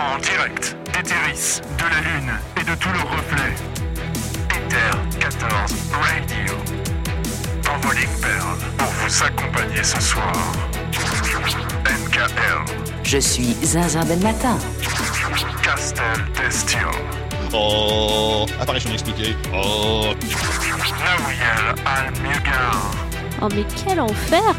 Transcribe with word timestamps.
En 0.00 0.18
direct 0.18 0.76
d'Etheris, 0.94 1.60
de 1.76 1.84
la 1.84 2.00
Lune 2.00 2.32
et 2.58 2.64
de 2.64 2.74
tous 2.76 2.88
leurs 2.88 3.10
reflets. 3.10 3.54
Ether 4.48 5.18
14 5.20 5.74
Radio. 5.92 6.54
Envoling 7.68 8.08
Pearl 8.22 8.58
pour 8.78 8.88
vous 8.88 9.22
accompagner 9.22 9.82
ce 9.82 10.00
soir. 10.00 10.32
NKL. 11.84 12.64
Je 13.04 13.18
suis 13.18 13.54
Zinzin 13.62 14.04
Ben 14.06 14.22
Matin. 14.22 14.58
Castel 15.62 16.02
Testio. 16.34 16.88
Oh, 17.52 18.46
apparition 18.58 18.90
expliquée. 18.92 19.36
Oh, 19.52 20.14
Naouyel 21.04 21.74
Al-Mugar. 21.84 22.90
Oh 23.42 23.48
mais 23.54 23.66
quel 23.84 24.00
enfer 24.00 24.54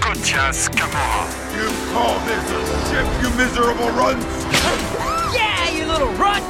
Kotias 0.00 0.70
Kamora. 0.74 1.41
You 1.54 1.68
call 1.92 2.18
this 2.26 2.50
a 2.50 2.60
ship, 2.88 3.06
you 3.22 3.30
miserable 3.36 3.90
runts? 3.90 4.26
Yeah, 5.34 5.70
you 5.70 5.86
little 5.86 6.12
runt? 6.12 6.44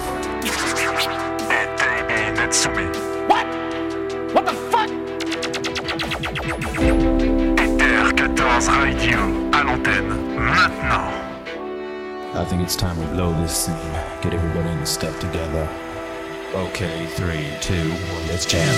Et 1.51 1.69
Davey 1.79 2.33
Netsumi. 2.37 2.89
Ether 7.59 8.13
14 8.17 8.69
Radio 8.69 9.19
à 9.53 9.63
l'antenne 9.65 10.09
maintenant. 10.37 11.13
I 12.35 12.45
think 12.45 12.63
it's 12.63 12.77
time 12.77 12.99
we 12.99 13.07
blow 13.15 13.33
this 13.41 13.53
scene. 13.55 13.77
Get 14.23 14.35
everybody 14.35 14.71
in 14.71 14.81
the 14.81 14.87
step 14.87 15.19
together. 15.21 15.69
Okay, 16.55 17.07
three, 17.07 17.47
two, 17.61 17.91
one, 17.91 18.29
let's 18.29 18.47
jam. 18.47 18.69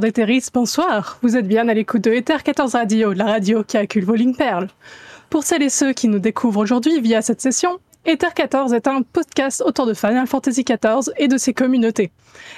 D'Etheris, 0.00 0.46
bonsoir. 0.54 1.18
Vous 1.22 1.36
êtes 1.36 1.46
bien 1.46 1.68
à 1.68 1.74
l'écoute 1.74 2.02
de 2.02 2.10
Ether 2.10 2.38
14 2.42 2.74
Radio, 2.74 3.12
la 3.12 3.26
radio 3.26 3.62
qui 3.62 3.76
accule 3.76 4.04
vos 4.04 4.14
lignes 4.14 4.34
perles. 4.34 4.68
Pour 5.28 5.44
celles 5.44 5.62
et 5.62 5.68
ceux 5.68 5.92
qui 5.92 6.08
nous 6.08 6.18
découvrent 6.18 6.60
aujourd'hui 6.60 7.00
via 7.02 7.20
cette 7.20 7.42
session, 7.42 7.78
Ether 8.06 8.28
14 8.34 8.72
est 8.72 8.88
un 8.88 9.02
podcast 9.02 9.62
autour 9.64 9.84
de 9.84 9.92
Final 9.92 10.26
Fantasy 10.26 10.64
XIV 10.64 11.12
et 11.18 11.28
de 11.28 11.36
ses 11.36 11.52
communautés. 11.52 12.12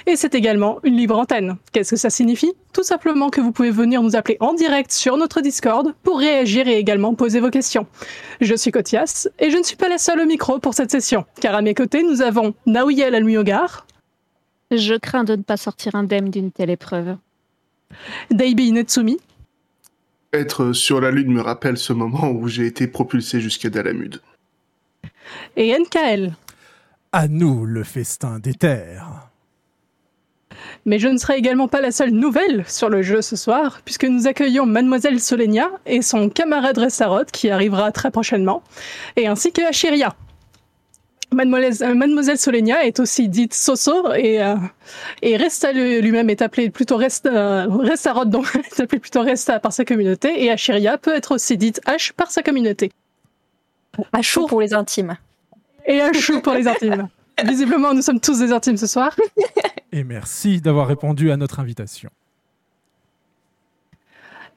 Et 0.07 0.15
c'est 0.15 0.35
également 0.35 0.79
une 0.83 0.95
libre 0.95 1.17
antenne. 1.19 1.57
Qu'est-ce 1.73 1.91
que 1.91 1.95
ça 1.97 2.09
signifie? 2.09 2.53
Tout 2.71 2.83
simplement 2.83 3.29
que 3.29 3.41
vous 3.41 3.51
pouvez 3.51 3.71
venir 3.71 4.01
nous 4.01 4.15
appeler 4.15 4.37
en 4.39 4.53
direct 4.53 4.93
sur 4.93 5.17
notre 5.17 5.41
Discord 5.41 5.93
pour 6.03 6.19
réagir 6.19 6.69
et 6.69 6.77
également 6.77 7.13
poser 7.13 7.41
vos 7.41 7.49
questions. 7.49 7.87
Je 8.39 8.55
suis 8.55 8.71
Kotias 8.71 9.27
et 9.39 9.51
je 9.51 9.57
ne 9.57 9.63
suis 9.63 9.75
pas 9.75 9.89
la 9.89 9.97
seule 9.97 10.21
au 10.21 10.25
micro 10.25 10.59
pour 10.59 10.75
cette 10.75 10.91
session, 10.91 11.25
car 11.41 11.55
à 11.55 11.61
mes 11.61 11.73
côtés 11.73 12.03
nous 12.03 12.21
avons 12.21 12.53
Naouyel 12.65 13.13
Almuyogar, 13.13 13.85
Je 14.71 14.95
crains 14.95 15.25
de 15.25 15.35
ne 15.35 15.43
pas 15.43 15.57
sortir 15.57 15.93
indemne 15.95 16.29
d'une 16.29 16.51
telle 16.51 16.69
épreuve. 16.69 17.17
Daibi 18.31 18.71
Netsumi, 18.71 19.17
Être 20.33 20.73
sur 20.73 20.99
la 20.99 21.11
Lune 21.11 21.31
me 21.31 21.41
rappelle 21.41 21.77
ce 21.77 21.93
moment 21.93 22.31
où 22.31 22.47
j'ai 22.47 22.65
été 22.65 22.87
propulsé 22.87 23.39
jusqu'à 23.39 23.69
Dalamud. 23.69 24.21
et 25.55 25.77
NKL. 25.77 26.33
À 27.11 27.27
nous 27.27 27.65
le 27.65 27.83
festin 27.83 28.39
des 28.39 28.55
terres. 28.55 29.29
Mais 30.85 30.99
je 30.99 31.07
ne 31.07 31.17
serai 31.17 31.37
également 31.37 31.67
pas 31.67 31.81
la 31.81 31.91
seule 31.91 32.11
nouvelle 32.11 32.65
sur 32.67 32.89
le 32.89 33.01
jeu 33.03 33.21
ce 33.21 33.35
soir, 33.35 33.81
puisque 33.85 34.05
nous 34.05 34.27
accueillons 34.27 34.65
Mademoiselle 34.65 35.19
Solenia 35.19 35.69
et 35.85 36.01
son 36.01 36.29
camarade 36.29 36.77
Ressaroth 36.77 37.31
qui 37.31 37.49
arrivera 37.49 37.91
très 37.91 38.11
prochainement, 38.11 38.63
et 39.15 39.27
ainsi 39.27 39.51
que 39.51 39.61
Ashiria. 39.61 40.15
Mademoiselle, 41.33 41.89
euh, 41.89 41.95
Mademoiselle 41.95 42.37
Solenia 42.37 42.85
est 42.85 42.99
aussi 42.99 43.27
dite 43.29 43.53
Soso 43.53 44.13
et, 44.13 44.41
euh, 44.43 44.55
et 45.21 45.35
Resta 45.37 45.71
lui- 45.71 46.01
lui-même 46.01 46.29
est 46.29 46.41
appelé 46.41 46.69
plutôt 46.69 46.97
Resta, 46.97 47.29
euh, 47.29 47.65
Ressaroth, 47.67 48.29
donc 48.29 48.55
est 48.55 48.79
appelé 48.81 48.99
plutôt 48.99 49.21
Resta 49.21 49.59
par 49.59 49.73
sa 49.73 49.85
communauté, 49.85 50.43
et 50.43 50.51
Ashiria 50.51 50.97
peut 50.97 51.13
être 51.15 51.33
aussi 51.35 51.57
dite 51.57 51.81
H 51.85 52.13
par 52.13 52.31
sa 52.31 52.41
communauté. 52.43 52.91
À 54.11 54.21
chaud 54.21 54.47
pour 54.47 54.61
les 54.61 54.73
intimes. 54.73 55.17
Et 55.85 55.99
H 55.99 56.41
pour 56.41 56.53
les 56.53 56.67
intimes. 56.67 57.07
Visiblement, 57.43 57.93
nous 57.93 58.01
sommes 58.01 58.19
tous 58.19 58.39
des 58.39 58.51
intimes 58.51 58.77
ce 58.77 58.87
soir. 58.87 59.15
Et 59.91 60.03
merci 60.03 60.61
d'avoir 60.61 60.87
répondu 60.87 61.31
à 61.31 61.37
notre 61.37 61.59
invitation. 61.59 62.09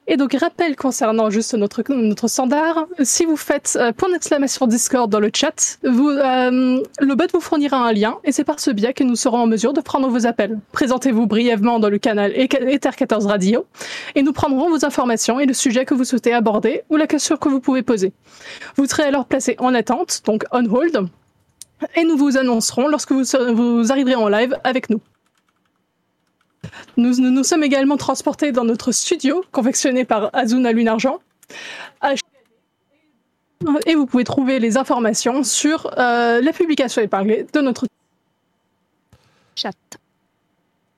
Et 0.08 0.16
donc, 0.16 0.34
rappel 0.38 0.76
concernant 0.76 1.30
juste 1.30 1.54
notre, 1.54 1.82
notre 1.92 2.28
standard, 2.28 2.86
si 3.02 3.24
vous 3.24 3.36
faites 3.36 3.76
euh, 3.80 3.92
point 3.92 4.08
d'exclamation 4.10 4.66
Discord 4.66 5.10
dans 5.10 5.18
le 5.18 5.30
chat, 5.34 5.78
vous, 5.82 6.08
euh, 6.08 6.80
le 7.00 7.14
bot 7.14 7.24
vous 7.32 7.40
fournira 7.40 7.78
un 7.78 7.92
lien 7.92 8.16
et 8.22 8.30
c'est 8.30 8.44
par 8.44 8.60
ce 8.60 8.70
biais 8.70 8.92
que 8.92 9.02
nous 9.02 9.16
serons 9.16 9.38
en 9.38 9.46
mesure 9.46 9.72
de 9.72 9.80
prendre 9.80 10.08
vos 10.08 10.26
appels. 10.26 10.60
Présentez-vous 10.70 11.26
brièvement 11.26 11.80
dans 11.80 11.88
le 11.88 11.98
canal 11.98 12.32
Ether 12.36 12.90
14 12.96 13.26
Radio 13.26 13.66
et 14.14 14.22
nous 14.22 14.32
prendrons 14.32 14.70
vos 14.70 14.84
informations 14.84 15.40
et 15.40 15.46
le 15.46 15.54
sujet 15.54 15.84
que 15.84 15.94
vous 15.94 16.04
souhaitez 16.04 16.32
aborder 16.32 16.82
ou 16.88 16.96
la 16.96 17.08
question 17.08 17.36
que 17.36 17.48
vous 17.48 17.60
pouvez 17.60 17.82
poser. 17.82 18.12
Vous 18.76 18.86
serez 18.86 19.04
alors 19.04 19.26
placé 19.26 19.56
en 19.58 19.74
attente, 19.74 20.22
donc 20.24 20.44
on 20.52 20.64
hold, 20.66 21.08
et 21.94 22.04
nous 22.04 22.16
vous 22.16 22.36
annoncerons 22.36 22.88
lorsque 22.88 23.12
vous, 23.12 23.92
arriverez 23.92 24.14
en 24.14 24.28
live 24.28 24.56
avec 24.64 24.88
nous. 24.88 25.00
Nous, 26.96 27.20
nous 27.20 27.30
nous 27.30 27.44
sommes 27.44 27.62
également 27.62 27.96
transportés 27.96 28.52
dans 28.52 28.64
notre 28.64 28.92
studio, 28.92 29.44
confectionné 29.52 30.04
par 30.04 30.30
Azuna 30.34 30.72
Lune 30.72 30.88
Argent. 30.88 31.18
Et 33.86 33.94
vous 33.94 34.06
pouvez 34.06 34.24
trouver 34.24 34.58
les 34.58 34.76
informations 34.76 35.42
sur 35.42 35.86
euh, 35.98 36.40
la 36.40 36.52
publication 36.52 37.02
épinglée 37.02 37.46
de 37.52 37.60
notre... 37.60 37.86
Chat. 39.54 39.72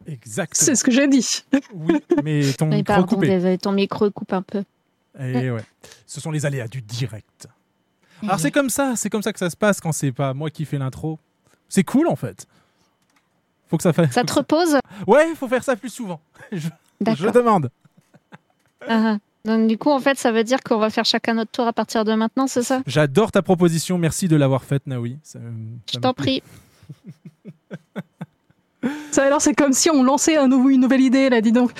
Exactement. 0.06 0.66
C'est 0.66 0.74
ce 0.74 0.82
que 0.82 0.90
j'ai 0.90 1.06
dit. 1.06 1.44
Oui, 1.72 2.00
mais 2.24 2.52
ton 2.54 2.66
micro 2.66 2.82
pardon, 2.84 3.06
coupé. 3.06 3.28
désolé, 3.28 3.58
ton 3.58 3.72
micro 3.72 4.10
coupe 4.10 4.32
un 4.32 4.42
peu. 4.42 4.64
Et 5.20 5.50
ouais. 5.50 5.62
Ce 6.06 6.20
sont 6.20 6.30
les 6.30 6.46
aléas 6.46 6.68
du 6.68 6.80
direct. 6.80 7.46
Alors 8.22 8.40
c'est 8.40 8.50
comme 8.50 8.70
ça, 8.70 8.94
c'est 8.96 9.10
comme 9.10 9.22
ça 9.22 9.32
que 9.32 9.38
ça 9.38 9.50
se 9.50 9.56
passe 9.56 9.80
quand 9.80 9.92
c'est 9.92 10.12
pas 10.12 10.34
moi 10.34 10.50
qui 10.50 10.64
fais 10.64 10.78
l'intro. 10.78 11.18
C'est 11.68 11.84
cool 11.84 12.08
en 12.08 12.16
fait. 12.16 12.46
Faut 13.68 13.76
que 13.76 13.82
ça 13.82 13.92
fasse. 13.92 14.12
Ça 14.12 14.24
te 14.24 14.32
repose 14.32 14.76
Ouais, 15.06 15.34
faut 15.34 15.48
faire 15.48 15.62
ça 15.64 15.76
plus 15.76 15.90
souvent. 15.90 16.20
Je, 16.52 16.68
demande. 17.30 17.70
Ah, 18.88 19.14
ah. 19.14 19.18
Donc 19.44 19.68
du 19.68 19.78
coup, 19.78 19.90
en 19.90 20.00
fait, 20.00 20.18
ça 20.18 20.32
veut 20.32 20.44
dire 20.44 20.60
qu'on 20.62 20.78
va 20.78 20.90
faire 20.90 21.04
chacun 21.04 21.34
notre 21.34 21.50
tour 21.50 21.66
à 21.66 21.72
partir 21.72 22.04
de 22.04 22.12
maintenant, 22.14 22.46
c'est 22.46 22.62
ça? 22.62 22.82
J'adore 22.86 23.30
ta 23.30 23.42
proposition. 23.42 23.98
Merci 23.98 24.28
de 24.28 24.36
l'avoir 24.36 24.64
faite, 24.64 24.86
Naoui. 24.86 25.18
Ça- 25.22 25.38
ça 25.38 25.44
Je 25.92 25.98
t'en 25.98 26.14
prie. 26.14 26.42
Ça, 29.10 29.24
alors, 29.24 29.40
c'est 29.42 29.54
comme 29.54 29.72
si 29.72 29.90
on 29.90 30.04
lançait 30.04 30.36
un 30.36 30.46
nouveau, 30.46 30.70
une 30.70 30.80
nouvelle 30.80 31.00
idée, 31.00 31.28
là, 31.28 31.40
dis 31.40 31.52
donc. 31.52 31.72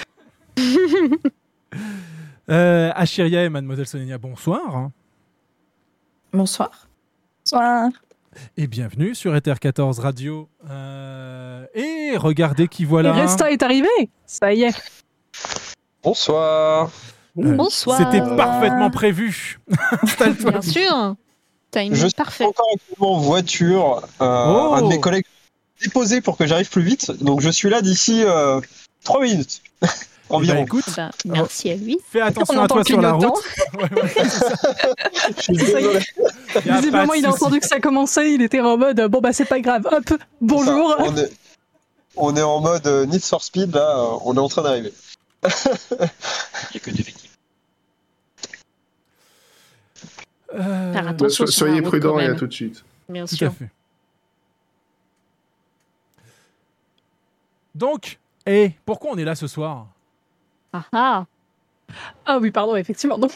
Euh, 2.50 2.91
Achiria 2.94 3.44
et 3.44 3.50
Mademoiselle 3.50 3.87
Solenia, 3.87 4.17
bonsoir. 4.17 4.88
Bonsoir. 6.32 6.88
Bonsoir. 7.44 7.91
Et 8.56 8.67
bienvenue 8.67 9.14
sur 9.14 9.35
Ether 9.37 9.55
14 9.61 9.99
Radio. 9.99 10.49
Euh, 10.69 11.64
et 11.75 12.17
regardez 12.17 12.69
qui 12.69 12.85
voilà. 12.85 13.11
Et 13.11 13.20
Resta 13.20 13.50
est 13.50 13.62
arrivé 13.62 13.88
Ça 14.26 14.52
y 14.52 14.62
est. 14.64 14.75
Bonsoir. 16.02 16.90
Euh, 17.38 17.55
Bonsoir. 17.55 17.99
C'était 17.99 18.20
parfaitement 18.37 18.90
prévu. 18.90 19.61
Bien 20.40 20.62
sûr. 20.62 21.14
Timing 21.70 21.94
Je 21.94 22.06
suis 22.06 22.44
encore 22.44 22.67
actuellement 22.75 23.14
en 23.14 23.20
voiture. 23.20 24.02
Euh, 24.20 24.44
Oh. 24.49 24.75
Un 24.75 24.82
de 24.82 24.88
mes 24.88 25.00
collègues 25.00 25.26
déposé 25.82 26.20
pour 26.20 26.37
que 26.37 26.46
j'arrive 26.46 26.70
plus 26.70 26.82
vite. 26.82 27.11
Donc 27.23 27.41
je 27.41 27.50
suis 27.50 27.69
là 27.69 27.82
d'ici 27.82 28.23
euh, 28.25 28.61
3 29.05 29.23
minutes. 29.23 29.62
Environ. 30.30 30.64
écoute, 30.64 30.84
Eh 30.88 30.96
ben, 30.96 31.10
merci 31.25 31.70
à 31.70 31.75
lui. 31.76 31.98
fais 32.10 32.20
attention 32.20 32.60
On 32.60 32.64
à 32.64 32.69
toi 32.69 32.84
sur 32.84 33.00
la 33.00 33.12
clignotant. 33.12 33.34
route. 33.34 33.44
Ouais, 33.78 34.02
ouais. 34.02 34.12
Je 35.36 35.42
suis 35.42 36.70
Visiblement, 36.70 37.14
il 37.14 37.25
a 37.26 37.30
entendu 37.30 37.60
que 37.60 37.66
ça 37.66 37.80
commençait, 37.80 38.32
il 38.34 38.42
était 38.42 38.60
en 38.60 38.76
mode 38.76 39.00
bon, 39.08 39.20
bah, 39.20 39.32
c'est 39.32 39.44
pas 39.44 39.60
grave. 39.60 39.86
Hop, 39.90 40.12
bonjour. 40.40 40.94
On, 40.98 41.16
est, 41.16 41.30
on 42.16 42.36
est 42.36 42.42
en 42.42 42.60
mode 42.60 42.86
euh, 42.86 43.06
Need 43.06 43.22
for 43.22 43.42
Speed, 43.42 43.75
là. 43.75 43.98
euh, 43.98 44.19
On 44.25 44.34
est 44.36 44.40
en 44.40 44.48
train 44.48 44.62
d'arriver. 44.62 44.92
Il 45.44 45.50
n'y 46.00 46.76
a 46.76 46.81
que 46.81 46.90
des 46.90 47.02
victimes. 47.02 47.31
Euh, 50.54 50.92
Faire 50.92 51.08
attention 51.08 51.46
So- 51.46 51.52
sur 51.52 51.66
la 51.66 51.70
soyez 51.72 51.82
prudents 51.82 52.19
et 52.19 52.26
à 52.26 52.34
tout 52.34 52.46
de 52.46 52.52
suite. 52.52 52.82
Bien 53.08 53.24
Tout 53.26 53.34
à 53.34 53.38
sûr. 53.38 53.52
fait. 53.52 53.69
Donc, 57.74 58.19
et 58.46 58.72
pourquoi 58.84 59.10
on 59.12 59.19
est 59.19 59.24
là 59.24 59.34
ce 59.34 59.46
soir? 59.46 59.86
Ah 60.73 60.85
ah. 60.93 61.25
Ah 62.26 62.38
oui, 62.38 62.50
pardon, 62.50 62.76
effectivement. 62.76 63.19
Donc, 63.19 63.31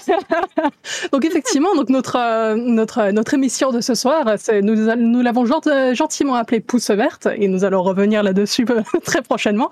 donc 1.12 1.25
effectivement, 1.25 1.75
donc 1.75 1.88
notre, 1.88 2.17
euh, 2.17 2.55
notre, 2.55 2.99
euh, 2.99 3.12
notre 3.12 3.32
émission 3.34 3.73
de 3.73 3.81
ce 3.81 3.94
soir, 3.94 4.26
nous, 4.62 4.75
nous 4.96 5.23
l'avons 5.23 5.46
gent- 5.46 5.94
gentiment 5.94 6.34
appelée 6.34 6.61
Pouce 6.61 6.90
verte 6.90 7.29
et 7.34 7.49
nous 7.49 7.64
allons 7.64 7.82
revenir 7.82 8.23
là-dessus 8.23 8.67
euh, 8.70 8.82
très 9.05 9.23
prochainement. 9.23 9.70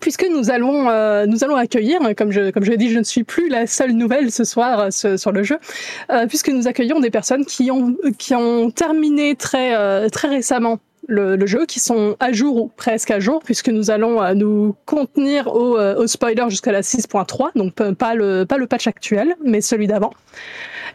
Puisque 0.00 0.26
nous 0.30 0.50
allons, 0.50 0.82
nous 1.26 1.44
allons 1.44 1.56
accueillir, 1.56 1.98
comme 2.16 2.30
je, 2.30 2.50
comme 2.50 2.62
je 2.62 2.70
l'ai 2.70 2.76
dit, 2.76 2.90
je 2.90 2.98
ne 2.98 3.04
suis 3.04 3.24
plus 3.24 3.48
la 3.48 3.66
seule 3.66 3.92
nouvelle 3.92 4.30
ce 4.30 4.44
soir 4.44 4.92
sur 4.92 5.32
le 5.32 5.42
jeu, 5.42 5.58
puisque 6.28 6.50
nous 6.50 6.68
accueillons 6.68 7.00
des 7.00 7.10
personnes 7.10 7.46
qui 7.46 7.70
ont, 7.70 7.96
qui 8.18 8.34
ont 8.34 8.70
terminé 8.70 9.34
très, 9.34 10.10
très 10.10 10.28
récemment 10.28 10.78
le, 11.08 11.36
le 11.36 11.46
jeu, 11.46 11.66
qui 11.66 11.80
sont 11.80 12.16
à 12.20 12.32
jour 12.32 12.56
ou 12.56 12.68
presque 12.68 13.10
à 13.10 13.20
jour, 13.20 13.40
puisque 13.44 13.68
nous 13.68 13.90
allons 13.90 14.22
euh, 14.22 14.34
nous 14.34 14.74
contenir 14.86 15.48
au, 15.48 15.78
euh, 15.78 15.96
au 15.96 16.06
spoiler 16.06 16.44
jusqu'à 16.48 16.72
la 16.72 16.80
6.3, 16.80 17.50
donc 17.56 17.74
pas 17.94 18.14
le, 18.14 18.44
pas 18.44 18.58
le 18.58 18.66
patch 18.66 18.86
actuel, 18.86 19.34
mais 19.44 19.60
celui 19.60 19.86
d'avant. 19.86 20.12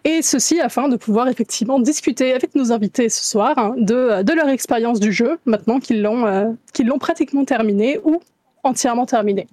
Et 0.04 0.22
ceci 0.22 0.60
afin 0.62 0.88
de 0.88 0.96
pouvoir 0.96 1.28
effectivement 1.28 1.80
discuter 1.80 2.34
avec 2.34 2.56
nos 2.56 2.72
invités 2.72 3.10
ce 3.10 3.24
soir 3.24 3.58
hein, 3.58 3.74
de, 3.78 4.24
de 4.24 4.34
leur 4.34 4.50
expérience 4.50 5.00
du 5.00 5.12
jeu, 5.12 5.40
maintenant 5.46 5.80
qu'ils 5.80 6.02
l'ont 6.02 6.26
euh, 6.26 6.52
qu'ils 6.74 6.88
l'ont 6.88 7.00
pratiquement 7.00 7.46
terminé 7.46 8.00
ou 8.04 8.22
entièrement 8.64 9.06
terminé. 9.06 9.48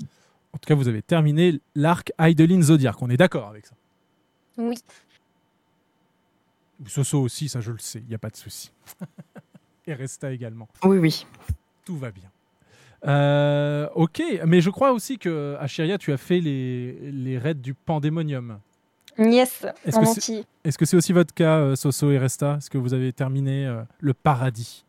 En 0.53 0.59
tout 0.59 0.69
cas, 0.69 0.75
vous 0.75 0.89
avez 0.89 1.03
terminé 1.03 1.61
l'arc 1.75 2.13
Idolin 2.21 2.63
Zodiac. 2.63 3.03
On 3.03 3.11
est 3.11 3.17
d'accord 3.17 3.49
avec 3.49 3.67
ça. 3.67 3.75
Oui. 4.57 4.77
Soso 6.87 7.21
aussi, 7.21 7.49
ça 7.49 7.61
je 7.61 7.73
le 7.73 7.79
sais, 7.79 8.01
il 8.01 8.09
n'y 8.09 8.15
a 8.15 8.19
pas 8.19 8.31
de 8.31 8.37
souci. 8.37 8.71
Et 9.87 9.95
Resta 9.95 10.33
également. 10.33 10.69
Oui, 10.85 10.99
oui. 10.99 11.27
Tout 11.85 11.97
va 11.97 12.11
bien. 12.11 12.29
Euh, 13.07 13.89
ok, 13.95 14.23
mais 14.47 14.61
je 14.61 14.71
crois 14.71 14.93
aussi 14.93 15.19
que 15.19 15.57
Achiria, 15.61 15.97
tu 15.99 16.13
as 16.13 16.17
fait 16.17 16.41
les, 16.41 16.93
les 17.13 17.39
raids 17.39 17.55
du 17.55 17.75
Pandémonium. 17.75 18.59
Yes, 19.19 19.65
Est-ce 19.85 19.99
que 19.99 20.05
c'est 20.05 20.11
entier. 20.11 20.45
est-ce 20.65 20.77
que 20.77 20.85
c'est 20.85 20.97
aussi 20.97 21.13
votre 21.13 21.33
cas, 21.33 21.57
euh, 21.59 21.77
Soso 21.77 22.11
et 22.11 22.19
Resta? 22.19 22.57
Est-ce 22.59 22.69
que 22.69 22.77
vous 22.79 22.93
avez 22.95 23.13
terminé 23.13 23.67
euh, 23.67 23.83
le 24.01 24.13
paradis? 24.13 24.85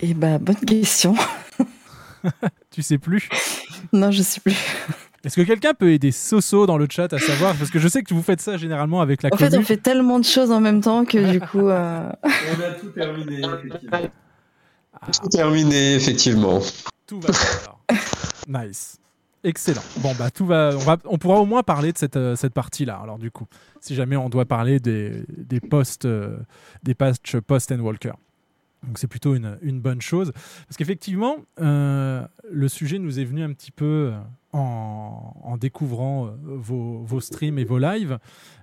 Eh 0.00 0.14
bah, 0.14 0.38
bonne 0.38 0.56
question. 0.56 1.14
Tu 2.70 2.82
sais 2.82 2.98
plus? 2.98 3.28
Non, 3.92 4.10
je 4.10 4.22
sais 4.22 4.40
plus. 4.40 4.56
Est-ce 5.28 5.36
que 5.36 5.42
quelqu'un 5.42 5.74
peut 5.74 5.92
aider 5.92 6.10
Soso 6.10 6.64
dans 6.64 6.78
le 6.78 6.86
chat 6.90 7.12
à 7.12 7.18
savoir 7.18 7.54
Parce 7.54 7.70
que 7.70 7.78
je 7.78 7.86
sais 7.86 8.02
que 8.02 8.14
vous 8.14 8.22
faites 8.22 8.40
ça 8.40 8.56
généralement 8.56 9.02
avec 9.02 9.22
la 9.22 9.28
En 9.30 9.36
fait, 9.36 9.54
on 9.58 9.62
fait 9.62 9.76
tellement 9.76 10.18
de 10.18 10.24
choses 10.24 10.50
en 10.50 10.58
même 10.58 10.80
temps 10.80 11.04
que 11.04 11.30
du 11.32 11.38
coup. 11.38 11.68
euh, 11.68 12.10
On 12.24 12.62
a 12.62 12.70
tout 12.80 12.88
terminé, 12.88 13.40
effectivement. 13.42 13.98
Tout 15.22 15.28
terminé, 15.28 15.94
effectivement. 15.96 16.60
Tout 17.06 17.20
va 17.20 17.28
bien. 17.28 17.40
alors. 17.62 18.64
Nice. 18.66 18.96
Excellent. 19.44 19.82
Bon, 19.98 20.14
bah, 20.18 20.30
tout 20.30 20.46
va. 20.46 20.70
On, 20.74 20.78
va, 20.78 20.96
on 21.04 21.18
pourra 21.18 21.36
au 21.40 21.44
moins 21.44 21.62
parler 21.62 21.92
de 21.92 21.98
cette, 21.98 22.16
euh, 22.16 22.34
cette 22.34 22.54
partie-là. 22.54 22.98
Alors, 23.02 23.18
du 23.18 23.30
coup, 23.30 23.44
si 23.82 23.94
jamais 23.94 24.16
on 24.16 24.30
doit 24.30 24.46
parler 24.46 24.80
des, 24.80 25.24
des 25.28 25.60
posts, 25.60 26.06
euh, 26.06 26.38
des 26.84 26.94
patchs 26.94 27.36
post 27.46 27.70
and 27.70 27.80
walker. 27.80 28.12
Donc, 28.86 28.98
c'est 28.98 29.08
plutôt 29.08 29.34
une, 29.34 29.58
une 29.62 29.80
bonne 29.80 30.00
chose. 30.00 30.32
Parce 30.66 30.76
qu'effectivement, 30.76 31.36
euh, 31.60 32.26
le 32.50 32.68
sujet 32.68 32.98
nous 32.98 33.18
est 33.18 33.24
venu 33.24 33.42
un 33.42 33.52
petit 33.52 33.72
peu 33.72 34.12
euh, 34.12 34.18
en, 34.52 35.34
en 35.42 35.56
découvrant 35.56 36.26
euh, 36.26 36.30
vos, 36.42 37.02
vos 37.02 37.20
streams 37.20 37.58
et 37.58 37.64
vos 37.64 37.78
lives, 37.78 38.18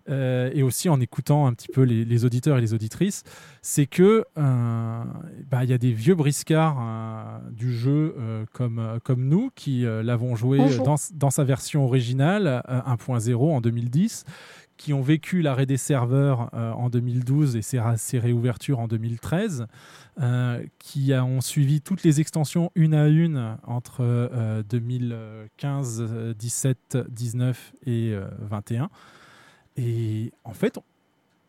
euh, 0.10 0.50
et 0.54 0.64
aussi 0.64 0.90
en 0.90 1.00
écoutant 1.00 1.48
un 1.48 1.54
petit 1.54 1.68
peu 1.68 1.82
les, 1.82 2.06
les 2.06 2.26
auditeurs 2.26 2.58
et 2.58 2.62
les 2.62 2.74
auditrices. 2.74 3.24
C'est 3.62 3.86
que 3.86 4.26
euh, 4.38 5.04
bah, 5.50 5.64
il 5.64 5.70
y 5.70 5.74
a 5.74 5.78
des 5.78 5.92
vieux 5.92 6.16
briscards 6.16 7.42
du 7.52 7.74
jeu 7.74 8.16
comme, 8.54 9.00
comme 9.04 9.28
nous 9.28 9.52
qui 9.56 9.84
l'avons 9.84 10.36
joué 10.36 10.60
dans, 10.84 10.96
dans 11.14 11.30
sa 11.30 11.44
version 11.44 11.86
originale 11.86 12.64
euh, 12.70 12.82
1.0 12.82 13.36
en 13.36 13.62
2010 13.62 14.26
qui 14.78 14.94
ont 14.94 15.02
vécu 15.02 15.42
l'arrêt 15.42 15.66
des 15.66 15.78
serveurs 15.78 16.50
euh, 16.54 16.72
en 16.72 16.90
2012 16.90 17.56
et 17.56 17.62
ses, 17.62 18.20
réouvertures 18.20 18.80
en 18.80 18.88
2013, 18.88 19.68
euh, 20.20 20.64
qui 20.80 21.14
ont 21.14 21.42
suivi 21.42 21.82
toutes 21.82 22.04
les 22.04 22.20
extensions 22.20 22.72
une 22.76 22.94
à 22.94 23.08
une 23.08 23.58
entre 23.64 23.98
euh, 24.02 24.64
2015, 24.64 26.02
euh, 26.02 26.34
17, 26.34 26.98
19 27.10 27.74
et 27.86 28.12
euh, 28.14 28.28
21. 28.40 28.90
Et 29.78 30.32
en 30.44 30.54
fait, 30.54 30.80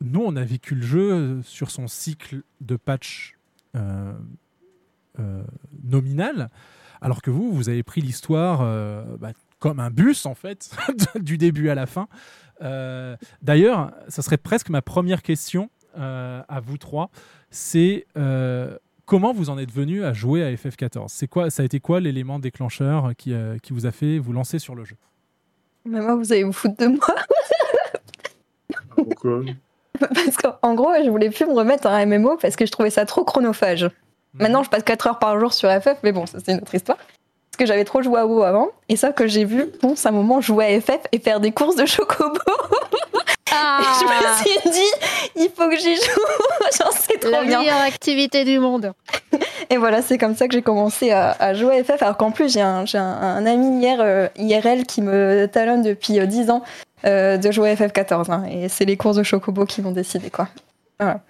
nous, 0.01 0.23
on 0.25 0.37
a 0.37 0.45
vécu 0.45 0.75
le 0.75 0.83
jeu 0.83 1.41
sur 1.43 1.71
son 1.71 1.89
cycle 1.89 2.43
de 2.61 2.77
patch 2.77 3.37
euh, 3.77 4.13
euh, 5.19 5.43
nominal, 5.85 6.51
alors 7.01 7.23
que 7.23 7.31
vous, 7.31 7.51
vous 7.51 7.71
avez 7.71 7.83
pris 7.83 8.03
l'histoire 8.03 8.61
euh, 8.61 9.17
bah, 9.19 9.33
comme 9.59 9.81
un 9.81 9.91
bus, 9.91 10.27
en 10.27 10.35
fait, 10.35 10.71
du 11.17 11.39
début 11.39 11.69
à 11.71 11.75
la 11.75 11.87
fin. 11.87 12.09
Euh, 12.63 13.17
D'ailleurs, 13.43 13.93
ça 14.09 14.23
serait 14.23 14.39
presque 14.39 14.71
ma 14.71 14.83
première 14.83 15.23
question 15.23 15.71
euh, 15.99 16.43
à 16.49 16.61
vous 16.61 16.77
trois. 16.77 17.11
C'est 17.51 18.07
euh, 18.19 18.77
comment 19.07 19.33
vous 19.33 19.49
en 19.49 19.57
êtes 19.57 19.73
venu 19.73 20.05
à 20.05 20.13
jouer 20.13 20.45
à 20.45 20.53
FF14 20.53 21.07
C'est 21.09 21.27
quoi 21.27 21.49
Ça 21.49 21.63
a 21.63 21.65
été 21.65 21.81
quoi 21.81 22.01
l'élément 22.01 22.39
déclencheur 22.39 23.13
qui, 23.17 23.33
euh, 23.33 23.57
qui 23.63 23.73
vous 23.73 23.87
a 23.87 23.93
fait 23.93 24.19
vous 24.19 24.33
lancer 24.33 24.59
sur 24.59 24.75
le 24.75 24.85
jeu? 24.85 24.97
Mais 25.87 26.01
moi, 26.01 26.17
vous 26.17 26.33
allez 26.33 26.45
vous 26.45 26.53
foutre 26.53 26.77
de 26.77 26.89
moi. 26.89 27.15
Pourquoi? 28.91 29.43
Parce 29.99 30.37
qu'en 30.37 30.75
gros, 30.75 30.91
je 31.03 31.09
voulais 31.09 31.31
plus 31.31 31.47
me 31.47 31.55
remettre 31.55 31.87
à 31.87 31.97
un 31.97 32.05
MMO 32.05 32.37
parce 32.37 32.55
que 32.55 32.67
je 32.67 32.71
trouvais 32.73 32.91
ça 32.91 33.07
trop 33.07 33.25
chronophage. 33.25 33.89
Maintenant, 34.35 34.63
je 34.63 34.69
passe 34.69 34.83
4 34.83 35.07
heures 35.07 35.19
par 35.19 35.41
jour 35.41 35.55
sur 35.55 35.71
FF, 35.71 35.97
mais 36.03 36.13
bon, 36.13 36.27
ça 36.27 36.39
c'est 36.45 36.53
une 36.53 36.59
autre 36.59 36.75
histoire. 36.75 36.99
Parce 37.57 37.69
que 37.71 37.73
j'avais 37.73 37.87
trop 37.87 38.03
joué 38.03 38.21
à 38.21 38.27
WoW 38.27 38.43
avant, 38.43 38.69
et 38.91 38.97
ça 38.97 39.13
que 39.13 39.27
j'ai 39.27 39.47
vu, 39.47 39.65
bon, 39.81 39.95
c'est 39.97 40.09
un 40.09 40.13
moment 40.13 40.43
jouer 40.43 40.75
à 40.77 40.79
FF 40.79 40.99
et 41.11 41.19
faire 41.19 41.41
des 41.41 41.53
courses 41.53 41.75
de 41.77 41.87
chocobo. 41.87 42.39
Ah, 43.59 43.81
je 44.01 44.05
me 44.05 44.61
suis 44.61 44.71
dit, 44.71 44.91
il 45.37 45.49
faut 45.49 45.71
que 45.71 45.77
j'y 45.79 45.95
joue, 45.97 46.21
j'en 46.79 46.91
sais 46.91 47.17
trop 47.19 47.31
la 47.31 47.45
bien. 47.45 47.61
meilleure 47.61 47.81
activité 47.81 48.45
du 48.45 48.59
monde. 48.59 48.93
Et 49.71 49.79
voilà, 49.79 50.03
c'est 50.03 50.19
comme 50.19 50.35
ça 50.37 50.47
que 50.49 50.53
j'ai 50.53 50.61
commencé 50.61 51.11
à, 51.13 51.31
à 51.39 51.55
jouer 51.55 51.79
à 51.79 51.85
FF, 51.85 52.03
alors 52.03 52.19
qu'en 52.19 52.33
plus, 52.33 52.53
j'ai 52.53 52.61
un, 52.61 52.85
j'ai 52.85 52.99
un, 52.99 53.05
un 53.05 53.47
ami 53.47 53.81
hier, 53.81 53.99
euh, 54.01 54.29
IRL 54.37 54.85
qui 54.85 55.01
me 55.01 55.47
talonne 55.47 55.83
depuis 55.83 56.19
euh, 56.21 56.27
10 56.27 56.51
ans 56.51 56.63
euh, 57.07 57.39
de 57.39 57.51
jouer 57.51 57.71
à 57.71 57.75
FF14. 57.77 58.31
hein, 58.31 58.45
et 58.51 58.69
c'est 58.69 58.85
les 58.85 58.99
courses 58.99 59.17
de 59.17 59.23
chocobo 59.23 59.65
qui 59.65 59.81
vont 59.81 59.93
décider, 59.93 60.29
quoi. 60.29 60.49
Voilà. 61.01 61.21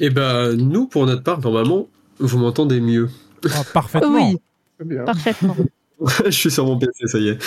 Et 0.00 0.10
ben, 0.10 0.54
nous, 0.56 0.86
pour 0.88 1.06
notre 1.06 1.22
part, 1.22 1.38
normalement, 1.38 1.86
vous 2.18 2.38
m'entendez 2.38 2.80
mieux. 2.80 3.10
Ah, 3.52 3.62
Parfaitement. 3.72 4.30
Oui, 4.30 4.36
bien. 4.84 5.04
parfaitement. 5.04 5.56
je 6.24 6.30
suis 6.30 6.50
sur 6.50 6.66
mon 6.66 6.78
PC, 6.78 7.06
ça 7.06 7.18
y 7.18 7.28
est. 7.28 7.38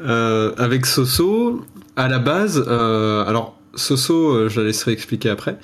Euh, 0.00 0.52
avec 0.56 0.86
Soso, 0.86 1.64
à 1.96 2.08
la 2.08 2.18
base, 2.18 2.64
euh, 2.66 3.24
alors 3.26 3.58
Soso, 3.74 4.30
euh, 4.34 4.48
je 4.48 4.60
la 4.60 4.66
laisserai 4.66 4.92
expliquer 4.92 5.30
après. 5.30 5.58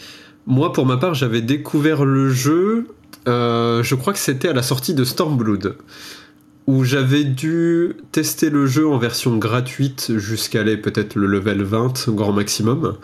Moi, 0.46 0.72
pour 0.72 0.86
ma 0.86 0.96
part, 0.96 1.14
j'avais 1.14 1.42
découvert 1.42 2.04
le 2.04 2.30
jeu, 2.30 2.86
euh, 3.28 3.82
je 3.82 3.94
crois 3.94 4.12
que 4.12 4.18
c'était 4.18 4.48
à 4.48 4.52
la 4.52 4.62
sortie 4.62 4.94
de 4.94 5.04
Stormblood, 5.04 5.76
où 6.66 6.84
j'avais 6.84 7.24
dû 7.24 7.94
tester 8.12 8.50
le 8.50 8.66
jeu 8.66 8.86
en 8.88 8.98
version 8.98 9.36
gratuite 9.38 10.16
jusqu'à 10.18 10.60
aller 10.60 10.76
peut-être 10.76 11.16
le 11.16 11.26
level 11.26 11.62
20, 11.62 12.10
grand 12.10 12.32
maximum. 12.32 12.96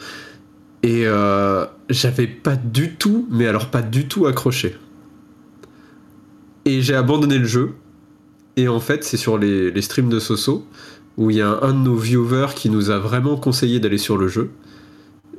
Et 0.83 1.03
euh, 1.07 1.65
j'avais 1.91 2.27
pas 2.27 2.57
du 2.57 2.95
tout, 2.97 3.27
mais 3.31 3.47
alors 3.47 3.71
pas 3.71 3.83
du 3.83 4.09
tout 4.09 4.27
accroché. 4.27 4.77
Et 6.65 6.83
j'ai 6.83 6.95
abandonné 6.95 7.39
le 7.39 7.45
jeu. 7.47 7.73
Et 8.57 8.69
en 8.69 8.81
fait, 8.81 9.05
c'est 9.05 9.17
sur 9.17 9.39
les, 9.39 9.71
les 9.71 9.83
streams 9.83 10.09
de 10.11 10.19
Soso 10.19 10.67
où 11.17 11.31
il 11.31 11.37
y 11.37 11.43
a 11.43 11.59
un, 11.63 11.73
de 11.73 11.79
nos 11.79 11.97
viewers 11.97 12.55
qui 12.55 12.71
nous 12.71 12.91
a 12.91 12.99
vraiment 12.99 13.37
conseillé 13.37 13.81
d'aller 13.81 13.99
sur 13.99 14.17
le 14.17 14.29
jeu. 14.29 14.51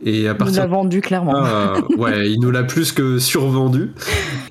Et 0.05 0.27
à 0.27 0.31
Il 0.31 0.37
partir 0.37 0.61
l'a 0.61 0.67
vendu 0.67 1.01
clairement. 1.01 1.33
ah, 1.35 1.75
ouais, 1.97 2.29
il 2.31 2.39
nous 2.39 2.51
l'a 2.51 2.63
plus 2.63 2.91
que 2.91 3.19
survendu. 3.19 3.91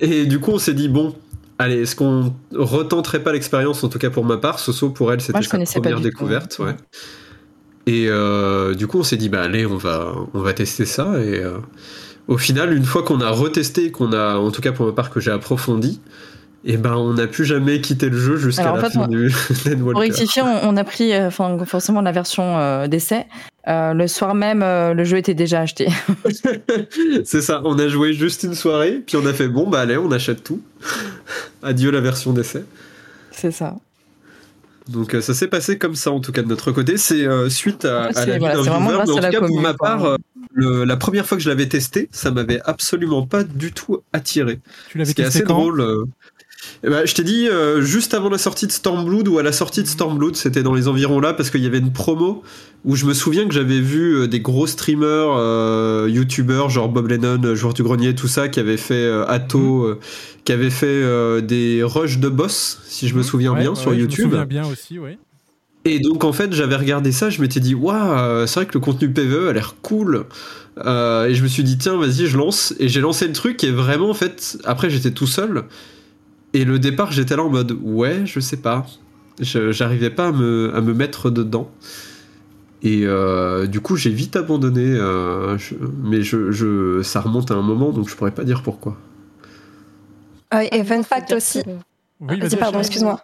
Et 0.01 0.25
du 0.25 0.39
coup, 0.39 0.51
on 0.51 0.57
s'est 0.57 0.73
dit, 0.73 0.89
bon, 0.89 1.15
allez, 1.59 1.81
est-ce 1.81 1.95
qu'on 1.95 2.33
retenterait 2.53 3.21
pas 3.21 3.31
l'expérience, 3.31 3.83
en 3.83 3.89
tout 3.89 3.99
cas 3.99 4.09
pour 4.09 4.25
ma 4.25 4.37
part? 4.37 4.59
Soso, 4.59 4.89
pour 4.89 5.13
elle, 5.13 5.21
c'était 5.21 5.43
sa 5.43 5.79
première 5.79 6.01
découverte. 6.01 6.57
Ouais. 6.59 6.75
Et 7.85 8.07
euh, 8.07 8.73
du 8.73 8.87
coup, 8.87 8.99
on 8.99 9.03
s'est 9.03 9.17
dit, 9.17 9.29
bah 9.29 9.43
allez, 9.43 9.65
on 9.65 9.77
va, 9.77 10.13
on 10.33 10.39
va 10.39 10.53
tester 10.53 10.85
ça. 10.85 11.21
Et 11.21 11.39
euh, 11.39 11.57
au 12.27 12.37
final, 12.37 12.73
une 12.73 12.85
fois 12.85 13.03
qu'on 13.03 13.21
a 13.21 13.29
retesté, 13.29 13.91
qu'on 13.91 14.13
a, 14.13 14.37
en 14.37 14.51
tout 14.51 14.61
cas 14.61 14.71
pour 14.71 14.85
ma 14.85 14.93
part, 14.93 15.09
que 15.09 15.19
j'ai 15.19 15.31
approfondi, 15.31 15.99
et 16.65 16.77
ben 16.77 16.93
on 16.95 17.13
n'a 17.13 17.27
plus 17.27 17.45
jamais 17.45 17.81
quitté 17.81 18.09
le 18.09 18.17
jeu 18.17 18.37
jusqu'à 18.37 18.63
Alors, 18.63 18.75
en 18.75 18.77
la 18.77 18.83
fait, 18.89 18.93
fin 18.97 19.03
on- 19.03 19.07
du 19.07 19.29
Pour 19.91 19.99
rectifier, 19.99 20.41
on, 20.41 20.77
a 20.77 20.83
pris 20.83 21.13
euh, 21.13 21.27
enfin, 21.27 21.57
forcément 21.65 22.01
la 22.01 22.11
version 22.11 22.57
euh, 22.57 22.87
d'essai. 22.87 23.25
Euh, 23.67 23.93
le 23.93 24.07
soir 24.07 24.33
même, 24.35 24.61
euh, 24.63 24.93
le 24.93 25.03
jeu 25.03 25.17
était 25.17 25.33
déjà 25.33 25.61
acheté. 25.61 25.87
C'est 27.25 27.41
ça, 27.41 27.61
on 27.65 27.77
a 27.79 27.87
joué 27.87 28.13
juste 28.13 28.43
une 28.43 28.55
soirée, 28.55 29.01
puis 29.05 29.15
on 29.17 29.25
a 29.25 29.33
fait 29.33 29.47
bon, 29.47 29.69
bah 29.69 29.81
allez, 29.81 29.97
on 29.97 30.11
achète 30.11 30.43
tout. 30.43 30.61
Adieu 31.63 31.91
la 31.91 32.01
version 32.01 32.33
d'essai. 32.33 32.63
C'est 33.31 33.51
ça. 33.51 33.75
Donc 34.89 35.13
euh, 35.15 35.21
ça 35.21 35.33
s'est 35.33 35.47
passé 35.47 35.77
comme 35.77 35.95
ça 35.95 36.11
en 36.11 36.19
tout 36.19 36.33
cas 36.33 36.41
de 36.41 36.47
notre 36.49 36.71
côté. 36.73 36.97
C'est 36.97 37.25
euh, 37.25 37.49
suite 37.49 37.85
à, 37.85 38.05
à 38.07 38.13
c'est- 38.13 38.25
la 38.25 38.37
voilà, 38.37 38.55
vie 38.57 38.63
c'est 38.65 38.69
d'un 38.69 38.79
mais 38.81 38.95
en 38.95 38.99
à 38.99 39.05
tout 39.05 39.17
la 39.17 39.31
cas 39.31 39.39
pour 39.39 39.61
ma 39.61 39.73
part, 39.73 40.17
le- 40.53 40.83
la 40.83 40.97
première 40.97 41.25
fois 41.25 41.37
que 41.37 41.43
je 41.43 41.47
l'avais 41.49 41.67
testé, 41.69 42.09
ça 42.11 42.31
m'avait 42.31 42.59
absolument 42.65 43.25
pas 43.25 43.45
du 43.45 43.71
tout 43.71 44.01
attiré. 44.11 44.59
Tu 44.89 44.97
l'avais 44.97 45.09
Ce 45.09 45.15
qui 45.15 45.21
est 45.21 45.25
testé 45.25 45.37
assez 45.39 45.45
quand? 45.47 45.53
drôle. 45.53 46.05
Eh 46.83 46.89
ben, 46.89 47.05
je 47.05 47.15
t'ai 47.15 47.23
dit 47.23 47.47
euh, 47.47 47.81
juste 47.81 48.13
avant 48.13 48.29
la 48.29 48.37
sortie 48.37 48.67
de 48.67 48.71
Stormblood 48.71 49.27
ou 49.27 49.37
à 49.37 49.43
la 49.43 49.51
sortie 49.51 49.83
de 49.83 49.87
Stormblood, 49.87 50.35
c'était 50.35 50.63
dans 50.63 50.73
les 50.73 50.87
environs 50.87 51.19
là 51.19 51.33
parce 51.33 51.49
qu'il 51.49 51.63
y 51.63 51.67
avait 51.67 51.79
une 51.79 51.93
promo 51.93 52.43
où 52.85 52.95
je 52.95 53.05
me 53.05 53.13
souviens 53.13 53.47
que 53.47 53.53
j'avais 53.53 53.79
vu 53.79 54.15
euh, 54.15 54.27
des 54.27 54.39
gros 54.39 54.67
streamers, 54.67 55.35
euh, 55.37 56.07
youtubeurs 56.09 56.69
genre 56.69 56.89
Bob 56.89 57.07
Lennon, 57.07 57.55
joueur 57.55 57.73
du 57.73 57.83
grenier, 57.83 58.13
tout 58.13 58.27
ça, 58.27 58.49
qui 58.49 58.59
avaient 58.59 58.77
fait 58.77 59.09
Atto, 59.27 59.83
euh, 59.83 59.99
qui 60.43 60.51
avaient 60.51 60.69
fait 60.69 61.41
des 61.41 61.81
rushs 61.83 62.19
de 62.19 62.29
boss, 62.29 62.81
si 62.85 63.07
je 63.07 63.15
me 63.15 63.23
souviens 63.23 63.53
Ouais, 63.53 63.61
bien, 63.61 63.69
ouais, 63.71 63.75
sur 63.75 63.91
ouais, 63.91 63.97
YouTube. 63.97 64.17
Je 64.17 64.23
me 64.23 64.29
souviens 64.31 64.45
bien 64.45 64.65
aussi, 64.65 64.99
oui. 64.99 65.17
Et 65.85 65.99
donc 65.99 66.23
en 66.23 66.31
fait 66.31 66.53
j'avais 66.53 66.77
regardé 66.77 67.11
ça, 67.11 67.29
je 67.29 67.41
m'étais 67.41 67.59
dit 67.59 67.75
waouh, 67.75 68.47
c'est 68.47 68.55
vrai 68.55 68.65
que 68.65 68.73
le 68.73 68.79
contenu 68.79 69.09
PVE 69.11 69.49
a 69.49 69.53
l'air 69.53 69.75
cool. 69.81 70.25
Et 70.77 70.81
je 71.33 71.43
me 71.43 71.47
suis 71.47 71.63
dit 71.63 71.77
tiens 71.77 71.97
vas-y 71.97 72.25
je 72.25 72.37
lance 72.37 72.73
et 72.79 72.87
j'ai 72.87 73.01
lancé 73.01 73.27
le 73.27 73.33
truc 73.33 73.63
et 73.65 73.71
vraiment 73.71 74.09
en 74.09 74.13
fait 74.13 74.57
après 74.63 74.89
j'étais 74.89 75.11
tout 75.11 75.27
seul 75.27 75.65
et 76.53 76.65
le 76.65 76.79
départ 76.79 77.11
j'étais 77.11 77.35
là 77.35 77.43
en 77.43 77.49
mode 77.49 77.77
ouais 77.83 78.25
je 78.25 78.39
sais 78.39 78.57
pas, 78.57 78.85
j'arrivais 79.39 80.09
pas 80.09 80.27
à 80.27 80.31
me, 80.31 80.71
à 80.75 80.81
me 80.81 80.93
mettre 80.93 81.29
dedans. 81.29 81.69
Et 82.81 83.03
euh, 83.05 83.65
du 83.65 83.79
coup 83.79 83.95
j'ai 83.95 84.09
vite 84.09 84.35
abandonné, 84.35 84.85
euh, 84.85 85.57
je- 85.57 85.75
mais 86.03 86.21
je, 86.21 86.51
je, 86.51 87.01
ça 87.01 87.21
remonte 87.21 87.49
à 87.51 87.55
un 87.55 87.61
moment 87.61 87.91
donc 87.91 88.09
je 88.09 88.15
pourrais 88.15 88.31
pas 88.31 88.43
dire 88.43 88.61
pourquoi. 88.61 88.97
Ouais, 90.53 90.69
et 90.71 90.83
fun 90.83 91.01
fact 91.03 91.31
aussi. 91.31 91.63
Oui, 92.19 92.39
Vas-y, 92.39 92.55
pardon, 92.57 92.79
excuse-moi. 92.79 93.19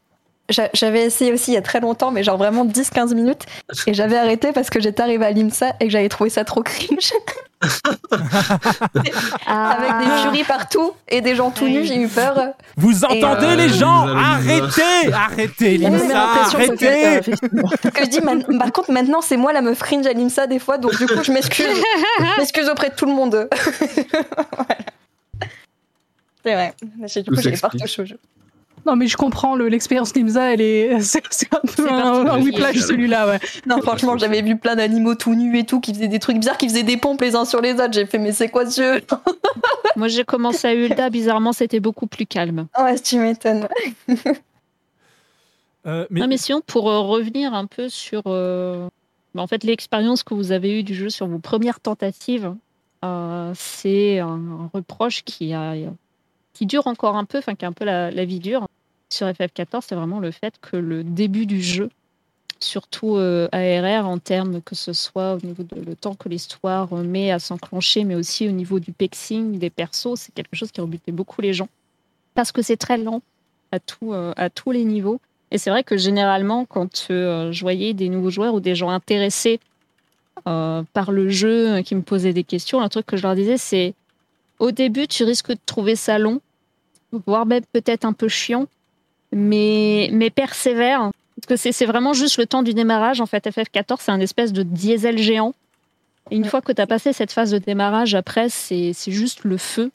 J'a- 0.50 0.70
J'avais 0.74 1.06
essayé 1.06 1.32
aussi 1.32 1.52
il 1.52 1.54
y 1.54 1.58
a 1.58 1.62
très 1.62 1.80
longtemps, 1.80 2.12
mais 2.12 2.24
genre 2.24 2.38
vraiment 2.38 2.66
10-15 2.66 3.14
minutes. 3.14 3.44
Et 3.88 3.94
j'avais 3.94 4.18
arrêté 4.18 4.52
parce 4.52 4.70
que 4.70 4.80
j'étais 4.80 5.02
arrivée 5.04 5.26
à 5.26 5.32
l'IMSA 5.32 5.74
et 5.80 5.86
que 5.86 5.92
j'avais 5.92 6.10
trouvé 6.10 6.30
ça 6.30 6.44
trop 6.44 6.64
cringe. 6.64 7.12
Avec 9.46 10.08
des 10.08 10.22
jurys 10.24 10.44
partout 10.46 10.94
et 11.08 11.22
des 11.22 11.36
gens 11.36 11.52
tout 11.52 11.68
nus, 11.68 11.84
j'ai 11.86 11.98
eu 11.98 12.08
peur. 12.08 12.54
Vous 12.78 13.04
entendez 13.06 13.46
euh, 13.48 13.56
les 13.56 13.70
gens? 13.70 14.08
Arrêtez 14.08 15.14
Arrêtez, 15.14 15.78
que 15.80 16.76
quelqu'un, 16.78 17.18
arrêtez. 17.18 17.34
Parce 17.82 17.96
que 17.96 18.06
je 18.06 18.10
dis, 18.10 18.22
man- 18.22 18.44
par 18.58 18.72
contre, 18.72 18.92
maintenant, 18.92 19.22
c'est 19.22 19.38
moi 19.38 19.52
la 19.54 19.62
meuf 19.62 19.80
cringe 19.80 20.06
à 20.08 20.14
l'IMSA 20.14 20.48
des 20.48 20.60
fois, 20.60 20.78
donc 20.78 20.96
du 20.98 21.06
coup, 21.06 21.24
je 21.24 21.32
m'excuse. 21.32 21.66
je 22.20 22.40
m'excuse 22.40 22.70
auprès 22.70 22.90
de 22.90 22.96
tout 22.96 23.06
le 23.06 23.14
monde. 23.14 23.50
Voilà. 24.56 24.76
C'est 26.46 26.54
vrai. 26.54 26.74
Du 27.24 27.32
coup, 27.32 27.42
j'ai 27.42 27.52
partout 27.58 27.78
chauds. 27.86 28.04
Non, 28.86 28.96
mais 28.96 29.08
je 29.08 29.18
comprends, 29.18 29.56
le- 29.56 29.68
l'expérience 29.68 30.16
Nimza, 30.16 30.54
elle 30.54 30.62
est. 30.62 31.00
C'est 31.30 31.54
un 31.54 31.60
peu 31.76 31.90
un, 31.92 32.28
un 32.28 32.42
whiplash 32.42 32.78
celui-là, 32.78 33.28
ouais. 33.28 33.40
Non, 33.66 33.82
franchement, 33.82 34.18
j'avais 34.18 34.42
vu 34.42 34.58
plein 34.58 34.76
d'animaux 34.76 35.16
tout 35.16 35.36
nus 35.36 35.58
et 35.60 35.64
tout, 35.66 35.80
qui 35.80 35.94
faisaient 35.94 36.08
des 36.08 36.20
trucs 36.20 36.38
bizarres, 36.38 36.58
qui 36.58 36.68
faisaient 36.70 36.84
des 36.84 36.98
pompes 36.98 37.22
les 37.22 37.36
uns 37.36 37.46
sur 37.46 37.62
les 37.62 37.74
autres. 37.74 37.94
J'ai 37.94 38.06
fait, 38.06 38.18
mais 38.20 38.32
c'est 38.32 38.50
quoi 38.50 38.66
ce 38.70 38.82
jeu 38.82 39.02
Moi, 39.96 40.08
j'ai 40.08 40.24
commencé 40.24 40.68
à 40.68 40.74
Hulda, 40.74 41.10
bizarrement, 41.10 41.52
c'était 41.54 41.80
beaucoup 41.80 42.08
plus 42.08 42.26
calme. 42.26 42.68
Ouais, 42.80 42.98
tu 43.00 43.18
m'étonnes. 43.18 43.68
Euh, 45.86 46.06
Non, 46.12 46.28
mais 46.28 46.36
sinon, 46.38 46.62
pour 46.66 46.90
euh, 46.90 47.00
revenir 47.00 47.54
un 47.54 47.66
peu 47.66 47.88
sur 47.88 48.24
euh, 48.28 48.90
bah, 49.34 49.42
en 49.42 49.48
fait, 49.48 49.64
l'expérience 49.64 50.24
que 50.24 50.34
vous 50.34 50.52
avez 50.52 50.78
eue 50.78 50.84
du 50.84 50.94
jeu 50.94 51.10
sur 51.10 51.26
vos 51.28 51.40
premières 51.40 51.80
tentatives, 51.80 52.54
euh, 53.06 53.54
c'est 53.56 54.20
un, 54.20 54.28
un 54.28 54.70
reproche 54.74 55.24
qui, 55.24 55.54
a, 55.54 55.76
qui 56.60 56.66
dure 56.66 56.88
encore 56.88 57.16
un 57.16 57.24
peu, 57.24 57.38
enfin 57.38 57.56
qui 57.56 57.64
a 57.64 57.70
un 57.70 57.72
peu 57.72 57.86
la, 57.86 58.26
vie 58.26 58.40
dure 58.40 58.68
sur 59.08 59.28
FF14, 59.28 59.86
c'est 59.88 59.96
vraiment 59.96 60.20
le 60.20 60.32
fait 60.32 60.56
que 60.60 60.76
le 60.76 61.06
début 61.06 61.46
du 61.46 61.62
jeu, 61.62 61.90
surtout 62.60 63.16
euh, 63.16 63.48
ARR 63.54 64.06
en 64.06 64.18
termes 64.18 64.62
que 64.62 64.76
ce 64.76 64.92
soit 64.92 65.36
au 65.36 65.40
niveau 65.46 65.64
de 65.64 65.82
le 65.82 65.96
temps 65.96 66.16
que 66.16 66.28
l'histoire 66.28 66.94
met 66.96 67.32
à 67.32 67.40
s'enclencher, 67.40 68.04
mais 68.04 68.16
aussi 68.16 68.46
au 68.50 68.52
niveau 68.52 68.82
du 68.82 68.92
pexing 68.92 69.58
des 69.58 69.70
persos, 69.70 70.16
c'est 70.16 70.34
quelque 70.34 70.54
chose 70.58 70.74
qui 70.74 70.82
rebutait 70.82 71.14
beaucoup 71.14 71.40
les 71.40 71.54
gens 71.54 71.70
parce 72.36 72.52
que 72.52 72.62
c'est 72.62 72.76
très 72.76 72.98
lent 72.98 73.22
à, 73.72 73.78
euh, 74.04 74.34
à 74.36 74.50
tous 74.50 74.72
les 74.72 74.84
niveaux. 74.84 75.22
Et 75.52 75.58
c'est 75.58 75.70
vrai 75.70 75.86
que 75.86 75.96
généralement, 75.96 76.66
quand 76.66 77.08
euh, 77.10 77.54
je 77.54 77.62
voyais 77.62 77.94
des 77.94 78.10
nouveaux 78.10 78.32
joueurs 78.32 78.54
ou 78.54 78.60
des 78.60 78.76
gens 78.76 78.90
intéressés 78.90 79.62
euh, 80.46 80.84
par 80.94 81.12
le 81.14 81.30
jeu 81.30 81.70
euh, 81.70 81.82
qui 81.82 81.96
me 81.96 82.02
posaient 82.02 82.34
des 82.34 82.44
questions, 82.44 82.82
un 82.82 82.90
truc 82.90 83.06
que 83.06 83.18
je 83.18 83.24
leur 83.24 83.36
disais, 83.36 83.58
c'est 83.58 83.94
au 84.60 84.72
début, 84.72 85.08
tu 85.08 85.24
risques 85.24 85.52
de 85.52 85.60
trouver 85.66 85.96
ça 85.96 86.20
long, 86.20 86.42
voire 87.26 87.46
même 87.46 87.64
peut-être 87.74 88.06
un 88.06 88.14
peu 88.14 88.28
chiant, 88.28 88.66
mais, 89.32 90.10
mais 90.12 90.30
persévère. 90.30 91.12
Parce 91.36 91.46
que 91.48 91.56
c'est- 91.56 91.72
c'est 91.72 91.86
vraiment 91.86 92.14
juste 92.14 92.38
le 92.38 92.46
temps 92.46 92.64
du 92.64 92.74
démarrage. 92.74 93.22
En 93.22 93.26
fait, 93.26 93.46
FF14, 93.48 94.02
c'est 94.02 94.12
un 94.12 94.20
espèce 94.20 94.52
de 94.54 94.64
diesel 94.64 95.18
géant. 95.18 95.54
Et 96.32 96.36
une 96.36 96.46
fois 96.46 96.62
que 96.62 96.72
tu 96.72 96.82
as 96.82 96.88
passé 96.88 97.14
cette 97.14 97.32
phase 97.32 97.52
de 97.52 97.58
démarrage, 97.58 98.14
après, 98.14 98.50
c'est 98.50 98.92
c'est 98.94 99.12
juste 99.12 99.44
le 99.46 99.58
feu. 99.58 99.92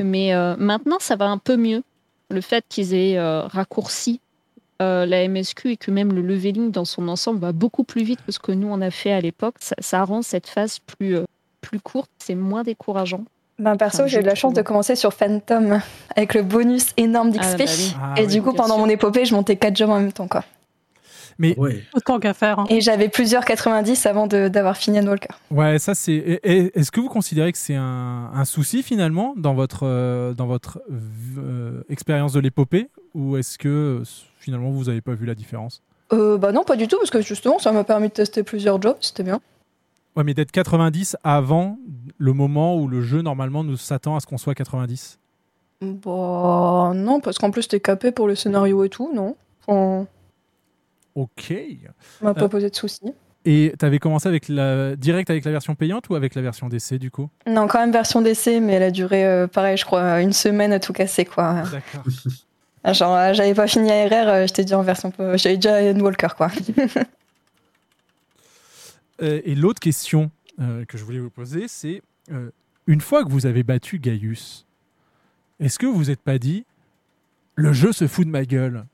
Mais 0.00 0.34
euh, 0.34 0.56
maintenant, 0.58 0.96
ça 1.00 1.16
va 1.16 1.26
un 1.26 1.38
peu 1.38 1.56
mieux. 1.56 1.82
Le 2.30 2.40
fait 2.40 2.64
qu'ils 2.68 2.92
aient 2.94 3.18
euh, 3.18 3.42
raccourci 3.42 4.20
euh, 4.82 5.06
la 5.06 5.28
MSQ 5.28 5.70
et 5.72 5.76
que 5.76 5.90
même 5.90 6.12
le 6.12 6.22
leveling 6.22 6.70
dans 6.72 6.84
son 6.84 7.06
ensemble 7.08 7.38
va 7.40 7.52
beaucoup 7.52 7.84
plus 7.84 8.02
vite 8.02 8.18
que 8.26 8.32
ce 8.32 8.38
que 8.38 8.52
nous 8.52 8.68
on 8.68 8.80
a 8.80 8.90
fait 8.90 9.12
à 9.12 9.20
l'époque, 9.20 9.54
ça, 9.60 9.76
ça 9.78 10.02
rend 10.04 10.22
cette 10.22 10.48
phase 10.48 10.80
plus, 10.80 11.16
euh, 11.16 11.24
plus 11.60 11.78
courte, 11.80 12.10
c'est 12.18 12.34
moins 12.34 12.62
décourageant. 12.62 13.24
Ben, 13.58 13.76
perso, 13.76 13.98
Enfin, 14.02 14.06
j'ai 14.06 14.20
eu 14.20 14.22
la 14.22 14.34
chance 14.34 14.52
de 14.52 14.60
commencer 14.62 14.96
sur 14.96 15.14
Phantom 15.14 15.80
avec 16.14 16.34
le 16.34 16.42
bonus 16.42 16.88
énorme 16.96 17.30
d'XP. 17.30 17.42
Ah, 17.42 17.56
bah 17.56 17.64
oui. 17.66 17.94
Ah 18.00 18.14
et 18.18 18.26
oui, 18.26 18.26
du 18.32 18.42
coup, 18.42 18.52
pendant 18.52 18.78
mon 18.78 18.88
épopée, 18.88 19.24
je 19.24 19.34
montais 19.34 19.56
4 19.56 19.74
jobs 19.76 19.90
en 19.90 19.98
même 19.98 20.12
temps. 20.12 20.28
Quoi. 20.28 20.44
Mais 21.38 21.56
Autant 21.94 22.18
qu'à 22.18 22.32
faire. 22.34 22.58
hein. 22.60 22.66
Et 22.70 22.80
j'avais 22.80 23.08
plusieurs 23.08 23.44
90 23.44 24.06
avant 24.06 24.26
de- 24.26 24.48
d'avoir 24.48 24.76
fini 24.76 25.00
Walker. 25.00 25.28
Ouais, 25.50 25.78
ça 25.78 25.94
c'est. 25.94 26.40
Est-ce 26.42 26.90
que 26.90 27.00
vous 27.00 27.08
considérez 27.08 27.52
que 27.52 27.58
c'est 27.58 27.74
un, 27.74 28.30
un 28.34 28.44
souci 28.46 28.82
finalement 28.82 29.34
dans 29.36 29.54
votre 29.54 29.80
euh, 29.84 30.32
dans 30.32 30.46
votre 30.46 30.80
euh, 31.38 31.82
expérience 31.90 32.32
de 32.32 32.40
l'épopée? 32.40 32.88
Ou 33.14 33.36
est-ce 33.36 33.58
que 33.58 33.68
euh, 33.68 34.02
finalement 34.38 34.70
vous 34.70 34.84
n'avez 34.84 35.02
pas 35.02 35.12
vu 35.14 35.26
la 35.26 35.34
différence? 35.34 35.82
Euh, 36.12 36.38
bah 36.38 36.52
non, 36.52 36.62
pas 36.64 36.76
du 36.76 36.88
tout, 36.88 36.96
parce 36.98 37.10
que 37.10 37.20
justement, 37.20 37.58
ça 37.58 37.72
m'a 37.72 37.84
permis 37.84 38.08
de 38.08 38.12
tester 38.14 38.42
plusieurs 38.42 38.80
jobs, 38.80 38.96
c'était 39.00 39.22
bien. 39.24 39.40
Ouais, 40.16 40.24
mais 40.24 40.34
d'être 40.34 40.50
90 40.52 41.16
avant 41.24 41.78
le 42.18 42.32
moment 42.32 42.76
où 42.76 42.88
le 42.88 43.02
jeu 43.02 43.20
normalement 43.22 43.62
nous 43.64 43.76
s'attend 43.76 44.16
à 44.16 44.20
ce 44.20 44.26
qu'on 44.26 44.38
soit 44.38 44.54
90. 44.54 45.18
Bah 45.82 46.92
non, 46.94 47.20
parce 47.20 47.38
qu'en 47.38 47.50
plus, 47.50 47.68
t'es 47.68 47.80
capé 47.80 48.10
pour 48.12 48.26
le 48.26 48.34
scénario 48.34 48.82
et 48.84 48.88
tout, 48.88 49.10
non? 49.14 49.36
On 49.68 50.06
Ok. 51.14 51.52
m'a 52.22 52.34
pas 52.34 52.44
Euh, 52.44 52.48
posé 52.48 52.70
de 52.70 52.74
soucis. 52.76 53.12
Et 53.44 53.72
t'avais 53.78 53.98
commencé 53.98 54.28
avec 54.28 54.48
la 54.48 54.96
direct 54.96 55.30
avec 55.30 55.44
la 55.44 55.50
version 55.52 55.74
payante 55.74 56.08
ou 56.08 56.14
avec 56.14 56.34
la 56.34 56.42
version 56.42 56.68
d'essai 56.68 56.98
du 56.98 57.10
coup? 57.10 57.28
Non, 57.46 57.66
quand 57.68 57.78
même 57.78 57.92
version 57.92 58.20
d'essai, 58.22 58.58
mais 58.60 58.72
elle 58.74 58.82
a 58.84 58.90
duré, 58.90 59.24
euh, 59.24 59.46
pareil, 59.46 59.76
je 59.76 59.84
crois, 59.84 60.20
une 60.20 60.32
semaine 60.32 60.72
à 60.72 60.80
tout 60.80 60.92
casser, 60.92 61.24
quoi. 61.26 61.62
D'accord. 61.70 62.04
Genre, 62.94 63.14
euh, 63.14 63.32
j'avais 63.34 63.54
pas 63.54 63.66
fini 63.66 63.90
ARR, 63.92 64.46
j'étais 64.46 64.62
déjà 64.62 64.78
en 64.78 64.82
version... 64.82 65.12
J'avais 65.34 65.56
déjà 65.56 65.82
Ian 65.82 65.98
Walker, 66.00 66.28
quoi. 66.36 66.48
Euh, 69.22 69.40
et 69.44 69.54
l'autre 69.54 69.80
question 69.80 70.30
euh, 70.60 70.84
que 70.84 70.98
je 70.98 71.04
voulais 71.04 71.18
vous 71.18 71.30
poser, 71.30 71.68
c'est 71.68 72.02
euh, 72.32 72.50
une 72.86 73.00
fois 73.00 73.24
que 73.24 73.30
vous 73.30 73.46
avez 73.46 73.62
battu 73.62 73.98
Gaius, 73.98 74.66
est-ce 75.60 75.78
que 75.78 75.86
vous 75.86 75.94
vous 75.94 76.10
êtes 76.10 76.20
pas 76.20 76.38
dit 76.38 76.64
le 77.54 77.72
jeu 77.72 77.92
se 77.92 78.06
fout 78.06 78.26
de 78.26 78.30
ma 78.30 78.44
gueule 78.44 78.84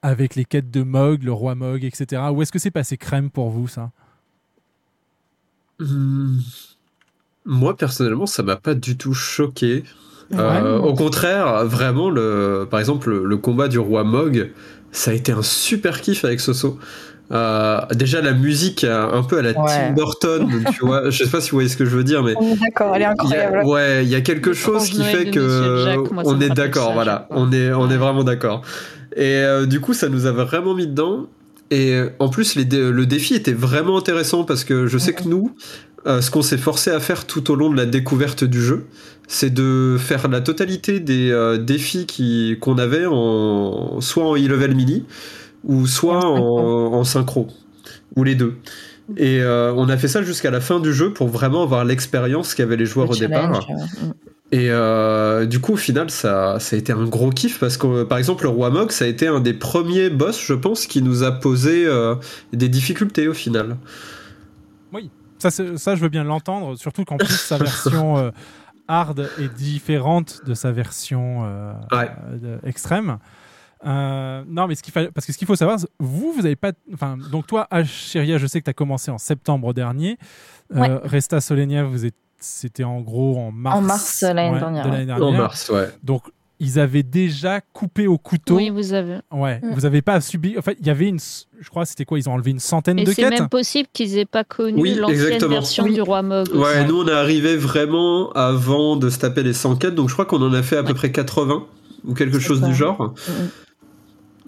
avec 0.00 0.34
les 0.34 0.44
quêtes 0.46 0.70
de 0.70 0.82
Mog, 0.82 1.22
le 1.22 1.32
roi 1.32 1.54
Mog, 1.54 1.84
etc. 1.84 2.22
Ou 2.32 2.40
est-ce 2.42 2.50
que 2.50 2.58
c'est 2.58 2.70
passé 2.70 2.96
crème 2.96 3.30
pour 3.30 3.50
vous 3.50 3.68
ça? 3.68 3.90
Hmm. 5.78 6.38
Moi, 7.44 7.76
personnellement, 7.76 8.26
ça 8.26 8.42
m'a 8.42 8.56
pas 8.56 8.74
du 8.74 8.96
tout 8.96 9.14
choqué. 9.14 9.84
Euh, 10.32 10.80
Ouais. 10.80 10.88
au 10.88 10.94
contraire, 10.94 11.66
vraiment, 11.66 12.08
le, 12.08 12.66
par 12.70 12.80
exemple, 12.80 13.10
le, 13.10 13.24
le 13.24 13.36
combat 13.36 13.68
du 13.68 13.78
roi 13.78 14.02
Mog, 14.04 14.50
ça 14.90 15.10
a 15.10 15.14
été 15.14 15.32
un 15.32 15.42
super 15.42 16.00
kiff 16.00 16.24
avec 16.24 16.40
Soso. 16.40 16.78
Euh, 17.32 17.80
déjà, 17.94 18.20
la 18.20 18.32
musique, 18.32 18.84
euh, 18.84 19.10
un 19.12 19.22
peu 19.22 19.38
à 19.38 19.42
la 19.42 19.50
Ouais. 19.50 19.54
Tim 19.66 19.92
Burton, 19.94 20.48
tu 20.74 20.84
vois. 20.84 21.08
Je 21.10 21.24
sais 21.24 21.30
pas 21.30 21.40
si 21.40 21.50
vous 21.50 21.56
voyez 21.56 21.68
ce 21.68 21.76
que 21.76 21.84
je 21.84 21.96
veux 21.96 22.04
dire, 22.04 22.22
mais. 22.22 22.34
On 22.38 22.52
est 22.54 22.58
d'accord, 22.60 22.94
elle 22.94 23.02
est 23.02 23.04
Il 23.04 23.30
y 23.30 23.34
a- 23.34 23.46
incroyable. 23.48 23.62
ouais, 23.66 24.04
il 24.04 24.10
y 24.10 24.14
a 24.14 24.20
quelque 24.20 24.52
chose 24.52 24.88
qui 24.90 25.02
fait 25.02 25.30
que 25.30 25.96
moi, 26.12 26.22
on 26.26 26.40
est 26.40 26.50
d'accord, 26.50 26.92
voilà, 26.92 27.26
on 27.30 27.50
est 27.52 27.72
on 27.72 27.88
est 27.90 27.96
vraiment 27.96 28.24
d'accord. 28.24 28.62
Et 29.16 29.36
euh, 29.36 29.66
du 29.66 29.80
coup, 29.80 29.94
ça 29.94 30.08
nous 30.08 30.26
a 30.26 30.32
vraiment 30.32 30.74
mis 30.74 30.86
dedans. 30.86 31.26
Et 31.70 31.98
en 32.18 32.28
plus, 32.28 32.54
les 32.54 32.66
dé- 32.66 32.90
le 32.90 33.06
défi 33.06 33.34
était 33.34 33.54
vraiment 33.54 33.96
intéressant 33.96 34.44
parce 34.44 34.62
que 34.64 34.86
je 34.86 34.98
sais 34.98 35.14
que 35.14 35.24
nous, 35.26 35.54
euh, 36.06 36.20
ce 36.20 36.30
qu'on 36.30 36.42
s'est 36.42 36.58
forcé 36.58 36.90
à 36.90 37.00
faire 37.00 37.24
tout 37.26 37.50
au 37.50 37.54
long 37.54 37.70
de 37.70 37.76
la 37.78 37.86
découverte 37.86 38.44
du 38.44 38.60
jeu, 38.62 38.84
c'est 39.26 39.48
de 39.54 39.96
faire 39.98 40.28
la 40.28 40.42
totalité 40.42 41.00
des 41.00 41.30
euh, 41.30 41.56
défis 41.56 42.04
qui 42.04 42.58
qu'on 42.60 42.76
avait 42.76 43.06
en 43.06 44.02
soit 44.02 44.24
en 44.24 44.34
e-level 44.36 44.74
mini 44.74 45.04
ou 45.64 45.86
soit 45.86 46.24
en, 46.24 46.92
en 46.94 47.04
synchro 47.04 47.48
ou 48.16 48.24
les 48.24 48.34
deux. 48.34 48.56
Et 49.16 49.40
euh, 49.42 49.72
on 49.76 49.88
a 49.88 49.96
fait 49.96 50.08
ça 50.08 50.22
jusqu'à 50.22 50.50
la 50.50 50.60
fin 50.60 50.80
du 50.80 50.92
jeu 50.92 51.12
pour 51.12 51.28
vraiment 51.28 51.62
avoir 51.64 51.84
l'expérience 51.84 52.54
qu'avaient 52.54 52.76
les 52.76 52.86
joueurs 52.86 53.08
Le 53.08 53.12
au 53.12 53.18
départ. 53.18 53.68
mm. 53.68 54.12
Et 54.54 54.70
euh, 54.70 55.46
du 55.46 55.60
coup, 55.60 55.72
au 55.72 55.76
final, 55.76 56.10
ça, 56.10 56.58
ça 56.60 56.76
a 56.76 56.78
été 56.78 56.92
un 56.92 57.06
gros 57.06 57.30
kiff 57.30 57.58
parce 57.58 57.78
que, 57.78 58.04
par 58.04 58.18
exemple, 58.18 58.44
le 58.44 58.50
roi 58.50 58.68
Mog, 58.70 58.90
ça 58.90 59.06
a 59.06 59.08
été 59.08 59.26
un 59.26 59.40
des 59.40 59.54
premiers 59.54 60.10
boss, 60.10 60.38
je 60.44 60.52
pense, 60.52 60.86
qui 60.86 61.00
nous 61.02 61.22
a 61.22 61.32
posé 61.32 61.86
euh, 61.86 62.14
des 62.52 62.68
difficultés 62.68 63.28
au 63.28 63.34
final. 63.34 63.76
Oui, 64.92 65.10
ça, 65.38 65.50
c'est- 65.50 65.76
ça 65.78 65.96
je 65.96 66.02
veux 66.02 66.08
bien 66.10 66.22
l'entendre, 66.24 66.76
surtout 66.76 67.04
qu'en 67.04 67.16
plus 67.16 67.28
sa 67.34 67.56
version 67.56 68.18
euh, 68.18 68.30
hard 68.88 69.30
est 69.40 69.52
différente 69.54 70.40
de 70.46 70.52
sa 70.54 70.70
version 70.70 71.44
euh, 71.44 71.72
Ouais. 71.90 72.10
euh, 72.44 72.58
extrême. 72.64 73.18
Euh, 73.84 74.42
non, 74.46 74.66
mais 74.68 74.74
ce 74.74 74.82
qu'il 74.82 74.92
parce 74.92 75.26
que 75.26 75.32
ce 75.32 75.38
qu'il 75.38 75.46
faut 75.46 75.56
savoir, 75.56 75.80
c'est- 75.80 75.88
vous, 75.98 76.32
vous 76.32 76.46
avez 76.46 76.56
pas. 76.56 76.72
Enfin, 76.94 77.16
donc 77.30 77.46
toi, 77.46 77.66
Cheria, 77.84 78.38
je 78.38 78.46
sais 78.46 78.60
que 78.60 78.64
tu 78.64 78.70
as 78.70 78.74
commencé 78.74 79.10
en 79.10 79.18
septembre 79.18 79.74
dernier. 79.74 80.18
Euh. 80.74 81.00
Resta 81.04 81.40
Solenia, 81.40 81.84
vous 81.84 82.06
êtes, 82.06 82.14
c'était 82.38 82.84
en 82.84 83.00
gros 83.00 83.38
en 83.38 83.50
mars. 83.52 83.76
En 83.78 83.80
mars, 83.82 84.22
l'année 84.22 84.50
ouais, 84.52 84.58
dernière, 84.60 84.84
de 84.86 84.90
l'année 84.90 85.06
dernière. 85.06 85.26
En 85.28 85.32
mars, 85.32 85.68
ouais. 85.70 85.88
Donc 86.02 86.22
ils 86.60 86.78
avaient 86.78 87.02
déjà 87.02 87.60
coupé 87.60 88.06
au 88.06 88.18
couteau. 88.18 88.54
Oui, 88.56 88.70
vous 88.70 88.92
avez. 88.92 89.18
Ouais, 89.32 89.58
Mm. 89.60 89.74
vous 89.74 89.80
n'avez 89.80 90.00
pas 90.00 90.20
subi. 90.20 90.56
En 90.56 90.62
fait, 90.62 90.76
il 90.80 90.86
y 90.86 90.90
avait 90.90 91.08
une. 91.08 91.18
Je 91.60 91.68
crois, 91.68 91.84
c'était 91.84 92.04
quoi 92.04 92.20
Ils 92.20 92.28
ont 92.28 92.34
enlevé 92.34 92.52
une 92.52 92.60
centaine 92.60 93.00
Et 93.00 93.04
de 93.04 93.10
c'est 93.10 93.22
quêtes. 93.22 93.30
même 93.40 93.48
possible 93.48 93.88
qu'ils 93.92 94.16
aient 94.16 94.24
pas 94.26 94.44
connu 94.44 94.80
Oui, 94.80 94.94
l'ancienne 94.94 95.18
exactement. 95.22 95.50
version 95.50 95.84
Oui. 95.84 95.94
du 95.94 96.02
roi 96.02 96.22
Mog. 96.22 96.46
aussi. 96.50 96.56
Ouais, 96.58 96.84
nous, 96.86 97.00
on 97.02 97.08
est 97.08 97.12
arrivé 97.12 97.56
vraiment 97.56 98.30
avant 98.34 98.94
de 98.96 99.10
se 99.10 99.18
taper 99.18 99.42
les 99.42 99.52
100 99.54 99.74
quêtes, 99.74 99.96
donc 99.96 100.08
je 100.08 100.14
crois 100.14 100.24
qu'on 100.24 100.40
en 100.40 100.52
a 100.52 100.62
fait 100.62 100.76
à 100.76 100.84
peu 100.84 100.94
près 100.94 101.10
80 101.10 101.64
ou 102.04 102.14
quelque 102.14 102.38
C'est 102.38 102.46
chose 102.46 102.60
ça. 102.60 102.66
du 102.68 102.74
genre. 102.76 103.02
Mm. 103.28 103.32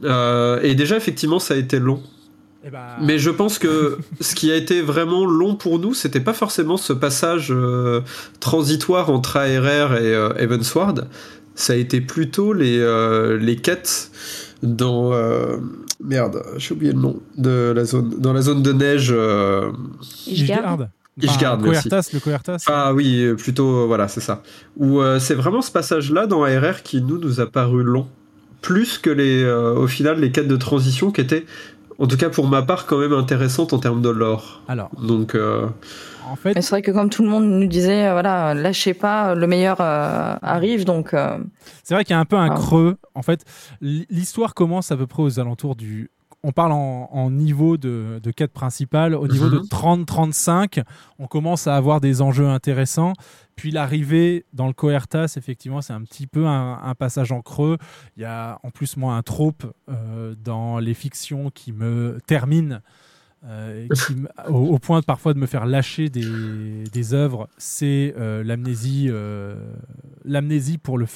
Euh, 0.05 0.61
et 0.63 0.75
déjà, 0.75 0.97
effectivement, 0.97 1.39
ça 1.39 1.55
a 1.55 1.57
été 1.57 1.79
long. 1.79 2.03
Eh 2.67 2.71
ben, 2.71 2.79
Mais 3.01 3.19
je 3.19 3.31
pense 3.31 3.59
que 3.59 3.99
ce 4.21 4.35
qui 4.35 4.51
a 4.51 4.57
été 4.57 4.81
vraiment 4.81 5.25
long 5.27 5.55
pour 5.55 5.79
nous, 5.79 5.93
c'était 5.95 6.21
pas 6.21 6.33
forcément 6.33 6.77
ce 6.77 6.93
passage 6.93 7.49
euh, 7.51 8.01
transitoire 8.41 9.11
entre 9.11 9.37
ARR 9.37 9.97
et 9.97 10.15
euh, 10.15 10.31
Evansward. 10.39 11.09
Ça 11.55 11.75
a 11.75 11.77
été 11.77 12.01
plutôt 12.01 12.53
les, 12.53 12.79
euh, 12.79 13.37
les 13.39 13.57
quêtes 13.57 14.11
dans. 14.63 15.13
euh, 15.13 15.57
merde, 16.03 16.43
j'ai 16.57 16.75
oublié 16.75 16.93
le 16.93 16.99
nom 17.01 17.21
de 17.37 17.73
la 17.77 17.85
zone. 17.85 18.15
Dans 18.19 18.33
la 18.33 18.41
zone 18.43 18.63
de 18.63 18.73
neige. 18.73 19.11
euh, 19.15 19.71
Ishgard. 20.27 20.89
Ishgard, 21.21 21.59
merci. 21.61 21.89
Coertas, 21.89 22.11
le 22.13 22.19
Coertas. 22.21 22.65
Ah 22.67 22.93
oui, 22.93 23.35
plutôt, 23.37 23.87
voilà, 23.87 24.09
c'est 24.09 24.21
ça. 24.21 24.43
Où 24.77 25.01
euh, 25.01 25.21
c'est 25.21 25.35
vraiment 25.35 25.63
ce 25.63 25.71
passage-là 25.71 26.27
dans 26.27 26.43
ARR 26.43 26.83
qui 26.83 27.01
nous, 27.03 27.19
nous 27.19 27.41
a 27.41 27.47
paru 27.47 27.85
long. 27.85 28.09
Plus 28.65 28.97
que 28.97 29.11
les, 29.11 29.43
euh, 29.43 29.75
au 29.75 29.87
final, 29.87 30.21
les 30.21 30.33
quêtes 30.33 30.49
de 30.49 30.57
transition 30.57 31.11
qui 31.11 31.21
étaient, 31.21 31.45
en 31.99 32.07
tout 32.07 32.17
cas 32.17 32.31
pour 32.31 32.49
ma 32.49 32.63
part, 32.63 32.87
quand 32.87 32.97
même 32.99 33.13
intéressantes 33.13 33.75
en 33.75 33.79
termes 33.79 34.01
de 34.01 34.09
lore. 34.09 34.63
Alors, 34.69 34.91
Donc, 35.03 35.35
euh, 35.35 35.67
en 36.31 36.37
fait, 36.37 36.55
Mais 36.55 36.63
c'est 36.63 36.71
vrai 36.71 36.81
que 36.81 36.91
comme 36.91 37.11
tout 37.11 37.23
le 37.23 37.29
monde 37.29 37.45
nous 37.45 37.67
disait, 37.67 38.07
euh, 38.07 38.13
voilà, 38.13 38.55
lâchez 38.55 38.95
pas, 38.95 39.35
le 39.35 39.47
meilleur 39.47 39.77
euh, 39.83 40.35
arrive, 40.41 40.87
donc 40.87 41.13
euh, 41.13 41.37
C'est 41.83 41.93
vrai 41.93 42.05
qu'il 42.05 42.15
y 42.15 42.17
a 42.17 42.21
un 42.21 42.25
peu 42.25 42.37
un 42.37 42.51
Ah. 42.51 42.55
creux. 42.55 42.97
En 43.15 43.21
fait, 43.21 43.45
l'histoire 43.83 44.55
commence 44.55 44.91
à 44.91 44.97
peu 44.97 45.07
près 45.07 45.23
aux 45.23 45.39
alentours 45.39 45.77
du. 45.77 46.11
On 46.47 46.53
parle 46.53 46.73
en, 46.73 47.09
en 47.11 47.31
niveau 47.31 47.77
de, 47.79 48.21
de 48.23 48.31
quête 48.31 48.53
principale. 48.53 49.15
Au 49.15 49.27
niveau 49.27 49.49
de 49.49 49.59
Mhm. 49.61 49.65
30-35, 49.67 50.83
on 51.19 51.27
commence 51.27 51.67
à 51.67 51.75
avoir 51.75 52.01
des 52.01 52.21
enjeux 52.23 52.47
intéressants. 52.47 53.15
Puis 53.57 53.71
l'arrivée 53.71 54.45
dans 54.53 54.67
le 54.67 54.73
Coertas, 54.75 55.35
effectivement, 55.37 55.81
c'est 55.81 55.93
un 55.95 56.03
petit 56.03 56.27
peu 56.27 56.47
un, 56.47 56.79
un 56.83 56.95
passage 56.95 57.33
en 57.33 57.41
creux. 57.41 57.79
Il 58.17 58.23
y 58.23 58.27
a 58.27 58.59
en 58.63 58.71
plus, 58.71 58.97
moi, 58.97 59.15
un 59.15 59.23
trope 59.23 59.65
euh, 59.89 60.35
dans 60.39 60.79
les 60.79 60.95
fictions 60.95 61.51
qui 61.51 61.73
me 61.73 62.19
termine. 62.27 62.83
Euh, 63.47 63.87
qui 63.89 64.15
au, 64.49 64.55
au 64.75 64.79
point 64.79 65.01
de 65.01 65.05
parfois 65.05 65.35
de 65.35 65.39
me 65.39 65.47
faire 65.47 65.67
lâcher 65.67 66.09
des, 66.09 66.85
des 66.93 67.13
œuvres, 67.15 67.49
c'est 67.59 68.15
euh, 68.19 68.43
l'amnésie, 68.43 69.09
euh, 69.11 69.55
l'amnésie 70.25 70.79
pour 70.79 70.97
le, 70.97 71.07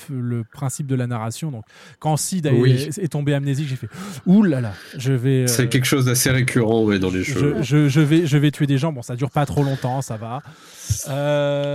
principe 0.53 0.87
de 0.87 0.95
la 0.95 1.07
narration. 1.07 1.51
Donc, 1.51 1.65
quand 2.01 2.17
Sid 2.19 2.51
Oui. 2.53 2.73
est, 2.73 2.99
est 2.99 3.09
tombé 3.09 3.33
amnésique, 3.33 3.67
j'ai 3.69 3.77
fait 3.77 3.89
ouh 4.27 4.43
là 4.43 4.61
là, 4.61 4.73
je 4.97 5.13
vais. 5.13 5.47
c'est 5.47 5.69
quelque 5.69 5.87
chose 5.87 6.05
d'assez 6.05 6.31
récurrent 6.31 6.85
ouais, 6.85 6.99
dans 6.99 7.11
les 7.11 7.23
jeux. 7.23 7.57
je, 7.59 7.63
je- 7.63 7.89
je 7.89 8.01
vais, 8.01 8.27
je 8.27 8.37
vais 8.37 8.51
tuer 8.51 8.67
des 8.67 8.77
gens. 8.79 8.93
Bon, 8.93 9.01
ça 9.03 9.17
dure 9.17 9.31
pas 9.31 9.47
trop 9.47 9.63
longtemps, 9.65 10.03
ça 10.03 10.17
va. 10.19 10.43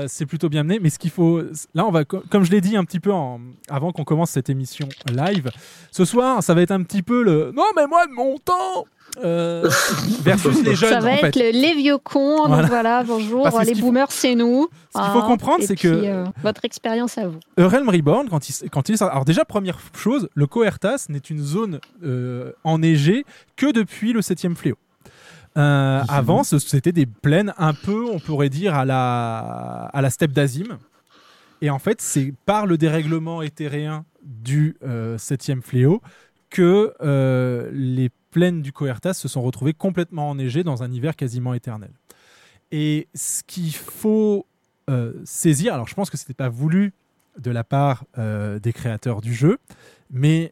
C'est 0.07 0.25
plutôt 0.25 0.49
bien 0.49 0.63
mené. 0.63 0.79
Mais 0.79 0.89
ce 0.89 0.99
qu'il 0.99 1.11
faut, 1.11 1.41
là, 1.73 1.85
on 1.85 1.91
va, 1.91 2.05
co- 2.05 2.23
comme 2.29 2.43
je 2.43 2.51
l'ai 2.51 2.61
dit 2.61 2.75
un 2.77 2.83
petit 2.85 2.99
peu 2.99 3.11
en- 3.11 3.39
avant 3.69 3.91
qu'on 3.91 4.03
commence 4.03 4.31
cette 4.31 4.49
émission 4.49 4.87
live, 5.11 5.49
ce 5.91 6.05
soir, 6.05 6.43
ça 6.43 6.53
va 6.53 6.61
être 6.61 6.71
un 6.71 6.83
petit 6.83 7.01
peu 7.03 7.23
le. 7.23 7.51
Non, 7.55 7.63
mais 7.75 7.87
moi, 7.87 8.05
de 8.07 8.11
mon 8.13 8.37
temps. 8.37 8.85
Euh, 9.23 9.69
versus 10.21 10.63
les 10.63 10.75
jeunes. 10.75 10.89
Ça 10.89 10.99
va 10.99 11.09
en 11.09 11.13
être 11.13 11.33
fait. 11.33 11.51
le- 11.53 11.59
les 11.59 11.75
vieux 11.75 11.97
cons. 11.97 12.45
Voilà. 12.47 12.61
Donc 12.63 12.69
voilà, 12.69 13.03
bonjour, 13.03 13.47
les 13.65 13.75
boomers, 13.75 14.11
c'est 14.11 14.35
nous. 14.35 14.67
ce 14.95 15.01
qu'il 15.01 15.11
faut 15.11 15.21
comprendre, 15.23 15.63
c'est 15.65 15.75
que- 15.75 15.87
euh, 15.87 16.25
votre 16.41 16.65
expérience 16.65 17.17
à 17.17 17.27
vous. 17.27 17.39
A 17.57 17.67
Realm 17.67 17.89
Reborn, 17.89 18.29
quand 18.29 18.49
il, 18.49 18.69
quand 18.69 18.89
il 18.89 18.93
est 18.93 18.97
sorti- 18.97 19.11
Alors, 19.11 19.25
déjà, 19.25 19.45
première 19.45 19.79
chose, 19.95 20.29
le 20.33 20.47
Coertas 20.47 21.05
n'est 21.09 21.17
une 21.19 21.41
zone 21.41 21.79
euh, 22.03 22.51
enneigée 22.63 23.25
que 23.55 23.71
depuis 23.71 24.13
le 24.13 24.21
7 24.21 24.53
fléau. 24.55 24.77
Euh, 25.57 26.01
avant, 26.09 26.43
c'était 26.43 26.91
des 26.91 27.05
plaines 27.05 27.53
un 27.59 27.73
peu, 27.73 28.05
on 28.11 28.19
pourrait 28.19 28.49
dire, 28.49 28.73
à 28.73 28.85
la, 28.85 29.89
à 29.93 30.01
la 30.01 30.09
steppe 30.09 30.31
d'Azim. 30.31 30.79
Et 31.61 31.69
en 31.69 31.79
fait, 31.79 32.01
c'est 32.01 32.33
par 32.45 32.65
le 32.65 32.77
dérèglement 32.77 33.41
éthéréen 33.41 34.03
du 34.23 34.75
euh, 34.83 35.17
7 35.17 35.61
fléau 35.61 36.01
que 36.49 36.93
euh, 37.01 37.69
les 37.73 38.09
plaines 38.33 38.61
du 38.61 38.73
Coertas 38.73 39.13
se 39.13 39.27
sont 39.27 39.41
retrouvées 39.41 39.73
complètement 39.73 40.29
enneigées 40.29 40.63
dans 40.63 40.83
un 40.83 40.91
hiver 40.91 41.15
quasiment 41.15 41.53
éternel. 41.53 41.91
Et 42.71 43.07
ce 43.13 43.43
qu'il 43.43 43.73
faut 43.73 44.45
euh, 44.89 45.13
saisir, 45.23 45.73
alors 45.73 45.87
je 45.87 45.93
pense 45.93 46.09
que 46.09 46.17
ce 46.17 46.23
n'était 46.23 46.33
pas 46.33 46.49
voulu 46.49 46.93
de 47.37 47.51
la 47.51 47.63
part 47.63 48.05
euh, 48.17 48.59
des 48.59 48.73
créateurs 48.73 49.21
du 49.21 49.33
jeu, 49.33 49.59
mais 50.09 50.51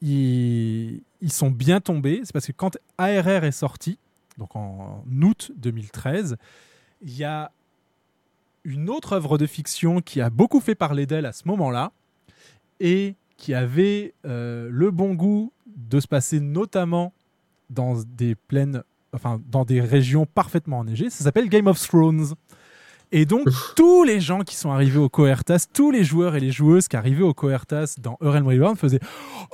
ils, 0.00 1.02
ils 1.20 1.32
sont 1.32 1.50
bien 1.50 1.80
tombés. 1.80 2.20
C'est 2.24 2.32
parce 2.32 2.46
que 2.46 2.52
quand 2.52 2.78
ARR 2.96 3.44
est 3.44 3.52
sorti, 3.52 3.98
donc 4.38 4.54
en 4.54 5.04
août 5.22 5.52
2013, 5.56 6.36
il 7.02 7.16
y 7.16 7.24
a 7.24 7.50
une 8.64 8.88
autre 8.88 9.14
œuvre 9.14 9.36
de 9.36 9.46
fiction 9.46 10.00
qui 10.00 10.20
a 10.20 10.30
beaucoup 10.30 10.60
fait 10.60 10.74
parler 10.74 11.06
d'elle 11.06 11.26
à 11.26 11.32
ce 11.32 11.42
moment-là 11.48 11.92
et 12.78 13.14
qui 13.40 13.54
avait 13.54 14.14
euh, 14.26 14.68
le 14.70 14.90
bon 14.92 15.14
goût 15.14 15.52
de 15.66 15.98
se 15.98 16.06
passer 16.06 16.38
notamment 16.40 17.12
dans 17.70 17.94
des 18.02 18.34
plaines, 18.34 18.82
enfin 19.12 19.40
dans 19.50 19.64
des 19.64 19.80
régions 19.80 20.26
parfaitement 20.26 20.80
enneigées. 20.80 21.10
Ça 21.10 21.24
s'appelle 21.24 21.48
Game 21.48 21.66
of 21.66 21.80
Thrones. 21.80 22.34
Et 23.12 23.24
donc, 23.24 23.48
tous 23.74 24.04
les 24.04 24.20
gens 24.20 24.42
qui 24.42 24.54
sont 24.54 24.70
arrivés 24.70 24.98
au 24.98 25.08
Coertas, 25.08 25.66
tous 25.72 25.90
les 25.90 26.04
joueurs 26.04 26.36
et 26.36 26.40
les 26.40 26.52
joueuses 26.52 26.86
qui 26.86 26.96
arrivaient 26.96 27.24
au 27.24 27.34
Coertas 27.34 27.96
dans 27.98 28.16
Realm 28.20 28.46
Reborn 28.46 28.76
faisaient 28.76 29.00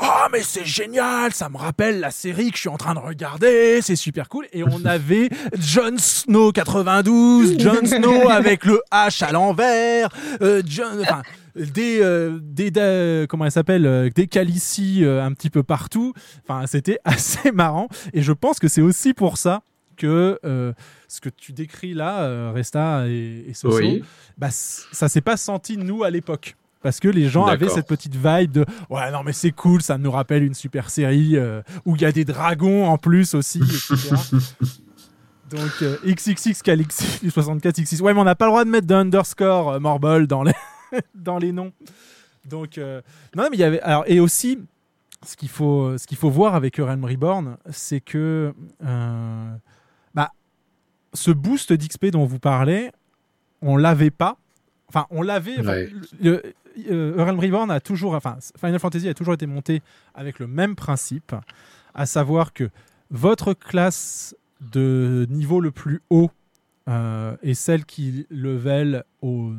Oh, 0.02 0.26
mais 0.30 0.42
c'est 0.42 0.66
génial, 0.66 1.32
ça 1.32 1.48
me 1.48 1.56
rappelle 1.56 2.00
la 2.00 2.10
série 2.10 2.50
que 2.50 2.56
je 2.56 2.62
suis 2.62 2.68
en 2.68 2.76
train 2.76 2.92
de 2.92 2.98
regarder, 2.98 3.80
c'est 3.80 3.96
super 3.96 4.28
cool. 4.28 4.46
Et 4.52 4.62
on 4.62 4.84
avait 4.84 5.30
Jon 5.58 5.96
Snow 5.96 6.52
92, 6.52 7.58
Jon 7.58 7.86
Snow 7.86 8.28
avec 8.28 8.66
le 8.66 8.82
H 8.92 9.24
à 9.24 9.32
l'envers, 9.32 10.10
euh, 10.42 10.60
des, 11.56 12.00
euh, 12.02 12.38
des, 12.42 12.70
da- 12.70 13.26
comment 13.26 13.44
elle 13.46 13.50
s'appelle, 13.50 13.86
euh, 13.86 14.10
des 14.14 14.26
calicis 14.26 15.04
euh, 15.04 15.24
un 15.24 15.32
petit 15.32 15.50
peu 15.50 15.62
partout. 15.62 16.12
Enfin, 16.46 16.66
c'était 16.66 16.98
assez 17.04 17.50
marrant. 17.52 17.88
Et 18.12 18.22
je 18.22 18.32
pense 18.32 18.58
que 18.58 18.68
c'est 18.68 18.82
aussi 18.82 19.14
pour 19.14 19.38
ça 19.38 19.62
que 19.96 20.38
euh, 20.44 20.72
ce 21.08 21.20
que 21.20 21.30
tu 21.30 21.52
décris 21.52 21.94
là, 21.94 22.20
euh, 22.24 22.52
Resta 22.54 23.08
et, 23.08 23.44
et 23.48 23.54
Soso, 23.54 23.78
Oui. 23.78 24.02
bah, 24.36 24.48
ça 24.50 25.08
s'est 25.08 25.22
pas 25.22 25.36
senti 25.38 25.76
nous 25.78 26.04
à 26.04 26.10
l'époque. 26.10 26.56
Parce 26.82 27.00
que 27.00 27.08
les 27.08 27.28
gens 27.28 27.46
avaient 27.46 27.68
cette 27.70 27.88
petite 27.88 28.14
vibe 28.14 28.52
de 28.52 28.64
ouais 28.90 29.10
non 29.10 29.24
mais 29.24 29.32
c'est 29.32 29.50
cool, 29.50 29.82
ça 29.82 29.98
nous 29.98 30.10
rappelle 30.10 30.44
une 30.44 30.54
super 30.54 30.88
série 30.90 31.36
euh, 31.36 31.60
où 31.84 31.96
il 31.96 32.02
y 32.02 32.04
a 32.04 32.12
des 32.12 32.24
dragons 32.24 32.86
en 32.86 32.96
plus 32.96 33.34
aussi, 33.34 33.58
etc. 33.60 34.14
Donc 35.50 35.70
euh, 35.82 35.96
XXX 36.04 36.62
Calixi 36.62 37.28
64 37.30 37.80
XX. 37.80 38.00
Ouais 38.02 38.14
mais 38.14 38.20
on 38.20 38.24
n'a 38.24 38.34
pas 38.36 38.44
le 38.46 38.50
droit 38.50 38.64
de 38.64 38.70
mettre 38.70 38.86
de 38.86 38.94
underscore 38.94 39.70
euh, 39.72 39.78
Morbol 39.80 40.26
dans 40.28 40.42
les 40.44 40.52
dans 41.14 41.38
les 41.38 41.52
noms. 41.52 41.72
Donc 42.44 42.78
euh, 42.78 43.02
non 43.34 43.44
mais 43.50 43.56
il 43.56 43.60
y 43.60 43.64
avait 43.64 43.80
alors 43.80 44.04
et 44.06 44.20
aussi 44.20 44.58
ce 45.26 45.36
qu'il 45.36 45.48
faut 45.48 45.96
ce 45.98 46.06
qu'il 46.06 46.16
faut 46.18 46.30
voir 46.30 46.54
avec 46.54 46.76
Realm 46.76 47.04
Reborn, 47.04 47.56
c'est 47.70 48.00
que 48.00 48.54
euh, 48.84 49.54
bah 50.14 50.30
ce 51.12 51.30
boost 51.30 51.72
d'XP 51.72 52.06
dont 52.06 52.24
vous 52.24 52.38
parlez, 52.38 52.90
on 53.62 53.76
l'avait 53.76 54.10
pas. 54.10 54.36
Enfin, 54.88 55.06
on 55.10 55.22
l'avait. 55.22 55.60
Ouais. 55.66 55.90
le- 56.20 56.42
euh, 56.90 57.14
Realm 57.16 57.40
Reborn 57.40 57.70
a 57.70 57.80
toujours, 57.80 58.14
enfin, 58.14 58.36
Final 58.60 58.78
Fantasy 58.78 59.08
a 59.08 59.14
toujours 59.14 59.32
été 59.34 59.46
monté 59.46 59.80
avec 60.14 60.38
le 60.38 60.46
même 60.46 60.76
principe, 60.76 61.34
à 61.94 62.04
savoir 62.04 62.52
que 62.52 62.68
votre 63.10 63.54
classe 63.54 64.36
de 64.60 65.26
niveau 65.30 65.60
le 65.60 65.70
plus 65.70 66.02
haut 66.10 66.30
euh, 66.88 67.34
est 67.42 67.54
celle 67.54 67.86
qui 67.86 68.26
level 68.30 69.04
au, 69.22 69.52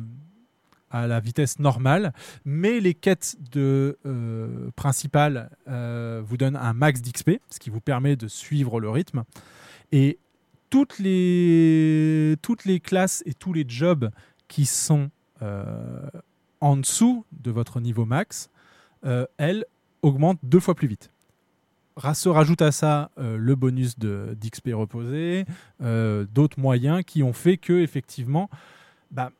à 0.90 1.06
la 1.06 1.20
vitesse 1.20 1.58
normale, 1.58 2.12
mais 2.44 2.80
les 2.80 2.94
quêtes 2.94 3.36
de, 3.52 3.98
euh, 4.06 4.70
principales 4.76 5.50
euh, 5.68 6.22
vous 6.24 6.36
donnent 6.36 6.56
un 6.56 6.72
max 6.72 7.02
d'XP, 7.02 7.32
ce 7.50 7.58
qui 7.58 7.70
vous 7.70 7.80
permet 7.80 8.16
de 8.16 8.28
suivre 8.28 8.80
le 8.80 8.90
rythme. 8.90 9.24
Et 9.92 10.18
toutes 10.70 10.98
les, 10.98 12.36
classes 12.82 13.22
et 13.26 13.34
tous 13.34 13.52
les 13.52 13.64
jobs 13.66 14.10
qui 14.48 14.66
sont 14.66 15.10
euh, 15.42 16.08
en 16.60 16.76
dessous 16.76 17.24
de 17.32 17.50
votre 17.50 17.80
niveau 17.80 18.04
max, 18.04 18.50
elles 19.38 19.64
augmentent 20.02 20.40
deux 20.42 20.60
fois 20.60 20.74
plus 20.74 20.88
vite. 20.88 21.10
Se 22.14 22.28
rajoute 22.28 22.62
à 22.62 22.72
ça 22.72 23.10
le 23.16 23.54
bonus 23.54 23.98
d'XP 23.98 24.70
reposé, 24.72 25.46
d'autres 25.80 26.58
moyens 26.58 27.02
qui 27.06 27.22
ont 27.22 27.32
fait 27.32 27.56
que, 27.56 27.72
effectivement, 27.80 28.50
bah, 29.10 29.30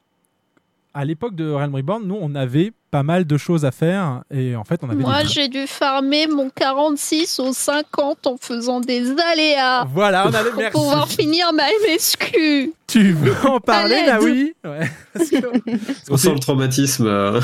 à 0.94 1.04
l'époque 1.04 1.34
de 1.34 1.50
Realm 1.50 1.74
Reborn, 1.74 2.04
nous, 2.06 2.18
on 2.20 2.34
avait 2.34 2.72
pas 2.90 3.02
mal 3.02 3.26
de 3.26 3.36
choses 3.36 3.64
à 3.66 3.70
faire 3.70 4.22
et 4.34 4.56
en 4.56 4.64
fait, 4.64 4.80
on 4.82 4.88
avait 4.88 5.02
Moi, 5.02 5.22
des- 5.22 5.28
j'ai 5.28 5.48
dû 5.48 5.66
farmer 5.66 6.26
mon 6.26 6.48
46 6.48 7.38
au 7.38 7.52
50 7.52 8.26
en 8.26 8.36
faisant 8.40 8.80
des 8.80 9.10
aléas. 9.32 9.84
Voilà, 9.92 10.26
on 10.26 10.32
avait 10.32 10.50
Pour 10.70 10.82
pouvoir 10.82 11.06
finir 11.08 11.52
ma 11.52 11.64
MSQ. 11.86 12.72
Tu 12.86 13.12
veux 13.12 13.34
en 13.46 13.60
parler 13.60 14.06
là, 14.06 14.18
oui 14.22 14.54
ouais. 14.64 14.90
Parce 15.12 15.28
que- 15.28 15.36
On 16.10 16.16
sent 16.16 16.32
le 16.32 16.38
traumatisme. 16.40 17.06
euh. 17.06 17.40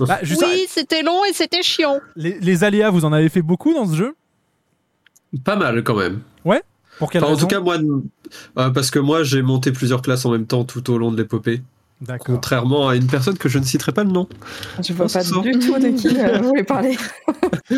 Bah, 0.00 0.18
juste 0.22 0.42
Oui, 0.44 0.66
c'était 0.68 1.02
long 1.02 1.24
et 1.24 1.32
c'était 1.32 1.62
chiant. 1.62 2.00
les, 2.16 2.38
les 2.40 2.64
aléas, 2.64 2.90
vous 2.90 3.04
en 3.04 3.12
avez 3.12 3.28
fait 3.28 3.42
beaucoup 3.42 3.72
dans 3.72 3.86
ce 3.86 3.94
jeu? 3.94 4.16
Pas 5.44 5.56
mal 5.56 5.84
quand 5.84 5.94
même. 5.94 6.20
Ouais 6.44 6.62
Pour 6.98 7.10
quelle 7.10 7.22
Enfin, 7.22 7.34
en 7.34 7.36
tout 7.36 7.46
cas, 7.46 7.60
moi, 7.60 7.76
euh, 8.58 8.70
parce 8.70 8.90
que 8.90 8.98
moi, 8.98 9.22
j'ai 9.22 9.42
monté 9.42 9.70
plusieurs 9.70 10.02
classes 10.02 10.24
en 10.24 10.32
même 10.32 10.46
temps 10.46 10.64
tout 10.64 10.90
au 10.90 10.98
long 10.98 11.12
de 11.12 11.16
l'épopée. 11.16 11.62
Contrairement 12.24 12.88
à 12.88 12.96
une 12.96 13.06
personne 13.06 13.36
que 13.36 13.48
je 13.48 13.58
ne 13.58 13.64
citerai 13.64 13.92
pas 13.92 14.04
le 14.04 14.10
nom. 14.10 14.28
Je 14.82 14.92
vois 14.92 15.06
pas 15.06 15.22
Ça. 15.22 15.40
du 15.40 15.52
tout 15.58 15.78
de 15.78 15.88
qui 15.96 16.08
euh, 16.18 16.38
vous 16.38 16.48
voulez 16.48 16.64
parler. 16.64 16.96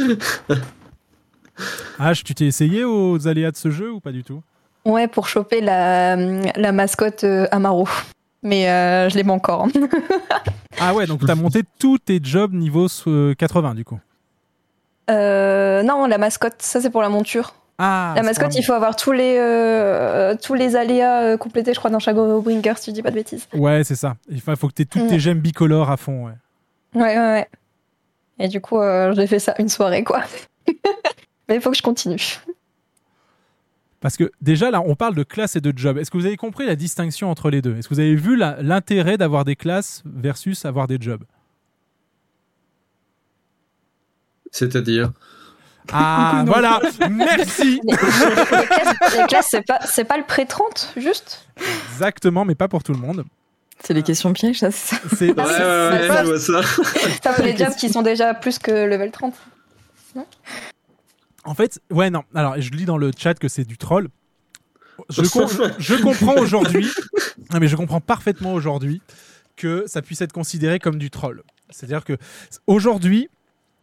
H, 1.98 2.22
tu 2.24 2.35
t'es 2.35 2.46
essayé 2.46 2.85
aux 2.85 3.26
aléas 3.28 3.50
de 3.50 3.56
ce 3.56 3.70
jeu 3.70 3.90
ou 3.92 4.00
pas 4.00 4.12
du 4.12 4.24
tout? 4.24 4.42
Ouais, 4.85 5.09
pour 5.09 5.28
choper 5.28 5.61
la, 5.61 6.16
la 6.16 6.72
mascotte 6.72 7.24
euh, 7.24 7.46
Amaro. 7.50 7.87
Mais 8.42 8.70
euh, 8.70 9.09
je 9.11 9.16
l'aime 9.16 9.30
encore. 9.30 9.68
Ah 10.83 10.94
ouais, 10.94 11.06
donc 11.06 11.26
t'as 11.26 11.35
monté 11.35 11.62
tous 11.78 11.98
tes 11.98 12.20
jobs 12.22 12.54
niveau 12.54 12.87
euh, 13.06 13.35
80 13.35 13.74
du 13.74 13.85
coup. 13.85 13.98
Euh, 15.11 15.83
non, 15.83 16.06
la 16.06 16.16
mascotte, 16.16 16.62
ça 16.62 16.80
c'est 16.80 16.88
pour 16.88 17.02
la 17.02 17.11
monture. 17.11 17.52
Ah, 17.82 18.12
la 18.14 18.22
mascotte, 18.22 18.54
il 18.56 18.62
faut 18.62 18.74
avoir 18.74 18.94
tous 18.94 19.12
les, 19.12 19.36
euh, 19.38 20.36
tous 20.36 20.52
les 20.52 20.76
aléas 20.76 21.22
euh, 21.22 21.36
complétés, 21.38 21.72
je 21.72 21.78
crois, 21.78 21.90
dans 21.90 21.98
Shadowbringers, 21.98 22.74
si 22.76 22.90
je 22.90 22.94
dis 22.96 23.02
pas 23.02 23.08
de 23.10 23.14
bêtises. 23.14 23.48
Ouais, 23.54 23.82
c'est 23.84 23.94
ça. 23.94 24.16
Il 24.28 24.40
faut, 24.42 24.54
faut 24.54 24.68
que 24.68 24.74
tu 24.74 24.82
aies 24.82 24.84
toutes 24.84 25.06
tes 25.08 25.16
Mm. 25.16 25.20
gemmes 25.20 25.40
bicolores 25.40 25.90
à 25.90 25.96
fond. 25.96 26.26
Ouais. 26.26 26.32
Ouais, 26.94 27.16
ouais, 27.16 27.16
ouais. 27.18 27.48
Et 28.38 28.48
du 28.48 28.60
coup, 28.60 28.78
euh, 28.78 29.14
j'ai 29.14 29.26
fait 29.26 29.38
ça 29.38 29.54
une 29.58 29.70
soirée, 29.70 30.04
quoi. 30.04 30.22
Mais 31.48 31.54
il 31.56 31.60
faut 31.62 31.70
que 31.70 31.76
je 31.76 31.82
continue. 31.82 32.38
Parce 34.00 34.16
que 34.16 34.30
déjà, 34.42 34.70
là, 34.70 34.82
on 34.84 34.94
parle 34.94 35.14
de 35.14 35.22
classe 35.22 35.56
et 35.56 35.60
de 35.62 35.72
job. 35.76 35.96
Est-ce 35.98 36.10
que 36.10 36.18
vous 36.18 36.26
avez 36.26 36.36
compris 36.36 36.66
la 36.66 36.76
distinction 36.76 37.30
entre 37.30 37.48
les 37.50 37.62
deux? 37.62 37.76
Est-ce 37.76 37.88
que 37.88 37.94
vous 37.94 38.00
avez 38.00 38.14
vu 38.14 38.36
l'intérêt 38.36 39.16
d'avoir 39.18 39.44
des 39.44 39.56
classes 39.56 40.02
versus 40.06 40.64
avoir 40.64 40.86
des 40.86 40.98
jobs? 41.00 41.22
C'est-à-dire? 44.50 45.12
Ah, 45.92 46.44
voilà 46.46 46.81
Merci 47.11 47.81
Les, 47.85 47.92
les 47.92 47.96
classes, 48.66 49.16
les 49.18 49.26
classes, 49.26 49.48
c'est 49.50 49.66
pas, 49.66 49.79
c'est 49.87 50.05
pas 50.05 50.16
le 50.16 50.24
pré-30, 50.24 50.88
juste? 50.96 51.46
Exactement, 51.92 52.44
mais 52.44 52.55
pas 52.55 52.68
pour 52.68 52.83
tout 52.83 52.92
le 52.92 52.98
monde. 52.98 53.24
C'est 53.83 53.94
les 53.94 54.03
questions 54.03 54.33
pièges, 54.33 54.59
ça. 54.61 54.70
c'est 54.70 54.96
ça? 54.96 55.00
C'est 55.16 55.31
Ouais, 55.31 55.35
c'est- 55.37 55.42
ouais, 55.42 55.46
c'est 55.46 56.00
ouais, 56.00 56.09
pas- 56.09 56.20
je 56.22 56.29
vois 56.29 56.38
ça. 56.38 56.62
Ça 57.35 57.42
les 57.42 57.57
jobs 57.57 57.74
qui 57.74 57.88
sont 57.88 58.03
déjà 58.03 58.35
plus 58.35 58.59
que 58.59 58.70
level 58.70 59.11
30. 59.11 59.35
En 61.44 61.55
fait, 61.55 61.81
ouais, 61.90 62.11
non. 62.11 62.22
Alors, 62.35 62.61
je 62.61 62.70
lis 62.70 62.85
dans 62.85 62.98
le 62.98 63.11
chat 63.16 63.35
que 63.35 63.48
c'est 63.48 63.64
du 63.64 63.79
troll. 63.79 64.09
Je, 65.09 65.22
com- 65.22 65.48
je 65.79 65.94
comprends 65.94 66.35
aujourd'hui, 66.37 66.87
non, 67.53 67.59
mais 67.59 67.68
je 67.68 67.76
comprends 67.76 68.03
parfaitement 68.03 68.53
aujourd'hui 68.53 69.00
que 69.57 69.85
ça 69.87 70.03
puisse 70.03 70.20
être 70.20 70.33
considéré 70.33 70.79
comme 70.79 70.98
du 70.98 71.11
troll. 71.11 71.42
C'est-à-dire 71.70 72.05
que 72.05 72.18
aujourd'hui, 72.66 73.31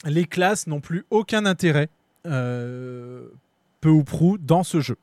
les 0.06 0.26
classes 0.26 0.68
n'ont 0.68 0.80
plus 0.82 1.06
aucun 1.10 1.48
intérêt, 1.48 1.90
peu 2.28 3.90
ou 3.90 4.04
prou, 4.04 4.38
dans 4.38 4.64
ce 4.64 4.82
jeu. 4.82 4.98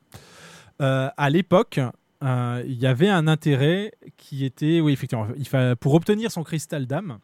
Euh, 0.82 1.08
à 1.16 1.30
l'époque, 1.30 1.80
euh, 2.22 2.62
il 2.66 2.74
y 2.74 2.86
avait 2.86 3.08
un 3.08 3.28
intérêt 3.28 3.92
qui 4.16 4.44
était, 4.44 4.80
oui, 4.80 4.92
effectivement, 4.92 5.26
il 5.36 5.46
fa- 5.46 5.76
pour 5.76 5.94
obtenir 5.94 6.30
son 6.32 6.42
cristal 6.42 6.86
d'âme, 6.86 7.18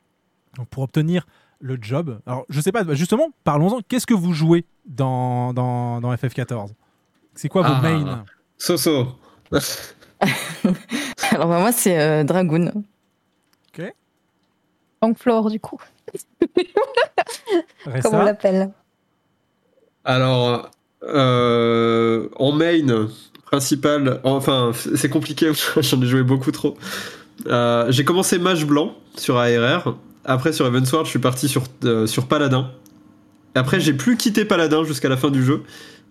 pour 0.71 0.83
obtenir 0.85 1.27
le 1.61 1.77
job. 1.81 2.21
Alors, 2.27 2.45
je 2.49 2.61
sais 2.61 2.73
pas, 2.73 2.85
bah, 2.85 2.95
justement, 2.95 3.29
parlons-en. 3.45 3.81
Qu'est-ce 3.87 4.07
que 4.07 4.15
vous 4.15 4.33
jouez 4.33 4.65
dans, 4.87 5.53
dans, 5.53 6.01
dans 6.01 6.15
FF14 6.15 6.71
C'est 7.35 7.49
quoi 7.49 7.63
vos 7.63 7.75
Ah. 7.77 7.83
mains? 7.83 8.25
Soso. 8.57 9.19
Alors 11.33 11.49
bah, 11.49 11.59
moi, 11.61 11.73
c'est 11.73 11.99
euh, 11.99 12.25
Dragoon. 12.25 12.73
Ok. 13.79 13.93
Flore, 15.17 15.51
du 15.51 15.59
coup. 15.61 15.81
Comme 18.03 18.15
on 18.15 18.23
l'appelle? 18.23 18.71
Alors, 20.05 20.71
euh, 21.03 22.29
en 22.37 22.53
main 22.53 23.09
principal, 23.45 24.21
enfin, 24.25 24.73
c'est 24.95 25.09
compliqué, 25.09 25.51
j'en 25.81 26.03
ai 26.03 26.07
joué 26.07 26.23
beaucoup 26.23 26.53
trop. 26.53 26.77
Euh, 27.47 27.87
j'ai 27.91 28.05
commencé 28.05 28.39
mage 28.39 28.67
blanc 28.67 28.95
sur 29.17 29.39
ARR. 29.39 29.97
Après, 30.25 30.53
sur 30.53 30.67
Evansward, 30.67 31.07
je 31.07 31.11
suis 31.11 31.19
parti 31.19 31.49
sur, 31.49 31.65
euh, 31.85 32.07
sur 32.07 32.27
Paladin. 32.27 32.71
Après, 33.55 33.81
j'ai 33.81 33.95
plus 33.95 34.17
quitté 34.17 34.45
Paladin 34.45 34.85
jusqu'à 34.85 35.09
la 35.09 35.17
fin 35.17 35.31
du 35.31 35.43
jeu. 35.43 35.63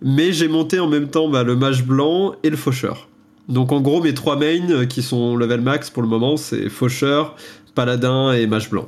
Mais 0.02 0.32
j'ai 0.32 0.47
monté 0.47 0.80
en 0.80 0.88
même 0.88 1.10
temps 1.10 1.30
bah, 1.30 1.43
le 1.43 1.56
mage 1.56 1.86
blanc 1.86 2.34
et 2.43 2.49
le 2.49 2.58
faucheur. 2.58 3.10
Donc, 3.47 3.71
en 3.71 3.82
gros, 3.82 4.02
mes 4.02 4.13
trois 4.13 4.38
mains 4.38 4.86
qui 4.86 5.02
sont 5.02 5.36
level 5.36 5.62
max 5.62 5.89
pour 5.89 6.02
le 6.02 6.08
moment, 6.08 6.38
c'est 6.38 6.69
faucheur, 6.69 7.36
paladin 7.75 8.32
et 8.32 8.47
mage 8.47 8.69
blanc. 8.69 8.88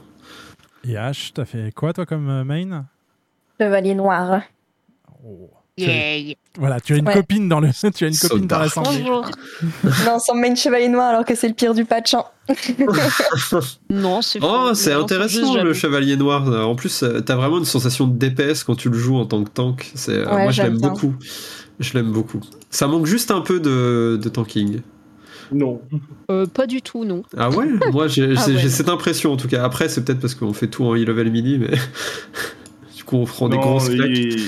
Et 0.87 0.93
H, 0.93 1.31
t'as 1.33 1.45
fait 1.45 1.71
quoi 1.73 1.93
toi 1.93 2.05
comme 2.05 2.43
main? 2.43 2.85
Chevalier 3.59 3.93
noir. 3.93 4.41
Tu 5.77 5.85
as- 5.85 6.35
Voilà, 6.57 6.79
tu 6.81 6.93
as 6.93 6.97
une 6.97 7.07
Ouais. 7.07 7.13
copine 7.13 7.47
dans 7.47 7.59
le, 7.59 7.69
tu 7.95 8.03
as 8.03 8.07
une 8.07 8.17
copine 8.17 8.45
dans 8.47 8.59
l'assemblée. 8.59 8.99
Bonjour. 8.99 9.29
non, 10.05 10.19
sans 10.19 10.35
main 10.35 10.53
chevalier 10.55 10.89
noir 10.89 11.09
alors 11.09 11.25
que 11.25 11.33
c'est 11.35 11.47
le 11.47 11.53
pire 11.53 11.73
du 11.73 11.85
patch. 11.85 12.13
hein. 12.13 12.23
Non, 13.89 14.21
c'est 14.21 14.39
Oh, 14.41 14.71
c'est 14.73 14.93
intéressant 14.93 15.63
le 15.63 15.73
chevalier 15.73 16.17
noir. 16.17 16.45
En 16.67 16.75
plus, 16.75 17.03
euh, 17.03 17.21
t'as 17.21 17.35
vraiment 17.35 17.57
une 17.59 17.65
sensation 17.65 18.07
de 18.07 18.17
DPS 18.17 18.63
quand 18.63 18.75
tu 18.75 18.89
le 18.89 18.97
joues 18.97 19.15
en 19.17 19.25
tant 19.25 19.43
que 19.43 19.49
tank. 19.49 19.91
C'est, 19.95 20.11
euh, 20.17 20.25
Ouais, 20.25 20.43
moi, 20.43 20.51
je 20.51 20.57
j'aime 20.57 20.73
l'aime 20.73 20.81
beaucoup. 20.81 21.15
Je 21.79 21.93
l'aime 21.93 22.11
beaucoup. 22.11 22.41
Ça 22.69 22.87
manque 22.87 23.05
juste 23.05 23.31
un 23.31 23.41
peu 23.41 23.59
de, 23.59 24.19
de 24.21 24.29
tanking. 24.29 24.81
Non. 25.51 25.81
Euh, 26.29 26.45
pas 26.45 26.65
du 26.67 26.81
tout, 26.81 27.03
non. 27.05 27.23
Ah 27.37 27.49
ouais? 27.49 27.65
Moi, 27.91 28.07
j'ai, 28.07 28.35
Ah 28.37 28.45
ouais. 28.47 28.69
cette 28.69 28.87
impression 28.89 29.33
en 29.33 29.37
tout 29.37 29.47
cas. 29.47 29.63
Après, 29.63 29.89
c'est 29.89 30.03
peut-être 30.03 30.19
parce 30.19 30.35
qu'on 30.35 30.53
fait 30.53 30.67
tout 30.67 30.83
en 30.85 30.95
e-level 30.95 31.29
mini, 31.31 31.57
mais 31.57 31.71
du 32.95 33.03
coup, 33.03 33.17
on 33.17 33.25
prend 33.25 33.49
des 33.49 33.57
grosses 33.57 33.87
il- 33.89 33.97
claques. 33.97 34.47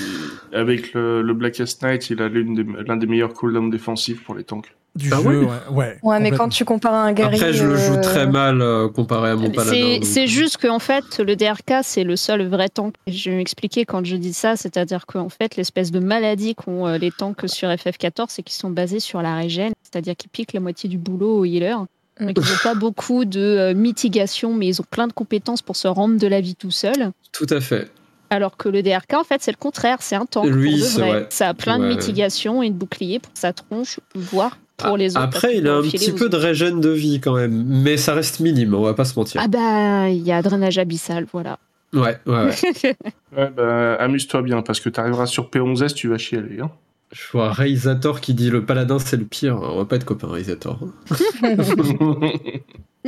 Avec 0.53 0.93
le, 0.93 1.21
le 1.21 1.33
Blackest 1.33 1.81
Knight, 1.81 2.09
il 2.09 2.21
a 2.21 2.27
l'une 2.29 2.53
des- 2.55 2.83
l'un 2.87 2.95
des 2.97 3.07
meilleurs 3.07 3.33
cooldowns 3.33 3.69
défensifs 3.69 4.23
pour 4.23 4.35
les 4.35 4.43
tanks. 4.43 4.73
Du 4.95 5.09
Ah 5.11 5.15
jeu, 5.17 5.23
ouais 5.23 5.35
ouais. 5.37 5.47
ouais, 5.71 5.97
Ouais, 6.03 6.19
mais 6.19 6.29
quand 6.29 6.49
tu 6.49 6.65
compares 6.65 6.93
à 6.93 7.01
un 7.01 7.13
guerrier. 7.13 7.37
Après, 7.39 7.51
je 7.53 7.65
le 7.65 7.75
joue 7.75 7.93
euh, 7.95 8.01
très 8.03 8.27
mal 8.27 8.61
euh, 8.61 8.87
comparé 8.89 9.31
à 9.31 9.35
mon 9.35 9.49
paladin. 9.49 9.71
C'est 10.03 10.19
donc, 10.21 10.27
euh, 10.27 10.31
juste 10.31 10.57
qu'en 10.61 10.77
fait, 10.77 11.17
le 11.17 11.35
DRK, 11.35 11.81
c'est 11.81 12.03
le 12.03 12.15
seul 12.15 12.47
vrai 12.47 12.69
tank. 12.69 12.93
Je 13.07 13.31
vais 13.31 13.37
m'expliquer 13.37 13.85
quand 13.85 14.05
je 14.05 14.15
dis 14.17 14.33
ça, 14.33 14.55
c'est-à-dire 14.55 15.07
qu'en 15.07 15.29
fait, 15.29 15.55
l'espèce 15.55 15.89
de 15.91 15.97
maladie 15.99 16.53
qu'ont 16.53 16.85
les 16.97 17.09
tanks 17.09 17.41
sur 17.49 17.69
FF14, 17.69 18.25
c'est 18.27 18.43
qu'ils 18.43 18.53
sont 18.53 18.69
basés 18.69 18.99
sur 18.99 19.23
la 19.23 19.35
régène, 19.35 19.73
c'est-à-dire 19.81 20.15
qu'ils 20.15 20.29
piquent 20.29 20.53
la 20.53 20.59
moitié 20.59 20.87
du 20.87 20.99
boulot 20.99 21.39
aux 21.39 21.45
healers. 21.45 21.85
Donc, 22.19 22.37
ils 22.37 22.41
n'ont 22.41 22.57
pas 22.61 22.75
beaucoup 22.75 23.25
de 23.25 23.39
euh, 23.39 23.73
mitigation, 23.73 24.53
mais 24.53 24.67
ils 24.67 24.79
ont 24.79 24.85
plein 24.87 25.07
de 25.07 25.13
compétences 25.13 25.63
pour 25.63 25.75
se 25.75 25.87
rendre 25.87 26.19
de 26.19 26.27
la 26.27 26.39
vie 26.41 26.53
tout 26.55 26.69
seul. 26.69 27.09
Tout 27.31 27.47
à 27.49 27.59
fait. 27.59 27.89
Alors 28.33 28.57
que 28.57 28.67
le 28.69 28.81
DRK, 28.81 29.13
en 29.13 29.23
fait, 29.23 29.41
c'est 29.41 29.51
le 29.51 29.57
contraire, 29.57 29.97
c'est 30.01 30.15
un 30.15 30.25
tank. 30.25 30.45
Oui, 30.51 30.79
pour 30.79 30.99
de 31.01 31.05
vrai. 31.09 31.27
Ça 31.29 31.49
a 31.49 31.53
plein 31.53 31.73
Ouais, 31.79 31.85
de 31.85 31.89
ouais. 31.89 31.95
mitigations 31.97 32.63
et 32.63 32.69
de 32.69 32.75
boucliers 32.75 33.19
pour 33.19 33.31
sa 33.35 33.53
tronche, 33.53 33.99
voire 34.15 34.57
pour 34.77 34.97
les 34.97 35.11
autres. 35.15 35.23
Après, 35.23 35.55
il 35.57 35.67
a 35.67 35.75
un 35.75 35.81
petit 35.83 36.11
peu 36.11 36.29
de 36.29 36.35
régène 36.35 36.81
de 36.81 36.89
vie 36.89 37.19
quand 37.21 37.35
même. 37.35 37.63
Mais 37.67 37.95
ça 37.97 38.13
reste 38.13 38.39
minime, 38.39 38.73
on 38.73 38.81
va 38.81 38.93
pas 38.95 39.05
se 39.05 39.17
mentir. 39.19 39.39
Ah 39.43 39.47
bah, 39.47 40.09
il 40.09 40.21
y 40.23 40.31
a 40.31 40.41
drainage 40.41 40.77
abyssal, 40.79 41.27
voilà. 41.31 41.59
Ouais, 41.93 42.17
ouais, 42.25 42.49
ouais. 42.83 42.95
Ouais, 43.37 43.51
bah, 43.55 43.95
amuse-toi 43.99 44.41
bien, 44.41 44.61
parce 44.63 44.79
que 44.79 44.89
t'arriveras 44.89 45.27
sur 45.27 45.49
P11S, 45.49 45.93
tu 45.93 46.07
vas 46.07 46.17
chialer. 46.17 46.59
Hein. 46.61 46.71
Je 47.11 47.21
vois 47.31 47.51
Reisator 47.53 48.19
qui 48.21 48.33
dit 48.33 48.49
le 48.49 48.65
paladin 48.65 48.97
c'est 48.97 49.17
le 49.17 49.25
pire. 49.25 49.59
On 49.61 49.77
va 49.77 49.85
pas 49.85 49.97
être 49.97 50.05
copains, 50.05 50.27
Reisator. 50.29 50.79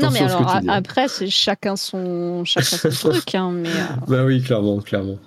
Non, 0.01 0.09
mais 0.11 0.19
alors 0.19 0.47
a- 0.47 0.61
après, 0.73 1.07
c'est 1.07 1.29
chacun 1.29 1.75
son, 1.75 2.43
chacun 2.45 2.77
son 2.77 2.89
truc. 3.11 3.35
Hein, 3.35 3.51
mais, 3.53 3.69
euh, 3.69 3.83
Bah 4.07 4.23
oui, 4.25 4.41
clairement, 4.41 4.79
clairement. 4.79 5.17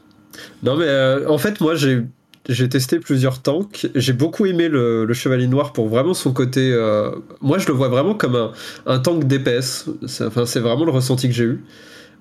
Non, 0.62 0.76
mais 0.76 0.86
euh, 0.86 1.28
en 1.28 1.38
fait, 1.38 1.60
moi, 1.60 1.74
j'ai. 1.74 2.02
J'ai 2.50 2.66
testé 2.66 2.98
plusieurs 2.98 3.42
tanks. 3.42 3.88
J'ai 3.94 4.14
beaucoup 4.14 4.46
aimé 4.46 4.68
le, 4.70 5.04
le 5.04 5.12
Chevalier 5.12 5.46
Noir 5.48 5.74
pour 5.74 5.86
vraiment 5.88 6.14
son 6.14 6.32
côté. 6.32 6.72
euh, 6.72 7.10
moi, 7.42 7.58
je 7.58 7.66
le 7.66 7.74
vois 7.74 7.88
vraiment 7.88 8.14
comme 8.14 8.36
un, 8.36 8.52
un 8.86 8.98
tank 9.00 9.24
DPS. 9.26 9.84
C'est 10.06 10.24
enfin, 10.24 10.46
c'est 10.46 10.60
vraiment 10.60 10.86
le 10.86 10.90
ressenti 10.90 11.28
que 11.28 11.34
j'ai 11.34 11.44
eu. 11.44 11.62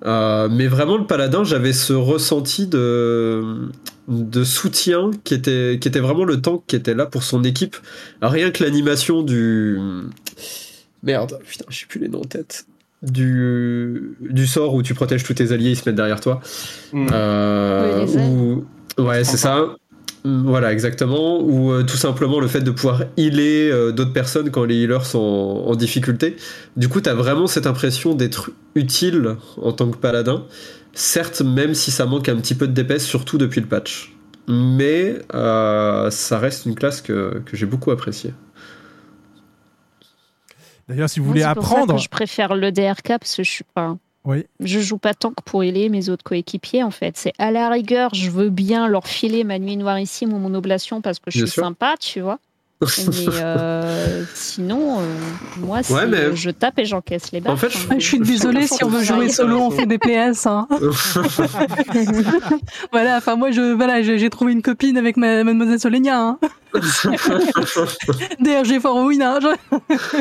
Euh, 0.05 0.49
mais 0.51 0.67
vraiment, 0.67 0.97
le 0.97 1.05
paladin, 1.07 1.45
j'avais 1.45 1.71
ce 1.71 1.93
ressenti 1.93 2.67
de, 2.67 3.69
de 4.09 4.43
soutien 4.43 5.11
qui 5.23 5.33
était, 5.33 5.77
qui 5.79 5.87
était 5.87 6.01
vraiment 6.01 6.25
le 6.25 6.41
tank 6.41 6.63
qui 6.67 6.75
était 6.75 6.93
là 6.93 7.05
pour 7.05 7.23
son 7.23 7.45
équipe. 7.45 7.77
Rien 8.21 8.51
que 8.51 8.61
l'animation 8.65 9.21
du. 9.23 9.79
Merde, 11.03 11.39
putain, 11.45 11.65
je 11.69 11.79
sais 11.79 11.85
plus 11.85 11.99
les 11.99 12.07
noms 12.09 12.21
en 12.21 12.25
tête. 12.25 12.65
Du, 13.03 14.17
du 14.19 14.47
sort 14.47 14.73
où 14.73 14.81
tu 14.81 14.95
protèges 14.95 15.23
tous 15.23 15.35
tes 15.35 15.51
alliés, 15.51 15.71
ils 15.71 15.75
se 15.77 15.87
mettent 15.87 15.95
derrière 15.95 16.19
toi. 16.19 16.41
Euh, 17.11 18.05
Oui, 18.07 18.63
Ouais, 18.97 19.23
c'est 19.23 19.37
ça. 19.37 19.75
Voilà, 20.25 20.73
exactement. 20.73 21.39
Ou 21.41 21.71
euh, 21.71 21.83
tout 21.83 21.95
simplement 21.97 22.39
le 22.39 22.47
fait 22.47 22.61
de 22.61 22.71
pouvoir 22.71 23.03
healer 23.17 23.69
euh, 23.71 23.91
d'autres 23.91 24.13
personnes 24.13 24.49
quand 24.51 24.65
les 24.65 24.75
healers 24.75 25.05
sont 25.05 25.19
en, 25.19 25.69
en 25.71 25.75
difficulté. 25.75 26.35
Du 26.75 26.89
coup, 26.89 26.99
t'as 27.01 27.13
vraiment 27.13 27.47
cette 27.47 27.67
impression 27.67 28.15
d'être 28.15 28.51
utile 28.75 29.35
en 29.61 29.71
tant 29.73 29.89
que 29.91 29.97
paladin. 29.97 30.45
Certes, 30.93 31.41
même 31.41 31.75
si 31.75 31.91
ça 31.91 32.05
manque 32.07 32.27
un 32.29 32.35
petit 32.37 32.55
peu 32.55 32.67
de 32.67 32.73
DPS, 32.73 33.05
surtout 33.05 33.37
depuis 33.37 33.61
le 33.61 33.67
patch. 33.67 34.17
Mais 34.49 35.19
euh, 35.33 36.09
ça 36.09 36.39
reste 36.39 36.65
une 36.65 36.75
classe 36.75 37.01
que, 37.01 37.41
que 37.45 37.55
j'ai 37.55 37.65
beaucoup 37.67 37.91
appréciée. 37.91 38.33
D'ailleurs, 40.89 41.09
si 41.09 41.19
vous 41.19 41.25
Moi, 41.25 41.33
voulez 41.33 41.43
c'est 41.43 41.53
pour 41.55 41.63
ça 41.65 41.71
apprendre. 41.73 41.95
que 41.95 42.01
je 42.01 42.09
préfère 42.09 42.55
le 42.55 42.71
DRK 42.71 43.17
parce 43.19 43.35
que 43.35 43.43
je 43.43 43.49
suis 43.51 43.65
pas. 43.73 43.97
Oui. 44.25 44.45
Je 44.59 44.79
joue 44.79 44.97
pas 44.97 45.13
tant 45.13 45.29
que 45.31 45.41
pour 45.45 45.63
aider 45.63 45.87
mes 45.89 46.09
autres 46.09 46.23
coéquipiers 46.23 46.83
en 46.83 46.91
fait. 46.91 47.15
C'est 47.17 47.33
à 47.39 47.51
la 47.51 47.69
rigueur, 47.69 48.13
je 48.13 48.29
veux 48.29 48.49
bien 48.49 48.87
leur 48.87 49.07
filer 49.07 49.43
ma 49.45 49.57
nuit 49.59 49.77
noirissime 49.77 50.33
ou 50.33 50.37
mon 50.39 50.53
oblation 50.53 51.01
parce 51.01 51.19
que 51.19 51.31
je 51.31 51.37
Bien 51.39 51.45
suis 51.45 51.53
sûr. 51.53 51.63
sympa, 51.63 51.95
tu 51.99 52.19
vois. 52.21 52.39
Mais 52.79 52.87
euh, 53.33 54.23
sinon, 54.35 54.99
euh, 54.99 55.03
moi, 55.59 55.81
c'est, 55.81 55.93
Ouais, 55.93 56.05
mais- 56.07 56.35
je 56.35 56.51
tape 56.51 56.77
et 56.77 56.85
j'encaisse 56.85 57.31
les 57.31 57.41
baffes. 57.41 57.53
En 57.53 57.57
fait, 57.57 57.71
hein. 57.89 57.95
Je 57.97 58.05
suis 58.05 58.19
désolée, 58.19 58.67
si 58.67 58.83
on 58.83 58.87
veut 58.89 59.01
jouer 59.03 59.29
solo, 59.29 59.57
on 59.59 59.71
fait 59.71 59.87
des 59.87 59.97
PS. 59.97 60.45
Hein. 60.45 60.67
voilà, 62.91 63.17
enfin 63.17 63.35
moi, 63.35 63.49
je, 63.51 63.73
voilà, 63.73 64.01
j'ai 64.03 64.19
j'ai 64.19 64.29
trouvé 64.29 64.51
une 64.51 64.61
copine 64.61 64.97
avec 64.97 65.17
ma, 65.17 65.43
mademoiselle 65.43 65.79
Solenia. 65.79 66.19
Hein. 66.21 66.39
DRG 68.39 68.79
for 68.79 68.95
win. 69.05 69.21
Hein. 69.21 69.39
Je- 69.41 70.17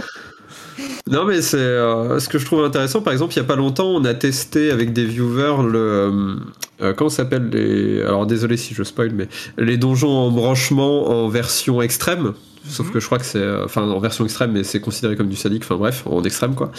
Non, 1.11 1.25
mais 1.25 1.41
c'est 1.43 1.57
euh, 1.57 2.19
ce 2.19 2.29
que 2.29 2.39
je 2.39 2.45
trouve 2.45 2.65
intéressant. 2.65 3.01
Par 3.01 3.13
exemple, 3.13 3.33
il 3.35 3.37
y 3.37 3.41
a 3.41 3.45
pas 3.45 3.57
longtemps, 3.57 3.89
on 3.89 4.05
a 4.05 4.15
testé 4.15 4.71
avec 4.71 4.93
des 4.93 5.05
viewers 5.05 5.63
le. 5.63 5.79
euh, 5.79 6.35
euh, 6.83 6.93
comment 6.95 7.11
s'appelle 7.11 7.49
les. 7.51 8.03
Alors, 8.03 8.27
désolé 8.27 8.57
si 8.57 8.75
je 8.75 8.83
spoil, 8.83 9.13
mais 9.15 9.29
les 9.59 9.77
donjons 9.77 10.11
en 10.11 10.31
branchement 10.31 11.09
en 11.09 11.29
version 11.29 11.81
extrême. 11.83 12.35
Sauf 12.69 12.91
que 12.91 12.99
je 13.01 13.07
crois 13.07 13.19
que 13.19 13.25
c'est. 13.25 13.39
euh, 13.39 13.65
Enfin, 13.65 13.83
en 13.89 14.01
version 14.01 14.25
extrême, 14.25 14.53
mais 14.53 14.65
c'est 14.65 14.81
considéré 14.81 15.17
comme 15.17 15.29
du 15.29 15.37
sadique. 15.37 15.63
Enfin, 15.65 15.77
bref, 15.77 16.03
en 16.07 16.23
extrême, 16.25 16.55
quoi. 16.55 16.73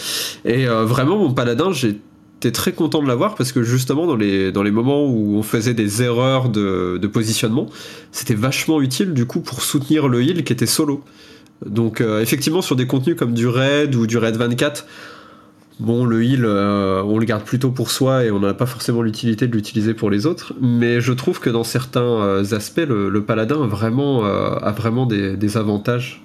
Et 0.44 0.68
euh, 0.68 0.84
vraiment, 0.84 1.18
mon 1.18 1.32
paladin, 1.32 1.72
j'étais 1.72 2.52
très 2.52 2.72
content 2.72 3.02
de 3.02 3.08
l'avoir 3.08 3.34
parce 3.34 3.52
que 3.52 3.62
justement, 3.62 4.06
dans 4.06 4.16
les, 4.16 4.52
dans 4.52 4.62
les 4.62 4.70
moments 4.70 5.04
où 5.06 5.36
on 5.36 5.42
faisait 5.42 5.74
des 5.74 6.02
erreurs 6.02 6.50
de, 6.50 6.98
de 7.00 7.06
positionnement, 7.06 7.66
c'était 8.12 8.34
vachement 8.34 8.80
utile, 8.82 9.14
du 9.14 9.24
coup, 9.26 9.40
pour 9.40 9.62
soutenir 9.62 10.08
le 10.08 10.22
heal 10.22 10.44
qui 10.44 10.52
était 10.52 10.66
solo. 10.66 11.02
Donc 11.66 12.00
euh, 12.00 12.20
effectivement 12.20 12.62
sur 12.62 12.76
des 12.76 12.86
contenus 12.86 13.16
comme 13.16 13.34
du 13.34 13.46
raid 13.46 13.94
ou 13.94 14.06
du 14.06 14.16
raid 14.16 14.36
24, 14.36 14.86
bon 15.80 16.04
le 16.04 16.22
heal 16.24 16.44
euh, 16.44 17.02
on 17.02 17.18
le 17.18 17.24
garde 17.24 17.44
plutôt 17.44 17.70
pour 17.70 17.90
soi 17.90 18.24
et 18.24 18.30
on 18.30 18.40
n'a 18.40 18.54
pas 18.54 18.66
forcément 18.66 19.02
l'utilité 19.02 19.48
de 19.48 19.52
l'utiliser 19.54 19.94
pour 19.94 20.10
les 20.10 20.26
autres. 20.26 20.54
Mais 20.60 21.00
je 21.00 21.12
trouve 21.12 21.40
que 21.40 21.50
dans 21.50 21.64
certains 21.64 22.00
euh, 22.02 22.54
aspects 22.54 22.86
le, 22.88 23.08
le 23.08 23.24
paladin 23.24 23.62
a 23.62 23.66
vraiment, 23.66 24.24
a 24.24 24.72
vraiment 24.72 25.06
des, 25.06 25.36
des 25.36 25.56
avantages. 25.56 26.22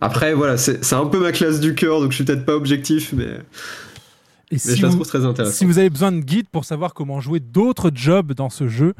Après 0.00 0.34
voilà 0.34 0.56
c'est 0.56 0.84
c'est 0.84 0.96
un 0.96 1.06
peu 1.06 1.20
ma 1.20 1.32
classe 1.32 1.60
du 1.60 1.74
cœur 1.74 2.00
donc 2.00 2.10
je 2.10 2.16
suis 2.16 2.24
peut-être 2.24 2.44
pas 2.44 2.56
objectif 2.56 3.12
mais, 3.16 3.24
Et 3.24 4.54
mais 4.54 4.58
si 4.58 4.76
je 4.76 4.82
la 4.82 4.88
vous, 4.88 4.96
trouve 4.96 5.06
très 5.06 5.24
intéressante. 5.24 5.56
si 5.56 5.64
vous 5.64 5.78
avez 5.78 5.88
besoin 5.88 6.10
de 6.12 6.20
guides 6.20 6.48
pour 6.50 6.64
savoir 6.64 6.94
comment 6.94 7.20
jouer 7.20 7.38
d'autres 7.40 7.90
jobs 7.94 8.32
dans 8.32 8.50
ce 8.50 8.66
jeu, 8.66 8.94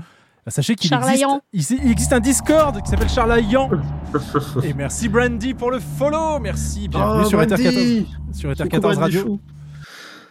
bah, 0.44 0.50
sachez 0.50 0.74
qu'il 0.74 0.92
existe, 1.52 1.80
il 1.82 1.90
existe 1.90 2.12
un 2.12 2.20
Discord 2.20 2.80
qui 2.82 2.90
s'appelle 2.90 3.08
Charlayan. 3.08 3.70
Et 4.62 4.74
merci 4.74 5.08
Brandy 5.08 5.54
pour 5.54 5.70
le 5.70 5.78
follow. 5.80 6.38
Merci, 6.40 6.88
bienvenue 6.88 7.22
Oh, 7.24 7.28
sur 7.28 7.40
Ether 7.42 7.56
14, 7.56 7.74
Brandy. 7.74 8.06
sur 8.32 8.50
Ether 8.50 8.62
C'est 8.64 8.68
14 8.70 8.94
cool, 8.94 9.00
Brandy 9.00 9.16
Radio. 9.18 9.40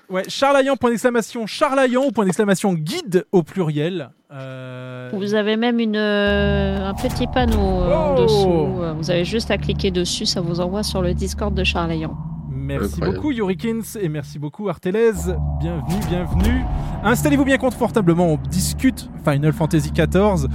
Ouais, 0.10 0.24
Charlayan, 0.28 0.76
point 0.76 0.92
d'exclamation, 0.92 1.48
Charlayan, 1.48 2.12
point 2.12 2.26
d'exclamation, 2.26 2.74
guide 2.74 3.26
au 3.32 3.42
pluriel. 3.42 4.12
Euh, 4.32 5.10
Vous 5.14 5.34
avez 5.34 5.58
même 5.58 5.80
une, 5.80 5.96
euh, 5.96 6.88
un 6.90 6.94
petit 6.94 7.26
panneau 7.28 7.60
euh, 7.82 7.96
en 7.96 8.16
Oh 8.16 8.22
dessous. 8.24 8.82
Euh, 8.84 8.94
Vous 8.98 9.10
avez 9.10 9.26
juste 9.26 9.50
à 9.50 9.58
cliquer 9.58 9.90
dessus, 9.92 10.26
ça 10.26 10.42
vous 10.42 10.60
envoie 10.60 10.84
sur 10.84 11.02
le 11.02 11.14
Discord 11.14 11.54
de 11.56 11.64
Charlayan. 11.64 12.16
Merci 12.64 12.96
Incroyable. 12.96 13.16
beaucoup 13.16 13.32
Yurikins 13.32 13.82
et 14.00 14.08
merci 14.08 14.40
beaucoup 14.40 14.70
Artelez. 14.70 15.12
Bienvenue, 15.60 16.00
bienvenue. 16.08 16.64
Installez-vous 17.04 17.44
bien 17.44 17.58
confortablement, 17.58 18.28
on 18.28 18.38
discute 18.38 19.10
Final 19.26 19.52
Fantasy 19.52 19.92
XIV. 19.92 20.48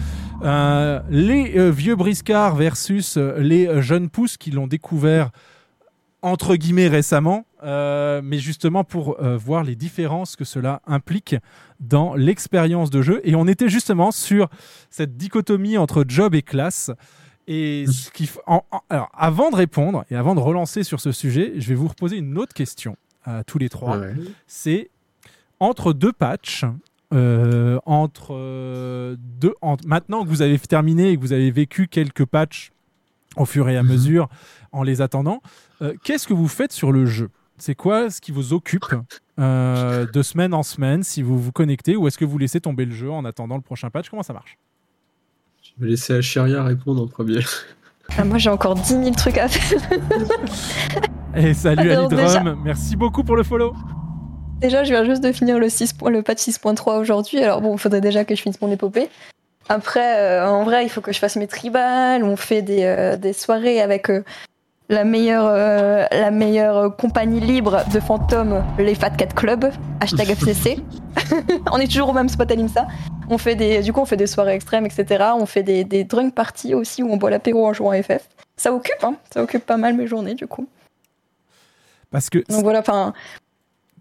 Euh, 0.43 1.01
les 1.11 1.59
euh, 1.59 1.71
vieux 1.71 1.97
briscards 1.97 2.57
versus 2.57 3.19
euh, 3.19 3.39
les 3.39 3.83
jeunes 3.83 4.09
pousses 4.09 4.39
qui 4.39 4.51
l'ont 4.51 4.67
découvert 4.67 5.31
entre 6.23 6.57
guillemets 6.57 6.89
récemment, 6.89 7.45
mais 7.63 8.39
justement 8.39 8.83
pour 8.83 9.19
voir 9.37 9.63
les 9.63 9.77
différences 9.77 10.35
que 10.35 10.45
cela 10.45 10.83
implique 10.85 11.37
dans 11.79 12.17
l'expérience 12.17 12.91
de 12.91 13.03
jeu. 13.03 13.21
Et 13.23 13.37
on 13.37 13.47
était 13.47 13.69
justement 13.69 14.11
sur 14.11 14.49
cette 14.91 15.17
dichotomie 15.17 15.79
entre 15.79 16.05
job 16.09 16.35
et 16.35 16.43
classe. 16.43 16.91
Et 17.51 17.87
ce 17.87 18.11
qui 18.11 18.25
f- 18.27 18.39
en- 18.47 18.63
en- 18.71 18.83
alors, 18.91 19.09
avant 19.15 19.51
de 19.51 19.57
répondre 19.57 20.05
et 20.11 20.17
avant 20.17 20.35
de 20.35 20.41
relancer 20.41 20.83
sur 20.85 21.01
ce 21.01 21.13
sujet, 21.13 21.55
je 21.57 21.69
vais 21.71 21.75
vous 21.75 21.89
reposer 21.89 22.19
une 22.19 22.37
autre 22.37 22.53
question 22.53 22.97
à 23.25 23.43
tous 23.43 23.57
les 23.59 23.71
trois. 23.71 23.99
Ouais. 23.99 24.15
C'est 24.47 24.91
entre 25.59 25.93
deux 25.95 26.13
patchs, 26.13 26.65
euh, 27.15 27.79
entre 27.87 28.35
euh, 28.35 29.17
deux, 29.19 29.55
maintenant 29.87 30.25
que 30.25 30.29
vous 30.29 30.43
avez 30.43 30.59
terminé 30.59 31.09
et 31.11 31.17
que 31.17 31.21
vous 31.23 31.33
avez 31.33 31.51
vécu 31.51 31.89
quelques 31.89 32.27
patchs 32.27 32.71
au 33.37 33.47
fur 33.47 33.69
et 33.71 33.77
à 33.79 33.83
mesure 33.83 34.29
en 34.73 34.83
les 34.83 35.01
attendant, 35.01 35.41
euh, 35.81 35.95
qu'est-ce 36.05 36.29
que 36.29 36.35
vous 36.35 36.49
faites 36.49 36.73
sur 36.73 36.93
le 36.93 37.07
jeu? 37.07 37.31
C'est 37.57 37.75
quoi 37.75 38.11
ce 38.11 38.21
qui 38.21 38.31
vous 38.31 38.53
occupe 38.53 38.85
de 39.39 40.23
semaine 40.23 40.53
en 40.53 40.63
semaine 40.63 41.03
si 41.03 41.23
vous 41.23 41.39
vous 41.41 41.51
connectez 41.53 41.97
ou 41.97 42.07
est-ce 42.09 42.19
que 42.19 42.25
vous 42.27 42.37
laissez 42.39 42.61
tomber 42.61 42.85
le 42.85 42.93
jeu 42.93 43.11
en 43.11 43.25
attendant 43.25 43.57
le 43.57 43.63
prochain 43.63 43.89
patch? 43.91 44.11
Comment 44.11 44.23
ça 44.23 44.33
marche? 44.35 44.59
Je 45.79 45.85
vais 45.85 45.91
laisser 45.91 46.15
Achiria 46.15 46.65
répondre 46.65 47.03
en 47.03 47.07
premier. 47.07 47.41
Ah, 48.17 48.25
moi, 48.25 48.39
j'ai 48.39 48.51
encore 48.51 48.75
10 48.75 48.83
000 48.89 49.11
trucs 49.13 49.39
à 49.39 49.49
faire. 49.49 49.81
Et 51.37 51.55
salut 51.55 51.91
Alors, 51.93 52.11
Alidrum, 52.13 52.59
merci 52.65 52.97
beaucoup 52.97 53.23
pour 53.23 53.37
le 53.37 53.43
follow. 53.45 53.75
Déjà, 54.61 54.83
je 54.83 54.91
viens 54.91 55.05
juste 55.05 55.23
de 55.23 55.31
finir 55.31 55.59
le, 55.59 55.69
6 55.69 55.93
point- 55.93 56.11
le 56.11 56.23
patch 56.23 56.41
6.3 56.41 56.99
aujourd'hui. 56.99 57.39
Alors 57.41 57.61
bon, 57.61 57.75
il 57.75 57.79
faudrait 57.79 58.01
déjà 58.01 58.25
que 58.25 58.35
je 58.35 58.43
finisse 58.43 58.61
mon 58.61 58.73
épopée. 58.73 59.09
Après, 59.69 60.19
euh, 60.19 60.49
en 60.49 60.65
vrai, 60.65 60.85
il 60.85 60.89
faut 60.89 61.01
que 61.01 61.13
je 61.13 61.19
fasse 61.19 61.37
mes 61.37 61.47
tribales. 61.47 62.25
On 62.25 62.37
fait 62.37 62.63
des, 62.63 62.83
euh, 62.83 63.17
des 63.17 63.33
soirées 63.35 63.81
avec 63.81 64.11
euh, 64.11 64.25
la 64.89 65.05
meilleure, 65.05 65.47
euh, 65.47 66.07
la 66.11 66.31
meilleure 66.33 66.77
euh, 66.77 66.89
compagnie 66.89 67.41
libre 67.41 67.85
de 67.93 68.01
fantômes, 68.01 68.65
les 68.79 68.95
Fat 68.97 69.11
Cat 69.11 69.27
Club. 69.27 69.71
Hashtag 70.01 70.31
FCC. 70.31 70.81
on 71.73 71.79
est 71.79 71.87
toujours 71.87 72.09
au 72.09 72.15
même 72.15 72.29
spot 72.31 72.51
à 72.51 72.55
l'IMSA. 72.55 72.87
On 73.31 73.39
fait 73.39 73.55
des, 73.55 73.83
du 73.83 73.93
coup, 73.93 74.01
on 74.01 74.05
fait 74.07 74.17
des 74.17 74.27
soirées 74.27 74.55
extrêmes, 74.55 74.87
etc. 74.87 75.25
On 75.37 75.47
fait 75.47 75.63
des, 75.63 75.85
des 75.85 76.05
drunk 76.05 76.35
parties 76.35 76.75
aussi 76.75 77.03
où 77.03 77.11
on 77.13 77.17
boit 77.17 77.31
l'apéro 77.31 77.67
en 77.67 77.73
jouant 77.73 77.91
à 77.91 78.03
FF. 78.03 78.27
Ça 78.57 78.73
occupe, 78.73 79.03
hein. 79.05 79.17
Ça 79.33 79.43
occupe 79.43 79.65
pas 79.67 79.77
mal 79.77 79.95
mes 79.95 80.07
journées, 80.07 80.35
du 80.35 80.47
coup. 80.47 80.67
Parce 82.11 82.31
que 82.31 82.39
Donc 82.49 82.63
voilà, 82.63 82.79
enfin, 82.81 83.13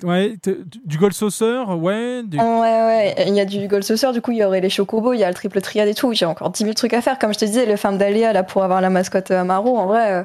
ouais, 0.04 0.38
du 0.86 0.98
gold 0.98 1.14
saucer, 1.14 1.62
ouais, 1.68 2.24
du- 2.24 2.40
Ouais, 2.40 2.46
ouais, 2.46 3.16
il 3.28 3.36
y 3.36 3.42
a 3.42 3.46
du 3.46 3.68
Gold 3.68 3.84
Saucer, 3.84 4.14
du 4.14 4.22
coup, 4.22 4.32
il 4.32 4.38
y 4.38 4.44
aurait 4.46 4.62
les 4.62 4.70
chocobos, 4.70 5.12
il 5.14 5.20
y 5.20 5.26
a 5.26 5.28
le 5.28 5.34
triple 5.34 5.60
triade 5.60 5.90
et 5.90 5.94
tout. 5.94 6.14
J'ai 6.14 6.26
encore 6.26 6.50
10 6.50 6.64
000 6.64 6.74
trucs 6.74 6.94
à 6.94 7.02
faire. 7.02 7.20
Comme 7.20 7.34
je 7.34 7.40
te 7.40 7.46
disais, 7.46 7.66
le 7.66 7.76
femme 7.76 7.98
d'Aléa, 7.98 8.32
là, 8.32 8.44
pour 8.44 8.64
avoir 8.64 8.80
la 8.80 8.90
mascotte 8.90 9.32
euh, 9.32 9.42
Amaro, 9.42 9.78
en 9.78 9.88
vrai, 9.88 10.12
euh, 10.14 10.24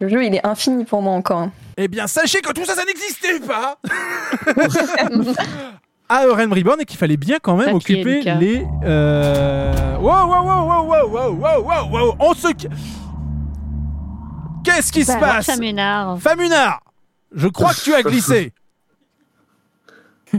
le 0.00 0.08
jeu, 0.08 0.24
il 0.24 0.34
est 0.34 0.44
infini 0.44 0.84
pour 0.84 1.02
moi 1.02 1.12
encore. 1.12 1.38
hein. 1.38 1.52
Eh 1.76 1.86
bien, 1.86 2.08
sachez 2.08 2.40
que 2.40 2.52
tout 2.52 2.64
ça, 2.64 2.74
ça 2.74 2.84
n'existait 2.84 3.38
pas 3.40 3.78
à 6.08 6.26
Euren 6.26 6.52
Reborn 6.52 6.80
et 6.80 6.84
qu'il 6.84 6.98
fallait 6.98 7.16
bien 7.16 7.38
quand 7.42 7.56
même 7.56 7.74
occuper 7.74 8.22
les. 8.38 8.66
Euh... 8.84 9.96
Wow, 9.98 10.26
wow, 10.26 10.44
wow, 10.44 10.66
wow, 10.66 11.08
wow, 11.08 11.32
wow, 11.32 11.62
wow, 11.62 11.90
wow, 11.90 12.16
On 12.18 12.34
se. 12.34 12.48
Qu'est-ce 14.64 14.92
qui 14.92 15.04
bah 15.04 15.14
se 15.14 15.18
passe? 15.18 15.46
Famunard. 15.46 16.18
Famunard 16.20 16.80
Je 17.34 17.48
crois 17.48 17.74
que 17.74 17.80
tu 17.80 17.94
as 17.94 18.02
glissé. 18.10 18.52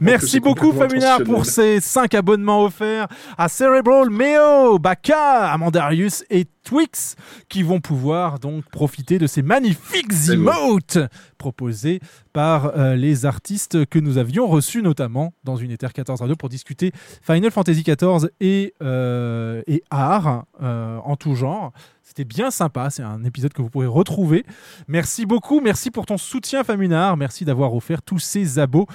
Merci 0.00 0.40
beaucoup 0.40 0.72
Famunard 0.72 1.22
pour 1.24 1.44
ces 1.44 1.80
5 1.80 2.14
abonnements 2.14 2.64
offerts 2.64 3.08
à 3.36 3.48
Cerebral, 3.48 4.08
Meo, 4.08 4.78
Baka, 4.78 5.52
Amandarius 5.52 6.24
et 6.30 6.46
Twix 6.66 7.14
qui 7.48 7.62
vont 7.62 7.80
pouvoir 7.80 8.40
donc 8.40 8.64
profiter 8.70 9.18
de 9.18 9.28
ces 9.28 9.40
magnifiques 9.40 10.28
emotes 10.28 10.98
proposés 11.38 12.00
par 12.32 12.76
euh, 12.76 12.96
les 12.96 13.24
artistes 13.24 13.86
que 13.86 14.00
nous 14.00 14.18
avions 14.18 14.48
reçus 14.48 14.82
notamment 14.82 15.32
dans 15.44 15.54
une 15.54 15.70
Ether 15.70 15.86
14 15.94 16.20
Radio 16.20 16.34
pour 16.34 16.48
discuter 16.48 16.90
Final 17.22 17.52
Fantasy 17.52 17.84
XIV 17.84 18.30
et, 18.40 18.74
euh, 18.82 19.62
et 19.68 19.84
art 19.90 20.44
euh, 20.60 20.98
en 21.04 21.14
tout 21.14 21.36
genre. 21.36 21.72
C'était 22.02 22.24
bien 22.24 22.50
sympa, 22.50 22.90
c'est 22.90 23.02
un 23.02 23.22
épisode 23.24 23.52
que 23.52 23.62
vous 23.62 23.70
pourrez 23.70 23.86
retrouver. 23.86 24.44
Merci 24.88 25.24
beaucoup, 25.24 25.60
merci 25.60 25.92
pour 25.92 26.04
ton 26.04 26.18
soutien 26.18 26.64
Famunard, 26.64 27.16
merci 27.16 27.44
d'avoir 27.44 27.74
offert 27.74 28.02
tous 28.02 28.18
ces 28.18 28.58
abos. 28.58 28.86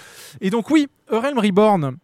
Et 0.41 0.49
donc 0.49 0.69
oui, 0.69 0.87
Realm 1.09 1.39
Reborn, 1.39 1.95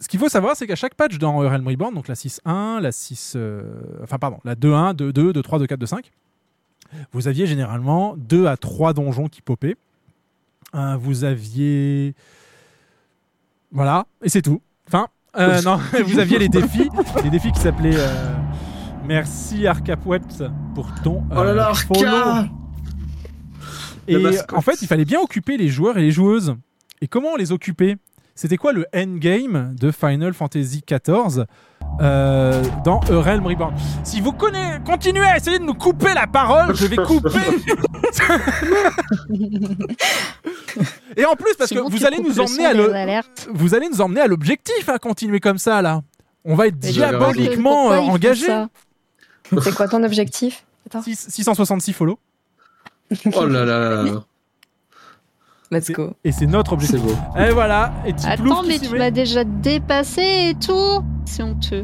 ce 0.00 0.08
qu'il 0.08 0.20
faut 0.20 0.28
savoir, 0.28 0.56
c'est 0.56 0.66
qu'à 0.66 0.76
chaque 0.76 0.94
patch 0.94 1.18
dans 1.18 1.36
Realm 1.38 1.66
Reborn, 1.66 1.94
donc 1.94 2.08
la 2.08 2.14
6.1, 2.14 2.80
la 2.80 2.92
6, 2.92 3.34
euh, 3.36 3.62
enfin 4.02 4.18
pardon, 4.18 4.38
la 4.44 4.54
2.1, 4.54 4.94
2.2, 4.94 5.32
2.3, 5.32 5.64
2.4, 5.66 5.76
2.5, 5.78 6.04
vous 7.12 7.28
aviez 7.28 7.46
généralement 7.46 8.14
2 8.16 8.46
à 8.46 8.56
3 8.56 8.92
donjons 8.92 9.28
qui 9.28 9.42
popaient. 9.42 9.76
Euh, 10.74 10.96
vous 10.96 11.24
aviez, 11.24 12.14
voilà, 13.72 14.06
et 14.22 14.28
c'est 14.28 14.42
tout. 14.42 14.60
Enfin, 14.86 15.08
euh, 15.36 15.62
non, 15.62 15.78
vous 16.06 16.18
aviez 16.18 16.38
les 16.38 16.48
défis, 16.48 16.88
les 17.24 17.30
défis 17.30 17.52
qui 17.52 17.60
s'appelaient. 17.60 17.96
euh, 17.96 18.34
Merci 19.04 19.66
Arcapouet 19.66 20.20
pour 20.74 20.92
ton. 21.04 21.24
Oh 21.30 21.44
là 21.44 21.54
là, 21.54 21.68
euh, 21.68 21.70
Arca. 21.70 22.48
Et 24.08 24.16
en 24.52 24.60
fait, 24.60 24.82
il 24.82 24.88
fallait 24.88 25.04
bien 25.04 25.20
occuper 25.20 25.56
les 25.56 25.68
joueurs 25.68 25.96
et 25.98 26.02
les 26.02 26.10
joueuses. 26.10 26.56
Et 27.00 27.08
comment 27.08 27.36
les 27.36 27.52
occuper? 27.52 27.96
C'était 28.36 28.58
quoi 28.58 28.72
le 28.74 28.86
endgame 28.94 29.74
de 29.80 29.90
Final 29.90 30.34
Fantasy 30.34 30.82
XIV 30.86 31.46
euh, 32.02 32.62
dans 32.84 33.00
A 33.00 33.22
Realm 33.22 33.46
Reborn? 33.46 33.74
Si 34.04 34.20
vous 34.20 34.32
connaissez, 34.32 34.78
continuez 34.84 35.24
à 35.24 35.38
essayer 35.38 35.58
de 35.58 35.64
nous 35.64 35.72
couper 35.72 36.12
la 36.12 36.26
parole, 36.26 36.76
je 36.76 36.86
vais 36.86 36.96
couper. 36.96 37.30
et 41.16 41.24
en 41.24 41.34
plus, 41.34 41.54
parce 41.58 41.70
que 41.70 41.78
vous 41.78 42.04
allez 42.04 42.18
nous 42.18 42.38
emmener 42.38 42.66
à 42.66 42.74
le, 42.74 42.92
vous 43.54 43.74
allez 43.74 43.88
nous 43.88 44.02
emmener 44.02 44.20
à 44.20 44.26
l'objectif 44.26 44.86
à 44.90 44.98
continuer 44.98 45.40
comme 45.40 45.58
ça 45.58 45.80
là. 45.80 46.02
On 46.44 46.54
va 46.54 46.66
être 46.66 46.78
diaboliquement 46.78 47.90
euh, 47.90 48.00
engagé. 48.00 48.46
ça 48.46 48.68
C'est 49.62 49.74
quoi 49.74 49.88
ton 49.88 50.04
objectif? 50.04 50.66
Attends. 50.86 51.02
666 51.02 51.94
follow. 51.94 52.18
Oh 53.34 53.46
là 53.46 53.64
là 53.64 54.02
là. 54.02 54.24
Let's 55.70 55.90
go. 55.90 56.14
Et 56.24 56.32
c'est 56.32 56.46
notre 56.46 56.72
objectif. 56.74 57.00
C'est 57.00 57.06
beau. 57.06 57.16
Et 57.40 57.50
voilà. 57.50 57.92
Et 58.06 58.14
Attends, 58.24 58.62
mais 58.66 58.78
tu 58.78 58.96
m'as 58.96 59.10
déjà 59.10 59.44
dépassé 59.44 60.50
et 60.50 60.54
tout. 60.54 61.02
C'est 61.24 61.42
honteux. 61.42 61.82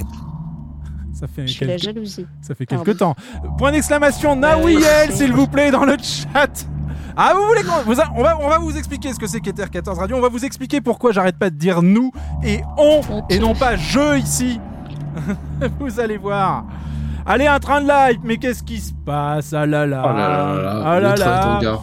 Ça 1.13 1.27
fait 1.27 1.47
Je 1.47 1.53
suis 1.53 1.67
la 1.67 1.73
quelques- 1.75 1.85
jalousie. 1.85 2.27
Ça 2.41 2.55
fait 2.55 2.65
Pardon. 2.67 2.85
quelques 2.85 2.99
temps. 2.99 3.15
Point 3.59 3.73
d'exclamation, 3.73 4.35
Nawiel, 4.37 5.13
s'il 5.13 5.33
vous 5.33 5.47
plaît, 5.47 5.71
dans 5.71 5.85
le 5.85 5.97
chat. 6.01 6.67
Ah, 7.17 7.35
vous 7.37 7.47
voulez 7.47 7.63
qu'on 7.63 7.83
vous 7.85 8.01
a- 8.01 8.09
on, 8.17 8.23
va, 8.23 8.39
on 8.41 8.49
va 8.49 8.59
vous 8.59 8.77
expliquer 8.77 9.13
ce 9.13 9.19
que 9.19 9.27
c'est 9.27 9.41
qu'Ether 9.41 9.67
14 9.71 9.99
Radio. 9.99 10.17
On 10.17 10.21
va 10.21 10.29
vous 10.31 10.45
expliquer 10.45 10.81
pourquoi 10.81 11.13
j'arrête 11.13 11.39
pas 11.39 11.51
de 11.51 11.57
dire 11.57 11.83
nous 11.83 12.11
et 12.43 12.63
on, 12.79 13.01
et 13.29 13.39
non 13.39 13.55
pas 13.55 13.77
je 13.77 14.19
ici. 14.19 14.59
vous 15.79 16.01
allez 16.01 16.17
voir. 16.17 16.65
Allez, 17.27 17.47
un 17.47 17.59
train 17.61 17.83
de 17.83 17.87
live, 17.89 18.19
mais 18.25 18.39
qu'est-ce 18.39 18.63
qui 18.63 18.79
se 18.81 18.93
passe? 19.05 19.53
Ah 19.53 19.67
là 19.67 19.87
là. 19.87 20.03
Oh 20.05 20.09
là 20.17 20.29
là 20.29 20.55
là 20.55 20.63
là. 20.63 20.83
Ah 20.87 21.01
là 21.01 21.11
Le 21.13 21.19
train 21.21 21.61
là. 21.63 21.79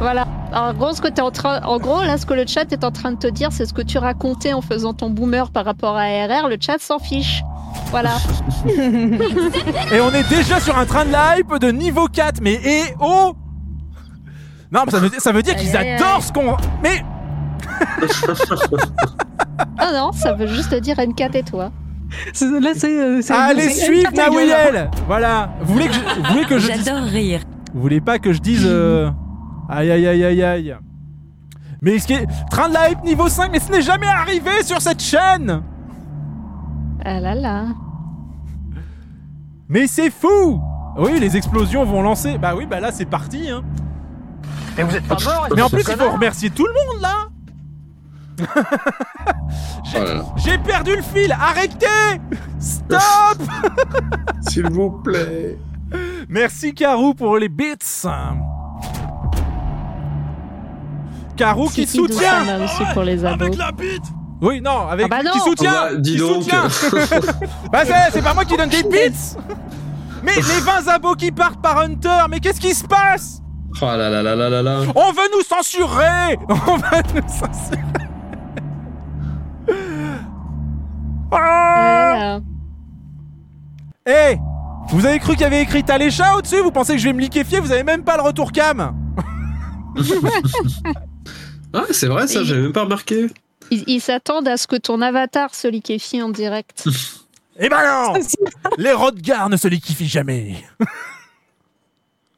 Voilà. 0.00 0.26
En 0.52 0.72
gros, 0.74 0.92
ce 0.92 1.00
que 1.00 1.08
t'es 1.08 1.22
en 1.22 1.30
train, 1.30 1.60
en 1.62 1.78
gros, 1.78 2.02
là, 2.02 2.16
ce 2.18 2.26
que 2.26 2.34
le 2.34 2.46
chat 2.46 2.70
est 2.72 2.84
en 2.84 2.90
train 2.90 3.12
de 3.12 3.16
te 3.18 3.26
dire, 3.26 3.48
c'est 3.52 3.66
ce 3.66 3.72
que 3.74 3.82
tu 3.82 3.98
racontais 3.98 4.52
en 4.52 4.60
faisant 4.60 4.92
ton 4.94 5.10
boomer 5.10 5.50
par 5.50 5.64
rapport 5.64 5.96
à 5.96 6.02
RR. 6.04 6.48
Le 6.48 6.56
chat 6.60 6.78
s'en 6.78 6.98
fiche. 6.98 7.42
Voilà. 7.90 8.12
Et 9.92 10.00
on 10.00 10.10
est 10.12 10.28
déjà 10.28 10.60
sur 10.60 10.76
un 10.78 10.86
train 10.86 11.04
de 11.04 11.38
hype 11.38 11.58
de 11.60 11.70
niveau 11.70 12.06
4. 12.08 12.40
Mais 12.42 12.54
et 12.54 12.82
oh 13.00 13.34
Non, 14.72 14.82
mais 14.86 14.90
ça 14.92 14.98
veut, 14.98 15.10
ça 15.18 15.32
veut 15.32 15.42
dire 15.42 15.56
qu'ils 15.56 15.76
adorent 15.76 16.22
ce 16.22 16.32
qu'on. 16.32 16.56
Mais 16.82 17.02
Ah 19.78 19.90
non, 19.92 20.12
ça 20.12 20.32
veut 20.32 20.46
juste 20.46 20.74
dire 20.74 20.96
N4 20.96 21.36
et 21.36 21.42
toi. 21.42 21.70
Là, 22.60 22.70
c'est. 22.74 22.98
euh, 23.00 23.20
Allez, 23.30 23.68
suivre. 23.70 24.10
Nawiel 24.14 24.90
Voilà. 25.06 25.50
Vous 25.62 25.74
voulez 25.74 25.88
que 25.88 25.94
je, 25.94 26.00
vous 26.00 26.24
voulez 26.32 26.44
que 26.44 26.58
je 26.58 26.70
dise- 26.72 26.84
J'adore 26.84 27.04
rire. 27.04 27.40
Vous 27.74 27.80
voulez 27.82 28.00
pas 28.00 28.18
que 28.18 28.32
je 28.32 28.40
dise. 28.40 28.64
euh, 28.64 29.10
Aïe 29.68 29.90
aïe 29.90 30.06
aïe 30.06 30.24
aïe 30.24 30.42
aïe. 30.42 30.76
Mais 31.82 31.98
ce 31.98 32.06
qui 32.06 32.14
est. 32.14 32.26
Train 32.50 32.68
de 32.68 32.74
la 32.74 32.90
hype 32.90 33.04
niveau 33.04 33.28
5, 33.28 33.50
mais 33.52 33.60
ce 33.60 33.70
n'est 33.70 33.82
jamais 33.82 34.06
arrivé 34.06 34.62
sur 34.62 34.80
cette 34.80 35.02
chaîne 35.02 35.62
Ah 37.04 37.20
là 37.20 37.34
là. 37.34 37.66
Mais 39.68 39.86
c'est 39.86 40.10
fou 40.10 40.60
Oui, 40.96 41.18
les 41.18 41.36
explosions 41.36 41.84
vont 41.84 42.02
lancer. 42.02 42.38
Bah 42.38 42.54
oui, 42.56 42.66
bah 42.66 42.80
là 42.80 42.92
c'est 42.92 43.04
parti. 43.04 43.50
Hein. 43.50 43.62
Mais 44.76 44.82
vous 44.84 44.94
êtes 44.94 45.06
pas 45.06 45.16
mort 45.24 45.48
Mais 45.54 45.62
en 45.62 45.68
plus, 45.68 45.84
il 45.88 45.96
faut 45.96 46.10
remercier 46.10 46.50
tout 46.50 46.66
le 46.66 46.72
monde 46.72 47.02
là 47.02 47.28
Oh. 49.98 50.32
J'ai 50.36 50.58
perdu 50.58 50.94
le 50.96 51.00
fil 51.02 51.32
Arrêtez 51.32 52.20
Stop 52.58 53.38
S'il 54.48 54.68
vous 54.68 54.90
plaît. 54.90 55.56
Merci 56.28 56.74
Karou 56.74 57.14
pour 57.14 57.38
les 57.38 57.48
bits 57.48 57.76
Karou 61.36 61.68
qui 61.68 61.86
soutient. 61.86 62.62
aussi 62.64 62.82
pour 62.92 63.02
les 63.02 63.24
abos. 63.24 63.46
la 63.56 63.72
bite. 63.72 64.02
Oui, 64.42 64.60
non, 64.60 64.86
avec 64.88 65.06
Ah 65.06 65.08
bah 65.22 65.30
qui 65.30 65.38
non. 65.38 65.44
soutient 65.44 65.72
Ah 65.74 65.88
bah, 65.92 65.96
dis 65.98 66.12
qui 66.12 66.18
donc. 66.18 66.42
soutient. 66.42 66.62
Bah 67.72 67.80
c'est, 67.84 68.12
c'est 68.12 68.22
pas 68.22 68.34
moi 68.34 68.44
qui 68.44 68.56
donne 68.56 68.68
des 68.68 68.82
bits. 68.82 69.36
Mais 70.22 70.34
les 70.36 70.60
20 70.60 70.88
abos 70.88 71.14
qui 71.14 71.30
partent 71.30 71.62
par 71.62 71.78
Hunter, 71.78 72.24
mais 72.28 72.40
qu'est-ce 72.40 72.60
qui 72.60 72.74
se 72.74 72.84
passe? 72.84 73.40
Oh 73.80 73.84
là 73.84 74.08
là 74.10 74.22
là 74.22 74.34
là 74.34 74.48
là 74.50 74.62
là. 74.62 74.80
On 74.94 75.12
veut 75.12 75.28
nous 75.34 75.42
censurer. 75.42 76.38
On 76.48 76.76
veut 76.76 77.02
nous 77.14 77.28
censurer. 77.28 77.82
Ah. 81.32 82.38
Eh 84.06 84.36
Vous 84.90 85.04
avez 85.04 85.18
cru 85.18 85.32
qu'il 85.32 85.40
y 85.40 85.44
avait 85.44 85.60
écrit 85.62 85.82
Talécha 85.82 86.36
au-dessus? 86.36 86.62
Vous 86.62 86.70
pensez 86.70 86.92
que 86.92 86.98
je 87.00 87.04
vais 87.04 87.12
me 87.12 87.20
liquéfier? 87.20 87.58
Vous 87.58 87.72
avez 87.72 87.82
même 87.82 88.04
pas 88.04 88.16
le 88.16 88.22
retour 88.22 88.52
cam 88.52 88.94
Ah, 91.76 91.84
c'est 91.90 92.06
vrai 92.06 92.26
ça, 92.26 92.42
j'avais 92.42 92.62
même 92.62 92.72
pas 92.72 92.84
remarqué. 92.84 93.26
Ils 93.70 93.84
ils 93.86 94.00
s'attendent 94.00 94.48
à 94.48 94.56
ce 94.56 94.66
que 94.66 94.76
ton 94.76 95.02
avatar 95.02 95.54
se 95.54 95.68
liquéfie 95.68 96.22
en 96.22 96.30
direct. 96.30 96.84
Eh 97.58 97.70
ben 97.70 97.78
non 97.86 98.20
Les 98.76 98.92
Rodgars 98.92 99.48
ne 99.48 99.56
se 99.56 99.66
liquéfient 99.66 100.08
jamais 100.08 100.56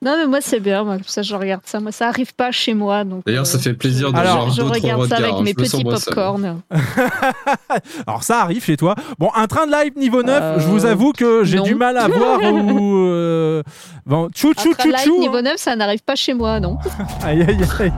Non, 0.00 0.14
mais 0.16 0.26
moi, 0.28 0.40
c'est 0.40 0.60
bien. 0.60 0.84
Moi, 0.84 0.94
comme 0.94 1.02
ça, 1.08 1.22
je 1.22 1.34
regarde 1.34 1.62
ça. 1.64 1.80
Moi, 1.80 1.90
ça 1.90 2.06
arrive 2.06 2.32
pas 2.32 2.52
chez 2.52 2.72
moi. 2.72 3.02
donc. 3.02 3.26
D'ailleurs, 3.26 3.46
ça 3.46 3.58
euh, 3.58 3.60
fait 3.60 3.74
plaisir 3.74 4.12
de 4.12 4.16
Alors, 4.16 4.44
voir 4.44 4.50
je 4.50 4.62
regarde 4.62 5.08
ça 5.08 5.16
avec 5.16 5.40
mes 5.40 5.54
petits 5.54 5.82
popcorn. 5.82 6.60
Alors 8.06 8.22
ça 8.22 8.42
arrive 8.42 8.64
chez 8.64 8.76
toi. 8.76 8.94
Bon, 9.18 9.30
un 9.34 9.48
train 9.48 9.66
de 9.66 9.72
live 9.72 9.98
niveau 9.98 10.22
9, 10.22 10.40
Euh, 10.40 10.60
je 10.60 10.68
vous 10.68 10.84
avoue 10.86 11.12
que 11.12 11.42
j'ai 11.42 11.60
du 11.62 11.74
mal 11.74 11.96
à 11.98 12.06
voir 12.06 12.40
où... 12.40 12.96
euh, 13.08 13.64
Bon, 14.06 14.28
tchou 14.30 14.54
tchou 14.54 14.70
Après 14.70 14.84
tchou 14.84 14.88
live 14.90 15.04
tchou 15.04 15.18
niveau 15.18 15.42
9, 15.42 15.56
ça 15.56 15.74
n'arrive 15.74 16.02
pas 16.04 16.14
chez 16.14 16.32
moi, 16.32 16.60
non 16.60 16.78
Aïe 17.24 17.42
aïe 17.42 17.58
aïe 17.80 17.92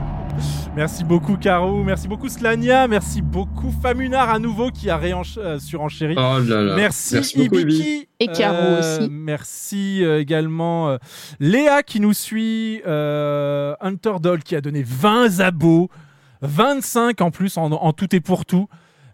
Merci 0.75 1.03
beaucoup 1.03 1.35
Caro, 1.35 1.83
merci 1.83 2.07
beaucoup 2.07 2.29
Slania, 2.29 2.87
merci 2.87 3.21
beaucoup 3.21 3.71
Famunar 3.81 4.29
à 4.29 4.39
nouveau 4.39 4.69
qui 4.71 4.89
a 4.89 4.97
réench- 4.97 5.37
euh, 5.37 5.59
surenchéri. 5.59 6.15
Oh 6.17 6.39
là 6.39 6.61
là. 6.61 6.75
Merci, 6.75 7.15
Merci 7.15 7.37
beaucoup, 7.39 7.59
Ibiki. 7.59 7.81
Ibi. 7.81 8.07
Et 8.21 8.27
Caro 8.27 8.55
Euh, 8.57 8.79
aussi. 8.99 9.09
Merci 9.11 9.99
euh, 10.05 10.21
également 10.21 10.89
euh, 10.89 10.97
Léa 11.41 11.83
qui 11.83 11.99
nous 11.99 12.13
suit, 12.13 12.81
euh, 12.87 13.75
Hunter 13.81 14.13
Doll 14.21 14.43
qui 14.43 14.55
a 14.55 14.61
donné 14.61 14.81
20 14.85 15.41
abos, 15.41 15.89
25 16.41 17.19
en 17.19 17.31
plus 17.31 17.57
en, 17.57 17.69
en 17.71 17.91
tout 17.91 18.15
et 18.15 18.21
pour 18.21 18.45
tout. 18.45 18.67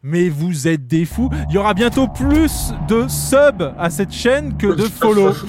Mais 0.04 0.30
vous 0.30 0.68
êtes 0.68 0.86
des 0.86 1.06
fous. 1.06 1.32
Il 1.50 1.56
y 1.56 1.58
aura 1.58 1.74
bientôt 1.74 2.08
plus 2.08 2.72
de 2.88 3.08
subs 3.08 3.74
à 3.80 3.90
cette 3.90 4.12
chaîne 4.14 4.56
que 4.58 4.68
de 4.68 4.84
follow. 4.84 5.32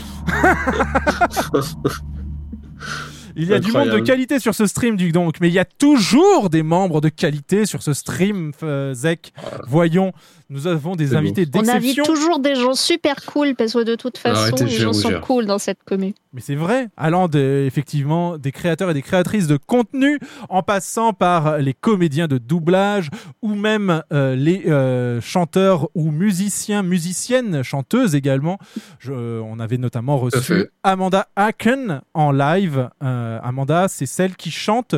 Il 3.38 3.48
y 3.48 3.55
a 3.55 3.61
du 3.61 3.70
monde 3.70 3.90
de 3.90 4.01
qualité 4.01 4.40
sur 4.40 4.55
ce 4.55 4.66
stream, 4.66 4.96
du 4.96 5.12
donc, 5.12 5.37
mais 5.40 5.48
il 5.48 5.55
y 5.55 5.61
a 5.61 5.64
toujours 5.64 6.51
des 6.51 6.64
membres 6.64 7.01
de 7.01 7.09
qualité 7.09 7.66
sur 7.66 7.83
ce 7.83 7.92
stream, 7.92 8.53
euh, 8.64 8.92
Zek. 8.94 9.33
Voyons, 9.68 10.12
nous 10.51 10.67
avons 10.67 10.97
des 10.97 11.09
C'est 11.09 11.13
beau. 11.13 11.19
invités 11.19 11.47
On 11.55 11.59
invite 11.69 11.75
d'exception. 11.97 12.05
toujours 12.05 12.39
des 12.39 12.55
gens 12.55 12.75
super 12.75 13.17
cool 13.27 13.55
parce 13.55 13.75
que 13.75 13.85
de 13.85 13.95
toute 13.97 14.17
façon, 14.19 14.41
Arrêtez, 14.41 14.65
les 14.65 14.71
gens 14.71 14.93
sont 14.93 15.21
cool 15.21 15.47
dans 15.47 15.59
cette 15.59 15.83
commune. 15.85 16.15
Mais 16.33 16.41
c'est 16.41 16.55
vrai, 16.55 16.89
allant 16.97 17.27
de, 17.29 17.65
effectivement 17.67 18.37
des 18.39 18.53
créateurs 18.53 18.91
et 18.91 18.95
des 18.95 19.03
créatrices 19.03 19.47
de 19.47 19.57
contenu, 19.57 20.19
en 20.49 20.63
passant 20.63 21.13
par 21.13 21.59
les 21.59 21.75
comédiens 21.75 22.29
de 22.29 22.39
doublage 22.39 23.09
ou 23.43 23.55
même 23.55 24.03
euh, 24.13 24.35
les 24.37 24.65
euh, 24.67 25.21
chanteurs 25.21 25.89
ou 25.95 26.11
musiciens, 26.11 26.83
musiciennes, 26.83 27.63
chanteuses 27.63 28.15
également. 28.15 28.59
Je- 28.99 29.41
on 29.41 29.59
avait 29.59 29.79
notamment 29.79 30.19
reçu. 30.19 30.67
Amanda 30.83 31.29
Haken 31.37 32.01
en 32.15 32.31
live. 32.33 32.89
Euh, 33.03 33.39
Amanda, 33.43 33.87
c'est 33.89 34.07
celle 34.07 34.37
qui 34.37 34.51
chante 34.51 34.95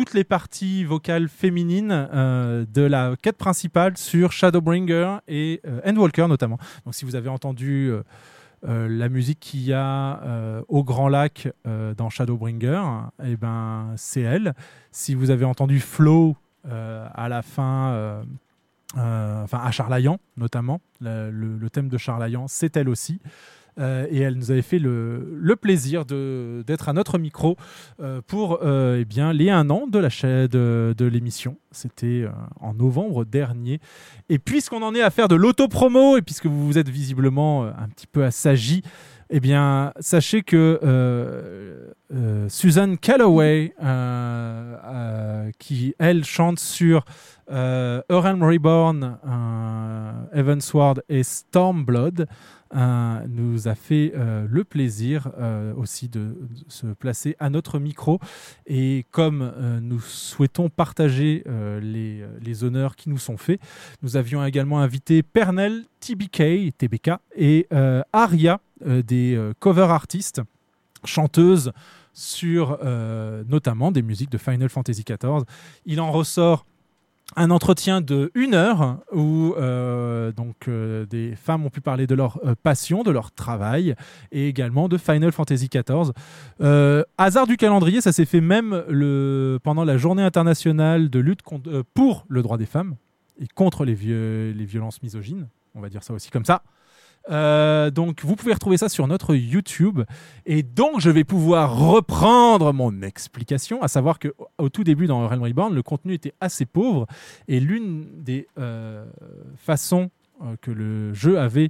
toutes 0.00 0.14
les 0.14 0.24
parties 0.24 0.82
vocales 0.84 1.28
féminines 1.28 1.92
euh, 1.92 2.64
de 2.72 2.80
la 2.80 3.16
quête 3.20 3.36
principale 3.36 3.98
sur 3.98 4.32
Shadowbringer 4.32 5.18
et 5.28 5.60
euh, 5.66 5.78
Endwalker 5.84 6.26
notamment. 6.26 6.56
Donc 6.86 6.94
si 6.94 7.04
vous 7.04 7.16
avez 7.16 7.28
entendu 7.28 7.90
euh, 7.92 8.88
la 8.88 9.10
musique 9.10 9.40
qu'il 9.40 9.60
y 9.60 9.74
a 9.74 10.62
au 10.68 10.84
Grand 10.84 11.08
Lac 11.10 11.48
dans 11.98 12.08
Shadowbringer, 12.08 12.82
eh 13.22 13.36
ben, 13.36 13.92
c'est 13.96 14.22
elle. 14.22 14.54
Si 14.90 15.14
vous 15.14 15.28
avez 15.30 15.44
entendu 15.44 15.80
Flow 15.80 16.34
à 16.64 17.28
la 17.28 17.42
fin, 17.42 18.22
enfin 18.94 19.60
à 19.62 19.70
Charlayan 19.70 20.18
notamment, 20.38 20.80
le, 21.02 21.30
le- 21.30 21.58
le 21.58 21.70
thème 21.70 21.88
de 21.88 21.98
Charlayan, 21.98 22.46
c'est 22.48 22.74
elle 22.78 22.88
aussi. 22.88 23.20
Euh, 23.80 24.06
et 24.10 24.20
elle 24.20 24.34
nous 24.34 24.50
avait 24.50 24.62
fait 24.62 24.78
le, 24.78 25.56
plaisir 25.60 26.04
d'être 26.04 26.88
à 26.88 26.92
notre 26.92 27.18
micro 27.18 27.56
euh, 28.00 28.20
pour 28.26 28.60
euh, 28.62 28.98
eh 29.00 29.04
bien, 29.04 29.32
les 29.32 29.50
un 29.50 29.68
an 29.68 29.86
de 29.86 29.98
la 29.98 30.08
chaîne 30.08 30.46
de, 30.46 31.04
l'émission. 31.04 31.56
C'était 31.72 32.26
en 32.60 32.74
novembre 32.74 33.24
dernier. 33.24 33.80
Et 34.28 34.38
puisqu'on 34.38 34.82
en 34.82 34.94
est 34.94 35.02
à 35.02 35.10
faire 35.10 35.28
de 35.28 35.34
l'autopromo, 35.34 36.16
et 36.16 36.22
puisque 36.22 36.46
vous 36.46 36.66
vous 36.66 36.78
êtes 36.78 36.88
visiblement 36.88 37.64
un 37.64 37.88
petit 37.88 38.06
peu 38.06 38.24
assagi, 38.24 38.82
eh 39.32 39.38
bien, 39.38 39.92
sachez 40.00 40.42
que 40.42 40.80
euh, 40.82 41.92
euh, 42.12 42.48
Susan 42.48 42.96
Calloway, 42.96 43.72
qui 45.58 45.94
elle 46.00 46.24
chante 46.24 46.58
sur 46.58 47.04
euh, 47.50 48.02
Reborn, 48.08 49.18
euh, 49.26 50.40
Evansward 50.40 51.02
et 51.08 51.22
Stormblood, 51.22 52.26
euh, 52.72 53.26
nous 53.28 53.66
a 53.66 53.74
fait 53.74 54.12
euh, 54.14 54.46
le 54.48 54.62
plaisir 54.62 55.28
euh, 55.40 55.74
aussi 55.74 56.08
de, 56.08 56.36
se 56.68 56.86
placer 56.86 57.34
à 57.40 57.50
notre 57.50 57.80
micro. 57.80 58.20
Et 58.66 59.06
comme 59.10 59.52
nous 59.82 60.00
souhaitons 60.00 60.68
partager 60.68 61.44
les, 61.82 62.64
honneurs 62.64 62.96
qui 62.96 63.08
nous 63.08 63.18
sont 63.18 63.36
faits, 63.36 63.60
nous 64.02 64.16
avions 64.16 64.44
également 64.44 64.80
invité 64.80 65.22
Pernell, 65.22 65.84
TBK, 66.00 66.76
TBK 66.76 67.10
et 67.36 67.66
Aria, 68.12 68.60
des 68.84 69.52
cover 69.58 69.88
artistes, 69.90 70.42
chanteuses 71.04 71.72
sur 72.12 72.78
notamment 73.48 73.90
des 73.92 74.02
musiques 74.02 74.30
de 74.30 74.38
Final 74.38 74.68
Fantasy 74.68 75.04
XIV. 75.04 75.44
Il 75.86 76.00
en 76.00 76.12
ressort 76.12 76.66
un 77.36 77.50
entretien 77.50 78.00
de 78.00 78.30
une 78.34 78.54
heure 78.54 78.98
où 79.12 79.54
euh, 79.56 80.32
euh, 80.68 81.06
des 81.06 81.36
femmes 81.36 81.64
ont 81.64 81.70
pu 81.70 81.80
parler 81.80 82.06
de 82.06 82.14
leur 82.14 82.40
euh, 82.44 82.54
passion, 82.60 83.02
de 83.02 83.10
leur 83.10 83.32
travail 83.32 83.94
et 84.32 84.48
également 84.48 84.88
de 84.88 84.98
Final 84.98 85.32
Fantasy 85.32 85.68
XIV. 85.68 86.12
Hasard 87.18 87.46
du 87.46 87.56
calendrier, 87.56 88.00
ça 88.00 88.12
s'est 88.12 88.24
fait 88.24 88.40
même 88.40 88.82
pendant 89.62 89.84
la 89.84 89.96
journée 89.96 90.22
internationale 90.22 91.10
de 91.10 91.18
lutte 91.18 91.40
pour 91.94 92.24
le 92.28 92.42
droit 92.42 92.58
des 92.58 92.66
femmes 92.66 92.96
et 93.40 93.46
contre 93.54 93.84
les 93.84 93.94
violences 93.94 95.02
misogynes. 95.02 95.48
On 95.74 95.80
va 95.80 95.88
dire 95.88 96.02
ça 96.02 96.12
aussi 96.12 96.30
comme 96.30 96.44
ça. 96.44 96.62
Euh, 97.30 97.90
donc 97.90 98.24
vous 98.24 98.34
pouvez 98.34 98.54
retrouver 98.54 98.78
ça 98.78 98.88
sur 98.88 99.06
notre 99.06 99.34
YouTube 99.34 100.00
et 100.46 100.62
donc 100.62 101.00
je 101.00 101.10
vais 101.10 101.22
pouvoir 101.22 101.76
reprendre 101.76 102.72
mon 102.72 103.02
explication 103.02 103.82
à 103.82 103.88
savoir 103.88 104.18
que 104.18 104.32
au- 104.58 104.68
tout 104.70 104.84
début 104.84 105.06
dans 105.06 105.28
Realm 105.28 105.42
Reborn 105.42 105.74
le 105.74 105.82
contenu 105.82 106.14
était 106.14 106.32
assez 106.40 106.64
pauvre 106.64 107.06
et 107.46 107.60
l'une 107.60 108.06
des 108.24 108.48
euh, 108.58 109.04
façons 109.64 110.10
euh, 110.42 110.56
que 110.62 110.70
le 110.70 111.12
jeu 111.12 111.38
avait 111.38 111.68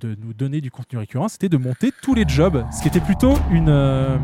de 0.00 0.16
nous 0.24 0.32
donner 0.34 0.60
du 0.60 0.70
contenu 0.70 0.98
récurrent 1.00 1.28
c'était 1.28 1.48
de 1.48 1.56
monter 1.56 1.90
tous 2.00 2.14
les 2.14 2.24
jobs 2.26 2.64
ce 2.72 2.80
qui 2.80 2.88
était 2.88 3.00
plutôt 3.00 3.34
une 3.50 3.68
euh, 3.70 4.16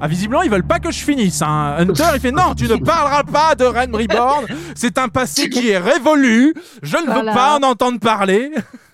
ah, 0.00 0.06
visiblement, 0.08 0.42
ils 0.42 0.50
veulent 0.50 0.62
pas 0.66 0.78
que 0.78 0.92
je 0.92 0.98
finisse. 0.98 1.42
hein. 1.42 1.74
Hunter, 1.78 2.04
il 2.14 2.20
fait 2.20 2.30
non, 2.30 2.54
tu 2.56 2.68
ne 2.68 2.76
parleras 2.84 3.24
pas 3.24 3.56
de 3.56 3.64
Realm 3.64 3.92
Reborn. 3.96 4.46
C'est 4.76 4.96
un 4.96 5.08
passé 5.08 5.50
qui 5.50 5.70
est 5.70 5.78
révolu. 5.78 6.54
Je 6.84 6.96
ne 6.98 7.02
veux 7.02 7.24
pas 7.34 7.58
en 7.58 7.62
entendre 7.64 7.98
parler. 7.98 8.52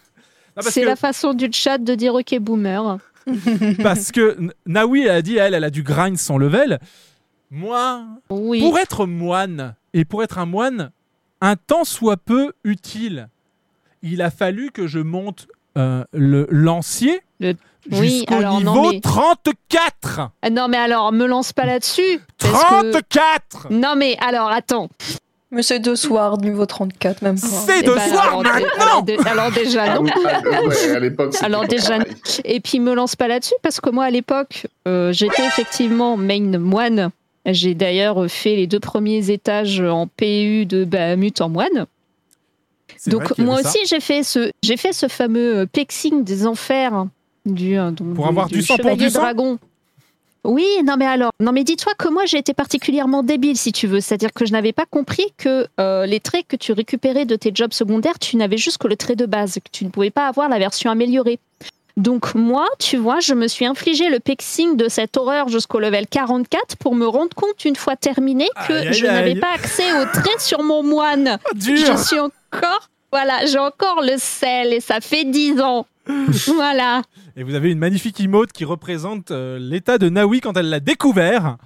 Non, 0.56 0.62
C'est 0.70 0.82
que- 0.82 0.86
la 0.86 0.96
façon 0.96 1.34
du 1.34 1.48
chat 1.52 1.78
de 1.78 1.94
dire 1.94 2.14
OK 2.14 2.36
boomer. 2.38 2.98
parce 3.82 4.12
que 4.12 4.36
Naoui 4.66 5.08
a 5.08 5.22
dit 5.22 5.36
elle, 5.36 5.54
elle 5.54 5.64
a 5.64 5.70
dû 5.70 5.82
grind 5.82 6.18
son 6.18 6.36
level. 6.38 6.78
Moi, 7.50 8.04
pour 8.28 8.78
être 8.78 9.06
moine 9.06 9.74
et 9.92 10.04
pour 10.04 10.22
être 10.22 10.38
un 10.38 10.46
moine, 10.46 10.90
un 11.40 11.56
temps 11.56 11.84
soit 11.84 12.16
peu 12.16 12.52
utile, 12.64 13.28
il 14.02 14.20
a 14.22 14.30
fallu 14.30 14.70
que 14.70 14.86
je 14.86 14.98
monte 14.98 15.46
euh, 15.78 16.04
le 16.12 16.46
lancier 16.50 17.20
Oui, 17.40 17.56
jusqu'au 17.90 18.40
non, 18.42 18.58
niveau 18.58 18.92
mais- 18.92 19.00
34. 19.00 20.30
Ah 20.42 20.50
Non, 20.50 20.68
mais 20.68 20.76
alors, 20.76 21.10
me 21.12 21.26
lance 21.26 21.52
pas 21.52 21.64
là-dessus. 21.66 22.20
parce 22.38 22.52
que- 22.64 22.90
34 22.92 23.68
Non, 23.70 23.94
mais 23.96 24.16
alors, 24.20 24.48
attends. 24.50 24.88
Monsieur 25.54 25.78
De 25.78 25.94
Sward, 25.94 26.42
niveau 26.44 26.66
34, 26.66 27.22
même 27.22 27.40
pas. 27.40 27.46
C'est 27.46 27.80
Eh 27.82 27.86
ben, 27.86 27.98
alors, 27.98 28.42
dé- 28.42 28.48
alors, 28.78 29.02
dé- 29.02 29.16
alors 29.26 29.50
déjà, 29.52 29.94
non. 29.98 30.04
Ah, 30.26 30.62
ouais, 30.62 30.90
à 30.96 30.98
l'époque, 31.00 31.32
c'était 31.32 31.44
Alors 31.46 31.62
pas 31.62 31.66
déjà, 31.68 31.98
pareil. 31.98 32.12
et 32.44 32.60
puis 32.60 32.80
me 32.80 32.94
lance 32.94 33.16
pas 33.16 33.28
là-dessus 33.28 33.54
parce 33.62 33.80
que 33.80 33.90
moi 33.90 34.04
à 34.04 34.10
l'époque, 34.10 34.66
euh, 34.88 35.12
j'étais 35.12 35.44
effectivement 35.46 36.16
main 36.16 36.58
moine. 36.58 37.10
J'ai 37.46 37.74
d'ailleurs 37.74 38.30
fait 38.30 38.56
les 38.56 38.66
deux 38.66 38.80
premiers 38.80 39.30
étages 39.30 39.80
en 39.80 40.06
PU 40.06 40.64
de 40.66 40.84
Bahamut 40.84 41.40
en 41.40 41.48
moine. 41.50 41.86
C'est 42.96 43.10
Donc 43.10 43.36
moi 43.38 43.60
aussi 43.60 43.78
j'ai 43.86 44.00
fait 44.00 44.22
ce 44.22 44.50
j'ai 44.62 44.76
fait 44.76 44.92
ce 44.92 45.08
fameux 45.08 45.58
euh, 45.58 45.66
plexing 45.66 46.24
des 46.24 46.46
enfers 46.46 47.06
du 47.44 47.76
euh, 47.78 47.90
donc, 47.90 48.14
Pour 48.14 48.26
avoir 48.26 48.48
du 48.48 48.62
sang 48.62 48.76
pour 48.76 48.84
chevalier 48.84 49.04
du 49.04 49.10
sang 49.10 49.20
dragon. 49.20 49.58
Oui, 50.44 50.66
non 50.84 50.96
mais 50.98 51.06
alors, 51.06 51.30
non 51.40 51.52
mais 51.52 51.64
dis-toi 51.64 51.92
que 51.98 52.08
moi 52.08 52.26
j'ai 52.26 52.38
été 52.38 52.52
particulièrement 52.52 53.22
débile 53.22 53.56
si 53.56 53.72
tu 53.72 53.86
veux, 53.86 54.00
c'est-à-dire 54.00 54.32
que 54.32 54.44
je 54.44 54.52
n'avais 54.52 54.72
pas 54.72 54.84
compris 54.86 55.26
que 55.38 55.66
euh, 55.80 56.04
les 56.06 56.20
traits 56.20 56.46
que 56.46 56.56
tu 56.56 56.72
récupérais 56.72 57.24
de 57.24 57.36
tes 57.36 57.50
jobs 57.54 57.72
secondaires, 57.72 58.18
tu 58.18 58.36
n'avais 58.36 58.58
juste 58.58 58.78
que 58.78 58.86
le 58.86 58.96
trait 58.96 59.16
de 59.16 59.26
base, 59.26 59.54
que 59.54 59.70
tu 59.72 59.84
ne 59.84 59.90
pouvais 59.90 60.10
pas 60.10 60.26
avoir 60.28 60.48
la 60.48 60.58
version 60.58 60.90
améliorée. 60.90 61.38
Donc 61.96 62.34
moi, 62.34 62.66
tu 62.80 62.96
vois, 62.96 63.20
je 63.20 63.34
me 63.34 63.46
suis 63.46 63.66
infligé 63.66 64.08
le 64.10 64.18
pexing 64.18 64.76
de 64.76 64.88
cette 64.88 65.16
horreur 65.16 65.48
jusqu'au 65.48 65.78
level 65.78 66.06
44 66.08 66.76
pour 66.76 66.94
me 66.96 67.06
rendre 67.06 67.34
compte 67.36 67.64
une 67.64 67.76
fois 67.76 67.94
terminé 67.94 68.48
que 68.66 68.72
Aïe, 68.72 68.92
je 68.92 69.06
n'avais 69.06 69.36
pas 69.36 69.52
accès 69.54 69.92
aux 69.92 70.04
traits 70.06 70.40
sur 70.40 70.62
mon 70.62 70.82
moine. 70.82 71.38
dur. 71.54 71.76
Je 71.86 71.96
suis 72.02 72.18
encore, 72.18 72.90
voilà, 73.12 73.46
j'ai 73.46 73.60
encore 73.60 74.02
le 74.02 74.16
sel 74.18 74.72
et 74.72 74.80
ça 74.80 75.00
fait 75.00 75.24
10 75.24 75.60
ans. 75.60 75.86
voilà. 76.48 77.02
Et 77.36 77.42
vous 77.42 77.54
avez 77.54 77.72
une 77.72 77.78
magnifique 77.78 78.20
emote 78.20 78.52
qui 78.52 78.64
représente 78.64 79.30
euh, 79.30 79.58
l'état 79.58 79.98
de 79.98 80.08
Naoui 80.08 80.40
quand 80.40 80.56
elle 80.56 80.68
l'a 80.68 80.80
découvert. 80.80 81.56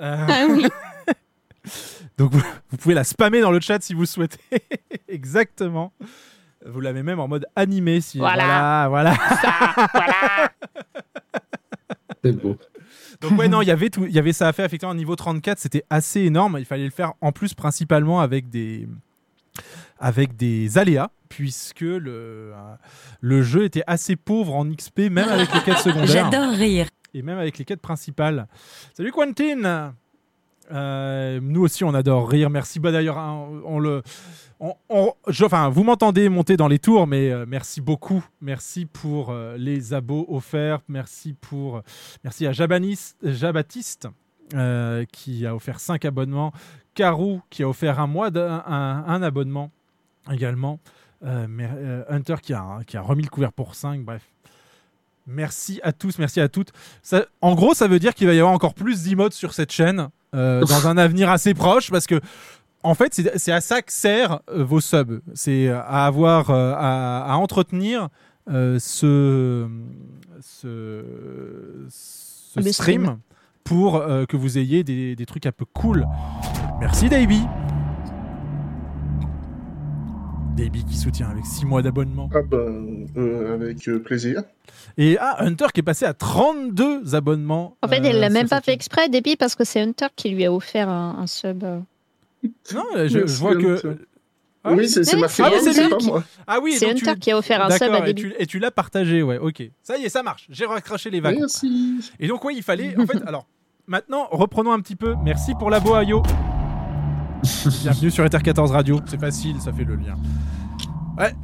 Euh, 0.00 0.26
Ah 0.28 0.46
oui. 0.48 0.66
Donc 2.18 2.32
vous, 2.32 2.42
vous 2.70 2.76
pouvez 2.78 2.94
la 2.94 3.04
spammer 3.04 3.40
dans 3.40 3.50
le 3.50 3.60
chat 3.60 3.80
si 3.82 3.94
vous 3.94 4.00
le 4.00 4.06
souhaitez. 4.06 4.38
Exactement. 5.08 5.92
Vous 6.66 6.80
l'avez 6.80 7.02
même 7.02 7.20
en 7.20 7.28
mode 7.28 7.46
animé 7.56 8.00
si 8.00 8.18
Voilà. 8.18 8.86
voilà. 8.88 9.14
voilà. 9.92 10.50
C'est 12.24 12.32
beau. 12.32 12.56
Donc 13.20 13.38
ouais 13.38 13.48
non, 13.48 13.62
il 13.62 13.68
y 13.68 13.70
avait 13.70 13.90
tout, 13.90 14.06
il 14.06 14.12
y 14.12 14.18
avait 14.18 14.32
ça 14.32 14.48
à 14.48 14.52
faire 14.52 14.64
effectivement 14.64 14.92
au 14.92 14.96
niveau 14.96 15.16
34, 15.16 15.58
c'était 15.58 15.84
assez 15.90 16.20
énorme, 16.20 16.56
il 16.58 16.64
fallait 16.64 16.84
le 16.84 16.90
faire 16.90 17.14
en 17.20 17.32
plus 17.32 17.52
principalement 17.54 18.20
avec 18.20 18.48
des 18.48 18.88
avec 20.00 20.36
des 20.36 20.78
aléas 20.78 21.10
puisque 21.28 21.80
le 21.80 22.52
le 23.20 23.42
jeu 23.42 23.64
était 23.64 23.84
assez 23.86 24.16
pauvre 24.16 24.54
en 24.54 24.64
XP 24.70 25.10
même 25.10 25.28
avec 25.28 25.52
les 25.54 25.60
quêtes 25.60 25.78
secondaires. 25.88 26.30
J'adore 26.30 26.50
rire. 26.54 26.86
Et 27.14 27.22
même 27.22 27.38
avec 27.38 27.58
les 27.58 27.64
quêtes 27.64 27.80
principales. 27.80 28.46
Salut 28.94 29.12
Quentin 29.12 29.94
Euh, 30.70 31.40
Nous 31.42 31.62
aussi 31.62 31.84
on 31.84 31.94
adore 31.94 32.28
rire, 32.28 32.50
merci. 32.50 32.78
Bah 32.80 32.92
d'ailleurs, 32.92 33.16
hein, 33.18 33.48
on, 33.64 33.78
le... 33.78 34.02
on- 34.60 34.74
on- 34.90 35.12
je- 35.28 35.44
enfin, 35.46 35.70
vous 35.70 35.82
m'entendez 35.82 36.28
monter 36.28 36.58
dans 36.58 36.68
les 36.68 36.78
tours, 36.78 37.06
mais 37.06 37.30
euh, 37.30 37.46
merci 37.48 37.80
beaucoup. 37.80 38.22
Merci 38.42 38.84
pour 38.84 39.30
euh, 39.30 39.56
les 39.56 39.94
abos 39.94 40.26
offerts. 40.28 40.80
Merci 40.88 41.32
pour, 41.32 41.80
merci 42.22 42.46
à 42.46 42.52
Jabanis, 42.52 43.14
Jabatiste 43.22 44.08
qui 45.12 45.46
a 45.46 45.54
offert 45.54 45.78
5 45.80 46.04
abonnements. 46.06 46.52
Karou 46.94 47.40
qui 47.50 47.62
a 47.62 47.68
offert 47.68 48.00
un 48.00 48.06
mois 48.06 48.30
d'un 48.30 48.62
un, 48.66 49.04
un 49.06 49.22
abonnement 49.22 49.70
également. 50.30 50.78
Euh, 51.24 51.46
mais, 51.48 51.68
euh, 51.72 52.04
Hunter 52.08 52.36
qui 52.42 52.52
a, 52.54 52.78
qui 52.86 52.96
a 52.96 53.00
remis 53.00 53.22
le 53.24 53.28
couvert 53.28 53.52
pour 53.52 53.74
5. 53.74 54.04
Bref. 54.04 54.22
Merci 55.26 55.80
à 55.82 55.92
tous, 55.92 56.18
merci 56.18 56.40
à 56.40 56.48
toutes. 56.48 56.70
Ça- 57.02 57.26
en 57.42 57.54
gros, 57.54 57.74
ça 57.74 57.86
veut 57.88 57.98
dire 57.98 58.14
qu'il 58.14 58.26
va 58.26 58.34
y 58.34 58.38
avoir 58.38 58.52
encore 58.54 58.72
plus 58.74 59.02
d'emotes 59.02 59.34
sur 59.34 59.52
cette 59.52 59.72
chaîne 59.72 60.08
euh, 60.34 60.64
dans 60.64 60.86
un 60.86 60.96
avenir 60.96 61.28
assez 61.30 61.52
proche 61.54 61.90
parce 61.90 62.06
que, 62.06 62.20
en 62.82 62.94
fait, 62.94 63.20
c'est 63.36 63.52
à 63.52 63.60
ça 63.60 63.82
que 63.82 63.92
sert 63.92 64.40
euh, 64.50 64.64
vos 64.64 64.80
subs. 64.80 65.20
C'est 65.34 65.68
à 65.68 66.06
avoir, 66.06 66.50
euh, 66.50 66.72
à, 66.76 67.32
à 67.32 67.34
entretenir 67.36 68.08
ce, 68.48 69.68
ce, 70.40 71.04
ce 71.90 72.60
Le 72.60 72.72
stream, 72.72 72.72
stream. 72.72 73.18
pour 73.62 74.02
que 74.28 74.36
vous 74.38 74.56
ayez 74.56 74.84
des, 74.84 75.14
des 75.16 75.26
trucs 75.26 75.44
un 75.44 75.52
peu 75.52 75.66
cool. 75.66 76.06
Merci, 76.80 77.10
Davey. 77.10 77.40
Davey 80.58 80.82
qui 80.82 80.96
soutient 80.96 81.28
avec 81.30 81.46
6 81.46 81.66
mois 81.66 81.82
d'abonnement. 81.82 82.28
Ah 82.34 82.42
ben, 82.42 83.06
euh, 83.16 83.54
avec 83.54 83.86
euh, 83.88 84.00
plaisir. 84.00 84.42
Et 84.96 85.16
ah, 85.20 85.36
Hunter 85.44 85.66
qui 85.72 85.80
est 85.80 85.84
passé 85.84 86.04
à 86.04 86.14
32 86.14 87.14
abonnements. 87.14 87.76
En 87.80 87.86
fait, 87.86 88.00
euh, 88.00 88.06
elle 88.06 88.18
l'a 88.18 88.28
même 88.28 88.48
pas 88.48 88.60
fait 88.60 88.72
exprès, 88.72 89.08
Debbie, 89.08 89.36
parce 89.36 89.54
que 89.54 89.62
c'est 89.62 89.80
Hunter 89.80 90.08
qui 90.16 90.30
lui 90.30 90.44
a 90.44 90.52
offert 90.52 90.88
un, 90.88 91.16
un 91.20 91.26
sub. 91.28 91.62
euh. 91.62 91.78
Non, 92.74 92.84
je, 93.06 93.20
vois 93.38 93.54
que. 93.54 93.98
Ah 94.64 94.72
Oui, 94.72 94.88
c'est 94.88 95.02
ma 95.16 95.26
Ah, 95.26 95.28
fille. 95.28 95.44
Ah 96.46 96.58
oui, 96.60 96.72
C'est 96.76 96.92
tu- 96.94 97.08
Hunter 97.08 97.20
qui 97.20 97.30
a 97.30 97.38
offert 97.38 97.64
un 97.64 97.70
sub 97.70 97.92
à 97.92 98.08
et 98.08 98.14
tu, 98.14 98.34
et 98.36 98.46
tu 98.46 98.58
l'as 98.58 98.72
partagé, 98.72 99.22
ouais, 99.22 99.38
ok. 99.38 99.62
Ça 99.84 99.96
y 99.96 100.04
est, 100.04 100.08
ça 100.08 100.24
marche. 100.24 100.46
J'ai 100.50 100.66
recraché 100.66 101.10
les 101.10 101.20
vagues. 101.20 101.38
Merci. 101.38 102.10
Et 102.18 102.26
donc, 102.26 102.44
oui, 102.44 102.54
il 102.56 102.64
fallait. 102.64 102.98
En 102.98 103.06
fait, 103.06 103.22
alors, 103.26 103.46
maintenant, 103.86 104.26
reprenons 104.32 104.72
un 104.72 104.80
petit 104.80 104.96
peu. 104.96 105.14
Merci 105.22 105.54
pour 105.54 105.70
la 105.70 105.78
Ayo. 105.78 106.22
Bienvenue 107.82 108.10
sur 108.10 108.24
Ether 108.24 108.40
14 108.42 108.72
Radio. 108.72 109.00
C'est 109.06 109.20
facile, 109.20 109.60
ça 109.60 109.72
fait 109.72 109.84
le 109.84 109.94
lien. 109.94 110.16
Ouais. 111.16 111.34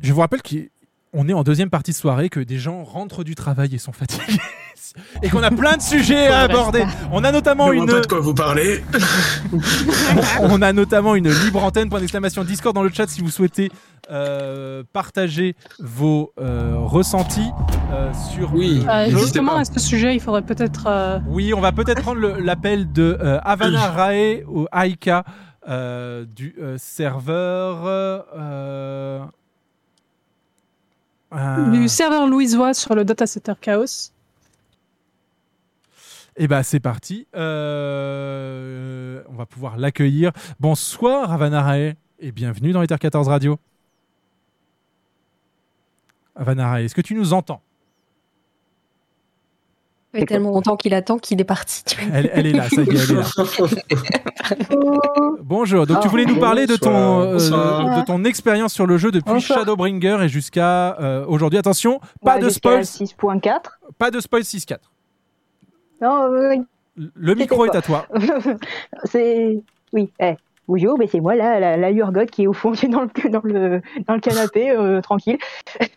Je 0.00 0.12
vous 0.12 0.20
rappelle 0.20 0.40
qu'on 0.42 1.28
est 1.28 1.32
en 1.32 1.42
deuxième 1.42 1.70
partie 1.70 1.90
de 1.90 1.96
soirée, 1.96 2.28
que 2.28 2.40
des 2.40 2.58
gens 2.58 2.82
rentrent 2.84 3.24
du 3.24 3.34
travail 3.34 3.74
et 3.74 3.78
sont 3.78 3.92
fatigués. 3.92 4.40
Et 5.22 5.28
qu'on 5.28 5.42
a 5.42 5.50
plein 5.50 5.76
de 5.76 5.82
sujets 5.82 6.28
à 6.28 6.40
aborder. 6.40 6.84
On 7.12 7.24
a 7.24 7.32
notamment 7.32 7.72
une. 7.72 7.86
pas 7.86 8.00
de 8.00 8.06
quoi 8.06 8.20
vous 8.20 8.34
parlez. 8.34 8.82
On 10.40 10.62
a 10.62 10.72
notamment 10.72 11.14
une 11.14 11.28
libre 11.28 11.62
antenne, 11.62 11.88
point 11.88 12.00
d'exclamation 12.00 12.44
Discord 12.44 12.74
dans 12.74 12.82
le 12.82 12.90
chat 12.90 13.06
si 13.08 13.20
vous 13.20 13.30
souhaitez 13.30 13.70
euh, 14.10 14.82
partager 14.92 15.54
vos 15.78 16.32
euh, 16.40 16.74
ressentis 16.78 17.50
euh, 17.92 18.10
sur. 18.34 18.54
Oui. 18.54 18.84
Euh, 18.88 19.10
justement, 19.10 19.56
à 19.56 19.64
ce 19.64 19.78
sujet, 19.80 20.14
il 20.14 20.20
faudrait 20.20 20.42
peut-être. 20.42 20.84
euh, 20.86 21.18
Oui, 21.28 21.52
on 21.54 21.60
va 21.60 21.72
peut-être 21.72 22.02
prendre 22.02 22.20
l'appel 22.20 22.92
de 22.92 23.18
euh, 23.20 23.38
Havana 23.42 23.88
Rae 23.90 24.42
ou 24.46 24.66
Aika 24.72 25.24
euh, 25.68 26.24
du 26.24 26.54
euh, 26.60 26.76
serveur. 26.78 27.82
euh, 27.86 28.20
euh, 31.34 31.70
du 31.70 31.88
serveur 31.88 32.26
louisois 32.26 32.72
sur 32.74 32.94
le 32.94 33.04
datasetter 33.04 33.52
Chaos. 33.60 34.12
Eh 36.40 36.46
ben 36.46 36.62
c'est 36.62 36.78
parti. 36.80 37.26
Euh, 37.34 39.22
on 39.28 39.34
va 39.34 39.44
pouvoir 39.44 39.76
l'accueillir. 39.76 40.30
Bonsoir 40.60 41.32
Havana 41.32 41.62
Rae 41.62 41.94
et 42.20 42.30
bienvenue 42.32 42.70
dans 42.72 42.80
Ether 42.82 42.98
14 42.98 43.26
Radio. 43.28 43.58
Havana 46.36 46.68
Rae, 46.70 46.84
est-ce 46.84 46.94
que 46.94 47.00
tu 47.00 47.14
nous 47.14 47.32
entends? 47.32 47.60
Ça 50.14 50.20
fait 50.20 50.26
tellement 50.26 50.52
longtemps 50.52 50.76
qu'il 50.76 50.94
attend 50.94 51.18
qu'il 51.18 51.40
est 51.40 51.44
parti. 51.44 51.82
elle, 52.12 52.30
elle 52.32 52.46
est 52.46 52.52
là, 52.52 52.68
ça 52.70 52.82
y 52.82 52.88
est, 52.88 52.88
elle 52.88 53.10
est 53.10 53.14
là. 53.14 53.26
Bonjour. 55.42 55.86
Donc 55.88 56.00
tu 56.00 56.08
voulais 56.08 56.24
nous 56.24 56.38
parler 56.38 56.66
de 56.68 56.76
ton 56.76 57.20
euh, 57.20 57.34
de 57.36 58.04
ton 58.04 58.24
expérience 58.24 58.72
sur 58.72 58.86
le 58.86 58.96
jeu 58.96 59.10
depuis 59.10 59.32
Bonsoir. 59.32 59.58
Shadowbringer 59.58 60.18
et 60.22 60.28
jusqu'à 60.28 60.96
euh, 61.00 61.26
aujourd'hui. 61.26 61.58
Attention, 61.58 62.00
pas 62.24 62.36
Ouais, 62.36 62.42
de 62.42 62.48
spoil, 62.48 62.82
6.4. 62.82 63.60
pas 63.98 64.10
de 64.12 64.20
spoil 64.20 64.42
6.4. 64.42 64.76
Non, 66.00 66.28
oui, 66.30 66.62
Le 67.14 67.34
micro 67.34 67.64
est 67.66 67.74
à 67.76 67.82
toi. 67.82 68.06
c'est. 69.04 69.58
Oui, 69.92 70.10
eh. 70.20 70.34
Bonjour, 70.68 70.98
mais 70.98 71.06
c'est 71.06 71.20
moi, 71.20 71.34
là, 71.34 71.58
la, 71.58 71.76
la 71.78 72.26
qui 72.26 72.42
est 72.42 72.46
au 72.46 72.52
fond 72.52 72.72
dans 72.90 73.02
le, 73.02 73.30
dans 73.30 73.40
le, 73.42 73.80
dans 74.06 74.14
le 74.14 74.20
canapé, 74.20 74.70
euh, 74.70 75.00
tranquille. 75.00 75.38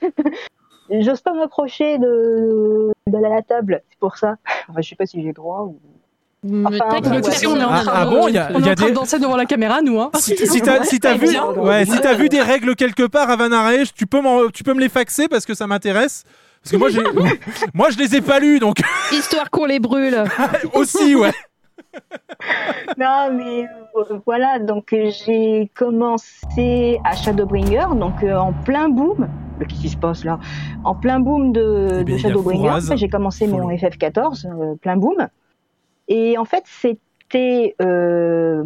J'ose 0.90 1.22
pas 1.22 1.34
m'approcher 1.34 1.98
de, 1.98 2.92
de 3.08 3.18
la 3.18 3.42
table, 3.42 3.82
c'est 3.90 4.00
pour 4.00 4.18
ça. 4.18 4.36
Enfin, 4.70 4.82
je 4.82 4.90
sais 4.90 4.96
pas 4.96 5.06
si 5.06 5.22
j'ai 5.22 5.28
le 5.28 5.34
droit 5.34 5.62
ou. 5.64 5.80
Me 6.44 6.66
Enfin, 6.66 6.78
on 6.90 7.56
est 7.60 7.64
en 7.64 7.70
Ah, 7.70 7.82
train, 7.84 7.92
ah 7.94 8.06
de, 8.06 8.10
bon, 8.10 8.28
il 8.28 8.34
y 8.34 8.38
a- 8.40 8.50
on 8.52 8.58
il 8.60 8.64
est 8.64 8.66
y 8.66 8.70
a 8.70 8.72
en 8.72 8.76
train 8.76 8.86
des- 8.86 8.92
de 8.92 8.96
danser 8.96 9.20
devant 9.20 9.36
la 9.36 9.46
caméra, 9.46 9.82
nous. 9.84 10.00
Hein. 10.02 10.10
Si, 10.16 10.36
si 10.36 10.62
t'as 10.62 10.84
si 10.84 10.98
vu, 11.18 11.38
ouais, 11.60 11.86
si 11.86 12.00
t'as 12.02 12.14
vu 12.16 12.30
des 12.30 12.42
règles 12.42 12.76
quelque 12.76 13.04
part, 13.06 13.30
Havana 13.30 13.62
Rae, 13.62 13.84
tu 13.96 14.08
peux 14.08 14.22
m'en- 14.22 14.48
tu 14.50 14.64
peux 14.64 14.74
me 14.74 14.80
les 14.80 14.90
faxer 14.90 15.28
parce 15.28 15.46
que 15.46 15.54
ça 15.54 15.68
m'intéresse. 15.68 16.24
Parce 16.64 16.72
que 16.72 16.78
moi, 16.78 16.90
j'ai, 16.90 17.02
moi, 17.74 17.90
je 17.90 17.98
les 17.98 18.16
ai 18.16 18.22
pas 18.22 18.40
lus, 18.40 18.60
donc 18.60 18.78
Histoire 19.12 19.50
qu'on 19.50 19.66
les 19.66 19.80
brûle. 19.80 20.24
aussi, 20.74 21.16
ouais. 21.16 21.32
Non, 22.98 23.32
mais 23.34 23.66
euh, 23.98 24.20
voilà, 24.26 24.60
donc 24.60 24.94
euh, 24.94 25.10
j'ai 25.26 25.70
commencé 25.76 27.00
à 27.04 27.16
Shadowbringer, 27.16 27.88
donc 27.96 28.24
euh, 28.24 28.36
en 28.38 28.54
plein 28.54 28.90
boom. 28.90 29.28
Qu'est-ce 29.60 29.82
qui 29.82 29.90
se 29.90 29.98
passe 29.98 30.24
là? 30.24 30.40
En 30.84 30.96
plein 30.96 31.20
boom 31.20 31.52
de, 31.52 32.00
Eh 32.02 32.04
de 32.04 32.18
Shadowbringer, 32.18 32.96
j'ai 32.96 33.10
commencé 33.10 33.48
mon 33.48 33.68
le- 33.68 33.76
FF14, 33.76 34.46
euh, 34.48 34.76
plein 34.76 34.98
boom. 34.98 35.28
Et 36.08 36.38
en 36.38 36.46
fait, 36.46 36.64
c'était 36.66 37.76
euh, 37.82 38.64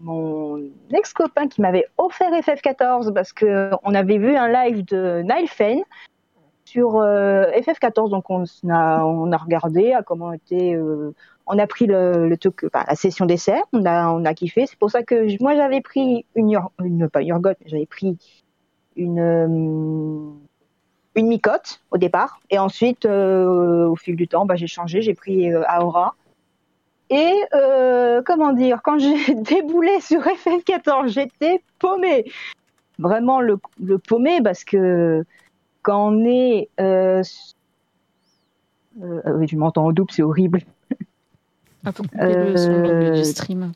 mon 0.00 0.60
ex-copain 0.92 1.48
qui 1.48 1.60
m'avait 1.62 1.86
offert 1.98 2.30
FF14 2.30 3.12
parce 3.12 3.32
que 3.32 3.70
on 3.84 3.94
avait 3.94 4.18
vu 4.18 4.36
un 4.36 4.48
live 4.48 4.84
de 4.84 5.22
Nile 5.22 5.48
Fane 5.48 5.80
sur 6.76 6.96
euh, 6.96 7.44
FF14, 7.52 8.10
donc 8.10 8.28
on 8.28 8.44
a, 8.68 9.02
on 9.02 9.32
a 9.32 9.36
regardé 9.38 9.92
à 9.94 10.02
comment 10.02 10.34
était. 10.34 10.74
euh, 10.74 11.14
on 11.46 11.58
a 11.58 11.66
pris 11.66 11.86
le, 11.86 12.28
le 12.28 12.36
truc, 12.36 12.64
enfin, 12.64 12.84
la 12.86 12.96
session 12.96 13.24
d'essai, 13.24 13.62
on 13.72 13.86
a, 13.86 14.10
on 14.10 14.26
a 14.26 14.34
kiffé. 14.34 14.66
C'est 14.66 14.78
pour 14.78 14.90
ça 14.90 15.02
que 15.02 15.42
moi 15.42 15.54
j'avais 15.54 15.80
pris 15.80 16.26
une, 16.34 16.58
une 16.84 17.08
pas 17.08 17.22
une 17.22 17.40
j'avais 17.64 17.86
pris 17.86 18.18
une 18.94 19.20
euh, 19.20 19.46
une 21.14 21.28
micotte 21.28 21.80
au 21.90 21.96
départ, 21.96 22.40
et 22.50 22.58
ensuite 22.58 23.06
euh, 23.06 23.86
au 23.86 23.96
fil 23.96 24.16
du 24.16 24.28
temps, 24.28 24.44
bah, 24.44 24.56
j'ai 24.56 24.66
changé, 24.66 25.00
j'ai 25.00 25.14
pris 25.14 25.50
euh, 25.50 25.62
Aora. 25.66 26.14
Et 27.08 27.32
euh, 27.54 28.20
comment 28.26 28.52
dire, 28.52 28.80
quand 28.84 28.98
j'ai 28.98 29.34
déboulé 29.34 29.98
sur 30.00 30.20
FF14, 30.20 31.08
j'étais 31.08 31.62
paumé, 31.78 32.26
vraiment 32.98 33.40
le, 33.40 33.58
le 33.82 33.96
paumé 33.96 34.42
parce 34.42 34.62
que 34.64 35.24
quand 35.86 36.12
on 36.12 36.24
est 36.24 36.68
euh, 36.80 37.22
euh, 39.00 39.20
ah 39.24 39.30
je 39.46 39.56
m'entends 39.56 39.86
en 39.86 39.92
double, 39.92 40.10
c'est 40.10 40.22
horrible. 40.22 40.62
Ah, 41.84 41.92
le 42.14 42.56
Euh, 42.58 43.14
du 43.14 43.24
stream. 43.24 43.72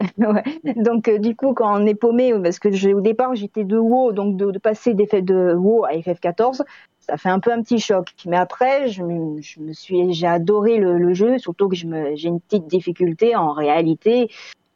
Ouais. 0.18 0.42
Donc 0.74 1.06
euh, 1.06 1.18
du 1.18 1.36
coup, 1.36 1.52
quand 1.52 1.80
on 1.80 1.86
est 1.86 1.94
paumé, 1.94 2.32
parce 2.42 2.58
que 2.58 2.92
au 2.92 3.00
départ 3.02 3.36
j'étais 3.36 3.62
de 3.64 3.78
WoW, 3.78 4.12
donc 4.12 4.36
de, 4.36 4.50
de 4.50 4.58
passer 4.58 4.94
des 4.94 5.06
faits 5.06 5.24
de 5.24 5.54
WoW 5.54 5.84
à 5.84 5.92
FF14, 5.92 6.62
ça 6.98 7.16
fait 7.18 7.28
un 7.28 7.38
peu 7.38 7.52
un 7.52 7.62
petit 7.62 7.78
choc. 7.78 8.08
Mais 8.26 8.36
après, 8.36 8.88
je 8.88 9.04
me, 9.04 9.40
je 9.40 9.60
me 9.60 9.72
suis, 9.72 10.12
j'ai 10.12 10.26
adoré 10.26 10.78
le, 10.78 10.98
le 10.98 11.14
jeu, 11.14 11.38
surtout 11.38 11.68
que 11.68 11.76
je 11.76 11.86
me, 11.86 12.16
j'ai 12.16 12.28
une 12.28 12.40
petite 12.40 12.66
difficulté. 12.66 13.36
En 13.36 13.52
réalité, 13.52 14.28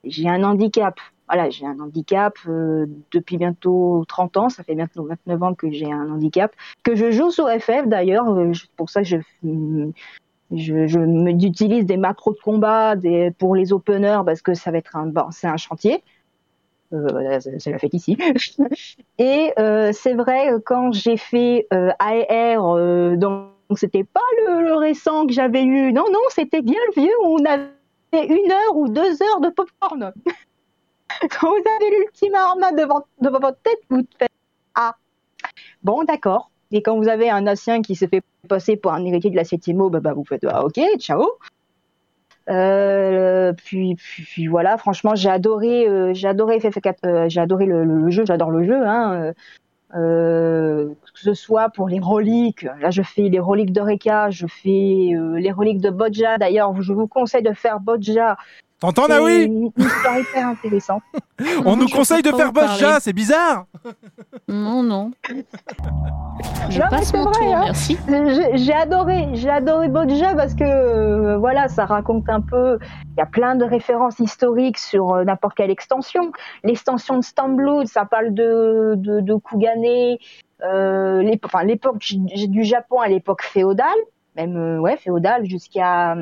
j'ai 0.05 0.29
un 0.29 0.45
handicap. 0.45 1.01
Voilà, 1.29 1.51
j'ai 1.51 1.67
un 1.67 1.79
handicap 1.81 2.35
euh, 2.49 2.87
depuis 3.13 3.37
bientôt 3.37 4.05
30 4.09 4.37
ans. 4.37 4.49
Ça 4.49 4.63
fait 4.63 4.75
bientôt 4.75 5.05
29 5.05 5.43
ans 5.43 5.55
que 5.55 5.71
j'ai 5.71 5.91
un 5.91 6.11
handicap 6.11 6.53
que 6.83 6.95
je 6.95 7.11
joue 7.11 7.31
sur 7.31 7.49
FF 7.49 7.87
d'ailleurs. 7.87 8.29
euh, 8.31 8.53
pour 8.77 8.91
ça 8.91 9.03
que 9.03 9.09
je 9.09 9.17
je, 10.53 10.87
je 10.87 10.99
me 10.99 11.31
utilise 11.31 11.87
des 11.87 11.97
macros 11.97 12.33
de 12.33 12.39
combat 12.39 12.95
des, 12.97 13.33
pour 13.33 13.57
les 13.57 13.73
openers 13.73 14.21
parce 14.25 14.43
que 14.43 14.55
ça 14.55 14.71
va 14.71 14.79
être 14.79 14.97
un, 14.97 15.07
bon, 15.07 15.31
c'est 15.31 15.49
un 15.49 15.57
chantier. 15.57 16.03
Euh, 16.93 17.41
c'est 17.41 17.71
la 17.71 17.79
fête 17.79 17.95
ici. 17.95 18.17
Et 19.19 19.53
euh, 19.59 19.91
c'est 19.93 20.15
vrai 20.15 20.51
quand 20.65 20.93
j'ai 20.93 21.17
fait 21.17 21.67
euh, 21.73 21.91
AR, 21.99 22.77
euh, 22.77 23.17
donc 23.17 23.49
c'était 23.75 24.05
pas 24.05 24.21
le, 24.47 24.63
le 24.63 24.75
récent 24.77 25.27
que 25.27 25.33
j'avais 25.33 25.65
eu. 25.65 25.93
Non, 25.93 26.05
non, 26.13 26.21
c'était 26.29 26.63
bien 26.63 26.79
le 26.95 27.03
vieux 27.03 27.15
où 27.25 27.39
on 27.41 27.45
avait 27.45 27.67
une 28.29 28.53
heure 28.53 28.77
ou 28.77 28.89
deux 28.89 29.21
heures 29.23 29.41
de 29.41 29.49
popcorn. 29.49 30.13
quand 31.41 31.49
vous 31.49 31.63
avez 31.81 31.99
l'ultime 31.99 32.35
arma 32.35 32.73
devant, 32.73 33.07
devant 33.21 33.41
votre 33.41 33.61
tête, 33.63 33.79
vous 33.91 34.03
faites 34.19 34.31
ah 34.75 34.95
bon 35.83 36.05
d'accord. 36.05 36.51
Et 36.73 36.83
quand 36.83 36.97
vous 36.97 37.09
avez 37.09 37.31
un 37.31 37.47
ancien 37.47 37.81
qui 37.81 37.95
se 37.95 38.07
fait 38.07 38.23
passer 38.49 38.77
pour 38.77 38.93
un 38.93 39.05
héritier 39.05 39.31
de 39.31 39.37
la 39.37 39.45
septième 39.45 39.81
eau, 39.81 39.91
bah, 39.91 40.01
bah, 40.01 40.13
vous 40.13 40.25
faites 40.25 40.45
ah, 40.45 40.65
ok, 40.65 40.81
ciao. 40.99 41.25
Euh, 42.49 43.53
puis, 43.53 43.97
puis, 43.97 44.47
voilà, 44.47 44.77
franchement, 44.77 45.15
j'ai 45.15 45.29
adoré, 45.29 45.89
euh, 45.89 46.15
j'ai 46.15 46.29
adoré 46.29 46.59
FF4, 46.59 46.95
euh, 47.05 47.29
j'ai 47.29 47.41
adoré 47.41 47.67
le, 47.67 48.11
jeu, 48.11 48.25
j'adore 48.25 48.51
le 48.51 48.65
jeu. 48.65 48.87
Hein, 48.87 49.33
que 49.93 50.95
ce 51.15 51.33
soit 51.33 51.71
pour 51.71 51.89
les 51.89 52.01
reliques, 52.01 52.67
là 52.81 52.91
je 52.91 53.01
fais 53.01 53.23
les 53.23 53.39
reliques 53.39 53.73
de 53.73 53.81
Reka, 53.81 54.29
je 54.31 54.47
fais 54.47 55.15
les 55.39 55.53
reliques 55.53 55.81
de 55.81 55.91
Bodja. 55.91 56.37
D'ailleurs, 56.37 56.81
je 56.83 56.93
vous 56.93 57.07
conseille 57.07 57.43
de 57.43 57.53
faire 57.53 57.81
Bodja. 57.81 58.37
T'entends, 58.79 59.09
Naoui 59.09 59.45
Une 59.45 59.71
histoire 59.79 60.19
hyper 60.19 60.49
intéressante. 60.49 61.03
On 61.65 61.77
nous 61.77 61.89
conseille 61.89 62.23
de 62.23 62.31
faire 62.31 62.53
parler. 62.53 62.99
c'est 63.01 63.13
bizarre. 63.15 63.65
Non, 64.49 64.83
non. 64.83 65.13
Je 66.69 66.81
Non, 66.81 66.87
passe 66.91 67.15
mon 67.15 67.25
vrai, 67.25 67.33
tour, 67.33 67.55
hein. 67.55 67.61
merci. 67.65 67.97
J'ai 68.55 68.75
adoré, 68.75 69.29
j'ai 69.33 69.49
adoré 69.49 69.89
Bodja 69.89 70.35
parce 70.35 70.55
que 70.55 70.65
euh, 70.65 71.39
voilà, 71.39 71.69
ça 71.69 71.87
raconte 71.87 72.29
un 72.29 72.43
peu. 72.43 72.79
Il 73.17 73.19
y 73.19 73.23
a 73.23 73.27
plein 73.27 73.55
de 73.57 73.65
références 73.65 74.19
historiques 74.19 74.79
sur 74.79 75.15
euh, 75.15 75.25
n'importe 75.25 75.57
quelle 75.57 75.71
extension. 75.71 76.33
L'extension 76.63 77.17
de 77.17 77.25
Stamblood, 77.25 77.87
ça 77.87 78.05
parle 78.05 78.35
de 78.35 78.95
de, 78.97 79.21
de 79.21 79.35
Kugane, 79.37 80.17
euh, 80.65 81.37
enfin 81.45 81.65
l'époque 81.65 81.99
du 81.99 82.65
Japon 82.65 83.01
à 83.01 83.09
l'époque 83.09 83.43
féodale, 83.43 83.89
même 84.37 84.57
euh, 84.57 84.79
ouais 84.79 84.97
féodale 84.97 85.47
jusqu'à 85.47 86.15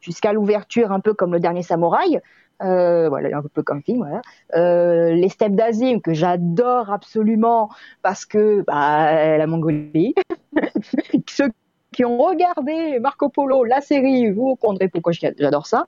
jusqu'à 0.00 0.32
l'ouverture, 0.32 0.92
un 0.92 1.00
peu 1.00 1.14
comme 1.14 1.32
le 1.32 1.40
dernier 1.40 1.62
samouraï. 1.62 2.20
Euh, 2.62 3.08
voilà, 3.08 3.38
un 3.38 3.42
peu 3.42 3.62
comme 3.62 3.82
film, 3.82 3.98
voilà. 3.98 4.20
Euh, 4.54 5.12
les 5.14 5.30
steppes 5.30 5.54
d'Azim 5.54 6.00
que 6.00 6.12
j'adore 6.12 6.90
absolument 6.90 7.70
parce 8.02 8.26
que 8.26 8.62
bah, 8.66 9.38
la 9.38 9.46
Mongolie. 9.46 10.14
Ceux 11.28 11.48
qui 11.92 12.04
ont 12.04 12.18
regardé 12.18 12.98
Marco 13.00 13.30
Polo, 13.30 13.64
la 13.64 13.80
série, 13.80 14.30
vous 14.30 14.56
comprendrez 14.56 14.88
pourquoi 14.88 15.12
j'adore 15.12 15.66
ça. 15.66 15.86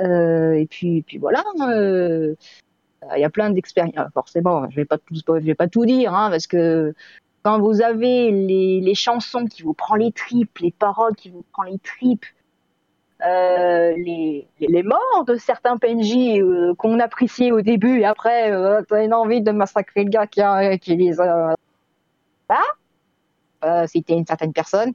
Euh, 0.00 0.52
et 0.52 0.66
puis, 0.66 1.02
puis 1.02 1.18
voilà. 1.18 1.42
Il 3.16 3.20
y 3.20 3.24
a 3.24 3.30
plein 3.30 3.50
d'expériences. 3.50 4.12
Forcément, 4.14 4.70
je 4.70 4.76
vais 4.76 4.86
vais 5.40 5.54
pas 5.54 5.68
tout 5.68 5.86
dire, 5.86 6.14
hein, 6.14 6.30
parce 6.30 6.46
que 6.46 6.94
quand 7.42 7.60
vous 7.60 7.82
avez 7.82 8.30
les, 8.30 8.80
les 8.80 8.94
chansons 8.94 9.46
qui 9.46 9.62
vous 9.62 9.74
prend 9.74 9.94
les 9.96 10.12
tripes, 10.12 10.58
les 10.58 10.72
paroles 10.72 11.16
qui 11.16 11.30
vous 11.30 11.44
prend 11.52 11.62
les 11.64 11.78
tripes, 11.78 12.26
euh, 13.26 13.94
les, 13.96 14.46
les 14.60 14.82
morts 14.84 15.24
de 15.26 15.34
certains 15.34 15.76
PNJ 15.76 16.40
euh, 16.40 16.74
qu'on 16.74 17.00
appréciait 17.00 17.50
au 17.50 17.62
début 17.62 17.98
et 17.98 18.04
après 18.04 18.52
euh, 18.52 18.82
t'as 18.88 19.04
une 19.04 19.12
envie 19.12 19.40
de 19.40 19.50
massacrer 19.50 20.04
le 20.04 20.10
gars 20.10 20.28
qui, 20.28 20.40
a, 20.40 20.78
qui 20.78 20.94
les 20.94 21.20
a 21.20 21.56
là 22.48 22.62
euh, 23.64 23.86
c'était 23.88 24.14
une 24.14 24.24
certaine 24.24 24.52
personne. 24.52 24.92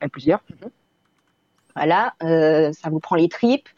Même 0.00 0.10
plusieurs. 0.10 0.42
Mhm. 0.50 0.70
voilà 1.76 2.14
euh, 2.24 2.72
ça 2.72 2.90
vous 2.90 2.98
prend 2.98 3.14
les 3.14 3.28
tripes. 3.28 3.68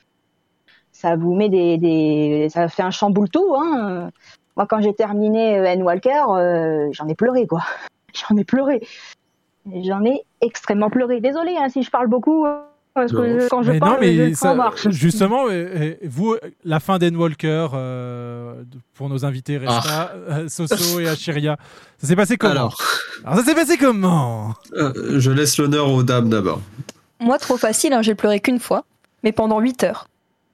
Ça 0.90 1.16
vous 1.16 1.34
met 1.34 1.50
des, 1.50 1.76
des 1.76 2.48
ça 2.48 2.68
fait 2.68 2.82
un 2.82 2.90
chamboule 2.90 3.28
tout 3.28 3.54
hein. 3.54 4.10
moi 4.56 4.66
quand 4.66 4.80
j'ai 4.80 4.94
terminé 4.94 5.58
euh, 5.58 5.64
N 5.64 5.82
Walker 5.82 6.22
euh, 6.30 6.88
j'en 6.92 7.08
ai 7.08 7.14
pleuré 7.14 7.46
quoi. 7.46 7.60
J'en 8.14 8.36
ai 8.36 8.44
pleuré. 8.44 8.86
J'en 9.66 10.04
ai 10.04 10.22
extrêmement 10.42 10.90
pleuré. 10.90 11.20
Désolé 11.20 11.56
hein, 11.58 11.70
si 11.70 11.82
je 11.82 11.90
parle 11.90 12.08
beaucoup 12.08 12.46
parce 12.94 13.12
que 13.12 13.48
quand 13.48 13.62
je 13.62 13.72
mais 13.72 13.78
parle, 13.78 13.92
non, 13.92 13.98
mais 14.00 14.34
ça- 14.34 14.54
marche. 14.54 14.88
justement, 14.90 15.44
vous, 16.04 16.36
la 16.64 16.80
fin 16.80 16.98
d'Endwalker 16.98 17.68
euh, 17.74 18.62
pour 18.94 19.08
nos 19.08 19.24
invités 19.24 19.58
Resta, 19.58 20.12
euh, 20.28 20.48
Soso 20.48 21.00
et 21.00 21.08
Achiria, 21.08 21.56
ça 21.98 22.06
s'est 22.06 22.16
passé 22.16 22.36
comment 22.36 22.52
Alors. 22.52 22.76
Alors, 23.24 23.38
ça 23.38 23.44
s'est 23.44 23.54
passé 23.54 23.76
comment 23.78 24.54
Euh, 24.74 25.18
je 25.20 25.30
laisse 25.30 25.58
l'honneur 25.58 25.88
aux 25.90 26.02
dames 26.02 26.28
d'abord. 26.28 26.60
Moi, 27.20 27.38
trop 27.38 27.56
facile, 27.56 27.92
hein, 27.92 28.02
j'ai 28.02 28.14
pleuré 28.14 28.40
qu'une 28.40 28.58
fois, 28.60 28.84
mais 29.22 29.32
pendant 29.32 29.60
8 29.60 29.84
heures. 29.84 30.08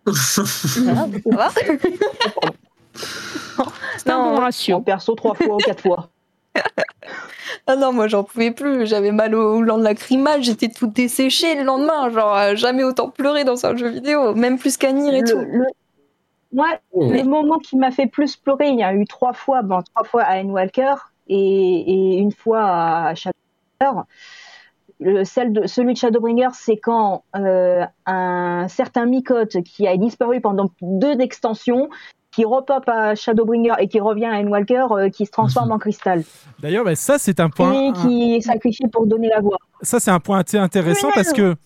Voilà, 0.06 0.16
ça 1.50 1.62
va 1.62 1.88
C'est 3.98 4.10
un 4.10 4.22
bon 4.22 4.36
ratio. 4.40 4.76
En 4.76 4.80
perso, 4.82 5.14
trois 5.14 5.34
fois 5.34 5.54
ou 5.56 5.58
quatre 5.58 5.82
fois. 5.82 6.08
Ah 7.66 7.76
non, 7.76 7.92
moi 7.92 8.08
j'en 8.08 8.24
pouvais 8.24 8.50
plus, 8.50 8.86
j'avais 8.86 9.12
mal 9.12 9.34
au 9.34 9.60
gland 9.60 9.76
lacrymal, 9.76 10.42
j'étais 10.42 10.68
tout 10.68 10.86
desséché 10.86 11.54
le 11.54 11.64
lendemain, 11.64 12.10
genre 12.10 12.36
euh, 12.36 12.56
jamais 12.56 12.82
autant 12.84 13.10
pleuré 13.10 13.44
dans 13.44 13.66
un 13.66 13.76
jeu 13.76 13.88
vidéo, 13.88 14.34
même 14.34 14.58
plus 14.58 14.76
qu'à 14.76 14.92
Nier 14.92 15.18
et 15.18 15.20
Le- 15.20 15.26
tout. 15.28 15.38
le- 15.38 15.66
Moi, 16.52 16.66
Oh. 16.92 17.10
le 17.10 17.22
moment 17.24 17.58
qui 17.58 17.76
m'a 17.76 17.90
fait 17.90 18.06
plus 18.06 18.36
pleurer, 18.36 18.68
il 18.68 18.78
y 18.78 18.82
a 18.82 18.94
eu 18.94 19.04
trois 19.06 19.34
fois, 19.34 19.60
bon, 19.62 19.82
trois 19.94 20.04
fois 20.04 20.22
à 20.22 20.38
N 20.38 20.50
Walker 20.50 20.94
et, 21.28 21.36
et 21.36 22.18
une 22.18 22.32
fois 22.32 22.62
à 22.64 23.14
Shadowbringer. 23.14 24.02
Le, 25.00 25.24
celle 25.24 25.52
de, 25.52 25.66
celui 25.66 25.92
de 25.92 25.98
Shadowbringer, 25.98 26.48
c'est 26.54 26.78
quand 26.78 27.22
euh, 27.36 27.84
un 28.06 28.66
certain 28.68 29.04
Mikote 29.04 29.62
qui 29.62 29.86
a 29.86 29.96
disparu 29.98 30.40
pendant 30.40 30.70
deux 30.80 31.20
extensions, 31.20 31.88
qui 32.38 32.44
repop 32.44 32.88
à 32.88 33.16
Shadowbringer 33.16 33.74
et 33.80 33.88
qui 33.88 33.98
revient 33.98 34.26
à 34.26 34.38
N 34.38 34.46
Walker, 34.48 34.84
euh, 34.92 35.08
qui 35.10 35.26
se 35.26 35.32
transforme 35.32 35.72
en 35.72 35.78
cristal 35.78 36.22
D'ailleurs, 36.60 36.84
bah, 36.84 36.94
ça 36.94 37.18
c'est 37.18 37.40
un 37.40 37.50
point. 37.50 37.72
et 37.72 37.92
qui 37.94 38.36
est 38.36 38.40
sacrifié 38.42 38.86
pour 38.92 39.08
donner 39.08 39.28
la 39.28 39.40
voix. 39.40 39.56
ça 39.82 39.98
c'est 39.98 40.12
un 40.12 40.20
point 40.20 40.38
assez 40.44 40.56
intéressant 40.58 41.08
parce 41.12 41.32
que 41.32 41.56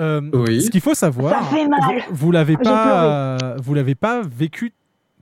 euh, 0.00 0.20
ce 0.60 0.70
qu'il 0.70 0.80
faut 0.80 0.94
savoir, 0.94 1.32
Ça 1.38 1.56
fait 1.56 1.68
mal. 1.68 1.80
vous, 2.10 2.26
vous 2.26 2.32
l'avez 2.32 2.56
pas, 2.56 3.04
euh, 3.04 3.56
vous 3.62 3.74
l'avez 3.74 3.94
pas 3.94 4.22
vécu 4.22 4.72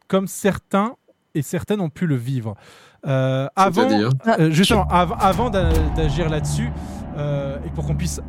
comme 0.08 0.26
certains 0.26 0.94
et 1.34 1.42
certaines 1.42 1.82
ont 1.82 1.90
pu 1.90 2.06
le 2.06 2.16
vivre. 2.16 2.54
Euh, 3.06 3.46
avant, 3.54 3.82
euh, 3.90 4.50
justement, 4.50 4.86
av- 4.90 5.14
avant 5.20 5.50
d'a- 5.50 5.70
d'agir 5.94 6.30
là-dessus 6.30 6.70
euh, 7.18 7.58
et 7.66 7.70
pour 7.74 7.86
qu'on 7.86 7.94
puisse 7.96 8.20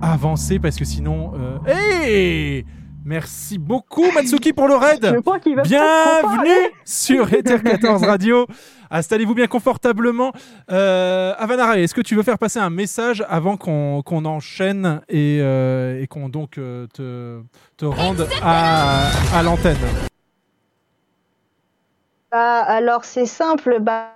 avancer 0.00 0.58
parce 0.58 0.76
que 0.76 0.84
sinon, 0.86 1.32
euh, 1.34 1.58
hey 1.66 2.64
Merci 3.06 3.56
beaucoup 3.56 4.10
Matsuki 4.10 4.52
pour 4.52 4.66
le 4.66 4.74
raid. 4.74 5.12
Je 5.14 5.20
crois 5.20 5.38
qu'il 5.38 5.54
va 5.54 5.62
peut-être 5.62 6.24
en 6.24 6.32
Bienvenue 6.32 6.72
sur 6.84 7.32
Ether 7.32 7.62
14 7.62 8.02
Radio. 8.02 8.48
Installez-vous 8.90 9.34
bien 9.34 9.46
confortablement. 9.46 10.32
Euh, 10.72 11.32
Avanare, 11.38 11.76
est-ce 11.76 11.94
que 11.94 12.00
tu 12.00 12.16
veux 12.16 12.24
faire 12.24 12.36
passer 12.36 12.58
un 12.58 12.68
message 12.68 13.24
avant 13.28 13.56
qu'on 13.56 14.02
qu'on 14.02 14.24
enchaîne 14.24 15.02
et, 15.08 15.38
euh, 15.40 16.02
et 16.02 16.08
qu'on 16.08 16.28
donc 16.28 16.58
euh, 16.58 16.88
te, 16.94 17.40
te 17.76 17.84
rende 17.84 18.26
à, 18.42 19.06
à 19.32 19.42
l'antenne? 19.44 19.76
Bah, 22.32 22.58
alors 22.62 23.04
c'est 23.04 23.26
simple, 23.26 23.78
bah, 23.80 24.15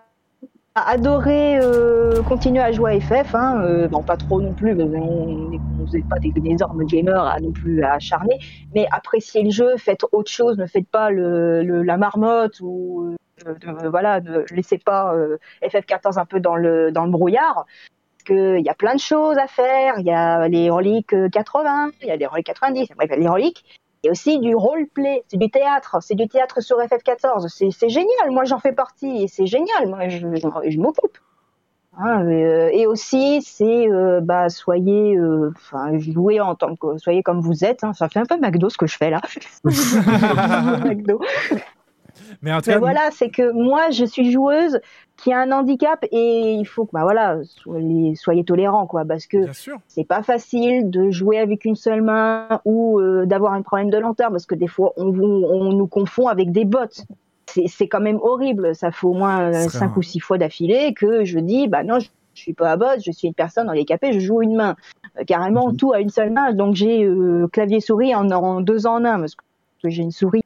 adorer 0.74 1.58
euh, 1.60 2.22
continuer 2.22 2.60
à 2.60 2.72
jouer 2.72 2.94
à 2.96 3.00
FF, 3.00 3.34
hein, 3.34 3.60
euh, 3.62 3.88
bon 3.88 4.02
pas 4.02 4.16
trop 4.16 4.40
non 4.40 4.52
plus, 4.52 4.74
mais 4.74 4.84
on 4.84 5.50
n'est 5.50 6.02
pas 6.08 6.18
des, 6.18 6.30
des 6.30 6.50
énormes 6.50 6.84
gamers 6.84 7.24
à 7.24 7.40
non 7.40 7.50
plus 7.52 7.82
à 7.82 7.94
acharner, 7.94 8.38
mais 8.74 8.86
appréciez 8.92 9.42
le 9.42 9.50
jeu, 9.50 9.76
faites 9.76 10.04
autre 10.12 10.30
chose, 10.30 10.56
ne 10.58 10.66
faites 10.66 10.88
pas 10.88 11.10
le, 11.10 11.62
le- 11.62 11.82
la 11.82 11.96
marmotte 11.96 12.60
ou 12.60 13.16
euh, 13.46 13.54
de- 13.54 13.88
voilà, 13.88 14.20
ne 14.20 14.44
laissez 14.54 14.78
pas 14.78 15.12
euh, 15.14 15.38
FF14 15.62 16.18
un 16.20 16.24
peu 16.26 16.40
dans 16.40 16.56
le 16.56 16.92
dans 16.92 17.04
le 17.04 17.10
brouillard. 17.10 17.66
Qu'il 18.26 18.60
y 18.60 18.68
a 18.68 18.74
plein 18.74 18.94
de 18.94 19.00
choses 19.00 19.38
à 19.38 19.46
faire, 19.46 19.94
il 19.98 20.04
y 20.06 20.10
a 20.12 20.46
les 20.46 20.68
reliques 20.68 21.14
euh, 21.14 21.30
80, 21.30 21.90
il 22.02 22.08
y 22.08 22.10
a 22.10 22.16
les 22.16 22.26
reliques 22.26 22.46
90, 22.46 22.88
bref, 22.94 23.08
il 23.10 23.10
y 23.10 23.14
a 23.14 23.16
les 23.18 23.28
reliques, 23.28 23.64
il 24.02 24.06
y 24.06 24.08
a 24.08 24.12
aussi 24.12 24.38
du 24.38 24.54
roleplay, 24.54 25.22
c'est 25.28 25.36
du 25.36 25.50
théâtre, 25.50 25.98
c'est 26.00 26.14
du 26.14 26.28
théâtre 26.28 26.60
sur 26.60 26.78
FF14, 26.78 27.48
c'est 27.48 27.88
génial, 27.88 28.30
moi 28.30 28.44
j'en 28.44 28.58
fais 28.58 28.72
partie 28.72 29.24
et 29.24 29.28
c'est 29.28 29.46
génial, 29.46 29.88
moi 29.88 30.08
je, 30.08 30.18
je, 30.18 30.70
je 30.70 30.80
m'occupe. 30.80 31.18
Hein, 31.98 32.24
euh, 32.24 32.70
et 32.72 32.86
aussi, 32.86 33.42
c'est 33.42 33.88
euh, 33.88 34.20
bah 34.20 34.48
soyez, 34.48 35.16
euh, 35.16 35.52
enfin 35.56 35.98
jouez 35.98 36.40
en 36.40 36.54
tant 36.54 36.76
que, 36.76 36.96
soyez 36.98 37.22
comme 37.22 37.40
vous 37.40 37.64
êtes. 37.64 37.82
Hein, 37.82 37.92
ça 37.92 38.08
fait 38.08 38.20
un 38.20 38.24
peu 38.24 38.38
McDo 38.38 38.70
ce 38.70 38.78
que 38.78 38.86
je 38.86 38.96
fais 38.96 39.10
là. 39.10 39.20
McDo. 40.84 41.20
Mais 42.42 42.52
en 42.52 42.58
tout 42.60 42.64
Mais 42.68 42.74
cas, 42.74 42.78
voilà, 42.78 43.10
c'est 43.12 43.28
que 43.30 43.52
moi, 43.52 43.90
je 43.90 44.04
suis 44.04 44.30
joueuse 44.30 44.80
qui 45.16 45.32
a 45.32 45.40
un 45.40 45.52
handicap 45.52 46.04
et 46.10 46.52
il 46.54 46.64
faut 46.64 46.86
que, 46.86 46.92
bah 46.92 47.02
voilà, 47.02 47.38
soyez, 47.44 48.14
soyez 48.14 48.44
tolérants, 48.44 48.86
quoi, 48.86 49.04
parce 49.04 49.26
que 49.26 49.44
c'est 49.88 50.04
pas 50.04 50.22
facile 50.22 50.88
de 50.88 51.10
jouer 51.10 51.38
avec 51.38 51.66
une 51.66 51.76
seule 51.76 52.00
main 52.00 52.60
ou 52.64 52.98
euh, 52.98 53.26
d'avoir 53.26 53.52
un 53.52 53.60
problème 53.62 53.90
de 53.90 53.98
lenteur, 53.98 54.30
parce 54.30 54.46
que 54.46 54.54
des 54.54 54.68
fois, 54.68 54.92
on, 54.96 55.04
nous 55.12 55.86
confond 55.86 56.28
avec 56.28 56.50
des 56.52 56.64
bots. 56.64 56.78
C'est 57.46 57.88
quand 57.88 58.00
même 58.00 58.20
horrible. 58.22 58.74
Ça 58.74 58.90
fait 58.92 59.06
au 59.06 59.12
moins 59.12 59.40
euh, 59.42 59.52
Ce 59.52 59.68
serait 59.68 59.78
cinq 59.80 59.92
un- 59.92 59.98
ou 59.98 60.02
six 60.02 60.20
fois 60.20 60.38
d'affilée 60.38 60.94
que 60.94 61.24
je 61.24 61.38
dis, 61.40 61.68
bah 61.68 61.82
non, 61.82 61.98
je, 61.98 62.08
je 62.34 62.40
suis 62.40 62.54
pas 62.54 62.70
à 62.70 62.76
bot, 62.76 62.86
je 63.04 63.10
suis 63.10 63.26
une 63.28 63.34
personne 63.34 63.68
handicapée, 63.68 64.12
je 64.12 64.20
joue 64.20 64.40
une 64.40 64.54
main. 64.54 64.76
Euh, 65.18 65.24
carrément, 65.24 65.74
tout 65.74 65.92
à 65.92 66.00
une 66.00 66.10
seule 66.10 66.30
main. 66.30 66.52
Donc 66.54 66.76
j'ai 66.76 67.04
euh, 67.04 67.48
clavier 67.48 67.80
souris 67.80 68.14
en, 68.14 68.30
en 68.30 68.60
deux 68.60 68.86
en 68.86 69.04
un, 69.04 69.18
parce 69.18 69.34
que 69.34 69.90
j'ai 69.90 70.02
une 70.02 70.12
souris 70.12 70.44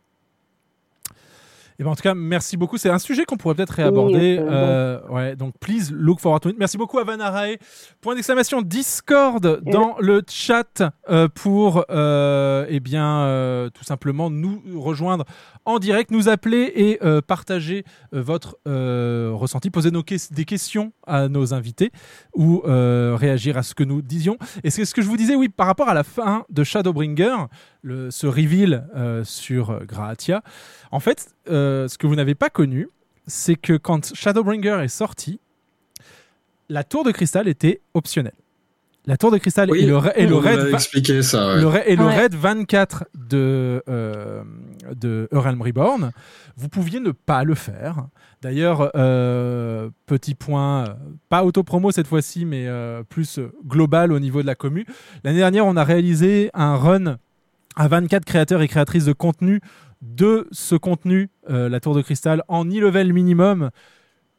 Eh 1.78 1.82
ben, 1.84 1.90
en 1.90 1.96
tout 1.96 2.02
cas, 2.02 2.14
merci 2.14 2.56
beaucoup. 2.56 2.78
C'est 2.78 2.88
un 2.90 2.98
sujet 3.00 3.24
qu'on 3.24 3.36
pourrait 3.36 3.56
peut-être 3.56 3.70
réaborder. 3.70 4.38
Oui, 4.38 4.46
euh, 4.48 4.74
Euh, 5.04 5.08
ouais, 5.08 5.36
donc, 5.36 5.54
please 5.58 5.90
look 5.92 6.20
forward 6.20 6.40
to 6.42 6.48
it. 6.50 6.56
Merci 6.58 6.78
beaucoup 6.78 6.98
à 6.98 7.04
Vanarae. 7.04 7.56
Point 8.00 8.14
d'exclamation 8.14 8.62
Discord 8.62 9.60
dans 9.64 9.96
le 9.98 10.22
chat 10.28 10.82
euh, 11.10 11.28
pour, 11.28 11.84
euh, 11.90 12.66
eh 12.68 12.78
bien, 12.80 13.22
euh, 13.22 13.70
tout 13.70 13.84
simplement 13.84 14.30
nous 14.30 14.62
rejoindre 14.76 15.24
en 15.64 15.78
direct, 15.78 16.10
nous 16.10 16.28
appeler 16.28 16.72
et 16.74 17.04
euh, 17.04 17.20
partager 17.20 17.84
euh, 18.12 18.22
votre 18.22 18.58
euh, 18.68 19.30
ressenti, 19.34 19.70
poser 19.70 19.90
des 20.30 20.44
questions 20.44 20.92
à 21.06 21.28
nos 21.28 21.54
invités 21.54 21.90
ou 22.34 22.62
réagir 22.64 23.56
à 23.56 23.62
ce 23.62 23.74
que 23.74 23.84
nous 23.84 24.02
disions. 24.02 24.38
Et 24.62 24.70
c'est 24.70 24.84
ce 24.84 24.94
que 24.94 25.02
je 25.02 25.08
vous 25.08 25.16
disais, 25.16 25.34
oui, 25.34 25.48
par 25.48 25.66
rapport 25.66 25.88
à 25.88 25.94
la 25.94 26.04
fin 26.04 26.44
de 26.50 26.64
Shadowbringer, 26.64 27.36
ce 27.84 28.26
reveal 28.26 28.86
sur 29.24 29.84
Graatia. 29.84 30.42
En 30.90 31.00
fait, 31.00 31.34
ce 31.46 31.98
que 31.98 32.06
vous 32.06 32.16
n'avez 32.16 32.34
pas 32.34 32.50
connu, 32.50 32.88
c'est 33.26 33.56
que 33.56 33.76
quand 33.76 34.14
Shadowbringer 34.14 34.80
est 34.82 34.88
sorti, 34.88 35.40
la 36.68 36.84
tour 36.84 37.04
de 37.04 37.12
cristal 37.12 37.48
était 37.48 37.80
optionnelle. 37.94 38.34
La 39.06 39.16
tour 39.18 39.30
de 39.30 39.36
cristal 39.38 39.70
Oui, 39.70 39.80
et 39.80 39.86
le, 39.86 39.98
et 40.16 40.26
le 40.26 40.34
raid 40.36 40.56
m'avait 40.58 40.70
va- 40.70 40.76
expliqué 40.76 41.22
ça, 41.22 41.48
ouais. 41.54 41.60
le 41.60 41.66
ra- 41.66 41.86
et 41.86 41.94
le 41.94 42.04
Ouais. 42.04 42.16
raid 42.16 42.34
24 42.34 43.04
de 43.14 43.82
euh, 43.88 44.42
de 44.94 45.28
Realm 45.30 45.60
Reborn, 45.60 46.10
vous 46.56 46.68
pouviez 46.70 47.00
ne 47.00 47.10
pas 47.10 47.44
le 47.44 47.54
faire. 47.54 48.06
D'ailleurs, 48.40 48.90
euh, 48.96 49.90
petit 50.06 50.34
point, 50.34 50.84
euh, 50.84 50.94
pas 51.28 51.44
auto-promo 51.44 51.90
cette 51.92 52.06
fois-ci, 52.06 52.44
mais 52.46 52.66
euh, 52.66 53.02
plus 53.02 53.40
global 53.66 54.10
au 54.12 54.18
niveau 54.20 54.40
de 54.40 54.46
la 54.46 54.54
commu. 54.54 54.86
L'année 55.22 55.38
dernière, 55.38 55.66
on 55.66 55.76
a 55.76 55.84
réalisé 55.84 56.50
un 56.54 56.76
run 56.76 57.16
à 57.76 57.88
24 57.88 58.24
créateurs 58.24 58.62
et 58.62 58.68
créatrices 58.68 59.04
de 59.04 59.12
contenu 59.12 59.60
de 60.00 60.46
ce 60.52 60.74
contenu, 60.76 61.28
euh, 61.50 61.68
la 61.70 61.80
Tour 61.80 61.94
de 61.94 62.02
Cristal, 62.02 62.42
en 62.48 62.64
e-level 62.66 63.12
minimum. 63.12 63.70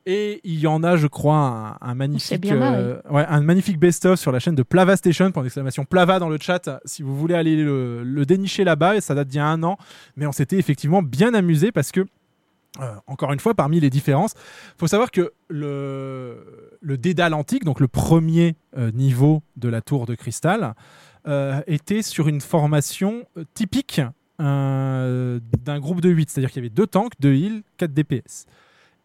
Et 0.08 0.40
il 0.44 0.60
y 0.60 0.68
en 0.68 0.84
a, 0.84 0.98
je 0.98 1.08
crois, 1.08 1.36
un, 1.36 1.78
un 1.82 1.96
magnifique, 1.96 2.46
euh, 2.46 3.02
ouais, 3.10 3.26
un 3.28 3.42
magnifique 3.42 3.80
best-of 3.80 4.20
sur 4.20 4.32
la 4.32 4.38
chaîne 4.38 4.54
de 4.54 4.62
Plava 4.62 4.96
Station, 4.96 5.32
pour 5.32 5.42
l'exclamation 5.42 5.84
Plava 5.84 6.20
dans 6.20 6.30
le 6.30 6.38
chat, 6.40 6.80
si 6.86 7.02
vous 7.02 7.16
voulez 7.18 7.34
aller 7.34 7.56
le, 7.56 8.04
le 8.04 8.26
dénicher 8.26 8.64
là-bas, 8.64 8.96
et 8.98 9.02
ça 9.02 9.16
date 9.16 9.30
d'il 9.30 9.38
y 9.38 9.40
a 9.40 9.48
un 9.48 9.64
an. 9.64 9.78
Mais 10.16 10.28
on 10.28 10.32
s'était 10.32 10.58
effectivement 10.58 11.02
bien 11.02 11.34
amusé 11.34 11.72
parce 11.72 11.92
que, 11.92 12.02
euh, 12.82 12.94
encore 13.08 13.34
une 13.34 13.40
fois, 13.40 13.56
parmi 13.56 13.80
les 13.80 13.90
différences, 13.90 14.36
faut 14.78 14.86
savoir 14.86 15.10
que 15.10 15.34
le, 15.48 16.78
le 16.82 16.98
Dédale 17.00 17.34
antique, 17.34 17.64
donc 17.64 17.80
le 17.80 17.88
premier 17.88 18.58
euh, 18.78 18.92
niveau 18.92 19.42
de 19.56 19.70
la 19.70 19.82
tour 19.82 20.06
de 20.06 20.14
cristal, 20.14 20.76
euh, 21.28 21.62
était 21.66 22.04
sur 22.04 22.28
une 22.28 22.42
formation 22.42 23.26
typique 23.56 24.02
d'un 24.38 25.80
groupe 25.80 26.02
de 26.02 26.10
8. 26.10 26.30
C'est-à-dire 26.30 26.52
qu'il 26.52 26.62
y 26.62 26.66
avait 26.66 26.70
deux 26.76 26.86
tanks, 26.86 27.14
deux 27.20 27.34
heals, 27.34 27.64
4 27.78 27.92
DPS. 27.92 28.46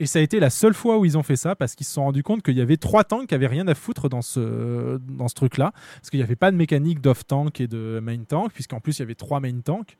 Et 0.01 0.07
ça 0.07 0.19
a 0.19 0.23
été 0.23 0.41
la 0.41 0.51
seule 0.51 0.75
fois 0.75 0.99
où 0.99 1.05
ils 1.05 1.17
ont 1.17 1.23
fait 1.23 1.37
ça 1.37 1.55
parce 1.55 1.75
qu'ils 1.75 1.87
se 1.87 1.93
sont 1.93 2.03
rendus 2.03 2.23
compte 2.23 2.43
qu'il 2.43 2.57
y 2.57 2.61
avait 2.61 2.79
trois 2.79 3.05
tanks 3.05 3.29
qui 3.29 3.35
avaient 3.35 3.47
rien 3.47 3.69
à 3.69 3.75
foutre 3.75 4.09
dans 4.09 4.23
ce, 4.23 4.99
dans 4.99 5.29
ce 5.29 5.35
truc-là. 5.35 5.73
Parce 5.97 6.11
qu'il 6.11 6.19
n'y 6.19 6.25
avait 6.25 6.37
pas 6.37 6.51
de 6.51 6.57
mécanique 6.57 7.01
d'off-tank 7.01 7.61
et 7.61 7.69
de 7.69 8.01
main 8.03 8.25
tank, 8.25 8.53
puisqu'en 8.53 8.81
plus 8.81 8.99
il 8.99 9.01
y 9.01 9.03
avait 9.03 9.15
trois 9.15 9.41
main 9.41 9.61
tanks. 9.61 9.97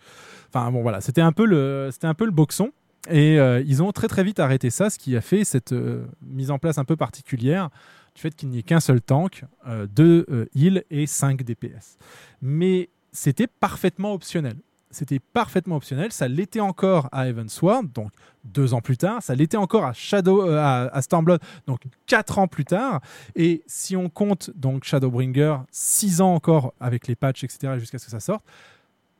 Enfin 0.49 0.73
bon 0.73 0.83
voilà, 0.83 1.01
c'était 1.01 1.21
un 1.21 1.33
peu 1.33 1.45
le, 1.45 1.91
un 2.03 2.15
peu 2.15 2.25
le 2.25 2.33
boxon. 2.33 2.73
Et 3.09 3.39
euh, 3.39 3.63
ils 3.67 3.83
ont 3.83 3.93
très 3.93 4.09
très 4.09 4.25
vite 4.25 4.41
arrêté 4.41 4.69
ça, 4.71 4.91
ce 4.91 4.99
qui 4.99 5.17
a 5.17 5.21
fait 5.21 5.45
cette 5.45 5.73
euh, 5.73 6.05
mise 6.23 6.51
en 6.51 6.59
place 6.59 6.79
un 6.79 6.85
peu 6.85 6.97
particulière 6.97 7.71
du 8.15 8.21
fait 8.21 8.35
qu'il 8.35 8.49
n'y 8.49 8.59
ait 8.59 8.63
qu'un 8.63 8.81
seul 8.81 9.01
tank, 9.01 9.45
euh, 9.67 9.87
deux 9.87 10.27
euh, 10.31 10.47
heals 10.55 10.85
et 10.91 11.07
5 11.07 11.43
DPS. 11.43 11.97
Mais 12.43 12.91
c'était 13.13 13.47
parfaitement 13.47 14.13
optionnel. 14.13 14.57
C'était 14.93 15.21
parfaitement 15.21 15.77
optionnel. 15.77 16.11
Ça 16.11 16.27
l'était 16.27 16.59
encore 16.61 17.09
à 17.13 17.29
Evansward, 17.29 17.93
donc 17.93 18.11
deux 18.45 18.75
ans 18.75 18.81
plus 18.81 18.97
tard. 18.97 19.23
Ça 19.23 19.35
l'était 19.37 19.57
encore 19.57 19.85
à 19.85 19.93
Shadow, 19.93 20.49
euh, 20.49 20.59
à, 20.59 20.89
à 20.89 21.01
Stormblood, 21.03 21.41
donc 21.69 21.83
quatre 22.07 22.39
ans 22.39 22.49
plus 22.49 22.65
tard. 22.65 23.01
Et 23.37 23.63
si 23.67 23.97
on 23.97 24.09
compte 24.09 24.51
donc 24.57 24.83
Shadowbringer, 24.85 25.59
six 25.71 26.21
ans 26.21 26.35
encore 26.35 26.75
avec 26.81 27.07
les 27.07 27.15
patchs, 27.15 27.45
etc., 27.45 27.75
jusqu'à 27.79 27.99
ce 27.99 28.07
que 28.07 28.11
ça 28.11 28.19
sorte, 28.21 28.45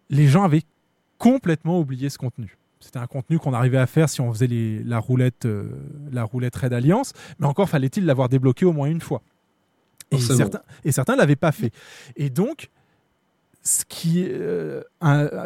les 0.09 0.27
gens 0.27 0.43
avaient 0.43 0.65
complètement 1.19 1.79
oublié 1.79 2.09
ce 2.11 2.19
contenu. 2.19 2.57
C'était 2.81 2.99
un 2.99 3.07
contenu 3.07 3.39
qu'on 3.39 3.53
arrivait 3.53 3.79
à 3.79 3.87
faire 3.87 4.09
si 4.09 4.21
on 4.23 4.33
faisait 4.33 4.47
les- 4.47 4.83
la 4.83 4.99
roulette, 4.99 5.45
euh, 5.45 5.69
la 6.11 6.25
roulette 6.25 6.57
Red 6.57 6.73
Alliance, 6.73 7.13
mais 7.39 7.47
encore 7.47 7.69
fallait-il 7.69 8.07
l'avoir 8.07 8.29
débloqué 8.29 8.65
au 8.65 8.73
moins 8.73 8.89
une 8.89 9.03
fois. 9.03 9.23
Et 10.11 10.17
certains, 10.37 10.63
et 10.85 10.91
certains 10.91 11.15
l'avaient 11.15 11.37
pas 11.37 11.53
fait. 11.53 11.73
Et 12.17 12.31
donc, 12.31 12.71
ce 13.63 13.85
qui, 13.85 14.27
euh, 14.29 14.83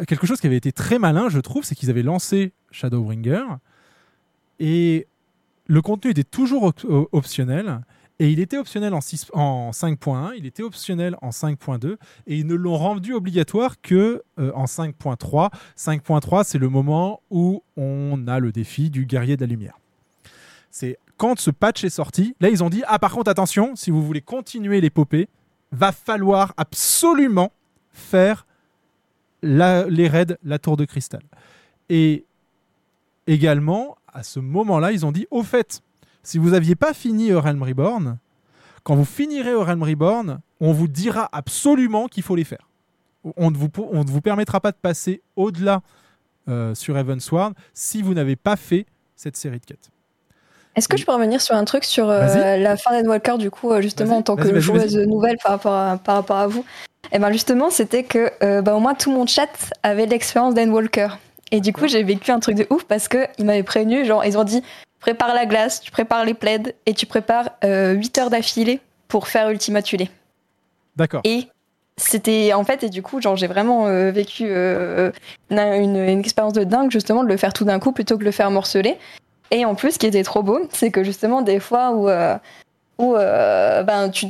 quelque 0.07 0.25
chose 0.25 0.39
qui 0.39 0.47
avait 0.47 0.55
été 0.57 0.71
très 0.71 0.99
malin, 0.99 1.29
je 1.29 1.39
trouve, 1.39 1.63
c'est 1.63 1.75
qu'ils 1.75 1.89
avaient 1.89 2.03
lancé 2.03 2.53
Shadowbringer 2.71 3.43
et 4.59 5.07
le 5.67 5.81
contenu 5.81 6.11
était 6.11 6.23
toujours 6.23 6.71
optionnel. 7.11 7.81
Et 8.19 8.29
il 8.29 8.39
était 8.39 8.57
optionnel 8.57 8.93
en, 8.93 9.01
6 9.01 9.31
en 9.33 9.71
5.1, 9.71 10.35
il 10.37 10.45
était 10.45 10.63
optionnel 10.63 11.17
en 11.21 11.31
5.2, 11.31 11.97
et 12.27 12.37
ils 12.37 12.47
ne 12.47 12.55
l'ont 12.55 12.77
rendu 12.77 13.13
obligatoire 13.13 13.81
que 13.81 14.23
euh, 14.39 14.51
en 14.55 14.65
5.3. 14.65 15.51
5.3, 15.77 16.43
c'est 16.45 16.57
le 16.57 16.69
moment 16.69 17.21
où 17.29 17.61
on 17.75 18.25
a 18.29 18.39
le 18.39 18.53
défi 18.53 18.89
du 18.89 19.05
guerrier 19.05 19.35
de 19.35 19.41
la 19.41 19.47
lumière. 19.47 19.77
C'est 20.71 20.97
quand 21.17 21.37
ce 21.39 21.51
patch 21.51 21.83
est 21.83 21.89
sorti, 21.89 22.35
là 22.39 22.49
ils 22.49 22.63
ont 22.63 22.69
dit 22.69 22.83
ah 22.87 22.99
par 22.99 23.11
contre 23.11 23.29
attention, 23.29 23.75
si 23.75 23.91
vous 23.91 24.01
voulez 24.01 24.21
continuer 24.21 24.79
l'épopée, 24.79 25.27
va 25.73 25.91
falloir 25.91 26.53
absolument 26.55 27.51
faire 27.95 28.45
la- 29.41 29.85
les 29.87 30.07
raids, 30.07 30.37
la 30.43 30.59
tour 30.59 30.77
de 30.77 30.85
cristal. 30.85 31.21
Et 31.89 32.25
également, 33.27 33.97
à 34.13 34.23
ce 34.23 34.39
moment-là, 34.39 34.91
ils 34.91 35.05
ont 35.05 35.11
dit 35.11 35.27
au 35.31 35.43
fait, 35.43 35.81
si 36.23 36.37
vous 36.37 36.51
n'aviez 36.51 36.75
pas 36.75 36.93
fini 36.93 37.33
Realm 37.33 37.61
Reborn, 37.63 38.17
quand 38.83 38.95
vous 38.95 39.05
finirez 39.05 39.53
Realm 39.55 39.81
Reborn, 39.83 40.39
on 40.59 40.71
vous 40.71 40.87
dira 40.87 41.29
absolument 41.31 42.07
qu'il 42.07 42.23
faut 42.23 42.35
les 42.35 42.43
faire. 42.43 42.67
On 43.37 43.49
ne 43.49 43.57
vous, 43.57 43.69
on 43.91 44.03
ne 44.03 44.09
vous 44.09 44.21
permettra 44.21 44.59
pas 44.59 44.71
de 44.71 44.77
passer 44.79 45.21
au-delà 45.35 45.81
euh, 46.47 46.75
sur 46.75 46.95
Evansward 46.95 47.55
si 47.73 48.03
vous 48.03 48.13
n'avez 48.13 48.35
pas 48.35 48.55
fait 48.55 48.85
cette 49.15 49.35
série 49.35 49.59
de 49.59 49.65
quêtes. 49.65 49.89
Est-ce 50.75 50.87
que 50.87 50.97
je 50.97 51.05
peux 51.05 51.13
revenir 51.13 51.41
sur 51.41 51.55
un 51.55 51.63
truc 51.65 51.85
sur 51.85 52.09
euh, 52.09 52.57
la 52.57 52.77
fin 52.77 52.91
d'Endwalker 52.91 53.37
du 53.39 53.49
coup 53.49 53.71
euh, 53.71 53.81
justement 53.81 54.17
en 54.17 54.21
tant 54.21 54.35
que 54.35 54.59
joueuse 54.59 54.95
nouvelle 54.97 55.37
par 55.41 55.53
rapport 55.53 55.73
à, 55.73 55.97
par 55.97 56.15
rapport 56.15 56.37
à 56.37 56.47
vous? 56.47 56.65
Et 57.11 57.19
ben 57.19 57.31
justement 57.31 57.69
c'était 57.69 58.03
que 58.03 58.31
euh, 58.43 58.61
bah, 58.61 58.75
au 58.75 58.79
moins 58.79 58.93
tout 58.95 59.11
mon 59.11 59.25
chat 59.25 59.47
avait 59.83 60.05
l'expérience 60.05 60.53
d'Endwalker 60.53 61.09
et 61.51 61.59
du 61.61 61.71
coup 61.73 61.87
j'ai 61.87 62.03
vécu 62.03 62.31
un 62.31 62.39
truc 62.39 62.55
de 62.55 62.65
ouf 62.69 62.83
parce 62.85 63.07
que 63.07 63.27
ils 63.37 63.45
m'avaient 63.45 63.63
prévenu 63.63 64.05
genre 64.05 64.25
ils 64.25 64.37
ont 64.37 64.43
dit 64.43 64.63
prépare 64.99 65.33
la 65.35 65.45
glace, 65.45 65.81
tu 65.81 65.91
prépares 65.91 66.25
les 66.25 66.33
plaids 66.33 66.75
et 66.85 66.93
tu 66.93 67.05
prépares 67.05 67.51
euh, 67.63 67.93
8 67.93 68.17
heures 68.17 68.29
d'affilée 68.31 68.79
pour 69.07 69.27
faire 69.27 69.49
Ultima 69.51 69.81
Thule. 69.83 70.07
D'accord. 70.95 71.21
Et 71.23 71.47
c'était 71.97 72.51
en 72.53 72.63
fait 72.63 72.83
et 72.83 72.89
du 72.89 73.01
coup 73.01 73.21
genre 73.21 73.35
j'ai 73.35 73.47
vraiment 73.47 73.85
euh, 73.87 74.11
vécu 74.11 74.45
euh, 74.47 75.11
une, 75.51 75.59
une- 75.59 75.95
une 75.97 76.19
expérience 76.19 76.53
de 76.53 76.63
dingue 76.63 76.91
justement 76.91 77.23
de 77.23 77.29
le 77.29 77.37
faire 77.37 77.53
tout 77.53 77.63
d'un 77.65 77.79
coup 77.79 77.91
plutôt 77.91 78.15
que 78.15 78.21
de 78.21 78.25
le 78.25 78.31
faire 78.31 78.49
morceler 78.51 78.97
et 79.51 79.63
en 79.63 79.75
plus 79.75 79.91
ce 79.93 79.99
qui 79.99 80.07
était 80.07 80.23
trop 80.23 80.41
beau 80.43 80.59
c'est 80.73 80.91
que 80.91 81.03
justement 81.03 81.41
des 81.41 81.59
fois 81.59 81.91
où 81.91 82.09
euh, 82.09 82.35
où 82.97 83.13
ben 83.13 84.09
tu 84.09 84.25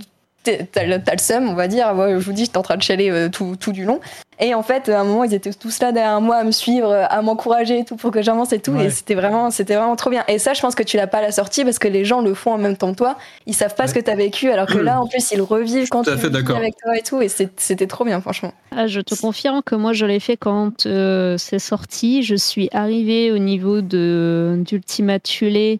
t'as 0.71 0.83
le, 0.85 0.99
seum 1.17 1.49
on 1.49 1.53
va 1.53 1.67
dire 1.67 1.93
je 1.95 2.25
vous 2.25 2.33
dis 2.33 2.45
j'étais 2.45 2.57
en 2.57 2.61
train 2.61 2.77
de 2.77 2.81
chialer 2.83 3.09
euh, 3.09 3.29
tout, 3.29 3.55
tout 3.59 3.71
du 3.71 3.85
long 3.85 3.99
et 4.39 4.53
en 4.53 4.63
fait 4.63 4.89
à 4.89 4.99
un 4.99 5.03
moment 5.03 5.23
ils 5.23 5.33
étaient 5.33 5.53
tous 5.53 5.79
là 5.81 5.91
derrière 5.91 6.19
moi 6.21 6.37
à 6.37 6.43
me 6.43 6.51
suivre 6.51 6.91
à 7.09 7.21
m'encourager 7.21 7.79
et 7.79 7.85
tout 7.85 7.95
pour 7.95 8.11
que 8.11 8.21
j'avance 8.21 8.51
et 8.53 8.59
tout 8.59 8.73
Ouais. 8.73 8.85
et 8.85 8.89
c'était 8.89 9.15
vraiment 9.15 9.49
c'était 9.51 9.75
vraiment 9.75 9.95
trop 9.95 10.09
bien 10.09 10.23
et 10.27 10.39
ça 10.39 10.53
je 10.53 10.61
pense 10.61 10.75
que 10.75 10.83
tu 10.83 10.97
l'as 10.97 11.07
pas 11.07 11.19
à 11.19 11.21
la 11.21 11.31
sortie 11.31 11.63
parce 11.63 11.79
que 11.79 11.87
les 11.87 12.03
gens 12.05 12.21
le 12.21 12.33
font 12.33 12.51
en 12.53 12.57
même 12.57 12.75
temps 12.77 12.91
que 12.91 12.97
toi 12.97 13.17
ils 13.45 13.53
savent 13.53 13.75
pas 13.75 13.87
ce 13.87 13.93
que 13.93 13.99
t'as 13.99 14.15
vécu 14.15 14.51
alors 14.51 14.67
que 14.67 14.77
là 14.77 14.99
en 15.01 15.07
plus 15.09 15.31
ils 15.31 15.41
revivent 15.41 15.87
quand 15.89 16.03
tu 16.03 16.29
d'accord. 16.29 16.57
avec 16.57 16.75
toi 16.77 16.97
et 16.97 17.01
tout 17.01 17.21
et 17.21 17.29
c'était 17.29 17.87
trop 17.87 18.03
bien 18.03 18.19
franchement 18.21 18.53
Ah, 18.75 18.87
je 18.87 18.99
te 19.01 19.15
confirme 19.15 19.61
que 19.63 19.75
moi, 19.75 19.93
je 19.93 20.05
l'ai 20.05 20.19
fait 20.19 20.35
quand 20.37 20.85
euh, 20.85 21.37
c'est 21.37 21.59
sorti. 21.59 22.23
Je 22.23 22.35
suis 22.35 22.67
arrivée 22.73 23.31
au 23.31 23.37
niveau 23.37 23.81
de 23.81 24.61
d'Ultima 24.65 25.19
Thule. 25.19 25.79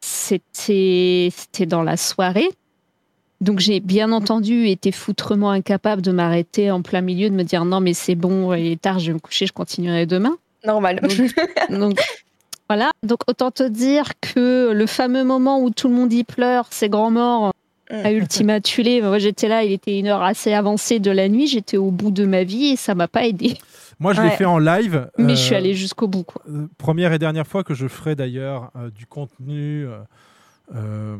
C'était 0.00 1.30
c'était 1.34 1.66
dans 1.66 1.82
la 1.82 1.96
soirée. 1.96 2.48
Donc 3.40 3.58
j'ai 3.58 3.80
bien 3.80 4.12
entendu 4.12 4.66
été 4.66 4.92
foutrement 4.92 5.50
incapable 5.50 6.02
de 6.02 6.12
m'arrêter 6.12 6.70
en 6.70 6.82
plein 6.82 7.00
milieu, 7.00 7.28
de 7.28 7.34
me 7.34 7.42
dire 7.42 7.64
non 7.64 7.80
mais 7.80 7.94
c'est 7.94 8.14
bon, 8.14 8.54
il 8.54 8.66
est 8.66 8.80
tard, 8.80 8.98
je 8.98 9.08
vais 9.08 9.14
me 9.14 9.18
coucher, 9.18 9.46
je 9.46 9.52
continuerai 9.52 10.06
demain. 10.06 10.36
normal 10.64 11.00
Donc, 11.02 11.34
donc, 11.70 12.00
voilà, 12.68 12.90
donc 13.02 13.20
autant 13.28 13.50
te 13.50 13.66
dire 13.66 14.12
que 14.20 14.72
le 14.72 14.86
fameux 14.86 15.24
moment 15.24 15.60
où 15.60 15.70
tout 15.70 15.88
le 15.88 15.94
monde 15.94 16.12
y 16.12 16.24
pleure, 16.24 16.66
c'est 16.70 16.88
grand 16.88 17.10
mort 17.10 17.52
à 17.90 18.12
Ultima 18.12 18.60
Thule, 18.60 19.02
moi 19.02 19.18
j'étais 19.18 19.48
là, 19.48 19.62
il 19.62 19.72
était 19.72 19.98
une 19.98 20.06
heure 20.06 20.22
assez 20.22 20.54
avancée 20.54 20.98
de 20.98 21.10
la 21.10 21.28
nuit, 21.28 21.46
j'étais 21.46 21.76
au 21.76 21.90
bout 21.90 22.10
de 22.10 22.24
ma 22.24 22.44
vie 22.44 22.68
et 22.68 22.76
ça 22.76 22.94
m'a 22.94 23.08
pas 23.08 23.26
aidé. 23.26 23.58
Moi, 24.00 24.12
je 24.12 24.22
l'ai 24.22 24.30
fait 24.30 24.44
en 24.44 24.58
live. 24.58 25.08
Mais 25.18 25.32
euh, 25.32 25.36
je 25.36 25.40
suis 25.40 25.54
allée 25.54 25.74
jusqu'au 25.74 26.08
bout. 26.08 26.24
Quoi. 26.24 26.42
euh, 26.48 26.68
première 26.78 27.12
et 27.12 27.18
dernière 27.18 27.46
fois 27.46 27.64
que 27.64 27.74
je 27.74 27.86
ferai 27.88 28.14
d'ailleurs 28.14 28.70
euh, 28.76 28.90
du 28.90 29.06
contenu 29.06 29.86
euh, 29.86 29.98
euh, 30.74 31.16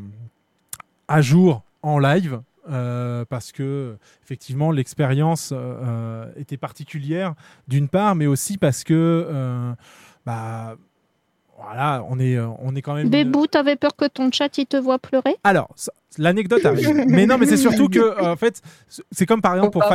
à 1.08 1.20
jour 1.20 1.62
en 1.84 1.98
live. 1.98 2.40
euh, 2.70 3.26
parce 3.28 3.52
que 3.52 3.96
effectivement 4.22 4.70
l'expérience 4.72 5.52
euh, 5.52 5.56
euh, 5.58 6.32
était 6.38 6.56
particulière 6.56 7.34
d'une 7.68 7.88
part 7.88 8.14
mais 8.14 8.24
aussi 8.26 8.56
parce 8.56 8.84
que 8.84 8.94
euh, 8.94 9.70
bah 10.24 10.74
voilà 11.58 12.02
on 12.08 12.18
est 12.18 12.38
on 12.40 12.74
est 12.74 12.80
quand 12.80 12.94
même 12.94 13.04
une- 13.04 13.10
Bébou, 13.10 13.46
t'avais 13.46 13.76
peur 13.76 13.94
que 13.94 14.06
ton 14.06 14.30
chat 14.32 14.56
il 14.56 14.64
te 14.66 14.78
voit 14.78 14.98
pleurer? 14.98 15.36
Alors, 15.44 15.74
l'anecdote 16.16 16.64
arrive. 16.64 16.90
mais 17.06 17.26
non, 17.26 17.36
mais 17.38 17.44
c'est 17.46 17.58
surtout 17.58 17.88
que, 17.88 18.24
en 18.32 18.36
fait, 18.36 18.60
c'est 19.12 19.26
comme 19.26 19.42
par 19.42 19.54
exemple 19.56 19.72
pour, 19.72 19.82
pleure 19.82 19.90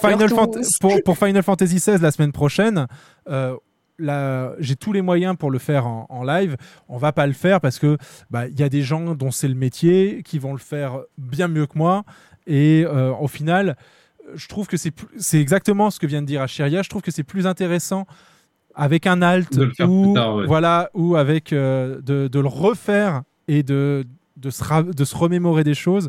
Final. 0.00 0.28
Fant- 0.30 0.78
pour, 0.80 1.02
pour 1.04 1.16
Final 1.18 1.42
Fantasy 1.44 1.76
XVI 1.76 1.98
la 2.02 2.10
semaine 2.10 2.32
prochaine. 2.32 2.86
J'ai 3.98 4.76
tous 4.76 4.92
les 4.92 5.02
moyens 5.02 5.36
pour 5.36 5.50
le 5.50 5.58
faire 5.58 5.86
en, 5.86 6.06
en 6.08 6.24
live. 6.24 6.56
On 6.88 6.98
va 6.98 7.12
pas 7.12 7.26
le 7.26 7.32
faire 7.32 7.60
parce 7.60 7.78
que 7.78 7.96
bah, 8.30 8.46
il 8.48 8.58
y 8.58 8.62
a 8.62 8.68
des 8.68 8.82
gens 8.82 9.14
dont 9.14 9.30
c'est 9.30 9.48
le 9.48 9.54
métier 9.54 10.22
qui 10.24 10.38
vont 10.38 10.52
le 10.52 10.58
faire 10.58 11.00
bien 11.18 11.48
mieux 11.48 11.66
que 11.66 11.78
moi. 11.78 12.04
Et 12.46 12.84
euh, 12.86 13.12
au 13.14 13.28
final, 13.28 13.76
je 14.34 14.48
trouve 14.48 14.66
que 14.66 14.76
c'est 14.76 15.40
exactement 15.40 15.90
ce 15.90 15.98
que 15.98 16.06
vient 16.06 16.22
de 16.22 16.26
dire 16.26 16.42
Achiria. 16.42 16.82
Je 16.82 16.88
trouve 16.88 17.02
que 17.02 17.10
c'est 17.10 17.24
plus 17.24 17.46
intéressant 17.46 18.06
avec 18.74 19.06
un 19.06 19.22
alt 19.22 19.56
ou 19.86 20.14
ouais. 20.14 20.46
voilà 20.46 20.90
ou 20.94 21.14
avec 21.16 21.52
euh, 21.52 22.00
de, 22.00 22.26
de 22.26 22.40
le 22.40 22.48
refaire 22.48 23.22
et 23.46 23.62
de 23.62 24.04
de 24.36 24.50
se, 24.50 24.92
de 24.92 25.04
se 25.04 25.16
remémorer 25.16 25.62
des 25.62 25.74
choses 25.74 26.08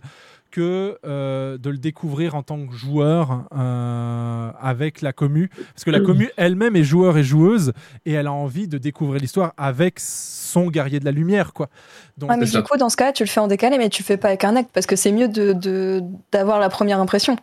que 0.51 0.97
euh, 1.05 1.57
de 1.57 1.69
le 1.69 1.77
découvrir 1.77 2.35
en 2.35 2.43
tant 2.43 2.65
que 2.65 2.73
joueur 2.73 3.45
euh, 3.55 4.51
avec 4.61 5.01
la 5.01 5.11
commu 5.11 5.49
parce 5.73 5.83
que 5.83 5.91
la 5.91 5.99
commu 5.99 6.29
elle-même 6.37 6.75
est 6.75 6.83
joueur 6.83 7.17
et 7.17 7.23
joueuse 7.23 7.73
et 8.05 8.13
elle 8.13 8.27
a 8.27 8.31
envie 8.31 8.67
de 8.67 8.77
découvrir 8.77 9.19
l'histoire 9.21 9.53
avec 9.57 9.99
son 9.99 10.67
guerrier 10.69 10.99
de 11.01 11.05
la 11.05 11.11
lumière 11.11 11.51
quoi 11.53 11.69
donc 12.17 12.29
Ouais, 12.29 12.37
mais 12.37 12.45
du 12.45 12.63
coup, 12.63 12.77
dans 12.77 12.87
ce 12.89 12.95
cas, 12.95 13.11
tu 13.11 13.23
le 13.23 13.27
fais 13.29 13.41
en 13.41 13.47
décalé, 13.47 13.77
mais 13.77 13.89
tu 13.89 14.01
le 14.01 14.05
fais 14.05 14.15
pas 14.17 14.29
avec 14.29 14.45
un 14.45 14.55
acte 14.55 14.69
parce 14.73 14.85
que 14.85 14.95
c'est 14.95 15.11
mieux 15.11 15.27
de 15.27 15.51
de- 15.51 16.01
d'avoir 16.31 16.59
la 16.59 16.69
première 16.69 16.99
impression. 16.99 17.35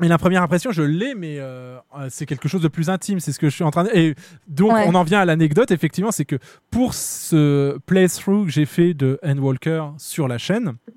Mais 0.00 0.08
la 0.08 0.16
première 0.16 0.42
impression, 0.42 0.70
je 0.72 0.82
l'ai, 0.82 1.14
mais 1.14 1.36
euh, 1.40 1.76
euh, 1.98 2.06
c'est 2.08 2.24
quelque 2.24 2.48
chose 2.48 2.62
de 2.62 2.68
plus 2.68 2.88
intime. 2.88 3.20
C'est 3.20 3.32
ce 3.32 3.38
que 3.38 3.50
je 3.50 3.54
suis 3.54 3.64
en 3.64 3.70
train 3.70 3.84
de. 3.84 3.90
Et 3.92 4.14
donc, 4.48 4.72
Ouais. 4.72 4.84
on 4.86 4.94
en 4.94 5.02
vient 5.02 5.20
à 5.20 5.24
l'anecdote, 5.26 5.72
effectivement, 5.72 6.10
c'est 6.12 6.24
que 6.24 6.36
pour 6.70 6.94
ce 6.94 7.76
playthrough 7.84 8.46
que 8.46 8.50
j'ai 8.52 8.64
fait 8.64 8.94
de 8.94 9.18
Endwalker 9.22 9.88
sur 9.98 10.26
la 10.26 10.38
chaîne, 10.38 10.68
euh, 10.68 10.92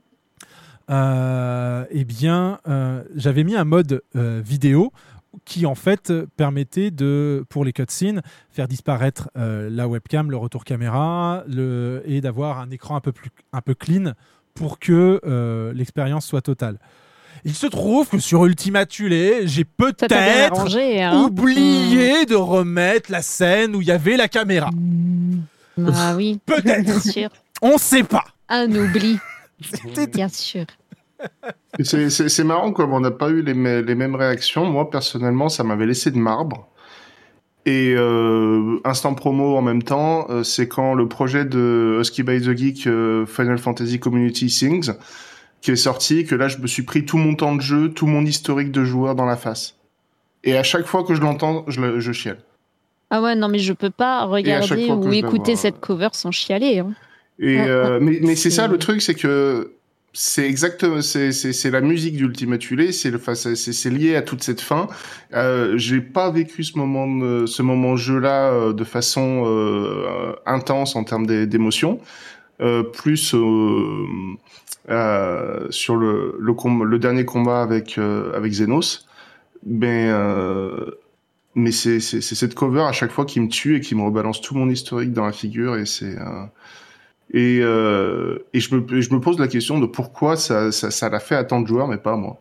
eh 0.90 2.06
bien, 2.06 2.60
euh, 2.68 3.04
j'avais 3.16 3.44
mis 3.44 3.56
un 3.56 3.64
mode 3.64 4.02
euh, 4.16 4.42
vidéo 4.44 4.92
qui 5.46 5.66
en 5.66 5.76
fait 5.76 6.12
euh, 6.12 6.28
permettait 6.38 6.92
de, 6.92 7.46
pour 7.50 7.66
les 7.66 7.74
cutscenes, 7.74 8.22
faire 8.52 8.68
disparaître 8.68 9.30
euh, 9.38 9.70
la 9.72 9.88
webcam, 9.88 10.30
le 10.30 10.38
retour 10.38 10.64
caméra, 10.64 11.44
le, 11.48 12.04
et 12.06 12.22
d'avoir 12.22 12.60
un 12.60 12.70
écran 12.70 12.96
un 12.96 13.02
peu 13.02 13.12
plus, 13.12 13.30
un 13.52 13.62
peu 13.62 13.74
clean 13.74 14.14
pour 14.54 14.80
que 14.80 15.20
euh, 15.26 15.74
l'expérience 15.74 16.26
soit 16.26 16.42
totale. 16.42 16.78
Il 17.46 17.56
se 17.56 17.66
trouve 17.66 18.08
que 18.08 18.20
sur 18.20 18.46
Ultima 18.46 18.86
Thule, 18.86 19.48
j'ai 19.48 19.66
peut-être 19.66 20.14
hein. 20.14 21.24
oublié 21.26 22.26
de 22.26 22.36
remettre 22.36 23.12
la 23.12 23.22
scène 23.22 23.76
où 23.76 23.82
il 23.82 23.88
y 23.88 23.92
avait 23.92 24.16
la 24.16 24.30
caméra. 24.30 24.70
Ah 25.86 26.14
oui. 26.16 26.40
Peut-être. 26.46 27.32
On 27.62 27.78
sait 27.78 28.04
pas. 28.04 28.24
Un 28.48 28.74
oubli. 28.74 29.18
Bien 30.14 30.28
sûr. 30.30 30.66
C'est 31.80 32.09
c'est- 32.09 32.30
c'est 32.30 32.43
marrant 32.43 32.72
comme 32.74 32.93
on 32.93 32.99
n'a 32.99 33.11
pas 33.11 33.30
eu 33.30 33.41
les, 33.41 33.53
mê- 33.53 33.82
les 33.84 33.95
mêmes 33.95 34.16
réactions. 34.16 34.66
Moi, 34.66 34.89
personnellement, 34.89 35.49
ça 35.49 35.64
m'avait 35.64 35.86
laissé 35.86 36.11
de 36.11 36.18
marbre. 36.18 36.68
Et 37.66 37.93
euh, 37.95 38.78
instant 38.84 39.14
promo 39.14 39.55
en 39.55 39.61
même 39.61 39.84
temps, 39.84 40.28
euh, 40.30 40.43
c'est 40.43 40.68
quand 40.68 40.93
le 40.95 41.07
projet 41.07 41.45
de 41.45 41.97
Husky 42.01 42.22
by 42.24 42.41
the 42.41 42.55
Geek 42.57 42.88
euh, 42.88 43.26
Final 43.26 43.57
Fantasy 43.57 43.99
Community 43.99 44.47
Things 44.47 44.91
qui 45.61 45.72
est 45.72 45.78
sorti, 45.78 46.26
que 46.26 46.36
là, 46.36 46.49
je 46.49 46.57
me 46.57 46.68
suis 46.68 46.84
pris 46.84 47.05
tout 47.05 47.18
mon 47.18 47.36
temps 47.36 47.55
de 47.55 47.61
jeu, 47.61 47.89
tout 47.89 48.05
mon 48.05 48.26
historique 48.26 48.70
de 48.74 48.84
joueur 48.84 49.16
dans 49.16 49.24
la 49.26 49.38
face. 49.38 49.76
Et 50.43 50.57
à 50.57 50.64
chaque 50.64 50.86
fois 50.86 51.05
que 51.05 51.16
je 51.16 51.22
l'entends, 51.22 51.64
je, 51.70 51.80
le- 51.80 52.01
je 52.01 52.11
chiale. 52.11 52.39
Ah 53.09 53.22
ouais, 53.22 53.34
non, 53.34 53.47
mais 53.47 53.59
je 53.59 53.72
peux 53.72 53.89
pas 53.91 54.26
regarder 54.26 54.88
ou 55.07 55.14
écouter 55.30 55.51
cette 55.55 55.80
cover 55.80 56.09
sans 56.11 56.32
chialer. 56.32 56.80
hein. 56.80 56.91
Et 57.40 57.60
euh, 57.60 58.00
mais 58.02 58.20
mais 58.22 58.36
c'est 58.36 58.50
ça 58.52 58.68
le 58.68 58.78
truc, 58.78 59.02
c'est 59.02 59.16
que 59.16 59.72
c'est 60.14 60.48
exactement 60.48 61.02
c'est 61.02 61.32
c'est 61.32 61.52
c'est 61.54 61.72
la 61.72 61.82
musique 61.82 62.16
d'Ultima 62.16 62.58
Thule, 62.60 62.94
c'est 62.94 63.10
le 63.10 63.18
enfin, 63.18 63.34
c'est 63.36 63.90
lié 63.90 64.16
à 64.16 64.22
toute 64.22 64.44
cette 64.44 64.62
fin. 64.62 64.88
Euh, 65.34 65.76
j'ai 65.78 66.00
pas 66.02 66.30
vécu 66.32 66.64
ce 66.64 66.78
moment 66.78 67.08
de- 67.08 67.46
ce 67.48 67.62
moment 67.64 67.96
jeu 67.96 68.20
là 68.20 68.72
de 68.72 68.84
façon 68.84 69.44
euh, 69.48 70.34
intense 70.46 70.96
en 70.96 71.04
termes 71.04 71.26
d'é- 71.26 71.48
d'émotion. 71.48 72.00
Euh, 72.62 72.84
plus 72.84 73.34
euh, 73.34 74.06
euh, 74.90 75.66
sur 75.72 75.96
le 75.96 76.38
le, 76.40 76.54
com- 76.54 76.84
le 76.84 77.00
dernier 77.00 77.26
combat 77.26 77.62
avec 77.62 77.98
euh, 77.98 78.32
avec 78.36 78.52
Xenos, 78.52 79.08
mais 79.66 80.08
euh, 80.10 80.92
mais 81.56 81.72
c'est 81.72 82.00
c'est 82.00 82.22
c'est 82.22 82.36
cette 82.36 82.56
cover 82.56 82.82
à 82.84 82.92
chaque 82.92 83.12
fois 83.12 83.26
qui 83.26 83.40
me 83.40 83.48
tue 83.48 83.78
et 83.78 83.82
qui 83.82 83.96
me 83.96 84.04
rebalance 84.04 84.42
tout 84.42 84.56
mon 84.56 84.70
historique 84.70 85.14
dans 85.14 85.26
la 85.26 85.32
figure 85.32 85.78
et 85.78 85.86
c'est 85.86 86.18
euh, 86.18 86.46
et, 87.32 87.59
euh, 87.61 88.39
je, 88.53 88.76
me, 88.76 89.19
pose 89.19 89.39
la 89.39 89.47
question 89.47 89.80
de 89.80 89.86
pourquoi 89.86 90.36
ça, 90.36 90.69
l'a 91.09 91.19
fait 91.19 91.36
à 91.36 91.43
tant 91.43 91.61
de 91.61 91.67
joueurs, 91.67 91.88
mais 91.88 91.97
pas 91.97 92.13
à 92.13 92.17
moi. 92.17 92.39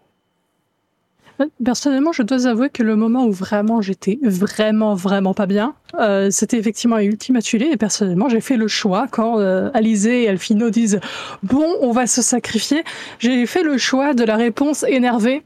Personnellement, 1.64 2.12
je 2.12 2.22
dois 2.22 2.46
avouer 2.46 2.68
que 2.68 2.82
le 2.82 2.94
moment 2.94 3.24
où 3.24 3.32
vraiment 3.32 3.80
j'étais 3.80 4.18
vraiment, 4.22 4.94
vraiment 4.94 5.34
pas 5.34 5.46
bien, 5.46 5.74
euh, 5.98 6.28
c'était 6.30 6.58
effectivement 6.58 6.96
à 6.96 7.02
Ultima 7.02 7.42
Thule. 7.42 7.64
Et 7.64 7.76
personnellement, 7.76 8.28
j'ai 8.28 8.40
fait 8.40 8.56
le 8.56 8.68
choix 8.68 9.08
quand 9.10 9.40
euh, 9.40 9.70
Alizé 9.74 10.24
et 10.24 10.28
Alfino 10.28 10.70
disent 10.70 11.00
Bon, 11.42 11.66
on 11.80 11.90
va 11.90 12.06
se 12.06 12.22
sacrifier. 12.22 12.84
J'ai 13.18 13.46
fait 13.46 13.62
le 13.62 13.78
choix 13.78 14.14
de 14.14 14.24
la 14.24 14.36
réponse 14.36 14.84
énervée. 14.84 15.42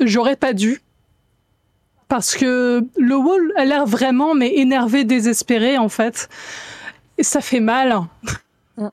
J'aurais 0.00 0.36
pas 0.36 0.52
dû. 0.52 0.80
Parce 2.06 2.36
que 2.36 2.84
le 2.98 3.16
wall 3.16 3.52
a 3.56 3.64
l'air 3.64 3.86
vraiment, 3.86 4.34
mais 4.34 4.54
énervé, 4.56 5.04
désespéré 5.04 5.78
en 5.78 5.88
fait. 5.88 6.28
Et 7.20 7.22
ça 7.22 7.42
fait 7.42 7.60
mal. 7.60 8.00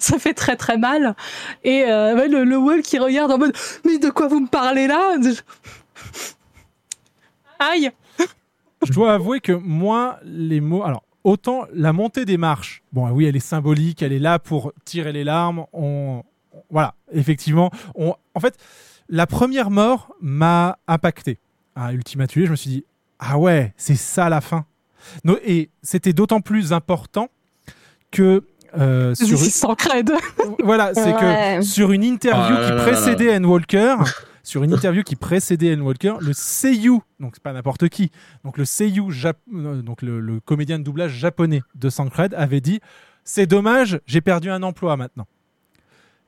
ça 0.00 0.18
fait 0.18 0.34
très 0.34 0.56
très 0.56 0.76
mal. 0.76 1.14
Et 1.62 1.84
euh, 1.84 2.26
le, 2.26 2.42
le 2.42 2.58
wall 2.58 2.82
qui 2.82 2.98
regarde 2.98 3.30
en 3.30 3.38
mode 3.38 3.56
Mais 3.84 3.98
de 3.98 4.10
quoi 4.10 4.26
vous 4.26 4.40
me 4.40 4.48
parlez 4.48 4.88
là? 4.88 5.14
Aïe 7.60 7.92
Je 8.84 8.92
dois 8.92 9.14
avouer 9.14 9.38
que 9.38 9.52
moi, 9.52 10.18
les 10.24 10.60
mots. 10.60 10.82
Alors, 10.82 11.04
autant 11.22 11.66
la 11.72 11.92
montée 11.92 12.24
des 12.24 12.36
marches, 12.36 12.82
bon, 12.92 13.08
oui, 13.10 13.26
elle 13.26 13.36
est 13.36 13.38
symbolique, 13.38 14.02
elle 14.02 14.12
est 14.12 14.18
là 14.18 14.40
pour 14.40 14.72
tirer 14.84 15.12
les 15.12 15.22
larmes. 15.22 15.66
On, 15.72 16.24
voilà, 16.68 16.96
effectivement. 17.12 17.70
On, 17.94 18.16
en 18.34 18.40
fait, 18.40 18.58
la 19.08 19.28
première 19.28 19.70
mort 19.70 20.12
m'a 20.20 20.78
impacté. 20.88 21.38
À 21.76 21.92
Ultima 21.92 22.26
Thule, 22.26 22.46
je 22.46 22.50
me 22.50 22.56
suis 22.56 22.70
dit, 22.70 22.84
ah 23.20 23.38
ouais, 23.38 23.72
c'est 23.76 23.94
ça 23.94 24.28
la 24.28 24.40
fin. 24.40 24.66
No- 25.24 25.38
et 25.44 25.70
c'était 25.82 26.12
d'autant 26.12 26.40
plus 26.40 26.72
important 26.72 27.28
que 28.10 28.42
euh, 28.76 29.14
sur 29.14 29.38
Sans 29.38 29.74
cred. 29.76 30.12
voilà, 30.64 30.92
c'est 30.94 31.14
Ouais. 31.14 31.58
que 31.60 31.64
sur 31.64 31.92
une 31.92 32.02
interview 32.02 32.56
Ah 32.58 32.64
qui 32.64 32.70
là 32.70 32.74
là 32.76 32.82
précédait 32.82 33.26
là. 33.26 33.34
Anne 33.36 33.46
Walker, 33.46 33.96
sur 34.42 34.64
une 34.64 34.72
interview 34.72 35.02
qui 35.04 35.14
précédait 35.16 35.72
Anne 35.72 35.82
Walker, 35.82 36.14
le 36.20 36.32
seiyuu, 36.32 36.98
donc 37.20 37.32
c'est 37.34 37.42
pas 37.42 37.52
n'importe 37.52 37.88
qui, 37.88 38.10
donc 38.44 38.58
le 38.58 38.64
seiyuu, 38.64 39.10
jap- 39.12 39.34
euh, 39.54 39.80
donc 39.80 40.02
le, 40.02 40.18
le 40.20 40.40
comédien 40.40 40.78
de 40.80 40.84
doublage 40.84 41.12
japonais 41.12 41.62
de 41.76 41.88
Sancred 41.88 42.34
avait 42.34 42.60
dit 42.60 42.80
c'est 43.22 43.46
dommage, 43.46 44.00
j'ai 44.06 44.20
perdu 44.20 44.50
un 44.50 44.62
emploi 44.64 44.96
maintenant. 44.96 45.26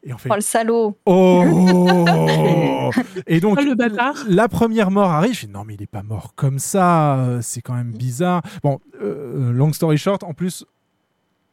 Et 0.09 0.15
on 0.15 0.19
fait 0.19 0.29
Oh 0.31 0.35
le 0.37 0.41
salaud 0.41 0.97
Oh 1.05 2.91
Et 3.27 3.41
donc, 3.41 3.59
Oh, 3.61 3.65
le 3.65 3.75
bâtard. 3.75 4.15
la 4.29 4.49
première 4.49 4.91
mort 4.91 5.11
arrive. 5.11 5.35
Je 5.35 5.41
fais 5.41 5.47
non, 5.49 5.65
mais 5.65 5.75
il 5.75 5.83
est 5.83 5.87
pas 5.91 6.03
mort 6.05 6.33
comme 6.37 6.59
ça. 6.59 7.17
euh, 7.17 7.41
C'est 7.43 7.61
quand 7.61 7.75
même 7.75 7.91
bizarre. 7.93 8.43
Bon, 8.63 8.79
euh, 9.03 9.51
long 9.53 9.73
story 9.73 9.99
short, 9.99 10.23
en 10.23 10.33
plus, 10.33 10.65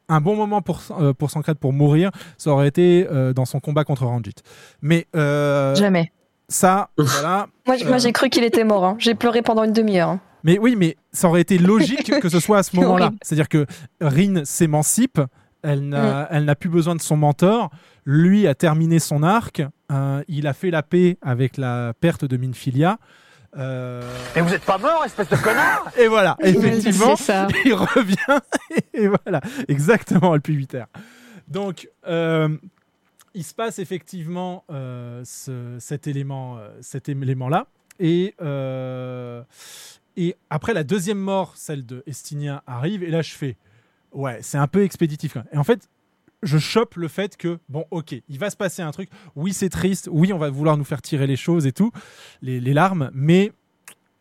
un 0.08 0.20
bon 0.20 0.36
moment 0.36 0.62
pour, 0.62 0.80
euh, 1.00 1.12
pour 1.12 1.30
Sancred 1.30 1.58
pour 1.58 1.72
mourir, 1.72 2.10
ça 2.38 2.50
aurait 2.50 2.68
été 2.68 3.06
euh, 3.10 3.32
dans 3.32 3.44
son 3.44 3.58
combat 3.60 3.84
contre 3.84 4.04
Ranjit. 4.06 4.34
Mais. 4.82 5.06
euh, 5.16 5.74
Jamais. 5.74 6.12
Ça, 6.48 6.90
voilà. 6.98 7.46
Moi, 7.66 7.96
j'ai 7.98 8.12
cru 8.12 8.28
qu'il 8.28 8.44
était 8.44 8.64
mort. 8.64 8.84
hein. 8.84 8.96
J'ai 8.98 9.14
pleuré 9.14 9.40
pendant 9.42 9.64
une 9.64 9.72
demi-heure. 9.72 10.10
hein. 10.10 10.20
mais 10.44 10.58
oui, 10.58 10.76
mais 10.76 10.96
ça 11.10 11.26
aurait 11.28 11.40
été 11.40 11.56
logique 11.56 12.20
que 12.20 12.28
ce 12.28 12.38
soit 12.38 12.58
à 12.58 12.62
ce 12.62 12.76
moment-là. 12.80 13.12
C'est-à-dire 13.22 13.48
que 13.48 13.64
Rin 14.02 14.44
s'émancipe, 14.44 15.20
elle 15.64 15.88
n'a 15.88 16.28
elle 16.30 16.44
n'a 16.44 16.54
plus 16.54 16.68
besoin 16.68 16.94
de 16.94 17.00
son 17.00 17.16
mentor. 17.16 17.70
Lui 18.06 18.46
a 18.46 18.54
terminé 18.54 18.98
son 18.98 19.22
arc. 19.22 19.62
euh, 19.90 20.22
il 20.28 20.46
a 20.46 20.52
fait 20.52 20.70
la 20.70 20.82
paix 20.82 21.16
avec 21.22 21.56
la 21.56 21.92
perte 22.00 22.24
de 22.24 22.36
Minfilia. 22.36 22.98
Euh, 23.56 24.02
Mais 24.34 24.42
vous 24.42 24.52
êtes 24.52 24.64
pas 24.64 24.78
mort, 24.78 25.04
espèce 25.04 25.28
de 25.28 25.36
connard 25.36 25.90
Et 25.98 26.08
voilà, 26.08 26.36
effectivement, 26.40 27.14
C'est 27.16 27.24
ça. 27.24 27.48
il 27.64 27.72
revient. 27.74 28.40
Et 28.94 29.06
voilà, 29.08 29.40
exactement, 29.68 30.34
le 30.34 30.40
plus 30.40 30.54
8 30.54 30.74
heures. 30.74 30.88
Donc, 31.48 31.88
euh, 32.08 32.48
il 33.32 33.44
se 33.44 33.54
passe 33.54 33.78
effectivement 33.78 34.64
euh, 34.70 35.22
ce- 35.24 35.76
cet 35.78 36.06
élément, 36.08 36.56
euh, 36.58 36.68
cet 36.80 37.08
élément-là. 37.08 37.66
Et, 38.00 38.34
euh, 38.42 39.42
et 40.16 40.34
après, 40.50 40.74
la 40.74 40.82
deuxième 40.82 41.18
mort, 41.18 41.52
celle 41.56 41.86
de 41.86 42.02
Estinien, 42.08 42.60
arrive. 42.66 43.04
Et 43.04 43.10
là, 43.10 43.22
je 43.22 43.32
fais, 43.34 43.56
ouais, 44.14 44.38
c'est 44.40 44.58
un 44.58 44.66
peu 44.66 44.82
expéditif. 44.84 45.34
quand 45.34 45.40
même. 45.40 45.48
Et 45.52 45.58
en 45.58 45.64
fait, 45.64 45.88
je 46.42 46.58
chope 46.58 46.96
le 46.96 47.08
fait 47.08 47.36
que, 47.36 47.58
bon, 47.68 47.84
ok, 47.90 48.14
il 48.28 48.38
va 48.38 48.50
se 48.50 48.56
passer 48.56 48.82
un 48.82 48.90
truc. 48.90 49.08
Oui, 49.36 49.52
c'est 49.52 49.68
triste. 49.70 50.08
Oui, 50.12 50.32
on 50.32 50.38
va 50.38 50.50
vouloir 50.50 50.76
nous 50.76 50.84
faire 50.84 51.02
tirer 51.02 51.26
les 51.26 51.36
choses 51.36 51.66
et 51.66 51.72
tout, 51.72 51.90
les, 52.42 52.60
les 52.60 52.72
larmes. 52.74 53.10
Mais 53.14 53.52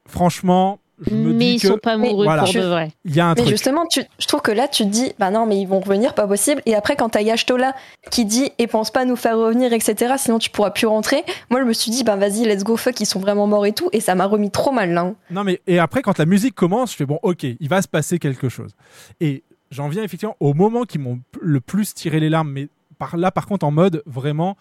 franchement, 0.07 0.79
je 1.05 1.13
me 1.15 1.33
Mais 1.33 1.45
dis 1.45 1.51
ils 1.55 1.61
que. 1.61 1.67
sont 1.69 1.77
pas 1.79 1.93
amoureux 1.93 2.23
voilà, 2.25 2.43
pour 2.43 2.53
de 2.53 2.59
vrai. 2.61 2.91
Il 3.03 3.15
y 3.15 3.19
a 3.19 3.25
un 3.25 3.33
Mais 3.33 3.41
truc. 3.41 3.47
justement, 3.49 3.85
tu- 3.87 4.03
je 4.19 4.27
trouve 4.27 4.41
que 4.41 4.51
là, 4.51 4.67
tu 4.67 4.83
te 4.83 4.89
dis, 4.89 5.11
bah 5.19 5.31
non, 5.31 5.45
mais 5.45 5.59
ils 5.59 5.65
vont 5.65 5.79
revenir, 5.79 6.13
pas 6.13 6.27
possible. 6.27 6.61
Et 6.65 6.75
après, 6.75 6.95
quand 6.95 7.09
t'as 7.09 7.21
Yashtola 7.21 7.73
qui 8.11 8.25
dit, 8.25 8.51
et 8.57 8.67
pense 8.67 8.91
pas 8.91 9.01
à 9.01 9.05
nous 9.05 9.15
faire 9.15 9.37
revenir, 9.37 9.73
etc., 9.73 10.13
sinon 10.17 10.39
tu 10.39 10.49
pourras 10.49 10.71
plus 10.71 10.87
rentrer. 10.87 11.23
Moi, 11.49 11.59
je 11.61 11.65
me 11.65 11.73
suis 11.73 11.91
dit, 11.91 12.03
bah 12.03 12.15
vas-y, 12.15 12.45
let's 12.45 12.63
go, 12.63 12.77
fuck, 12.77 12.99
ils 13.01 13.05
sont 13.05 13.19
vraiment 13.19 13.47
morts 13.47 13.65
et 13.65 13.73
tout. 13.73 13.89
Et 13.91 13.99
ça 13.99 14.15
m'a 14.15 14.25
remis 14.25 14.51
trop 14.51 14.71
mal, 14.71 14.91
là. 14.93 15.01
hein. 15.01 15.15
Non, 15.31 15.43
mais 15.43 15.61
et 15.67 15.79
après, 15.79 16.03
quand 16.03 16.17
la 16.19 16.25
musique 16.25 16.55
commence, 16.55 16.91
je 16.91 16.95
fais 16.97 17.05
bon, 17.05 17.19
ok, 17.23 17.43
il 17.43 17.67
va 17.69 17.81
se 17.81 17.87
passer 17.87 18.19
quelque 18.19 18.47
chose. 18.47 18.71
Et 19.19 19.43
j'en 19.73 19.89
viens 19.89 20.03
effectivement 20.03 20.37
au 20.39 20.53
moment 20.53 20.83
qui 20.83 20.99
m'ont 20.99 21.19
le 21.41 21.59
plus 21.59 21.93
tiré 21.93 22.19
les 22.19 22.29
larmes, 22.29 22.51
mais 22.51 22.69
par 22.99 23.17
là, 23.17 23.31
par 23.31 23.45
contre, 23.47 23.65
en 23.65 23.71
mode 23.71 24.03
vraiment, 24.05 24.55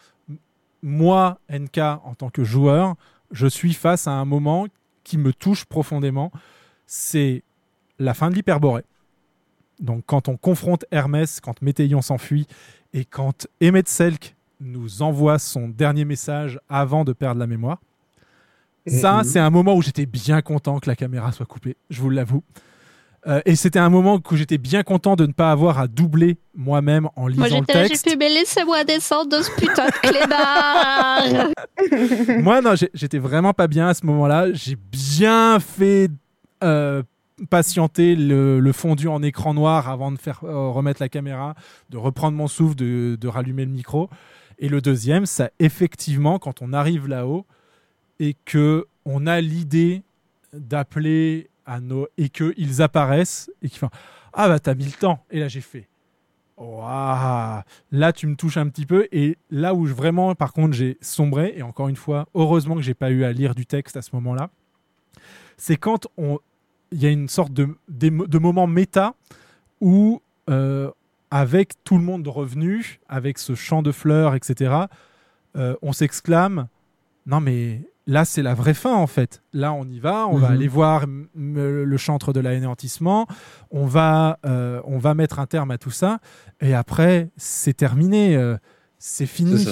moi, 0.82 1.38
NK, 1.50 1.78
en 1.78 2.14
tant 2.16 2.30
que 2.30 2.42
joueur, 2.44 2.96
je 3.30 3.46
suis 3.46 3.74
face 3.74 4.06
à 4.08 4.12
un 4.12 4.24
moment 4.24 4.66
qui 5.04 5.18
me 5.18 5.32
touche 5.32 5.64
profondément. 5.64 6.32
C'est 6.86 7.42
la 7.98 8.14
fin 8.14 8.30
de 8.30 8.34
l'hyperborée. 8.34 8.84
Donc, 9.80 10.04
quand 10.06 10.28
on 10.28 10.36
confronte 10.36 10.84
Hermès, 10.90 11.40
quand 11.40 11.60
Météion 11.62 12.02
s'enfuit 12.02 12.46
et 12.92 13.04
quand 13.04 13.46
Emmet 13.62 13.82
Selk 13.86 14.34
nous 14.60 15.02
envoie 15.02 15.38
son 15.38 15.68
dernier 15.68 16.04
message 16.04 16.58
avant 16.68 17.04
de 17.04 17.12
perdre 17.12 17.40
la 17.40 17.46
mémoire. 17.46 17.80
Ça, 18.86 19.18
Mhm. 19.18 19.24
c'est 19.24 19.38
un 19.38 19.50
moment 19.50 19.74
où 19.74 19.82
j'étais 19.82 20.06
bien 20.06 20.42
content 20.42 20.78
que 20.80 20.88
la 20.88 20.96
caméra 20.96 21.30
soit 21.32 21.46
coupée, 21.46 21.76
je 21.90 22.00
vous 22.00 22.10
l'avoue. 22.10 22.42
Euh, 23.28 23.40
et 23.44 23.54
c'était 23.54 23.78
un 23.78 23.88
moment 23.88 24.20
où 24.30 24.36
j'étais 24.36 24.58
bien 24.58 24.82
content 24.82 25.14
de 25.14 25.26
ne 25.26 25.32
pas 25.32 25.52
avoir 25.52 25.78
à 25.78 25.86
doubler 25.86 26.38
moi-même 26.56 27.08
en 27.14 27.28
lisant 27.28 27.38
Moi, 27.40 27.48
le 27.50 27.54
j'étais 27.54 27.74
là, 27.74 27.82
j'ai 27.84 27.88
texte. 27.90 28.10
fait, 28.10 28.16
mais 28.16 28.28
laissez-moi 28.28 28.82
descendre 28.82 29.36
de 29.38 29.42
ce 29.42 29.50
putain 29.52 29.86
de 29.86 29.92
clébard 30.02 31.50
Moi, 32.42 32.60
non, 32.60 32.74
j'étais 32.94 33.18
vraiment 33.18 33.52
pas 33.52 33.68
bien 33.68 33.88
à 33.88 33.94
ce 33.94 34.04
moment-là. 34.06 34.52
J'ai 34.52 34.76
bien 34.76 35.60
fait 35.60 36.10
euh, 36.64 37.04
patienter 37.48 38.16
le, 38.16 38.58
le 38.58 38.72
fondu 38.72 39.06
en 39.06 39.22
écran 39.22 39.54
noir 39.54 39.88
avant 39.88 40.10
de 40.10 40.18
faire 40.18 40.40
euh, 40.42 40.70
remettre 40.70 41.00
la 41.00 41.08
caméra, 41.08 41.54
de 41.90 41.98
reprendre 41.98 42.36
mon 42.36 42.48
souffle, 42.48 42.74
de, 42.74 43.16
de 43.20 43.28
rallumer 43.28 43.64
le 43.64 43.70
micro. 43.70 44.10
Et 44.58 44.68
le 44.68 44.80
deuxième, 44.80 45.26
ça 45.26 45.50
effectivement, 45.60 46.40
quand 46.40 46.60
on 46.60 46.72
arrive 46.72 47.06
là-haut 47.06 47.46
et 48.18 48.34
que 48.44 48.86
on 49.04 49.26
a 49.28 49.40
l'idée 49.40 50.02
d'appeler 50.52 51.48
et 52.18 52.28
qu'ils 52.28 52.82
apparaissent 52.82 53.50
et 53.62 53.68
qu'ils 53.68 53.78
font 53.78 53.90
ah 54.32 54.48
bah 54.48 54.58
t'as 54.58 54.74
mis 54.74 54.84
le 54.84 54.92
temps 54.92 55.24
et 55.30 55.38
là 55.40 55.48
j'ai 55.48 55.60
fait 55.60 55.88
Ouah, 56.58 57.64
là 57.90 58.12
tu 58.12 58.26
me 58.26 58.36
touches 58.36 58.56
un 58.56 58.68
petit 58.68 58.86
peu 58.86 59.08
et 59.10 59.36
là 59.50 59.74
où 59.74 59.86
je- 59.86 59.94
vraiment 59.94 60.34
par 60.34 60.52
contre 60.52 60.74
j'ai 60.74 60.96
sombré 61.00 61.54
et 61.56 61.62
encore 61.62 61.88
une 61.88 61.96
fois 61.96 62.26
heureusement 62.34 62.76
que 62.76 62.82
j'ai 62.82 62.94
pas 62.94 63.10
eu 63.10 63.24
à 63.24 63.32
lire 63.32 63.54
du 63.54 63.66
texte 63.66 63.96
à 63.96 64.02
ce 64.02 64.10
moment-là 64.14 64.50
c'est 65.56 65.76
quand 65.76 66.06
il 66.18 67.02
y 67.02 67.06
a 67.06 67.10
une 67.10 67.28
sorte 67.28 67.52
de, 67.52 67.68
de 67.88 68.38
moment 68.38 68.66
méta 68.66 69.14
où 69.80 70.20
euh, 70.50 70.90
avec 71.30 71.82
tout 71.84 71.96
le 71.96 72.04
monde 72.04 72.26
revenu 72.28 73.00
avec 73.08 73.38
ce 73.38 73.54
champ 73.54 73.82
de 73.82 73.90
fleurs 73.92 74.34
etc 74.34 74.74
euh, 75.56 75.74
on 75.82 75.92
s'exclame 75.92 76.68
non 77.26 77.40
mais 77.40 77.80
là 78.06 78.24
c'est 78.24 78.42
la 78.42 78.54
vraie 78.54 78.74
fin 78.74 78.94
en 78.94 79.06
fait. 79.06 79.42
Là 79.52 79.72
on 79.72 79.84
y 79.84 79.98
va 80.00 80.26
on 80.28 80.36
va 80.36 80.48
Mhm. 80.48 80.54
aller 80.54 80.68
voir 80.68 81.04
le 81.34 81.96
chantre 81.96 82.32
de 82.32 82.40
l'anéantissement. 82.40 83.26
On 83.70 83.86
va 83.86 84.38
euh, 84.44 84.80
on 84.84 84.98
va 84.98 85.14
mettre 85.14 85.38
un 85.38 85.46
terme 85.46 85.70
à 85.70 85.78
tout 85.78 85.90
ça. 85.90 86.18
Et 86.60 86.74
après 86.74 87.30
c'est 87.36 87.76
terminé 87.76 88.36
euh, 88.36 88.56
c'est 88.98 89.26
fini. 89.26 89.66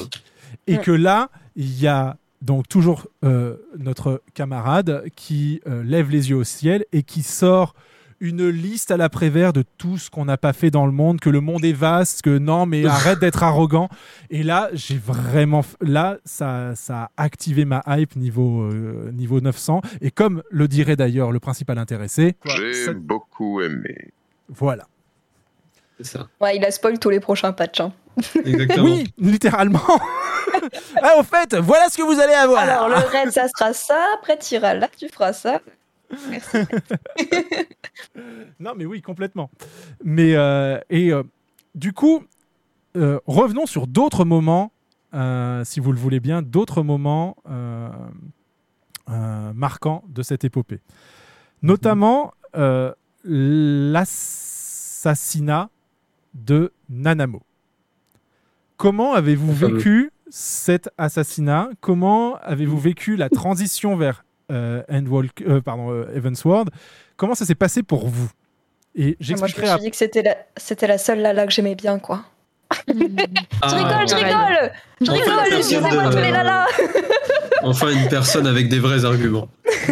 Et 0.66 0.76
Ouais. 0.76 0.82
que 0.82 0.90
là 0.92 1.30
il 1.56 1.78
y 1.80 1.86
a 1.86 2.16
donc 2.42 2.68
toujours 2.68 3.06
euh, 3.24 3.56
notre 3.78 4.22
camarade 4.34 5.04
qui 5.14 5.60
euh, 5.66 5.82
lève 5.82 6.10
les 6.10 6.30
yeux 6.30 6.36
au 6.36 6.44
ciel 6.44 6.84
et 6.92 7.02
qui 7.02 7.22
sort 7.22 7.74
une 8.20 8.48
liste 8.48 8.90
à 8.90 8.96
l'après-vert 8.96 9.52
de 9.52 9.64
tout 9.78 9.96
ce 9.98 10.10
qu'on 10.10 10.26
n'a 10.26 10.36
pas 10.36 10.52
fait 10.52 10.70
dans 10.70 10.84
le 10.86 10.92
monde, 10.92 11.20
que 11.20 11.30
le 11.30 11.40
monde 11.40 11.64
est 11.64 11.72
vaste, 11.72 12.22
que 12.22 12.38
non, 12.38 12.66
mais 12.66 12.84
arrête 12.86 13.18
d'être 13.18 13.42
arrogant. 13.42 13.88
Et 14.30 14.42
là, 14.42 14.68
j'ai 14.74 14.98
vraiment. 14.98 15.62
Là, 15.80 16.18
ça, 16.24 16.74
ça 16.76 17.10
a 17.16 17.22
activé 17.24 17.64
ma 17.64 17.82
hype 17.86 18.16
niveau, 18.16 18.62
euh, 18.62 19.10
niveau 19.12 19.40
900. 19.40 19.80
Et 20.00 20.10
comme 20.10 20.42
le 20.50 20.68
dirait 20.68 20.96
d'ailleurs 20.96 21.32
le 21.32 21.40
principal 21.40 21.78
intéressé, 21.78 22.36
J'ai 22.44 22.92
beaucoup 22.94 23.60
aimé. 23.62 24.12
voilà. 24.48 24.86
C'est 25.98 26.18
ça. 26.18 26.28
Ouais, 26.40 26.56
il 26.56 26.64
a 26.64 26.70
spoil 26.70 26.98
tous 26.98 27.10
les 27.10 27.20
prochains 27.20 27.52
patchs. 27.52 27.80
hein. 27.80 27.92
Exactement. 28.44 28.84
Oui, 28.84 29.12
littéralement. 29.18 29.80
ah, 31.02 31.16
au 31.18 31.22
fait, 31.22 31.54
voilà 31.56 31.88
ce 31.90 31.96
que 31.98 32.02
vous 32.02 32.18
allez 32.18 32.32
avoir. 32.32 32.60
Alors, 32.62 32.88
le 32.88 32.94
raid, 32.96 33.30
ça 33.30 33.48
sera 33.48 33.72
ça. 33.72 33.98
Après, 34.18 34.38
tu 34.38 34.54
iras 34.54 34.74
là, 34.74 34.88
tu 34.96 35.08
feras 35.08 35.32
ça. 35.32 35.60
non, 38.60 38.74
mais 38.76 38.86
oui, 38.86 39.02
complètement. 39.02 39.50
Mais 40.04 40.34
euh, 40.34 40.78
et 40.90 41.12
euh, 41.12 41.22
du 41.74 41.92
coup, 41.92 42.22
euh, 42.96 43.20
revenons 43.26 43.66
sur 43.66 43.86
d'autres 43.86 44.24
moments, 44.24 44.72
euh, 45.14 45.64
si 45.64 45.80
vous 45.80 45.92
le 45.92 45.98
voulez 45.98 46.20
bien, 46.20 46.40
d'autres 46.42 46.82
moments 46.82 47.36
euh, 47.48 47.88
euh, 49.08 49.52
marquants 49.52 50.04
de 50.08 50.22
cette 50.22 50.44
épopée. 50.44 50.80
Notamment 51.62 52.32
euh, 52.56 52.92
l'assassinat 53.24 55.68
de 56.34 56.72
Nanamo. 56.88 57.42
Comment 58.76 59.14
avez-vous 59.14 59.52
vécu 59.52 60.12
cet 60.30 60.90
assassinat? 60.96 61.70
Comment 61.80 62.36
avez-vous 62.36 62.78
vécu 62.78 63.16
la 63.16 63.28
transition 63.28 63.96
vers 63.96 64.24
Endwalk- 64.90 65.42
euh, 65.46 65.60
pardon, 65.60 65.90
euh, 65.92 66.06
Evansward 66.16 66.70
Comment 67.16 67.34
ça 67.34 67.44
s'est 67.44 67.54
passé 67.54 67.82
pour 67.82 68.08
vous? 68.08 68.30
Et 68.94 69.02
Ah, 69.02 69.04
Moi, 69.04 69.14
je 69.20 69.32
me 69.32 69.36
j'expliquerai 69.46 69.68
suis 69.74 69.80
dit 69.84 69.90
que 69.90 69.96
c'était 69.96 70.22
la... 70.22 70.36
c'était 70.56 70.86
la 70.86 70.98
seule 70.98 71.20
Lala 71.20 71.46
que 71.46 71.52
j'aimais 71.52 71.74
bien, 71.76 71.98
quoi. 71.98 72.24
Je 72.88 72.92
rigole, 72.94 74.08
je 74.08 74.14
rigole 74.14 74.72
Je 75.00 75.10
En 75.10 75.14
fait, 75.14 75.20
rigole, 75.22 75.36
personne 75.36 75.58
excusez-moi 75.58 75.90
de- 76.06 76.10
tous 76.12 76.16
les 76.22 76.30
Lala 76.30 76.66
Enfin, 77.62 77.90
une 77.90 78.08
personne 78.08 78.46
avec 78.46 78.68
des 78.68 78.78
vrais 78.78 79.04
arguments. 79.04 79.48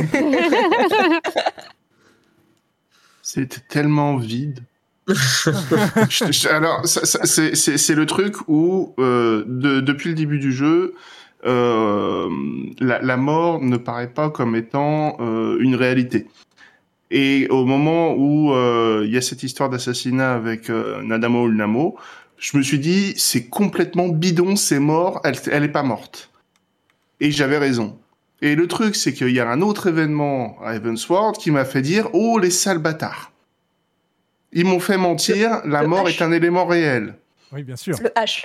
C'était 3.22 3.60
tellement 3.68 4.16
vide. 4.16 4.60
Je- 5.08 5.50
je- 6.30 6.48
alors, 6.48 6.86
c'est- 6.86 7.54
c'est 7.54 7.76
c'est 7.78 7.94
le 7.94 8.06
truc 8.06 8.34
où, 8.46 8.94
euh, 8.98 9.42
de- 9.46 9.80
depuis 9.80 10.10
le 10.10 10.14
début 10.14 10.38
du 10.38 10.52
jeu, 10.52 10.94
euh, 11.44 12.28
la, 12.78 13.00
la 13.00 13.16
mort 13.16 13.60
ne 13.60 13.76
paraît 13.76 14.12
pas 14.12 14.30
comme 14.30 14.56
étant 14.56 15.16
euh, 15.20 15.58
une 15.60 15.74
réalité. 15.74 16.26
Et 17.10 17.46
au 17.48 17.64
moment 17.64 18.14
où 18.14 18.52
euh, 18.52 19.02
il 19.06 19.12
y 19.12 19.16
a 19.16 19.22
cette 19.22 19.42
histoire 19.42 19.70
d'assassinat 19.70 20.34
avec 20.34 20.68
euh, 20.68 21.02
Nadamo 21.02 21.46
Ulnamo, 21.46 21.96
je 22.36 22.56
me 22.56 22.62
suis 22.62 22.78
dit, 22.78 23.14
c'est 23.16 23.48
complètement 23.48 24.08
bidon, 24.08 24.56
c'est 24.56 24.78
mort, 24.78 25.20
elle, 25.24 25.36
elle 25.50 25.64
est 25.64 25.68
pas 25.68 25.82
morte. 25.82 26.30
Et 27.20 27.30
j'avais 27.30 27.58
raison. 27.58 27.98
Et 28.42 28.54
le 28.54 28.68
truc, 28.68 28.94
c'est 28.94 29.12
qu'il 29.12 29.30
y 29.30 29.40
a 29.40 29.48
un 29.48 29.62
autre 29.62 29.88
événement 29.88 30.56
à 30.62 30.76
Evansward 30.76 31.36
qui 31.38 31.50
m'a 31.50 31.64
fait 31.64 31.82
dire, 31.82 32.08
oh, 32.12 32.38
les 32.38 32.50
sales 32.50 32.78
bâtards. 32.78 33.32
Ils 34.52 34.64
m'ont 34.64 34.78
fait 34.78 34.96
mentir, 34.96 35.60
la 35.64 35.82
le 35.82 35.88
mort 35.88 36.06
H. 36.06 36.10
est 36.10 36.22
un 36.22 36.30
élément 36.30 36.64
réel. 36.64 37.16
Oui, 37.52 37.64
bien 37.64 37.76
sûr. 37.76 37.96
Le 38.00 38.10
H. 38.10 38.44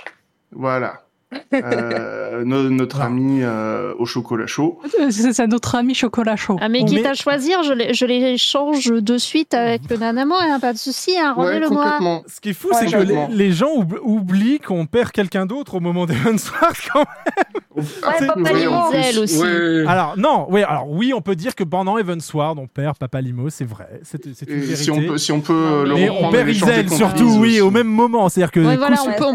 Voilà. 0.50 1.04
Euh, 1.52 2.42
no- 2.44 2.68
notre 2.70 3.00
ami 3.00 3.40
euh, 3.42 3.94
au 3.98 4.06
chocolat 4.06 4.46
chaud. 4.46 4.78
C'est 5.10 5.32
c'est 5.32 5.46
notre 5.46 5.74
ami 5.74 5.94
chocolat 5.94 6.36
chaud. 6.36 6.56
Ah, 6.60 6.68
mais 6.68 6.82
On 6.82 6.86
quitte 6.86 7.02
met- 7.02 7.08
à 7.08 7.14
choisir, 7.14 7.62
je 7.62 7.72
les, 7.72 7.94
je 7.94 8.04
les 8.06 8.36
change 8.38 8.86
de 8.86 9.18
suite 9.18 9.54
avec 9.54 9.82
le 9.90 9.96
Nanamo, 9.96 10.34
hein, 10.38 10.58
pas 10.60 10.72
de 10.72 10.78
souci, 10.78 11.16
hein, 11.18 11.32
rendez-le 11.34 11.68
moi. 11.70 12.22
Ce 12.26 12.40
qui 12.40 12.50
est 12.50 12.52
fou, 12.52 12.68
Ouais, 12.68 12.74
c'est 12.80 12.86
que 12.86 13.02
les, 13.02 13.26
les 13.30 13.52
gens 13.52 13.70
oub- 13.76 13.98
oublient 14.02 14.58
qu'on 14.58 14.86
perd 14.86 15.10
quelqu'un 15.12 15.46
d'autre 15.46 15.74
au 15.76 15.80
moment 15.80 16.06
d'Evansward 16.06 16.74
quand 16.92 17.00
même. 17.00 17.44
Ouais, 17.76 18.26
Papa 18.26 18.52
Limo. 18.52 19.22
aussi. 19.22 19.38
Ouais. 19.38 19.84
Alors 19.88 20.14
non, 20.16 20.46
oui, 20.48 20.62
alors 20.62 20.88
oui, 20.88 21.12
on 21.14 21.20
peut 21.20 21.34
dire 21.34 21.54
que 21.54 21.64
pendant 21.64 21.98
Evansward, 21.98 22.58
on 22.58 22.66
perd 22.66 22.96
Papa 22.98 23.20
Limo, 23.20 23.50
c'est 23.50 23.64
vrai, 23.64 24.00
c'est 24.04 24.24
une 24.26 24.32
Et 24.32 24.54
vérité. 24.60 24.76
si 24.76 24.90
on 24.90 25.00
peut, 25.02 25.18
si 25.18 25.32
on 25.32 25.40
peut 25.40 25.84
le 25.86 25.94
mais 25.94 26.08
on 26.10 26.30
perd 26.30 26.48
Isel 26.48 26.88
surtout, 26.90 27.36
oui, 27.38 27.52
aussi. 27.54 27.60
au 27.62 27.70
même 27.70 27.88
moment. 27.88 28.28
C'est-à-dire 28.28 28.52
que 28.52 28.60
coup 28.60 28.78
voilà, 28.78 28.96
on 29.02 29.12
peut, 29.12 29.24
on 29.24 29.34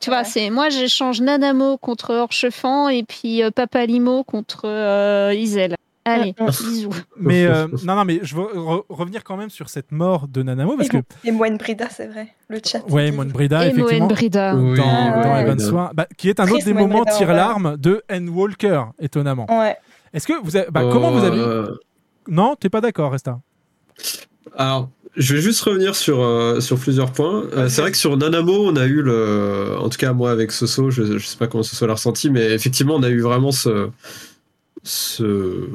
tu 0.00 0.10
vois, 0.10 0.24
c'est 0.24 0.50
moi 0.50 0.68
j'échange 0.68 1.20
Nanamo 1.38 1.76
contre 1.78 2.14
Orchefan 2.14 2.88
et 2.88 3.02
puis 3.04 3.42
euh, 3.42 3.50
Papa 3.50 3.86
Limo 3.86 4.24
contre 4.24 4.62
euh, 4.66 5.32
Isel. 5.34 5.74
Allez, 6.04 6.34
bisous. 6.38 6.88
mais 7.18 7.44
euh, 7.44 7.66
non, 7.84 7.94
non, 7.94 8.04
mais 8.06 8.20
je 8.22 8.34
veux 8.34 8.44
re- 8.44 8.84
revenir 8.88 9.22
quand 9.24 9.36
même 9.36 9.50
sur 9.50 9.68
cette 9.68 9.92
mort 9.92 10.26
de 10.26 10.42
Nanamo 10.42 10.74
parce 10.76 10.88
que 10.88 10.96
Et 11.22 11.30
Moine 11.30 11.58
Brida, 11.58 11.86
c'est 11.90 12.06
vrai. 12.06 12.28
Le 12.48 12.60
chat. 12.64 12.80
ouais, 12.88 13.10
Moine 13.10 13.28
Brida, 13.28 13.66
Et 13.66 13.68
effectivement. 13.70 14.06
Moen 14.06 14.14
Brida. 14.14 14.54
Dans, 14.54 14.58
Oui, 14.70 14.78
dans 14.78 14.84
ouais. 15.34 15.42
Evansward, 15.42 15.94
bah, 15.94 16.06
qui 16.16 16.30
est 16.30 16.40
un 16.40 16.44
Chris 16.46 16.54
autre 16.54 16.64
des 16.64 16.72
Moen 16.72 16.88
moments 16.88 17.02
Brida, 17.02 17.16
tire-larme 17.18 17.76
de 17.76 18.02
Walker, 18.30 18.84
étonnamment. 18.98 19.46
Ouais. 19.50 19.76
Est-ce 20.14 20.26
que 20.26 20.32
vous 20.42 20.56
avez, 20.56 20.70
bah, 20.70 20.80
comment 20.90 21.10
vous 21.10 21.24
avez 21.24 21.38
Euh, 21.38 21.76
Non, 22.26 22.56
t'es 22.56 22.70
pas 22.70 22.80
d'accord, 22.80 23.12
Resta? 23.12 23.40
Alors, 24.56 24.88
je 25.16 25.34
vais 25.34 25.40
juste 25.40 25.60
revenir 25.62 25.96
sur, 25.96 26.22
euh, 26.22 26.60
sur 26.60 26.78
plusieurs 26.78 27.12
points. 27.12 27.44
Euh, 27.56 27.68
c'est 27.68 27.80
vrai 27.80 27.90
que 27.90 27.96
sur 27.96 28.16
Nanamo, 28.16 28.66
on 28.66 28.76
a 28.76 28.86
eu 28.86 29.02
le. 29.02 29.76
En 29.78 29.88
tout 29.88 29.98
cas, 29.98 30.12
moi, 30.12 30.30
avec 30.30 30.52
Soso, 30.52 30.90
je, 30.90 31.18
je 31.18 31.26
sais 31.26 31.36
pas 31.36 31.46
comment 31.46 31.62
Soso 31.62 31.86
l'a 31.86 31.94
ressenti, 31.94 32.30
mais 32.30 32.52
effectivement, 32.52 32.94
on 32.96 33.02
a 33.02 33.08
eu 33.08 33.20
vraiment 33.20 33.52
ce. 33.52 33.88
ce. 34.82 35.68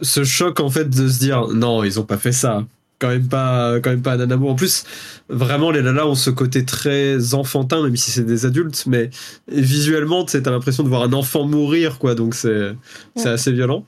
ce 0.00 0.24
choc, 0.24 0.60
en 0.60 0.70
fait, 0.70 0.88
de 0.88 1.08
se 1.08 1.18
dire 1.18 1.48
non, 1.48 1.84
ils 1.84 2.00
ont 2.00 2.04
pas 2.04 2.18
fait 2.18 2.32
ça. 2.32 2.64
Quand 2.98 3.08
même 3.08 3.28
pas, 3.28 3.78
quand 3.80 3.90
même 3.90 4.00
pas 4.00 4.12
à 4.12 4.16
Nanamo. 4.16 4.48
En 4.48 4.54
plus, 4.54 4.84
vraiment, 5.28 5.70
les 5.70 5.82
Lala 5.82 6.06
ont 6.06 6.14
ce 6.14 6.30
côté 6.30 6.64
très 6.64 7.34
enfantin, 7.34 7.82
même 7.82 7.96
si 7.96 8.10
c'est 8.10 8.24
des 8.24 8.46
adultes, 8.46 8.84
mais 8.86 9.10
visuellement, 9.48 10.24
tu 10.24 10.40
t'as 10.42 10.50
l'impression 10.50 10.82
de 10.82 10.88
voir 10.88 11.02
un 11.02 11.12
enfant 11.12 11.44
mourir, 11.44 11.98
quoi, 11.98 12.14
donc 12.14 12.34
c'est 12.34 12.74
c'est 13.14 13.28
assez 13.28 13.52
violent. 13.52 13.84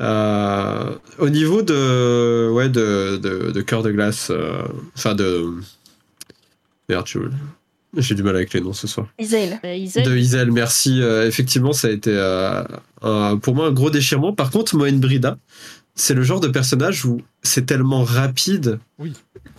Euh, 0.00 0.94
au 1.18 1.28
niveau 1.28 1.62
de 1.62 2.48
ouais 2.52 2.68
de 2.68 3.16
de, 3.16 3.50
de 3.50 3.60
cœur 3.62 3.82
de 3.82 3.90
glace, 3.90 4.28
euh, 4.30 4.62
enfin 4.96 5.14
de 5.14 5.44
merde, 6.88 7.06
je- 7.06 7.18
j'ai 7.96 8.14
du 8.14 8.22
mal 8.22 8.36
avec 8.36 8.52
les 8.52 8.60
noms 8.60 8.72
ce 8.74 8.86
soir. 8.86 9.08
Isel. 9.18 9.58
Isel. 9.64 10.04
De 10.04 10.16
Isel, 10.16 10.52
merci. 10.52 11.00
Euh, 11.02 11.26
effectivement, 11.26 11.72
ça 11.72 11.88
a 11.88 11.90
été 11.90 12.10
euh, 12.14 12.62
un- 13.02 13.38
pour 13.38 13.54
moi 13.56 13.66
un 13.66 13.72
gros 13.72 13.90
déchirement. 13.90 14.32
Par 14.32 14.50
contre, 14.50 14.76
Moen 14.76 15.00
Brida, 15.00 15.38
c'est 16.00 16.14
le 16.14 16.22
genre 16.22 16.40
de 16.40 16.48
personnage 16.48 17.04
où 17.04 17.20
c'est 17.42 17.66
tellement 17.66 18.04
rapide 18.04 18.78
Oui. 18.98 19.12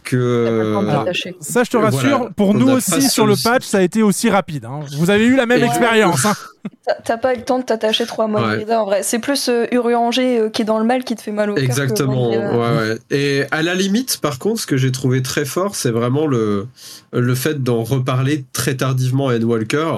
que 0.04 0.46
T'as 0.46 0.50
pas 0.52 0.64
le 0.64 0.74
temps 0.74 0.84
de 0.84 0.88
alors, 0.90 1.04
t'attacher. 1.04 1.36
Ça, 1.42 1.64
je 1.64 1.70
te 1.70 1.78
Voilà. 1.78 1.96
rassure, 1.96 2.30
pour 2.36 2.54
nous 2.54 2.70
aussi, 2.70 3.02
sur 3.10 3.28
le 3.28 3.36
patch, 3.42 3.66
ça 3.66 3.80
a 3.80 3.82
été 3.82 4.02
aussi 4.02 4.30
rapide. 4.30 4.66
hein. 4.66 4.80
Vous 4.98 5.10
avez 5.10 5.26
eu 5.26 5.36
la 5.36 5.46
même 5.46 5.60
Ouais. 5.62 5.68
expérience. 5.68 6.26
hein. 6.26 6.34
T'as- 7.06 7.18
pas 7.18 7.34
eu 7.36 7.38
le 7.38 7.44
temps 7.44 7.60
de 7.60 7.64
t'attacher 7.66 8.06
Ouais. 8.42 8.56
Brida, 8.58 8.82
en 8.82 8.86
vrai. 8.86 9.04
C'est 9.04 9.20
plus 9.20 9.48
euh, 9.50 9.66
euh, 9.72 10.50
qui 10.50 10.62
est 10.62 10.66
dans 10.66 10.80
le 10.80 10.86
mal 10.86 11.04
qui 11.04 11.16
te 11.16 11.22
fait 11.22 11.32
mal 11.32 11.50
au 11.52 11.54
cœur. 11.56 11.62
que 11.64 11.66
Exactement, 11.70 12.30
ouais. 12.32 12.98
Et 13.12 13.44
à 13.52 13.62
la 13.62 13.76
limite, 13.76 14.18
par 14.22 14.40
contre, 14.40 14.62
ce 14.62 14.66
que 14.66 14.78
j'ai 14.78 14.92
trouvé 14.92 15.22
très 15.22 15.46
fort, 15.46 15.76
c'est 15.76 15.92
vraiment 15.92 16.26
le, 16.26 16.68
le 17.14 17.36
fait 17.36 17.62
d'en 17.64 17.84
reparler 17.84 18.46
très 18.54 18.76
tardivement 18.76 19.28
à 19.28 19.36
Ed 19.36 19.44
Walker, 19.44 19.92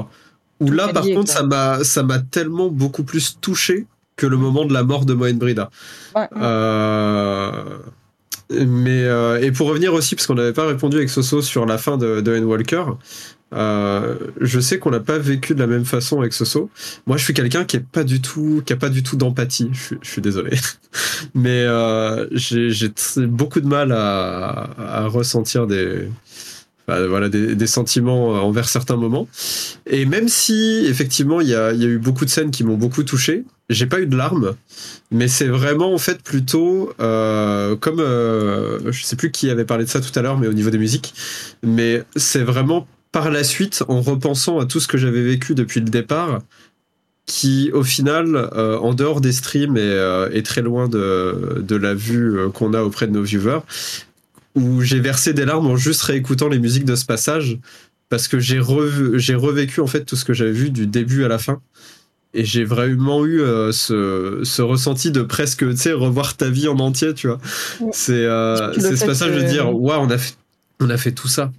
où 0.60 0.66
Tout 0.68 0.74
là, 0.74 0.90
par 0.90 1.04
lié, 1.06 1.14
contre, 1.14 1.32
quoi. 1.32 1.42
ça 1.42 1.44
m'a, 1.48 1.84
ça 1.84 2.04
m'a 2.04 2.20
tellement 2.20 2.68
beaucoup 2.68 3.04
plus 3.04 3.38
touché 3.40 3.86
que 4.22 4.28
le 4.28 4.38
moment 4.38 4.66
de 4.66 4.74
la 4.74 4.84
mort 4.84 5.06
de 5.06 5.14
Moen 5.16 5.38
Brida. 5.38 5.70
Ouais. 6.16 6.28
Euh, 6.40 7.52
mais 8.52 9.04
euh, 9.06 9.42
et 9.42 9.52
pour 9.52 9.68
revenir 9.68 9.94
aussi, 9.94 10.16
parce 10.16 10.28
qu'on 10.28 10.36
n'avait 10.36 10.54
pas 10.54 10.68
répondu 10.68 10.98
avec 10.98 11.10
Soso 11.10 11.42
sur 11.42 11.66
la 11.66 11.78
fin 11.78 11.98
de, 11.98 12.20
de 12.22 12.36
Ian 12.38 12.44
Walker, 12.44 12.84
euh, 13.54 14.16
je 14.42 14.60
sais 14.60 14.78
qu'on 14.78 14.90
l'a 14.92 15.00
pas 15.00 15.18
vécu 15.18 15.56
de 15.56 15.60
la 15.60 15.68
même 15.68 15.86
façon 15.86 16.20
avec 16.20 16.34
Soso. 16.34 16.70
Moi, 17.08 17.18
je 17.18 17.24
suis 17.24 17.34
quelqu'un 17.34 17.64
qui 17.66 17.78
est 17.78 17.86
pas 17.86 18.04
du 18.04 18.22
tout, 18.22 18.62
qui 18.66 18.74
a 18.74 18.76
pas 18.78 18.90
du 18.90 19.04
tout 19.04 19.16
d'empathie. 19.16 19.70
Je, 19.74 19.80
suis- 19.82 19.98
je 20.02 20.10
suis 20.10 20.22
désolé, 20.22 20.52
mais 21.34 21.64
euh, 21.66 22.28
j'ai 22.32 22.70
beaucoup 23.28 23.62
de 23.62 23.68
mal 23.68 23.92
à, 23.94 24.70
à 24.78 25.08
ressentir 25.08 25.66
des, 25.66 26.08
voilà, 26.88 27.30
des, 27.30 27.68
sentiments 27.68 28.36
euh, 28.36 28.40
envers 28.40 28.68
certains 28.68 28.96
moments. 28.96 29.28
Et 29.86 30.06
même 30.06 30.28
si 30.28 30.86
effectivement 30.88 31.42
il 31.42 31.48
y 31.48 31.56
a, 31.56 31.74
y 31.74 31.84
a 31.84 31.88
eu 31.88 31.98
beaucoup 31.98 32.26
de 32.26 32.30
scènes 32.30 32.52
qui 32.52 32.64
m'ont 32.64 32.78
beaucoup 32.78 33.04
touché, 33.04 33.44
j'ai 33.70 33.86
pas 33.86 34.02
eu 34.02 34.08
de 34.08 34.18
larmes, 34.18 34.56
mais 35.12 35.28
c'est 35.28 35.48
vraiment 35.48 35.94
en 35.94 35.98
fait 35.98 36.22
plutôt 36.22 36.94
euh, 37.00 37.76
comme 37.78 38.00
euh, 38.00 38.92
je 38.92 39.04
sais 39.04 39.16
plus 39.16 39.32
qui 39.32 39.50
avait 39.50 39.66
parlé 39.66 39.86
de 39.86 39.90
ça 39.90 40.02
tout 40.02 40.18
à 40.18 40.22
l'heure, 40.22 40.38
mais 40.38 40.48
au 40.48 40.54
niveau 40.54 40.70
des 40.70 40.78
musiques, 40.78 41.14
mais 41.64 42.04
c'est 42.16 42.44
vraiment 42.44 42.88
par 43.12 43.30
la 43.30 43.44
suite 43.44 43.84
en 43.88 44.02
repensant 44.02 44.60
à 44.60 44.66
tout 44.66 44.80
ce 44.80 44.88
que 44.88 44.98
j'avais 44.98 45.22
vécu 45.22 45.56
depuis 45.56 45.80
le 45.80 45.90
départ 45.90 46.42
qui 47.28 47.72
au 47.72 47.84
final 47.84 48.36
euh, 48.36 48.78
en 48.80 48.94
dehors 48.94 49.22
des 49.22 49.32
streams 49.32 49.78
est, 49.78 50.46
très 50.46 50.62
loin 50.62 50.90
de, 50.90 51.62
de 51.62 51.76
la 51.76 51.94
vue 51.94 52.50
qu'on 52.54 52.74
a 52.74 52.82
auprès 52.82 53.08
de 53.08 53.12
nos 53.12 53.22
viewers 53.22 53.62
où 54.56 54.82
j'ai 54.82 55.00
versé 55.00 55.34
des 55.34 55.46
larmes 55.46 55.68
en 55.68 55.76
juste 55.76 56.02
réécoutant 56.04 56.50
les 56.50 56.60
musiques 56.60 56.86
de 56.86 56.96
ce 56.96 57.06
passage 57.06 57.58
parce 58.10 58.28
que 58.28 58.40
j'ai 58.40 58.60
revu- 58.60 59.18
j'ai 59.18 59.36
revécu 59.36 59.80
en 59.80 59.88
fait 59.88 60.04
tout 60.06 60.16
ce 60.16 60.26
que 60.26 60.34
j'avais 60.34 60.52
vu 60.52 60.70
du 60.70 60.88
début 60.88 61.24
à 61.24 61.28
la 61.28 61.38
fin. 61.38 61.62
Et 62.34 62.46
j'ai 62.46 62.64
vraiment 62.64 63.26
eu 63.26 63.42
euh, 63.42 63.74
ce, 63.74 64.40
ce 64.44 64.62
ressenti 64.62 65.12
de 65.12 65.22
presque 65.22 65.70
tu 65.70 65.76
sais 65.76 65.92
revoir 65.92 66.38
ta 66.38 66.50
vie 66.50 66.70
en 66.70 66.80
entier 66.80 67.14
tu 67.14 67.28
vois. 67.28 67.40
C'est 67.92 68.14
euh, 68.26 68.72
c'est 68.74 68.96
ce 68.96 69.06
passage 69.06 69.36
de 69.36 69.42
dire 69.42 69.76
waouh 69.76 70.02
on 70.02 70.10
a 70.10 70.18
fait 70.18 70.36
on 70.80 70.90
a 70.90 70.98
fait 70.98 71.12
tout 71.12 71.28
ça. 71.28 71.52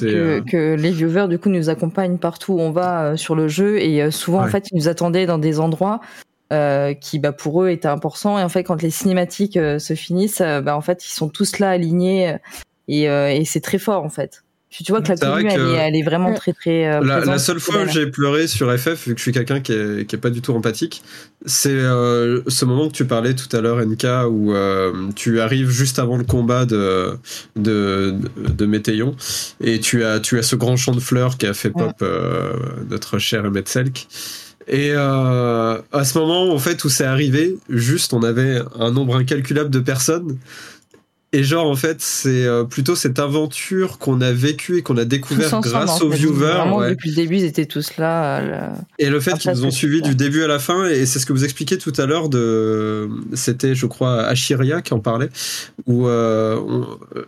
Que, 0.00 0.06
euh, 0.06 0.40
que 0.40 0.74
les 0.76 0.90
viewers 0.92 1.26
du 1.28 1.38
coup 1.38 1.48
nous 1.48 1.68
accompagnent 1.68 2.18
partout 2.18 2.54
où 2.54 2.60
on 2.60 2.70
va 2.70 3.04
euh, 3.04 3.16
sur 3.16 3.34
le 3.34 3.48
jeu. 3.48 3.78
Et 3.78 4.02
euh, 4.02 4.10
souvent 4.10 4.42
en 4.42 4.48
fait 4.48 4.66
ils 4.72 4.76
nous 4.76 4.88
attendaient 4.88 5.26
dans 5.26 5.38
des 5.38 5.60
endroits 5.60 6.00
euh, 6.52 6.94
qui 6.94 7.18
bah, 7.18 7.32
pour 7.32 7.62
eux 7.62 7.70
étaient 7.70 7.88
importants 7.88 8.38
et 8.38 8.42
en 8.42 8.48
fait 8.48 8.64
quand 8.64 8.82
les 8.82 8.90
cinématiques 8.90 9.56
euh, 9.56 9.78
se 9.78 9.94
finissent 9.94 10.42
euh, 10.42 10.60
bah, 10.60 10.76
en 10.76 10.82
fait 10.82 11.04
ils 11.06 11.12
sont 11.12 11.28
tous 11.28 11.58
là 11.58 11.70
alignés 11.70 12.36
et, 12.88 13.08
euh, 13.08 13.30
et 13.30 13.44
c'est 13.44 13.60
très 13.60 13.78
fort 13.78 14.02
en 14.02 14.10
fait 14.10 14.44
tu 14.74 14.82
tu 14.82 14.90
vois 14.90 15.02
que 15.02 15.08
la 15.08 15.16
commune 15.16 15.46
elle, 15.46 15.60
est, 15.60 15.74
elle 15.74 15.96
est 15.96 16.02
vraiment 16.02 16.30
Mm. 16.30 16.34
très 16.34 16.52
très 16.52 16.86
euh, 16.92 17.00
La, 17.00 17.38
seule 17.38 17.60
fois 17.60 17.84
où 17.84 17.88
j'ai 17.88 18.06
pleuré 18.08 18.48
sur 18.48 18.76
FF, 18.76 19.06
vu 19.06 19.14
que 19.14 19.18
je 19.18 19.22
suis 19.22 19.32
quelqu'un 19.32 19.60
qui 19.60 19.72
est, 19.72 20.04
qui 20.06 20.16
est 20.16 20.18
pas 20.18 20.30
du 20.30 20.42
tout 20.42 20.52
empathique, 20.52 21.02
c'est 21.46 21.70
euh, 21.70 22.42
ce 22.48 22.64
moment 22.64 22.88
que 22.88 22.92
tu 22.92 23.04
parlais 23.04 23.34
tout 23.34 23.54
à 23.56 23.60
l'heure, 23.60 23.78
NK, 23.78 24.04
où 24.28 24.52
euh, 24.52 24.92
tu 25.14 25.40
arrives 25.40 25.70
juste 25.70 25.98
avant 26.00 26.16
le 26.16 26.24
combat 26.24 26.66
de, 26.66 27.16
de, 27.54 28.14
de, 28.36 28.52
de 28.52 28.66
Météon, 28.66 29.14
et 29.60 29.78
tu 29.78 30.04
as, 30.04 30.18
tu 30.18 30.38
as 30.38 30.42
ce 30.42 30.56
grand 30.56 30.76
champ 30.76 30.92
de 30.92 31.00
fleurs 31.00 31.38
qui 31.38 31.46
a 31.46 31.54
fait 31.54 31.70
pop 31.70 31.94
euh, 32.02 32.54
notre 32.90 33.18
cher 33.18 33.44
Emmett 33.44 33.68
Selk. 33.68 34.08
Et 34.66 34.92
euh, 34.92 35.78
à 35.92 36.04
ce 36.04 36.18
moment, 36.18 36.52
en 36.52 36.58
fait, 36.58 36.84
où 36.84 36.88
c'est 36.88 37.04
arrivé, 37.04 37.56
juste, 37.68 38.12
on 38.14 38.22
avait 38.22 38.60
un 38.78 38.90
nombre 38.90 39.16
incalculable 39.16 39.70
de 39.70 39.80
personnes. 39.80 40.38
Et 41.32 41.42
genre, 41.42 41.66
en 41.68 41.74
fait, 41.74 42.00
c'est 42.00 42.46
euh, 42.46 42.62
plutôt 42.62 42.94
cette 42.94 43.18
aventure 43.18 43.98
qu'on 43.98 44.20
a 44.20 44.30
vécue 44.30 44.78
et 44.78 44.82
qu'on 44.82 44.96
a 44.96 45.04
découvert 45.04 45.48
grâce 45.60 46.00
aux 46.00 46.08
viewers. 46.08 46.62
ouais. 46.78 46.90
depuis 46.90 47.10
le 47.10 47.16
début 47.16 47.36
ils 47.38 47.44
étaient 47.44 47.66
tous 47.66 47.96
là 47.96 48.72
Et 49.00 49.10
le 49.10 49.18
fait 49.18 49.32
qu'ils 49.38 49.50
nous 49.50 49.64
ont 49.64 49.72
suivis 49.72 50.00
du 50.00 50.14
début 50.14 50.44
à 50.44 50.46
la 50.46 50.60
fin, 50.60 50.86
et 50.86 51.06
c'est 51.06 51.18
ce 51.18 51.26
que 51.26 51.32
vous 51.32 51.42
expliquiez 51.42 51.76
tout 51.76 51.92
à 51.98 52.06
l'heure 52.06 52.28
de, 52.28 53.08
c'était, 53.32 53.74
je 53.74 53.86
crois, 53.86 54.22
Achiria 54.22 54.80
qui 54.80 54.94
en 54.94 55.00
parlait, 55.00 55.28
où 55.86 56.06
euh, 56.06 56.56
on- 56.56 56.86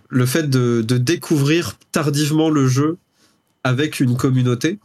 le 0.08 0.26
fait 0.26 0.48
de, 0.48 0.82
de 0.86 0.98
découvrir 0.98 1.76
tardivement 1.90 2.48
le 2.48 2.68
jeu 2.68 2.98
avec 3.64 3.98
une 3.98 4.16
communauté, 4.16 4.78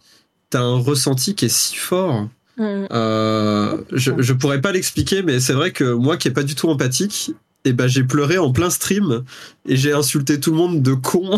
t'as 0.50 0.62
un 0.62 0.80
ressenti 0.80 1.36
qui 1.36 1.46
est 1.46 1.50
si 1.56 1.76
fort. 1.76 2.28
Euh, 2.60 3.78
je, 3.92 4.12
je 4.20 4.34
pourrais 4.34 4.62
pas 4.62 4.72
l'expliquer, 4.72 5.24
mais 5.24 5.40
c'est 5.40 5.54
vrai 5.54 5.72
que 5.72 5.94
moi 5.94 6.18
qui 6.18 6.28
est 6.28 6.32
pas 6.32 6.44
du 6.44 6.56
tout 6.56 6.70
empathique, 6.70 7.32
et 7.64 7.74
ben 7.74 7.88
j'ai 7.88 8.04
pleuré 8.04 8.38
en 8.40 8.52
plein 8.52 8.72
stream 8.72 9.24
et 9.68 9.76
j'ai 9.76 9.94
insulté 9.94 10.40
tout 10.40 10.50
le 10.52 10.58
monde 10.58 10.82
de 10.82 10.94
con 10.94 11.38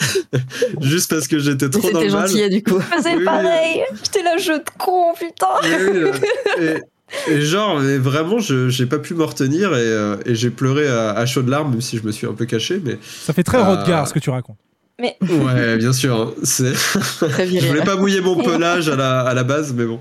juste 0.80 1.10
parce 1.10 1.26
que 1.26 1.38
j'étais 1.38 1.68
trop 1.68 1.80
dans 1.90 1.98
c'était 2.00 2.06
le 2.06 2.12
mal. 2.12 2.28
gentil 2.28 2.48
du 2.48 2.62
coup 2.62 2.78
Je 2.80 2.96
faisais 2.96 3.16
Oui, 3.16 3.24
pareil. 3.24 3.82
J'étais 4.04 4.22
là, 4.22 4.36
jeu 4.38 4.58
de 4.58 4.64
con, 4.78 5.12
putain. 5.18 5.46
Oui, 5.64 6.10
et, 7.28 7.32
et 7.32 7.40
genre, 7.42 7.80
mais 7.80 7.98
vraiment, 7.98 8.38
je 8.38 8.68
j'ai 8.68 8.86
pas 8.86 8.98
pu 9.00 9.14
m'en 9.14 9.26
retenir 9.26 9.72
et, 9.74 9.80
euh, 9.80 10.16
et 10.24 10.36
j'ai 10.36 10.50
pleuré 10.50 10.86
à, 10.86 11.10
à 11.10 11.26
chaudes 11.26 11.48
larmes, 11.48 11.70
même 11.72 11.80
si 11.80 11.98
je 11.98 12.04
me 12.04 12.12
suis 12.12 12.28
un 12.28 12.32
peu 12.34 12.46
caché. 12.46 12.80
Mais 12.84 12.98
Ça 13.02 13.32
fait 13.32 13.42
très 13.42 13.58
Euh, 13.58 13.64
Rodgar 13.64 14.06
ce 14.06 14.14
que 14.14 14.20
tu 14.20 14.30
racontes. 14.30 14.56
Mais 15.00 15.16
ouais, 15.22 15.76
bien 15.78 15.92
sûr. 15.92 16.14
hein, 16.20 16.30
C'est. 16.42 16.72
très 17.28 17.46
je 17.46 17.66
voulais 17.66 17.82
pas 17.84 17.96
mouiller 17.96 18.20
mon 18.20 18.36
pelage 18.42 18.88
à 18.88 18.96
la, 18.96 19.20
à 19.20 19.34
la 19.34 19.44
base, 19.44 19.72
mais 19.74 19.84
bon. 19.84 19.98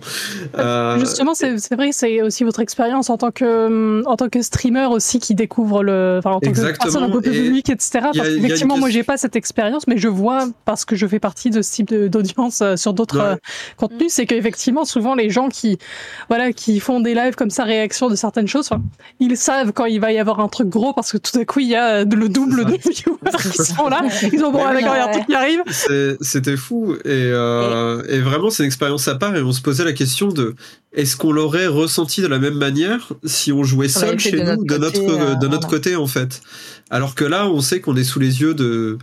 Euh, 0.57 0.99
Justement, 0.99 1.33
c'est 1.33 1.57
c'est 1.59 1.75
vrai 1.75 1.89
que 1.89 1.95
c'est 1.95 2.21
aussi 2.21 2.43
votre 2.43 2.59
expérience 2.59 3.09
en 3.09 3.17
tant 3.17 3.31
que 3.31 4.03
en 4.05 4.15
tant 4.15 4.29
que 4.29 4.41
streamer 4.41 4.85
aussi 4.87 5.19
qui 5.19 5.35
découvre 5.35 5.83
le, 5.83 6.17
enfin 6.19 6.31
en 6.31 6.39
tant 6.39 6.51
que 6.51 6.77
personne 6.77 7.03
un 7.03 7.09
peu 7.09 7.21
plus 7.21 7.35
et 7.35 7.41
publique, 7.43 7.69
etc. 7.69 7.89
a- 7.95 8.01
Parce 8.15 8.61
une 8.61 8.67
moi, 8.67 8.89
j'ai 8.89 9.03
pas 9.03 9.17
cette 9.17 9.35
expérience, 9.35 9.87
mais 9.87 9.97
je 9.97 10.07
vois 10.07 10.47
parce 10.65 10.85
que 10.85 10.95
je 10.95 11.05
fais 11.07 11.19
partie 11.19 11.49
de 11.49 11.61
ce 11.61 11.71
type 11.71 11.93
d'audience 11.93 12.61
euh, 12.61 12.75
sur 12.75 12.93
d'autres 12.93 13.17
Ouais. 13.19 13.25
euh, 13.25 13.35
contenus, 13.77 14.11
c'est 14.13 14.25
qu'effectivement, 14.25 14.85
souvent 14.85 15.15
les 15.15 15.29
gens 15.29 15.49
qui, 15.49 15.77
voilà, 16.29 16.53
qui 16.53 16.79
font 16.79 16.99
des 16.99 17.13
lives 17.13 17.35
comme 17.35 17.49
ça, 17.49 17.63
réaction 17.63 18.09
de 18.09 18.15
certaines 18.15 18.47
choses, 18.47 18.69
ils 19.19 19.35
savent 19.37 19.73
quand 19.73 19.85
il 19.85 19.99
va 19.99 20.11
y 20.11 20.19
avoir 20.19 20.39
un 20.39 20.47
truc 20.47 20.69
gros 20.69 20.93
parce 20.93 21.11
que 21.11 21.17
tout 21.17 21.37
à 21.37 21.45
coup, 21.45 21.59
il 21.59 21.67
y 21.67 21.75
a 21.75 22.03
le 22.03 22.29
double 22.29 22.65
de 22.65 22.71
viewers 22.77 23.51
qui 23.51 23.63
sont 23.63 23.87
là. 23.89 24.01
Ils 24.33 24.43
ont 24.43 24.51
bon, 24.51 24.63
avec 24.63 24.85
oui. 24.91 24.97
il 24.97 24.99
y 24.99 25.01
a 25.01 25.07
un 25.09 25.11
truc 25.11 25.25
qui 25.27 25.35
arrive. 25.35 25.59
C'est- 25.71 26.17
C'était 26.21 26.57
fou 26.57 26.93
et, 26.93 26.99
euh, 27.07 28.01
et 28.09 28.19
vraiment 28.19 28.49
c'est 28.49 28.63
une 28.63 28.67
expérience 28.67 29.07
à 29.07 29.15
part 29.15 29.35
et 29.35 29.41
on 29.41 29.51
se 29.51 29.61
posait 29.61 29.83
la 29.85 29.93
question 29.93 30.29
de 30.29 30.55
est-ce 30.93 31.15
qu'on 31.17 31.31
l'aurait 31.31 31.67
ressenti 31.67 32.21
de 32.21 32.27
la 32.27 32.39
même 32.39 32.55
manière 32.55 33.09
si 33.25 33.51
on 33.51 33.63
jouait 33.63 33.87
seul 33.87 34.19
chez 34.19 34.31
de 34.31 34.37
nous 34.39 34.45
notre 34.45 34.63
de 34.65 34.77
notre 34.77 34.99
côté, 35.01 35.11
euh, 35.21 35.35
de 35.35 35.47
notre 35.47 35.67
voilà. 35.67 35.67
côté 35.67 35.95
en 35.95 36.07
fait 36.07 36.41
alors 36.89 37.15
que 37.15 37.23
là 37.25 37.47
on 37.47 37.61
sait 37.61 37.79
qu'on 37.79 37.95
est 37.95 38.03
sous 38.03 38.19
les 38.19 38.41
yeux 38.41 38.53
de 38.53 38.97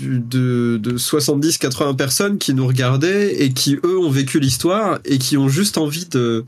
de, 0.00 0.76
de 0.76 0.98
70-80 0.98 1.96
personnes 1.96 2.36
qui 2.38 2.52
nous 2.52 2.66
regardaient 2.66 3.42
et 3.42 3.52
qui 3.52 3.76
eux 3.84 3.98
ont 3.98 4.10
vécu 4.10 4.38
l'histoire 4.40 4.98
et 5.06 5.18
qui 5.18 5.36
ont 5.38 5.48
juste 5.48 5.78
envie 5.78 6.06
de 6.06 6.44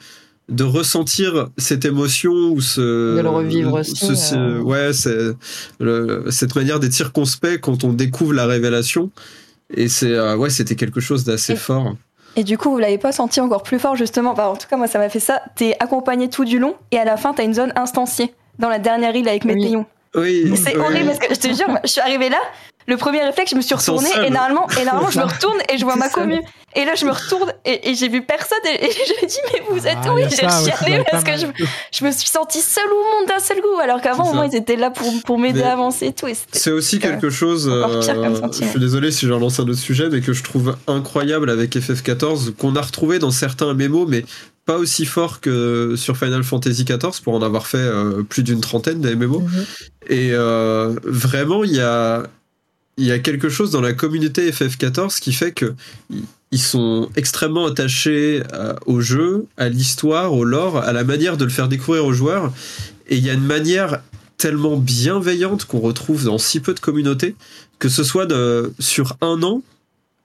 de 0.49 0.65
ressentir 0.65 1.49
cette 1.59 1.85
émotion 1.85 2.33
ou 2.33 2.61
ce 2.61 3.17
De 3.17 3.21
le 3.21 3.29
revivre 3.29 3.75
aussi, 3.75 4.17
ce- 4.17 4.35
euh. 4.35 4.61
ouais 4.61 4.93
c'est 4.93 6.31
cette 6.31 6.55
manière 6.57 6.81
d'être 6.81 6.93
circonspect 6.93 7.61
quand 7.63 7.85
on 7.85 7.93
découvre 7.93 8.33
la 8.33 8.47
révélation 8.47 9.11
et 9.75 9.89
c'est 9.89 10.13
euh, 10.13 10.37
ouais 10.37 10.51
c'était 10.51 10.75
quelque 10.77 11.01
chose 11.01 11.25
d'assez 11.25 11.57
fort 11.57 11.95
Et 12.37 12.45
du 12.45 12.57
coup, 12.57 12.71
vous 12.71 12.79
l'avez 12.79 12.99
pas 12.99 13.13
senti 13.13 13.41
encore 13.41 13.63
plus 13.63 13.79
fort, 13.81 13.97
justement? 13.97 14.31
Enfin, 14.33 14.47
en 14.47 14.57
tout 14.57 14.69
cas, 14.71 14.77
moi, 14.77 14.87
ça 14.87 14.99
m'a 14.99 15.09
fait 15.09 15.19
ça. 15.21 15.43
T'es 15.57 15.75
accompagné 15.81 16.31
tout 16.31 16.45
du 16.45 16.59
long, 16.61 16.77
et 16.93 16.99
à 16.99 17.05
la 17.05 17.17
fin, 17.17 17.33
t'as 17.35 17.43
une 17.45 17.55
zone 17.55 17.73
instanciée 17.75 18.33
dans 18.61 18.69
la 18.69 18.79
dernière 18.79 19.15
île 19.17 19.29
avec 19.29 19.45
Météon. 19.45 19.85
oui 20.15 20.45
Et 20.53 20.57
c'est 20.57 20.77
oui. 20.77 20.81
horrible 20.83 21.07
parce 21.07 21.19
que 21.19 21.35
je 21.35 21.41
te 21.41 21.49
jure, 21.49 21.69
je 21.85 21.91
suis 21.91 22.01
arrivée 22.01 22.29
là. 22.29 22.39
Le 22.89 22.97
premier 22.97 23.23
réflexe, 23.23 23.51
je 23.51 23.57
me 23.57 23.61
suis 23.61 23.75
retournée 23.75 24.09
et 24.25 24.31
normalement, 24.31 24.67
et 24.81 24.85
normalement, 24.85 25.11
je 25.11 25.19
me 25.19 25.25
retourne 25.35 25.59
et 25.73 25.77
je 25.77 25.85
vois 25.85 25.97
ma 25.97 26.09
commu. 26.09 26.41
Et 26.75 26.85
là, 26.87 26.95
je 26.95 27.05
me 27.05 27.11
retourne 27.11 27.53
et, 27.65 27.91
et 27.91 27.95
j'ai 27.95 28.09
vu 28.09 28.23
personne 28.23 28.59
et, 28.65 28.85
et 28.85 28.91
je 28.91 29.25
me 29.25 29.29
dis 29.29 29.37
mais 29.53 29.63
vous 29.71 29.87
êtes 29.87 29.99
Ah, 30.05 30.15
où? 30.15 30.19
j'ai 30.19 30.37
chialé 30.37 31.05
parce 31.11 31.23
que 31.23 31.33
je, 31.37 32.05
me 32.05 32.11
suis 32.11 32.29
sentie 32.29 32.61
seule 32.61 32.91
au 32.91 33.19
monde 33.19 33.29
d'un 33.29 33.41
seul 33.41 33.61
coup 33.61 33.79
alors 33.83 34.01
qu'avant 34.01 34.31
au 34.31 34.35
moins 34.35 34.47
ils 34.47 34.57
étaient 34.57 34.77
là 34.77 34.91
pour, 34.91 35.11
pour 35.25 35.39
m'aider 35.39 35.63
à 35.63 35.73
avancer 35.73 36.07
et 36.07 36.13
tout. 36.13 36.27
C'est 36.53 36.71
aussi 36.71 36.99
quelque 36.99 37.31
chose, 37.31 37.69
euh, 37.71 38.01
je 38.03 38.65
suis 38.65 38.81
désolé 38.81 39.11
si 39.11 39.27
je 39.27 39.33
relance 39.33 39.61
un 39.61 39.65
autre 39.65 39.75
sujet, 39.79 40.09
mais 40.11 40.21
que 40.21 40.33
je 40.33 40.43
trouve 40.43 40.77
incroyable 40.87 41.51
avec 41.51 41.77
FF14, 41.77 42.55
qu'on 42.55 42.75
a 42.75 42.81
retrouvé 42.81 43.19
dans 43.19 43.31
certains 43.31 43.75
MMO, 43.75 44.07
mais 44.07 44.25
pas 44.65 44.77
aussi 44.77 45.07
fort 45.07 45.41
que 45.41 45.95
sur 45.97 46.17
Final 46.19 46.43
Fantasy 46.43 46.85
XIV, 46.85 47.23
pour 47.25 47.35
en 47.35 47.43
avoir 47.43 47.67
fait 47.67 47.79
euh, 47.79 48.23
plus 48.23 48.43
d'une 48.43 48.61
trentaine 48.61 49.01
de 49.01 49.15
MMO. 49.15 49.43
Et 50.09 50.31
euh, 50.33 50.95
vraiment, 51.05 51.65
il 51.65 51.75
y 51.75 51.81
a, 51.81 52.25
il 52.99 53.07
y 53.07 53.13
a 53.13 53.19
quelque 53.19 53.49
chose 53.49 53.71
dans 53.71 53.81
la 53.81 53.93
communauté 53.95 54.51
FF14 54.51 55.19
qui 55.21 55.33
fait 55.33 55.53
que 55.53 55.75
ils 56.51 56.61
sont 56.61 57.09
extrêmement 57.17 57.67
attachés 57.67 58.43
euh, 58.55 58.75
au 58.87 59.01
jeu, 59.01 59.47
à 59.57 59.69
l'histoire, 59.69 60.33
au 60.33 60.45
lore, 60.45 60.79
à 60.79 60.93
la 60.93 61.05
manière 61.05 61.37
de 61.37 61.45
le 61.45 61.51
faire 61.51 61.69
découvrir 61.69 62.05
aux 62.07 62.13
joueurs. 62.13 62.53
Et 63.09 63.17
il 63.17 63.25
y 63.25 63.31
a 63.31 63.35
une 63.35 63.45
manière 63.45 64.01
tellement 64.39 64.77
bienveillante 64.79 65.65
qu'on 65.67 65.81
retrouve 65.81 66.25
dans 66.25 66.39
si 66.39 66.61
peu 66.61 66.73
de 66.75 66.81
communautés, 66.81 67.35
que 67.79 67.89
ce 67.89 68.03
soit 68.03 68.27
de, 68.27 68.73
sur 68.79 69.17
un 69.21 69.43
an, 69.43 69.63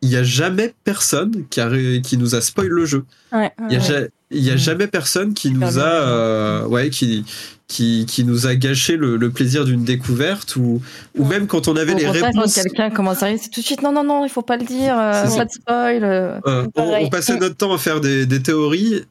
il 0.01 0.09
n'y 0.09 0.15
a 0.15 0.23
jamais 0.23 0.73
personne 0.83 1.45
qui, 1.49 1.59
a, 1.61 1.67
ré- 1.67 2.01
qui 2.03 2.17
nous 2.17 2.35
a 2.35 2.41
spoil 2.41 2.67
le 2.67 2.85
jeu. 2.85 3.05
Ouais, 3.31 3.51
Il 3.69 3.73
y 3.73 3.77
a, 3.77 3.79
ouais. 4.01 4.09
Il 4.33 4.43
y 4.43 4.51
a 4.51 4.57
jamais 4.57 4.87
personne 4.87 5.33
qui 5.33 5.51
nous 5.51 5.79
a, 5.79 5.81
euh, 5.83 6.65
ouais, 6.65 6.89
qui, 6.89 7.25
qui, 7.67 8.05
qui 8.07 8.23
nous 8.25 8.47
a 8.47 8.55
gâché 8.55 8.97
le, 8.97 9.17
le 9.17 9.29
plaisir 9.29 9.65
d'une 9.65 9.83
découverte 9.83 10.55
ou, 10.55 10.81
ou 11.17 11.25
même 11.25 11.47
quand 11.47 11.67
on 11.67 11.75
avait 11.75 11.93
Au 11.93 11.97
les 11.97 12.07
réponses. 12.09 12.55
quand 12.55 12.61
quelqu'un 12.63 12.89
commence 12.89 13.23
à 13.23 13.35
c'est 13.37 13.49
tout 13.49 13.61
de 13.61 13.65
suite 13.65 13.81
non, 13.81 13.91
non, 13.91 14.03
non, 14.03 14.25
il 14.25 14.29
faut 14.29 14.41
pas 14.41 14.57
le 14.57 14.65
dire, 14.65 14.95
euh, 14.99 15.23
pas 15.35 15.45
de 15.45 15.51
spoil. 15.51 16.03
euh. 16.03 16.39
Euh, 16.47 16.67
on, 16.75 17.09
passait 17.09 17.37
notre 17.37 17.55
temps 17.55 17.73
à 17.73 17.77
faire 17.77 18.01
des, 18.01 18.25
des 18.25 18.41
théories. 18.41 19.03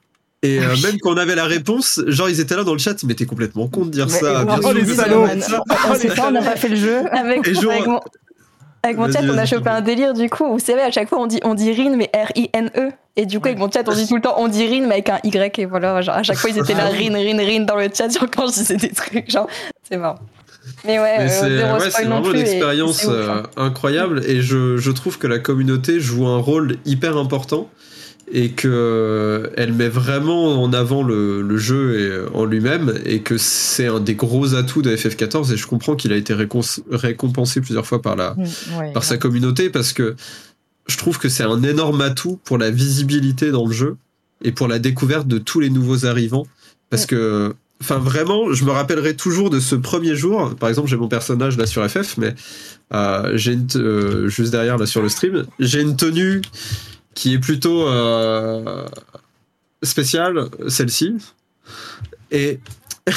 Et 0.44 0.58
euh, 0.58 0.74
même 0.82 0.98
quand 1.00 1.12
on 1.12 1.16
avait 1.18 1.36
la 1.36 1.44
réponse, 1.44 2.00
genre 2.08 2.28
ils 2.28 2.40
étaient 2.40 2.56
là 2.56 2.64
dans 2.64 2.72
le 2.72 2.78
chat, 2.80 3.00
mais 3.04 3.14
t'es 3.14 3.26
complètement 3.26 3.68
con 3.68 3.84
de 3.84 3.90
dire 3.90 4.06
Mais- 4.08 4.18
ça. 4.18 4.44
bien 4.44 4.56
on- 4.58 4.60
sûr 4.60 4.70
oh, 4.70 4.72
les 4.74 4.86
salauds. 4.86 5.26
On 6.26 6.30
n'a 6.32 6.42
pas 6.42 6.56
fait 6.56 6.68
le 6.68 6.74
jeu. 6.76 6.96
Avec, 7.12 7.46
Et 7.46 7.56
avec 7.56 7.86
mon, 7.86 8.00
avec 8.82 8.96
mon 8.96 9.10
chat, 9.10 9.20
on 9.22 9.38
a 9.38 9.46
chopé 9.46 9.70
un 9.70 9.80
délire 9.80 10.14
du 10.14 10.28
coup. 10.28 10.46
Vous 10.50 10.58
savez, 10.58 10.82
à 10.82 10.90
chaque 10.90 11.08
fois, 11.08 11.20
on 11.20 11.26
dit, 11.26 11.40
on 11.44 11.54
dit 11.54 11.72
Rin, 11.72 11.96
mais 11.96 12.10
R-I-N-E. 12.14 12.90
Et 13.16 13.26
du 13.26 13.38
coup, 13.38 13.46
avec 13.46 13.58
mon 13.58 13.70
chat, 13.70 13.82
on 13.86 13.94
dit 13.94 14.08
tout 14.08 14.16
le 14.16 14.22
temps, 14.22 14.34
on 14.38 14.48
dit 14.48 14.66
Rin, 14.66 14.86
mais 14.86 14.94
avec 14.94 15.08
un 15.08 15.20
Y. 15.22 15.58
Et 15.58 15.66
voilà, 15.66 16.00
genre, 16.02 16.16
à 16.16 16.22
chaque 16.22 16.36
fois, 16.36 16.50
ils 16.50 16.58
étaient 16.58 16.74
là. 16.74 16.84
Rin, 16.88 17.14
Rin, 17.14 17.36
Rin 17.38 17.60
dans 17.60 17.76
le 17.76 17.88
chat, 17.94 18.08
genre 18.08 18.28
quand 18.34 18.46
je 18.48 18.54
disais 18.54 18.76
des 18.76 18.90
trucs. 18.90 19.30
Genre, 19.30 19.46
c'est 19.88 19.96
marrant. 19.96 20.18
Mais 20.84 20.98
ouais, 20.98 21.16
euh, 21.20 21.28
c'est 21.28 21.42
ouais, 21.42 22.06
vraiment 22.06 22.32
une 22.32 22.40
expérience 22.40 23.04
ouf, 23.04 23.10
euh, 23.10 23.30
hein. 23.30 23.42
incroyable 23.56 24.22
et 24.26 24.42
je, 24.42 24.76
je 24.76 24.90
trouve 24.92 25.18
que 25.18 25.26
la 25.26 25.40
communauté 25.40 25.98
joue 25.98 26.26
un 26.26 26.38
rôle 26.38 26.76
hyper 26.84 27.16
important 27.16 27.68
et 28.30 28.50
que 28.50 28.68
euh, 28.68 29.50
elle 29.56 29.72
met 29.72 29.88
vraiment 29.88 30.62
en 30.62 30.72
avant 30.72 31.02
le, 31.02 31.42
le 31.42 31.56
jeu 31.58 31.98
et, 31.98 32.02
euh, 32.02 32.28
en 32.34 32.44
lui-même 32.44 32.94
et 33.04 33.20
que 33.20 33.36
c'est 33.36 33.86
un 33.86 34.00
des 34.00 34.14
gros 34.14 34.54
atouts 34.54 34.82
de 34.82 34.94
FF14 34.94 35.52
et 35.52 35.56
je 35.56 35.66
comprends 35.66 35.96
qu'il 35.96 36.12
a 36.12 36.16
été 36.16 36.34
récompensé 36.34 37.60
plusieurs 37.60 37.86
fois 37.86 38.00
par 38.00 38.16
la 38.16 38.32
Mm, 38.36 38.78
ouais, 38.78 38.92
par 38.92 39.04
sa 39.04 39.16
communauté 39.18 39.70
parce 39.70 39.92
que 39.92 40.16
je 40.86 40.96
trouve 40.96 41.18
que 41.18 41.28
c'est 41.28 41.44
un 41.44 41.62
énorme 41.62 42.00
atout 42.00 42.38
pour 42.44 42.58
la 42.58 42.70
visibilité 42.70 43.50
dans 43.50 43.66
le 43.66 43.72
jeu 43.72 43.96
et 44.42 44.52
pour 44.52 44.68
la 44.68 44.78
découverte 44.78 45.28
de 45.28 45.38
tous 45.38 45.60
les 45.60 45.70
nouveaux 45.70 46.06
arrivants 46.06 46.46
parce 46.90 47.06
que 47.06 47.54
enfin 47.80 47.98
vraiment 47.98 48.52
je 48.52 48.64
me 48.64 48.70
rappellerai 48.70 49.16
toujours 49.16 49.50
de 49.50 49.60
ce 49.60 49.74
premier 49.74 50.16
jour. 50.16 50.54
Par 50.56 50.68
exemple 50.68 50.88
j'ai 50.88 50.96
mon 50.96 51.08
personnage 51.08 51.56
là 51.56 51.66
sur 51.66 51.88
FF 51.88 52.16
mais 52.18 52.34
euh, 52.92 53.32
j'ai 53.36 53.58
euh, 53.76 54.28
juste 54.28 54.50
derrière 54.50 54.78
là 54.78 54.86
sur 54.86 55.02
le 55.02 55.08
stream. 55.08 55.46
J'ai 55.58 55.80
une 55.80 55.96
tenue 55.96 56.42
qui 57.14 57.34
est 57.34 57.38
plutôt 57.38 57.86
euh, 57.86 58.86
spéciale 59.82 60.46
celle-ci 60.68 61.16
et 62.30 62.60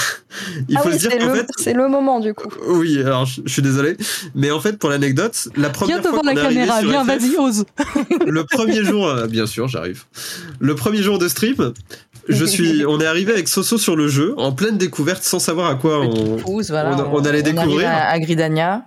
il 0.67 0.77
ah 0.77 0.81
faut 0.81 0.89
oui, 0.89 0.95
se 0.95 0.99
dire 0.99 1.11
c'est 1.11 1.17
qu'en 1.19 1.27
le, 1.27 1.35
fait 1.35 1.47
c'est 1.57 1.73
le 1.73 1.87
moment 1.87 2.19
du 2.19 2.33
coup. 2.33 2.49
oui, 2.69 2.99
alors 3.01 3.25
je, 3.25 3.41
je 3.45 3.51
suis 3.51 3.61
désolé, 3.61 3.95
mais 4.33 4.49
en 4.49 4.59
fait 4.59 4.79
pour 4.79 4.89
l'anecdote, 4.89 5.47
la 5.55 5.69
première 5.69 6.01
Viens 6.01 6.11
fois 6.11 6.19
devant 6.19 6.23
la 6.23 6.33
qu'on 6.33 6.39
est 6.39 6.43
arrivé 6.45 6.61
caméra, 6.61 6.79
sur 6.79 6.89
viens, 6.89 7.03
vas-y, 7.03 7.37
ose. 7.37 7.65
le 8.25 8.43
premier 8.45 8.83
jour, 8.83 9.07
euh, 9.07 9.27
bien 9.27 9.45
sûr, 9.45 9.67
j'arrive. 9.67 10.05
Le 10.59 10.73
premier 10.73 11.03
jour 11.03 11.19
de 11.19 11.27
stream, 11.27 11.73
je 12.27 12.45
suis, 12.45 12.83
on 12.87 12.99
est 12.99 13.05
arrivé 13.05 13.31
avec 13.31 13.47
Soso 13.47 13.77
sur 13.77 13.95
le 13.95 14.07
jeu, 14.07 14.33
en 14.37 14.53
pleine 14.53 14.79
découverte, 14.79 15.21
sans 15.21 15.37
savoir 15.39 15.69
à 15.69 15.75
quoi 15.75 16.01
on, 16.01 16.37
Pouce, 16.37 16.71
voilà, 16.71 16.97
on, 17.05 17.17
on 17.21 17.25
allait 17.25 17.43
découvrir. 17.43 17.87
à, 17.87 18.09
à 18.09 18.19
Gridania. 18.19 18.85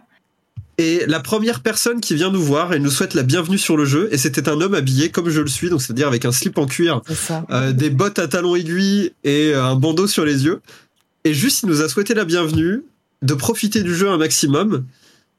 Et 0.79 1.05
la 1.09 1.19
première 1.19 1.61
personne 1.61 2.01
qui 2.01 2.15
vient 2.15 2.31
nous 2.31 2.41
voir 2.41 2.73
et 2.73 2.79
nous 2.79 2.91
souhaite 2.91 3.15
la 3.15 3.25
bienvenue 3.25 3.59
sur 3.59 3.77
le 3.77 3.85
jeu, 3.85 4.09
et 4.13 4.17
c'était 4.17 4.49
un 4.49 4.61
homme 4.61 4.75
habillé 4.75 5.11
comme 5.11 5.29
je 5.29 5.41
le 5.41 5.49
suis, 5.49 5.71
donc 5.71 5.83
c'est-à-dire 5.83 6.07
avec 6.07 6.25
un 6.25 6.31
slip 6.31 6.57
en 6.57 6.67
cuir, 6.67 7.03
euh, 7.51 7.73
des 7.73 7.91
bottes 7.91 8.21
à 8.21 8.29
talons 8.29 8.55
aiguilles 8.55 9.13
et 9.25 9.53
euh, 9.53 9.65
un 9.65 9.75
bandeau 9.75 10.07
sur 10.07 10.25
les 10.25 10.45
yeux. 10.45 10.61
Et 11.25 11.35
juste, 11.35 11.65
il 11.65 11.69
nous 11.69 11.83
a 11.83 11.89
souhaité 11.89 12.15
la 12.15 12.25
bienvenue, 12.25 12.85
de 13.23 13.35
profiter 13.35 13.83
du 13.83 13.93
jeu 13.93 14.09
un 14.09 14.19
maximum. 14.19 14.87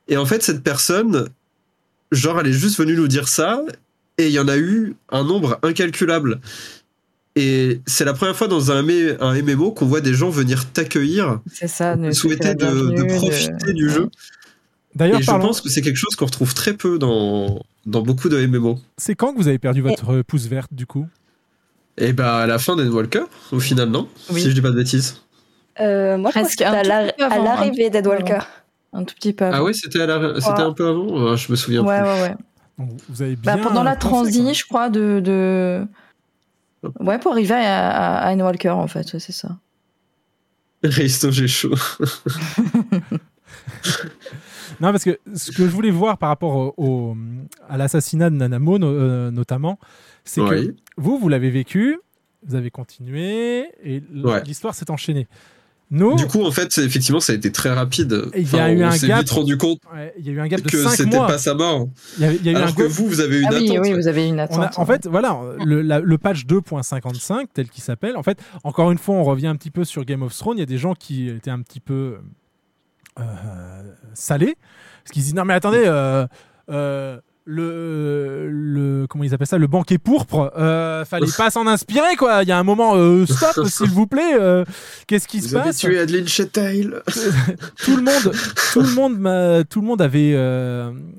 Et 0.09 0.17
en 0.17 0.25
fait, 0.25 0.43
cette 0.43 0.61
personne, 0.61 1.29
genre, 2.11 2.41
elle 2.41 2.47
est 2.47 2.53
juste 2.53 2.77
venue 2.77 2.97
nous 2.97 3.07
dire 3.07 3.29
ça, 3.29 3.61
et 4.17 4.27
il 4.27 4.33
y 4.33 4.39
en 4.39 4.49
a 4.49 4.57
eu 4.57 4.97
un 5.09 5.23
nombre 5.23 5.57
incalculable. 5.63 6.41
Et 7.37 7.79
c'est 7.85 8.03
la 8.03 8.13
première 8.13 8.35
fois 8.35 8.49
dans 8.49 8.73
un, 8.73 8.81
MMO 8.83 9.71
qu'on 9.71 9.85
voit 9.85 10.01
des 10.01 10.13
gens 10.13 10.29
venir 10.29 10.69
t'accueillir, 10.69 11.39
C'est 11.53 11.69
ça. 11.69 11.95
nous 11.95 12.11
souhaiter 12.11 12.55
de, 12.55 12.65
de 12.65 13.15
profiter 13.15 13.71
du 13.71 13.89
jeu. 13.89 14.09
D'ailleurs, 14.95 15.19
et 15.19 15.23
je 15.23 15.31
pense 15.31 15.61
que 15.61 15.69
c'est 15.69 15.81
quelque 15.81 15.97
chose 15.97 16.15
qu'on 16.15 16.25
retrouve 16.25 16.53
très 16.53 16.73
peu 16.73 16.97
dans, 16.97 17.63
dans 17.85 18.01
beaucoup 18.01 18.27
de 18.29 18.45
MMO. 18.45 18.79
C'est 18.97 19.15
quand 19.15 19.33
que 19.33 19.37
vous 19.37 19.47
avez 19.47 19.59
perdu 19.59 19.81
votre 19.81 20.21
pouce 20.23 20.47
verte 20.47 20.73
du 20.73 20.85
coup? 20.87 21.07
Et 21.97 22.13
bah 22.13 22.37
à 22.39 22.47
la 22.47 22.57
fin 22.59 22.75
d'Endwalker, 22.75 23.23
au 23.51 23.59
final, 23.59 23.89
non 23.89 24.07
Oui. 24.31 24.41
Si 24.41 24.49
je 24.49 24.53
dis 24.55 24.61
pas 24.61 24.71
de 24.71 24.75
bêtises. 24.75 25.21
Euh, 25.79 26.17
moi, 26.17 26.31
je 26.33 26.39
crois 26.39 26.49
que 26.49 26.55
Presque 26.57 26.61
à 26.61 27.37
l'arrivée 27.39 27.89
d'Edwalker. 27.89 28.33
avant. 28.33 28.45
Un 28.91 29.03
tout 29.03 29.13
petit 29.15 29.33
peu 29.33 29.45
avant. 29.45 29.57
Ah 29.57 29.63
ouais, 29.63 29.73
c'était 29.73 30.05
la- 30.05 30.15
un 30.15 30.73
peu 30.73 30.87
avant? 30.87 31.35
Je 31.35 31.51
me 31.51 31.55
souviens 31.55 31.83
Ouais, 31.83 31.99
plus. 31.99 32.07
ouais, 32.09 32.21
ouais. 32.23 32.35
Donc, 32.79 32.89
Vous 33.09 33.21
avez 33.21 33.35
bien. 33.35 33.55
Bah, 33.57 33.61
pendant 33.63 33.83
la 33.83 33.95
transi, 33.95 34.53
je 34.53 34.65
crois, 34.65 34.89
de, 34.89 35.19
de. 35.19 35.85
Ouais, 37.01 37.19
pour 37.19 37.33
arriver 37.33 37.53
à, 37.55 37.89
à, 37.89 38.27
à 38.29 38.33
Endwalker, 38.33 38.69
en 38.69 38.87
fait, 38.87 39.13
ouais, 39.13 39.19
c'est 39.19 39.33
ça. 39.33 39.49
Risto, 40.83 41.29
j'ai 41.31 41.47
chaud. 41.47 41.75
Non, 44.81 44.91
parce 44.91 45.03
que 45.03 45.19
ce 45.35 45.51
que 45.51 45.63
je 45.63 45.71
voulais 45.71 45.91
voir 45.91 46.17
par 46.17 46.29
rapport 46.29 46.55
au, 46.55 46.73
au- 46.77 47.17
à 47.67 47.77
l'assassinat 47.77 48.29
de 48.29 48.35
Nanamo, 48.35 48.77
no- 48.79 48.87
euh, 48.87 49.31
notamment, 49.31 49.77
c'est 50.23 50.41
Oui. 50.41 50.67
que 50.67 50.75
vous, 50.97 51.17
vous 51.17 51.29
l'avez 51.29 51.49
vécu, 51.49 51.99
vous 52.45 52.55
avez 52.55 52.69
continué, 52.71 53.65
et 53.83 54.01
l'histoire 54.45 54.73
s'est 54.75 54.89
enchaînée. 54.91 55.27
Nous, 55.91 56.15
Du 56.17 56.27
coup, 56.27 56.43
en 56.43 56.51
fait, 56.51 56.77
effectivement, 56.77 57.19
ça 57.19 57.33
a 57.33 57.35
été 57.35 57.51
très 57.51 57.71
rapide. 57.73 58.25
Il 58.35 58.41
y 58.43 58.45
a 58.59 58.65
Enfin, 58.65 58.69
eu 58.69 58.83
on 58.83 58.87
un 58.87 58.91
s'est 58.91 59.07
gap. 59.07 59.21
vite 59.21 59.31
rendu 59.31 59.57
compte 59.57 59.79
ouais, 59.91 60.13
il 60.19 60.27
y 60.27 60.29
a 60.29 60.33
eu 60.33 60.39
un 60.39 60.47
gap 60.47 60.61
de 60.61 60.69
que 60.69 60.77
5 60.83 60.89
c'était 60.91 61.17
mois. 61.17 61.25
pas 61.25 61.39
sa 61.39 61.55
mort. 61.55 61.89
Il 62.19 62.23
y 62.23 62.27
a, 62.27 62.31
il 62.33 62.45
y 62.45 62.49
a 62.49 62.51
eu 62.51 62.55
Alors 62.57 62.69
un 62.69 62.73
que 62.73 62.83
gap- 62.83 62.91
vous, 62.91 63.07
vous 63.07 63.21
avez 63.21 63.39
une 63.39 63.47
ah 63.47 63.55
oui, 63.55 63.71
attente. 63.71 63.85
oui, 63.87 63.93
vous 63.93 64.07
avez 64.07 64.27
une 64.27 64.35
On 64.35 64.37
a- 64.37 64.43
attente. 64.43 64.77
en 64.77 64.85
fait, 64.85 65.07
voilà, 65.07 65.39
le, 65.65 65.81
la- 65.81 65.99
le 65.99 66.17
patch 66.19 66.45
2.55, 66.45 67.47
tel 67.55 67.69
qu'il 67.69 67.81
s'appelle, 67.83 68.17
en 68.17 68.21
fait, 68.23 68.37
encore 68.63 68.91
une 68.91 68.99
fois, 68.99 69.15
on 69.15 69.23
revient 69.23 69.47
un 69.47 69.55
petit 69.55 69.71
peu 69.71 69.83
sur 69.83 70.05
Game 70.05 70.21
of 70.21 70.37
Thrones. 70.37 70.57
Il 70.57 70.59
y 70.59 70.63
a 70.63 70.67
des 70.67 70.77
gens 70.77 70.93
qui 70.93 71.27
étaient 71.27 71.49
un 71.49 71.61
petit 71.63 71.79
peu 71.79 72.17
euh, 73.19 73.23
salés. 74.13 74.55
Parce 75.03 75.11
qu'ils 75.13 75.23
disent 75.23 75.35
Non, 75.35 75.45
mais 75.45 75.53
attendez, 75.53 75.83
euh, 75.85 76.27
euh, 76.69 77.19
le, 77.45 78.47
le. 78.51 79.07
Comment 79.09 79.23
ils 79.23 79.33
appellent 79.33 79.47
ça 79.47 79.57
Le 79.57 79.65
banquet 79.67 79.97
pourpre, 79.97 80.51
fallait 81.07 81.25
pas 81.35 81.49
s'en 81.49 81.65
inspirer, 81.65 82.15
quoi. 82.15 82.43
Il 82.43 82.49
y 82.49 82.51
a 82.51 82.59
un 82.59 82.63
moment, 82.63 82.93
stop, 83.25 83.65
s'il 83.67 83.89
vous 83.89 84.05
plaît. 84.05 84.35
Qu'est-ce 85.07 85.27
qui 85.27 85.41
se 85.41 85.55
passe? 85.55 85.83
Adeline 85.83 86.27
Chetale. 86.27 87.01
tout 87.83 87.95
le 87.95 88.03
monde, 88.03 88.33
tout 88.73 88.81
le 88.81 88.93
monde, 88.93 89.65
tout 89.67 89.81
le 89.81 89.87
monde 89.87 90.01
avait 90.01 90.35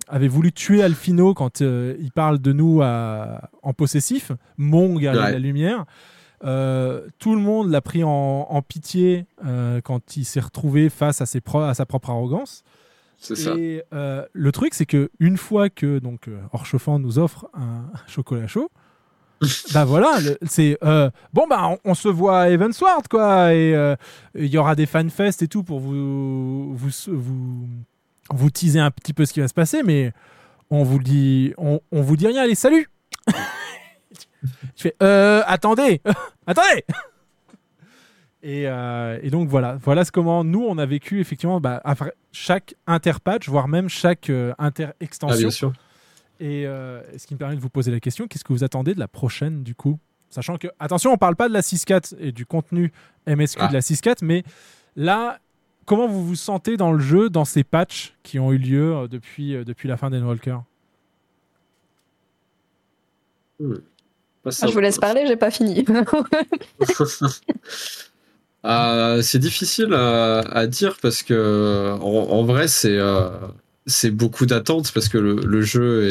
avait 0.08 0.28
voulu 0.28 0.52
tuer 0.52 0.82
Alfino 0.84 1.34
quand 1.34 1.60
il 1.60 2.10
parle 2.14 2.38
de 2.38 2.52
nous 2.52 2.80
à- 2.82 3.50
en 3.62 3.72
possessif. 3.72 4.30
Mong 4.56 5.04
a 5.06 5.12
Ouais. 5.12 5.32
la 5.32 5.38
lumière. 5.38 5.84
Euh, 6.44 7.06
tout 7.18 7.34
le 7.34 7.40
monde 7.40 7.70
l'a 7.70 7.80
pris 7.80 8.02
en, 8.02 8.08
en 8.48 8.62
pitié 8.62 9.26
euh, 9.44 9.80
quand 9.82 10.16
il 10.16 10.24
s'est 10.24 10.40
retrouvé 10.40 10.88
face 10.88 11.20
à, 11.20 11.26
ses 11.26 11.40
pro- 11.40 11.60
à 11.60 11.74
sa 11.74 11.84
propre 11.86 12.10
arrogance. 12.10 12.62
C'est 13.18 13.34
ça. 13.36 13.54
Et 13.56 13.82
euh, 13.92 14.24
le 14.32 14.50
truc, 14.52 14.72
c'est 14.72 14.86
que 14.86 15.10
une 15.18 15.36
fois 15.36 15.68
que 15.68 15.98
donc 15.98 16.30
Orchefant 16.52 16.98
nous 16.98 17.18
offre 17.18 17.48
un 17.52 17.84
chocolat 18.06 18.46
chaud, 18.46 18.70
bah 19.74 19.84
voilà, 19.84 20.18
c'est 20.46 20.78
bon 21.32 21.46
bah 21.48 21.66
on, 21.68 21.78
on 21.84 21.94
se 21.94 22.08
voit 22.08 22.40
à 22.40 22.48
Evansward 22.50 23.08
quoi, 23.08 23.54
et 23.54 23.74
il 24.34 24.46
y 24.46 24.58
aura 24.58 24.74
des 24.74 24.84
fanfests 24.86 25.42
et 25.42 25.48
tout 25.48 25.62
pour 25.62 25.80
vous 25.80 26.74
vous 26.74 26.90
vous 27.08 27.68
vous 28.32 28.50
teaser 28.50 28.80
un 28.80 28.90
petit 28.90 29.12
peu 29.14 29.24
ce 29.26 29.32
qui 29.32 29.40
va 29.40 29.48
se 29.48 29.54
passer, 29.54 29.82
mais 29.82 30.12
on 30.70 30.82
vous 30.84 30.98
dit 30.98 31.52
on, 31.56 31.80
on 31.90 32.02
vous 32.02 32.16
dit 32.16 32.26
rien, 32.26 32.42
allez 32.42 32.54
salut. 32.54 32.88
Je 34.76 34.82
fais 34.82 34.94
euh, 35.02 35.42
attendez, 35.46 36.00
attendez. 36.46 36.84
Et, 38.42 38.66
euh, 38.66 39.18
et 39.22 39.28
donc 39.30 39.48
voilà, 39.48 39.76
voilà 39.76 40.04
ce 40.04 40.10
comment 40.12 40.44
nous 40.44 40.64
on 40.66 40.78
a 40.78 40.86
vécu 40.86 41.20
effectivement 41.20 41.60
bah, 41.60 41.80
après 41.84 42.14
chaque 42.32 42.74
interpatch, 42.86 43.48
voire 43.48 43.68
même 43.68 43.88
chaque 43.90 44.30
euh, 44.30 44.54
Ah, 44.58 44.66
inter-extension. 44.66 45.38
bien 45.38 45.50
sûr. 45.50 45.72
Et 46.40 46.66
euh, 46.66 47.02
ce 47.18 47.26
qui 47.26 47.34
me 47.34 47.38
permet 47.38 47.54
de 47.56 47.60
vous 47.60 47.68
poser 47.68 47.90
la 47.90 48.00
question, 48.00 48.26
qu'est-ce 48.26 48.44
que 48.44 48.54
vous 48.54 48.64
attendez 48.64 48.94
de 48.94 48.98
la 49.00 49.08
prochaine 49.08 49.62
du 49.62 49.74
coup? 49.74 49.98
Sachant 50.30 50.56
que, 50.56 50.68
attention, 50.78 51.12
on 51.12 51.18
parle 51.18 51.36
pas 51.36 51.48
de 51.48 51.52
la 51.52 51.60
6.4 51.60 52.14
et 52.18 52.32
du 52.32 52.46
contenu 52.46 52.92
MSQ 53.26 53.60
Ah. 53.62 53.68
de 53.68 53.74
la 53.74 53.80
6.4, 53.80 54.18
mais 54.24 54.42
là, 54.96 55.38
comment 55.84 56.06
vous 56.06 56.24
vous 56.24 56.36
sentez 56.36 56.78
dans 56.78 56.92
le 56.92 56.98
jeu, 57.00 57.28
dans 57.28 57.44
ces 57.44 57.62
patchs 57.64 58.14
qui 58.22 58.38
ont 58.38 58.52
eu 58.52 58.58
lieu 58.58 59.06
depuis, 59.10 59.62
depuis 59.66 59.86
la 59.88 59.98
fin 59.98 60.08
d'Endwalker 60.08 60.56
Pas 63.58 63.64
Ah, 64.46 64.66
je 64.68 64.72
vous 64.72 64.80
laisse 64.80 64.98
parler, 64.98 65.24
j'ai 65.26 65.36
pas 65.36 65.50
fini. 65.50 65.84
Euh, 68.64 69.22
c'est 69.22 69.38
difficile 69.38 69.92
à, 69.94 70.40
à 70.40 70.66
dire 70.66 70.96
parce 71.00 71.22
que 71.22 71.94
en, 72.00 72.04
en 72.30 72.44
vrai 72.44 72.68
c'est 72.68 72.96
euh, 72.98 73.28
c'est 73.86 74.10
beaucoup 74.10 74.46
d'attentes 74.46 74.92
parce 74.92 75.08
que 75.08 75.18
le, 75.18 75.34
le 75.36 75.62
jeu 75.62 76.06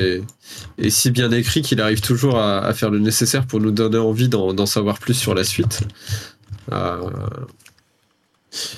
est, 0.79 0.83
est 0.85 0.89
si 0.89 1.11
bien 1.11 1.31
écrit 1.31 1.61
qu'il 1.61 1.79
arrive 1.81 2.01
toujours 2.01 2.39
à, 2.39 2.59
à 2.65 2.73
faire 2.73 2.89
le 2.89 2.99
nécessaire 2.99 3.45
pour 3.45 3.59
nous 3.59 3.71
donner 3.71 3.97
envie 3.99 4.29
d'en 4.29 4.65
savoir 4.65 4.97
plus 4.99 5.13
sur 5.13 5.33
la 5.35 5.43
suite. 5.43 5.81
Euh, 6.71 6.97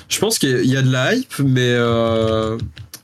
je 0.08 0.18
pense 0.18 0.38
qu'il 0.38 0.50
y 0.50 0.54
a- 0.54 0.60
il 0.62 0.70
y 0.70 0.76
a 0.76 0.82
de 0.82 0.92
la 0.92 1.14
hype, 1.14 1.38
mais 1.40 1.70
euh, 1.72 2.58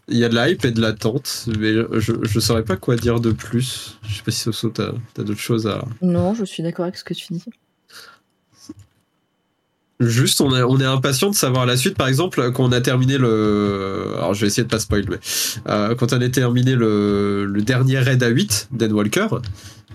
il 0.09 0.16
y 0.18 0.24
a 0.24 0.28
de 0.28 0.35
la 0.35 0.48
hype 0.51 0.64
et 0.64 0.70
de 0.70 0.80
l'attente, 0.80 1.47
mais 1.59 1.72
je 2.01 2.12
je 2.22 2.40
saurais 2.40 2.64
pas 2.64 2.76
quoi 2.76 2.97
dire 2.97 3.20
de 3.20 3.30
plus. 3.32 3.98
Je 4.09 4.16
sais 4.16 4.22
pas 4.22 4.30
si 4.30 4.40
Soso 4.40 4.70
t'as 4.70 4.93
as, 5.18 5.22
d'autres 5.22 5.39
choses 5.40 5.66
à. 5.66 5.85
Non, 6.02 6.35
je 6.35 6.44
suis 6.44 6.62
d'accord 6.62 6.85
avec 6.85 6.97
ce 6.97 7.05
que 7.05 7.14
tu 7.14 7.32
dis. 7.32 7.44
Juste, 10.01 10.40
on 10.40 10.55
est, 10.55 10.62
on 10.62 10.78
est 10.78 10.85
impatient 10.85 11.28
de 11.28 11.35
savoir 11.35 11.66
la 11.66 11.76
suite. 11.76 11.97
Par 11.97 12.06
exemple, 12.06 12.52
quand 12.52 12.64
on 12.68 12.70
a 12.72 12.80
terminé 12.80 13.18
le. 13.18 14.12
Alors, 14.18 14.32
je 14.32 14.43
vais 14.43 14.47
essayer 14.47 14.62
de 14.62 14.68
pas 14.68 14.78
spoil, 14.78 15.05
mais. 15.10 15.18
euh, 15.68 15.97
quand 15.97 16.12
on 16.12 16.20
a 16.20 16.28
terminé 16.28 16.76
le, 16.76 17.44
le 17.47 17.62
dernier 17.62 17.98
raid 17.98 18.22
à 18.22 18.28
8 18.28 18.68
d'Endwalker, 18.70 19.26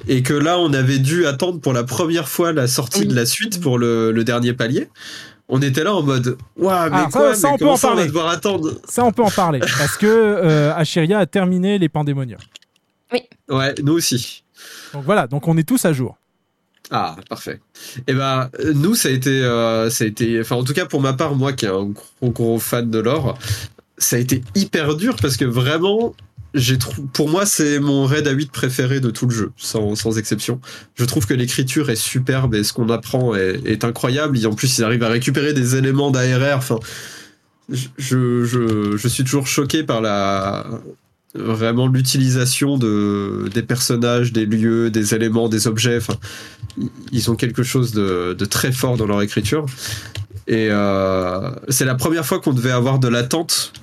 et 0.10 0.22
que 0.22 0.34
là, 0.34 0.60
on 0.60 0.74
avait 0.74 1.00
dû 1.00 1.26
attendre 1.26 1.62
pour 1.62 1.72
la 1.72 1.86
première 1.86 2.28
fois 2.28 2.52
la 2.52 2.68
sortie 2.68 3.06
de 3.06 3.16
la 3.16 3.26
suite 3.26 3.62
pour 3.62 3.78
le, 3.78 4.12
le 4.12 4.24
dernier 4.26 4.52
palier, 4.52 4.90
on 5.50 5.62
était 5.62 5.84
là 5.84 5.94
en 5.94 6.02
mode. 6.04 6.38
Waouh, 6.58 6.90
mais 6.90 6.96
Alors, 6.98 7.12
ça- 7.12 7.20
quoi 7.20 7.36
ça, 7.36 7.48
mais 7.48 7.54
on 7.54 7.58
peut 7.58 7.60
comment 7.60 7.74
en 7.74 7.78
ça, 7.78 7.88
on 7.88 7.90
va 7.92 7.96
parler. 7.96 8.08
devoir 8.08 8.28
attendre 8.30 8.72
Ça, 8.88 9.06
on 9.06 9.12
peut 9.12 9.24
en 9.24 9.30
parler, 9.32 9.60
parce 9.78 9.98
que 9.98 10.06
euh, 10.08 10.74
Asheria 10.76 11.20
a 11.20 11.26
terminé 11.26 11.78
les 11.78 11.90
pandémoniums. 11.90 12.40
Ouais, 13.50 13.76
nous 13.84 13.94
aussi. 13.94 14.44
Donc 14.94 15.04
voilà, 15.06 15.28
donc 15.28 15.48
on 15.48 15.58
est 15.58 15.68
tous 15.68 15.84
à 15.86 15.94
jour. 15.94 16.18
Ah, 16.92 17.16
parfait. 17.30 17.60
Et 18.08 18.14
ben, 18.14 18.50
nous, 18.76 18.96
ça 18.96 19.10
a 19.10 19.12
été, 19.12 19.30
euh, 19.44 19.90
ça 19.90 20.04
a 20.04 20.08
été, 20.08 20.40
enfin, 20.42 20.56
en 20.56 20.64
tout 20.64 20.74
cas 20.74 20.86
pour 20.86 21.02
ma 21.02 21.14
part, 21.14 21.36
moi 21.36 21.54
qui 21.54 21.66
est 21.66 21.70
un 21.70 21.86
gros 21.86 22.32
gros 22.32 22.60
fan 22.60 22.90
de 22.90 23.00
l'or, 23.00 23.38
ça 23.98 24.16
a 24.16 24.20
été 24.20 24.44
hyper 24.56 24.96
dur 24.96 25.16
parce 25.22 25.38
que 25.38 25.46
vraiment, 25.46 26.14
pour 27.14 27.30
moi, 27.30 27.46
c'est 27.46 27.80
mon 27.80 28.06
raid 28.06 28.28
à 28.28 28.32
8 28.32 28.52
préféré 28.52 29.00
de 29.00 29.10
tout 29.10 29.26
le 29.26 29.34
jeu, 29.34 29.52
sans, 29.58 30.18
exception. 30.18 30.60
Je 30.96 31.06
trouve 31.06 31.26
que 31.26 31.34
l'écriture 31.34 31.90
est 31.90 31.96
superbe 31.96 32.54
et 32.54 32.64
ce 32.64 32.74
qu'on 32.74 32.90
apprend 32.90 33.36
est, 33.36 33.84
incroyable. 33.84 34.38
Et 34.38 34.46
en 34.46 34.54
plus, 34.54 34.78
ils 34.78 34.84
arrivent 34.84 35.04
à 35.04 35.10
récupérer 35.10 35.54
des 35.54 35.76
éléments 35.76 36.12
d'ARR. 36.12 36.58
Enfin, 36.58 36.80
je, 37.70 38.98
suis 39.08 39.24
toujours 39.24 39.48
choqué 39.48 39.84
par 39.84 40.02
la 40.02 40.66
vraiment 41.36 41.88
l'utilisation 41.88 42.78
de 42.78 43.50
des 43.52 43.64
personnages, 43.64 44.32
des 44.32 44.46
lieux, 44.46 44.92
des 44.92 45.16
éléments, 45.16 45.50
des 45.50 45.66
objets. 45.68 45.98
Ils 47.12 47.32
ont 47.32 47.36
quelque 47.36 47.64
chose 47.64 47.94
de, 47.94 48.36
de 48.38 48.46
très 48.46 48.72
fort 48.72 48.98
dans 48.98 49.08
leur 49.08 49.24
écriture. 49.24 49.66
Et 50.48 50.68
euh, 50.70 51.50
c'est 51.70 51.86
la 51.86 51.96
première 51.96 52.26
fois 52.26 52.40
qu'on 52.40 52.54
devait 52.54 52.72
avoir 52.72 53.00
de 53.00 53.08
l'attente 53.08 53.74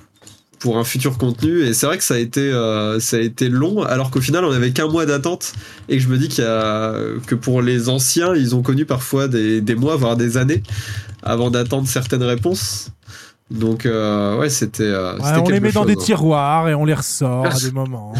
pour 0.61 0.77
un 0.77 0.83
futur 0.85 1.17
contenu. 1.17 1.63
Et 1.65 1.73
c'est 1.73 1.85
vrai 1.87 1.97
que 1.97 2.03
ça 2.03 2.13
a 2.13 2.17
été, 2.17 2.39
euh, 2.39 2.99
ça 2.99 3.17
a 3.17 3.19
été 3.19 3.49
long, 3.49 3.81
alors 3.83 4.11
qu'au 4.11 4.21
final, 4.21 4.45
on 4.45 4.51
avait 4.51 4.71
qu'un 4.71 4.87
mois 4.87 5.05
d'attente. 5.05 5.53
Et 5.89 5.97
que 5.97 6.03
je 6.03 6.07
me 6.07 6.17
dis 6.17 6.29
qu'il 6.29 6.43
y 6.43 6.47
a, 6.47 6.93
que 7.27 7.35
pour 7.35 7.61
les 7.61 7.89
anciens, 7.89 8.33
ils 8.35 8.55
ont 8.55 8.61
connu 8.61 8.85
parfois 8.85 9.27
des, 9.27 9.59
des 9.59 9.75
mois, 9.75 9.95
voire 9.97 10.15
des 10.15 10.37
années, 10.37 10.63
avant 11.23 11.49
d'attendre 11.51 11.87
certaines 11.87 12.23
réponses. 12.23 12.91
Donc, 13.49 13.85
euh, 13.85 14.37
ouais, 14.37 14.49
c'était. 14.49 14.83
euh, 14.83 15.17
Ouais, 15.17 15.31
on 15.43 15.49
les 15.49 15.59
met 15.59 15.71
dans 15.73 15.81
chose, 15.81 15.87
des 15.95 15.99
hein. 15.99 16.05
tiroirs 16.05 16.69
et 16.69 16.73
on 16.75 16.85
les 16.85 16.93
ressort 16.93 17.47
à 17.47 17.59
des 17.59 17.71
moments. 17.73 18.13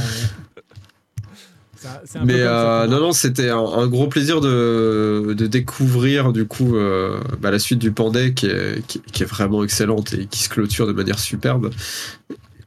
Un- 1.86 2.20
peu 2.20 2.26
Mais 2.26 2.40
euh, 2.40 2.88
non, 2.88 3.00
non, 3.00 3.12
c'était 3.12 3.50
un, 3.50 3.58
un 3.60 3.88
gros 3.88 4.08
plaisir 4.08 4.42
de, 4.42 5.34
de 5.38 5.48
découvrir 5.48 6.32
du 6.34 6.46
coup 6.46 6.76
euh, 6.76 7.20
bah, 7.40 7.52
la 7.52 7.60
suite 7.60 7.80
du 7.80 7.92
Pandé 7.92 8.34
qui 8.34 8.46
est, 8.48 8.86
qui, 8.88 9.02
qui 9.12 9.24
est 9.24 9.26
vraiment 9.26 9.64
excellente 9.64 10.14
et 10.14 10.26
qui 10.28 10.44
se 10.44 10.50
clôture 10.50 10.88
de 10.88 10.94
manière 10.94 11.20
superbe. 11.20 11.72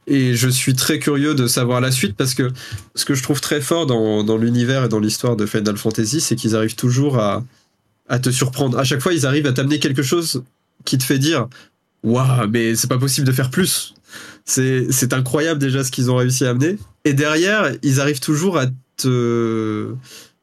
Et 0.07 0.35
je 0.35 0.47
suis 0.49 0.73
très 0.75 0.99
curieux 0.99 1.33
de 1.33 1.47
savoir 1.47 1.81
la 1.81 1.91
suite 1.91 2.15
parce 2.15 2.33
que 2.35 2.51
ce 2.93 3.05
que 3.05 3.15
je 3.15 3.23
trouve 3.23 3.41
très 3.41 3.59
fort 3.61 3.87
dans, 3.87 4.23
dans 4.23 4.37
l'univers 4.37 4.83
et 4.85 4.89
dans 4.89 4.99
l'histoire 4.99 5.35
de 5.35 5.45
Final 5.47 5.77
Fantasy, 5.77 6.21
c'est 6.21 6.35
qu'ils 6.35 6.55
arrivent 6.55 6.75
toujours 6.75 7.17
à, 7.17 7.43
à 8.07 8.19
te 8.19 8.29
surprendre. 8.29 8.77
À 8.77 8.83
chaque 8.83 8.99
fois, 9.01 9.13
ils 9.13 9.25
arrivent 9.25 9.47
à 9.47 9.53
t'amener 9.53 9.79
quelque 9.79 10.03
chose 10.03 10.43
qui 10.83 10.97
te 10.99 11.03
fait 11.03 11.17
dire 11.17 11.47
Waouh, 12.03 12.47
mais 12.51 12.75
c'est 12.75 12.87
pas 12.87 12.99
possible 12.99 13.25
de 13.25 13.31
faire 13.31 13.49
plus. 13.49 13.95
C'est 14.45 15.11
incroyable 15.11 15.59
déjà 15.59 15.83
ce 15.83 15.89
qu'ils 15.89 16.11
ont 16.11 16.17
réussi 16.17 16.45
à 16.45 16.51
amener. 16.51 16.77
Et 17.03 17.13
derrière, 17.13 17.71
ils 17.81 17.99
arrivent 17.99 18.19
toujours 18.19 18.59
à 18.59 18.67
te 18.97 19.93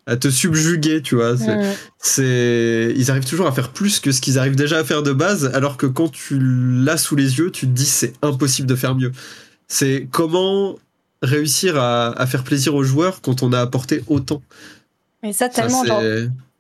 à 0.07 0.17
te 0.17 0.29
subjuguer, 0.29 1.01
tu 1.01 1.15
vois. 1.15 1.37
C'est, 1.37 1.45
c'est- 1.99 2.93
ils 2.97 3.11
arrivent 3.11 3.25
toujours 3.25 3.47
à 3.47 3.53
faire 3.53 3.71
plus 3.73 4.01
que 4.01 4.11
ce 4.11 4.21
qu'ils 4.21 4.37
arrivent 4.39 4.57
déjà 4.57 4.79
à 4.79 4.85
faire 4.85 5.03
de 5.05 5.13
base, 5.13 5.47
alors 5.55 5.77
que 5.77 5.87
quand 5.87 6.11
tu 6.11 6.39
l'as 6.41 6.97
sous 6.97 7.15
les 7.15 7.39
yeux, 7.39 7.51
tu 7.53 7.67
te 7.67 7.73
dis 7.73 7.87
c'est 7.87 8.13
impossible 8.23 8.67
de 8.67 8.75
faire 8.75 8.97
mieux. 8.97 9.13
C'est 9.69 10.09
comment 10.11 10.77
réussir 11.23 11.77
à, 11.79 12.09
à 12.21 12.27
faire 12.27 12.43
plaisir 12.43 12.75
aux 12.75 12.83
joueurs 12.83 13.21
quand 13.21 13.45
on 13.45 13.53
a 13.53 13.61
apporté 13.61 14.03
autant. 14.09 14.43
Mais 15.23 15.33
ça, 15.33 15.47
Ça, 15.47 15.63
tellement, 15.63 15.83
c'est- 15.83 15.89
genre. 15.89 16.03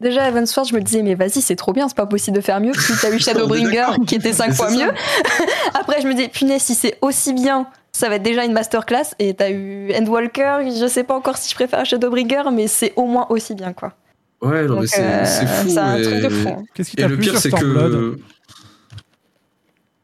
Déjà, 0.01 0.29
Evansword, 0.29 0.67
je 0.67 0.75
me 0.75 0.81
disais, 0.81 1.03
mais 1.03 1.15
vas-y, 1.15 1.41
c'est 1.41 1.55
trop 1.55 1.73
bien, 1.73 1.87
c'est 1.89 1.97
pas 1.97 2.07
possible 2.07 2.37
de 2.37 2.41
faire 2.43 2.61
mieux. 2.61 2.73
Puis 2.73 2.95
t'as 3.01 3.11
eu 3.13 3.19
Shadowbringer 3.21 3.87
qui 4.07 4.17
était 4.17 4.33
5 4.33 4.49
Mais 4.49 4.55
fois 4.55 4.69
ça. 4.71 4.77
mieux. 4.77 4.91
Après, 5.75 6.01
je 6.01 6.09
me 6.09 6.15
dis, 6.15 6.29
punaise, 6.29 6.63
si 6.63 6.75
c'est 6.75 6.99
aussi 7.03 7.33
bien, 7.33 7.69
ça 7.93 8.09
va 8.09 8.17
être 8.17 8.23
déjà 8.25 8.45
une 8.45 8.53
masterclass. 8.53 9.15
Et 9.21 9.35
t'as 9.35 9.51
eu 9.51 9.93
Endwalker, 9.95 10.59
je 10.77 10.87
sais 10.89 11.05
pas 11.05 11.15
encore 11.15 11.37
si 11.37 11.49
je 11.49 11.55
préfère 11.55 11.85
Shadowbringer, 11.87 12.43
mais 12.53 12.67
c'est 12.67 12.93
au 12.97 13.07
moins 13.07 13.27
aussi 13.29 13.55
bien, 13.55 13.73
quoi. 13.73 13.93
Ouais, 14.41 14.63
non, 14.63 14.75
Donc, 14.75 14.81
mais 14.81 14.87
c'est, 14.89 15.05
euh, 15.05 15.25
c'est 15.25 15.47
fou. 15.47 15.69
c'est 15.69 15.79
un 15.79 16.03
truc 16.03 16.21
de 16.23 16.29
fou. 16.29 16.67
Qu'est-ce 16.75 16.91
qui 16.91 16.97
et 16.99 17.03
t'a 17.03 17.09
le 17.09 17.15
plu 17.15 17.23
pire, 17.23 17.33
sur 17.35 17.41
c'est 17.43 17.51
que. 17.51 17.57
Stormblood? 17.59 18.19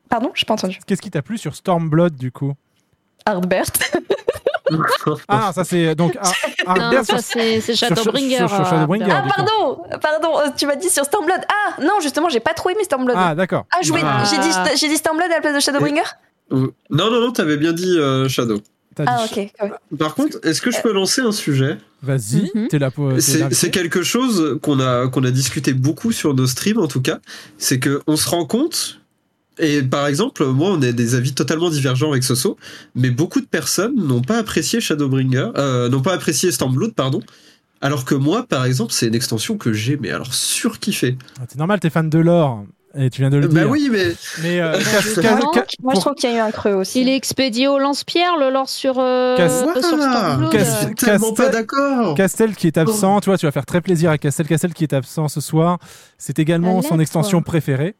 Pardon, 0.09 0.31
j'ai 0.35 0.47
pas 0.47 0.55
entendu. 0.55 0.79
Qu'est-ce 0.87 1.03
qui 1.03 1.11
t'a 1.11 1.23
plu 1.23 1.39
sur 1.39 1.57
Stormblood 1.57 2.15
du 2.15 2.31
coup? 2.31 2.53
Hardbert. 3.27 3.65
Ah, 5.29 5.53
ça 5.55 5.65
c'est 5.65 5.95
donc 5.95 6.17
Ar- 6.67 6.77
Non, 6.93 7.03
ça, 7.05 7.19
c'est- 7.19 7.61
sur- 7.61 7.75
Shadowbringer, 7.77 8.37
Sur, 8.37 8.49
sur 8.51 8.61
euh, 8.61 8.65
Shadowbringer. 8.65 9.07
Ah, 9.11 9.25
pardon, 9.35 9.83
pardon, 10.01 10.39
euh, 10.41 10.49
tu 10.57 10.67
m'as 10.67 10.77
dit 10.77 10.89
sur 10.91 11.05
Stormblood. 11.05 11.41
Ah, 11.49 11.81
non, 11.83 12.01
justement, 12.03 12.29
j'ai 12.29 12.41
pas 12.41 12.55
trop 12.55 12.71
aimé 12.71 12.85
Stormblood. 12.85 13.17
Ah, 13.19 13.35
d'accord. 13.35 13.67
Ah, 13.73 13.79
Ah. 13.81 14.25
j'ai 14.25 14.39
dit, 14.39 14.51
j'ai 14.79 14.89
dit 14.89 14.97
Stormblood 14.97 15.31
à 15.31 15.35
la 15.37 15.41
place 15.41 15.55
de 15.55 15.61
Shadowbringer 15.61 16.03
Euh, 16.53 16.69
Non, 16.91 17.11
non, 17.11 17.21
non, 17.21 17.33
t'avais 17.33 17.57
bien 17.57 17.73
dit 17.73 17.99
euh, 17.99 18.29
Shadow. 18.29 18.61
Ah, 19.07 19.25
ok. 19.31 19.37
ouais. 19.37 19.53
Par 19.97 20.15
contre, 20.17 20.39
est-ce 20.43 20.61
que 20.61 20.73
je 20.73 20.81
peux 20.83 20.93
lancer 20.93 21.21
un 21.21 21.31
sujet? 21.31 21.79
Vas-y, 22.03 22.51
Mhm. 22.55 22.67
t'es 22.69 22.79
là 22.81 22.91
pour. 22.91 23.13
C'est 23.21 23.71
quelque 23.71 24.03
chose 24.03 24.59
qu'on 24.63 24.81
a, 24.81 25.07
qu'on 25.09 25.23
a 25.25 25.31
discuté 25.31 25.73
beaucoup 25.73 26.11
sur 26.11 26.35
nos 26.35 26.47
streams, 26.49 26.79
en 26.81 26.89
tout 26.89 27.01
cas. 27.03 27.19
C'est 27.59 27.79
que 27.79 28.01
on 28.09 28.17
se 28.17 28.29
rend 28.29 28.45
compte, 28.45 28.99
et 29.59 29.83
par 29.83 30.07
exemple, 30.07 30.45
moi, 30.47 30.71
on 30.71 30.83
a 30.83 30.93
des 30.93 31.15
avis 31.15 31.35
totalement 31.35 31.71
divergents 31.71 32.11
avec 32.11 32.25
Soso, 32.25 32.57
mais 32.95 33.11
beaucoup 33.11 33.41
de 33.41 33.47
personnes 33.47 33.95
n'ont 33.97 34.23
pas 34.23 34.39
apprécié 34.39 34.81
Shadowbringer, 34.81 35.49
euh, 35.57 35.89
n'ont 35.89 36.03
pas 36.03 36.13
apprécié 36.15 36.51
Stormblood, 36.53 36.95
pardon. 36.95 37.21
Alors 37.81 38.05
que 38.05 38.15
moi, 38.15 38.45
par 38.49 38.65
exemple, 38.65 38.93
c'est 38.93 39.07
une 39.07 39.15
extension 39.15 39.57
que 39.57 39.73
j'ai, 39.73 39.97
mais 39.97 40.11
alors 40.11 40.35
surkiffé. 40.35 41.17
Ah, 41.41 41.45
C'est 41.49 41.59
normal, 41.59 41.79
t'es 41.81 41.91
fan 41.91 42.09
de 42.11 42.19
l'or. 42.19 42.65
Et 42.97 43.11
tu 43.11 43.21
viens 43.21 43.31
de 43.31 43.37
le 43.37 43.47
Bah 43.49 43.61
dire. 43.61 43.71
oui, 43.71 43.89
mais. 43.93 44.15
Mais 44.43 44.61
euh, 44.61 44.73
Cas- 44.81 45.01
Justement, 45.03 45.51
Cas- 45.53 45.65
Moi, 45.83 45.93
je 45.95 46.01
trouve 46.01 46.15
qu'il 46.15 46.31
y 46.31 46.33
a 46.33 46.37
eu 46.37 46.41
un 46.41 46.51
creux 46.51 46.73
aussi. 46.73 47.03
Il 47.03 47.09
est 47.09 47.15
expédié 47.17 47.69
au 47.69 47.79
lance-pierre, 47.79 48.37
le 48.41 48.51
lore 48.51 48.69
sur, 48.69 48.95
euh, 48.99 49.37
Cas- 49.37 49.49
sur 49.49 49.83
Stormblood. 49.83 50.51
Cas- 50.51 50.65
suis 50.65 50.95
tellement 50.95 51.33
pas 51.35 51.45
Castel- 51.45 51.53
d'accord. 51.53 52.15
Castel 52.17 52.57
qui 52.57 52.67
est 52.67 52.79
absent, 52.79 53.21
tu 53.21 53.29
vois, 53.29 53.37
tu 53.39 53.47
vas 53.47 53.53
faire 53.53 53.67
très 53.67 53.83
plaisir 53.83 54.11
à 54.11 54.19
Castel. 54.19 54.47
Castel 54.49 54.73
qui 54.73 54.85
est 54.85 54.95
absent 54.95 55.29
ce 55.29 55.41
soir. 55.41 55.79
C'est 56.17 56.39
également 56.39 56.81
son 56.83 56.99
extension 56.99 57.43
préférée. 57.43 57.95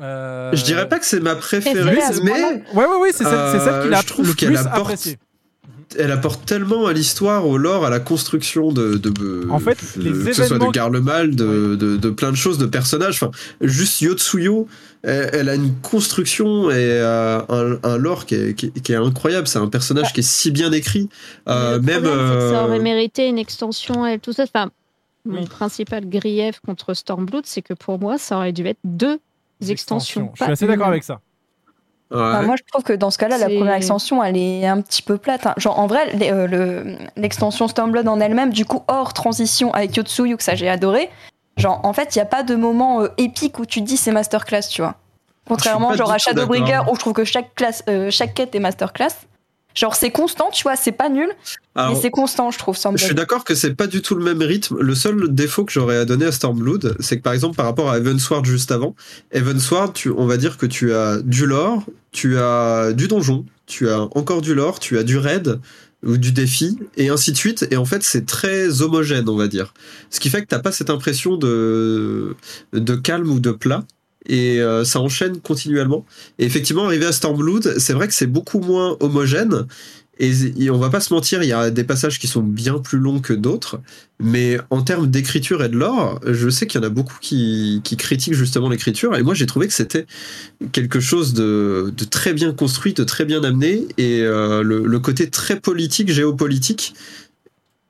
Euh, 0.00 0.50
Je 0.54 0.62
dirais 0.64 0.88
pas 0.88 0.98
que 0.98 1.06
c'est 1.06 1.20
ma 1.20 1.34
préférée, 1.34 1.98
mais. 2.22 2.32
Ouais, 2.32 2.62
ouais, 2.74 2.96
ouais, 3.00 3.10
c'est 3.12 3.24
celle, 3.24 3.60
celle 3.60 3.82
qu'il 3.82 3.94
a 3.94 3.98
Euh, 3.98 4.00
je 4.02 4.06
trouve 4.06 4.26
le 4.28 4.34
qu'elle 4.34 4.48
plus 4.50 4.58
apporte- 4.58 4.76
appréciée. 4.78 5.18
elle 5.98 6.12
apporte 6.12 6.44
tellement 6.46 6.86
à 6.86 6.92
l'histoire, 6.92 7.46
au 7.46 7.56
lore, 7.58 7.84
à 7.84 7.90
la 7.90 7.98
construction 7.98 8.70
de. 8.72 8.94
de 8.96 9.48
En 9.50 9.58
fait, 9.58 9.76
de- 9.96 10.02
les 10.02 10.10
que 10.26 10.32
ce 10.34 10.44
soit 10.44 10.58
de 10.58 10.70
Garlemal, 10.70 11.34
de, 11.34 11.74
de, 11.74 11.96
de 11.96 12.10
plein 12.10 12.30
de 12.30 12.36
choses, 12.36 12.58
de 12.58 12.66
personnages. 12.66 13.16
Enfin, 13.22 13.30
juste 13.60 14.00
Yotsuyo, 14.00 14.68
elle, 15.02 15.30
elle 15.32 15.48
a 15.48 15.54
une 15.56 15.74
construction 15.80 16.70
et 16.70 16.74
euh, 16.76 17.40
un, 17.48 17.78
un 17.82 17.96
lore 17.98 18.26
qui 18.26 18.34
est, 18.36 18.54
qui, 18.54 18.66
est- 18.66 18.80
qui 18.80 18.92
est 18.92 18.96
incroyable. 18.96 19.48
C'est 19.48 19.58
un 19.58 19.68
personnage 19.68 20.12
qui 20.12 20.20
est 20.20 20.28
si 20.28 20.50
bien 20.52 20.70
écrit. 20.72 21.08
Euh, 21.48 21.76
le 21.76 21.82
même. 21.82 22.02
problème, 22.02 22.28
que 22.38 22.50
ça 22.52 22.64
aurait 22.64 22.78
mérité 22.80 23.26
une 23.26 23.38
extension 23.38 24.06
et 24.06 24.18
tout 24.20 24.32
ça. 24.32 24.44
Enfin, 24.44 24.70
mon 25.24 25.44
principal 25.44 26.08
grief 26.08 26.60
contre 26.64 26.94
Stormblood, 26.94 27.44
c'est 27.46 27.62
que 27.62 27.74
pour 27.74 27.98
moi, 27.98 28.16
ça 28.18 28.36
aurait 28.36 28.52
dû 28.52 28.64
être 28.66 28.78
deux 28.84 29.18
extensions. 29.70 30.30
Je 30.34 30.42
suis 30.44 30.52
assez 30.52 30.66
d'accord 30.66 30.88
avec 30.88 31.04
ça. 31.04 31.20
Enfin, 32.10 32.42
moi, 32.46 32.56
je 32.56 32.62
trouve 32.72 32.82
que 32.84 32.94
dans 32.94 33.10
ce 33.10 33.18
cas-là, 33.18 33.36
la 33.36 33.48
première 33.56 33.74
extension, 33.74 34.24
elle 34.24 34.36
est 34.38 34.66
un 34.66 34.80
petit 34.80 35.02
peu 35.02 35.18
plate. 35.18 35.46
hein. 35.46 35.54
Genre, 35.58 35.78
en 35.78 35.86
vrai, 35.86 36.08
euh, 36.32 36.46
le- 36.46 36.96
l'extension 37.16 37.68
Stormblood 37.68 38.08
en 38.08 38.18
elle-même, 38.20 38.50
du 38.50 38.64
coup, 38.64 38.82
hors 38.88 39.12
transition 39.12 39.74
avec 39.74 39.94
Yotsuyu, 39.94 40.36
que 40.38 40.42
ça 40.42 40.54
j'ai 40.54 40.68
adoré. 40.70 41.10
Genre, 41.58 41.80
en 41.84 41.92
fait, 41.92 42.14
il 42.14 42.18
n'y 42.18 42.22
a 42.22 42.26
pas 42.26 42.42
de 42.44 42.54
moment 42.54 43.02
euh, 43.02 43.08
épique 43.18 43.58
où 43.58 43.66
tu 43.66 43.80
te 43.80 43.84
dis 43.86 43.96
c'est 43.98 44.12
masterclass, 44.12 44.62
tu 44.70 44.80
vois. 44.80 44.94
Contrairement, 45.46 45.88
pas 45.90 45.96
genre 45.96 46.10
à 46.10 46.18
Shadowbringer, 46.18 46.80
où 46.90 46.94
je 46.94 47.00
trouve 47.00 47.12
que 47.14 47.24
chaque, 47.24 47.54
classe, 47.54 47.82
euh, 47.88 48.10
chaque 48.10 48.32
quête 48.34 48.54
est 48.54 48.60
masterclass. 48.60 49.08
Genre, 49.74 49.94
c'est 49.94 50.10
constant, 50.10 50.50
tu 50.52 50.64
vois, 50.64 50.76
c'est 50.76 50.92
pas 50.92 51.08
nul, 51.08 51.28
Alors, 51.74 51.94
mais 51.94 52.00
c'est 52.00 52.10
constant, 52.10 52.50
je 52.50 52.58
trouve, 52.58 52.76
Je 52.76 53.04
suis 53.04 53.14
d'accord 53.14 53.44
que 53.44 53.54
c'est 53.54 53.74
pas 53.74 53.86
du 53.86 54.02
tout 54.02 54.14
le 54.14 54.24
même 54.24 54.42
rythme. 54.42 54.78
Le 54.80 54.94
seul 54.94 55.32
défaut 55.32 55.64
que 55.64 55.72
j'aurais 55.72 55.98
à 55.98 56.04
donner 56.04 56.26
à 56.26 56.32
Stormblood, 56.32 56.96
c'est 57.00 57.18
que 57.18 57.22
par 57.22 57.32
exemple 57.32 57.56
par 57.56 57.66
rapport 57.66 57.90
à 57.90 57.98
Evansward 57.98 58.44
juste 58.44 58.72
avant, 58.72 58.96
Evansward, 59.32 59.92
tu, 59.92 60.10
on 60.10 60.26
va 60.26 60.36
dire 60.36 60.56
que 60.56 60.66
tu 60.66 60.92
as 60.92 61.20
du 61.22 61.46
lore, 61.46 61.84
tu 62.10 62.38
as 62.38 62.92
du 62.92 63.06
donjon, 63.06 63.44
tu 63.66 63.88
as 63.88 64.00
encore 64.16 64.40
du 64.40 64.54
lore, 64.54 64.80
tu 64.80 64.98
as 64.98 65.04
du 65.04 65.18
raid 65.18 65.60
ou 66.04 66.16
du 66.16 66.32
défi 66.32 66.78
et 66.96 67.08
ainsi 67.10 67.32
de 67.32 67.36
suite. 67.36 67.66
Et 67.70 67.76
en 67.76 67.84
fait, 67.84 68.02
c'est 68.02 68.26
très 68.26 68.82
homogène, 68.82 69.28
on 69.28 69.36
va 69.36 69.48
dire. 69.48 69.74
Ce 70.10 70.20
qui 70.20 70.30
fait 70.30 70.42
que 70.42 70.46
t'as 70.46 70.60
pas 70.60 70.72
cette 70.72 70.90
impression 70.90 71.36
de 71.36 72.36
de 72.72 72.94
calme 72.96 73.30
ou 73.30 73.40
de 73.40 73.50
plat. 73.50 73.84
Et 74.28 74.60
euh, 74.60 74.84
ça 74.84 75.00
enchaîne 75.00 75.40
continuellement. 75.40 76.04
Et 76.38 76.44
effectivement, 76.44 76.84
arrivé 76.84 77.06
à 77.06 77.12
Stormblood, 77.12 77.78
c'est 77.78 77.92
vrai 77.92 78.08
que 78.08 78.14
c'est 78.14 78.26
beaucoup 78.26 78.60
moins 78.60 78.96
homogène. 79.00 79.66
Et, 80.20 80.32
et 80.64 80.70
on 80.70 80.78
va 80.78 80.90
pas 80.90 81.00
se 81.00 81.14
mentir, 81.14 81.42
il 81.42 81.48
y 81.48 81.52
a 81.52 81.70
des 81.70 81.84
passages 81.84 82.18
qui 82.18 82.26
sont 82.26 82.42
bien 82.42 82.78
plus 82.78 82.98
longs 82.98 83.20
que 83.20 83.32
d'autres, 83.32 83.80
mais 84.18 84.58
en 84.70 84.82
termes 84.82 85.06
d'écriture 85.06 85.62
et 85.62 85.68
de 85.68 85.76
lore, 85.76 86.20
je 86.26 86.48
sais 86.48 86.66
qu'il 86.66 86.80
y 86.80 86.84
en 86.84 86.86
a 86.86 86.90
beaucoup 86.90 87.18
qui, 87.20 87.80
qui 87.84 87.96
critiquent 87.96 88.34
justement 88.34 88.68
l'écriture, 88.68 89.14
et 89.14 89.22
moi 89.22 89.34
j'ai 89.34 89.46
trouvé 89.46 89.68
que 89.68 89.72
c'était 89.72 90.06
quelque 90.72 90.98
chose 90.98 91.34
de, 91.34 91.94
très 92.10 92.32
bien 92.32 92.52
construit, 92.52 92.94
de 92.94 93.04
très 93.04 93.24
bien 93.24 93.44
amené, 93.44 93.86
et 93.96 94.22
euh, 94.22 94.62
le, 94.62 94.98
côté 94.98 95.30
très 95.30 95.60
politique, 95.60 96.10
géopolitique, 96.10 96.94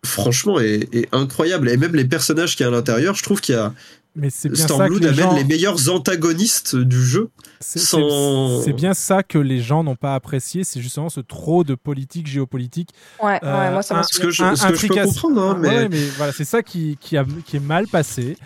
franchement, 0.04 0.60
est, 0.60 0.88
est 0.92 1.08
incroyable. 1.12 1.70
Et 1.70 1.78
même 1.78 1.94
les 1.94 2.04
personnages 2.04 2.56
qu'il 2.56 2.64
y 2.64 2.66
a 2.66 2.68
à 2.68 2.72
l'intérieur, 2.72 3.14
je 3.14 3.22
trouve 3.22 3.40
qu'il 3.40 3.54
y 3.54 3.58
a 3.58 3.72
Mais 4.20 4.30
c'est 4.30 4.48
bien 4.48 4.66
ça 4.66 4.88
que 4.88 4.94
les 4.94 5.14
gens... 5.14 5.34
les 5.34 5.44
meilleurs 5.44 5.88
antagonistes 5.90 6.74
du 6.76 7.02
jeu. 7.02 7.30
C'est 7.60 7.78
sans- 7.78 8.58
c'est- 8.58 8.64
c'est 8.64 8.72
bien 8.72 8.92
ça 8.94 9.22
que 9.22 9.38
les 9.38 9.60
gens 9.62 9.84
n'ont 9.84 9.96
pas 9.96 10.14
apprécié, 10.14 10.64
c'est 10.64 10.80
justement 10.80 11.08
ce 11.08 11.20
trop 11.20 11.62
de 11.64 11.74
politique 11.74 12.26
géopolitique. 12.26 12.90
Ouais, 13.22 13.38
ouais, 13.42 13.70
moi, 13.70 13.82
ça 13.82 13.94
m'a. 13.94 14.02
Ce 14.02 14.18
que 14.18 14.30
je- 14.30 14.42
un- 14.42 14.56
ce 14.56 14.66
que 14.66 14.74
je 14.74 14.86
peux 14.86 14.92
intricace- 14.94 15.14
comprendre, 15.20 15.42
hein, 15.42 15.56
mais- 15.60 15.68
Ouais, 15.68 15.88
mais 15.88 16.06
voilà, 16.16 16.32
c'est 16.32 16.44
ça 16.44 16.62
qui, 16.62 16.96
qui, 17.00 17.16
a, 17.16 17.24
qui 17.46 17.56
est 17.56 17.60
mal 17.64 17.86
passé. 17.86 18.36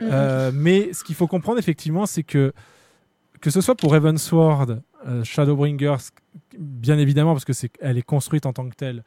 Mhm. 0.00 0.08
Euh, 0.12 0.50
mais 0.54 0.92
ce 0.92 1.02
qu'il 1.04 1.14
faut 1.14 1.26
comprendre 1.26 1.58
effectivement, 1.58 2.06
c'est 2.06 2.22
que 2.22 2.52
que 3.40 3.50
ce 3.50 3.60
soit 3.60 3.74
pour 3.76 3.94
Evansward 3.94 4.80
euh, 5.06 5.22
Shadowbringers, 5.24 5.96
bien 6.58 6.98
évidemment, 6.98 7.32
parce 7.34 7.44
que 7.44 7.52
c'est, 7.52 7.70
elle 7.80 7.98
est 7.98 8.02
construite 8.02 8.46
en 8.46 8.52
tant 8.52 8.68
que 8.68 8.74
telle, 8.74 9.04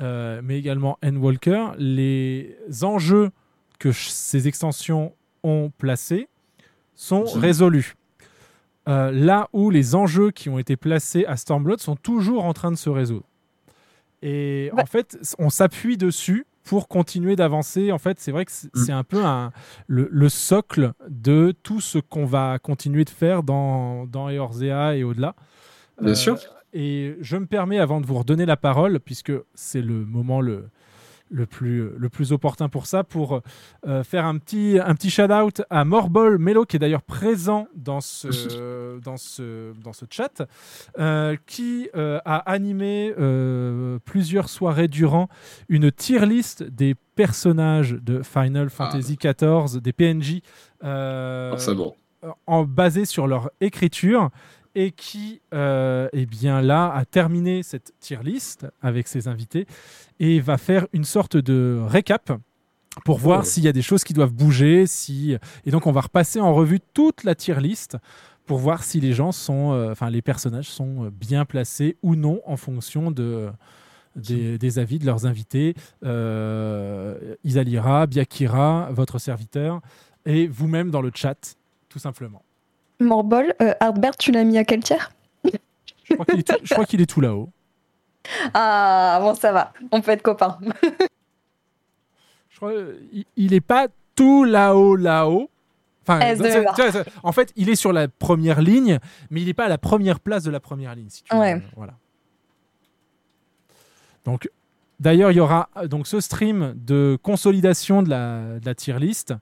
euh, 0.00 0.40
mais 0.44 0.58
également 0.58 0.98
Endwalker, 1.04 1.68
les 1.78 2.56
enjeux 2.82 3.30
que 3.80 3.90
ch- 3.90 4.08
ces 4.10 4.46
extensions 4.46 5.12
ont 5.42 5.70
placés 5.78 6.28
sont 6.94 7.24
résolus. 7.24 7.94
Euh, 8.88 9.10
là 9.12 9.48
où 9.52 9.70
les 9.70 9.94
enjeux 9.94 10.30
qui 10.30 10.48
ont 10.48 10.58
été 10.58 10.76
placés 10.76 11.24
à 11.26 11.36
Stormblood 11.36 11.80
sont 11.80 11.96
toujours 11.96 12.44
en 12.44 12.52
train 12.52 12.70
de 12.72 12.76
se 12.76 12.90
résoudre. 12.90 13.24
Et 14.22 14.70
en 14.76 14.86
fait, 14.86 15.18
on 15.38 15.50
s'appuie 15.50 15.96
dessus 15.96 16.46
pour 16.64 16.86
continuer 16.88 17.34
d'avancer. 17.34 17.90
En 17.92 17.98
fait, 17.98 18.20
c'est 18.20 18.30
vrai 18.30 18.44
que 18.44 18.52
c'est 18.52 18.68
c'est 18.74 18.92
un 18.92 19.02
peu 19.04 19.24
un- 19.24 19.52
le, 19.88 20.08
le 20.12 20.28
socle 20.28 20.92
de 21.08 21.54
tout 21.62 21.80
ce 21.80 21.98
qu'on 21.98 22.24
va 22.24 22.58
continuer 22.60 23.04
de 23.04 23.10
faire 23.10 23.42
dans, 23.42 24.06
dans 24.06 24.28
Eorzea 24.30 24.96
et 24.96 25.02
au-delà. 25.04 25.34
Euh, 26.00 26.04
Bien 26.06 26.14
sûr. 26.14 26.38
Et 26.72 27.16
je 27.20 27.36
me 27.36 27.46
permets, 27.46 27.78
avant 27.78 28.00
de 28.00 28.06
vous 28.06 28.14
redonner 28.16 28.46
la 28.46 28.56
parole, 28.56 28.98
puisque 29.00 29.32
c'est 29.54 29.82
le 29.82 30.04
moment 30.06 30.40
le, 30.40 30.68
le, 31.32 31.46
plus, 31.46 31.90
le 31.96 32.08
plus 32.08 32.32
opportun 32.32 32.68
pour 32.68 32.86
ça, 32.86 33.02
pour 33.02 33.40
euh, 33.86 34.04
faire 34.04 34.26
un 34.26 34.38
petit, 34.38 34.78
un 34.84 34.94
petit 34.94 35.10
shout-out 35.10 35.62
à 35.70 35.84
Morbol 35.84 36.38
Melo, 36.38 36.64
qui 36.64 36.76
est 36.76 36.78
d'ailleurs 36.78 37.02
présent 37.02 37.66
dans 37.74 38.00
ce, 38.00 38.98
dans 39.00 39.16
ce, 39.16 39.72
dans 39.82 39.92
ce 39.92 40.04
chat, 40.08 40.42
euh, 40.98 41.36
qui 41.46 41.88
euh, 41.96 42.20
a 42.24 42.36
animé 42.36 43.14
plusieurs 44.04 44.48
soirées 44.48 44.88
durant 44.88 45.28
une 45.68 45.90
tier 45.90 46.24
list 46.26 46.62
des 46.62 46.94
personnages 47.14 47.92
de 47.92 48.22
Final 48.22 48.70
Fantasy 48.70 49.16
XIV, 49.16 49.80
des 49.80 49.92
PNJ, 49.92 50.40
euh, 50.84 51.50
Forcément. 51.50 51.94
en, 52.46 52.64
basé 52.64 53.04
sur 53.04 53.26
leur 53.26 53.50
écriture 53.60 54.30
et 54.74 54.90
qui, 54.90 55.40
euh, 55.52 56.08
eh 56.12 56.26
bien 56.26 56.62
là, 56.62 56.92
a 56.92 57.04
terminé 57.04 57.62
cette 57.62 57.92
tier 58.00 58.18
list 58.22 58.66
avec 58.80 59.08
ses 59.08 59.28
invités 59.28 59.66
et 60.20 60.40
va 60.40 60.58
faire 60.58 60.86
une 60.92 61.04
sorte 61.04 61.36
de 61.36 61.80
récap 61.86 62.32
pour 63.04 63.18
voir 63.18 63.46
s'il 63.46 63.64
y 63.64 63.68
a 63.68 63.72
des 63.72 63.82
choses 63.82 64.04
qui 64.04 64.12
doivent 64.12 64.32
bouger. 64.32 64.86
Si... 64.86 65.36
Et 65.64 65.70
donc, 65.70 65.86
on 65.86 65.92
va 65.92 66.02
repasser 66.02 66.40
en 66.40 66.52
revue 66.52 66.80
toute 66.92 67.24
la 67.24 67.34
tier 67.34 67.58
list 67.60 67.96
pour 68.44 68.58
voir 68.58 68.82
si 68.82 69.00
les 69.00 69.12
gens 69.12 69.32
sont, 69.32 69.72
euh, 69.72 69.92
enfin, 69.92 70.10
les 70.10 70.22
personnages 70.22 70.68
sont 70.68 71.10
bien 71.10 71.44
placés 71.44 71.96
ou 72.02 72.16
non 72.16 72.40
en 72.44 72.56
fonction 72.56 73.10
de, 73.10 73.50
des, 74.16 74.58
des 74.58 74.78
avis 74.78 74.98
de 74.98 75.06
leurs 75.06 75.26
invités. 75.26 75.74
Euh, 76.04 77.34
Isalira, 77.44 78.06
Biakira, 78.06 78.88
votre 78.92 79.18
serviteur, 79.18 79.80
et 80.26 80.46
vous-même 80.46 80.90
dans 80.90 81.02
le 81.02 81.10
chat, 81.14 81.56
tout 81.88 81.98
simplement. 81.98 82.42
Morbol, 83.02 83.54
euh, 83.62 83.74
Hardbert, 83.80 84.16
tu 84.16 84.32
l'as 84.32 84.44
mis 84.44 84.58
à 84.58 84.64
quel 84.64 84.80
tiers? 84.82 85.10
Je 85.44 86.14
crois 86.14 86.24
qu'il 86.84 87.00
est, 87.00 87.06
tout- 87.06 87.20
là-haut. 87.20 87.50
Ah, 88.54 89.18
bon, 89.20 89.34
ça 89.34 89.50
va. 89.52 89.72
On 89.90 90.00
peut 90.00 90.12
être 90.12 90.22
copains. 90.22 90.58
Je 92.50 92.56
crois 92.56 92.70
euh, 92.72 92.96
il- 93.12 93.24
il 93.36 93.54
est 93.54 93.60
pas 93.60 93.88
tout 94.14 94.44
là-haut, 94.44 94.94
là-haut. 94.96 95.48
Enfin, 96.06 96.20
c'est- 96.36 97.04
en 97.22 97.32
fait, 97.32 97.52
il 97.56 97.68
est 97.68 97.76
sur 97.76 97.92
la 97.92 98.08
première 98.08 98.60
ligne, 98.60 98.98
mais 99.30 99.40
il 99.40 99.46
n'est 99.46 99.54
pas 99.54 99.64
à 99.66 99.68
la 99.68 99.78
première 99.78 100.20
place 100.20 100.42
de 100.44 100.50
la 100.50 100.60
première 100.60 100.94
ligne. 100.94 101.08
Si 101.08 101.22
tu 101.22 101.34
veux. 101.34 101.40
Ouais. 101.40 101.62
Voilà. 101.76 101.94
Donc, 104.24 104.48
d'ailleurs, 105.00 105.30
il 105.32 105.36
y 105.36 105.40
aura 105.40 105.68
donc 105.86 106.06
ce 106.06 106.20
stream 106.20 106.74
de 106.76 107.18
consolidation 107.22 108.02
de 108.02 108.10
la, 108.10 108.58
de 108.60 108.66
la 108.66 108.74
tier 108.74 108.98
list. 108.98 109.34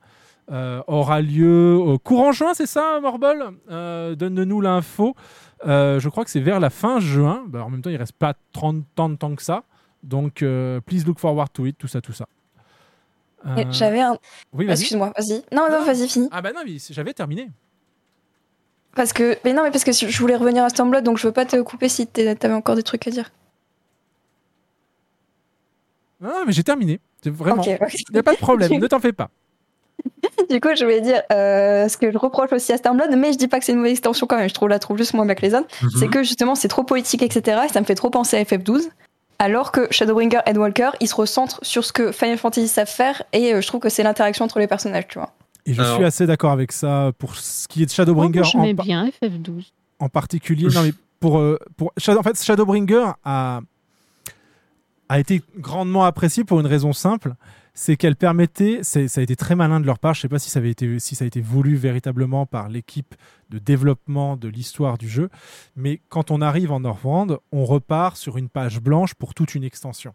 Euh, 0.51 0.82
aura 0.86 1.20
lieu 1.20 1.74
au 1.77 1.98
courant 1.98 2.32
juin, 2.32 2.55
c'est 2.55 2.66
ça, 2.66 2.98
Morbol? 3.01 3.59
Euh, 3.70 4.14
Donne-nous 4.14 4.60
l'info. 4.60 5.14
Euh, 5.66 6.01
je 6.01 6.09
crois 6.09 6.24
que 6.24 6.31
c'est 6.31 6.40
vers 6.40 6.60
la 6.60 6.70
fin 6.70 7.01
juin. 7.01 7.44
Bah, 7.47 7.64
en 7.64 7.70
même 7.70 7.82
temps, 7.82 7.90
il 7.90 7.97
reste 7.97 8.14
pas 8.14 8.35
30 8.52 8.85
tant 8.94 9.09
de 9.09 9.16
temps 9.16 9.35
que 9.35 9.43
ça. 9.43 9.64
Donc, 10.02 10.44
please 10.86 11.05
look 11.06 11.18
forward 11.18 11.52
to 11.52 11.66
it, 11.66 11.77
tout 11.78 11.89
ça, 11.89 12.01
tout 12.01 12.12
ça. 12.12 12.27
Euh, 13.47 13.64
J'avais 13.70 14.01
un. 14.01 14.18
Oui. 14.52 14.66
Excuse-moi, 14.68 15.12
vas-y. 15.16 15.43
Non, 15.52 15.68
non, 15.70 15.85
vas-y, 15.85 16.09
finis. 16.09 16.28
Ah 16.31 16.43
bah 16.43 16.52
non, 16.52 16.60
j'avais 16.90 17.14
terminé. 17.14 17.51
Parce 18.94 19.12
que. 19.12 19.39
Mais 19.44 19.52
non, 19.52 19.62
mais 19.62 19.70
parce 19.70 19.85
que 19.85 19.93
je 19.93 20.18
voulais 20.20 20.36
revenir 20.36 20.64
à 20.64 20.68
Stormblood, 20.68 21.05
donc 21.05 21.18
je 21.18 21.27
veux 21.27 21.32
pas 21.32 21.47
te 21.47 21.60
couper 21.62 21.89
si 21.89 22.06
t'avais 22.06 22.52
encore 22.52 22.77
des 22.77 22.82
trucs 22.82 23.06
à 23.06 23.10
dire. 23.10 23.31
Non, 26.20 26.28
non, 26.28 26.44
mais 26.47 26.52
j'ai 26.52 26.64
terminé. 26.64 27.01
Vraiment. 27.24 27.62
Il 27.62 27.78
n'y 28.12 28.18
a 28.18 28.22
pas 28.22 28.35
de 28.35 28.39
problème, 28.39 28.72
ne 28.78 28.86
t'en 28.86 29.01
fais 29.01 29.12
pas. 29.12 29.31
Du 30.51 30.60
coup, 30.60 30.68
je 30.77 30.82
voulais 30.85 31.01
dire 31.01 31.22
euh, 31.32 31.86
ce 31.89 31.97
que 31.97 32.10
je 32.10 32.18
reproche 32.18 32.52
aussi 32.52 32.72
à 32.72 32.77
Stormblood, 32.77 33.14
mais 33.16 33.32
je 33.32 33.39
dis 33.39 33.47
pas 33.47 33.59
que 33.60 33.64
c'est 33.64 33.72
une 33.72 33.78
mauvaise 33.78 33.93
extension 33.93 34.27
quand 34.27 34.36
même, 34.36 34.48
je 34.48 34.55
trouve 34.55 34.68
la 34.68 34.78
trouve 34.81 34.97
juste 34.98 35.14
moins 35.14 35.24
bien 35.24 35.35
que 35.35 35.43
les 35.43 35.55
autres. 35.55 35.68
Mhm. 35.82 35.90
C'est 35.98 36.09
que 36.09 36.22
justement, 36.24 36.55
c'est 36.55 36.66
trop 36.68 36.82
poétique, 36.82 37.22
etc. 37.22 37.60
Et 37.66 37.72
ça 37.72 37.81
me 37.81 37.85
fait 37.86 37.94
trop 37.94 38.10
penser 38.10 38.36
à 38.36 38.43
FF12. 38.43 38.89
Alors 39.39 39.70
que 39.72 39.86
Shadowbringer 39.90 40.40
et 40.47 40.56
Walker, 40.59 40.90
ils 41.01 41.09
se 41.09 41.14
recentrent 41.14 41.60
sur 41.62 41.85
ce 41.85 41.93
que 41.93 42.10
Final 42.12 42.36
Fantasy 42.36 42.68
savent 42.68 42.89
faire, 42.89 43.22
et 43.32 43.55
euh, 43.55 43.60
je 43.60 43.66
trouve 43.68 43.81
que 43.81 43.89
c'est 43.89 44.02
l'interaction 44.02 44.44
entre 44.44 44.59
les 44.59 44.66
personnages, 44.66 45.06
tu 45.09 45.18
vois. 45.18 45.31
Et 45.66 45.72
je 45.74 45.81
Alors- 45.82 45.97
suis 45.97 46.05
assez 46.05 46.27
d'accord 46.27 46.51
avec 46.52 46.72
ça 46.72 47.12
pour 47.18 47.36
ce 47.36 47.68
qui 47.68 47.82
est 47.82 47.86
de 47.86 47.90
Shadowbringer 47.90 48.40
Oh, 48.44 48.48
je 48.52 48.59
en, 48.59 48.72
bien 48.74 49.06
FF12. 49.22 49.70
en 50.01 50.09
particulier. 50.09 50.68
Non, 50.74 50.82
mais 50.82 50.93
pour, 51.20 51.39
euh, 51.39 51.59
pour 51.77 51.93
Shadow- 51.97 52.18
en 52.18 52.22
fait, 52.22 52.43
Shadowbringer 52.43 53.12
a, 53.24 53.60
a 55.09 55.18
été 55.20 55.43
grandement 55.56 56.05
apprécié 56.05 56.44
pour 56.44 56.60
une 56.60 56.66
raison 56.66 56.93
simple, 56.93 57.35
c'est 57.82 57.97
qu'elle 57.97 58.15
permettait, 58.15 58.81
c'est- 58.82 59.09
ça 59.09 59.23
a 59.23 59.24
été 59.24 59.36
très 59.36 59.55
malin 59.55 59.81
de 59.81 59.86
leur 59.86 59.98
part, 59.98 60.12
je 60.12 60.20
sais 60.20 60.28
pas 60.28 60.39
si 60.39 60.51
ça, 60.51 60.59
avait 60.59 60.69
été, 60.69 60.98
si 60.98 61.15
ça 61.15 61.24
a 61.24 61.27
été 61.27 61.40
voulu 61.40 61.77
véritablement 61.77 62.44
par 62.44 62.69
l'équipe 62.69 63.15
de 63.48 63.59
développement 63.59 64.36
de 64.36 64.48
l'histoire 64.48 64.98
du 64.98 65.09
jeu, 65.09 65.31
mais 65.77 66.02
quand 66.11 66.31
on 66.31 66.43
arrive 66.43 66.73
en 66.73 66.81
Northrend, 66.81 67.28
on 67.52 67.65
repart 67.65 68.19
sur 68.19 68.36
une 68.36 68.51
page 68.51 68.81
blanche 68.82 69.15
pour 69.15 69.32
toute 69.32 69.55
une 69.55 69.65
extension. 69.65 70.12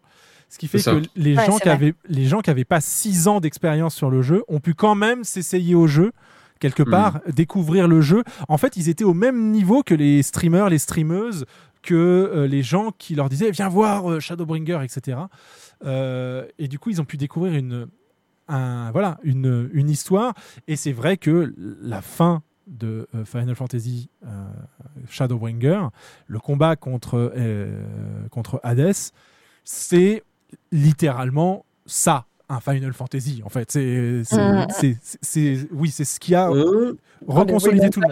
Ce 0.47 0.59
qui 0.59 0.67
fait 0.67 0.77
que 0.77 1.01
les 1.15 1.35
Ouais, 1.35 1.43
gens 1.47 1.57
qui 1.57 1.67
avaient 1.69 1.95
les 2.07 2.25
gens 2.27 2.41
qui 2.41 2.51
avaient 2.51 2.65
pas 2.65 2.81
six 2.81 3.27
ans 3.27 3.39
d'expérience 3.39 3.95
sur 3.95 4.11
le 4.11 4.21
jeu 4.21 4.43
ont 4.47 4.59
pu 4.59 4.75
quand 4.75 4.93
même 4.93 5.23
s'essayer 5.23 5.73
au 5.73 5.87
jeu 5.87 6.11
quelque 6.59 6.83
Hmm. 6.83 6.91
part, 6.91 7.19
découvrir 7.33 7.87
le 7.87 7.99
jeu. 8.01 8.23
En 8.47 8.57
fait, 8.59 8.77
ils 8.77 8.89
étaient 8.89 9.03
au 9.03 9.15
même 9.15 9.49
niveau 9.51 9.81
que 9.81 9.95
les 9.95 10.21
streamers, 10.21 10.69
les 10.69 10.77
streameuses, 10.77 11.45
que 11.81 11.93
euh, 11.95 12.47
les 12.47 12.63
gens 12.63 12.91
qui 12.97 13.15
leur 13.15 13.27
disaient 13.27 13.49
viens 13.51 13.69
voir 13.69 14.09
euh, 14.09 14.19
Shadowbringer, 14.19 14.79
etc. 14.83 15.17
Euh, 15.83 16.47
et 16.57 16.67
du 16.67 16.79
coup, 16.79 16.89
ils 16.89 17.01
ont 17.01 17.05
pu 17.05 17.17
découvrir 17.17 17.53
une, 17.53 17.87
un, 18.47 18.91
voilà, 18.91 19.17
une, 19.23 19.69
une 19.73 19.89
histoire. 19.89 20.33
Et 20.67 20.75
c'est 20.75 20.91
vrai 20.93 21.17
que 21.17 21.53
la 21.81 22.01
fin 22.01 22.41
de 22.67 23.07
euh, 23.13 23.25
Final 23.25 23.55
Fantasy 23.55 24.09
euh, 24.25 24.27
Shadowbringer, 25.09 25.87
le 26.27 26.39
combat 26.39 26.75
contre, 26.75 27.33
euh, 27.37 27.81
contre 28.31 28.59
Hades, 28.63 28.93
c'est 29.63 30.23
littéralement 30.71 31.65
ça, 31.85 32.25
un 32.49 32.59
Final 32.59 32.93
Fantasy. 32.93 33.41
En 33.45 33.49
fait, 33.49 33.71
c'est, 33.71 34.23
c'est, 34.69 34.97
c'est- 35.21 35.67
oui, 35.71 35.89
c'est 35.91 36.05
ce 36.05 36.19
qui 36.19 36.33
a 36.35 36.49
Euh, 36.51 36.97
reconsolidé 37.27 37.89
tout 37.91 38.01
le 38.01 38.07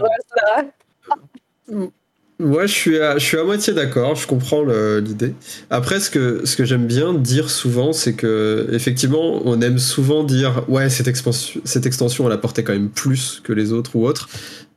monde. 1.76 1.91
Ouais, 2.40 2.68
je 2.68 2.74
suis 3.20 3.38
à, 3.38 3.44
moitié 3.44 3.74
d'accord, 3.74 4.16
je 4.16 4.26
comprends 4.26 4.64
l'idée. 5.00 5.36
Après, 5.70 6.00
ce 6.00 6.10
que, 6.10 6.46
ce 6.46 6.58
que 6.58 6.66
j'aime 6.66 6.88
bien 6.88 7.14
dire 7.14 7.50
souvent, 7.50 7.94
c'est 7.94 8.14
que, 8.14 8.68
effectivement, 8.72 9.42
on 9.46 9.62
aime 9.62 9.78
souvent 9.78 10.24
dire, 10.24 10.66
ouais, 10.68 10.90
cette 10.90 11.08
extension, 11.08 11.62
cette 11.64 11.86
extension, 11.86 12.26
elle 12.26 12.34
apportait 12.34 12.64
quand 12.64 12.74
même 12.74 12.90
plus 12.90 13.40
que 13.44 13.54
les 13.54 13.72
autres 13.72 13.96
ou 13.96 14.06
autres. 14.06 14.30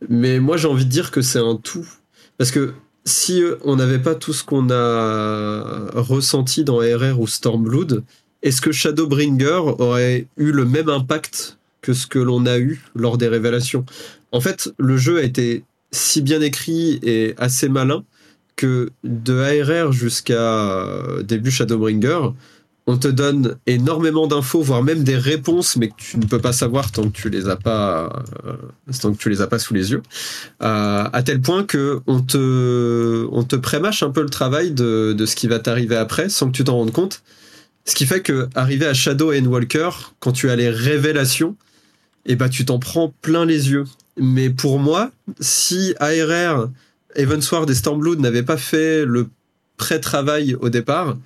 Mais 0.09 0.39
moi, 0.39 0.57
j'ai 0.59 0.69
envie 0.69 0.85
de 0.85 0.91
dire 0.91 1.11
que 1.11 1.23
c'est 1.23 1.39
un 1.39 1.57
tout. 1.57 1.87
Parce 2.37 2.51
que 2.51 2.75
si 3.07 3.43
euh, 3.43 3.57
on 3.65 3.77
n'avait 3.77 4.01
pas 4.01 4.15
tout 4.15 4.35
ce 4.35 4.45
qu'on 4.45 4.71
a 4.71 5.91
ressenti 5.95 6.63
dans 6.63 6.79
RR 6.79 7.19
ou 7.19 7.27
Stormblood, 7.27 8.05
est-ce 8.43 8.61
que 8.61 8.71
Shadowbringer 8.71 9.61
aurait 9.79 10.27
eu 10.37 10.53
le 10.53 10.67
même 10.67 10.91
impact 10.91 11.59
que 11.81 11.95
ce 11.95 12.07
que 12.07 12.19
l'on 12.19 12.45
a 12.47 12.59
eu 12.59 12.83
lors 12.95 13.17
des 13.17 13.29
révélations? 13.29 13.87
En 14.33 14.41
fait, 14.41 14.71
le 14.79 14.99
jeu 14.99 15.19
a 15.19 15.23
été 15.23 15.65
si 15.93 16.23
bien 16.23 16.41
écrit 16.41 16.99
et 17.03 17.35
assez 17.39 17.69
malin 17.69 18.05
que 18.57 18.91
de 19.05 19.39
ARR 19.39 19.93
jusqu'à 19.93 21.03
début 21.23 21.51
Shadowbringer, 21.51 22.31
on 22.87 22.97
te 22.97 23.09
donne 23.09 23.57
énormément 23.67 24.29
d'infos, 24.29 24.63
voire 24.63 24.83
même 24.83 25.03
des 25.03 25.17
réponses, 25.17 25.77
mais 25.77 25.89
que 25.89 25.95
tu 25.97 26.19
ne 26.19 26.25
peux 26.25 26.39
pas 26.39 26.53
savoir 26.53 26.93
tant 26.93 27.03
que 27.03 27.17
tu 27.17 27.29
les 27.31 27.49
as 27.49 27.57
pas, 27.57 28.25
euh, 28.47 28.53
tant 29.01 29.13
que 29.13 29.19
tu 29.19 29.29
les 29.29 29.41
as 29.41 29.49
pas 29.49 29.59
sous 29.59 29.75
les 29.75 29.91
yeux, 29.91 30.03
Euh, 30.63 31.05
à 31.13 31.23
tel 31.23 31.41
point 31.41 31.65
que 31.65 32.01
on 32.07 32.21
te, 32.21 33.27
on 33.33 33.43
te 33.43 33.57
prémâche 33.57 34.03
un 34.03 34.11
peu 34.11 34.23
le 34.23 34.31
travail 34.31 34.71
de, 34.71 35.17
ce 35.27 35.35
qui 35.35 35.49
va 35.49 35.59
t'arriver 35.59 35.97
après, 35.97 36.29
sans 36.29 36.47
que 36.47 36.57
tu 36.57 36.65
t'en 36.65 36.77
rendes 36.77 36.93
compte. 36.93 37.23
Ce 37.85 37.95
qui 37.95 38.07
fait 38.07 38.23
que 38.23 38.49
arrivé 38.55 38.87
à 38.87 38.95
Shadow 38.95 39.33
and 39.33 39.47
Walker, 39.47 39.91
quand 40.21 40.33
tu 40.33 40.51
as 40.51 40.57
les 40.57 40.71
révélations, 40.71 41.57
et 42.25 42.37
bah 42.37 42.49
tu 42.49 42.65
t'en 42.65 42.79
prends 42.79 43.13
plein 43.23 43.45
les 43.45 43.71
yeux. 43.71 43.85
Mais 44.17 44.51
pour 44.51 44.79
moi, 44.79 45.11
si 45.41 45.95
ARR, 46.01 46.71
Evansward 47.17 47.69
et 47.71 47.75
Stormblood 47.75 48.21
n'avaient 48.21 48.43
pas 48.43 48.57
fait 48.57 49.05
le 49.05 49.29
pré-travail 49.77 50.55
au 50.55 50.69
départ, 50.69 51.17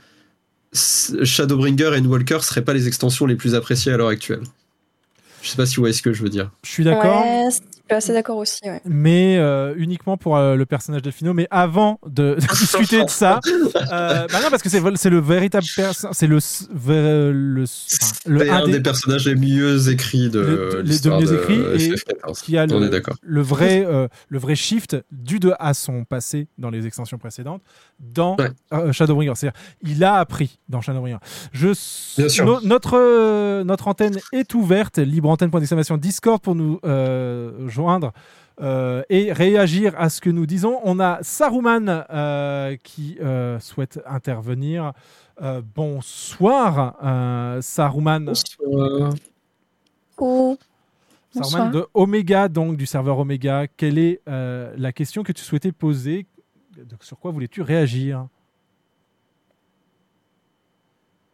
Shadowbringer 0.72 1.92
et 1.96 2.00
Walker 2.00 2.38
seraient 2.42 2.64
pas 2.64 2.74
les 2.74 2.86
extensions 2.86 3.26
les 3.26 3.36
plus 3.36 3.54
appréciées 3.54 3.92
à 3.92 3.96
l'heure 3.96 4.08
actuelle. 4.08 4.42
Je 5.42 5.48
sais 5.48 5.56
pas 5.56 5.66
si 5.66 5.76
vous 5.76 5.82
voyez 5.82 5.94
ce 5.94 6.02
que 6.02 6.12
je 6.12 6.22
veux 6.22 6.28
dire. 6.28 6.50
Je 6.64 6.70
suis 6.70 6.84
d'accord. 6.84 7.24
Ouais, 7.24 7.48
suis 7.90 7.96
assez 7.96 8.12
d'accord 8.12 8.36
aussi. 8.38 8.60
Ouais. 8.64 8.80
mais 8.84 9.36
euh, 9.38 9.74
uniquement 9.76 10.16
pour 10.16 10.36
euh, 10.36 10.54
le 10.56 10.66
personnage 10.66 11.02
d'Elfino. 11.02 11.34
Mais 11.34 11.46
avant 11.50 11.98
de 12.06 12.36
discuter 12.58 13.04
de 13.04 13.10
ça, 13.10 13.40
euh, 13.46 14.26
bah 14.32 14.38
non, 14.42 14.50
parce 14.50 14.62
que 14.62 14.68
c'est 14.68 15.10
le 15.10 15.18
véritable 15.20 15.64
c'est 16.12 16.26
le 16.26 16.38
le 17.32 17.62
enfin, 17.64 18.12
le 18.26 18.50
un 18.50 18.64
des- 18.66 18.72
des 18.72 18.80
personnages 18.80 19.26
les 19.26 19.34
mieux 19.34 19.88
écrits 19.90 20.30
de 20.30 20.40
les- 20.84 20.92
les 20.92 20.98
deux 20.98 21.10
mieux 21.10 21.26
de 21.26 21.34
écrits 21.36 21.54
et 21.60 21.94
SF14. 21.94 22.42
qui 22.42 22.56
a 22.58 22.66
On 22.70 22.78
le, 22.80 22.86
est 22.86 22.90
d'accord. 22.90 23.16
le 23.22 23.40
vrai 23.42 23.84
euh, 23.86 24.08
le 24.28 24.38
vrai 24.38 24.54
shift 24.54 24.96
dû 25.10 25.38
de 25.38 25.52
à 25.58 25.74
son 25.74 26.04
passé 26.04 26.48
dans 26.58 26.70
les 26.70 26.86
extensions 26.86 27.18
précédentes 27.18 27.62
dans 27.98 28.36
euh, 28.72 28.92
Shadowbringer. 28.92 29.32
C'est-à-dire 29.34 29.60
il 29.82 30.02
a 30.04 30.14
appris 30.16 30.58
dans 30.68 30.80
Shadowbringer. 30.80 31.18
Je 31.52 31.68
Bien 32.18 32.28
sûr. 32.28 32.44
no- 32.46 32.60
notre 32.62 32.96
euh, 32.98 33.64
notre 33.64 33.88
antenne 33.88 34.18
est 34.32 34.54
ouverte, 34.54 34.98
libre 34.98 35.28
antenne 35.28 35.50
point 35.50 35.60
d'exclamation 35.60 35.96
Discord 35.96 36.40
pour 36.40 36.54
nous 36.54 36.80
euh, 36.84 37.68
euh, 38.60 39.02
et 39.08 39.32
réagir 39.32 39.94
à 39.96 40.10
ce 40.10 40.20
que 40.20 40.30
nous 40.30 40.46
disons. 40.46 40.80
On 40.84 41.00
a 41.00 41.18
Saruman 41.22 42.04
euh, 42.10 42.76
qui 42.82 43.16
euh, 43.20 43.58
souhaite 43.60 44.00
intervenir. 44.06 44.92
Euh, 45.40 45.62
bonsoir, 45.74 46.96
euh, 47.02 47.62
Saruman. 47.62 48.26
Bonsoir. 48.26 49.14
Saruman 50.18 50.56
Bonsoir. 51.32 51.70
de 51.70 51.86
Omega, 51.94 52.48
donc 52.48 52.76
du 52.76 52.86
serveur 52.86 53.18
Omega. 53.18 53.66
Quelle 53.68 53.98
est 53.98 54.20
euh, 54.28 54.74
la 54.76 54.92
question 54.92 55.22
que 55.22 55.32
tu 55.32 55.42
souhaitais 55.42 55.72
poser? 55.72 56.26
Sur 57.00 57.18
quoi 57.18 57.30
voulais-tu 57.30 57.62
réagir? 57.62 58.26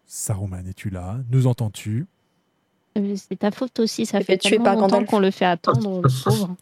Saruman, 0.05 0.67
es-tu 0.67 0.91
là? 0.91 1.19
Nous 1.31 1.47
entends-tu? 1.47 2.07
C'est 3.17 3.39
ta 3.39 3.51
faute 3.51 3.79
aussi, 3.81 4.07
ça 4.07 4.21
fait 4.21 4.39
tuer 4.39 4.51
tellement 4.51 4.65
par 4.65 4.77
longtemps 4.77 5.05
qu'on 5.05 5.19
le 5.19 5.31
fait 5.31 5.45
attendre, 5.45 6.03
le 6.03 6.09
pauvre. 6.25 6.57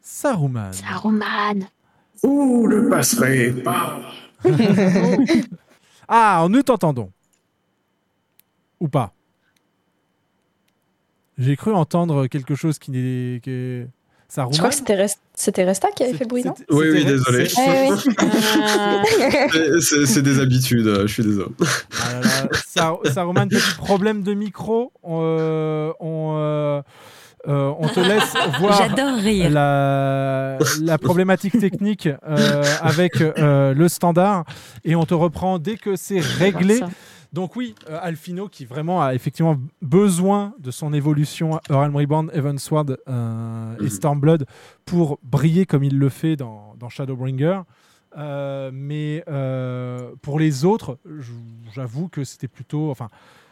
Saruman. 0.00 0.72
Saruman 0.72 1.66
Vous 2.22 2.68
ne 2.68 2.88
passerez 2.90 3.52
pas. 3.62 4.00
Ah, 6.14 6.46
nous 6.50 6.62
t'entendons. 6.62 7.10
Ou 8.80 8.88
pas 8.88 9.14
J'ai 11.38 11.56
cru 11.56 11.72
entendre 11.72 12.26
quelque 12.26 12.54
chose 12.54 12.78
qui 12.78 12.90
n'est. 12.90 13.40
Saruman 14.34 14.52
Je 14.54 14.58
crois 14.58 14.70
que 14.70 14.76
c'était 14.76 14.94
Rest- 14.96 15.20
c'était 15.34 15.62
Resta 15.64 15.88
qui 15.94 16.04
avait 16.04 16.14
fait 16.14 16.24
le 16.24 16.28
bruit, 16.28 16.42
non 16.42 16.54
Oui, 16.70 16.86
oui, 16.90 17.04
désolé. 17.04 17.46
c'est- 17.50 17.60
Eh 17.60 17.92
oui. 17.92 17.98
C'est- 20.06 20.22
des 20.22 20.40
habitudes, 20.40 20.86
euh, 20.86 21.06
je 21.06 21.12
suis 21.12 21.22
désolé. 21.22 21.48
Ah 21.60 22.14
là 22.14 22.20
là, 22.20 22.48
Sar- 22.66 22.98
Saruman, 23.12 23.46
petit 23.48 23.74
problème 23.76 24.22
de 24.22 24.32
micro. 24.32 24.90
On, 25.02 25.20
euh, 25.28 25.92
euh, 26.00 27.72
on 27.78 27.88
te 27.88 28.00
laisse 28.00 28.32
voir. 28.58 28.78
La, 29.50 30.56
la 30.80 30.96
problématique 30.98 31.58
technique 31.60 32.08
euh, 32.26 32.64
avec 32.80 33.20
euh, 33.20 33.74
le 33.74 33.88
standard 33.88 34.44
et 34.84 34.94
on 34.96 35.04
te 35.04 35.12
reprend 35.14 35.58
dès 35.58 35.76
que 35.76 35.94
c'est 35.96 36.20
réglé. 36.20 36.80
Donc 37.32 37.56
oui, 37.56 37.74
euh, 37.88 37.98
Alfino 38.00 38.48
qui 38.48 38.66
vraiment 38.66 39.02
a 39.02 39.14
effectivement 39.14 39.58
besoin 39.80 40.54
de 40.58 40.70
son 40.70 40.92
évolution 40.92 41.60
Realm 41.70 41.96
Reborn, 41.96 42.30
Evansward 42.34 42.98
euh, 43.08 43.76
et 43.80 43.88
Stormblood 43.88 44.46
pour 44.84 45.18
briller 45.22 45.64
comme 45.64 45.82
il 45.82 45.98
le 45.98 46.08
fait 46.10 46.36
dans, 46.36 46.74
dans 46.78 46.90
Shadowbringer. 46.90 47.62
Euh, 48.18 48.70
mais 48.74 49.24
euh, 49.28 50.12
pour 50.20 50.38
les 50.38 50.66
autres, 50.66 50.98
j'avoue 51.72 52.08
que 52.08 52.24
c'était 52.24 52.48
plutôt, 52.48 52.90
enfin, 52.90 53.08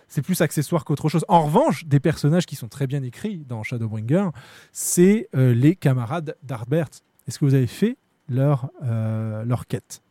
c'est 0.08 0.20
plus 0.20 0.42
accessoire 0.42 0.84
qu'autre 0.84 1.08
chose. 1.08 1.24
En 1.28 1.42
revanche, 1.42 1.86
des 1.86 2.00
personnages 2.00 2.44
qui 2.44 2.56
sont 2.56 2.68
très 2.68 2.86
bien 2.86 3.02
écrits 3.02 3.38
dans 3.48 3.62
Shadowbringer, 3.62 4.28
c'est 4.72 5.28
euh, 5.34 5.54
les 5.54 5.74
camarades 5.76 6.36
d'Arbert. 6.42 6.88
Est-ce 7.26 7.38
que 7.38 7.46
vous 7.46 7.54
avez 7.54 7.66
fait 7.66 7.96
leur 8.28 8.70
euh, 8.82 9.44
leur 9.44 9.66
quête? 9.66 10.02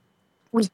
Oui. 0.54 0.70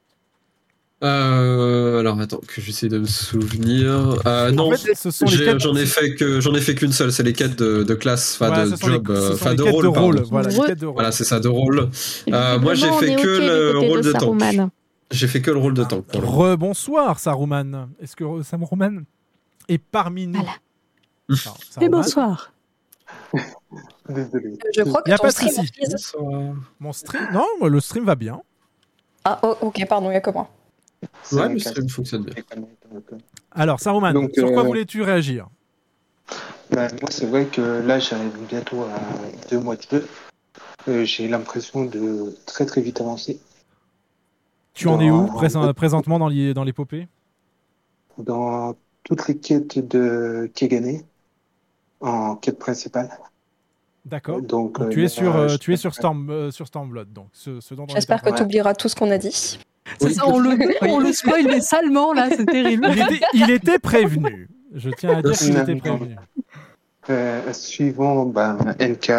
Euh, 1.04 2.00
alors 2.00 2.20
attends 2.22 2.40
que 2.48 2.62
j'essaie 2.62 2.88
de 2.88 3.00
me 3.00 3.06
souvenir. 3.06 4.18
Euh, 4.26 4.52
non, 4.52 4.72
fait, 4.72 5.60
j'en 5.60 5.76
ai 5.76 5.86
fait 5.86 6.16
que 6.16 6.40
j'en 6.40 6.54
ai 6.56 6.62
fait 6.62 6.74
qu'une 6.74 6.94
seule. 6.94 7.12
C'est 7.12 7.24
les 7.24 7.34
quêtes 7.34 7.58
de, 7.58 7.84
de 7.84 7.94
classe, 7.96 8.36
enfin 8.36 8.48
Voilà, 8.48 8.70
de 8.70 8.76
job, 8.78 9.10
euh, 9.10 9.34
enfin 9.34 9.56
de 9.56 9.64
rôle, 9.64 10.22
voilà, 10.22 11.12
c'est 11.12 11.26
ça, 11.26 11.42
de 11.42 11.50
rôle. 11.50 11.90
Euh, 12.32 12.60
moi, 12.60 12.76
j'ai 12.76 12.92
fait 12.94 13.16
que 13.16 13.28
le 13.28 13.78
rôle 13.78 14.02
de, 14.02 14.14
tank. 14.14 14.72
J'ai 15.12 15.28
fait 15.28 15.42
que 15.42 15.52
le 15.52 15.60
rôle 15.60 15.74
de 15.74 15.84
tank. 15.84 16.06
pour 16.06 16.22
le 16.22 16.28
moment. 16.28 16.38
Rebonsoir, 16.38 17.20
Saruman. 17.20 17.90
Est-ce 18.02 18.16
que 18.16 18.24
Saruman 18.44 19.04
est 19.68 19.78
parmi 19.78 20.28
nous 20.28 20.40
Alors, 20.40 21.58
Et 21.82 21.90
bonsoir. 21.90 22.54
Désolé. 24.10 24.58
Je 24.74 24.82
crois 24.84 25.02
Il 25.06 25.10
y 25.10 25.14
a 25.14 25.18
que 25.18 25.22
pas 25.22 25.32
ton 25.32 25.62
de 25.62 25.98
stream. 25.98 26.64
Mon 26.80 26.94
stream 26.94 27.28
Non, 27.34 27.68
le 27.68 27.80
stream 27.82 28.06
va 28.06 28.16
bien. 28.16 28.42
Ah, 29.26 29.40
oh, 29.44 29.58
ok, 29.62 29.86
pardon, 29.90 30.10
il 30.10 30.14
y 30.14 30.18
a 30.18 30.22
que 30.22 30.30
moi. 30.32 30.50
Ouais, 31.32 31.50
le 31.50 31.60
stream 31.60 31.90
fonctionne 31.90 32.24
bien. 32.24 32.36
Alors, 33.52 33.80
Saruman, 33.80 34.14
Donc, 34.14 34.32
sur 34.34 34.52
quoi 34.52 34.64
euh, 34.64 34.68
voulais-tu 34.68 35.02
réagir? 35.02 35.48
Ben, 36.72 36.90
moi, 37.02 37.10
c'est 37.10 37.26
vrai 37.26 37.46
que 37.46 37.62
là, 37.62 38.00
j'arrive 38.00 38.38
bientôt 38.48 38.84
à 38.84 39.00
deux 39.50 39.60
mois 39.60 39.76
de 39.76 39.82
jeu. 39.90 40.08
Euh, 40.88 41.06
J'ai 41.06 41.28
l'impression 41.28 41.86
de 41.86 42.36
très 42.46 42.66
très 42.66 42.82
vite 42.82 43.02
avancer. 43.02 43.40
Tu 44.74 44.88
en 44.88 45.00
es 45.00 45.10
où 45.10 45.26
présent- 45.28 45.74
présentement 45.74 46.20
dans 46.20 46.28
l'é- 46.28 46.54
dans 46.54 46.64
l'épopée? 46.64 47.08
Dans 48.18 48.76
toutes 49.04 49.28
les 49.28 49.38
quêtes 49.38 49.80
de 49.80 50.52
Kegane, 50.54 51.04
en 52.02 52.36
quête 52.36 52.60
principale. 52.60 53.10
D'accord. 54.06 54.42
Donc, 54.42 54.48
Donc, 54.48 54.82
euh, 54.82 54.90
tu, 54.90 55.04
es 55.04 55.08
sur, 55.08 55.36
euh, 55.36 55.58
tu 55.58 55.74
es 55.74 55.78
sur, 55.78 55.94
Storm, 55.94 56.30
euh, 56.30 56.52
sur 56.52 56.68
Stormblood. 56.68 57.12
Donc, 57.12 57.30
ce, 57.34 57.60
ce 57.60 57.74
J'espère 57.88 58.22
que 58.22 58.30
tu 58.30 58.44
oublieras 58.44 58.76
tout 58.76 58.90
ce 58.90 58.96
qu'on 58.96 59.10
a 59.12 59.18
dit. 59.18 59.60
C'est 60.00 60.14
ça, 60.14 60.28
on 60.28 60.40
le, 60.40 60.58
on 60.82 61.00
le 61.00 61.14
spoil 61.14 61.46
mais 61.46 61.62
salement 61.62 62.14
là, 62.14 62.30
c'est 62.36 62.46
terrible. 62.46 62.88
Il 62.92 63.02
était, 63.02 63.26
il 63.34 63.52
était 63.52 63.80
prévenu. 63.80 64.48
Je 64.74 64.90
tiens 64.90 65.18
à 65.18 65.22
dire 65.22 65.32
qu'il 65.34 65.58
était 65.58 65.76
prévenu. 65.76 66.16
Euh, 67.12 67.54
suivant 67.54 68.26
ben, 68.26 68.58
NK, 68.80 69.10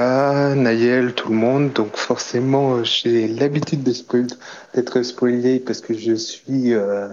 Nayel, 0.56 1.14
tout 1.14 1.28
le 1.28 1.36
monde, 1.36 1.72
donc 1.72 1.96
forcément 1.96 2.74
euh, 2.78 2.82
j'ai 2.84 3.28
l'habitude 3.28 3.84
de 3.84 3.92
spoil- 3.92 4.26
d'être 4.74 5.02
spoilé 5.04 5.60
parce 5.60 5.80
que 5.80 5.94
je 5.94 6.14
suis 6.14 6.74
euh, 6.74 7.08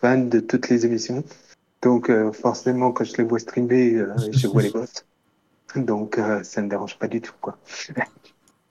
fan 0.00 0.30
de 0.30 0.40
toutes 0.40 0.70
les 0.70 0.86
émissions. 0.86 1.22
Donc 1.82 2.08
euh, 2.08 2.32
forcément 2.32 2.90
quand 2.90 3.04
je 3.04 3.18
les 3.18 3.24
vois 3.24 3.38
streamer, 3.38 3.96
euh, 3.96 4.14
je 4.32 4.46
vois 4.46 4.62
les 4.62 4.70
boss. 4.70 5.04
Donc 5.76 6.16
euh, 6.16 6.42
ça 6.42 6.62
ne 6.62 6.66
me 6.66 6.70
dérange 6.70 6.96
pas 6.98 7.06
du 7.06 7.20
tout 7.20 7.34
quoi. 7.42 7.58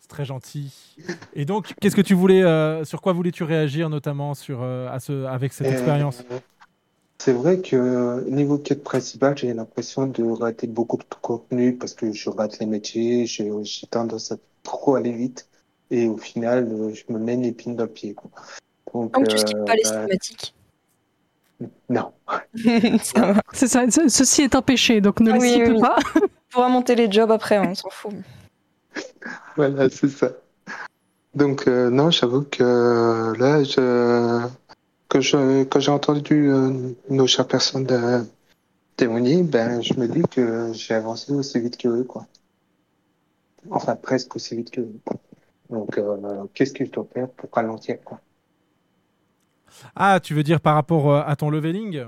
C'est 0.10 0.16
très 0.16 0.26
gentil. 0.26 0.96
Et 1.34 1.44
donc, 1.44 1.74
qu'est-ce 1.82 1.96
que 1.96 2.02
tu 2.02 2.14
voulais, 2.14 2.42
euh, 2.42 2.86
sur 2.86 3.02
quoi 3.02 3.12
voulais-tu 3.12 3.44
réagir 3.44 3.90
notamment 3.90 4.36
sur, 4.36 4.60
euh, 4.64 4.88
à 4.90 5.02
ce, 5.02 5.26
avec 5.26 5.52
cette 5.52 5.68
Euh, 5.68 5.72
expérience? 5.72 6.24
C'est 7.22 7.34
vrai 7.34 7.60
que 7.60 8.24
niveau 8.30 8.58
quête 8.58 8.86
principale, 8.86 9.38
j'ai 9.38 9.54
l'impression 9.54 10.08
de 10.08 10.24
rater 10.24 10.66
beaucoup 10.68 10.96
de 10.96 11.04
contenu 11.22 11.76
parce 11.76 11.94
que 11.94 12.14
je 12.14 12.30
rate 12.30 12.60
les 12.60 12.68
métiers, 12.68 13.26
j'ai 13.26 13.52
tendance 13.90 14.32
à 14.32 14.38
trop 14.64 14.96
aller 14.96 15.12
vite 15.12 15.50
et 15.92 16.08
au 16.08 16.16
final, 16.18 16.94
je 16.94 17.12
me 17.12 17.20
mets 17.20 17.34
une 17.34 17.44
épine 17.44 17.76
dans 17.76 17.84
le 17.84 17.90
pied. 17.90 18.14
Quoi. 18.14 18.32
Donc, 18.94 19.14
Donc 19.14 19.28
tu 19.28 19.38
skippes 19.38 19.66
pas 19.66 19.74
les 19.76 19.84
cinématiques. 19.84 20.56
Non. 21.90 22.14
Ça 23.04 23.34
va. 23.34 23.42
C'est 23.52 23.68
ça, 23.68 23.90
ce- 23.92 24.08
ceci 24.08 24.44
est 24.44 24.56
un 24.56 24.62
péché, 24.62 25.02
donc 25.02 25.20
ne 25.20 25.32
Ah 25.32 25.34
le 25.36 25.40
oui, 25.42 25.54
oui, 25.58 25.72
oui. 25.74 25.82
pas. 25.82 25.98
Tu 26.14 26.22
pourras 26.52 26.70
monter 26.70 26.96
les 26.96 27.12
jobs 27.12 27.32
après, 27.32 27.60
on 27.60 27.76
s'en 27.76 27.90
fout. 27.90 28.14
Voilà, 29.56 29.90
c'est 29.90 30.10
ça. 30.10 30.32
Donc, 31.34 31.68
euh, 31.68 31.90
non, 31.90 32.10
j'avoue 32.10 32.44
que 32.44 33.34
là, 33.38 33.64
je, 33.64 34.48
que 35.10 35.22
je, 35.22 35.64
quand 35.66 35.80
j'ai 35.80 35.92
entendu 35.92 36.50
euh, 36.50 36.94
nos 37.10 37.28
chères 37.28 37.48
personnes 37.48 37.86
de, 37.86 38.24
témoigner, 38.98 39.44
ben, 39.44 39.82
je 39.82 39.94
me 39.94 40.08
dis 40.08 40.24
que 40.24 40.74
j'ai 40.74 40.96
avancé 40.96 41.32
aussi 41.32 41.60
vite 41.60 41.78
que 41.78 41.88
eux, 41.88 42.04
quoi. 42.04 42.26
Enfin, 43.70 43.96
presque 43.96 44.36
aussi 44.36 44.56
vite 44.56 44.72
que 44.72 44.82
eux. 44.82 45.00
Donc, 45.70 45.98
euh, 45.98 46.46
qu'est-ce 46.54 46.74
que 46.74 46.84
je 46.84 46.92
dois 46.92 47.08
faire 47.14 47.30
pour 47.30 47.50
ralentir, 47.54 47.98
quoi? 48.04 48.20
Ah, 49.96 50.20
tu 50.20 50.34
veux 50.34 50.44
dire 50.44 50.60
par 50.60 50.76
rapport 50.76 51.16
à 51.16 51.36
ton 51.36 51.50
leveling? 51.50 52.06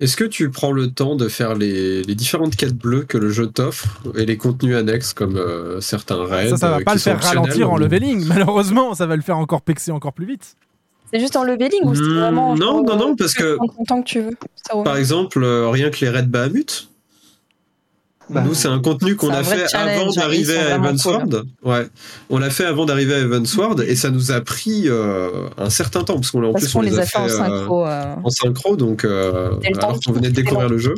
Est-ce 0.00 0.16
que 0.16 0.24
tu 0.24 0.48
prends 0.50 0.72
le 0.72 0.90
temps 0.90 1.14
de 1.14 1.28
faire 1.28 1.54
les, 1.54 2.02
les 2.02 2.14
différentes 2.14 2.56
quêtes 2.56 2.74
bleues 2.76 3.02
que 3.02 3.18
le 3.18 3.30
jeu 3.30 3.46
t'offre 3.46 4.00
et 4.16 4.24
les 4.24 4.36
contenus 4.38 4.74
annexes 4.76 5.12
comme 5.12 5.36
euh, 5.36 5.80
certains 5.80 6.24
raids 6.24 6.48
Ça, 6.50 6.56
ça 6.56 6.70
va 6.70 6.76
euh, 6.78 6.84
pas 6.84 6.94
le 6.94 7.00
faire 7.00 7.22
ralentir 7.22 7.70
en 7.70 7.76
leveling. 7.76 8.24
Malheureusement, 8.26 8.94
ça 8.94 9.06
va 9.06 9.14
le 9.16 9.22
faire 9.22 9.36
encore 9.38 9.60
pexer 9.62 9.90
encore 9.92 10.12
plus 10.14 10.26
vite. 10.26 10.56
C'est 11.12 11.20
juste 11.20 11.36
en 11.36 11.42
leveling 11.44 11.82
ou 11.84 11.94
c'est 11.94 12.02
Hmm, 12.02 12.18
vraiment. 12.18 12.56
non, 12.56 12.82
non, 12.84 12.96
non, 12.96 13.16
parce 13.16 13.34
que- 13.34 13.56
que 13.58 14.02
tu 14.04 14.20
veux. 14.20 14.36
Ça. 14.66 14.80
Par 14.82 14.96
exemple, 14.96 15.42
euh, 15.42 15.68
rien 15.68 15.90
que 15.90 15.98
les 16.04 16.08
raids 16.08 16.22
Bahamut. 16.22 16.88
Nous, 18.30 18.54
c'est 18.54 18.68
un 18.68 18.78
contenu 18.78 19.16
qu'on 19.16 19.30
a 19.30 19.42
fait 19.42 19.74
avant 19.74 20.08
hein, 20.08 20.12
d'arriver 20.14 20.56
à 20.58 20.76
Evansward. 20.76 21.44
Ouais, 21.64 21.88
on 22.28 22.38
l'a 22.38 22.50
fait 22.50 22.64
avant 22.64 22.86
d'arriver 22.86 23.14
à 23.14 23.18
Evansward 23.18 23.80
et 23.80 23.96
ça 23.96 24.10
nous 24.10 24.30
a 24.30 24.40
pris 24.40 24.84
euh, 24.86 25.48
un 25.58 25.70
certain 25.70 26.04
temps 26.04 26.14
parce 26.14 26.30
qu'on 26.30 26.44
en 26.44 26.52
Parce 26.52 26.64
plus 26.64 26.76
on 26.76 26.80
les 26.80 26.98
a 26.98 27.06
fait 27.06 27.18
en 27.18 27.24
euh, 27.24 27.28
synchro, 27.28 27.86
euh. 27.86 28.14
en 28.22 28.30
synchro, 28.30 28.76
donc 28.76 29.04
euh, 29.04 29.52
alors 29.76 29.98
qu'on 30.00 30.12
venait 30.12 30.30
de 30.30 30.34
découvrir 30.34 30.68
le 30.68 30.78
jeu. 30.78 30.94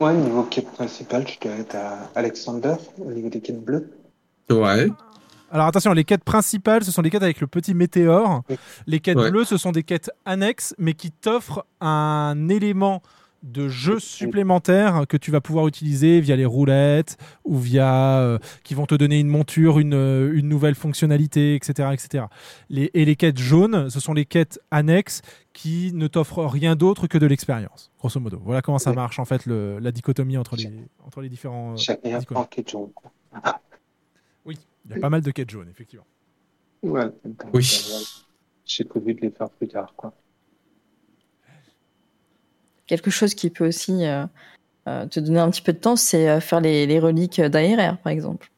Moi, 0.00 0.12
niveau 0.12 0.42
quête 0.42 0.70
principale, 0.72 1.24
je 1.28 1.48
dois 1.48 1.56
être 1.58 1.76
à 1.76 2.10
Alexander, 2.14 2.74
au 2.98 3.12
niveau 3.12 3.28
des 3.28 3.40
quêtes 3.40 3.64
bleues. 3.64 3.90
Ouais. 4.50 4.88
Alors 5.50 5.66
attention, 5.66 5.92
les 5.92 6.02
quêtes 6.04 6.24
principales, 6.24 6.82
ce 6.82 6.90
sont 6.90 7.00
les 7.00 7.10
quêtes 7.10 7.22
avec 7.22 7.40
le 7.40 7.46
petit 7.46 7.74
météore. 7.74 8.42
Les 8.88 8.98
quêtes 8.98 9.16
Ouais. 9.16 9.30
bleues, 9.30 9.44
ce 9.44 9.56
sont 9.56 9.70
des 9.70 9.84
quêtes 9.84 10.10
annexes, 10.24 10.74
mais 10.78 10.94
qui 10.94 11.12
t'offrent 11.12 11.64
un 11.80 12.48
élément 12.48 13.02
de 13.44 13.68
jeu 13.68 13.98
supplémentaire 14.00 15.04
que 15.08 15.16
tu 15.16 15.30
vas 15.30 15.40
pouvoir 15.40 15.68
utiliser 15.68 16.20
via 16.20 16.34
les 16.34 16.46
roulettes 16.46 17.18
ou 17.44 17.58
via 17.58 18.18
euh, 18.20 18.38
qui 18.64 18.72
vont 18.74 18.86
te 18.86 18.94
donner 18.94 19.20
une 19.20 19.28
monture, 19.28 19.78
une, 19.78 19.92
euh, 19.94 20.32
une 20.34 20.48
nouvelle 20.48 20.74
fonctionnalité, 20.74 21.54
etc., 21.54 21.90
etc. 21.92 22.24
Les, 22.70 22.90
et 22.94 23.04
les 23.04 23.16
quêtes 23.16 23.38
jaunes, 23.38 23.90
ce 23.90 24.00
sont 24.00 24.14
les 24.14 24.24
quêtes 24.24 24.58
annexes 24.70 25.20
qui 25.52 25.92
ne 25.92 26.06
t'offrent 26.08 26.46
rien 26.50 26.74
d'autre 26.74 27.06
que 27.06 27.18
de 27.18 27.26
l'expérience, 27.26 27.92
grosso 27.98 28.18
modo. 28.18 28.40
Voilà 28.42 28.62
comment 28.62 28.78
ça 28.78 28.92
marche 28.94 29.18
en 29.18 29.24
fait 29.26 29.44
le- 29.46 29.78
la 29.78 29.92
dichotomie 29.92 30.38
entre 30.38 30.56
les 30.56 30.64
entre 31.06 31.20
les 31.20 31.28
différents. 31.28 31.74
euh. 31.74 31.76
Oui, 34.46 34.58
il 34.86 34.90
y 34.90 34.94
a 34.94 35.00
pas 35.00 35.10
mal 35.10 35.20
de 35.20 35.30
quêtes 35.30 35.50
jaunes 35.50 35.68
effectivement. 35.70 36.06
Ouais. 36.82 37.04
Oui. 37.52 37.84
euh. 37.92 37.98
J'ai 38.66 38.84
prévu 38.84 39.12
de 39.14 39.20
les 39.20 39.30
faire 39.30 39.50
plus 39.50 39.68
tard, 39.68 39.92
quoi. 39.96 40.14
Quelque 42.86 43.10
chose 43.10 43.34
qui 43.34 43.50
peut 43.50 43.66
aussi 43.68 44.04
euh, 44.06 44.24
euh, 44.88 45.06
te 45.06 45.20
donner 45.20 45.40
un 45.40 45.50
petit 45.50 45.62
peu 45.62 45.72
de 45.72 45.78
temps, 45.78 45.96
c'est 45.96 46.28
euh, 46.28 46.40
faire 46.40 46.60
les, 46.60 46.86
les 46.86 46.98
reliques 47.00 47.40
d'ARR, 47.40 47.96
par 47.98 48.12
exemple. 48.12 48.48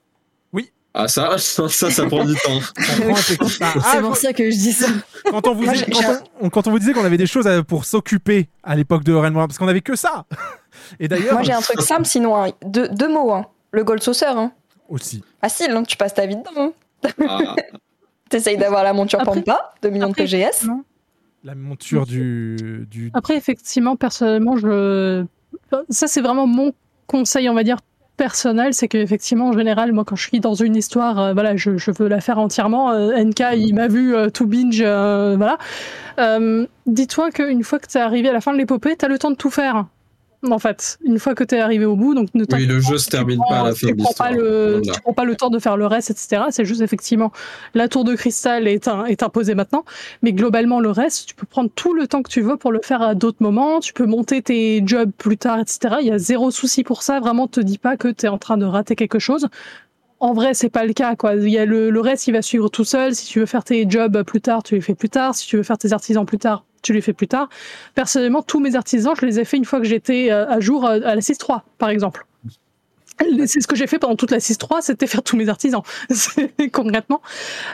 Ah, 0.99 1.09
ça, 1.09 1.37
ça, 1.39 1.69
ça, 1.69 1.91
ça 1.91 2.07
prend 2.07 2.25
du 2.25 2.35
temps. 2.37 2.59
c'est 3.19 4.01
pour 4.01 4.17
ça 4.17 4.33
que 4.33 4.51
je 4.51 4.57
dis 4.57 4.73
ça. 4.73 4.87
Quand 5.27 5.47
on 5.47 5.55
vous, 5.55 5.71
j'ai- 5.75 5.85
quand 5.85 6.01
on, 6.41 6.47
on- 6.47 6.49
quand 6.51 6.67
on 6.67 6.71
vous 6.71 6.79
disait 6.79 6.95
qu'on 6.95 7.05
avait 7.05 7.19
des 7.19 7.27
choses 7.27 7.47
pour 7.69 7.85
s'occuper 7.85 8.49
à 8.63 8.75
l'époque 8.75 9.05
de 9.05 9.13
Rennes 9.13 9.35
parce 9.35 9.59
qu'on 9.59 9.69
avait 9.69 9.83
que 9.83 9.95
ça. 9.95 10.25
Et 10.99 11.07
d'ailleurs, 11.07 11.35
Moi, 11.35 11.43
j'ai 11.43 11.53
un 11.53 11.61
truc 11.61 11.83
simple, 11.83 12.07
sinon, 12.07 12.35
hein. 12.43 12.51
deux, 12.65 12.89
deux 12.89 13.09
mots. 13.13 13.31
Hein. 13.31 13.45
Le 13.73 13.85
gold 13.85 14.03
sauceur. 14.03 14.39
Hein. 14.39 14.53
aussi. 14.89 15.23
Facile, 15.43 15.73
hein. 15.73 15.83
tu 15.83 15.99
passes 15.99 16.15
ta 16.15 16.25
vie 16.25 16.37
dedans. 16.37 16.73
hein. 17.05 17.11
Ah. 17.29 17.57
T'essayes 18.31 18.57
d'avoir 18.57 18.83
la 18.83 18.95
monture 18.95 19.19
Pampa, 19.23 19.75
2 19.83 19.91
millions 19.91 20.09
de 20.09 20.15
PGS. 20.15 20.67
La 21.45 21.55
monture 21.55 22.07
du, 22.07 22.87
du 22.91 23.11
Après, 23.15 23.37
effectivement, 23.37 23.97
personnellement, 23.97 24.57
je... 24.57 25.25
ça, 25.91 26.07
c'est 26.09 26.21
vraiment 26.21 26.47
mon 26.47 26.73
conseil, 27.07 27.49
on 27.49 27.55
va 27.55 27.63
dire, 27.63 27.79
personnel. 28.17 28.75
C'est 28.75 28.89
qu'effectivement, 28.89 29.49
en 29.49 29.53
général, 29.53 29.93
moi, 29.93 30.05
quand 30.05 30.17
je 30.17 30.27
suis 30.27 30.41
dans 30.41 30.55
une 30.55 30.75
histoire, 30.75 31.21
euh, 31.21 31.33
voilà, 31.35 31.57
je, 31.57 31.77
je 31.77 31.91
veux 31.93 32.09
la 32.09 32.21
faire 32.21 32.39
entièrement. 32.39 32.91
Euh, 32.91 33.23
NK, 33.23 33.43
il 33.57 33.75
m'a 33.75 33.87
vu 33.89 34.15
euh, 34.15 34.29
tout 34.31 34.47
binge, 34.47 34.83
euh, 34.85 35.37
voilà. 35.37 35.59
Euh, 36.19 36.67
Dis-toi 36.87 37.31
qu'une 37.31 37.63
fois 37.63 37.79
que 37.79 37.87
tu 37.87 37.99
es 37.99 38.01
arrivé 38.01 38.29
à 38.29 38.33
la 38.33 38.41
fin 38.41 38.53
de 38.53 38.59
l'épopée, 38.59 38.97
tu 38.97 39.05
as 39.05 39.09
le 39.09 39.19
temps 39.19 39.31
de 39.31 39.37
tout 39.37 39.51
faire. 39.51 39.87
En 40.53 40.59
fait, 40.59 40.99
une 41.05 41.19
fois 41.19 41.35
que 41.35 41.45
tu 41.45 41.55
es 41.55 41.61
arrivé 41.61 41.85
au 41.85 41.97
bout, 41.97 42.15
donc 42.15 42.29
ne 42.35 42.45
Oui, 42.53 42.67
le 42.67 42.81
pas, 42.81 42.89
jeu 42.91 42.99
se 42.99 43.09
termine 43.11 43.41
pas 43.49 43.61
à 43.61 43.65
la 43.65 43.75
fin 43.75 43.89
de 43.89 44.03
prends 44.03 44.13
pas 44.13 44.31
l'histoire. 44.33 44.95
tu 44.95 45.01
prends 45.03 45.13
pas 45.13 45.25
le 45.25 45.37
temps 45.37 45.51
de 45.51 45.59
faire 45.59 45.77
le 45.77 45.87
reste, 45.87 46.11
etc. 46.11 46.43
C'est 46.51 46.65
juste 46.65 46.81
effectivement 46.81 47.33
la 47.75 47.89
tour 47.89 48.05
de 48.05 48.15
cristal 48.15 48.69
est, 48.69 48.89
un- 48.89 49.05
est 49.07 49.23
imposée 49.23 49.55
maintenant, 49.55 49.85
mais 50.23 50.33
globalement 50.33 50.81
le 50.81 50.91
reste, 50.91 51.27
tu 51.29 51.35
peux 51.35 51.47
prendre 51.47 51.71
tout 51.75 51.95
le 51.95 52.07
temps 52.07 52.23
que 52.23 52.31
tu 52.31 52.41
veux 52.41 52.57
pour 52.57 52.73
le 52.73 52.81
faire 52.83 53.03
à 53.03 53.15
d'autres 53.15 53.43
moments. 53.43 53.81
Tu 53.81 53.93
peux 53.93 54.07
monter 54.07 54.43
tes 54.43 54.83
jobs 54.87 55.11
plus 55.17 55.37
tard, 55.39 55.59
etc. 55.61 55.97
Il 56.01 56.07
y 56.07 56.11
a 56.13 56.19
zéro 56.19 56.51
souci 56.51 56.85
pour 56.85 57.03
ça. 57.03 57.21
Vraiment, 57.21 57.47
te 57.49 57.61
dis 57.61 57.79
pas 57.79 57.97
que 57.97 58.09
tu 58.09 58.27
es 58.27 58.29
en 58.29 58.39
train 58.39 58.57
de 58.57 58.65
rater 58.65 58.97
quelque 58.97 59.19
chose. 59.19 59.49
En 60.19 60.33
vrai, 60.33 60.55
c'est 60.55 60.71
pas 60.71 60.87
le 60.87 60.95
cas, 60.95 61.15
quoi. 61.15 61.35
Il 61.35 61.49
y 61.51 61.59
a 61.59 61.67
le, 61.67 61.91
le 61.91 62.01
reste, 62.01 62.27
il 62.27 62.33
va 62.33 62.41
suivre 62.41 62.71
tout 62.71 62.85
seul. 62.85 63.15
Si 63.15 63.27
tu 63.27 63.39
veux 63.41 63.47
faire 63.47 63.65
tes 63.65 63.85
jobs 63.89 64.23
plus 64.23 64.41
tard, 64.41 64.63
tu 64.63 64.75
les 64.75 64.81
fais 64.81 64.95
plus 64.95 65.11
tard. 65.11 65.35
Si 65.35 65.47
tu 65.47 65.57
veux 65.59 65.63
faire 65.63 65.77
tes 65.77 65.93
artisans 65.93 66.25
plus 66.25 66.39
tard, 66.39 66.65
tu 66.87 66.93
les 66.93 67.01
fais 67.01 67.13
plus 67.13 67.27
tard. 67.27 67.49
Personnellement, 67.95 68.43
tous 68.43 68.61
mes 68.61 68.77
artisans, 68.77 69.15
je 69.21 69.27
les 69.27 69.41
ai 69.41 69.45
fait 69.45 69.57
une 69.57 69.65
fois 69.65 69.81
que 69.81 69.87
j'étais 69.87 70.31
euh, 70.31 70.49
à 70.49 70.61
jour 70.61 70.87
euh, 70.87 71.01
à 71.05 71.15
la 71.17 71.21
6.3, 71.21 71.63
par 71.79 71.91
exemple. 71.91 72.27
C'est 73.47 73.61
ce 73.63 73.67
que 73.67 73.77
j'ai 73.77 73.87
fait 73.87 73.99
pendant 73.99 74.15
toute 74.15 74.31
la 74.31 74.39
6.3, 74.39 74.83
c'était 74.83 75.07
faire 75.07 75.23
tous 75.23 75.37
mes 75.37 75.49
artisans, 75.49 75.83
concrètement. 76.73 77.23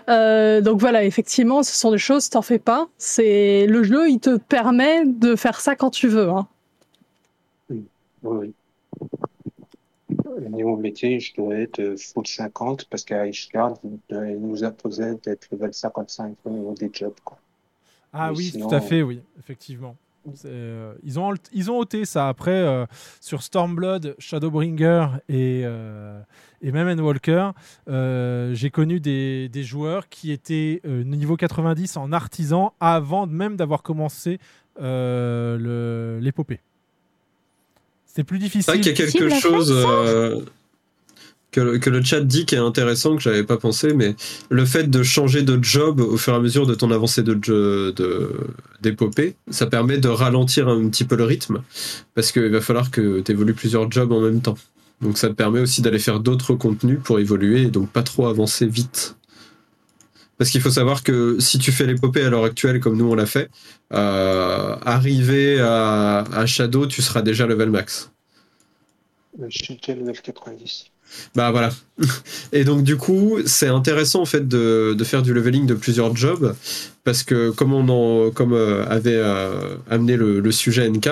Euh, 0.08 0.60
donc 0.60 0.78
voilà, 0.78 1.04
effectivement, 1.04 1.62
ce 1.64 1.74
sont 1.74 1.90
des 1.90 1.98
choses, 1.98 2.30
t'en 2.30 2.42
fais 2.42 2.60
pas. 2.60 2.88
C'est 2.96 3.66
le 3.66 3.82
jeu, 3.82 4.08
il 4.08 4.20
te 4.20 4.36
permet 4.36 5.04
de 5.04 5.34
faire 5.34 5.60
ça 5.60 5.74
quand 5.74 5.90
tu 5.90 6.06
veux. 6.06 6.28
Hein. 6.28 6.46
Oui, 7.70 7.84
oui. 8.22 8.54
Au 10.24 10.48
niveau 10.48 10.76
métier, 10.76 11.18
je 11.18 11.34
dois 11.34 11.56
être 11.56 11.96
full 11.98 12.26
50 12.26 12.84
parce 12.84 13.02
qu'à 13.02 13.26
Ishgard, 13.26 13.74
il 14.10 14.38
nous 14.38 14.62
imposait 14.62 15.16
d'être 15.24 15.48
level 15.50 15.74
55 15.74 16.36
au 16.44 16.50
niveau 16.50 16.74
des 16.74 16.90
jobs. 16.92 17.14
Ah 18.12 18.30
Mais 18.30 18.36
oui, 18.38 18.44
sinon, 18.52 18.68
tout 18.68 18.74
à 18.74 18.80
fait, 18.80 19.02
oui, 19.02 19.20
effectivement. 19.38 19.96
C'est, 20.34 20.46
euh, 20.46 20.94
ils, 21.02 21.18
ont, 21.18 21.34
ils 21.52 21.68
ont 21.70 21.78
ôté 21.78 22.04
ça 22.04 22.28
après 22.28 22.52
euh, 22.52 22.86
sur 23.20 23.42
Stormblood, 23.42 24.14
Shadowbringer 24.20 25.06
et, 25.28 25.62
euh, 25.64 26.20
et 26.60 26.70
même 26.70 26.86
Endwalker. 26.86 27.50
euh, 27.88 28.54
J'ai 28.54 28.70
connu 28.70 29.00
des, 29.00 29.48
des 29.48 29.64
joueurs 29.64 30.08
qui 30.08 30.30
étaient 30.30 30.80
euh, 30.86 31.02
niveau 31.02 31.36
90 31.36 31.96
en 31.96 32.12
artisan 32.12 32.72
avant 32.78 33.26
même 33.26 33.56
d'avoir 33.56 33.82
commencé 33.82 34.38
euh, 34.80 35.58
le- 35.58 36.20
l'épopée. 36.22 36.60
C'était 38.06 38.24
plus 38.24 38.38
difficile. 38.38 38.62
C'est 38.64 38.70
vrai 38.72 38.80
qu'il 38.80 38.90
y 38.90 39.08
a 39.08 39.10
quelque 39.10 39.40
chose 39.40 39.72
euh, 39.74 40.44
que, 41.52 41.90
le- 41.90 42.02
chat 42.02 42.20
dit 42.20 42.46
qui 42.46 42.54
est 42.56 42.58
intéressant, 42.58 43.14
que 43.14 43.22
j'avais 43.22 43.44
pas 43.44 43.58
pensé, 43.58 43.92
mais 43.94 44.16
le 44.50 44.64
fait 44.64 44.90
de 44.90 45.02
changer 45.02 45.42
de 45.42 45.62
job 45.62 46.00
au 46.00 46.16
fur 46.16 46.32
et 46.32 46.36
à 46.36 46.40
mesure 46.40 46.66
de 46.66 46.74
ton 46.74 46.90
avancée 46.90 47.22
de 47.22 47.34
d'épopée, 48.80 49.36
ça 49.50 49.66
permet 49.66 49.98
de 49.98 50.08
ralentir 50.08 50.68
un 50.68 50.88
petit 50.88 51.04
peu 51.04 51.14
le 51.16 51.24
rythme, 51.24 51.62
parce 52.14 52.32
qu'il 52.32 52.48
va 52.48 52.60
falloir 52.60 52.90
que 52.90 53.20
tu 53.20 53.32
évolues 53.32 53.54
plusieurs 53.54 53.90
jobs 53.90 54.10
en 54.12 54.20
même 54.20 54.40
temps. 54.40 54.58
Donc 55.00 55.18
ça 55.18 55.28
te 55.28 55.34
permet 55.34 55.60
aussi 55.60 55.82
d'aller 55.82 55.98
faire 55.98 56.20
d'autres 56.20 56.54
contenus 56.54 56.98
pour 57.02 57.18
évoluer 57.18 57.62
et 57.62 57.66
donc 57.70 57.90
pas 57.90 58.02
trop 58.02 58.26
avancer 58.26 58.66
vite. 58.66 59.16
Parce 60.38 60.50
qu'il 60.50 60.60
faut 60.60 60.70
savoir 60.70 61.02
que 61.02 61.36
si 61.38 61.58
tu 61.58 61.70
fais 61.72 61.86
l'épopée 61.86 62.24
à 62.24 62.30
l'heure 62.30 62.44
actuelle 62.44 62.80
comme 62.80 62.96
nous 62.96 63.10
on 63.10 63.14
l'a 63.14 63.26
fait, 63.26 63.50
euh, 63.92 64.76
arrivé 64.82 65.60
à, 65.60 66.20
à 66.32 66.46
Shadow, 66.46 66.86
tu 66.86 67.02
seras 67.02 67.22
déjà 67.22 67.46
level 67.46 67.70
max. 67.70 68.10
Je 69.48 69.64
suis 69.64 69.76
déjà 69.76 69.94
level 69.98 70.20
90. 70.20 70.91
Bah 71.34 71.50
voilà. 71.50 71.70
Et 72.52 72.64
donc 72.64 72.82
du 72.82 72.96
coup, 72.96 73.38
c'est 73.46 73.68
intéressant 73.68 74.22
en 74.22 74.26
fait 74.26 74.46
de, 74.46 74.96
faire 75.04 75.22
du 75.22 75.32
leveling 75.34 75.66
de 75.66 75.74
plusieurs 75.74 76.14
jobs 76.16 76.54
parce 77.04 77.22
que 77.22 77.50
comme 77.50 77.72
on 77.72 77.86
euh, 77.90 78.86
avait 78.88 79.16
euh, 79.16 79.76
amené 79.90 80.16
le, 80.16 80.52
sujet 80.52 80.88
NK, 80.88 81.10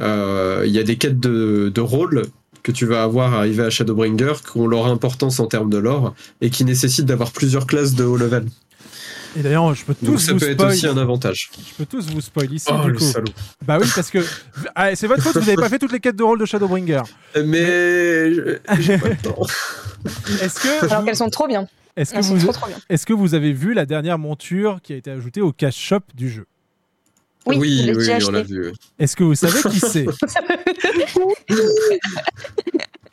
euh, 0.00 0.64
il 0.66 0.72
y 0.72 0.78
a 0.78 0.82
des 0.82 0.96
quêtes 0.96 1.20
de, 1.20 1.70
de 1.74 1.80
rôle 1.80 2.22
que 2.62 2.72
tu 2.72 2.84
vas 2.86 3.02
avoir 3.02 3.34
arrivé 3.34 3.62
à 3.62 3.70
Shadowbringer 3.70 4.34
qui 4.50 4.58
ont 4.58 4.66
leur 4.66 4.86
importance 4.86 5.40
en 5.40 5.46
termes 5.46 5.70
de 5.70 5.78
lore 5.78 6.14
et 6.40 6.50
qui 6.50 6.64
nécessitent 6.64 7.06
d'avoir 7.06 7.32
plusieurs 7.32 7.66
classes 7.66 7.94
de 7.94 8.04
haut 8.04 8.16
level. 8.16 8.44
Et 9.36 9.42
d'ailleurs, 9.42 9.72
je 9.74 9.84
peux 9.84 9.94
tous 9.94 10.06
Donc 10.06 10.20
ça 10.20 10.32
vous 10.32 10.38
peut 10.40 10.50
être 10.50 10.58
spoil. 10.58 10.70
aussi 10.72 10.86
un 10.88 10.96
avantage. 10.98 11.50
Je 11.56 11.74
peux 11.76 11.86
tous 11.86 12.06
vous 12.10 12.20
spoil 12.20 12.52
ici. 12.52 12.68
Oh, 12.72 12.82
du 12.84 12.90
le 12.92 12.98
coup. 12.98 13.04
salaud. 13.04 13.28
Bah 13.64 13.78
oui, 13.80 13.86
parce 13.94 14.10
que 14.10 14.18
ah, 14.74 14.94
c'est 14.96 15.06
votre 15.06 15.22
faute, 15.22 15.34
vous 15.34 15.40
n'avez 15.46 15.54
pas 15.56 15.68
fait 15.68 15.78
toutes 15.78 15.92
les 15.92 16.00
quêtes 16.00 16.16
de 16.16 16.22
rôle 16.24 16.38
de 16.40 16.44
Shadowbringer. 16.46 17.02
Mais 17.44 18.32
j'ai 18.80 18.98
pas 18.98 19.08
le 19.08 19.16
temps. 19.22 19.46
Est-ce 20.42 20.60
que 20.60 20.84
Alors 20.90 21.04
qu'elles 21.04 21.16
sont 21.16 21.30
trop 21.30 21.46
bien. 21.46 21.68
Est-ce 21.96 22.12
que, 22.12 22.18
Elles 22.18 22.24
sont 22.24 22.34
vous, 22.36 22.42
trop, 22.44 22.52
trop 22.52 22.66
bien. 22.68 22.76
est-ce 22.88 23.04
que 23.04 23.12
vous 23.12 23.34
avez 23.34 23.52
vu 23.52 23.74
la 23.74 23.84
dernière 23.84 24.18
monture 24.18 24.80
qui 24.82 24.92
a 24.92 24.96
été 24.96 25.10
ajoutée 25.10 25.40
au 25.42 25.52
cash 25.52 25.76
shop 25.76 26.00
du 26.14 26.30
jeu? 26.30 26.46
Oui, 27.46 27.56
oui, 27.58 27.92
oui, 27.96 28.08
on 28.26 28.30
l'a 28.30 28.42
vu. 28.42 28.72
Est-ce 28.98 29.16
que 29.16 29.24
vous 29.24 29.34
savez 29.34 29.60
qui 29.70 29.80
c'est? 29.80 30.06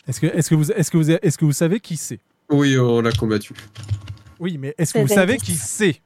Est-ce 0.08 0.22
que, 0.22 0.28
est-ce 0.28 0.50
que, 0.50 0.56
vous, 0.56 0.72
est-ce 0.72 0.90
que, 0.92 0.98
vous, 0.98 1.12
est-ce 1.12 1.38
que 1.38 1.46
vous 1.46 1.52
savez 1.52 1.80
qui 1.82 1.98
c'est? 1.98 2.20
Oui, 2.50 2.78
on 2.78 3.02
l'a 3.02 3.12
combattu. 3.12 3.54
Oui, 4.40 4.58
mais 4.58 4.74
est-ce 4.78 4.94
que 4.94 5.00
vous 5.00 5.08
savez 5.08 5.38
qui 5.38 5.54
c'est? 5.56 6.02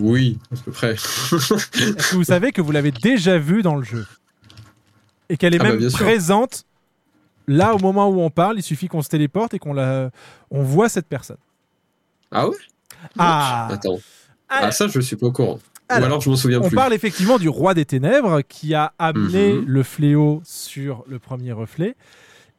Oui, 0.00 0.38
à 0.52 0.56
peu 0.64 0.70
près. 0.72 0.92
Est-ce 0.94 2.10
que 2.10 2.14
vous 2.16 2.24
savez 2.24 2.52
que 2.52 2.60
vous 2.62 2.72
l'avez 2.72 2.90
déjà 2.92 3.38
vu 3.38 3.62
dans 3.62 3.74
le 3.76 3.84
jeu 3.84 4.06
Et 5.28 5.36
qu'elle 5.36 5.54
est 5.54 5.60
Ah 5.60 5.64
bah, 5.64 5.76
même 5.76 5.90
présente 5.92 6.64
là 7.46 7.74
au 7.74 7.78
moment 7.78 8.08
où 8.08 8.20
on 8.20 8.30
parle, 8.30 8.58
il 8.58 8.62
suffit 8.62 8.88
qu'on 8.88 9.02
se 9.02 9.08
téléporte 9.08 9.54
et 9.54 9.58
qu'on 9.58 9.74
la... 9.74 10.10
on 10.50 10.62
voit 10.62 10.88
cette 10.88 11.06
personne. 11.08 11.36
Ah 12.30 12.48
ouais? 12.48 12.56
Ah 13.18 13.68
Attends. 13.70 13.98
Alors- 14.48 14.64
Ah, 14.68 14.70
ça, 14.72 14.86
je 14.88 15.00
suis 15.00 15.16
pas 15.16 15.26
au 15.26 15.32
courant. 15.32 15.58
Alors, 15.88 16.02
Ou 16.02 16.06
alors, 16.06 16.20
je 16.22 16.30
m'en 16.30 16.36
souviens 16.36 16.60
On 16.62 16.68
plus. 16.68 16.76
parle 16.76 16.94
effectivement 16.94 17.38
du 17.38 17.48
roi 17.48 17.74
des 17.74 17.84
ténèbres 17.84 18.40
qui 18.42 18.74
a 18.74 18.94
amené 18.98 19.54
Mhm. 19.54 19.64
le 19.66 19.82
fléau 19.82 20.40
sur 20.44 21.04
le 21.08 21.18
premier 21.18 21.52
reflet 21.52 21.96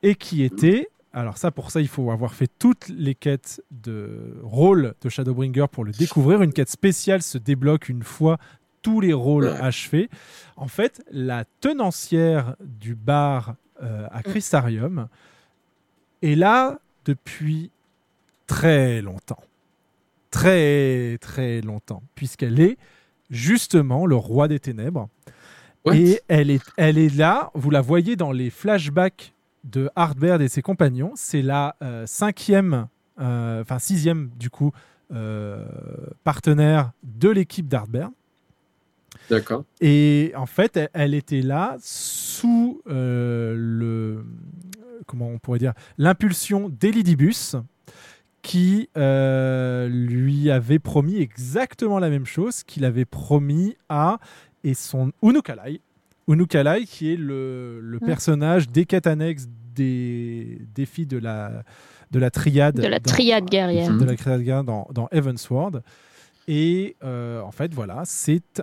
et 0.03 0.15
qui 0.15 0.43
était. 0.43 0.89
Alors 1.14 1.38
ça, 1.38 1.52
pour 1.52 1.69
ça, 1.69 1.80
il 1.80 1.88
faut 1.88 2.10
avoir 2.10 2.34
fait 2.34 2.49
toutes 2.57 2.90
les 2.90 3.14
quêtes 3.14 3.64
de 3.69 4.35
rôle 4.41 4.95
de 5.02 5.10
Shadowbringer 5.10 5.68
pour 5.72 5.85
le 5.85 5.91
découvrir. 5.91 6.41
Une 6.41 6.52
quête 6.52 6.72
spéciale 6.72 7.22
se 7.22 7.38
débloque 7.38 7.88
une 7.88 8.02
fois 8.02 8.40
tous 8.81 8.99
les 8.99 9.14
rôles 9.14 9.48
achevés. 9.48 10.10
En 10.57 10.68
fait, 10.68 11.03
la 11.11 11.45
tenancière 11.61 12.56
du 12.60 12.95
bar 12.95 13.56
euh, 13.81 14.07
à 14.11 14.23
Crystarium 14.23 15.07
est 16.23 16.35
là 16.35 16.80
depuis 17.06 17.69
très 18.48 19.02
longtemps. 19.02 19.44
Très, 20.31 21.19
très 21.19 21.61
longtemps. 21.61 22.02
Puisqu'elle 22.15 22.60
est 22.60 22.77
justement 23.30 24.07
le 24.07 24.15
roi 24.15 24.48
des 24.48 24.60
ténèbres. 24.60 25.10
Et 25.94 26.22
elle 26.27 26.49
est, 26.49 26.64
elle 26.77 26.98
est 26.98 27.14
là, 27.14 27.52
vous 27.53 27.69
la 27.69 27.81
voyez 27.81 28.15
dans 28.15 28.31
les 28.31 28.49
flashbacks 28.49 29.32
de 29.64 29.90
Hardbird 29.95 30.41
et 30.41 30.48
ses 30.48 30.61
compagnons. 30.61 31.11
C'est 31.15 31.41
la 31.41 31.76
euh, 31.81 32.06
cinquième, 32.06 32.88
euh, 33.19 33.61
enfin 33.61 33.80
sixième 33.80 34.30
du 34.38 34.49
coup, 34.49 34.72
euh, 35.14 35.65
partenaire 36.23 36.91
de 37.03 37.30
l'équipe 37.30 37.68
d'Hardbird. 37.68 38.11
D'accord. 39.30 39.64
Et 39.80 40.34
en 40.35 40.45
fait, 40.45 40.76
elle, 40.76 40.90
elle 40.94 41.14
était 41.14 41.41
là 41.41 41.77
sous 41.80 42.81
le 42.85 44.26
comment 45.06 45.27
on 45.27 45.38
pourrait 45.38 45.60
dire 45.60 45.73
l'impulsion 45.98 46.69
d'Elidibus 46.69 47.56
qui 48.44 48.90
euh, 48.98 49.88
lui 49.88 50.52
avait 50.52 50.77
promis 50.77 51.19
exactement 51.19 51.98
la 51.98 52.10
même 52.10 52.26
chose 52.26 52.64
qu'il 52.64 52.85
avait 52.85 53.06
promis 53.06 53.76
à 53.90 54.19
et 54.64 54.76
son 54.76 55.11
Unukalai. 55.23 55.81
Unukalai 56.28 56.86
qui 56.86 57.14
est 57.14 57.18
le, 57.18 57.80
le 57.82 57.98
Mm. 57.98 58.06
personnage 58.06 58.70
des 58.70 58.86
quêtes 58.86 59.08
annexes 59.08 59.48
des 59.76 60.60
défis 60.76 61.06
de 61.06 61.18
la 61.18 61.64
de 62.12 62.20
la 62.20 62.30
triade 62.30 62.76
De 62.76 62.88
la 62.88 63.00
dans- 63.00 63.12
triade 63.12 63.45
guerrière. 63.45 63.91
de 63.98 64.06
la 64.06 64.16
triade 64.16 64.41
guerrière 64.41 64.64
dans, 64.64 64.88
dans 64.94 65.08
Heavensward 65.12 65.82
et 66.48 66.95
euh, 67.04 67.41
en 67.41 67.52
fait 67.52 67.74
voilà 67.74 68.04
c'est 68.06 68.62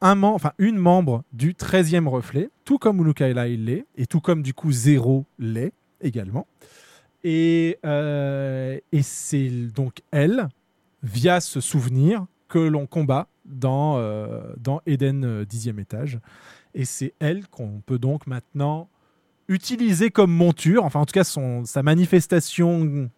un 0.00 0.14
mem- 0.14 0.24
enfin 0.34 0.52
une 0.58 0.76
membre 0.78 1.24
du 1.32 1.52
13e 1.54 2.06
reflet, 2.08 2.48
tout 2.64 2.78
comme 2.78 2.98
Unukaila 3.00 3.48
il 3.48 3.64
l'est, 3.66 3.84
et 3.96 4.06
tout 4.06 4.20
comme 4.20 4.42
du 4.42 4.54
coup 4.54 4.70
Zero 4.72 5.24
l'est 5.40 5.72
également. 6.00 6.46
Et, 7.24 7.78
euh, 7.84 8.78
et 8.92 9.02
c'est 9.02 9.48
donc 9.74 10.02
elle, 10.12 10.48
via 11.02 11.40
ce 11.40 11.60
souvenir, 11.60 12.24
que 12.48 12.60
l'on 12.60 12.86
combat 12.86 13.26
dans, 13.48 13.98
euh, 13.98 14.40
dans 14.58 14.80
Eden 14.86 15.24
euh, 15.24 15.44
10e 15.44 15.80
étage. 15.80 16.18
Et 16.74 16.84
c'est 16.84 17.14
elle 17.18 17.48
qu'on 17.48 17.82
peut 17.84 17.98
donc 17.98 18.26
maintenant 18.26 18.88
utiliser 19.48 20.10
comme 20.10 20.30
monture, 20.30 20.84
enfin 20.84 21.00
en 21.00 21.06
tout 21.06 21.12
cas 21.12 21.24
son, 21.24 21.64
sa 21.64 21.82
manifestation 21.82 23.08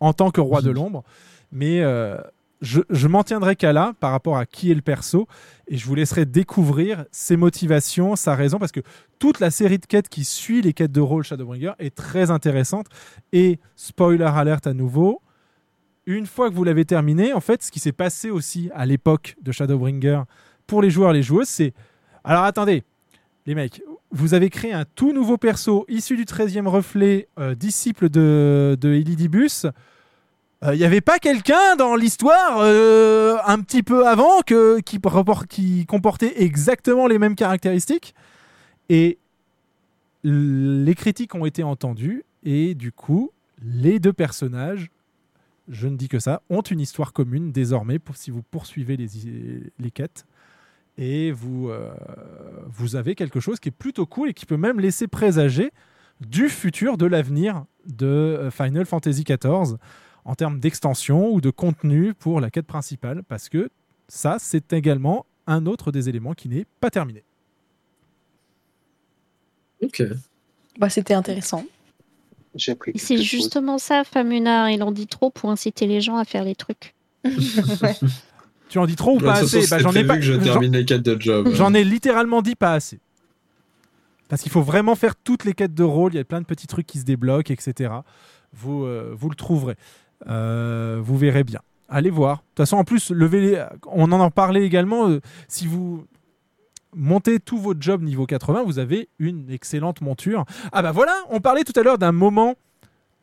en 0.00 0.12
tant 0.12 0.30
que 0.30 0.40
roi 0.40 0.60
de 0.60 0.70
l'ombre. 0.70 1.02
Mais 1.50 1.80
euh, 1.80 2.18
je, 2.60 2.82
je 2.90 3.08
m'en 3.08 3.24
tiendrai 3.24 3.56
qu'à 3.56 3.72
là 3.72 3.94
par 3.98 4.12
rapport 4.12 4.36
à 4.36 4.44
qui 4.44 4.70
est 4.70 4.74
le 4.74 4.82
perso 4.82 5.26
et 5.66 5.76
je 5.78 5.86
vous 5.86 5.94
laisserai 5.94 6.26
découvrir 6.26 7.06
ses 7.10 7.36
motivations, 7.36 8.16
sa 8.16 8.34
raison, 8.34 8.58
parce 8.58 8.72
que 8.72 8.80
toute 9.18 9.40
la 9.40 9.50
série 9.50 9.78
de 9.78 9.86
quêtes 9.86 10.08
qui 10.08 10.24
suit 10.24 10.60
les 10.60 10.72
quêtes 10.72 10.92
de 10.92 11.00
rôle 11.00 11.24
Shadowbringer 11.24 11.72
est 11.78 11.94
très 11.94 12.30
intéressante. 12.30 12.86
Et 13.32 13.58
spoiler 13.76 14.24
alert 14.24 14.66
à 14.66 14.74
nouveau, 14.74 15.22
une 16.06 16.26
fois 16.26 16.50
que 16.50 16.54
vous 16.54 16.64
l'avez 16.64 16.84
terminé, 16.84 17.32
en 17.32 17.40
fait, 17.40 17.62
ce 17.62 17.70
qui 17.70 17.80
s'est 17.80 17.92
passé 17.92 18.30
aussi 18.30 18.70
à 18.74 18.86
l'époque 18.86 19.36
de 19.42 19.52
Shadowbringer 19.52 20.22
pour 20.66 20.82
les 20.82 20.90
joueurs 20.90 21.10
et 21.10 21.14
les 21.14 21.22
joueuses, 21.22 21.48
c'est 21.48 21.72
alors 22.24 22.44
attendez, 22.44 22.84
les 23.46 23.54
mecs, 23.54 23.82
vous 24.12 24.34
avez 24.34 24.50
créé 24.50 24.72
un 24.72 24.84
tout 24.84 25.12
nouveau 25.12 25.38
perso 25.38 25.84
issu 25.88 26.16
du 26.16 26.24
13e 26.24 26.66
reflet, 26.66 27.28
euh, 27.38 27.54
disciple 27.54 28.08
de, 28.08 28.76
de 28.80 28.90
Elidibus. 28.90 29.66
Il 30.64 30.78
n'y 30.78 30.84
avait 30.84 31.00
pas 31.00 31.18
quelqu'un 31.18 31.74
dans 31.76 31.96
l'histoire 31.96 32.58
euh, 32.60 33.36
un 33.46 33.58
petit 33.62 33.82
peu 33.82 34.06
avant 34.06 34.42
que, 34.46 34.78
qui, 34.78 35.86
comportait 35.86 36.40
exactement 36.40 37.08
les 37.08 37.18
mêmes 37.18 37.34
caractéristiques? 37.34 38.14
Et 38.88 39.18
les 40.22 40.94
critiques 40.94 41.34
ont 41.34 41.46
été 41.46 41.64
entendues 41.64 42.24
et 42.44 42.76
du 42.76 42.92
coup, 42.92 43.32
les 43.60 43.98
deux 43.98 44.12
personnages, 44.12 44.90
je 45.68 45.88
ne 45.88 45.96
dis 45.96 46.08
que 46.08 46.18
ça, 46.18 46.42
ont 46.50 46.62
une 46.62 46.80
histoire 46.80 47.12
commune 47.12 47.52
désormais 47.52 47.98
pour 47.98 48.16
si 48.16 48.30
vous 48.30 48.42
poursuivez 48.42 48.96
les, 48.96 49.08
les 49.78 49.90
quêtes. 49.90 50.26
Et 50.98 51.32
vous, 51.32 51.70
euh, 51.70 51.90
vous 52.66 52.96
avez 52.96 53.14
quelque 53.14 53.40
chose 53.40 53.60
qui 53.60 53.70
est 53.70 53.72
plutôt 53.72 54.06
cool 54.06 54.30
et 54.30 54.34
qui 54.34 54.44
peut 54.44 54.56
même 54.56 54.78
laisser 54.78 55.08
présager 55.08 55.70
du 56.20 56.48
futur, 56.48 56.96
de 56.98 57.06
l'avenir 57.06 57.64
de 57.86 58.06
euh, 58.06 58.50
Final 58.50 58.84
Fantasy 58.84 59.24
XIV 59.24 59.76
en 60.24 60.34
termes 60.34 60.60
d'extension 60.60 61.32
ou 61.32 61.40
de 61.40 61.50
contenu 61.50 62.14
pour 62.14 62.40
la 62.40 62.50
quête 62.50 62.66
principale, 62.66 63.22
parce 63.24 63.48
que 63.48 63.70
ça, 64.06 64.36
c'est 64.38 64.72
également 64.72 65.26
un 65.46 65.66
autre 65.66 65.90
des 65.90 66.08
éléments 66.08 66.34
qui 66.34 66.48
n'est 66.48 66.66
pas 66.80 66.90
terminé. 66.90 67.24
Ok. 69.82 70.02
Bah, 70.78 70.88
c'était 70.88 71.14
intéressant. 71.14 71.64
J'ai 72.54 72.72
appris. 72.72 72.92
Et 72.94 72.98
C'est 72.98 73.18
justement 73.18 73.78
ça, 73.78 74.04
Famunard. 74.04 74.70
Ils 74.70 74.82
en 74.82 74.92
dit 74.92 75.06
trop 75.06 75.30
pour 75.30 75.50
inciter 75.50 75.86
les 75.86 76.00
gens 76.00 76.16
à 76.16 76.24
faire 76.24 76.44
les 76.44 76.54
trucs. 76.54 76.94
Tu 78.68 78.78
en 78.78 78.86
dis 78.86 78.96
trop 78.96 79.16
ou 79.16 79.18
pas 79.20 79.34
assez 79.34 79.58
Bah, 79.58 79.62
c'était 79.66 79.78
J'en 79.82 79.90
ai 79.90 79.92
prévu 79.92 80.06
pas. 80.08 80.16
que 80.16 80.22
je 80.22 80.32
j'en- 80.32 80.40
termine 80.42 80.72
les 80.72 80.84
quêtes 80.86 81.02
de 81.02 81.20
job. 81.20 81.48
J'en 81.52 81.74
ai 81.74 81.84
littéralement 81.84 82.40
dit 82.40 82.54
pas 82.54 82.72
assez. 82.72 83.00
Parce 84.28 84.40
qu'il 84.40 84.50
faut 84.50 84.62
vraiment 84.62 84.94
faire 84.94 85.14
toutes 85.14 85.44
les 85.44 85.52
quêtes 85.52 85.74
de 85.74 85.82
rôle. 85.84 86.14
Il 86.14 86.16
y 86.16 86.20
a 86.20 86.24
plein 86.24 86.40
de 86.40 86.46
petits 86.46 86.66
trucs 86.66 86.86
qui 86.86 86.98
se 86.98 87.04
débloquent, 87.04 87.52
etc. 87.52 87.92
Vous, 88.54 88.84
euh, 88.84 89.12
vous 89.14 89.28
le 89.28 89.34
trouverez. 89.34 89.74
Euh, 90.26 91.00
vous 91.02 91.18
verrez 91.18 91.44
bien. 91.44 91.60
Allez 91.90 92.08
voir. 92.08 92.36
De 92.38 92.42
toute 92.42 92.56
façon, 92.58 92.78
en 92.78 92.84
plus, 92.84 93.10
levez 93.10 93.40
les- 93.42 93.62
on 93.88 94.10
en 94.10 94.20
en 94.20 94.30
parlait 94.30 94.64
également. 94.64 95.10
euh, 95.10 95.20
si 95.48 95.66
vous 95.66 96.06
montez 96.94 97.40
tous 97.40 97.58
vos 97.58 97.74
jobs 97.78 98.02
niveau 98.02 98.26
80, 98.26 98.62
vous 98.64 98.78
avez 98.78 99.08
une 99.18 99.50
excellente 99.50 100.00
monture. 100.00 100.44
Ah 100.72 100.82
bah 100.82 100.92
voilà, 100.92 101.14
on 101.30 101.40
parlait 101.40 101.64
tout 101.64 101.78
à 101.78 101.82
l'heure 101.82 101.98
d'un 101.98 102.12
moment, 102.12 102.54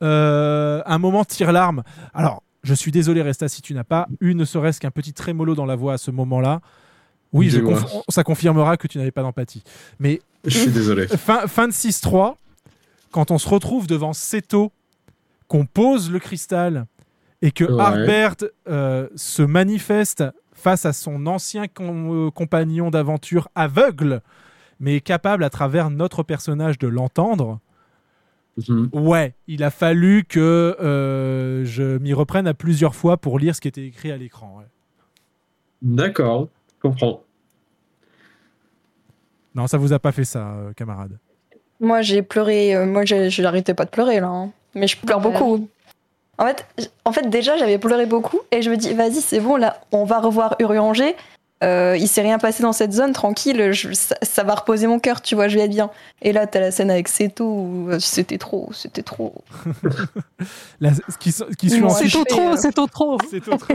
euh, 0.01 0.81
un 0.85 0.97
moment 0.97 1.25
tire-larme. 1.25 1.83
Alors, 2.13 2.43
je 2.63 2.73
suis 2.73 2.91
désolé, 2.91 3.21
Resta, 3.21 3.47
si 3.47 3.61
tu 3.61 3.73
n'as 3.73 3.83
pas 3.83 4.07
eu 4.21 4.33
ne 4.35 4.45
serait-ce 4.45 4.79
qu'un 4.79 4.91
petit 4.91 5.13
trémolo 5.13 5.55
dans 5.55 5.65
la 5.65 5.75
voix 5.75 5.93
à 5.93 5.97
ce 5.97 6.11
moment-là. 6.11 6.61
Oui, 7.31 7.49
je 7.49 7.57
Dis-moi. 7.59 7.79
conf- 7.79 8.03
ça 8.09 8.23
confirmera 8.23 8.75
que 8.77 8.87
tu 8.87 8.97
n'avais 8.97 9.11
pas 9.11 9.21
d'empathie. 9.21 9.63
Mais 9.99 10.19
Je 10.45 10.57
suis 10.57 10.71
désolé. 10.71 11.07
fin, 11.07 11.47
fin 11.47 11.67
de 11.67 11.73
6-3, 11.73 12.35
quand 13.11 13.31
on 13.31 13.37
se 13.37 13.47
retrouve 13.47 13.87
devant 13.87 14.13
Seto, 14.13 14.71
qu'on 15.47 15.65
pose 15.65 16.11
le 16.11 16.19
cristal 16.19 16.85
et 17.41 17.51
que 17.51 17.63
Ouais. 17.65 17.81
Harbert 17.81 18.35
euh, 18.67 19.07
se 19.15 19.41
manifeste 19.41 20.23
face 20.59 20.85
à 20.85 20.93
son 20.93 21.25
ancien 21.27 21.67
com- 21.67 22.27
euh, 22.27 22.31
compagnon 22.31 22.89
d'aventure 22.91 23.49
aveugle, 23.55 24.21
mais 24.79 24.99
capable 25.01 25.43
à 25.43 25.49
travers 25.49 25.89
notre 25.89 26.21
personnage 26.23 26.77
de 26.77 26.87
l'entendre. 26.87 27.59
Mhm. 28.67 28.89
Ouais, 28.93 29.35
il 29.47 29.63
a 29.63 29.69
fallu 29.71 30.25
que 30.25 30.75
euh, 30.81 31.63
je 31.65 31.97
m'y 31.99 32.13
reprenne 32.13 32.45
à 32.47 32.53
plusieurs 32.53 32.93
fois 32.95 33.17
pour 33.17 33.39
lire 33.39 33.55
ce 33.55 33.61
qui 33.61 33.67
était 33.69 33.85
écrit 33.85 34.11
à 34.11 34.17
l'écran. 34.17 34.57
ouais. 34.59 34.65
D'accord, 35.81 36.49
je 36.77 36.81
comprends. 36.89 37.23
Non, 39.55 39.67
ça 39.67 39.77
vous 39.77 39.93
a 39.93 39.99
pas 39.99 40.11
fait 40.11 40.25
ça, 40.25 40.51
euh, 40.51 40.73
camarade. 40.73 41.17
Moi, 41.79 42.01
j'ai 42.01 42.21
pleuré. 42.21 42.75
euh, 42.75 42.85
moi, 42.85 43.05
je 43.05 43.41
n'arrêtais 43.41 43.73
pas 43.73 43.85
de 43.85 43.89
pleurer, 43.89 44.19
là. 44.19 44.27
hein. 44.27 44.51
Mais 44.75 44.87
je 44.87 44.97
pleure 44.97 45.21
beaucoup. 45.21 45.67
En 46.39 46.45
fait, 46.47 46.65
j- 46.79 46.87
en 47.05 47.11
fait, 47.11 47.29
déjà, 47.29 47.57
j'avais 47.57 47.77
pleuré 47.77 48.05
beaucoup. 48.07 48.39
Et 48.51 48.61
je 48.61 48.69
me 48.71 48.77
dis, 48.77 48.93
vas-y, 48.93 49.21
c'est 49.21 49.39
bon, 49.41 49.57
là, 49.57 49.81
on 49.91 50.05
va 50.05 50.19
revoir 50.19 50.55
Urianger. 50.59 51.15
Euh, 51.61 51.97
il 51.99 52.07
s'est 52.07 52.21
rien 52.21 52.37
passé 52.39 52.63
dans 52.63 52.71
cette 52.71 52.93
zone, 52.93 53.11
tranquille. 53.11 53.73
je- 53.73 53.91
ça, 53.91 54.15
ça 54.21 54.43
va 54.45 54.55
reposer 54.55 54.87
mon 54.87 54.97
cœur, 54.97 55.21
tu 55.21 55.35
vois, 55.35 55.49
je 55.49 55.55
vais 55.57 55.65
être 55.65 55.71
bien. 55.71 55.89
Et 56.21 56.31
là, 56.31 56.47
t'as 56.47 56.61
la 56.61 56.71
scène 56.71 56.89
avec 56.89 57.09
Seto. 57.09 57.43
où, 57.45 57.89
euh, 57.91 57.99
C'était 57.99 58.37
trop, 58.37 58.69
c'était 58.71 59.03
trop. 59.03 59.43
La- 60.79 60.91
qui, 61.19 61.33
ce 61.33 61.43
qui 61.57 61.69
suit 61.69 61.81
Non, 61.81 61.87
ensuite- 61.87 62.11
c'est 62.11 62.23
trop, 62.23 62.23
trop, 62.23 62.55
c'est 62.57 62.71
trop, 62.71 62.87
trop. 62.87 63.17
C'est 63.29 63.41
trop, 63.41 63.57
trop. 63.57 63.73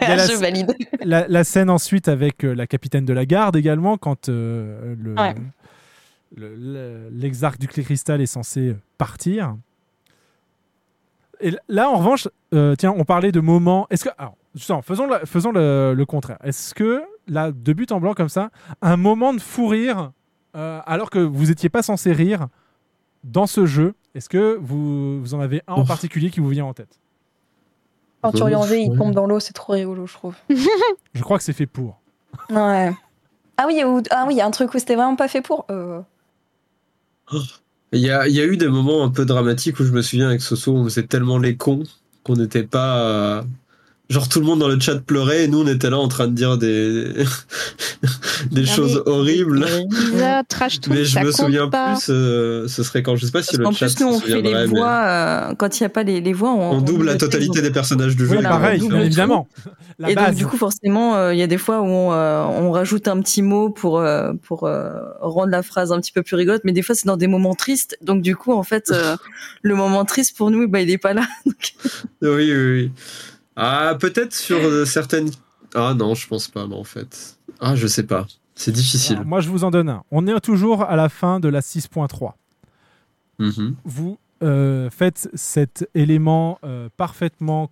La, 0.00 0.16
je 0.26 0.32
valide. 0.32 0.74
la, 1.04 1.28
la 1.28 1.44
scène 1.44 1.68
ensuite 1.68 2.08
avec 2.08 2.44
euh, 2.44 2.54
la 2.54 2.66
capitaine 2.66 3.04
de 3.04 3.12
la 3.12 3.26
garde 3.26 3.56
également, 3.56 3.98
quand 3.98 4.30
euh, 4.30 4.94
le, 4.98 5.14
Ouais. 5.14 5.34
le- 6.34 6.54
le- 6.56 7.08
l'exarque 7.12 7.58
du 7.58 7.68
clé 7.68 7.82
cristal 7.84 8.22
est 8.22 8.26
censé 8.26 8.74
partir. 8.96 9.54
Et 11.40 11.52
là, 11.68 11.88
en 11.90 11.96
revanche, 11.96 12.28
euh, 12.54 12.74
tiens, 12.76 12.94
on 12.96 13.04
parlait 13.04 13.32
de 13.32 13.40
moments. 13.40 13.86
Est-ce 13.90 14.04
que, 14.04 14.10
alors, 14.18 14.36
justement, 14.54 14.82
faisons, 14.82 15.06
la- 15.06 15.26
faisons 15.26 15.52
le, 15.52 15.94
le 15.94 16.06
contraire. 16.06 16.38
Est-ce 16.44 16.74
que 16.74 17.02
là, 17.28 17.52
de 17.52 17.72
but 17.72 17.92
en 17.92 18.00
blanc 18.00 18.14
comme 18.14 18.28
ça, 18.28 18.50
un 18.82 18.96
moment 18.96 19.34
de 19.34 19.40
fou 19.40 19.66
rire, 19.68 20.12
euh, 20.56 20.80
alors 20.86 21.10
que 21.10 21.18
vous 21.18 21.46
n'étiez 21.46 21.68
pas 21.68 21.82
censé 21.82 22.12
rire 22.12 22.48
dans 23.24 23.46
ce 23.46 23.66
jeu, 23.66 23.94
est-ce 24.14 24.28
que 24.28 24.56
vous, 24.60 25.20
vous 25.20 25.34
en 25.34 25.40
avez 25.40 25.62
un 25.66 25.74
en 25.74 25.84
particulier 25.84 26.30
qui 26.30 26.40
vous 26.40 26.48
vient 26.48 26.64
en 26.64 26.72
tête? 26.74 26.98
Quand 28.22 28.32
Bah, 28.32 28.38
Urianger, 28.40 28.80
il 28.80 28.96
tombe 28.96 29.12
dans 29.14 29.26
l'eau, 29.26 29.40
c'est 29.40 29.52
trop 29.52 29.74
rigolo, 29.74 30.06
je 30.06 30.14
trouve. 30.14 30.34
Je 31.14 31.22
crois 31.22 31.36
que 31.38 31.44
c'est 31.44 31.52
fait 31.52 31.66
pour. 31.66 32.00
Ouais. 32.50 32.92
Ah 33.58 33.64
oui, 33.66 33.82
ou- 33.84 34.02
ah 34.10 34.24
oui, 34.26 34.34
il 34.34 34.36
y 34.38 34.40
a 34.40 34.46
un 34.46 34.50
truc 34.50 34.72
où 34.74 34.78
c'était 34.78 34.94
vraiment 34.96 35.16
pas 35.16 35.28
fait 35.28 35.42
pour. 35.42 35.66
Euh, 35.70 36.00
Il 37.96 38.02
y 38.02 38.10
a, 38.10 38.26
eu 38.28 38.56
des 38.56 38.68
moments 38.68 39.04
un 39.04 39.10
peu 39.10 39.24
dramatiques 39.24 39.80
où 39.80 39.84
je 39.84 39.92
me 39.92 40.02
souviens 40.02 40.28
avec 40.28 40.42
Soso, 40.42 40.74
on 40.74 40.84
faisait 40.84 41.06
tellement 41.06 41.38
les 41.38 41.56
cons 41.56 41.82
qu'on 42.22 42.36
n'était 42.36 42.64
pas. 42.64 43.44
Euh, 44.10 44.14
Genre 44.14 44.28
tout 44.28 44.38
le 44.40 44.46
monde 44.46 44.60
dans 44.60 44.68
le 44.68 44.78
chat 44.78 44.96
pleurait 45.00 45.44
et 45.44 45.48
nous 45.48 45.60
on 45.62 45.66
était 45.66 45.90
là 45.90 45.98
en 45.98 46.06
train 46.08 46.28
de 46.28 46.32
dire 46.34 46.56
des 46.58 47.12
des 48.52 48.60
Non, 48.62 48.66
choses 48.66 49.02
mais- 49.04 49.10
horribles. 49.12 49.66
Lisa, 50.12 50.42
trash 50.48 50.78
Mais 50.88 51.04
je 51.04 51.12
ça 51.14 51.24
me 51.24 51.32
souviens 51.32 51.68
pas. 51.68 51.94
plus. 51.94 52.06
euh, 52.10 52.68
ce 52.68 52.82
serait 52.82 53.02
quand 53.02 53.16
je 53.16 53.26
sais 53.26 53.32
pas 53.32 53.42
si 53.42 53.56
Parce 53.56 53.58
le 53.58 53.64
qu'en 53.64 53.72
chat 53.72 53.86
plus, 53.86 54.00
nous, 54.04 54.08
on 54.12 54.20
fait 54.20 54.40
les 54.40 54.52
mais 54.54 54.66
voix. 54.66 55.02
euh, 55.04 55.54
quand 55.58 55.78
il 55.78 55.82
n'y 55.82 55.86
a 55.86 55.90
pas 55.90 56.02
les, 56.04 56.20
les 56.20 56.32
voix, 56.32 56.52
on, 56.52 56.76
on 56.76 56.80
double 56.80 57.06
la 57.06 57.16
totalité 57.16 57.62
des 57.62 57.70
personnages 57.70 58.14
du 58.16 58.24
jeu. 58.26 58.30
Oui, 58.30 58.34
Voilà, 58.42 58.50
pareil, 58.50 58.78
on 58.80 58.84
double 58.84 58.92
bien 58.92 59.00
tout. 59.00 59.06
évidemment. 59.06 59.48
La 59.98 60.10
et 60.10 60.14
donc, 60.14 60.34
du 60.34 60.46
coup, 60.46 60.58
forcément, 60.58 61.16
euh, 61.16 61.32
il 61.32 61.38
y 61.38 61.42
a 61.42 61.46
des 61.46 61.56
fois 61.56 61.80
où 61.80 61.86
on, 61.86 62.12
euh, 62.12 62.42
on 62.44 62.70
rajoute 62.70 63.08
un 63.08 63.18
petit 63.22 63.40
mot 63.40 63.70
pour, 63.70 63.98
euh, 63.98 64.34
pour 64.42 64.64
euh, 64.64 64.90
rendre 65.22 65.48
la 65.50 65.62
phrase 65.62 65.90
un 65.90 65.98
petit 66.00 66.12
peu 66.12 66.22
plus 66.22 66.36
rigolote, 66.36 66.60
mais 66.64 66.72
des 66.72 66.82
fois, 66.82 66.94
c'est 66.94 67.06
dans 67.06 67.16
des 67.16 67.26
moments 67.28 67.54
tristes. 67.54 67.96
Donc, 68.02 68.20
du 68.20 68.36
coup, 68.36 68.52
en 68.52 68.62
fait, 68.62 68.90
euh, 68.90 69.16
le 69.62 69.74
moment 69.74 70.04
triste 70.04 70.36
pour 70.36 70.50
nous, 70.50 70.68
bah, 70.68 70.82
il 70.82 70.90
est 70.90 70.98
pas 70.98 71.14
là. 71.14 71.22
Oui, 71.46 72.30
oui, 72.30 72.52
oui. 72.52 72.90
Ah, 73.56 73.96
peut-être 73.98 74.34
sur 74.34 74.58
euh, 74.58 74.84
certaines. 74.86 75.30
Ah 75.74 75.94
non, 75.94 76.14
je 76.14 76.26
pense 76.28 76.48
pas, 76.48 76.66
mais 76.66 76.74
en 76.76 76.84
fait. 76.84 77.38
Ah, 77.60 77.74
je 77.74 77.86
sais 77.86 78.04
pas. 78.04 78.26
C'est 78.54 78.72
difficile. 78.72 79.16
Alors, 79.16 79.26
moi, 79.26 79.40
je 79.40 79.50
vous 79.50 79.64
en 79.64 79.70
donne 79.70 79.88
un. 79.88 80.02
On 80.10 80.26
est 80.26 80.40
toujours 80.40 80.82
à 80.82 80.96
la 80.96 81.08
fin 81.08 81.40
de 81.40 81.48
la 81.48 81.60
6.3. 81.60 82.32
Mhm. 83.38 83.76
Vous 83.84 84.18
euh, 84.42 84.90
faites 84.90 85.28
cet 85.34 85.88
élément 85.94 86.58
euh, 86.64 86.88
parfaitement 86.96 87.70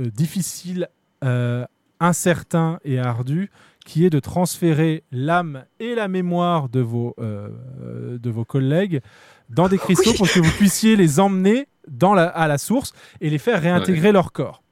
euh, 0.00 0.10
difficile, 0.10 0.88
euh, 1.24 1.64
incertain 2.00 2.78
et 2.84 2.98
ardu, 2.98 3.50
qui 3.84 4.04
est 4.04 4.10
de 4.10 4.18
transférer 4.18 5.04
l'âme 5.12 5.64
et 5.78 5.94
la 5.94 6.08
mémoire 6.08 6.70
de 6.70 6.80
vos, 6.80 7.14
de 7.18 8.30
vos 8.30 8.44
collègues 8.46 9.02
dans 9.50 9.68
des 9.68 9.76
cristaux 9.76 10.14
pour 10.14 10.26
que 10.26 10.40
vous 10.40 10.50
puissiez 10.52 10.96
les 10.96 11.20
emmener 11.20 11.68
dans 11.86 12.14
la, 12.14 12.24
à 12.24 12.48
la 12.48 12.56
source 12.56 12.94
et 13.20 13.28
les 13.28 13.36
faire 13.36 13.60
réintégrer 13.60 14.10
leur 14.10 14.32
corps. 14.32 14.63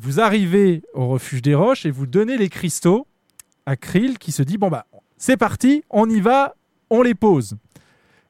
Vous 0.00 0.20
arrivez 0.20 0.82
au 0.94 1.08
refuge 1.08 1.42
des 1.42 1.54
roches 1.54 1.84
et 1.86 1.90
vous 1.90 2.06
donnez 2.06 2.36
les 2.38 2.48
cristaux 2.48 3.06
à 3.66 3.76
Krill 3.76 4.18
qui 4.18 4.32
se 4.32 4.42
dit 4.42 4.56
bon 4.58 4.68
bah 4.68 4.86
c'est 5.18 5.36
parti, 5.36 5.82
on 5.90 6.08
y 6.08 6.20
va, 6.20 6.54
on 6.88 7.02
les 7.02 7.14
pose. 7.14 7.56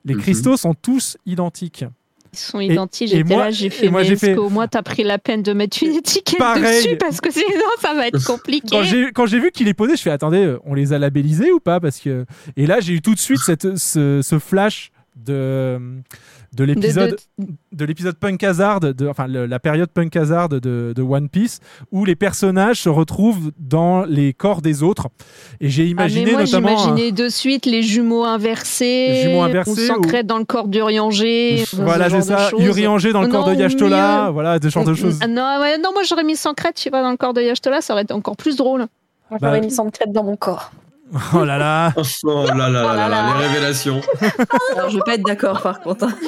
Les 0.04 0.14
Mhm. 0.14 0.20
cristaux 0.20 0.56
sont 0.56 0.74
tous 0.74 1.16
identiques. 1.26 1.84
Ils 2.32 2.38
sont 2.38 2.60
identiques. 2.60 3.12
et 3.12 3.18
J'étais 3.18 3.34
moi- 3.34 3.44
là, 3.46 3.50
j'ai 3.50 3.70
fait. 3.70 3.88
moi, 3.88 4.02
mais 4.02 4.14
fait- 4.16 4.34
qu'au 4.34 4.48
moins 4.48 4.66
t'as 4.68 4.82
pris 4.82 5.02
la 5.04 5.18
peine 5.18 5.42
de 5.42 5.52
mettre 5.52 5.82
une 5.82 5.94
étiquette 5.94 6.38
Pareil. 6.38 6.62
dessus 6.84 6.96
parce 6.96 7.20
que 7.20 7.30
sinon 7.32 7.46
ça 7.80 7.92
va 7.94 8.06
être 8.08 8.24
compliqué. 8.26 9.10
Quand 9.14 9.26
j'ai 9.26 9.38
vu 9.40 9.50
qu'il 9.52 9.66
les 9.66 9.74
posait, 9.74 9.96
je 9.96 10.02
fais 10.02 10.10
attendez, 10.10 10.56
on 10.64 10.74
les 10.74 10.92
a 10.92 10.98
labellisés 10.98 11.52
ou 11.52 11.60
pas? 11.60 11.78
Parce 11.80 11.98
que 12.00 12.24
et 12.56 12.66
là 12.66 12.80
j'ai 12.80 12.94
eu 12.94 13.00
tout 13.02 13.14
de 13.14 13.20
suite 13.20 13.40
cette, 13.44 13.76
ce, 13.76 14.20
ce 14.22 14.38
flash 14.38 14.90
de 15.16 15.78
de 16.52 16.64
l'épisode 16.64 17.16
de, 17.72 17.84
l'épisode 17.84 18.16
Punk 18.16 18.42
Hazard, 18.42 18.80
de, 18.80 19.06
enfin 19.06 19.28
le- 19.28 19.46
la 19.46 19.60
période 19.60 19.88
Punk 19.90 20.16
Hazard 20.16 20.48
de, 20.48 20.58
de 20.58 21.02
One 21.02 21.28
Piece 21.28 21.60
où 21.92 22.04
les 22.04 22.16
personnages 22.16 22.80
se 22.82 22.88
retrouvent 22.88 23.52
dans 23.58 24.04
les 24.04 24.32
corps 24.32 24.60
des 24.62 24.82
autres 24.82 25.08
et 25.60 25.68
j'ai 25.68 25.84
Ah, 25.84 25.86
imaginé 25.86 26.32
moi 26.32 26.40
notamment 26.42 26.76
j'imaginais 26.76 27.12
de 27.12 27.28
suite 27.28 27.66
les 27.66 27.82
jumeaux 27.82 28.24
inversés, 28.24 29.06
Les 29.08 29.22
jumeaux 29.22 29.42
inversés 29.42 29.90
on 29.92 30.22
dans 30.24 30.38
le 30.38 30.44
corps 30.44 30.66
d'Urianger. 30.68 31.64
voilà 31.74 32.10
ce 32.10 32.20
c'est 32.20 32.32
de 32.32 32.38
ça. 32.38 32.50
Urianger 32.58 33.12
dans 33.12 33.20
le 33.22 33.28
Non, 33.28 33.32
corps 33.32 33.48
de 33.50 33.54
Yashtola 33.54 34.24
mieux- 34.26 34.32
voilà 34.32 34.58
des 34.58 34.70
genres 34.70 34.84
de 34.84 34.94
choses 34.94 35.18
Ah, 35.22 35.28
Non, 35.28 35.58
ouais, 35.60 35.78
non, 35.78 35.90
moi 35.92 36.02
j'aurais 36.02 36.24
mis 36.24 36.36
Sancrète, 36.36 36.74
tu 36.76 36.90
vois, 36.90 37.02
dans 37.02 37.10
le 37.12 37.16
corps 37.16 37.34
de 37.34 37.42
Yashtola, 37.42 37.80
ça 37.80 37.92
aurait 37.94 38.02
été 38.02 38.12
encore 38.14 38.36
plus 38.36 38.56
drôle. 38.56 38.80
Moi, 39.30 39.38
Bah- 39.40 39.48
j'aurais 39.48 39.60
mis 39.60 39.70
Sancrète 39.70 40.10
dans 40.12 40.24
mon 40.24 40.36
corps. 40.36 40.72
Oh 41.34 41.44
là 41.44 41.58
là 41.58 41.92
Oh 42.24 42.44
là 42.46 42.54
là 42.54 42.68
là 42.68 42.94
là 42.94 43.08
là, 43.08 43.34
les 43.38 43.46
révélations. 43.46 44.00
Alors, 44.76 44.90
je 44.90 44.96
vais 44.96 45.02
pas 45.04 45.14
être 45.14 45.24
d'accord, 45.26 45.60
par 45.62 45.80
contre. 45.80 46.06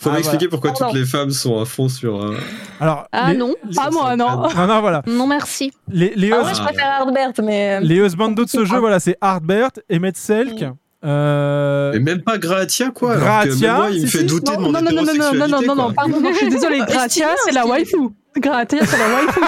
Faut 0.00 0.10
Ah, 0.10 0.12
m'expliquer 0.12 0.46
voilà. 0.46 0.50
pourquoi 0.50 0.70
Pardon. 0.74 0.86
toutes 0.92 1.00
les 1.00 1.04
femmes 1.06 1.30
sont 1.32 1.60
à 1.60 1.64
fond 1.64 1.88
sur. 1.88 2.22
euh, 2.22 2.36
alors 2.78 3.08
Ah 3.10 3.32
les- 3.32 3.38
non, 3.38 3.52
Ah, 3.76 3.88
moi, 3.90 4.14
non. 4.14 4.28
non 4.54 4.66
non 4.68 4.80
voilà 4.80 5.02
non 5.08 5.26
merci. 5.26 5.72
les 5.90 6.12
les, 6.14 6.30
Ah 6.32 6.42
ouais, 6.44 6.54
je 6.54 6.62
préfère 6.62 6.86
Hardbert, 7.00 7.32
mais. 7.42 7.80
les 7.80 7.96
husbandos 7.96 8.44
de 8.44 8.48
ce 8.48 8.64
jeu 8.64 8.78
voilà 8.78 9.00
c'est 9.00 9.16
Hardbert 9.20 9.70
Emmett 9.92 10.16
Selk 10.16 10.62
Mm. 11.02 11.08
euh, 11.08 11.92
Et 11.94 11.98
même 12.00 12.22
pas 12.22 12.38
Gratia, 12.38 12.90
quoi. 12.90 13.12
alors 13.14 13.42
que 13.42 13.48
Gratia, 13.48 13.74
moi, 13.74 13.90
il 13.90 14.02
me 14.02 14.06
fait 14.08 14.18
si, 14.18 14.24
douter 14.24 14.52
de 14.52 14.56
Non, 14.56 14.62
mon 14.62 14.72
non, 14.72 14.80
non, 14.82 14.90
non, 14.92 15.02
non, 15.02 15.48
non, 15.48 15.62
non, 15.62 15.74
non, 15.76 15.92
pardon, 15.94 16.20
non, 16.20 16.30
je 16.32 16.36
suis 16.38 16.48
désolée. 16.48 16.78
Gratia, 16.80 17.28
c'est 17.44 17.52
la 17.52 17.66
waifu. 17.66 18.08
Gratia, 18.36 18.84
c'est 18.86 18.98
la 18.98 19.06
waifu. 19.14 19.40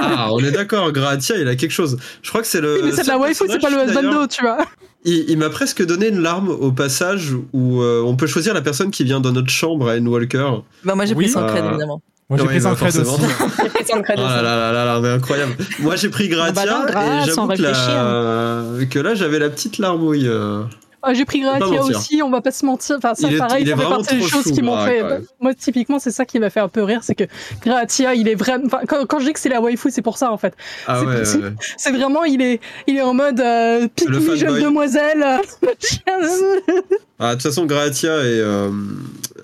Ah, 0.00 0.28
on 0.32 0.38
est 0.40 0.50
d'accord, 0.50 0.92
Gratia, 0.92 1.36
il 1.38 1.48
a 1.48 1.56
quelque 1.56 1.70
chose. 1.72 1.96
Je 2.22 2.28
crois 2.28 2.42
que 2.42 2.46
c'est 2.46 2.60
le. 2.60 2.74
Oui, 2.74 2.80
mais 2.84 2.92
c'est 2.92 3.02
de 3.04 3.08
la 3.08 3.18
waifu, 3.18 3.44
c'est 3.48 3.60
pas 3.60 3.70
le 3.70 3.84
husbando, 3.88 4.26
tu 4.26 4.42
vois. 4.42 4.58
Il, 5.04 5.30
il 5.30 5.38
m'a 5.38 5.48
presque 5.48 5.84
donné 5.86 6.08
une 6.08 6.20
larme 6.20 6.48
au 6.50 6.72
passage 6.72 7.32
où 7.52 7.80
euh, 7.82 8.02
on 8.04 8.16
peut 8.16 8.26
choisir 8.26 8.52
la 8.52 8.60
personne 8.62 8.90
qui 8.90 9.04
vient 9.04 9.20
dans 9.20 9.32
notre 9.32 9.48
chambre 9.50 9.88
à 9.88 9.92
Anne 9.92 10.08
Walker. 10.08 10.50
Bah, 10.84 10.94
moi, 10.96 11.06
j'ai 11.06 11.14
Oui. 11.14 11.24
pris 11.24 11.32
Sancrète, 11.32 11.62
Euh, 11.62 11.68
évidemment. 11.70 12.02
moi 12.28 12.36
j'ai 12.38 12.42
Ouais, 12.44 12.48
pris 12.48 12.60
bah, 12.60 12.70
Sancred 12.76 12.92
forcément. 12.92 13.14
aussi 13.14 13.24
J'ai 13.94 14.02
pris 14.02 14.14
Oh 14.18 14.20
aussi. 14.20 14.34
là 14.34 14.72
là 14.72 14.84
là 14.84 15.00
mais 15.00 15.08
incroyable. 15.08 15.56
Moi 15.78 15.96
j'ai 15.96 16.08
pris 16.10 16.28
Gratia 16.28 16.52
bah 16.52 16.70
non, 16.70 16.84
Gras, 16.86 17.24
et 17.26 17.30
sans 17.30 17.48
j'avoue 17.48 17.62
que, 17.62 18.80
la- 18.82 18.86
que 18.86 18.98
là 18.98 19.14
j'avais 19.14 19.38
la 19.38 19.48
petite 19.48 19.78
larmouille. 19.78 20.26
euh. 20.28 20.62
Ah, 21.02 21.14
J'ai 21.14 21.24
pris 21.24 21.40
Gratia 21.40 21.82
aussi, 21.82 22.22
on 22.22 22.30
va 22.30 22.40
pas 22.40 22.50
se 22.50 22.66
mentir. 22.66 22.96
Enfin, 22.98 23.14
ça, 23.14 23.28
Il 23.30 23.38
pareil, 23.38 23.62
il 23.62 23.68
est 23.68 23.72
ça 23.72 23.76
fait 23.76 23.88
partie 23.88 24.16
des 24.16 24.22
choses 24.22 24.44
chou, 24.44 24.52
qui 24.52 24.62
m'ont 24.62 24.74
Gras, 24.74 24.86
fait. 24.86 25.02
Moi, 25.40 25.54
typiquement, 25.54 25.98
c'est 25.98 26.10
ça 26.10 26.24
qui 26.24 26.40
m'a 26.40 26.50
fait 26.50 26.60
un 26.60 26.68
peu 26.68 26.82
rire, 26.82 27.00
c'est 27.02 27.14
que 27.14 27.24
Gratia, 27.64 28.14
il 28.14 28.26
est 28.28 28.34
vraiment. 28.34 28.66
Enfin, 28.66 28.80
quand, 28.86 29.06
quand 29.06 29.20
je 29.20 29.26
dis 29.26 29.32
que 29.32 29.40
c'est 29.40 29.48
la 29.48 29.60
waifu, 29.60 29.90
c'est 29.90 30.02
pour 30.02 30.18
ça, 30.18 30.32
en 30.32 30.38
fait. 30.38 30.54
Ah 30.86 31.00
C'est 31.00 31.06
ouais, 31.06 31.42
ouais, 31.42 31.92
ouais. 31.92 31.98
Vraiment, 31.98 32.24
il 32.24 32.42
est, 32.42 32.60
il 32.86 32.96
est 32.96 33.02
en 33.02 33.14
mode 33.14 33.40
euh, 33.40 33.86
me, 34.08 34.36
jeune 34.36 34.48
fanboy. 34.48 34.62
demoiselle. 34.62 35.24
euh, 37.20 37.24
Ah, 37.24 37.28
de 37.30 37.34
toute 37.34 37.42
façon, 37.42 37.66
Gratia 37.66 38.16
et. 38.24 38.40
euh, 38.40 38.70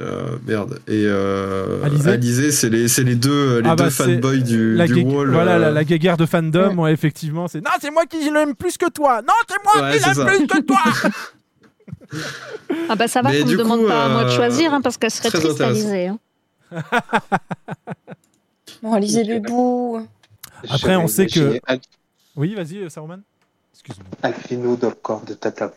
euh, 0.00 0.36
merde. 0.46 0.80
Et. 0.88 1.04
Euh, 1.06 1.82
Alizé 1.84 2.10
Alizé, 2.10 2.50
c'est 2.52 2.68
les, 2.68 3.14
deux, 3.14 3.60
les 3.60 3.68
Ah 3.68 3.76
bah, 3.76 3.84
deux 3.84 3.90
c'est 3.90 4.04
fanboys 4.16 4.42
du, 4.42 4.74
la 4.74 4.86
wall. 4.86 5.30
voilà 5.30 5.54
euh. 5.54 5.58
la, 5.58 5.70
la 5.70 5.84
guéguerre 5.84 6.16
de 6.16 6.26
fandom 6.26 6.76
ouais, 6.78 6.92
effectivement 6.92 7.46
c'est 7.46 7.60
non 7.60 7.70
c'est 7.80 7.90
moi 7.92 8.04
qui 8.06 8.28
l'aime 8.30 8.54
plus 8.56 8.76
que 8.76 8.90
toi 8.90 9.22
non 9.22 9.32
c'est 9.48 9.56
moi 9.64 9.88
Ouais, 9.88 9.98
qui 9.98 10.04
l'aime 10.04 10.26
plus 10.26 10.46
que 10.48 10.60
toi 10.62 10.80
Ah 12.88 12.96
bah 12.96 13.06
ça 13.08 13.22
va 13.22 13.30
qu'on 13.30 13.38
me 13.38 13.44
du 13.44 13.56
demande 13.56 13.80
coup, 13.82 13.86
pas 13.88 14.04
à 14.04 14.08
moi 14.08 14.24
de 14.24 14.28
euh, 14.30 14.36
choisir, 14.36 14.72
hein, 14.74 14.80
parce 14.80 14.96
qu'elle 14.98 15.10
serait 15.10 15.28
très 15.30 15.38
triste 15.38 15.60
liser. 15.70 16.08
hein. 16.08 16.18
Bon, 18.82 18.96
le 18.96 19.38
bout. 19.40 20.06
après 20.68 20.96
on 20.96 21.06
sait 21.08 21.26
que 21.26 21.58
oui 22.36 22.54
vas-y 22.54 22.78
euh, 22.78 22.88
Saruman 22.88 23.20
excuse-moi 23.72 24.92
corps 25.02 25.24
de 25.24 25.34
Tata. 25.34 25.72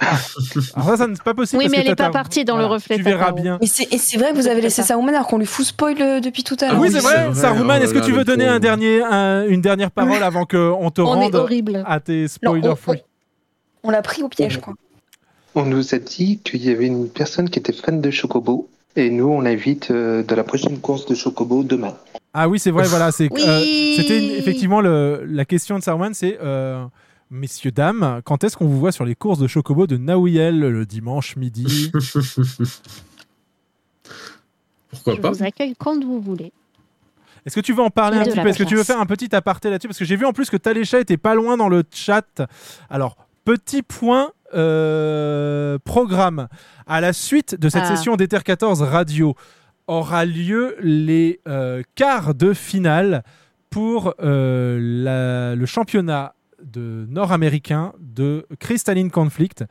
Alors 0.00 0.86
ça, 0.88 0.96
ça 0.96 1.06
n'est 1.06 1.14
pas 1.22 1.34
possible 1.34 1.58
Oui, 1.58 1.64
parce 1.66 1.70
mais 1.70 1.76
que 1.78 1.86
elle 1.86 1.92
est 1.92 1.96
pas 1.96 2.10
partie 2.10 2.44
dans 2.44 2.56
le 2.56 2.64
reflet 2.66 2.96
tu 2.96 3.02
verras 3.02 3.26
Tata, 3.26 3.40
bien 3.42 3.58
et 3.60 3.66
c'est 3.66 4.16
vrai 4.18 4.32
que 4.32 4.36
vous 4.36 4.48
avez 4.48 4.60
laissé 4.60 4.82
Saruman 4.82 5.14
alors 5.14 5.26
qu'on 5.26 5.38
lui 5.38 5.46
fout 5.46 5.64
spoil 5.66 6.00
euh, 6.00 6.20
depuis 6.20 6.42
tout 6.42 6.56
à 6.60 6.68
l'heure. 6.68 6.80
oui, 6.80 6.88
oui, 6.88 6.94
c'est 6.94 7.00
c'est 7.00 7.06
vrai, 7.06 7.26
vrai, 7.28 7.40
Saruman, 7.40 7.78
oh 7.80 7.84
est-ce 7.84 7.94
que 7.94 8.04
tu 8.04 8.12
veux 8.12 8.24
donner 8.24 8.48
un 8.48 8.58
dernier, 8.58 9.02
un- 9.02 9.46
une 9.46 9.60
dernière 9.60 9.90
parole 9.90 10.22
avant 10.22 10.44
qu'on 10.44 10.90
te 10.90 11.00
On 11.00 11.06
rende 11.06 11.34
horrible. 11.34 11.84
à 11.86 12.00
tes 12.00 12.22
Non, 12.22 12.28
spoilers 12.28 12.68
on, 12.68 12.76
free 12.76 13.02
on- 13.84 13.88
on 13.88 13.90
l'a 13.90 14.02
pris 14.02 14.22
au 14.22 14.28
piège, 14.28 14.58
quoi. 14.60 14.74
On 15.54 15.64
nous 15.66 15.94
a 15.94 15.98
dit 15.98 16.38
qu'il 16.42 16.64
y 16.64 16.70
avait 16.70 16.86
une 16.86 17.08
personne 17.10 17.50
qui 17.50 17.58
était 17.58 17.72
fan 17.74 18.00
de 18.00 18.10
Chocobo. 18.10 18.68
Et 18.96 19.08
nous, 19.10 19.28
on 19.28 19.40
l'invite 19.40 19.90
euh, 19.90 20.22
de 20.22 20.34
la 20.34 20.44
prochaine 20.44 20.78
course 20.78 21.06
de 21.06 21.14
Chocobo 21.14 21.62
demain. 21.62 21.94
Ah 22.34 22.48
oui, 22.48 22.58
c'est 22.58 22.70
vrai, 22.70 22.84
voilà. 22.88 23.10
Oui. 23.20 23.28
euh, 23.46 23.60
C'était 23.96 24.38
effectivement 24.38 24.80
le- 24.80 25.22
la 25.26 25.44
question 25.44 25.78
de 25.78 25.82
Saruman, 25.82 26.12
c'est 26.14 26.38
euh, 26.42 26.84
messieurs, 27.32 27.72
dames, 27.72 28.20
quand 28.24 28.44
est-ce 28.44 28.56
qu'on 28.56 28.66
vous 28.66 28.78
voit 28.78 28.92
sur 28.92 29.04
les 29.04 29.14
courses 29.14 29.38
de 29.38 29.46
Chocobo 29.46 29.86
de 29.86 29.96
Naouiel 29.96 30.60
le 30.60 30.86
dimanche 30.86 31.36
midi 31.36 31.90
Pourquoi 34.90 35.14
Je 35.14 35.20
pas 35.20 35.30
vous 35.30 35.42
accueille 35.42 35.74
quand 35.78 36.02
vous 36.04 36.20
voulez. 36.20 36.52
Est-ce 37.44 37.56
que 37.56 37.60
tu 37.60 37.72
veux 37.72 37.82
en 37.82 37.90
parler 37.90 38.18
un 38.18 38.24
petit 38.24 38.38
peu? 38.40 38.46
Est-ce 38.48 38.58
que 38.58 38.68
tu 38.68 38.76
veux 38.76 38.84
faire 38.84 39.00
un 39.00 39.06
petit 39.06 39.34
aparté 39.34 39.70
là-dessus? 39.70 39.88
Parce 39.88 39.98
que 39.98 40.04
j'ai 40.04 40.16
vu 40.16 40.26
en 40.26 40.32
plus 40.32 40.48
que 40.50 40.56
Talécha 40.56 41.00
était 41.00 41.16
pas 41.16 41.34
loin 41.34 41.56
dans 41.56 41.68
le 41.68 41.82
chat. 41.90 42.42
Alors, 42.88 43.16
petit 43.44 43.82
point 43.82 44.30
euh, 44.54 45.78
programme. 45.82 46.46
À 46.86 47.00
la 47.00 47.12
suite 47.12 47.58
de 47.58 47.68
cette 47.70 47.82
Ah. 47.84 47.96
session 47.96 48.16
d'Ether 48.16 48.40
14 48.44 48.82
Radio, 48.82 49.34
aura 49.88 50.24
lieu 50.26 50.76
les 50.82 51.40
euh, 51.48 51.82
quarts 51.94 52.34
de 52.34 52.52
finale 52.52 53.24
pour 53.70 54.14
euh, 54.22 54.78
la- 54.80 55.56
le 55.56 55.66
championnat 55.66 56.34
de 56.64 57.06
nord-américain 57.08 57.92
de 58.00 58.46
Crystalline 58.58 59.10
Conflict. 59.10 59.64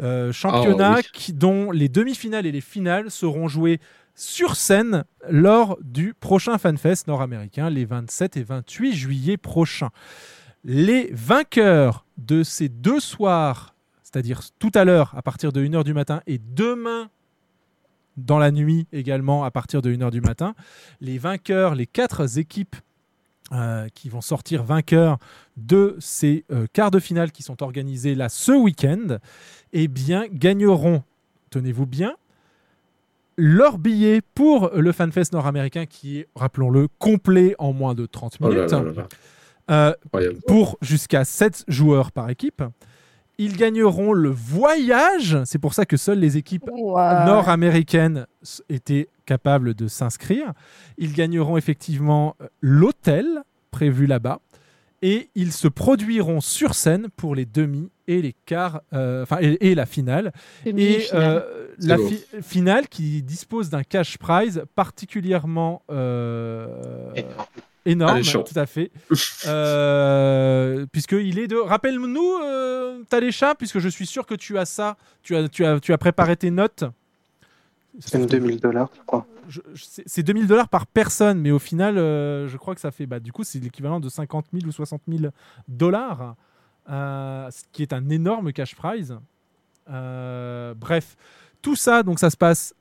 Euh, 0.00 0.32
championnat 0.32 0.94
Oh, 0.96 1.00
oui. 1.02 1.10
qui- 1.12 1.32
dont 1.32 1.70
les 1.70 1.88
demi-finales 1.88 2.46
et 2.46 2.52
les 2.52 2.60
finales 2.60 3.10
seront 3.10 3.48
jouées 3.48 3.80
sur 4.14 4.56
scène 4.56 5.04
lors 5.28 5.78
du 5.82 6.14
prochain 6.14 6.58
FanFest 6.58 7.06
nord-américain, 7.06 7.70
les 7.70 7.84
27 7.84 8.36
et 8.36 8.42
28 8.42 8.92
juillet 8.94 9.36
prochains. 9.36 9.90
Les 10.64 11.10
vainqueurs 11.12 12.04
de 12.18 12.42
ces 12.42 12.68
deux 12.68 13.00
soirs, 13.00 13.74
c'est-à-dire 14.02 14.40
tout 14.58 14.72
à 14.74 14.84
l'heure 14.84 15.14
à 15.16 15.22
partir 15.22 15.52
de 15.52 15.62
1h 15.62 15.84
du 15.84 15.94
matin 15.94 16.20
et 16.26 16.38
demain 16.38 17.08
dans 18.16 18.38
la 18.38 18.50
nuit 18.50 18.86
également 18.92 19.44
à 19.44 19.50
partir 19.50 19.80
de 19.80 19.90
1h 19.90 20.10
du 20.10 20.20
matin, 20.20 20.54
les 21.00 21.16
vainqueurs, 21.16 21.74
les 21.74 21.86
quatre 21.86 22.38
équipes 22.38 22.76
euh, 23.52 23.88
qui 23.94 24.08
vont 24.08 24.20
sortir 24.20 24.62
vainqueurs 24.62 25.18
de 25.56 25.96
ces 25.98 26.44
euh, 26.52 26.66
quarts 26.72 26.90
de 26.90 27.00
finale 27.00 27.32
qui 27.32 27.42
sont 27.42 27.62
organisés 27.62 28.14
là 28.14 28.28
ce 28.28 28.52
week-end, 28.52 29.18
eh 29.72 29.88
bien 29.88 30.26
gagneront, 30.32 31.02
tenez-vous 31.50 31.86
bien, 31.86 32.14
leur 33.36 33.78
billet 33.78 34.20
pour 34.34 34.70
le 34.74 34.92
FanFest 34.92 35.32
nord-américain 35.32 35.86
qui 35.86 36.18
est, 36.18 36.28
rappelons-le, 36.34 36.88
complet 36.98 37.54
en 37.58 37.72
moins 37.72 37.94
de 37.94 38.06
30 38.06 38.36
Oh 38.40 38.48
là 38.48 38.54
minutes. 38.54 38.70
là 38.72 38.82
là 38.82 38.92
là. 38.92 39.08
Euh, 39.70 39.94
pour 40.46 40.76
jusqu'à 40.82 41.24
7 41.24 41.64
joueurs 41.68 42.12
par 42.12 42.28
équipe. 42.28 42.62
Ils 43.42 43.56
gagneront 43.56 44.12
le 44.12 44.28
voyage. 44.28 45.38
C'est 45.46 45.58
pour 45.58 45.72
ça 45.72 45.86
que 45.86 45.96
seules 45.96 46.18
les 46.18 46.36
équipes 46.36 46.68
Wow. 46.70 47.24
nord-américaines 47.26 48.26
étaient 48.68 49.08
capables 49.24 49.72
de 49.74 49.88
s'inscrire. 49.88 50.52
Ils 50.98 51.14
gagneront 51.14 51.56
effectivement 51.56 52.36
euh, 52.42 52.46
l'hôtel 52.60 53.26
prévu 53.70 54.04
là-bas. 54.06 54.40
Et 55.02 55.30
ils 55.34 55.52
se 55.52 55.68
produiront 55.68 56.42
sur 56.42 56.74
scène 56.74 57.08
pour 57.16 57.34
les 57.34 57.46
demi 57.46 57.88
et 58.06 58.20
les 58.20 58.34
quarts, 58.44 58.82
euh, 58.92 59.22
enfin 59.22 59.38
et, 59.40 59.70
et 59.70 59.74
la 59.74 59.86
finale. 59.86 60.32
Demi 60.66 60.82
et 60.82 60.92
et 60.96 61.00
finale. 61.00 61.42
euh, 61.48 61.66
la 61.78 61.96
fi- 61.96 62.24
finale 62.42 62.88
qui 62.88 63.22
dispose 63.22 63.70
d'un 63.70 63.82
cash 63.82 64.18
prize 64.18 64.62
particulièrement 64.74 65.80
euh, 65.90 66.66
énorme, 67.86 68.22
tout 68.22 68.44
à 68.56 68.66
fait. 68.66 68.90
Euh, 69.46 70.86
puisqu'il 70.92 71.38
est 71.38 71.46
de. 71.46 71.56
Rappelle-nous, 71.56 72.34
euh, 72.42 73.02
Talécha, 73.08 73.54
puisque 73.54 73.78
je 73.78 73.88
suis 73.88 74.06
sûr 74.06 74.26
que 74.26 74.34
tu 74.34 74.58
as 74.58 74.66
ça, 74.66 74.96
tu 75.22 75.34
as, 75.34 75.48
tu 75.48 75.64
as, 75.64 75.80
tu 75.80 75.92
as 75.92 75.98
préparé 75.98 76.36
tes 76.36 76.50
notes. 76.50 76.84
C'est 77.98 78.24
2000 78.24 78.60
dollars, 78.60 78.90
je 78.94 79.00
crois. 79.06 79.26
C'est 80.06 80.22
2000 80.22 80.46
dollars 80.46 80.68
par 80.68 80.86
personne, 80.86 81.40
mais 81.40 81.50
au 81.50 81.58
final, 81.58 81.98
euh, 81.98 82.48
je 82.48 82.56
crois 82.56 82.74
que 82.74 82.80
ça 82.80 82.90
fait. 82.90 83.06
Bah, 83.06 83.18
du 83.18 83.32
coup, 83.32 83.42
c'est 83.44 83.58
l'équivalent 83.58 84.00
de 84.00 84.08
50 84.08 84.46
000 84.52 84.66
ou 84.66 84.72
60 84.72 85.02
000 85.08 85.32
dollars, 85.68 86.36
euh, 86.88 87.50
ce 87.50 87.64
qui 87.72 87.82
est 87.82 87.92
un 87.92 88.08
énorme 88.10 88.52
cash 88.52 88.76
prize. 88.76 89.18
Euh, 89.90 90.74
bref, 90.74 91.16
tout 91.62 91.76
ça, 91.76 92.02
donc 92.02 92.20
ça 92.20 92.30
se 92.30 92.36
passe 92.36 92.74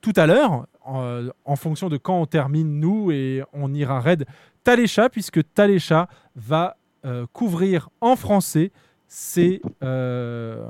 tout 0.00 0.12
à 0.16 0.26
l'heure, 0.26 0.66
en, 0.84 1.56
fonction 1.56 1.88
de 1.88 1.96
quand 1.96 2.20
on 2.20 2.26
termine, 2.26 2.80
nous, 2.80 3.10
et 3.10 3.42
on 3.52 3.72
ira 3.72 4.00
raid 4.00 4.26
Talécha, 4.64 5.08
puisque 5.08 5.40
Talécha 5.54 6.08
va 6.36 6.76
euh, 7.04 7.26
couvrir 7.32 7.88
en 8.00 8.16
français 8.16 8.72
ces, 9.08 9.60
euh, 9.82 10.66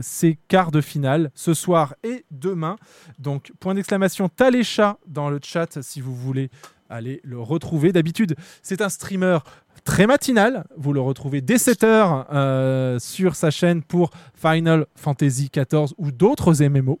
ces 0.00 0.38
quarts 0.48 0.70
de 0.70 0.80
finale 0.80 1.30
ce 1.34 1.52
soir 1.52 1.94
et 2.02 2.24
demain. 2.30 2.76
Donc, 3.18 3.52
point 3.60 3.74
d'exclamation 3.74 4.28
Talécha 4.28 4.98
dans 5.06 5.28
le 5.28 5.40
chat 5.42 5.82
si 5.82 6.00
vous 6.00 6.14
voulez 6.14 6.50
aller 6.88 7.20
le 7.24 7.40
retrouver. 7.40 7.92
D'habitude, 7.92 8.36
c'est 8.62 8.80
un 8.80 8.88
streamer 8.88 9.38
très 9.84 10.06
matinal. 10.06 10.64
Vous 10.76 10.92
le 10.92 11.00
retrouvez 11.00 11.40
dès 11.40 11.56
7h 11.56 12.26
euh, 12.32 12.98
sur 12.98 13.34
sa 13.34 13.50
chaîne 13.50 13.82
pour 13.82 14.10
Final 14.34 14.86
Fantasy 14.94 15.50
XIV 15.52 15.92
ou 15.98 16.12
d'autres 16.12 16.54
MMO. 16.64 17.00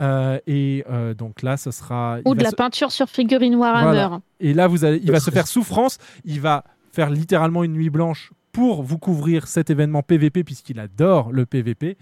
Euh, 0.00 0.38
et 0.46 0.84
euh, 0.90 1.14
donc 1.14 1.42
là, 1.42 1.56
ce 1.56 1.70
sera. 1.70 2.18
Ou 2.24 2.34
de 2.34 2.42
la 2.42 2.50
se- 2.50 2.56
peinture 2.56 2.90
sur 2.90 3.08
figurine 3.08 3.54
Warhammer. 3.54 3.84
voilà. 3.92 4.20
Et 4.40 4.52
là, 4.54 4.66
vous 4.66 4.84
allez, 4.84 5.00
il 5.02 5.10
va 5.12 5.20
se 5.20 5.30
faire 5.30 5.46
souffrance. 5.46 5.98
Il 6.24 6.40
va 6.40 6.64
faire 6.92 7.10
littéralement 7.10 7.62
une 7.64 7.72
nuit 7.72 7.90
blanche 7.90 8.32
pour 8.52 8.82
vous 8.82 8.98
couvrir 8.98 9.46
cet 9.48 9.70
événement 9.70 10.02
PVP 10.02 10.44
puisqu'il 10.44 10.78
adore 10.80 11.32
le 11.32 11.46
PVP. 11.46 11.96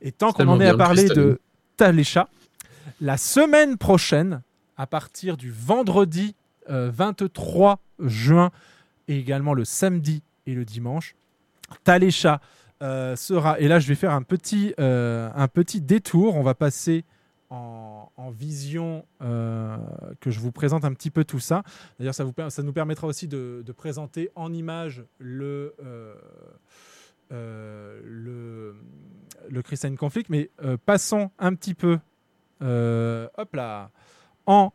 Et 0.00 0.12
tant 0.12 0.32
qu'on 0.32 0.48
en 0.48 0.60
est 0.60 0.66
à 0.68 0.72
le 0.72 0.78
parler 0.78 1.04
de 1.04 1.40
Talécha, 1.76 2.28
la 3.00 3.16
semaine 3.16 3.76
prochaine, 3.76 4.42
à 4.76 4.86
partir 4.86 5.36
du 5.36 5.50
vendredi 5.50 6.34
euh, 6.70 6.90
23 6.94 7.78
juin 8.00 8.50
et 9.08 9.18
également 9.18 9.54
le 9.54 9.64
samedi 9.64 10.22
et 10.46 10.54
le 10.54 10.64
dimanche, 10.64 11.14
Talécha 11.84 12.40
euh, 12.82 13.16
sera. 13.16 13.58
Et 13.60 13.68
là, 13.68 13.78
je 13.78 13.88
vais 13.88 13.94
faire 13.94 14.12
un 14.12 14.22
petit, 14.22 14.72
euh, 14.78 15.30
un 15.34 15.48
petit 15.48 15.80
détour. 15.80 16.36
On 16.36 16.42
va 16.42 16.54
passer 16.54 17.04
en, 17.50 18.30
vision, 18.30 19.06
euh, 19.22 19.76
que 20.20 20.30
je 20.30 20.40
vous 20.40 20.52
présente 20.52 20.84
un 20.84 20.92
petit 20.92 21.10
peu 21.10 21.24
tout 21.24 21.40
ça. 21.40 21.62
D'ailleurs, 21.98 22.14
ça, 22.14 22.24
ça 22.50 22.62
nous 22.62 22.72
permettra 22.72 23.06
aussi 23.06 23.28
de, 23.28 23.64
présenter 23.76 24.30
en 24.34 24.52
image 24.52 25.04
le, 25.18 25.74
euh, 25.82 26.14
euh, 27.32 28.00
le, 28.04 28.76
le 29.48 29.62
Christian 29.62 29.94
Conflict. 29.96 30.30
Mais 30.30 30.50
euh, 30.62 30.76
passons 30.84 31.30
un 31.38 31.54
petit 31.54 31.74
peu, 31.74 31.98
hop 32.60 33.54
là, 33.54 33.90
en, 34.46 34.72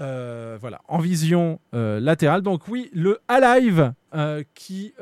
euh, 0.00 0.56
voilà, 0.60 0.80
en 0.88 0.98
vision 0.98 1.60
euh, 1.74 2.00
latérale. 2.00 2.42
Donc 2.42 2.68
oui, 2.68 2.90
le 2.92 3.20
Alive 3.28 3.92
euh, 4.14 4.42
qui 4.54 4.94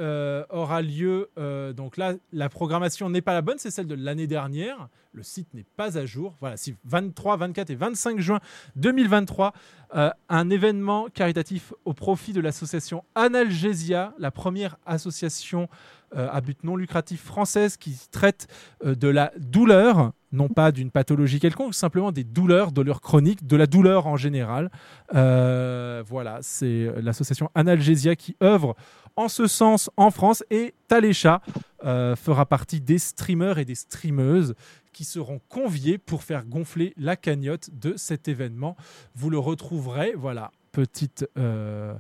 aura 0.51 0.83
lieu. 0.83 1.31
donc 1.77 1.97
là, 1.97 2.15
la 2.33 2.49
programmation 2.49 3.09
n'est 3.11 3.23
pas 3.23 3.35
la 3.35 3.43
bonne, 3.43 3.59
c'est 3.59 3.71
celle 3.71 3.87
de 3.87 3.95
l'année 3.95 4.27
dernière. 4.27 4.89
Le 5.13 5.23
site 5.23 5.53
n'est 5.55 5.67
pas 5.77 5.99
à 5.99 6.07
jour. 6.07 6.37
Voilà, 6.41 6.57
si 6.57 6.77
23, 6.85 7.39
24 7.39 7.71
et 7.71 7.75
25 7.75 8.21
juin 8.21 8.41
2023, 8.77 9.53
euh, 9.95 10.11
un 10.29 10.51
événement 10.51 11.09
caritatif 11.09 11.73
au 11.85 11.95
profit 11.95 12.33
de 12.33 12.41
l'association 12.41 13.05
Analgesia, 13.15 14.15
la 14.19 14.31
première 14.31 14.77
association 14.85 15.69
à 16.15 16.41
but 16.41 16.65
non 16.65 16.77
lucratif 16.77 17.23
française 17.23 17.77
qui 17.77 17.97
traite 18.11 18.47
euh, 18.85 18.95
de 18.95 19.09
la 19.09 19.33
douleur, 19.39 20.13
non 20.33 20.49
pas 20.49 20.73
d'une 20.73 20.91
pathologie 20.91 21.41
quelconque, 21.41 21.75
simplement 21.75 22.13
des 22.13 22.25
douleurs, 22.25 22.73
douleurs 22.73 23.01
chroniques, 23.01 23.47
de 23.47 23.57
la 23.57 23.67
douleur 23.67 24.07
en 24.07 24.17
général. 24.17 24.71
Euh, 25.15 26.03
voilà, 26.07 26.39
c'est 26.43 26.91
l'association 27.01 27.51
Analgesia 27.55 28.17
qui 28.17 28.37
œuvre 28.43 28.75
en 29.17 29.29
ce 29.29 29.47
sens 29.47 29.91
en 29.97 30.11
France 30.11 30.45
et 30.51 30.75
Talécha 30.87 31.43
euh, 31.85 32.15
fera 32.15 32.47
partie 32.47 32.81
des 32.81 32.99
streamers 32.99 33.59
et 33.59 33.65
des 33.65 33.75
streameuses 33.75 34.55
qui 34.93 35.05
seront 35.05 35.41
conviés 35.49 35.99
pour 35.99 36.23
faire 36.23 36.45
gonfler 36.45 36.95
la 36.97 37.17
cagnotte 37.17 37.71
de 37.73 37.95
cet 37.97 38.29
événement. 38.29 38.77
Vous 39.15 39.31
le 39.31 39.39
retrouverez, 39.39 40.15
voilà, 40.17 40.51
petite, 40.73 41.29
euh, 41.37 41.95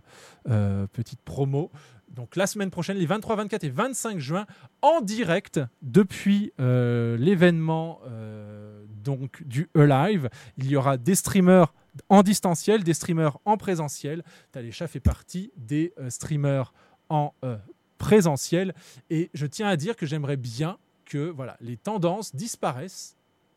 euh, 0.49 0.87
petite 0.93 1.21
promo. 1.23 1.71
Donc 2.11 2.37
la 2.37 2.47
semaine 2.47 2.71
prochaine, 2.71 2.97
les 2.97 3.07
23, 3.07 3.37
24 3.37 3.65
et 3.65 3.71
25 3.71 4.19
juin, 4.19 4.47
en 4.83 5.01
direct 5.01 5.61
depuis 5.83 6.53
euh, 6.61 7.17
l'événement 7.17 8.01
euh, 8.07 8.85
donc 9.05 9.43
du 9.45 9.69
E-Live. 9.77 10.29
Il 10.57 10.67
y 10.67 10.77
aura 10.77 10.97
des 10.97 11.15
streamers 11.15 11.73
en 12.09 12.23
distanciel, 12.23 12.85
des 12.85 12.95
streamers 12.95 13.39
en 13.45 13.57
présentiel. 13.57 14.23
Talécha 14.53 14.87
fait 14.87 15.01
partie 15.01 15.53
des 15.57 15.93
euh, 15.99 16.11
streamers 16.11 16.73
en 17.09 17.35
euh, 17.45 17.57
présentiel. 17.99 18.75
Et 19.11 19.31
je 19.35 19.47
tiens 19.47 19.69
à 19.69 19.77
dire 19.77 19.97
que 19.97 20.07
j'aimerais 20.07 20.37
bien 20.37 20.79
que 21.05 21.31
voilà, 21.31 21.57
les 21.61 21.77
tendances 21.77 22.35
disparaissent. 22.35 23.17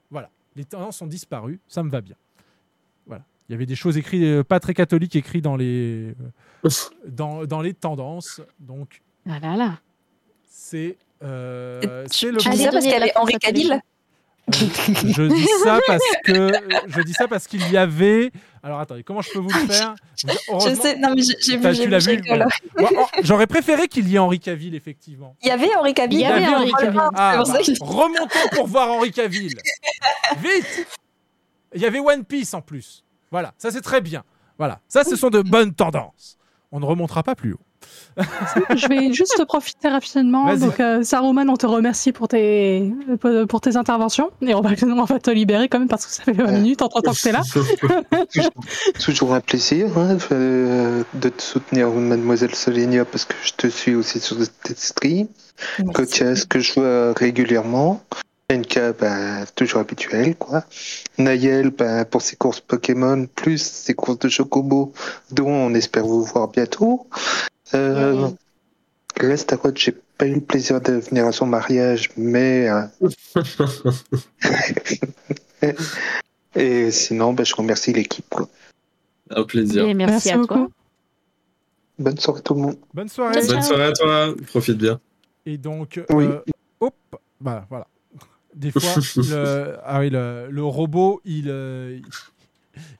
Voilà, 0.10 0.30
les 0.56 0.66
tendances 0.66 1.02
ont 1.02 1.08
disparu, 1.08 1.60
ça 1.68 1.84
me 1.84 1.90
va 1.90 2.02
bien. 2.02 2.16
Il 3.52 3.56
y 3.56 3.58
avait 3.58 3.66
des 3.66 3.76
choses 3.76 3.98
écrites, 3.98 4.24
euh, 4.24 4.46
pas 4.46 4.62
très 4.62 4.74
catholiques, 4.74 5.14
écrites 5.18 5.44
dans 5.44 5.58
les, 5.58 6.16
euh, 6.64 6.70
dans, 7.06 7.44
dans 7.44 7.60
les 7.60 7.74
tendances. 7.74 8.40
Donc, 8.62 9.02
Ah 9.30 9.40
là 9.42 9.58
là. 9.58 9.80
c'est 10.50 10.96
euh, 11.22 12.06
c'est 12.10 12.32
le 12.32 12.38
Tu 12.38 12.50
dis 12.50 12.58
ça 12.60 12.72
parce 12.72 12.86
qu'elle 12.86 13.04
est 13.04 13.18
Henri 13.18 13.34
Cavill 13.40 13.82
je 14.54 15.28
dis 15.28 15.48
ça 15.64 15.80
parce 15.86 16.04
que 16.24 16.52
je 16.88 17.02
dis 17.02 17.14
ça 17.14 17.28
parce 17.28 17.46
qu'il 17.46 17.70
y 17.70 17.78
avait. 17.78 18.32
Alors 18.64 18.80
attendez, 18.80 19.04
comment 19.04 19.22
je 19.22 19.32
peux 19.32 19.40
vous 19.40 19.50
le 19.50 19.68
faire? 19.68 19.96
Je 20.16 20.76
sais, 20.76 20.98
non 20.98 21.14
mais 21.16 21.22
j'ai 21.22 21.58
vu, 21.58 21.74
j'ai 21.74 22.18
vu, 22.18 22.22
oh, 22.80 22.86
J'aurais 23.22 23.48
préféré 23.48 23.88
qu'il 23.88 24.08
y 24.08 24.16
ait 24.16 24.20
Henri 24.20 24.40
Cavill 24.40 24.76
effectivement. 24.76 25.36
Il 25.42 25.48
y 25.48 25.52
avait 25.52 25.76
Henri 25.76 25.94
Cavill 25.94 26.20
Il 26.20 26.22
y 26.22 26.26
avait 26.26 26.48
Henri 26.48 26.72
Cavill. 26.72 27.02
Ah, 27.16 27.44
bah, 27.44 27.60
remontons 27.82 28.56
pour 28.56 28.68
voir 28.68 28.90
Henri 28.90 29.12
Cavill. 29.12 29.54
Vite 30.38 30.88
Il 31.74 31.82
y 31.82 31.86
avait 31.86 32.00
One 32.00 32.24
Piece 32.24 32.54
en 32.54 32.62
plus. 32.62 33.04
Voilà, 33.32 33.54
ça 33.58 33.72
c'est 33.72 33.82
très 33.82 34.02
bien. 34.02 34.24
Voilà, 34.58 34.80
ça 34.88 35.04
ce 35.04 35.16
sont 35.16 35.30
de 35.30 35.42
bonnes 35.42 35.74
tendances. 35.74 36.38
On 36.72 36.80
ne 36.80 36.86
remontera 36.86 37.24
pas 37.24 37.36
plus 37.36 37.54
haut. 37.54 37.60
Je 38.76 38.88
vais 38.88 39.14
juste 39.14 39.44
profiter 39.46 39.88
rapidement. 39.88 40.56
Donc, 40.56 40.80
euh, 40.80 41.04
Saruman, 41.04 41.50
on 41.50 41.58
te 41.58 41.66
remercie 41.66 42.12
pour 42.12 42.28
tes, 42.28 42.94
pour, 43.48 43.62
tes 43.62 43.76
interventions. 43.78 44.30
Et 44.42 44.54
on 44.54 44.62
va, 44.62 44.72
on 44.84 45.04
va 45.04 45.20
te 45.20 45.32
libérer 45.32 45.68
quand 45.68 45.80
même 45.80 45.88
parce 45.88 46.06
que 46.06 46.12
ça 46.12 46.24
fait 46.24 46.34
20 46.34 46.52
minutes 46.52 46.82
entre 46.82 47.02
temps 47.02 47.14
que 47.14 47.22
t'es 47.22 47.32
là. 47.32 47.42
Toujours 49.04 49.34
un 49.34 49.40
plaisir 49.40 49.98
hein, 49.98 50.18
euh, 50.32 51.04
de 51.14 51.30
te 51.30 51.42
soutenir, 51.42 51.90
mademoiselle 51.90 52.54
Solenia, 52.54 53.06
parce 53.06 53.26
que 53.26 53.36
je 53.44 53.54
te 53.54 53.68
suis 53.68 53.96
aussi 53.96 54.20
sur 54.20 54.38
tes 54.64 54.76
streams. 54.76 55.28
Cotias, 55.94 56.46
que 56.48 56.60
je 56.60 56.74
vois 56.74 57.14
régulièrement. 57.14 58.02
NK, 58.52 58.98
bah, 59.00 59.46
toujours 59.56 59.80
habituel, 59.82 60.36
quoi. 60.36 60.66
Nayel, 61.18 61.70
bah, 61.70 62.06
pour 62.06 62.22
ses 62.22 62.36
courses 62.36 62.60
Pokémon, 62.60 63.26
plus 63.28 63.62
ses 63.62 63.94
courses 63.94 64.20
de 64.20 64.30
Chocobo, 64.30 64.94
dont 65.32 65.48
on 65.48 65.74
espère 65.74 66.06
vous 66.06 66.24
voir 66.24 66.50
bientôt. 66.50 67.08
Euh, 67.74 68.30
Lestaroth, 69.22 69.78
j'ai 69.78 69.94
pas 70.18 70.26
eu 70.28 70.36
le 70.36 70.42
plaisir 70.42 70.82
de 70.82 70.94
venir 70.94 71.26
à 71.28 71.32
son 71.32 71.46
mariage, 71.46 72.10
mais... 72.18 72.70
euh, 72.70 72.84
Et 76.56 76.92
sinon, 76.92 77.34
bah, 77.34 77.44
je 77.46 77.56
remercie 77.56 77.94
l'équipe, 77.94 78.26
quoi. 78.30 78.50
Un 79.30 79.44
plaisir. 79.44 79.86
Et 79.86 79.94
merci, 79.94 80.12
Merci 80.14 80.30
à 80.32 80.34
toi. 80.34 80.58
beaucoup. 80.58 80.72
Bonne 82.00 82.18
soirée 82.18 82.42
tout 82.42 82.54
le 82.56 82.62
monde. 82.62 82.78
Bonne 82.94 83.08
soirée. 83.08 83.46
Bonne 83.48 83.62
soirée 83.62 83.86
à 83.86 83.92
toi, 83.94 84.34
profite 84.48 84.78
bien. 84.78 85.00
Et 85.46 85.58
donc, 85.58 86.02
Oui. 86.10 86.26
euh, 86.26 86.42
hop, 86.82 86.94
bah 87.40 87.66
voilà. 87.70 87.88
Des 88.54 88.72
fois, 88.72 88.82
le, 89.18 89.78
ah 89.86 90.00
oui, 90.00 90.10
le, 90.10 90.48
le 90.50 90.64
robot, 90.64 91.22
il, 91.26 91.46
euh, 91.48 92.00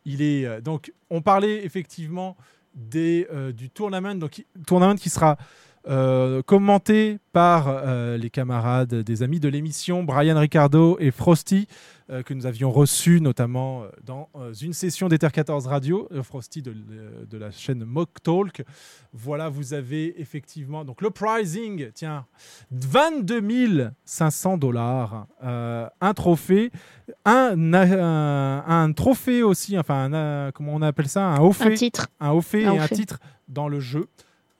Il 0.06 0.22
est 0.22 0.46
euh, 0.46 0.62
donc 0.62 0.94
on 1.10 1.22
parlait 1.22 1.66
effectivement 1.66 2.36
des 2.76 3.28
euh, 3.32 3.52
du 3.52 3.70
tournament 3.70 4.18
donc 4.18 4.46
tournament 4.66 4.98
qui 4.98 5.10
sera 5.10 5.38
euh, 5.88 6.44
commenté 6.44 7.18
par 7.32 7.68
euh, 7.68 8.16
les 8.16 8.30
camarades 8.30 8.94
des 8.94 9.24
amis 9.24 9.40
de 9.40 9.50
l'émission 9.50 10.04
Brian 10.04 10.40
Ricardo 10.40 10.96
et 11.00 11.10
Frosty 11.10 11.68
euh, 12.12 12.22
que 12.22 12.36
nous 12.36 12.46
avions 12.46 12.70
reçus 12.70 13.20
notamment 13.20 13.86
dans 14.06 14.30
une 14.62 14.74
session 14.74 15.08
d'Ether 15.08 15.30
14 15.34 15.66
Radio 15.66 16.08
Frosty 16.22 16.62
de, 16.62 16.76
de 17.28 17.38
la 17.38 17.50
chaîne 17.50 17.84
Mock 17.84 18.22
Talk. 18.22 18.64
Voilà 19.12 19.50
vous 19.50 19.74
avez 19.74 20.22
effectivement 20.22 20.86
donc 20.86 21.02
le 21.02 21.10
pricing 21.10 21.90
tiens 21.96 22.28
22 22.70 23.92
500 24.06 24.58
dollars 24.58 25.26
un 25.42 26.14
trophée 26.14 26.70
un, 27.26 27.74
un, 27.74 28.64
un 28.68 28.94
trophée 28.94 29.42
aussi 29.42 29.80
enfin 29.80 30.14
un, 30.14 30.52
comment 30.52 30.76
on 30.76 30.82
appelle 30.84 31.10
ça 31.10 31.26
un 31.26 31.40
haut 31.40 31.54
fait 31.54 31.74
Un 31.74 31.76
titre. 31.76 32.08
un 32.20 32.30
haut 32.32 32.42
fait 32.42 32.62
et 32.62 32.68
un 32.68 32.88
titre 32.88 33.18
dans 33.48 33.68
le 33.68 33.80
jeu 33.80 34.06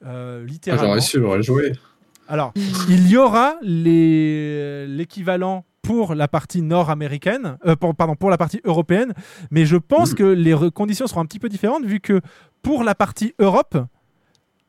euh, 0.06 0.40
Ah, 0.42 0.46
littéralement 0.50 0.84
J'aurais 0.86 1.00
su, 1.00 1.18
j'aurais 1.20 1.42
joué. 1.42 1.72
alors, 2.28 2.52
il 2.88 3.08
y 3.08 3.16
aura 3.16 3.54
l'équivalent 4.86 5.64
pour 5.82 6.14
la 6.14 6.28
partie 6.28 6.62
nord-américaine, 6.62 7.56
euh, 7.66 7.74
pour- 7.76 7.94
pardon, 7.94 8.14
pour 8.14 8.30
la 8.30 8.38
partie 8.38 8.60
européenne, 8.64 9.12
mais 9.50 9.66
je 9.66 9.76
pense 9.76 10.14
que 10.14 10.22
les 10.22 10.54
conditions 10.72 11.06
seront 11.06 11.20
un 11.22 11.26
petit 11.26 11.40
peu 11.40 11.48
différentes 11.48 11.84
vu 11.84 11.98
que 12.00 12.20
pour 12.62 12.84
la 12.84 12.94
partie 12.94 13.34
Europe 13.40 13.76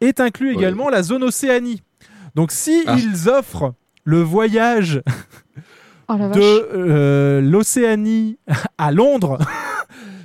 est 0.01 0.19
inclus 0.19 0.53
également 0.53 0.89
la 0.89 1.03
zone 1.03 1.23
Océanie. 1.23 1.81
Donc, 2.35 2.51
si 2.51 2.84
Ah. 2.88 2.95
ils 2.97 3.30
offrent 3.30 3.73
le 4.03 4.22
voyage 4.22 5.01
Oh 6.10 6.18
la 6.18 6.30
de 6.30 6.41
euh, 6.41 7.41
l'Océanie 7.41 8.38
à 8.77 8.91
Londres, 8.91 9.38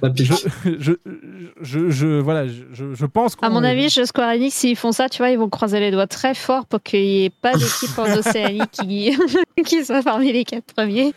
je, 0.02 0.34
je, 0.78 0.92
je, 1.60 1.90
je- 1.90 2.20
voilà, 2.20 2.46
je, 2.46 3.06
pense 3.06 3.36
qu'on 3.36 3.46
À 3.46 3.50
mon 3.50 3.64
avis, 3.64 3.90
chez 3.90 4.06
Square 4.06 4.34
Enix, 4.34 4.54
s'ils 4.54 4.76
font 4.76 4.92
ça, 4.92 5.08
tu 5.08 5.18
vois, 5.18 5.30
ils 5.30 5.38
vont 5.38 5.48
croiser 5.48 5.80
les 5.80 5.90
doigts 5.90 6.06
très 6.06 6.34
fort 6.34 6.66
pour 6.66 6.82
qu'il 6.82 7.02
n'y 7.02 7.24
ait 7.24 7.30
pas 7.30 7.54
d'équipe 7.54 7.98
en 7.98 8.04
Océanie 8.18 8.60
qui, 8.72 9.16
qui 9.64 9.84
soit 9.84 10.02
parmi 10.02 10.32
les 10.32 10.44
quatre 10.44 10.72
premiers. 10.74 11.12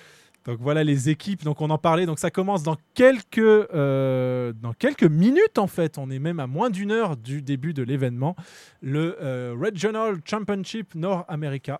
Donc 0.45 0.57
voilà 0.59 0.83
les 0.83 1.09
équipes, 1.09 1.43
donc 1.43 1.61
on 1.61 1.69
en 1.69 1.77
parlait, 1.77 2.07
donc 2.07 2.17
ça 2.17 2.31
commence 2.31 2.63
dans 2.63 2.75
quelques, 2.95 3.37
euh, 3.37 4.53
dans 4.59 4.73
quelques 4.73 5.03
minutes 5.03 5.59
en 5.59 5.67
fait, 5.67 5.99
on 5.99 6.09
est 6.09 6.17
même 6.17 6.39
à 6.39 6.47
moins 6.47 6.71
d'une 6.71 6.91
heure 6.91 7.15
du 7.15 7.43
début 7.43 7.75
de 7.75 7.83
l'événement, 7.83 8.35
le 8.81 9.17
euh, 9.21 9.55
Regional 9.59 10.17
Championship 10.25 10.95
Nord 10.95 11.25
America. 11.27 11.79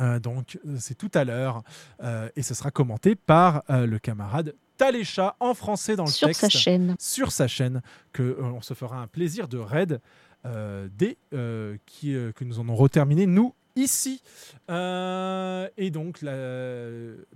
Euh, 0.00 0.20
donc 0.20 0.58
c'est 0.78 0.96
tout 0.96 1.10
à 1.14 1.24
l'heure. 1.24 1.62
Euh, 2.02 2.28
et 2.36 2.42
ce 2.42 2.54
sera 2.54 2.70
commenté 2.70 3.14
par 3.14 3.62
euh, 3.70 3.86
le 3.86 3.98
camarade 3.98 4.54
Talécha 4.78 5.36
en 5.40 5.52
français 5.54 5.94
dans 5.96 6.04
le 6.06 6.10
Sur 6.10 6.28
texte 6.28 6.40
sa 6.42 6.48
chaîne. 6.48 6.96
sur 6.98 7.30
sa 7.32 7.46
chaîne 7.48 7.82
que 8.12 8.22
euh, 8.22 8.36
on 8.42 8.62
se 8.62 8.72
fera 8.74 9.00
un 9.02 9.06
plaisir 9.06 9.46
de 9.48 9.58
raid 9.58 10.00
euh, 10.46 10.88
dès 10.96 11.18
euh, 11.34 11.76
qui, 11.84 12.12
que 12.34 12.44
nous 12.44 12.58
en 12.60 12.68
aurons 12.70 12.88
terminé 12.88 13.26
nous 13.26 13.52
ici 13.76 14.22
et 14.68 15.90
donc 15.90 16.22
la 16.22 16.32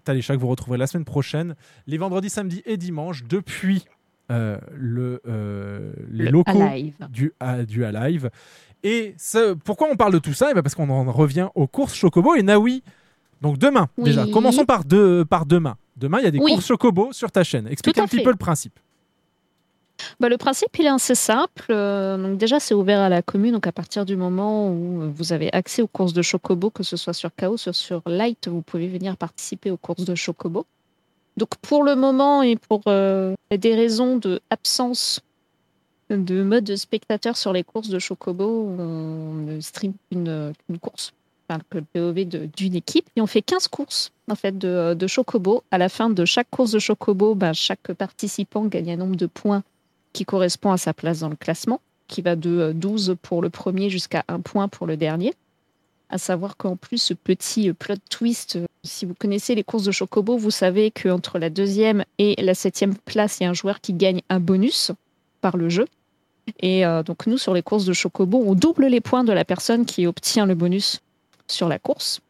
Talécha 0.04 0.34
que 0.34 0.40
vous 0.40 0.48
retrouverez 0.48 0.78
la 0.78 0.86
semaine 0.86 1.04
prochaine 1.04 1.54
les 1.86 1.98
vendredis 1.98 2.30
samedis 2.30 2.62
et 2.64 2.76
dimanches 2.76 3.24
depuis 3.24 3.84
le, 4.28 5.20
les 6.10 6.24
Le 6.26 6.30
locaux 6.30 6.62
Alive. 6.62 6.94
du, 7.10 7.32
à- 7.40 7.64
du 7.64 7.84
Alive 7.84 8.30
et 8.82 9.14
ce- 9.18 9.52
pourquoi 9.54 9.88
on 9.92 9.96
parle 9.96 10.12
de 10.14 10.18
tout 10.18 10.32
ça? 10.32 10.48
Eh 10.50 10.54
ben 10.54 10.62
Parce 10.62 10.74
qu'on 10.74 10.88
en 10.90 11.10
revient 11.12 11.48
aux 11.54 11.66
courses 11.68 11.94
Chocobo 11.94 12.34
et 12.34 12.42
Naoui. 12.42 12.82
Donc 13.40 13.56
demain, 13.58 13.88
Oui. 13.96 14.04
déjà, 14.04 14.26
commençons 14.26 14.64
par, 14.64 14.84
deux, 14.84 15.24
par 15.24 15.46
demain. 15.46 15.76
Demain, 15.96 16.18
il 16.20 16.24
y 16.24 16.26
a 16.26 16.30
des 16.30 16.38
Oui. 16.38 16.52
courses 16.52 16.66
Chocobo 16.66 17.12
sur 17.12 17.30
ta 17.30 17.44
chaîne. 17.44 17.66
Explique 17.68 17.98
un 17.98 18.06
petit 18.06 18.22
peu 18.22 18.30
le 18.30 18.36
principe. 18.36 18.78
Bah, 20.18 20.28
le 20.28 20.36
principe, 20.36 20.76
il 20.78 20.86
est 20.86 20.88
assez 20.88 21.14
simple. 21.14 21.66
Euh, 21.70 22.16
donc 22.16 22.38
déjà, 22.38 22.58
c'est 22.58 22.74
ouvert 22.74 23.00
à 23.00 23.08
la 23.08 23.22
commune. 23.22 23.52
Donc 23.52 23.66
à 23.66 23.72
partir 23.72 24.04
du 24.04 24.16
moment 24.16 24.68
où 24.70 25.12
vous 25.14 25.32
avez 25.32 25.52
accès 25.52 25.82
aux 25.82 25.86
courses 25.86 26.12
de 26.12 26.22
Chocobo, 26.22 26.70
que 26.70 26.82
ce 26.82 26.96
soit 26.96 27.12
sur 27.12 27.30
Chaos 27.34 27.68
ou 27.68 27.72
sur 27.72 28.02
Light, 28.06 28.48
vous 28.48 28.62
pouvez 28.62 28.88
venir 28.88 29.16
participer 29.16 29.70
aux 29.70 29.76
courses 29.76 30.04
de 30.04 30.14
Chocobo. 30.14 30.66
Donc 31.36 31.50
pour 31.62 31.84
le 31.84 31.94
moment 31.94 32.42
et 32.42 32.56
pour 32.56 32.82
euh, 32.88 33.34
des 33.50 33.74
raisons 33.74 34.16
de 34.16 34.40
absence 34.50 35.20
de 36.10 36.42
mode 36.42 36.74
spectateur 36.76 37.36
sur 37.36 37.52
les 37.52 37.62
courses 37.62 37.88
de 37.88 37.98
Chocobo, 37.98 38.74
on 38.78 39.34
ne 39.34 39.60
stream 39.60 39.94
qu'une 40.10 40.52
qu'une 40.66 40.78
course, 40.78 41.12
enfin 41.48 41.60
que 41.70 41.78
le 41.78 41.84
POV 41.84 42.24
d'une 42.54 42.74
équipe, 42.74 43.08
et 43.16 43.22
on 43.22 43.26
fait 43.26 43.40
15 43.40 43.68
courses 43.68 44.12
en 44.32 44.34
fait 44.34 44.58
de, 44.58 45.06
Chocobo. 45.06 45.62
À 45.70 45.78
la 45.78 45.88
fin 45.88 46.10
de 46.10 46.24
chaque 46.24 46.50
course 46.50 46.72
de 46.72 46.78
Chocobo, 46.78 47.34
bah, 47.34 47.52
chaque 47.52 47.92
participant 47.92 48.64
gagne 48.64 48.92
un 48.92 48.96
nombre 48.96 49.16
de 49.16 49.26
points 49.26 49.62
qui 50.12 50.24
correspond 50.24 50.72
à 50.72 50.76
sa 50.76 50.92
place 50.92 51.20
dans 51.20 51.28
le 51.28 51.36
classement, 51.36 51.80
qui 52.08 52.22
va 52.22 52.36
de 52.36 52.50
euh, 52.50 52.72
12 52.72 53.16
pour 53.22 53.40
le 53.40 53.48
premier 53.48 53.88
jusqu'à 53.88 54.24
1 54.28 54.40
point 54.40 54.68
pour 54.68 54.86
le 54.86 54.96
dernier. 54.96 55.34
À 56.10 56.18
savoir 56.18 56.56
qu'en 56.58 56.76
plus, 56.76 56.98
ce 56.98 57.14
petit 57.14 57.70
euh, 57.70 57.72
plot 57.72 57.94
twist, 58.10 58.56
euh, 58.56 58.66
si 58.82 59.06
vous 59.06 59.14
connaissez 59.14 59.54
les 59.54 59.64
courses 59.64 59.84
de 59.84 59.92
Chocobo, 59.92 60.36
vous 60.36 60.50
savez 60.50 60.90
qu'entre 60.90 61.38
la 61.38 61.48
deuxième 61.48 62.04
et 62.18 62.34
la 62.42 62.54
septième 62.54 62.94
place, 62.94 63.38
il 63.40 63.44
y 63.44 63.46
a 63.46 63.50
un 63.50 63.54
joueur 63.54 63.80
qui 63.80 63.94
gagne 63.94 64.20
un 64.28 64.40
bonus 64.40 64.92
par 65.40 65.56
le 65.56 65.68
jeu. 65.68 65.86
Et 66.60 66.84
euh, 66.84 67.02
donc 67.02 67.26
nous, 67.26 67.38
sur 67.38 67.54
les 67.54 67.62
courses 67.62 67.84
de 67.84 67.92
Chocobo, 67.92 68.42
on 68.46 68.54
double 68.54 68.86
les 68.86 69.00
points 69.00 69.24
de 69.24 69.32
la 69.32 69.44
personne 69.44 69.86
qui 69.86 70.06
obtient 70.06 70.46
le 70.46 70.54
bonus 70.54 71.00
sur 71.48 71.68
la 71.68 71.78
course. 71.78 72.20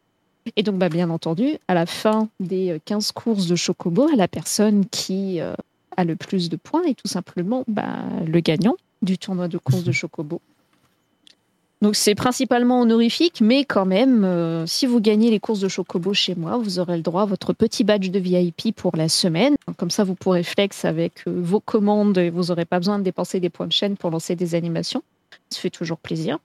Et 0.57 0.63
donc, 0.63 0.77
bah, 0.77 0.89
bien 0.89 1.11
entendu, 1.11 1.59
à 1.69 1.75
la 1.75 1.87
fin 1.87 2.29
des 2.41 2.71
euh, 2.71 2.79
15 2.85 3.13
courses 3.13 3.47
de 3.47 3.57
Chocobo, 3.57 4.09
la 4.17 4.29
personne 4.29 4.87
qui 4.87 5.41
euh, 5.41 5.55
a 5.97 6.05
le 6.05 6.17
plus 6.17 6.49
de 6.49 6.57
points 6.57 6.83
est 6.85 6.95
tout 6.95 7.09
simplement 7.09 7.65
bah, 7.69 8.01
le 8.27 8.41
gagnant 8.41 8.77
du 9.03 9.19
tournoi 9.19 9.49
de 9.49 9.59
course 9.59 9.85
de 9.85 9.93
Chocobo. 9.93 10.41
Donc 11.83 11.97
c'est 11.97 12.15
principalement 12.15 12.81
honorifique, 12.81 13.41
mais 13.41 13.65
quand 13.65 13.85
même, 13.85 14.25
euh, 14.25 14.65
si 14.67 14.87
vous 14.87 15.01
gagnez 15.01 15.33
les 15.33 15.41
courses 15.41 15.59
de 15.59 15.67
Chocobo 15.67 16.15
chez 16.15 16.37
moi, 16.37 16.57
vous 16.57 16.79
aurez 16.79 16.97
le 16.97 17.03
droit 17.03 17.23
à 17.23 17.27
votre 17.27 17.53
petit 17.53 17.83
badge 17.83 18.09
de 18.11 18.21
VIP 18.21 18.73
pour 18.75 18.97
la 18.97 19.09
semaine. 19.09 19.57
Comme 19.79 19.91
ça, 19.91 20.05
vous 20.05 20.15
pourrez 20.15 20.45
flex 20.45 20.85
avec 20.85 21.27
euh, 21.27 21.41
vos 21.43 21.59
commandes 21.59 22.17
et 22.19 22.31
vous 22.31 22.45
n'aurez 22.45 22.67
pas 22.67 22.79
besoin 22.79 23.01
de 23.01 23.03
dépenser 23.03 23.41
des 23.41 23.51
points 23.51 23.67
de 23.67 23.73
chaîne 23.73 23.97
pour 23.97 24.11
lancer 24.11 24.37
des 24.37 24.55
animations. 24.55 25.03
Ça 25.51 25.59
fait 25.59 25.71
toujours 25.71 25.99
plaisir. 25.99 26.39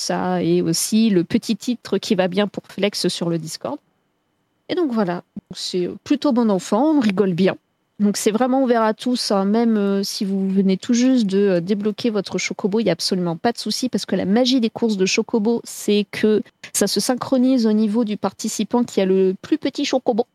Ça 0.00 0.42
et 0.42 0.62
aussi 0.62 1.10
le 1.10 1.24
petit 1.24 1.56
titre 1.56 1.98
qui 1.98 2.14
va 2.14 2.26
bien 2.26 2.48
pour 2.48 2.62
flex 2.66 3.08
sur 3.08 3.28
le 3.28 3.36
Discord. 3.36 3.78
Et 4.70 4.74
donc 4.74 4.90
voilà, 4.92 5.24
c'est 5.54 5.90
plutôt 6.04 6.32
bon 6.32 6.48
enfant, 6.48 6.96
on 6.96 7.00
rigole 7.00 7.34
bien. 7.34 7.54
Donc 7.98 8.16
c'est 8.16 8.30
vraiment 8.30 8.62
ouvert 8.62 8.80
à 8.80 8.94
tous, 8.94 9.30
hein. 9.30 9.44
même 9.44 9.76
euh, 9.76 10.02
si 10.02 10.24
vous 10.24 10.48
venez 10.48 10.78
tout 10.78 10.94
juste 10.94 11.26
de 11.26 11.38
euh, 11.38 11.60
débloquer 11.60 12.08
votre 12.08 12.38
chocobo, 12.38 12.80
il 12.80 12.84
n'y 12.84 12.88
a 12.88 12.94
absolument 12.94 13.36
pas 13.36 13.52
de 13.52 13.58
souci 13.58 13.90
parce 13.90 14.06
que 14.06 14.16
la 14.16 14.24
magie 14.24 14.58
des 14.58 14.70
courses 14.70 14.96
de 14.96 15.04
chocobo, 15.04 15.60
c'est 15.64 16.06
que 16.10 16.40
ça 16.72 16.86
se 16.86 16.98
synchronise 16.98 17.66
au 17.66 17.72
niveau 17.72 18.04
du 18.04 18.16
participant 18.16 18.84
qui 18.84 19.02
a 19.02 19.04
le 19.04 19.34
plus 19.42 19.58
petit 19.58 19.84
chocobo. 19.84 20.26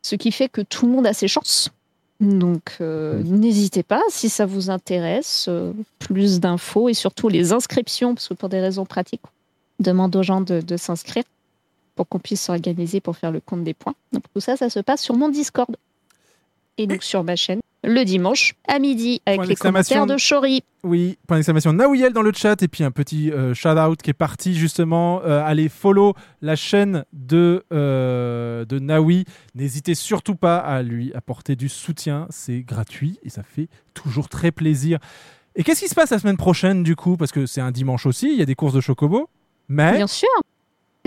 Ce 0.00 0.14
qui 0.14 0.32
fait 0.32 0.48
que 0.48 0.62
tout 0.62 0.86
le 0.86 0.92
monde 0.92 1.06
a 1.06 1.12
ses 1.12 1.28
chances. 1.28 1.68
Donc 2.20 2.76
euh, 2.80 3.22
n'hésitez 3.24 3.82
pas, 3.82 4.00
si 4.08 4.28
ça 4.28 4.46
vous 4.46 4.70
intéresse, 4.70 5.46
euh, 5.48 5.72
plus 5.98 6.40
d'infos 6.40 6.88
et 6.88 6.94
surtout 6.94 7.28
les 7.28 7.52
inscriptions, 7.52 8.14
parce 8.14 8.28
que 8.28 8.34
pour 8.34 8.48
des 8.48 8.60
raisons 8.60 8.86
pratiques, 8.86 9.22
on 9.80 9.82
demande 9.82 10.14
aux 10.14 10.22
gens 10.22 10.40
de, 10.40 10.60
de 10.60 10.76
s'inscrire 10.76 11.24
pour 11.96 12.08
qu'on 12.08 12.18
puisse 12.18 12.42
s'organiser 12.42 13.00
pour 13.00 13.16
faire 13.16 13.30
le 13.30 13.40
compte 13.40 13.64
des 13.64 13.74
points. 13.74 13.94
Donc 14.12 14.24
tout 14.32 14.40
ça, 14.40 14.56
ça 14.56 14.70
se 14.70 14.80
passe 14.80 15.02
sur 15.02 15.16
mon 15.16 15.28
Discord 15.28 15.76
et 16.78 16.86
donc 16.86 17.02
sur 17.02 17.24
ma 17.24 17.36
chaîne 17.36 17.60
le 17.84 18.04
dimanche 18.04 18.54
à 18.66 18.78
midi 18.78 19.20
avec 19.26 19.38
Point 19.38 19.46
les 19.46 19.56
commentaires 19.56 20.06
de 20.06 20.16
Chori. 20.16 20.62
Oui, 20.82 21.18
point 21.26 21.36
d'exclamation 21.36 21.72
Naouiel 21.72 22.12
dans 22.12 22.22
le 22.22 22.32
chat 22.32 22.62
et 22.62 22.68
puis 22.68 22.84
un 22.84 22.90
petit 22.90 23.30
euh, 23.30 23.54
shout 23.54 23.68
out 23.68 24.00
qui 24.02 24.10
est 24.10 24.14
parti 24.14 24.54
justement. 24.54 25.22
euh, 25.24 25.42
allez 25.44 25.68
follow 25.68 26.14
la 26.42 26.56
chaîne 26.56 27.04
de, 27.12 27.64
euh, 27.72 28.64
de 28.64 28.78
Naoui. 28.78 29.24
N'hésitez 29.54 29.94
surtout 29.94 30.34
pas 30.36 30.58
à 30.58 30.82
lui 30.82 31.12
apporter 31.14 31.56
du 31.56 31.68
soutien. 31.68 32.26
C'est 32.30 32.60
gratuit 32.60 33.18
et 33.22 33.30
ça 33.30 33.42
fait 33.42 33.68
toujours 33.94 34.28
très 34.28 34.50
plaisir. 34.50 34.98
Et 35.56 35.62
qu'est-ce 35.62 35.80
qui 35.80 35.88
se 35.88 35.94
passe 35.94 36.10
la 36.10 36.18
semaine 36.18 36.36
prochaine 36.36 36.82
du 36.82 36.96
coup? 36.96 37.16
Parce 37.16 37.32
que 37.32 37.46
c'est 37.46 37.60
un 37.60 37.70
dimanche 37.70 38.06
aussi, 38.06 38.32
il 38.32 38.38
y 38.38 38.42
a 38.42 38.46
des 38.46 38.54
courses 38.56 38.74
de 38.74 38.80
Chocobo. 38.80 39.28
Mais 39.68 39.96
Bien 39.96 40.06
sûr. 40.06 40.28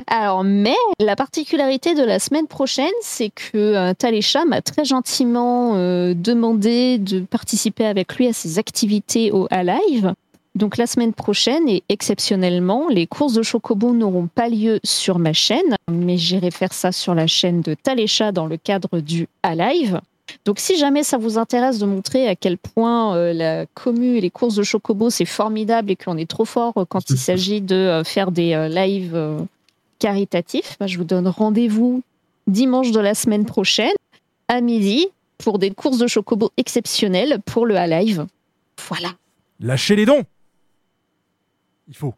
Alors, 0.06 0.44
mais 0.44 0.76
la 1.00 1.16
particularité 1.16 1.96
de 1.96 2.04
la 2.04 2.20
semaine 2.20 2.48
prochaine, 2.48 2.94
c'est 3.02 3.30
que 3.30 3.58
euh, 3.58 3.94
Talécha 3.94 4.46
m'a 4.46 4.62
très 4.62 4.86
gentiment 4.86 5.74
euh, 5.76 6.14
demandé 6.14 6.98
de 7.00 7.20
participer 7.22 7.86
avec 7.86 8.16
lui 8.16 8.28
à 8.28 8.34
ses 8.34 8.60
activités 8.60 9.32
au 9.32 9.48
Alive. 9.50 10.14
Donc 10.56 10.78
la 10.78 10.88
semaine 10.88 11.14
prochaine 11.14 11.70
et 11.70 11.84
exceptionnellement, 11.88 12.88
les 12.90 13.06
courses 13.06 13.34
de 13.34 13.44
Chocobo 13.44 13.94
n'auront 13.94 14.28
pas 14.28 14.50
lieu 14.50 14.80
sur 14.84 15.20
ma 15.20 15.34
chaîne, 15.34 15.76
mais 15.92 16.18
j'irai 16.18 16.50
faire 16.50 16.74
ça 16.74 16.92
sur 16.92 17.14
la 17.14 17.28
chaîne 17.28 17.62
de 17.62 17.76
Talécha 17.76 18.32
dans 18.32 18.48
le 18.48 18.58
cadre 18.58 19.00
du 19.00 19.28
Alive. 19.44 20.02
Donc 20.46 20.60
si 20.60 20.78
jamais 20.78 21.04
ça 21.04 21.18
vous 21.18 21.38
intéresse 21.38 21.80
de 21.80 21.86
montrer 21.86 22.28
à 22.28 22.36
quel 22.36 22.58
point 22.58 23.16
euh, 23.16 23.34
la 23.34 23.66
commu 23.68 24.18
et 24.18 24.22
les 24.22 24.30
courses 24.30 24.56
de 24.56 24.64
Chocobo 24.64 25.10
c'est 25.10 25.26
formidable 25.26 25.92
et 25.92 25.96
qu'on 25.96 26.18
est 26.18 26.30
trop 26.30 26.46
fort 26.46 26.74
euh, 26.78 26.86
quand 26.88 27.10
il 27.10 27.18
s'agit 27.20 27.62
de 27.62 27.76
euh, 27.76 28.04
faire 28.04 28.32
des 28.32 28.68
lives 28.70 29.48
caritatifs, 30.00 30.78
bah, 30.80 30.88
je 30.88 30.98
vous 30.98 31.04
donne 31.04 31.28
rendez-vous 31.28 32.02
dimanche 32.48 32.92
de 32.92 33.00
la 33.00 33.14
semaine 33.14 33.46
prochaine 33.46 33.92
à 34.48 34.62
midi 34.62 35.08
pour 35.38 35.60
des 35.60 35.72
courses 35.72 35.98
de 35.98 36.08
chocobo 36.08 36.52
exceptionnelles 36.58 37.40
pour 37.46 37.66
le 37.66 37.76
Alive. 37.76 38.26
Voilà. 38.88 39.10
Lâchez 39.60 39.96
les 39.96 40.06
dons 40.06 40.24
Il 41.88 41.96
faut. 41.96 42.14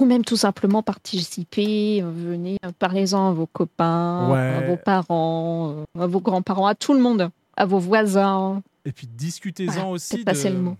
Ou 0.00 0.04
même 0.06 0.24
tout 0.24 0.36
simplement 0.36 0.82
participer, 0.82 2.02
euh, 2.02 2.10
venez, 2.12 2.58
parlez-en 2.80 3.28
à 3.28 3.32
vos 3.32 3.46
copains, 3.46 4.28
Ouais. 4.30 4.38
à 4.56 4.60
vos 4.66 4.76
parents, 4.76 5.84
euh, 5.96 6.02
à 6.02 6.06
vos 6.08 6.20
grands-parents, 6.20 6.66
à 6.66 6.74
tout 6.74 6.94
le 6.94 7.00
monde, 7.00 7.30
à 7.56 7.64
vos 7.64 7.78
voisins. 7.78 8.60
Et 8.84 8.90
puis 8.92 9.06
discutez-en 9.06 9.72
Voilà, 9.72 9.88
aussi 9.90 10.24
de, 10.24 10.48
le 10.48 10.58
mot. 10.58 10.76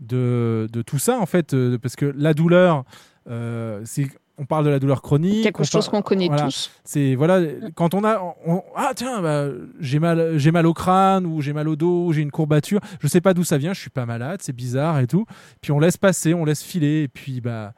de, 0.00 0.66
de 0.72 0.80
tout 0.82 0.98
ça, 0.98 1.20
en 1.20 1.26
fait, 1.26 1.52
euh, 1.52 1.76
parce 1.78 1.94
que 1.94 2.06
la 2.16 2.32
douleur, 2.34 2.84
euh, 3.28 3.82
c'est. 3.84 4.08
On 4.38 4.46
parle 4.46 4.64
de 4.64 4.70
la 4.70 4.78
douleur 4.78 5.02
chronique. 5.02 5.42
Quelque 5.42 5.62
chose 5.62 5.88
qu'on 5.88 6.00
connaît 6.02 6.26
voilà. 6.28 6.44
tous. 6.44 6.70
C'est 6.84 7.14
voilà, 7.14 7.40
quand 7.74 7.92
on 7.94 8.02
a, 8.02 8.18
on- 8.46 8.62
ah 8.74 8.92
tiens, 8.96 9.20
bah, 9.20 9.48
j'ai 9.78 9.98
mal, 9.98 10.38
j'ai 10.38 10.50
mal 10.50 10.66
au 10.66 10.72
crâne 10.72 11.26
ou 11.26 11.40
j'ai 11.42 11.52
mal 11.52 11.68
au 11.68 11.76
dos, 11.76 12.06
ou 12.06 12.12
j'ai 12.12 12.22
une 12.22 12.30
courbature. 12.30 12.80
Je 13.00 13.08
sais 13.08 13.20
pas 13.20 13.34
d'où 13.34 13.44
ça 13.44 13.58
vient. 13.58 13.74
Je 13.74 13.80
suis 13.80 13.90
pas 13.90 14.06
malade, 14.06 14.40
c'est 14.42 14.54
bizarre 14.54 14.98
et 15.00 15.06
tout. 15.06 15.26
Puis 15.60 15.70
on 15.70 15.78
laisse 15.78 15.98
passer, 15.98 16.32
on 16.34 16.44
laisse 16.46 16.62
filer, 16.62 17.02
et 17.02 17.08
puis 17.08 17.40
bah 17.42 17.74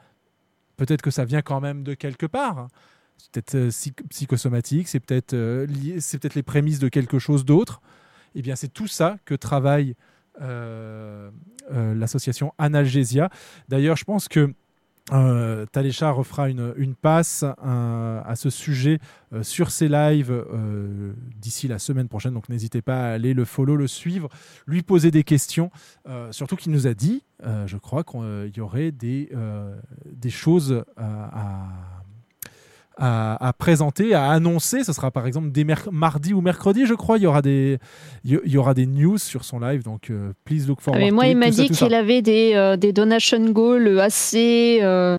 peut-être 0.76 1.02
que 1.02 1.10
ça 1.10 1.24
vient 1.24 1.42
quand 1.42 1.60
même 1.60 1.82
de 1.82 1.94
quelque 1.94 2.26
part. 2.26 2.68
C'est 3.18 3.30
peut-être 3.32 3.54
euh, 3.56 3.68
psych- 3.70 4.02
psychosomatique, 4.08 4.88
c'est 4.88 5.00
peut-être 5.00 5.34
euh, 5.34 5.66
lié, 5.66 6.00
c'est 6.00 6.18
peut-être 6.18 6.34
les 6.36 6.42
prémices 6.42 6.78
de 6.78 6.88
quelque 6.88 7.18
chose 7.18 7.44
d'autre. 7.44 7.80
Eh 8.36 8.42
bien, 8.42 8.56
c'est 8.56 8.72
tout 8.72 8.88
ça 8.88 9.16
que 9.24 9.34
travaille 9.34 9.94
euh, 10.40 11.30
l'association 11.94 12.52
Analgésia. 12.58 13.28
D'ailleurs, 13.68 13.96
je 13.96 14.04
pense 14.04 14.28
que 14.28 14.52
euh, 15.12 15.66
Talécha 15.66 16.10
refera 16.10 16.48
une, 16.48 16.94
passe 16.94 17.44
euh, 17.44 18.22
à 18.24 18.36
ce 18.36 18.48
sujet 18.48 19.00
euh, 19.34 19.42
sur 19.42 19.70
ses 19.70 19.88
lives 19.88 20.44
d'ici 21.36 21.68
la 21.68 21.78
semaine 21.78 22.08
prochaine. 22.08 22.32
Donc 22.32 22.48
n'hésitez 22.48 22.80
pas 22.80 23.10
à 23.10 23.12
aller 23.12 23.34
le 23.34 23.44
follow, 23.44 23.76
le 23.76 23.86
suivre, 23.86 24.28
lui 24.66 24.82
poser 24.82 25.10
des 25.10 25.24
questions. 25.24 25.70
Surtout 26.30 26.56
qu'il 26.56 26.72
nous 26.72 26.86
a 26.86 26.94
dit, 26.94 27.22
je 27.66 27.76
crois 27.76 28.04
qu'il 28.04 28.52
y 28.56 28.60
aurait 28.60 28.92
des, 28.92 29.30
des 30.06 30.30
choses 30.30 30.84
à, 30.96 31.93
à, 32.96 33.46
à 33.48 33.52
présenter, 33.52 34.14
à 34.14 34.30
annoncer. 34.30 34.84
Ce 34.84 34.92
sera 34.92 35.10
par 35.10 35.26
exemple 35.26 35.48
merc- 35.64 35.88
mardi 35.90 36.32
ou 36.34 36.40
mercredi, 36.40 36.86
je 36.86 36.94
crois. 36.94 37.18
Il 37.18 37.22
y 37.24 37.26
aura 37.26 37.42
des, 37.42 37.78
il 38.24 38.32
y- 38.34 38.40
il 38.44 38.52
y 38.52 38.56
aura 38.58 38.74
des 38.74 38.86
news 38.86 39.18
sur 39.18 39.44
son 39.44 39.58
live. 39.60 39.82
Donc 39.82 40.10
euh, 40.10 40.32
please 40.44 40.66
look 40.68 40.78
Ah, 40.80 40.84
forward. 40.84 41.02
mais 41.04 41.10
moi, 41.10 41.24
to 41.24 41.30
il 41.30 41.36
m'a 41.36 41.50
dit 41.50 41.68
qu'il 41.70 41.94
avait 41.94 42.22
des, 42.22 42.52
euh, 42.54 42.76
des 42.76 42.92
donation 42.92 43.40
goals 43.50 43.98
assez, 44.00 44.78
euh, 44.82 45.16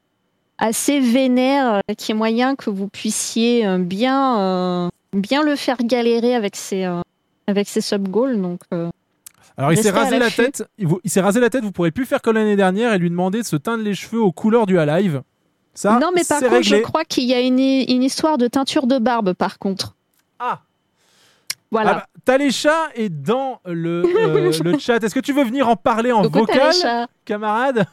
assez 0.58 1.00
vénères, 1.00 1.76
euh, 1.90 1.94
qu'il 1.98 2.14
y 2.14 2.16
a 2.16 2.18
moyen 2.18 2.56
que 2.56 2.70
vous 2.70 2.88
puissiez 2.88 3.66
bien, 3.80 4.90
bien 5.14 5.44
le 5.44 5.56
faire 5.56 5.78
galérer 5.84 6.34
avec 6.36 6.56
ses, 6.56 6.88
avec 7.48 7.68
ses 7.68 7.82
sub-goals. 7.82 8.42
Donc, 8.42 8.62
Alors 9.58 9.72
il 9.74 9.78
s'est 9.78 9.90
rasé 9.92 10.18
la 10.20 10.30
tête. 10.30 10.66
Il, 10.78 10.88
vous- 10.88 11.00
il 11.04 11.10
s'est 11.10 11.22
rasé 11.22 11.40
la 11.40 11.50
tête. 11.50 11.64
Vous 11.64 11.72
pourrez 11.72 11.92
plus 11.92 12.06
faire 12.06 12.22
comme 12.22 12.36
l'année 12.36 12.56
dernière 12.56 12.94
et 12.94 12.98
lui 12.98 13.10
demander 13.10 13.40
de 13.42 13.46
se 13.46 13.56
teindre 13.56 13.84
les 13.84 13.94
cheveux 13.94 14.22
aux 14.22 14.32
couleurs 14.32 14.66
du 14.66 14.78
Alive. 14.80 15.22
Ça, 15.76 16.00
non, 16.00 16.12
mais 16.16 16.24
par 16.24 16.40
contre, 16.40 16.52
réglé. 16.52 16.78
je 16.78 16.82
crois 16.82 17.04
qu'il 17.04 17.26
y 17.26 17.34
a 17.34 17.42
une, 17.42 17.60
une 17.60 18.02
histoire 18.02 18.38
de 18.38 18.48
teinture 18.48 18.88
de 18.88 18.98
barbe, 18.98 19.34
par 19.34 19.60
contre. 19.60 19.96
Ah 20.40 20.62
Voilà. 21.70 21.90
Ah 21.90 21.94
bah, 21.96 22.06
Talécha 22.24 22.88
est 22.96 23.10
dans 23.10 23.60
le, 23.66 24.04
euh, 24.06 24.52
le 24.64 24.80
chat. 24.80 25.04
Est-ce 25.04 25.14
que 25.14 25.20
tu 25.20 25.34
veux 25.34 25.44
venir 25.44 25.68
en 25.68 25.76
parler 25.76 26.14
en 26.14 26.24
Coucou, 26.24 26.40
vocal, 26.40 26.58
Talécha. 26.58 27.08
camarade 27.26 27.86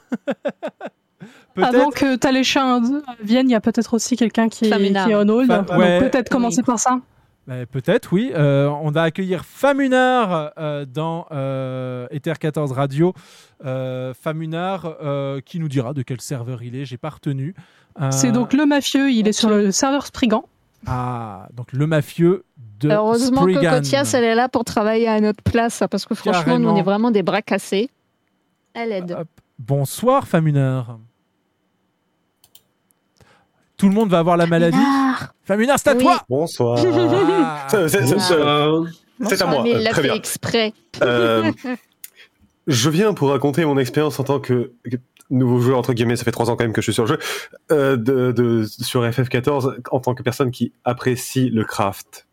Avant 1.57 1.91
que 1.91 2.17
Talécha 2.17 2.81
vienne, 3.21 3.49
il 3.49 3.53
y 3.53 3.57
a 3.57 3.61
peut-être 3.61 3.95
aussi 3.95 4.17
quelqu'un 4.17 4.49
qui, 4.49 4.67
est 4.67 5.15
on 5.15 5.29
hold. 5.29 5.49
Donc 5.51 5.71
ouais. 5.77 5.99
peut-être 5.99 6.31
commencer 6.31 6.63
par 6.63 6.79
ça. 6.79 6.99
Peut-être, 7.47 8.12
oui. 8.12 8.31
Euh, 8.35 8.69
on 8.69 8.90
va 8.90 9.02
accueillir 9.02 9.44
Famunard 9.44 10.52
euh, 10.59 10.85
dans 10.86 11.27
euh, 11.32 12.06
Ether 12.10 12.35
14 12.39 12.73
Radio. 12.73 13.14
Euh, 13.64 14.14
Famunard 14.14 14.97
euh, 15.02 15.40
qui 15.40 15.59
nous 15.59 15.69
dira 15.69 15.93
de 15.93 16.02
quel 16.02 16.20
serveur 16.20 16.62
il 16.62 16.77
est. 16.77 16.85
J'ai 16.85 16.98
pas 16.98 17.10
retenu. 17.10 17.55
Euh, 18.01 18.10
C'est 18.10 18.32
donc 18.32 18.52
le 18.52 18.64
mafieux, 18.64 19.10
il 19.10 19.27
est 19.27 19.32
sur 19.32 19.51
le 19.51 19.73
serveur 19.73 20.06
Spriggan. 20.06 20.44
Ah, 20.86 21.48
donc 21.52 21.73
le 21.73 21.86
mafieux 21.86 22.44
de 22.81 22.90
Heureusement 22.90 23.44
que. 23.47 23.70
Cotias, 23.70 24.12
elle 24.14 24.24
est 24.24 24.35
là 24.35 24.48
pour 24.48 24.64
travailler 24.64 25.09
à 25.09 25.20
notre 25.20 25.43
place, 25.43 25.82
parce 25.90 26.06
que 26.06 26.14
franchement, 26.14 26.59
nous, 26.59 26.69
on 26.69 26.77
est 26.77 26.82
vraiment 26.82 27.10
des 27.10 27.23
bras 27.23 27.43
cassés. 27.43 27.90
Elle 28.74 28.93
aide. 28.93 29.16
Bonsoir, 29.59 30.27
Famunard. 30.27 30.98
Tout 33.83 33.89
le 33.89 33.95
monde 33.97 34.11
va 34.11 34.21
avoir 34.21 34.37
la 34.37 34.47
maladie. 34.47 34.79
Famunard, 35.45 35.77
c'est 35.77 35.89
à 35.91 35.95
Oui. 35.97 36.05
toi. 36.05 36.23
Bonsoir. 36.29 36.79
Ah. 36.81 37.67
C'est- 37.69 37.89
c'est- 37.89 38.07
c'est- 38.07 38.19
c'est- 38.21 39.27
C'est 39.29 39.43
à 39.43 39.47
moi. 39.47 39.63
Mais 39.65 39.71
il 39.71 39.77
euh, 39.79 39.81
l'a 39.81 39.91
très 39.91 40.03
fait 40.03 40.07
bien. 40.09 40.15
exprès. 40.17 40.73
Euh, 41.03 41.51
je 42.69 42.91
viens 42.91 43.13
pour 43.13 43.31
raconter 43.31 43.65
mon 43.65 43.77
expérience 43.77 44.21
en 44.21 44.23
tant 44.23 44.39
que 44.39 44.71
que 44.89 44.97
nouveau 45.31 45.59
joueur 45.59 45.79
entre 45.79 45.95
guillemets. 45.95 46.15
Ça 46.15 46.23
fait 46.23 46.31
trois 46.31 46.49
ans 46.49 46.55
quand 46.55 46.63
même 46.63 46.73
que 46.73 46.81
je 46.81 46.85
suis 46.85 46.95
sur 46.95 47.03
le 47.07 47.09
jeu 47.09 47.19
euh, 47.73 47.97
de, 47.97 48.31
de- 48.31 48.65
sur 48.67 49.03
FF14 49.05 49.75
en 49.91 49.99
tant 49.99 50.15
que 50.15 50.23
personne 50.23 50.53
qui 50.53 50.73
apprécie 50.85 51.51
le 51.51 51.65
craft. 51.65 52.29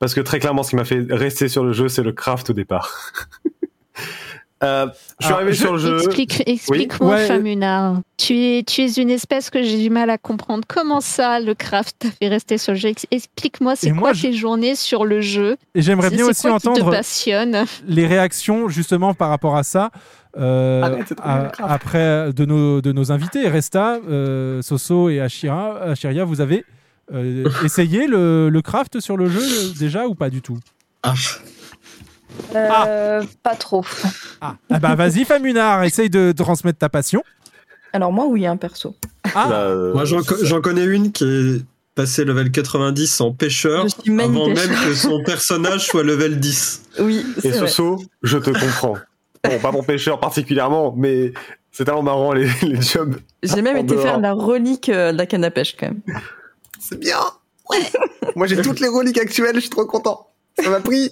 Parce 0.00 0.14
que 0.14 0.20
très 0.20 0.40
clairement, 0.40 0.64
ce 0.64 0.70
qui 0.70 0.76
m'a 0.76 0.84
fait 0.84 1.06
rester 1.10 1.46
sur 1.46 1.62
le 1.64 1.72
jeu, 1.72 1.86
c'est 1.88 2.02
le 2.02 2.10
craft 2.10 2.50
au 2.50 2.54
départ. 2.54 3.12
Euh, 4.64 4.86
je 5.20 5.26
suis 5.26 5.32
Alors, 5.32 5.38
arrivé 5.38 5.54
sur 5.56 5.72
le 5.72 5.78
jeu. 5.78 5.96
Explique, 5.98 6.42
Oui. 6.46 6.52
explique-moi, 6.54 7.14
Ouais. 7.14 7.26
Famunard. 7.26 8.00
Tu 8.16 8.34
es, 8.36 8.62
tu 8.64 8.82
es 8.82 8.90
une 8.94 9.10
espèce 9.10 9.50
que 9.50 9.62
j'ai 9.62 9.78
du 9.78 9.88
mal 9.90 10.10
à 10.10 10.18
comprendre. 10.18 10.64
Comment 10.66 11.00
ça, 11.00 11.38
le 11.38 11.54
craft 11.54 11.94
t'a 12.00 12.08
fait 12.10 12.26
rester 12.28 12.58
sur 12.58 12.72
le 12.72 12.78
jeu? 12.78 12.88
Ex- 12.88 13.06
Explique-moi, 13.12 13.76
c'est 13.76 13.92
quoi 13.92 14.12
je- 14.12 14.22
tes 14.22 14.32
journées 14.32 14.74
sur 14.74 15.04
le 15.04 15.20
jeu? 15.20 15.56
Et 15.76 15.82
j'aimerais 15.82 16.10
bien 16.10 16.26
aussi 16.26 16.42
quoi 16.42 16.58
qui 16.58 16.64
te 16.64 16.68
entendre 16.70 16.90
passionne? 16.90 17.64
les 17.86 18.06
réactions 18.08 18.68
justement 18.68 19.14
par 19.14 19.28
rapport 19.28 19.56
à 19.56 19.62
ça. 19.62 19.90
euh, 20.36 20.82
Arrête, 20.82 21.12
à- 21.22 21.50
craft. 21.52 21.54
après 21.60 22.32
de 22.32 22.44
nos, 22.44 22.80
de 22.80 22.92
nos 22.92 23.10
invités, 23.12 23.48
Resta, 23.48 23.98
euh, 24.08 24.60
Soso 24.62 25.08
et 25.08 25.20
Ashira, 25.20 25.80
Ashiria, 25.82 26.24
vous 26.24 26.40
avez 26.40 26.64
euh, 27.14 27.48
essayé 27.64 28.06
le, 28.06 28.48
le 28.50 28.62
craft 28.62 29.00
sur 29.00 29.16
le 29.16 29.28
jeu 29.28 29.40
euh, 29.40 29.72
déjà 29.78 30.06
ou 30.06 30.14
pas 30.14 30.30
du 30.30 30.42
tout? 30.42 30.58
Euh, 32.54 33.22
Pas 33.42 33.54
trop. 33.56 33.84
Ah 34.40 34.54
bah 34.80 34.94
vas-y 34.94 35.24
Famunard, 35.24 35.84
essaye 35.84 36.10
de 36.10 36.32
transmettre 36.32 36.78
ta 36.78 36.88
passion. 36.88 37.22
Alors 37.92 38.12
moi, 38.12 38.26
oui, 38.26 38.46
un 38.46 38.56
perso. 38.56 38.94
Ah 39.34 39.46
Bah, 39.48 39.60
euh, 39.62 39.92
Moi, 39.94 40.04
j'en 40.04 40.22
co- 40.22 40.36
j'en 40.42 40.60
connais 40.60 40.84
une 40.84 41.10
qui 41.12 41.24
est 41.24 41.62
passée 41.94 42.24
level 42.24 42.50
90 42.52 43.20
en 43.20 43.32
pêcheur 43.32 43.80
avant 43.80 44.46
pêcheur. 44.46 44.68
même 44.68 44.78
que 44.84 44.94
son 44.94 45.22
personnage 45.24 45.86
soit 45.86 46.02
level 46.02 46.38
10. 46.38 46.82
Oui, 47.00 47.24
Et 47.38 47.40
c'est 47.40 47.50
vrai. 47.58 47.68
Soso, 47.68 48.02
je 48.22 48.38
te 48.38 48.50
comprends. 48.50 48.94
Bon, 49.44 49.58
pas 49.60 49.72
mon 49.72 49.82
pêcheur 49.82 50.20
particulièrement, 50.20 50.94
mais 50.96 51.32
c'est 51.72 51.84
tellement 51.84 52.02
marrant 52.02 52.32
les, 52.32 52.48
les 52.62 52.82
jobs. 52.82 53.16
J'ai 53.42 53.62
même 53.62 53.76
été 53.78 53.94
dehors. 53.94 54.02
faire 54.02 54.20
la 54.20 54.32
relique 54.32 54.88
euh, 54.90 55.12
de 55.12 55.16
la 55.18 55.26
canne 55.26 55.44
à 55.44 55.50
pêche 55.50 55.76
quand 55.78 55.86
même. 55.86 56.00
C'est 56.78 56.98
bien. 57.00 57.18
Ouais. 57.70 57.78
Moi, 58.36 58.46
j'ai 58.46 58.60
toutes 58.62 58.80
les 58.80 58.88
reliques 58.88 59.18
actuelles, 59.18 59.54
je 59.56 59.60
suis 59.60 59.70
trop 59.70 59.86
content. 59.86 60.28
Ça 60.62 60.70
m'a 60.70 60.80
pris 60.80 61.10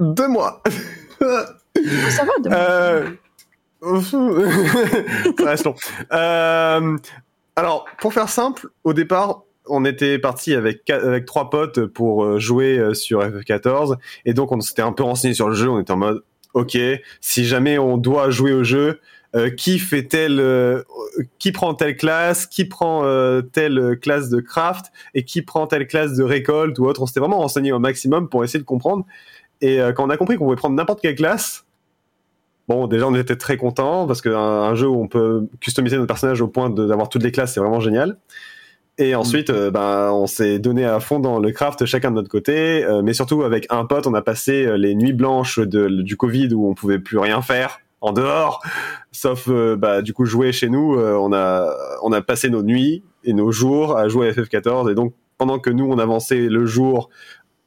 deux 0.00 0.28
mois. 0.28 0.62
Ça 1.20 2.24
va, 2.24 2.32
de... 2.40 2.48
Euh... 2.52 3.10
Ça 5.38 5.44
reste 5.44 5.64
long. 5.64 5.74
Euh, 6.12 6.96
Alors, 7.56 7.84
pour 8.00 8.14
faire 8.14 8.28
simple, 8.28 8.68
au 8.82 8.94
départ, 8.94 9.42
on 9.66 9.84
était 9.84 10.18
parti 10.18 10.54
avec, 10.54 10.90
trois 11.26 11.50
potes 11.50 11.86
pour 11.86 12.24
euh, 12.24 12.38
jouer 12.38 12.78
euh, 12.78 12.94
sur 12.94 13.20
FF14, 13.20 13.96
et 14.24 14.34
donc 14.34 14.52
on 14.52 14.60
s'était 14.60 14.82
un 14.82 14.92
peu 14.92 15.02
renseigné 15.02 15.34
sur 15.34 15.48
le 15.48 15.54
jeu, 15.54 15.68
on 15.68 15.80
était 15.80 15.92
en 15.92 15.96
mode, 15.96 16.22
ok, 16.54 16.78
si 17.20 17.44
jamais 17.44 17.78
on 17.78 17.96
doit 17.96 18.30
jouer 18.30 18.52
au 18.52 18.64
jeu, 18.64 19.00
euh, 19.34 19.50
qui 19.50 19.80
fait 19.80 20.04
telle, 20.04 20.38
euh, 20.38 20.82
qui 21.40 21.50
prend 21.50 21.74
telle 21.74 21.96
classe, 21.96 22.46
qui 22.46 22.66
prend 22.66 23.04
euh, 23.04 23.42
telle 23.42 23.98
classe 24.00 24.28
de 24.28 24.40
craft, 24.40 24.92
et 25.14 25.24
qui 25.24 25.42
prend 25.42 25.66
telle 25.66 25.88
classe 25.88 26.14
de 26.14 26.22
récolte 26.22 26.78
ou 26.78 26.86
autre, 26.86 27.02
on 27.02 27.06
s'était 27.06 27.20
vraiment 27.20 27.38
renseigné 27.38 27.72
au 27.72 27.80
maximum 27.80 28.28
pour 28.28 28.44
essayer 28.44 28.60
de 28.60 28.64
comprendre, 28.64 29.04
et 29.60 29.80
euh, 29.80 29.92
quand 29.92 30.04
on 30.04 30.10
a 30.10 30.16
compris 30.16 30.36
qu'on 30.36 30.44
pouvait 30.44 30.56
prendre 30.56 30.76
n'importe 30.76 31.00
quelle 31.00 31.16
classe, 31.16 31.64
Bon, 32.66 32.86
déjà, 32.86 33.06
on 33.06 33.14
était 33.14 33.36
très 33.36 33.58
contents 33.58 34.06
parce 34.06 34.22
qu'un 34.22 34.38
un 34.38 34.74
jeu 34.74 34.88
où 34.88 34.98
on 34.98 35.06
peut 35.06 35.46
customiser 35.60 35.96
notre 35.96 36.06
personnage 36.06 36.40
au 36.40 36.48
point 36.48 36.70
d'avoir 36.70 37.10
toutes 37.10 37.22
les 37.22 37.30
classes, 37.30 37.52
c'est 37.52 37.60
vraiment 37.60 37.80
génial. 37.80 38.16
Et 38.96 39.14
ensuite, 39.14 39.50
euh, 39.50 39.70
ben, 39.70 40.12
on 40.12 40.26
s'est 40.26 40.60
donné 40.60 40.84
à 40.84 41.00
fond 41.00 41.18
dans 41.18 41.40
le 41.40 41.50
craft, 41.50 41.84
chacun 41.84 42.10
de 42.10 42.16
notre 42.16 42.28
côté, 42.28 42.84
euh, 42.84 43.02
mais 43.02 43.12
surtout 43.12 43.42
avec 43.42 43.66
un 43.70 43.84
pote, 43.86 44.06
on 44.06 44.14
a 44.14 44.22
passé 44.22 44.64
euh, 44.64 44.76
les 44.76 44.94
nuits 44.94 45.12
blanches 45.12 45.58
de, 45.58 45.88
du 45.88 46.16
Covid 46.16 46.54
où 46.54 46.68
on 46.68 46.74
pouvait 46.74 47.00
plus 47.00 47.18
rien 47.18 47.42
faire 47.42 47.80
en 48.00 48.12
dehors, 48.12 48.62
sauf 49.10 49.48
euh, 49.48 49.76
bah, 49.76 50.00
du 50.00 50.12
coup 50.12 50.26
jouer 50.26 50.52
chez 50.52 50.68
nous. 50.68 50.96
on 50.96 51.32
a 51.32 51.74
on 52.02 52.12
a 52.12 52.22
passé 52.22 52.50
nos 52.50 52.62
nuits 52.62 53.02
et 53.24 53.32
nos 53.32 53.50
jours 53.50 53.96
à 53.96 54.08
jouer 54.08 54.28
à 54.28 54.32
FF14 54.32 54.90
et 54.90 54.94
donc 54.94 55.14
pendant 55.38 55.58
que 55.58 55.70
nous 55.70 55.86
on 55.86 55.98
avançait 55.98 56.48
le 56.48 56.66
jour 56.66 57.08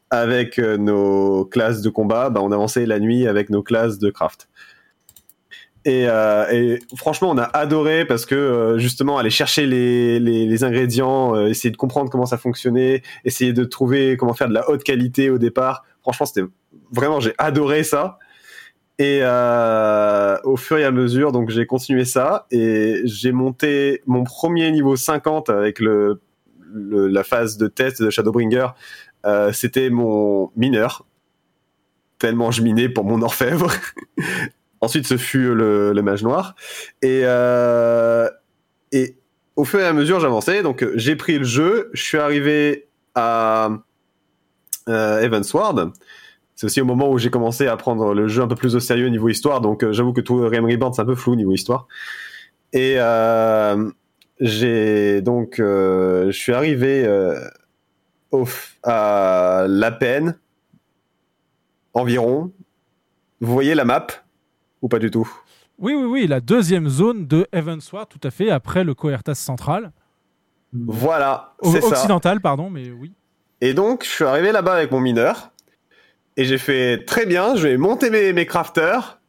avec 0.09 0.59
euh, 0.59 0.77
nos 0.77 1.45
classes 1.45 1.81
de 1.81 1.89
combat, 1.89 2.29
bah, 2.29 2.41
on 2.43 2.51
avançait 2.51 2.85
la 2.85 2.99
nuit 2.99 3.27
avec 3.27 3.49
nos 3.49 3.63
classes 3.63 3.99
de 3.99 4.09
craft. 4.09 4.47
Et, 5.85 6.05
euh, 6.07 6.77
franchement, 6.97 7.29
on 7.31 7.38
a 7.38 7.43
adoré 7.43 8.05
parce 8.05 8.25
que 8.25 8.35
euh, 8.35 8.77
justement, 8.77 9.17
aller 9.17 9.29
chercher 9.29 9.65
les, 9.67 10.63
ingrédients, 10.63 11.45
essayer 11.45 11.71
de 11.71 11.77
comprendre 11.77 12.09
comment 12.09 12.25
ça 12.25 12.38
fonctionnait, 12.38 13.03
essayer 13.23 13.53
de 13.53 13.63
trouver 13.63 14.17
comment 14.17 14.34
faire 14.34 14.49
de 14.49 14.53
la 14.53 14.69
haute 14.69 14.84
qualité 14.84 15.29
au 15.29 15.38
départ. 15.38 15.85
Franchement, 16.01 16.25
c'était 16.25 16.47
vraiment, 16.91 17.19
j'ai 17.19 17.34
adoré 17.38 17.84
ça. 17.84 18.19
Et 18.99 19.21
au 19.23 20.57
fur 20.57 20.77
et 20.77 20.84
à 20.84 20.91
mesure, 20.91 21.31
donc 21.31 21.51
j'ai 21.51 21.65
continué 21.67 22.03
ça 22.03 22.47
et 22.49 23.01
j'ai 23.05 23.31
monté 23.31 24.01
mon 24.07 24.23
premier 24.23 24.71
niveau 24.71 24.95
50 24.95 25.49
avec 25.49 25.79
le- 25.79 26.19
la 26.73 27.23
phase 27.23 27.57
de 27.57 27.67
test 27.67 28.01
de 28.01 28.09
Shadowbringer. 28.09 28.67
Euh, 29.26 29.52
C'était 29.52 29.89
mon 29.89 30.52
mineur, 30.56 31.06
tellement 32.19 32.52
je 32.52 32.61
minais 32.61 32.89
pour 32.89 33.06
mon 33.06 33.22
orfèvre. 33.22 33.72
Ensuite, 34.81 35.07
ce 35.07 35.18
fut 35.18 35.53
le, 35.56 35.94
mage 36.02 36.23
noir. 36.23 36.56
Et, 37.02 37.22
euh, 37.23 38.30
et 38.91 39.15
au 39.56 39.64
fur 39.65 39.80
et 39.80 39.85
à 39.85 39.94
mesure, 39.94 40.19
j'avançais. 40.19 40.61
Donc, 40.61 40.85
j'ai 40.95 41.15
pris 41.15 41.39
le 41.39 41.45
jeu. 41.45 41.89
Je 41.94 42.03
suis 42.03 42.18
arrivé 42.18 42.88
à 43.15 43.69
euh, 44.88 45.22
Evansward. 45.22 45.91
C'est 46.56 46.65
aussi 46.65 46.81
au 46.81 46.85
moment 46.85 47.10
où 47.10 47.18
j'ai 47.18 47.30
commencé 47.30 47.68
à 47.68 47.76
prendre 47.77 48.14
le 48.14 48.27
jeu 48.27 48.41
un 48.41 48.48
peu 48.48 48.56
plus 48.56 48.76
au 48.76 48.80
sérieux 48.80 49.07
niveau 49.10 49.30
histoire. 49.30 49.61
Donc, 49.61 49.84
euh, 49.84 49.94
j'avoue 49.94 50.14
que 50.14 50.22
tout 50.22 50.38
Realm 50.38 50.65
Reborn, 50.65 50.94
c'est 50.94 51.02
un 51.02 51.06
peu 51.06 51.15
flou 51.15 51.35
niveau 51.35 51.53
histoire. 51.53 51.88
Et 52.73 52.98
j'ai 54.39 55.22
donc, 55.22 55.56
je 55.57 56.30
suis 56.31 56.53
arrivé 56.53 57.07
à 58.83 59.65
la 59.67 59.91
peine 59.91 60.37
environ. 61.93 62.51
Vous 63.41 63.53
voyez 63.53 63.75
la 63.75 63.85
map 63.85 64.07
ou 64.81 64.87
pas 64.87 64.99
du 64.99 65.11
tout? 65.11 65.29
Oui, 65.79 65.93
oui, 65.93 66.05
oui, 66.05 66.27
la 66.27 66.39
deuxième 66.39 66.89
zone 66.89 67.27
de 67.27 67.47
Evansward, 67.51 68.09
tout 68.09 68.19
à 68.23 68.31
fait, 68.31 68.49
après 68.49 68.83
le 68.83 68.95
Coertas 68.95 69.35
central. 69.35 69.91
Voilà, 70.73 71.53
c'est 71.63 71.81
ça. 71.81 71.87
occidental, 71.87 72.41
pardon, 72.41 72.69
mais 72.69 72.89
oui. 72.89 73.13
Et 73.61 73.73
donc, 73.73 74.03
je 74.03 74.09
suis 74.09 74.23
arrivé 74.23 74.51
là-bas 74.51 74.73
avec 74.73 74.91
mon 74.91 74.99
mineur. 74.99 75.51
Et 76.35 76.45
j'ai 76.45 76.57
fait 76.57 77.05
très 77.05 77.25
bien, 77.25 77.55
je 77.55 77.67
vais 77.67 77.77
monter 77.77 78.09
mes, 78.09 78.33
mes 78.33 78.45
crafters. 78.45 79.19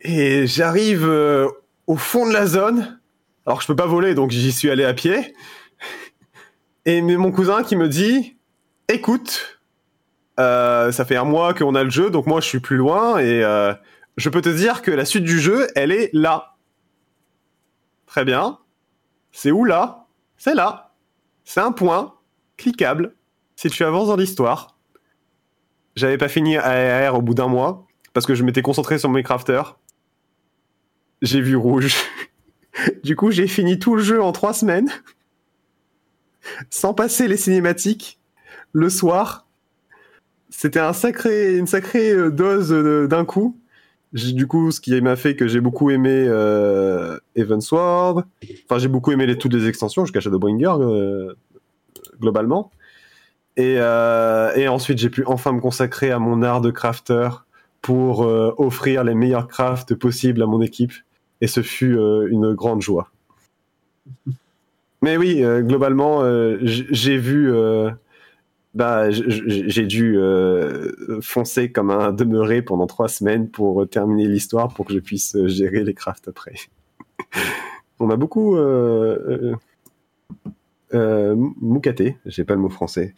Et 0.00 0.46
j'arrive 0.46 1.04
euh, 1.04 1.48
au 1.86 1.96
fond 1.96 2.26
de 2.26 2.32
la 2.32 2.46
zone. 2.46 3.00
Alors 3.46 3.60
je 3.60 3.66
peux 3.66 3.76
pas 3.76 3.86
voler, 3.86 4.14
donc 4.14 4.30
j'y 4.30 4.52
suis 4.52 4.70
allé 4.70 4.84
à 4.84 4.94
pied. 4.94 5.34
Et 6.86 7.02
mon 7.02 7.30
cousin 7.30 7.62
qui 7.62 7.76
me 7.76 7.88
dit 7.88 8.36
Écoute, 8.88 9.60
euh, 10.38 10.90
ça 10.92 11.04
fait 11.04 11.16
un 11.16 11.24
mois 11.24 11.54
qu'on 11.54 11.74
a 11.74 11.84
le 11.84 11.90
jeu, 11.90 12.10
donc 12.10 12.26
moi 12.26 12.40
je 12.40 12.46
suis 12.46 12.60
plus 12.60 12.76
loin. 12.76 13.18
Et 13.18 13.44
euh, 13.44 13.74
je 14.16 14.28
peux 14.28 14.40
te 14.40 14.48
dire 14.48 14.82
que 14.82 14.90
la 14.90 15.04
suite 15.04 15.24
du 15.24 15.38
jeu, 15.38 15.68
elle 15.74 15.92
est 15.92 16.10
là. 16.12 16.56
Très 18.06 18.24
bien. 18.24 18.58
C'est 19.32 19.50
où 19.50 19.64
là? 19.64 20.06
C'est 20.36 20.54
là. 20.54 20.94
C'est 21.44 21.60
un 21.60 21.72
point 21.72 22.14
cliquable 22.56 23.14
si 23.56 23.68
tu 23.68 23.84
avances 23.84 24.08
dans 24.08 24.16
l'histoire. 24.16 24.78
J'avais 25.96 26.18
pas 26.18 26.28
fini 26.28 26.56
AR 26.56 27.16
au 27.16 27.22
bout 27.22 27.34
d'un 27.34 27.48
mois 27.48 27.86
parce 28.12 28.26
que 28.26 28.34
je 28.34 28.42
m'étais 28.42 28.62
concentré 28.62 28.98
sur 28.98 29.10
mes 29.10 29.22
crafters. 29.22 29.78
J'ai 31.22 31.40
vu 31.40 31.56
rouge. 31.56 31.94
du 33.04 33.16
coup, 33.16 33.30
j'ai 33.30 33.46
fini 33.46 33.78
tout 33.78 33.94
le 33.94 34.02
jeu 34.02 34.22
en 34.22 34.32
trois 34.32 34.54
semaines 34.54 34.90
sans 36.70 36.94
passer 36.94 37.28
les 37.28 37.36
cinématiques 37.36 38.18
le 38.72 38.88
soir. 38.88 39.46
C'était 40.50 40.80
un 40.80 40.92
sacré, 40.92 41.56
une 41.56 41.66
sacrée 41.66 42.10
euh, 42.10 42.30
dose 42.30 42.72
euh, 42.72 43.06
d'un 43.06 43.24
coup. 43.24 43.56
Du 44.12 44.48
coup, 44.48 44.72
ce 44.72 44.80
qui 44.80 45.00
m'a 45.00 45.14
fait 45.14 45.36
que 45.36 45.46
j'ai 45.46 45.60
beaucoup 45.60 45.90
aimé 45.90 46.26
euh, 46.26 47.16
Evansward. 47.36 48.24
Enfin, 48.64 48.78
j'ai 48.78 48.88
beaucoup 48.88 49.12
aimé 49.12 49.24
les, 49.24 49.38
toutes 49.38 49.54
les 49.54 49.68
extensions 49.68 50.04
jusqu'à 50.04 50.18
Shadowbringer 50.18 50.74
euh, 50.80 51.34
globalement. 52.20 52.72
Et, 53.56 53.76
euh, 53.78 54.52
et 54.56 54.66
ensuite, 54.66 54.98
j'ai 54.98 55.10
pu 55.10 55.22
enfin 55.26 55.52
me 55.52 55.60
consacrer 55.60 56.10
à 56.10 56.18
mon 56.18 56.42
art 56.42 56.60
de 56.60 56.72
crafter 56.72 57.28
pour 57.82 58.20
offrir 58.20 59.04
les 59.04 59.14
meilleurs 59.14 59.48
crafts 59.48 59.94
possibles 59.94 60.42
à 60.42 60.46
mon 60.46 60.60
équipe. 60.60 60.92
Et 61.40 61.46
ce 61.46 61.62
fut 61.62 61.96
une 62.28 62.52
grande 62.52 62.82
joie. 62.82 63.10
Mais 65.02 65.16
oui, 65.16 65.42
euh, 65.42 65.62
globalement, 65.62 66.22
euh, 66.22 66.58
j'ai 66.62 67.16
vu. 67.16 67.52
euh, 67.52 67.90
bah, 68.74 69.10
j'ai 69.10 69.86
dû 69.86 70.16
euh, 70.16 70.92
foncer 71.22 71.72
comme 71.72 71.90
un 71.90 72.12
demeuré 72.12 72.62
pendant 72.62 72.86
trois 72.86 73.08
semaines 73.08 73.50
pour 73.50 73.88
terminer 73.88 74.28
l'histoire 74.28 74.72
pour 74.72 74.86
que 74.86 74.92
je 74.94 75.00
puisse 75.00 75.34
euh, 75.34 75.48
gérer 75.48 75.82
les 75.82 75.94
crafts 75.94 76.28
après. 76.28 76.54
On 77.98 78.06
m'a 78.06 78.16
beaucoup 78.16 78.56
euh, 78.56 79.54
euh, 80.94 81.34
moucaté, 81.60 82.16
j'ai 82.26 82.44
pas 82.44 82.54
le 82.54 82.60
mot 82.60 82.70
français. 82.70 83.14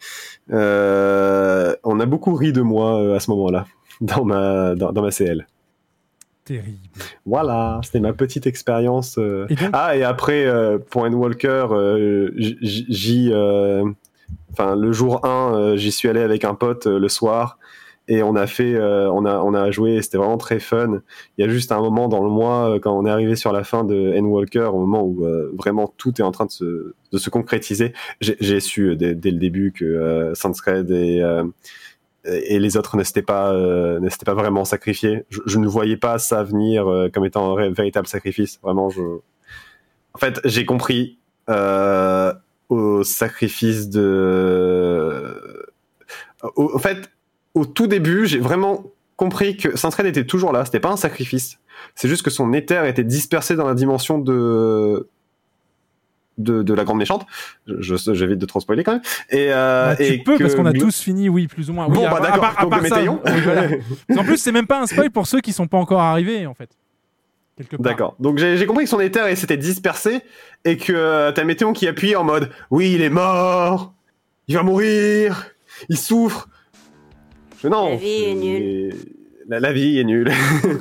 On 0.49 1.99
a 1.99 2.05
beaucoup 2.05 2.33
ri 2.35 2.51
de 2.51 2.61
moi 2.61 3.15
à 3.15 3.19
ce 3.19 3.29
moment-là 3.31 3.67
dans 4.01 4.25
ma 4.25 4.75
dans 4.75 5.01
ma 5.01 5.11
CL. 5.11 5.47
Terrible. 6.45 6.77
Voilà, 7.25 7.79
c'était 7.83 7.99
ma 8.01 8.11
petite 8.13 8.47
expérience. 8.47 9.17
euh. 9.17 9.45
Et 9.49 9.55
donc- 9.55 9.69
Ah, 9.73 9.95
et 9.95 10.03
après, 10.03 10.45
euh, 10.45 10.77
pour 10.77 11.03
Endwalker, 11.03 11.67
euh, 11.71 12.31
j'y. 12.37 13.29
euh, 13.31 13.85
Enfin, 14.51 14.75
le 14.75 14.91
jour 14.91 15.25
1, 15.25 15.55
euh, 15.55 15.75
j'y 15.77 15.91
suis 15.91 16.07
allé 16.09 16.19
avec 16.21 16.43
un 16.43 16.53
pote 16.53 16.85
le 16.85 17.07
soir. 17.09 17.57
Et 18.09 18.21
on 18.21 18.35
a 18.35 18.45
fait, 18.47 18.77
on 18.77 19.25
a, 19.25 19.37
on 19.39 19.53
a 19.53 19.71
joué, 19.71 20.01
c'était 20.01 20.17
vraiment 20.17 20.37
très 20.37 20.59
fun. 20.59 20.99
Il 21.37 21.45
y 21.45 21.47
a 21.47 21.49
juste 21.49 21.71
un 21.71 21.79
moment 21.79 22.09
dans 22.09 22.21
le 22.23 22.29
mois, 22.29 22.77
quand 22.81 22.91
on 22.95 23.05
est 23.05 23.09
arrivé 23.09 23.35
sur 23.37 23.53
la 23.53 23.63
fin 23.63 23.85
de 23.85 24.13
Endwalker, 24.17 24.69
au 24.73 24.77
moment 24.79 25.03
où 25.05 25.25
vraiment 25.57 25.87
tout 25.97 26.19
est 26.19 26.23
en 26.23 26.31
train 26.31 26.45
de 26.45 26.51
se, 26.51 26.93
de 27.13 27.17
se 27.17 27.29
concrétiser, 27.29 27.93
j'ai 28.19 28.59
su 28.59 28.97
dès, 28.97 29.15
dès 29.15 29.31
le 29.31 29.37
début 29.39 29.71
que 29.71 30.33
Sanskred 30.35 30.91
et, 30.91 31.23
et 32.25 32.59
les 32.59 32.77
autres 32.77 32.95
ne 32.95 33.03
s'étaient 33.03 33.21
pas, 33.21 33.51
euh, 33.53 33.99
pas 34.25 34.33
vraiment 34.33 34.65
sacrifiés. 34.65 35.25
Je, 35.29 35.57
ne 35.57 35.67
voyais 35.67 35.97
pas 35.97 36.17
ça 36.19 36.43
venir 36.43 36.87
euh, 36.87 37.09
comme 37.09 37.25
étant 37.25 37.57
un 37.57 37.71
véritable 37.71 38.07
sacrifice. 38.07 38.59
Vraiment, 38.61 38.89
je. 38.89 39.01
En 39.01 40.19
fait, 40.19 40.39
j'ai 40.45 40.65
compris 40.65 41.17
euh, 41.49 42.33
au 42.69 43.03
sacrifice 43.03 43.89
de. 43.89 45.65
En 46.55 46.79
fait, 46.79 47.09
au 47.53 47.65
tout 47.65 47.87
début, 47.87 48.25
j'ai 48.25 48.39
vraiment 48.39 48.85
compris 49.17 49.57
que 49.57 49.75
Sanskred 49.77 50.05
était 50.05 50.25
toujours 50.25 50.51
là. 50.53 50.65
C'était 50.65 50.79
pas 50.79 50.91
un 50.91 50.97
sacrifice. 50.97 51.59
C'est 51.95 52.07
juste 52.07 52.23
que 52.23 52.29
son 52.29 52.53
éther 52.53 52.85
était 52.85 53.03
dispersé 53.03 53.55
dans 53.55 53.67
la 53.67 53.73
dimension 53.73 54.17
de 54.17 55.09
de, 56.37 56.63
de 56.63 56.73
la 56.73 56.83
grande 56.83 56.97
méchante. 56.97 57.25
Je- 57.67 57.95
je- 57.95 58.13
J'évite 58.13 58.39
de 58.39 58.45
trop 58.45 58.59
spoiler 58.59 58.83
quand 58.83 58.93
même. 58.93 59.01
Et, 59.29 59.47
euh, 59.51 59.89
Bah, 59.89 59.95
tu 59.95 60.03
et 60.03 60.17
peux, 60.19 60.37
que 60.37 60.43
parce 60.43 60.55
qu'on 60.55 60.65
a 60.65 60.73
tous 60.73 60.99
fini, 61.01 61.29
oui, 61.29 61.47
plus 61.47 61.69
ou 61.69 61.73
moins. 61.73 61.87
Bon, 61.87 61.99
oui, 62.01 62.05
à- 62.05 62.09
bah, 62.11 62.17
à 62.17 62.21
d'accord. 62.21 62.39
part- 62.41 62.59
à 62.59 62.61
Donc, 62.63 62.71
part 62.71 62.81
le 62.81 62.87
ça, 62.89 62.95
métaillon. 62.95 63.21
oui, 63.25 63.31
voilà. 63.43 63.67
En 64.17 64.23
plus, 64.23 64.37
c'est 64.37 64.51
même 64.51 64.67
pas 64.67 64.81
un 64.81 64.87
spoil 64.87 65.11
pour 65.11 65.27
ceux 65.27 65.41
qui 65.41 65.53
sont 65.53 65.67
pas 65.67 65.77
encore 65.77 66.01
arrivés, 66.01 66.45
en 66.47 66.53
fait. 66.53 66.69
Quelque 67.55 67.75
part. 67.75 67.83
D'accord. 67.83 68.15
Donc 68.19 68.39
j'ai 68.39 68.65
compris 68.65 68.85
que 68.85 68.89
son 68.89 68.99
éther 68.99 69.37
s'était 69.37 69.57
dispersé 69.57 70.21
et 70.65 70.75
que 70.75 70.91
euh, 70.91 71.31
t'as 71.31 71.43
Météon 71.43 71.71
qui 71.71 71.87
appuie 71.87 72.15
en 72.15 72.23
mode 72.23 72.49
oui 72.71 72.93
il 72.95 73.01
est 73.03 73.11
mort, 73.11 73.93
il 74.47 74.55
va 74.55 74.63
mourir, 74.63 75.51
il 75.87 75.97
souffre. 75.99 76.49
Je, 77.61 77.67
non. 77.67 77.91
La 77.91 77.95
vie 77.97 78.23
est 78.23 78.33
nulle. 78.33 78.93
La, 79.47 79.59
la 79.59 79.71
vie 79.71 79.99
est 79.99 80.03
nulle. 80.03 80.31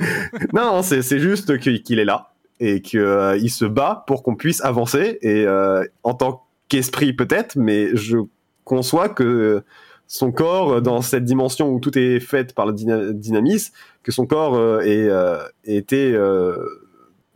non, 0.55 0.81
c'est 0.83 1.03
c'est 1.03 1.19
juste 1.19 1.59
qu'il 1.59 1.99
est 1.99 2.05
là 2.07 2.32
et 2.61 2.81
qu'il 2.81 3.51
se 3.51 3.65
bat 3.65 4.05
pour 4.07 4.23
qu'on 4.23 4.37
puisse 4.37 4.63
avancer 4.65 5.19
et 5.23 5.47
euh, 5.47 5.85
en 6.03 6.15
tant 6.15 6.45
qu'esprit 6.69 7.13
peut-être, 7.13 7.57
mais 7.57 7.95
je 7.95 8.19
conçois 8.65 9.09
que 9.09 9.63
son 10.07 10.31
corps 10.31 10.75
euh, 10.75 10.81
dans 10.81 11.01
cette 11.01 11.25
dimension 11.25 11.71
où 11.71 11.81
tout 11.81 11.99
est 11.99 12.21
fait 12.21 12.55
par 12.55 12.67
le 12.67 12.73
dyna- 12.73 13.13
dynamisme, 13.13 13.73
que 14.03 14.13
son 14.13 14.27
corps 14.27 14.55
euh, 14.57 14.81
ait, 14.81 15.09
euh, 15.09 15.39
été 15.65 16.13
euh, 16.13 16.57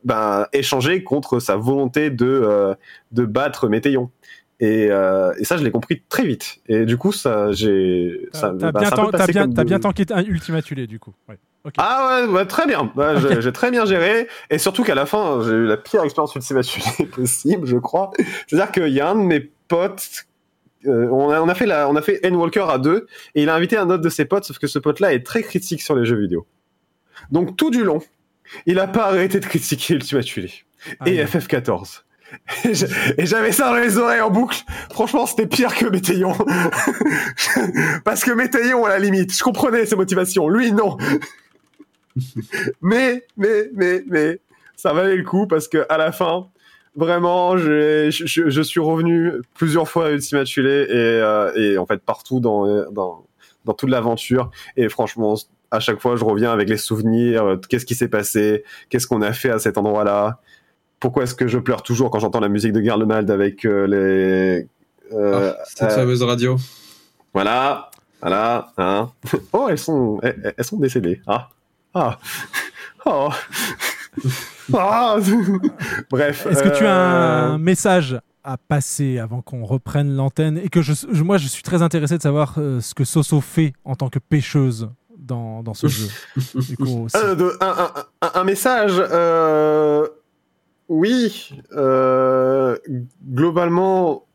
ben, 0.05 0.47
échangé 0.53 1.03
contre 1.03 1.41
sa 1.41 1.57
volonté 1.57 2.11
de, 2.11 2.27
euh, 2.27 2.75
de 3.13 3.25
battre 3.25 3.69
Météon. 3.69 4.11
Et, 4.61 4.89
euh, 4.91 5.33
et 5.39 5.45
ça, 5.45 5.57
je 5.59 5.65
l'ai 5.65 5.71
compris 5.71 6.03
très 6.09 6.25
vite. 6.25 6.59
Et 6.69 6.87
du 6.87 6.97
coup, 6.97 7.13
ça, 7.13 7.53
j'ai, 7.53 8.29
T'as 8.33 8.53
ben, 8.53 8.71
bien, 8.73 8.91
passer 8.91 9.33
bien, 9.33 9.47
de- 9.49 9.63
bien 9.65 9.79
tanké 9.79 10.05
un 10.11 10.23
Ultima 10.25 10.63
Thule, 10.63 10.87
du 10.87 10.99
coup. 10.99 11.13
Ouais. 11.29 11.37
ah 11.77 12.23
ouais, 12.27 12.33
ouais, 12.33 12.47
très 12.47 12.67
bien. 12.67 12.91
Ouais, 12.97 13.15
j'ai- 13.21 13.43
J'ai 13.43 13.53
très 13.53 13.71
bien 13.71 13.85
géré. 13.85 14.29
Et 14.49 14.57
surtout 14.59 14.83
qu'à 14.83 14.95
la 14.95 15.05
fin, 15.05 15.41
j'ai 15.45 15.51
eu 15.53 15.67
la 15.67 15.77
pire 15.77 16.03
expérience 16.05 16.35
Ultima 16.35 16.63
Thule 16.63 17.09
possible, 17.11 17.67
je 17.67 17.77
crois. 17.77 18.13
C'est-à-dire 18.47 18.73
qu'il 18.73 18.93
y 18.95 19.01
a 19.01 19.11
un 19.11 19.15
de 19.17 19.21
mes 19.25 19.41
potes. 19.69 20.25
euh, 20.87 21.09
on, 21.11 21.29
a, 21.31 21.41
on 21.43 21.49
a 21.49 21.55
fait 21.55 21.67
la, 21.67 21.89
on 21.91 21.97
a 21.97 22.01
fait 22.01 22.25
Endwalker 22.27 22.65
à 22.71 22.79
deux 22.79 23.07
et 23.35 23.43
il 23.43 23.49
a 23.51 23.55
invité 23.55 23.77
un 23.77 23.91
autre 23.91 24.03
de 24.03 24.09
ses 24.09 24.25
potes, 24.25 24.45
sauf 24.45 24.59
que 24.59 24.69
ce 24.69 24.79
pote-là 24.79 25.13
est 25.13 25.25
très 25.27 25.43
critique 25.43 25.83
sur 25.83 25.97
les 25.97 26.07
jeux 26.07 26.17
vidéo. 26.19 26.47
Donc 27.31 27.57
tout 27.57 27.71
du 27.71 27.83
long, 27.85 28.01
il 28.67 28.79
a 28.79 28.87
pas 28.87 29.07
arrêté 29.09 29.41
de 29.41 29.45
critiquer 29.47 29.95
Ultima 29.95 30.23
Thule 30.23 30.49
et 31.05 31.23
FF14. 31.25 32.03
Et 32.65 32.75
j'a- 32.75 32.87
Et 33.19 33.27
j'avais 33.27 33.53
ça 33.53 33.67
dans 33.71 33.77
les 33.81 33.97
oreilles 33.99 34.21
en 34.21 34.31
boucle. 34.31 34.63
Franchement, 34.93 35.27
c'était 35.27 35.47
pire 35.47 35.75
que 35.75 35.87
Météon. 35.87 36.33
Parce 38.05 38.25
que 38.25 38.31
Météon, 38.33 38.85
à 38.85 38.91
la 38.91 38.99
limite, 38.99 39.37
je 39.37 39.43
comprenais 39.43 39.87
ses 39.87 39.97
motivations. 39.97 40.49
Lui, 40.49 40.73
non. 40.73 40.97
mais, 42.83 43.25
mais, 43.37 43.71
mais, 43.75 44.03
mais, 44.09 44.41
ça 44.77 44.93
valait 44.93 45.17
le 45.17 45.25
coup 45.25 45.47
parce 45.47 45.69
que 45.69 45.87
à 45.89 45.97
la 45.99 46.13
fin, 46.13 46.49
vraiment, 46.95 47.57
je, 47.57 48.11
suis 48.11 48.81
revenu 48.81 49.33
plusieurs 49.55 49.89
fois 49.89 50.07
à 50.07 50.11
Ultima 50.11 50.45
Thule 50.45 50.67
et, 50.67 50.87
euh, 50.91 51.53
et 51.55 51.79
en 51.79 51.87
fait 51.87 51.99
partout 52.03 52.41
dans, 52.41 52.91
dans, 52.91 53.27
dans 53.65 53.73
toute 53.75 53.91
l'aventure. 53.91 54.51
Et 54.77 54.89
franchement, 54.89 55.35
à 55.71 55.81
chaque 55.81 56.01
fois, 56.01 56.17
je 56.17 56.25
reviens 56.25 56.53
avec 56.53 56.69
les 56.69 56.77
souvenirs. 56.77 57.45
euh, 57.45 57.57
Qu'est-ce 57.69 57.87
qui 57.87 57.95
s'est 57.95 58.09
passé 58.09 58.65
Qu'est-ce 58.89 59.07
qu'on 59.07 59.23
a 59.23 59.33
fait 59.33 59.51
à 59.51 59.59
cet 59.59 59.79
endroit-là 59.79 60.41
Pourquoi 61.01 61.25
est-ce 61.25 61.35
que 61.35 61.47
je 61.47 61.59
pleure 61.59 61.83
toujours 61.83 62.11
quand 62.11 62.19
j'entends 62.19 62.41
la 62.41 62.49
musique 62.49 62.73
de 62.73 62.81
Garlemald 62.81 63.31
avec 63.31 63.65
euh, 63.65 63.87
les 63.87 64.69
euh, 65.17 65.53
Ah, 65.57 65.63
cette 65.67 65.91
euh, 65.93 65.95
fameuse 65.95 66.23
radio. 66.23 66.57
Voilà, 67.35 67.91
voilà, 68.21 68.73
hein. 68.79 69.11
Oh, 69.53 69.67
elles 69.71 69.79
sont, 69.79 70.19
elles, 70.23 70.55
elles 70.57 70.65
sont 70.65 70.79
décédées. 70.79 71.21
Ah, 71.27 71.49
ah, 71.95 72.19
oh. 73.07 73.29
Ah. 74.75 75.17
Bref. 76.11 76.47
Est-ce 76.51 76.63
que 76.63 76.77
tu 76.77 76.85
as 76.87 76.93
un 76.95 77.59
message 77.59 78.19
à 78.43 78.57
passer 78.57 79.19
avant 79.19 79.41
qu'on 79.43 79.65
reprenne 79.65 80.17
l'antenne 80.17 80.59
et 80.59 80.69
que 80.69 80.83
je, 80.83 80.93
je- 81.13 81.23
moi 81.23 81.37
je 81.37 81.47
suis 81.47 81.63
très 81.63 81.83
intéressé 81.83 82.17
de 82.17 82.23
savoir 82.23 82.55
euh, 82.59 82.81
ce 82.81 82.95
que 82.95 83.05
Soso 83.05 83.41
fait 83.41 83.75
en 83.85 83.95
tant 83.95 84.09
que 84.09 84.19
pêcheuse 84.19 84.89
dans, 85.19 85.63
dans 85.63 85.75
ce 85.75 85.87
jeu. 85.89 86.09
Du 86.37 86.77
coup, 86.77 87.07
un, 87.15 87.37
un- 87.61 87.91
un- 88.23 88.31
un 88.35 88.45
message. 88.45 88.95
euh, 88.99 90.07
oui. 90.89 91.51
euh, 91.73 92.77
globalement, 93.29 94.27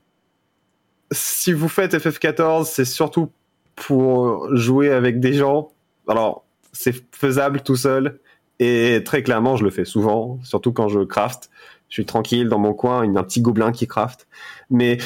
si 1.11 1.53
vous 1.53 1.69
faites 1.69 1.93
FF14, 1.93 2.65
c'est 2.65 2.85
surtout 2.85 3.29
pour 3.75 4.55
jouer 4.55 4.91
avec 4.91 5.19
des 5.19 5.33
gens. 5.33 5.71
Alors, 6.07 6.45
c'est 6.71 6.95
faisable 7.15 7.61
tout 7.61 7.75
seul. 7.75 8.19
Et 8.59 9.01
très 9.03 9.23
clairement, 9.23 9.55
je 9.55 9.63
le 9.63 9.71
fais 9.71 9.85
souvent, 9.85 10.39
surtout 10.43 10.71
quand 10.71 10.87
je 10.87 10.99
craft. 10.99 11.49
Je 11.89 11.95
suis 11.95 12.05
tranquille 12.05 12.47
dans 12.47 12.59
mon 12.59 12.73
coin, 12.73 13.05
il 13.05 13.13
y 13.13 13.17
a 13.17 13.19
un 13.19 13.23
petit 13.23 13.41
gobelin 13.41 13.71
qui 13.71 13.87
craft. 13.87 14.27
Mais 14.69 14.99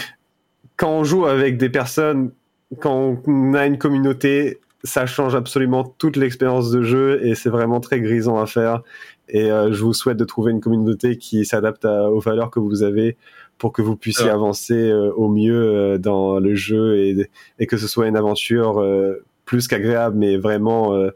quand 0.75 0.89
on 0.89 1.03
joue 1.03 1.25
avec 1.25 1.57
des 1.57 1.69
personnes, 1.69 2.31
quand 2.79 3.17
on 3.25 3.53
a 3.53 3.65
une 3.65 3.77
communauté, 3.77 4.59
ça 4.83 5.05
change 5.05 5.35
absolument 5.35 5.83
toute 5.83 6.15
l'expérience 6.15 6.69
de 6.69 6.83
jeu 6.83 7.25
et 7.25 7.33
c'est 7.33 7.49
vraiment 7.49 7.79
très 7.79 7.99
grisant 8.01 8.39
à 8.39 8.45
faire. 8.45 8.83
Et 9.29 9.51
euh, 9.51 9.73
je 9.73 9.83
vous 9.83 9.93
souhaite 9.93 10.17
de 10.17 10.23
trouver 10.25 10.51
une 10.51 10.61
communauté 10.61 11.17
qui 11.17 11.45
s'adapte 11.45 11.85
aux 11.85 12.19
valeurs 12.19 12.51
que 12.51 12.59
vous 12.59 12.83
avez 12.83 13.17
pour 13.57 13.71
que 13.73 13.81
vous 13.81 13.95
puissiez 13.95 14.25
Ouais. 14.25 14.31
avancer 14.31 14.73
euh, 14.91 15.11
au 15.15 15.29
mieux 15.29 15.55
euh, 15.55 15.97
dans 15.97 16.39
le 16.39 16.53
jeu 16.55 16.97
et, 16.97 17.29
et 17.59 17.67
que 17.67 17.77
ce 17.77 17.87
soit 17.87 18.07
une 18.07 18.17
aventure 18.17 18.79
euh, 18.81 19.23
plus 19.45 19.67
qu'agréable, 19.67 20.17
mais 20.17 20.37
vraiment 20.37 20.93
euh, 20.93 21.09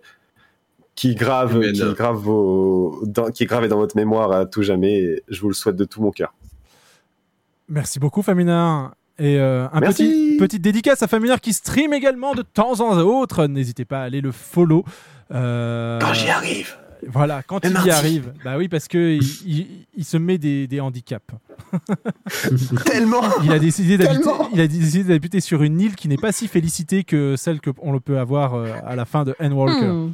qui 0.96 1.16
grave, 1.16 1.56
Humaine. 1.56 1.74
qui 1.74 1.94
grave 1.94 2.16
vos, 2.18 3.02
dans, 3.06 3.30
qui 3.32 3.44
est 3.44 3.46
gravé 3.46 3.68
dans 3.68 3.78
votre 3.78 3.96
mémoire 3.96 4.32
à 4.32 4.46
tout 4.46 4.64
jamais. 4.64 5.22
Je 5.30 5.40
vous 5.42 5.48
le 5.50 5.54
souhaite 5.54 5.76
de 5.76 5.86
tout 5.86 6.02
mon 6.02 6.12
cœur. 6.12 6.34
Merci 7.68 8.00
beaucoup, 8.00 8.22
Famina. 8.22 8.94
Et 9.20 9.38
euh, 9.38 9.68
un 9.74 9.80
Merci. 9.82 10.04
petit 10.06 10.38
petite 10.38 10.62
dédicace 10.62 11.04
à 11.04 11.08
Familiar 11.08 11.42
qui 11.42 11.52
stream 11.54 11.94
également 11.94 12.34
de 12.34 12.42
temps 12.42 12.80
en 12.80 12.98
autre. 13.00 13.46
N'hésitez 13.48 13.84
pas 13.86 14.00
à 14.00 14.04
aller 14.04 14.22
le 14.22 14.32
follow. 14.32 14.84
Euh, 15.34 16.00
Quand 16.00 16.14
j'y 16.14 16.30
arrive. 16.30 16.76
Voilà, 17.08 17.42
quand 17.44 17.60
il 17.66 17.72
y 17.86 17.92
arrive. 17.92 18.34
Bah 18.44 18.56
oui, 18.58 18.68
parce 18.68 18.88
que 18.88 18.98
il, 18.98 19.24
il- 19.46 19.68
il 19.98 20.06
se 20.06 20.18
met 20.18 20.38
des, 20.38 20.68
des 20.68 20.80
handicaps. 20.80 21.24
Tellement. 22.86 23.22
Il 23.44 23.52
a 23.52 23.60
décidé 23.60 23.98
d'habiter. 23.98 24.30
Il 24.54 24.62
a 24.62 24.68
décidé 24.68 25.04
d'habiter 25.04 25.40
sur 25.40 25.64
une 25.64 25.80
île 25.80 25.96
qui 25.96 26.08
n'est 26.08 26.18
pas 26.18 26.32
si 26.32 26.48
félicitée 26.48 27.04
que 27.04 27.36
celle 27.36 27.60
que 27.62 27.70
on 27.82 27.92
le 27.92 28.00
peut 28.00 28.18
avoir 28.20 28.56
euh, 28.56 28.68
à 28.86 28.96
la 28.96 29.06
fin 29.06 29.24
de 29.24 29.36
Endwalker. 29.40 29.86
Hmm. 29.88 30.12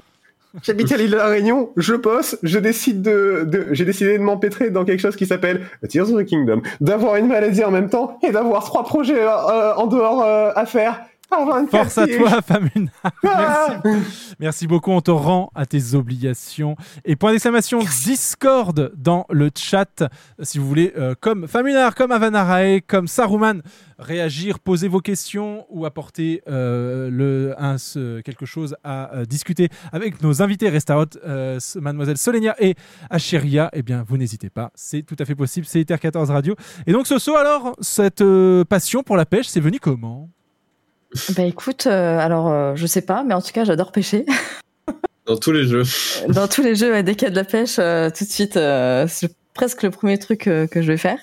J'habite 0.63 0.89
à 0.93 0.95
l'île 0.97 1.11
de 1.11 1.17
la 1.17 1.27
Réunion, 1.27 1.71
je 1.75 1.95
bosse, 1.95 2.37
je 2.41 2.59
décide 2.59 3.01
de, 3.01 3.43
de- 3.45 3.67
j'ai 3.71 3.83
décidé 3.83 4.17
de 4.17 4.23
m'empêtrer 4.23 4.69
dans 4.69 4.85
quelque 4.85 5.01
chose 5.01 5.17
qui 5.17 5.25
s'appelle 5.25 5.65
Tears 5.89 6.09
of 6.13 6.23
the 6.23 6.25
Kingdom, 6.25 6.61
d'avoir 6.79 7.17
une 7.17 7.27
maladie 7.27 7.61
en 7.65 7.71
même 7.71 7.89
temps 7.89 8.17
et 8.25 8.31
d'avoir 8.31 8.63
trois 8.63 8.85
projets 8.85 9.19
euh, 9.21 9.75
en 9.75 9.87
dehors 9.87 10.23
euh, 10.23 10.51
à 10.55 10.65
faire. 10.65 11.01
Une 11.31 11.67
Force 11.67 11.97
à 11.97 12.07
toi, 12.07 12.41
Famuna. 12.41 12.91
Ah. 13.27 13.81
Merci. 13.83 14.35
Merci 14.39 14.67
beaucoup. 14.67 14.91
On 14.91 15.01
te 15.01 15.11
rend 15.11 15.51
à 15.55 15.65
tes 15.65 15.93
obligations. 15.95 16.75
Et 17.03 17.15
point 17.15 17.31
d'exclamation 17.31 17.79
Discord 17.79 18.91
dans 18.95 19.25
le 19.29 19.49
chat. 19.55 20.03
Si 20.41 20.59
vous 20.59 20.67
voulez, 20.67 20.93
euh, 20.97 21.13
comme 21.19 21.47
Famunar, 21.47 21.95
comme 21.95 22.11
Avanarae, 22.11 22.81
comme 22.81 23.07
Saruman, 23.07 23.61
réagir, 23.99 24.59
poser 24.59 24.87
vos 24.87 24.99
questions 24.99 25.65
ou 25.69 25.85
apporter 25.85 26.41
euh, 26.47 27.09
le, 27.09 27.53
un, 27.57 27.77
ce- 27.77 28.21
quelque 28.21 28.45
chose 28.45 28.75
à 28.83 29.13
euh, 29.15 29.25
discuter 29.25 29.69
avec 29.91 30.21
nos 30.21 30.41
invités 30.41 30.71
euh, 31.25 31.59
Mademoiselle 31.75 32.17
Solenia 32.17 32.55
et 32.59 32.75
Acheria, 33.09 33.69
eh 33.73 33.81
bien, 33.81 34.03
vous 34.07 34.17
n'hésitez 34.17 34.49
pas. 34.49 34.71
C'est 34.75 35.01
tout 35.03 35.15
à 35.19 35.25
fait 35.25 35.35
possible. 35.35 35.65
C'est 35.65 35.79
Ether 35.81 35.97
14 35.99 36.29
Radio. 36.29 36.55
Et 36.87 36.91
donc, 36.91 37.07
Soso, 37.07 37.35
alors, 37.35 37.75
cette 37.81 38.23
passion 38.69 39.03
pour 39.03 39.17
la 39.17 39.25
pêche, 39.25 39.47
c'est 39.47 39.59
venu 39.59 39.79
comment? 39.79 40.29
Bah 41.35 41.43
écoute, 41.43 41.87
euh, 41.87 42.19
alors 42.19 42.49
euh, 42.49 42.75
je 42.75 42.85
sais 42.85 43.01
pas, 43.01 43.23
mais 43.23 43.33
en 43.33 43.41
tout 43.41 43.51
cas 43.51 43.63
j'adore 43.63 43.91
pêcher. 43.91 44.25
Dans 45.25 45.37
tous 45.37 45.51
les 45.51 45.65
jeux. 45.65 45.83
Dans 46.29 46.47
tous 46.47 46.61
les 46.61 46.75
jeux, 46.75 46.91
ouais, 46.91 47.01
dès 47.01 47.15
qu'il 47.15 47.23
y 47.23 47.27
a 47.27 47.31
de 47.31 47.35
la 47.35 47.43
pêche, 47.43 47.77
euh, 47.79 48.11
tout 48.15 48.25
de 48.25 48.29
suite, 48.29 48.57
euh, 48.57 49.07
c'est 49.09 49.35
presque 49.55 49.81
le 49.81 49.89
premier 49.89 50.19
truc 50.19 50.41
que 50.41 50.67
je 50.73 50.87
vais 50.87 50.97
faire. 50.97 51.17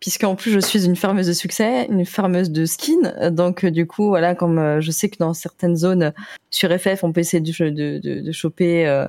Puisqu'en 0.00 0.34
plus, 0.34 0.50
je 0.50 0.60
suis 0.60 0.84
une 0.84 0.96
farmeuse 0.96 1.26
de 1.26 1.32
succès, 1.32 1.86
une 1.88 2.04
farmeuse 2.04 2.50
de 2.50 2.66
skin. 2.66 3.30
Donc, 3.30 3.64
euh, 3.64 3.70
du 3.70 3.86
coup, 3.86 4.08
voilà, 4.08 4.34
comme 4.34 4.58
euh, 4.58 4.80
je 4.80 4.90
sais 4.90 5.08
que 5.08 5.16
dans 5.18 5.32
certaines 5.32 5.76
zones 5.76 6.12
sur 6.50 6.70
FF, 6.70 7.04
on 7.04 7.12
peut 7.12 7.20
essayer 7.20 7.40
de, 7.40 7.98
de, 7.98 8.32
choper 8.32 8.86
euh, 8.86 9.06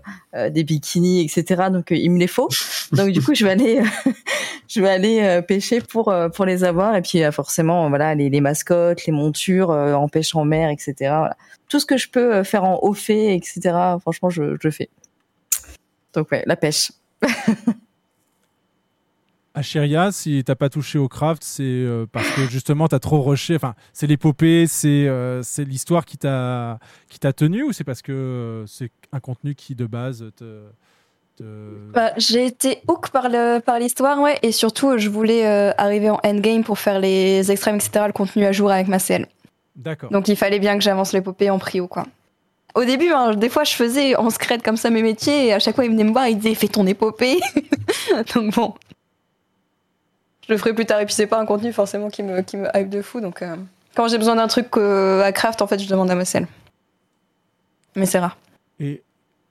des 0.50 0.64
bikinis, 0.64 1.26
etc. 1.26 1.64
Donc, 1.70 1.88
il 1.92 2.10
me 2.12 2.18
les 2.18 2.28
faut. 2.28 2.48
Donc, 2.94 3.12
du 3.12 3.22
coup, 3.22 3.36
je 3.36 3.44
vais 3.44 3.52
aller, 3.52 3.82
je 4.70 4.80
vais 4.80 4.90
aller 4.90 5.42
pêcher 5.48 5.82
pour 5.82 6.14
pour 6.34 6.46
les 6.46 6.64
avoir. 6.64 6.96
Et 6.96 7.02
puis, 7.02 7.22
forcément, 7.32 7.90
voilà, 7.90 8.16
les, 8.16 8.30
les 8.30 8.42
mascottes, 8.42 9.06
les 9.06 9.14
montures 9.14 9.72
en 9.72 10.08
pêche 10.08 10.34
en 10.34 10.46
mer, 10.46 10.70
etc. 10.70 11.14
Tout 11.68 11.80
ce 11.80 11.86
que 11.86 11.98
je 11.98 12.10
peux 12.10 12.44
faire 12.44 12.64
en 12.64 12.80
haut 12.82 12.94
fait, 12.94 13.36
etc. 13.36 13.76
Franchement, 14.00 14.30
je, 14.30 14.56
je 14.62 14.70
fais. 14.70 14.90
Donc, 16.14 16.32
ouais, 16.32 16.44
la 16.46 16.56
pêche. 16.56 16.92
Acheria, 19.56 20.12
si 20.12 20.44
t'as 20.46 20.56
pas 20.56 20.70
touché 20.70 21.00
au 21.00 21.08
craft, 21.08 21.42
c'est 21.44 21.64
euh, 21.64 22.06
parce 22.12 22.30
que 22.32 22.42
justement 22.50 22.88
t'as 22.88 23.00
trop 23.00 23.22
rushé. 23.24 23.56
Enfin, 23.56 23.74
c'est 23.94 24.06
l'épopée, 24.06 24.66
c'est 24.68 25.08
euh, 25.08 25.42
c'est 25.44 25.64
l'histoire 25.64 26.06
qui 26.06 26.18
t'a 26.18 26.78
qui 27.10 27.20
t'a 27.20 27.34
tenu 27.34 27.64
ou 27.64 27.72
c'est 27.74 27.84
parce 27.86 28.02
que 28.02 28.12
euh, 28.12 28.66
c'est 28.68 28.92
un 29.14 29.20
contenu 29.20 29.56
qui 29.56 29.74
de 29.76 29.86
base 29.86 30.26
te, 30.36 30.62
te- 31.38 31.44
Bah, 31.94 32.12
j'ai 32.18 32.46
été 32.46 32.82
hook 32.88 33.10
par 33.10 33.30
le 33.30 33.60
par 33.60 33.80
l'histoire, 33.80 34.20
ouais, 34.22 34.38
et 34.44 34.52
surtout 34.52 34.98
je 34.98 35.10
voulais 35.10 35.46
arriver 35.78 36.10
en 36.10 36.20
endgame 36.24 36.64
pour 36.64 36.78
faire 36.78 37.00
les 37.00 37.50
extrêmes, 37.52 37.76
etc., 37.76 38.06
le 38.08 38.14
contenu 38.14 38.46
à 38.46 38.52
jour 38.52 38.70
avec 38.72 38.88
ma 38.88 39.00
CL. 39.00 39.26
D'accord. 39.76 40.10
Donc 40.12 40.28
il 40.28 40.36
fallait 40.36 40.60
bien 40.60 40.76
que 40.78 40.84
j'avance 40.84 41.14
l'épopée 41.14 41.50
en 41.50 41.60
prio, 41.60 41.88
quoi. 41.88 42.06
Au 42.76 42.84
début, 42.84 43.10
hein, 43.14 43.34
des 43.36 43.48
fois, 43.48 43.64
je 43.64 43.74
faisais 43.74 44.18
en 44.18 44.30
secret 44.30 44.58
comme 44.60 44.76
ça 44.76 44.90
mes 44.90 45.02
métiers, 45.02 45.46
et 45.48 45.54
à 45.54 45.60
chaque 45.60 45.76
fois, 45.76 45.86
ils 45.86 45.92
venaient 45.92 46.04
me 46.04 46.12
voir, 46.12 46.28
ils 46.28 46.38
disaient 46.38 46.56
fais 46.56 46.68
ton 46.68 46.86
épopée. 46.86 47.40
donc 48.36 48.54
bon, 48.54 48.74
je 50.48 50.54
le 50.54 50.58
ferai 50.58 50.74
plus 50.74 50.86
tard, 50.86 51.00
et 51.00 51.06
puis 51.06 51.14
c'est 51.14 51.28
pas 51.28 51.40
un 51.40 51.46
contenu 51.46 51.74
forcément 51.74 52.10
qui 52.10 52.24
me 52.24 52.42
qui 52.42 52.58
me 52.58 52.68
hype 52.76 52.90
de 52.90 53.02
fou, 53.02 53.22
donc 53.22 53.42
euh, 53.42 53.56
quand 53.96 54.08
j'ai 54.08 54.18
besoin 54.18 54.36
d'un 54.36 54.48
truc 54.48 54.68
euh, 54.78 55.24
à 55.24 55.32
craft, 55.32 55.62
en 55.62 55.68
fait, 55.68 55.80
je 55.80 55.88
demande 55.88 56.12
à 56.12 56.16
ma. 56.16 56.24
Mais 57.96 58.06
c'est 58.06 58.20
rare. 58.20 58.38
Et 58.80 59.02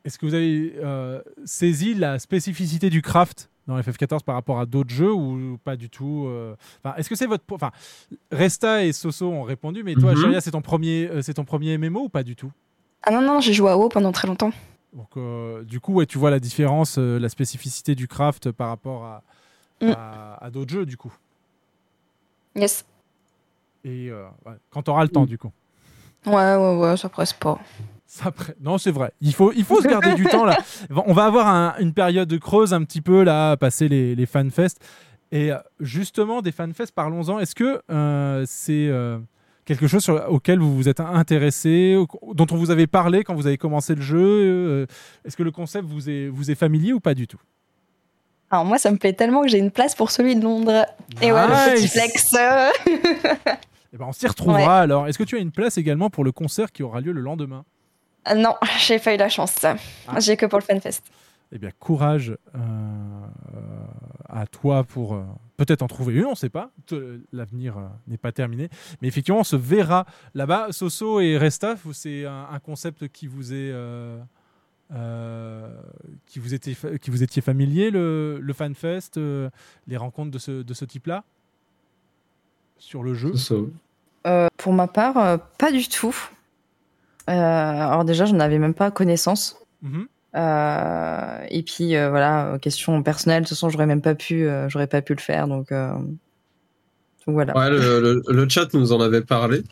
est-ce 0.04 0.18
que 0.18 0.26
vous 0.26 0.34
avez 0.34 0.74
euh, 0.82 1.22
saisi 1.46 1.94
la 1.94 2.18
spécificité 2.18 2.90
du 2.90 3.00
craft 3.00 3.48
dans 3.66 3.80
FF14 3.80 4.22
par 4.22 4.34
rapport 4.34 4.60
à 4.60 4.66
d'autres 4.66 4.92
jeux 4.92 5.12
ou 5.12 5.58
pas 5.64 5.76
du 5.76 5.88
tout 5.88 6.26
euh, 6.28 6.54
Enfin, 6.82 6.94
est-ce 6.96 7.08
que 7.08 7.14
c'est 7.14 7.26
votre 7.26 7.44
enfin 7.50 7.70
Resta 8.30 8.84
et 8.84 8.92
Soso 8.92 9.30
ont 9.30 9.42
répondu, 9.42 9.82
mais 9.82 9.94
toi. 9.94 10.12
Acheria, 10.12 10.42
c'est 10.42 10.50
ton 10.50 10.60
premier 10.60 11.08
euh, 11.10 11.22
c'est 11.22 11.34
ton 11.34 11.44
premier 11.44 11.78
MMO 11.78 12.04
ou 12.04 12.08
pas 12.10 12.22
du 12.22 12.36
tout? 12.36 12.52
Ah 13.02 13.10
non, 13.10 13.22
non, 13.22 13.40
j'ai 13.40 13.54
joué 13.54 13.70
à 13.70 13.78
WoW 13.78 13.88
pendant 13.88 14.12
très 14.12 14.28
longtemps. 14.28 14.52
Donc, 14.94 15.08
euh, 15.16 15.62
du 15.64 15.80
coup, 15.80 15.94
ouais, 15.94 16.06
tu 16.06 16.18
vois 16.18 16.30
la 16.30 16.38
différence, 16.38 16.96
euh, 16.98 17.18
la 17.18 17.28
spécificité 17.28 17.94
du 17.94 18.06
craft 18.06 18.52
par 18.52 18.68
rapport 18.68 19.04
à, 19.04 19.22
Mm. 19.80 19.90
à, 19.96 20.44
à 20.44 20.50
d'autres 20.50 20.72
jeux, 20.72 20.86
du 20.86 20.96
coup. 20.96 21.12
Yes. 22.54 22.84
Et 23.84 24.08
euh, 24.10 24.24
ouais, 24.46 24.54
quand 24.70 24.82
tu 24.82 24.90
auras 24.90 25.02
le 25.02 25.08
temps, 25.08 25.26
du 25.26 25.36
coup. 25.38 25.50
Ouais, 26.26 26.32
ouais, 26.56 26.76
ouais, 26.78 26.96
ça 26.96 27.08
presse 27.08 27.32
pas. 27.32 27.58
Ça 28.06 28.30
pré- 28.30 28.54
Non, 28.60 28.78
c'est 28.78 28.92
vrai. 28.92 29.12
Il 29.20 29.34
faut, 29.34 29.52
il 29.52 29.64
faut 29.64 29.82
se 29.82 29.88
garder 29.88 30.14
du 30.14 30.24
temps 30.30 30.44
là. 30.44 30.56
On 31.06 31.12
va 31.12 31.24
avoir 31.26 31.48
un- 31.48 31.74
une 31.80 31.92
période 31.92 32.28
de 32.28 32.38
creuse 32.38 32.72
un 32.72 32.82
petit 32.84 33.00
peu 33.00 33.24
là, 33.24 33.56
passer 33.56 33.88
les, 33.88 34.14
les 34.14 34.26
fanfests. 34.26 34.82
Et 35.32 35.52
euh, 35.52 35.58
justement, 35.80 36.40
des 36.40 36.52
fanfests, 36.52 36.92
parlons-en. 36.94 37.40
Est-ce 37.40 37.54
que 37.54 37.82
euh, 37.90 38.44
c'est 38.46 38.86
euh, 38.88 39.18
quelque 39.64 39.86
chose 39.88 40.02
sur- 40.04 40.24
auquel 40.30 40.60
vous 40.60 40.74
vous 40.76 40.88
êtes 40.88 41.00
intéressé, 41.00 41.96
au- 41.96 42.34
dont 42.34 42.46
on 42.52 42.56
vous 42.56 42.70
avait 42.70 42.86
parlé 42.86 43.24
quand 43.24 43.34
vous 43.34 43.46
avez 43.48 43.58
commencé 43.58 43.94
le 43.94 44.02
jeu 44.02 44.86
Est-ce 45.24 45.36
que 45.36 45.42
le 45.42 45.50
concept 45.50 45.86
vous 45.88 46.08
est, 46.08 46.28
vous 46.28 46.50
est 46.50 46.54
familier 46.54 46.92
ou 46.92 47.00
pas 47.00 47.14
du 47.14 47.26
tout? 47.26 47.40
Alors 48.54 48.64
moi, 48.64 48.78
ça 48.78 48.92
me 48.92 48.98
plaît 48.98 49.12
tellement 49.14 49.42
que 49.42 49.48
j'ai 49.48 49.58
une 49.58 49.72
place 49.72 49.96
pour 49.96 50.12
celui 50.12 50.36
de 50.36 50.42
Londres. 50.44 50.86
Et 51.20 51.32
ouais, 51.32 51.46
le 51.46 51.74
petit 51.74 51.88
flex. 51.88 52.30
Eh 53.92 53.96
ben, 53.96 54.06
On 54.08 54.12
s'y 54.12 54.26
retrouvera 54.28 54.80
alors. 54.80 55.06
Est-ce 55.08 55.18
que 55.18 55.24
tu 55.24 55.36
as 55.36 55.40
une 55.40 55.50
place 55.52 55.76
également 55.76 56.08
pour 56.10 56.22
le 56.24 56.30
concert 56.32 56.70
qui 56.72 56.82
aura 56.84 57.00
lieu 57.00 57.10
le 57.12 57.20
lendemain? 57.20 57.64
Ah 58.24 58.34
non, 58.36 58.54
j'ai 58.78 58.98
pas 59.00 59.14
eu 59.14 59.16
la 59.16 59.28
chance. 59.28 59.54
Ah. 59.64 59.76
J'ai 60.20 60.36
que 60.36 60.46
pour 60.46 60.58
le 60.60 60.64
FanFest. 60.64 61.02
Eh 61.52 61.58
bien, 61.58 61.70
courage 61.78 62.36
euh, 62.56 62.58
à 64.28 64.46
toi 64.46 64.82
pour 64.84 65.14
euh, 65.14 65.22
peut-être 65.56 65.82
en 65.82 65.86
trouver 65.88 66.14
une, 66.14 66.24
on 66.26 66.30
ne 66.30 66.34
sait 66.36 66.48
pas. 66.48 66.70
L'avenir 67.32 67.78
euh, 67.78 67.82
n'est 68.08 68.16
pas 68.18 68.32
terminé. 68.32 68.68
Mais 69.02 69.08
effectivement, 69.08 69.40
on 69.40 69.44
se 69.44 69.56
verra 69.56 70.06
là-bas. 70.34 70.68
Soso 70.70 71.20
et 71.20 71.36
Resta, 71.38 71.74
vous- 71.74 71.92
c'est 71.92 72.24
un, 72.24 72.46
un 72.52 72.58
concept 72.60 73.08
qui 73.08 73.26
vous 73.26 73.52
est. 73.52 73.72
euh, 74.92 75.68
qui, 76.26 76.38
vous 76.38 76.48
fa- 76.74 76.98
qui 76.98 77.10
vous 77.10 77.22
étiez 77.22 77.40
familier, 77.42 77.90
le, 77.90 78.38
le 78.40 78.52
FanFest, 78.52 79.16
euh, 79.16 79.48
les 79.86 79.96
rencontres 79.96 80.30
de 80.30 80.38
ce, 80.38 80.62
de 80.62 80.74
ce 80.74 80.84
type-là? 80.84 81.24
Sur 82.78 83.02
le 83.02 83.14
jeu? 83.14 83.32
Euh, 84.26 84.48
pour 84.56 84.72
ma 84.72 84.86
part, 84.86 85.16
euh, 85.18 85.36
pas 85.58 85.72
du 85.72 85.88
tout. 85.88 86.14
Euh, 87.28 87.32
alors 87.32 88.04
déjà, 88.04 88.26
je 88.26 88.34
n'avais 88.34 88.58
même 88.58 88.74
pas 88.74 88.90
connaissance. 88.90 89.56
Mhm. 89.82 90.06
Euh, 90.36 91.46
et 91.48 91.62
puis 91.62 91.94
euh, 91.94 92.10
voilà, 92.10 92.58
question 92.60 93.02
personnelle, 93.02 93.42
de 93.44 93.48
toute 93.48 93.56
façon, 93.56 93.70
j'aurais 93.70 93.86
même 93.86 94.02
pas 94.02 94.14
pu, 94.14 94.46
euh, 94.46 94.68
j'aurais 94.68 94.88
pas 94.88 95.00
pu 95.00 95.14
le 95.14 95.20
faire, 95.20 95.46
donc, 95.46 95.70
euh, 95.70 95.92
donc 95.94 97.34
voilà. 97.34 97.56
Ouais, 97.56 97.70
le, 97.70 98.00
le- 98.00 98.22
le 98.28 98.48
chat 98.48 98.74
nous 98.74 98.92
en 98.92 99.00
avait 99.00 99.22
parlé. 99.22 99.62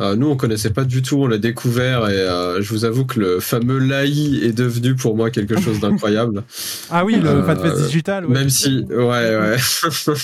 Euh, 0.00 0.14
nous, 0.16 0.28
on 0.28 0.36
connaissait 0.36 0.70
pas 0.70 0.84
du 0.84 1.02
tout, 1.02 1.16
on 1.16 1.26
l'a 1.26 1.38
découvert 1.38 2.08
et 2.08 2.14
euh, 2.14 2.62
je 2.62 2.70
vous 2.70 2.84
avoue 2.84 3.04
que 3.04 3.18
le 3.18 3.40
fameux 3.40 3.78
Lai 3.78 4.08
est 4.44 4.52
devenu 4.56 4.94
pour 4.94 5.16
moi 5.16 5.30
quelque 5.30 5.60
chose 5.60 5.80
d'incroyable. 5.80 6.44
Ah 6.90 7.04
oui, 7.04 7.16
le 7.16 7.28
Euh, 7.28 7.86
digital. 7.86 8.24
ouais. 8.26 8.32
Même 8.32 8.48
si, 8.50 8.84
ouais, 8.88 8.96
ouais. 9.36 9.56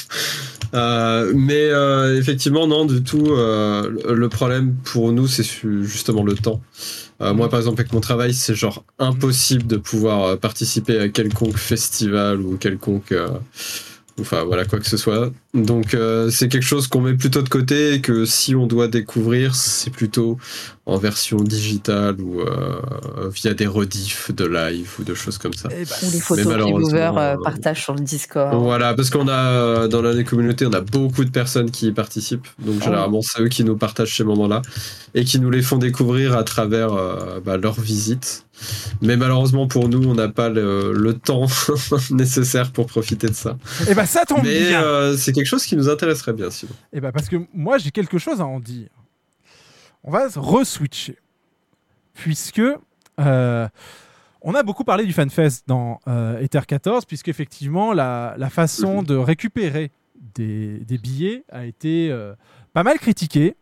Euh, 0.75 1.33
mais 1.37 1.71
effectivement, 2.19 2.67
non, 2.67 2.85
du 2.85 3.03
tout. 3.03 3.27
le- 3.27 4.29
problème 4.29 4.75
pour 4.85 5.13
nous, 5.13 5.29
c'est 5.29 5.45
justement 5.83 6.25
le 6.25 6.35
temps. 6.35 6.61
Moi, 7.21 7.49
par 7.49 7.61
exemple, 7.61 7.81
avec 7.81 7.93
mon 7.93 8.01
travail, 8.01 8.35
c'est 8.35 8.55
genre 8.57 8.85
impossible 8.99 9.67
de 9.67 9.77
pouvoir 9.77 10.37
participer 10.39 10.99
à 10.99 11.09
quelconque 11.09 11.57
festival 11.59 12.41
ou 12.41 12.57
quelconque. 12.57 13.15
Enfin 14.21 14.45
voilà 14.45 14.65
quoi 14.65 14.79
que 14.79 14.87
ce 14.87 14.97
soit. 14.97 15.33
Donc 15.55 15.93
euh, 15.93 16.31
c'est 16.31 16.49
quelque 16.49 16.63
chose 16.65 16.87
qu'on 16.87 17.01
met 17.01 17.15
plutôt 17.15 17.43
de 17.43 17.49
côté 17.49 17.95
et 17.95 18.01
que 18.01 18.25
si 18.25 18.55
on 18.55 18.67
doit 18.69 18.87
découvrir, 18.87 19.57
c'est 19.57 19.91
plutôt 19.91 20.39
en 20.87 20.99
version 20.99 21.39
digitale 21.39 22.21
ou 22.21 22.41
euh, 22.41 22.81
via 23.33 23.55
des 23.55 23.67
rediffs 23.67 24.33
de 24.33 24.45
live 24.47 24.89
ou 25.01 25.03
de 25.05 25.15
choses 25.15 25.39
comme 25.39 25.53
ça. 25.55 25.69
Ou 25.69 25.73
les 25.73 25.79
Mais 26.13 26.21
photos 26.21 26.45
que 26.45 26.49
les 26.49 26.57
malheureusement, 26.57 26.89
viewers 26.89 27.19
euh, 27.19 27.37
partagent 27.43 27.83
sur 27.83 27.95
le 27.95 28.01
Discord. 28.03 28.55
voilà, 28.63 28.95
parce 28.95 29.11
qu'on 29.11 29.27
a 29.27 29.89
dans 29.89 30.03
la 30.03 30.23
communauté, 30.23 30.65
on 30.67 30.73
a 30.73 30.81
beaucoup 30.81 31.25
de 31.25 31.31
personnes 31.31 31.71
qui 31.73 31.89
y 31.89 31.93
participent. 31.93 32.47
Donc 32.61 32.77
Ah. 32.83 32.85
généralement, 32.85 33.21
c'est 33.23 33.43
eux 33.43 33.49
qui 33.49 33.65
nous 33.65 33.77
partagent 33.77 34.17
ces 34.17 34.25
moments-là 34.25 34.63
et 35.15 35.25
qui 35.25 35.41
nous 35.41 35.51
les 35.51 35.63
font 35.63 35.79
découvrir 35.79 36.37
à 36.37 36.45
travers 36.45 36.93
euh, 36.93 37.41
bah, 37.45 37.57
leurs 37.57 37.81
visites. 37.81 38.44
Mais 39.03 39.17
malheureusement 39.17 39.67
pour 39.67 39.89
nous, 39.89 40.09
on 40.09 40.15
n'a 40.15 40.29
pas 40.29 40.49
le, 40.49 40.93
le 40.93 41.15
temps 41.15 41.47
nécessaire 42.11 42.73
pour 42.73 42.87
profiter 42.87 43.27
de 43.29 43.35
ça. 43.35 43.57
Eh 43.89 43.95
ben, 43.95 44.07
ça 44.07 44.25
tombe 44.25 44.41
Mais 44.45 44.69
bien. 44.69 44.83
euh, 44.83 45.17
c'est 45.17 45.33
quelque 45.33 45.47
chose 45.47 45.65
qui 45.67 45.77
nous 45.77 45.89
intéresserait 45.89 46.33
bien 46.33 46.51
sinon. 46.51 46.73
Eh 46.93 47.01
ben 47.01 47.11
parce 47.13 47.29
que 47.29 47.37
moi 47.53 47.79
j'ai 47.79 47.91
quelque 47.91 48.19
chose 48.19 48.41
à 48.41 48.47
en 48.47 48.61
dire. 48.61 48.89
On 50.03 50.11
va 50.11 50.27
re-switcher. 50.29 51.19
Puisque 52.13 52.61
euh, 53.21 53.69
on 54.43 54.55
a 54.55 54.63
beaucoup 54.63 54.85
parlé 54.85 55.05
du 55.05 55.13
FanFest 55.13 55.65
dans 55.67 55.99
euh, 56.07 56.39
Ether 56.41 56.61
14, 56.67 57.05
puisque 57.07 57.29
effectivement 57.29 57.93
la, 57.93 58.35
la 58.39 58.51
façon 58.51 59.03
de 59.03 59.17
récupérer 59.17 59.91
des, 60.35 60.79
des 60.81 60.99
billets 60.99 61.45
a 61.51 61.65
été 61.65 62.15
pas 62.73 62.83
mal 62.83 62.99
critiquée. 62.99 63.57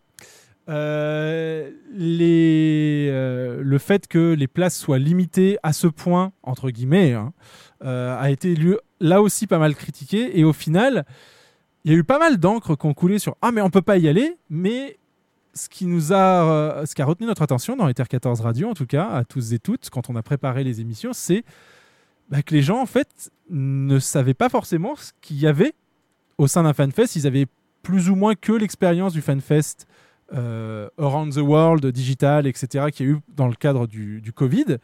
Euh, 0.68 1.70
les, 1.92 3.08
euh, 3.10 3.62
le 3.62 3.78
fait 3.78 4.06
que 4.06 4.32
les 4.34 4.46
places 4.46 4.78
soient 4.78 4.98
limitées 4.98 5.58
à 5.62 5.72
ce 5.72 5.86
point, 5.86 6.32
entre 6.42 6.70
guillemets, 6.70 7.12
hein, 7.12 7.32
euh, 7.84 8.16
a 8.18 8.30
été 8.30 8.56
là 9.00 9.22
aussi 9.22 9.46
pas 9.46 9.58
mal 9.58 9.74
critiqué. 9.74 10.38
Et 10.38 10.44
au 10.44 10.52
final, 10.52 11.04
il 11.84 11.92
y 11.92 11.94
a 11.94 11.98
eu 11.98 12.04
pas 12.04 12.18
mal 12.18 12.38
d'encre 12.38 12.76
qui 12.76 12.86
ont 12.86 12.94
coulé 12.94 13.18
sur 13.18 13.36
Ah, 13.42 13.52
mais 13.52 13.60
on 13.60 13.70
peut 13.70 13.82
pas 13.82 13.98
y 13.98 14.08
aller. 14.08 14.36
Mais 14.50 14.98
ce 15.54 15.68
qui 15.68 15.86
nous 15.86 16.12
a, 16.12 16.48
euh, 16.48 16.86
ce 16.86 16.94
qui 16.94 17.02
a 17.02 17.04
retenu 17.04 17.26
notre 17.26 17.42
attention 17.42 17.76
dans 17.76 17.88
Ether 17.88 18.04
14 18.08 18.40
Radio, 18.40 18.68
en 18.68 18.74
tout 18.74 18.86
cas, 18.86 19.08
à 19.08 19.24
tous 19.24 19.52
et 19.52 19.58
toutes, 19.58 19.90
quand 19.90 20.08
on 20.08 20.16
a 20.16 20.22
préparé 20.22 20.64
les 20.64 20.80
émissions, 20.80 21.12
c'est 21.12 21.44
bah, 22.30 22.42
que 22.42 22.54
les 22.54 22.62
gens, 22.62 22.80
en 22.80 22.86
fait, 22.86 23.30
ne 23.50 23.98
savaient 23.98 24.34
pas 24.34 24.48
forcément 24.48 24.96
ce 24.96 25.12
qu'il 25.20 25.38
y 25.38 25.46
avait 25.46 25.74
au 26.38 26.46
sein 26.46 26.62
d'un 26.62 26.72
FanFest. 26.72 27.16
Ils 27.16 27.26
avaient 27.26 27.46
plus 27.82 28.08
ou 28.08 28.14
moins 28.14 28.34
que 28.34 28.52
l'expérience 28.52 29.12
du 29.12 29.20
FanFest 29.20 29.86
euh, 30.34 30.88
Around 30.98 31.34
the 31.34 31.38
World, 31.40 31.86
digital, 31.86 32.46
etc., 32.46 32.86
qu'il 32.92 33.06
y 33.06 33.08
a 33.10 33.12
eu 33.12 33.18
dans 33.36 33.48
le 33.48 33.54
cadre 33.54 33.86
du, 33.86 34.22
Covid. 34.34 34.78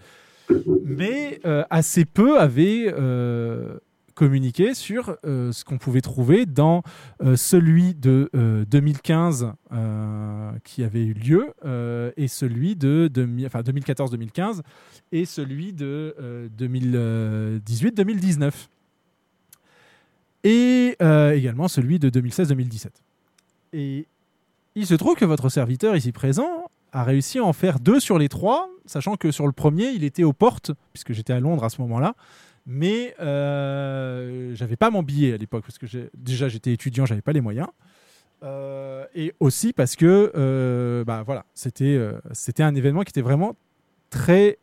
Mais 0.85 1.41
euh, 1.45 1.63
assez 1.69 2.05
peu 2.07 2.39
avaient 2.41 2.87
euh, 2.97 3.79
communiqué 4.15 4.75
sur 4.75 5.17
ce 5.23 5.65
qu'on 5.65 5.79
pouvait 5.79 6.01
trouver 6.01 6.45
dans 6.47 6.83
celui 7.37 7.95
de 7.95 8.29
euh, 8.35 8.65
2015 8.65 9.53
euh, 9.73 10.51
qui 10.65 10.83
avait 10.83 11.05
eu 11.05 11.13
lieu 11.13 11.53
et 12.17 12.27
celui 12.29 12.75
de 12.75 13.09
demi- 13.13 13.47
enfin, 13.47 13.61
2014-2015 13.61 14.63
et 15.13 15.25
celui 15.25 15.73
de 15.73 16.17
euh, 16.21 16.49
2018-2019 16.59 18.51
et 20.45 20.97
également 21.35 21.69
celui 21.69 21.99
de 21.99 22.11
2016-2017. 22.11 22.87
Et 23.73 24.07
il 24.79 24.87
se 24.87 24.95
trouve 24.95 25.17
que 25.17 25.25
votre 25.25 25.49
serviteur 25.49 25.97
ici 25.97 26.13
présent 26.13 26.71
a 26.93 27.05
réussi 27.05 27.39
à 27.39 27.45
en 27.45 27.53
faire 27.53 27.81
deux 27.81 28.01
sur 28.01 28.19
les 28.19 28.29
trois, 28.29 28.71
sachant 28.87 29.17
que 29.17 29.31
sur 29.31 29.47
le 29.47 29.53
premier, 29.53 29.91
il 29.91 30.05
était 30.05 30.25
aux 30.25 30.33
portes, 30.33 30.73
puisque 30.93 31.13
j'étais 31.13 31.33
à 31.33 31.41
Londres 31.41 31.65
à 31.65 31.69
ce 31.69 31.81
moment-là. 31.83 32.15
Mais 32.67 33.15
euh, 33.21 34.55
j'avais 34.55 34.77
pas 34.77 34.91
mon 34.91 35.03
billet 35.03 35.35
à 35.35 35.37
l'époque, 35.37 35.65
parce 35.67 35.79
que 35.79 35.87
déjà 36.15 36.49
j'étais 36.49 36.73
étudiant, 36.73 37.07
j'avais 37.07 37.23
pas 37.23 37.33
les 37.33 37.41
moyens. 37.41 37.69
Euh, 38.45 39.05
et 39.17 39.35
aussi 39.41 39.73
parce 39.73 39.97
que 39.97 40.31
euh, 40.37 41.05
bah, 41.05 41.25
voilà, 41.27 41.45
c'était 41.55 41.97
euh, 41.97 42.13
c'était 42.33 42.63
un 42.63 42.75
événement 42.77 43.03
qui 43.03 43.11
était 43.11 43.21
vraiment 43.21 43.57
très 44.11 44.59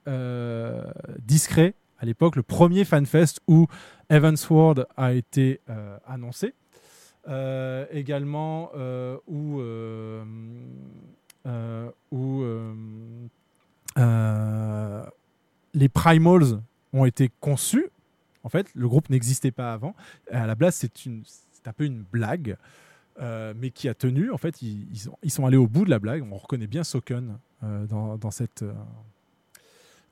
discret 1.20 1.76
à 2.00 2.06
l'époque, 2.06 2.36
le 2.36 2.44
premier 2.44 2.84
FanFest 2.84 3.42
où 3.48 3.68
Evansward 4.10 4.88
a 4.98 5.14
été 5.14 5.62
annoncé. 6.08 6.54
Euh, 7.28 7.88
également 7.92 8.70
euh, 8.76 9.18
où, 9.28 9.60
euh, 9.60 10.24
où 12.12 12.44
les 15.74 15.90
Primals 15.90 16.62
ont 16.94 17.06
été 17.06 17.32
conçus. 17.40 17.88
En 18.44 18.50
fait, 18.50 18.68
le 18.76 18.88
groupe 18.88 19.10
n'existait 19.10 19.52
pas 19.52 19.74
avant. 19.74 19.96
À 20.32 20.46
la 20.46 20.54
base, 20.54 20.76
c'est 20.76 20.92
un 21.68 21.74
peu 21.74 21.86
une 21.86 22.04
blague, 22.04 22.58
mais 23.20 23.72
qui 23.72 23.90
a 23.90 23.96
tenu. 23.96 24.32
En 24.32 24.38
fait, 24.38 24.62
ils, 24.62 25.32
sont, 25.32 25.46
allés 25.46 25.58
au 25.58 25.68
bout 25.68 25.86
de 25.86 25.90
la 25.90 26.00
blague. 26.00 26.24
On 26.32 26.38
reconnaît 26.38 26.68
bien 26.68 26.84
Soken 26.84 27.40
dans, 27.64 28.32
cette, 28.32 28.64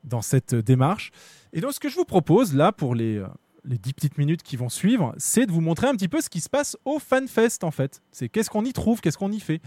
dans 0.02 0.22
cette 0.22 0.54
démarche. 0.56 1.12
Et 1.52 1.60
donc, 1.60 1.74
ce 1.74 1.80
que 1.80 1.88
je 1.88 1.94
vous 1.94 2.04
propose 2.04 2.54
là 2.54 2.72
pour 2.72 2.96
les, 2.96 3.24
les 3.64 3.78
10 3.78 3.94
petites 3.94 4.18
minutes 4.18 4.42
qui 4.42 4.56
vont 4.56 4.68
suivre, 4.68 5.14
c'est 5.16 5.46
de 5.46 5.52
vous 5.52 5.60
montrer 5.60 5.86
un 5.86 5.94
petit 5.94 6.08
peu 6.08 6.20
ce 6.20 6.28
qui 6.28 6.40
se 6.40 6.48
passe 6.48 6.76
au 6.84 6.98
FanFest 6.98 7.62
en 7.62 7.70
fait. 7.70 8.02
C'est 8.12 8.28
qu'est-ce 8.28 8.50
qu'on 8.50 8.64
y 8.64 8.72
trouve, 8.72 9.00
qu'est-ce 9.00 9.18
qu'on 9.18 9.32
y 9.32 9.40
fait. 9.40 9.60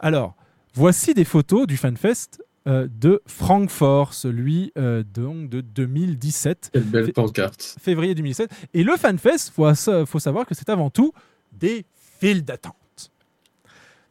Alors, 0.00 0.34
voici 0.74 1.14
des 1.14 1.24
photos 1.24 1.66
du 1.66 1.76
FanFest 1.76 2.42
euh, 2.68 2.86
de 2.88 3.20
Francfort, 3.26 4.14
celui 4.14 4.72
euh, 4.78 5.02
donc 5.02 5.48
de 5.48 5.60
2017. 5.60 6.70
Quelle 6.72 6.82
belle 6.84 7.12
pancarte. 7.12 7.76
Février 7.80 8.14
2017. 8.14 8.50
Et 8.74 8.84
le 8.84 8.96
FanFest, 8.96 9.48
il 9.48 9.52
faut, 9.52 10.06
faut 10.06 10.18
savoir 10.20 10.46
que 10.46 10.54
c'est 10.54 10.68
avant 10.68 10.90
tout 10.90 11.12
des 11.52 11.84
files 12.20 12.44
d'attente. 12.44 12.76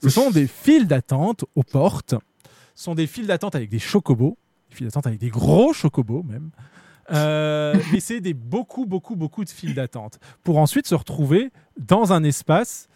Ce 0.04 0.10
sont 0.10 0.32
des 0.32 0.48
files 0.48 0.88
d'attente 0.88 1.46
aux 1.56 1.64
portes. 1.64 2.16
Ce 2.76 2.84
sont 2.84 2.96
des 2.96 3.08
files 3.08 3.28
d'attente 3.28 3.56
avec 3.56 3.70
des 3.70 3.80
chocobos, 3.80 4.38
des 4.70 4.76
files 4.76 4.88
d'attente 4.88 5.08
avec 5.08 5.20
des 5.20 5.30
gros 5.30 5.74
chocobos 5.74 6.24
même. 6.24 6.50
Euh, 7.12 7.76
mais 7.92 8.00
c'est 8.00 8.22
des 8.22 8.34
beaucoup, 8.34 8.86
beaucoup, 8.86 9.16
beaucoup 9.16 9.44
de 9.44 9.50
files 9.50 9.76
d'attente 9.76 10.20
pour 10.44 10.58
ensuite 10.58 10.88
se 10.88 10.96
retrouver 10.96 11.52
dans 11.78 12.14
un 12.14 12.24
espace 12.24 12.88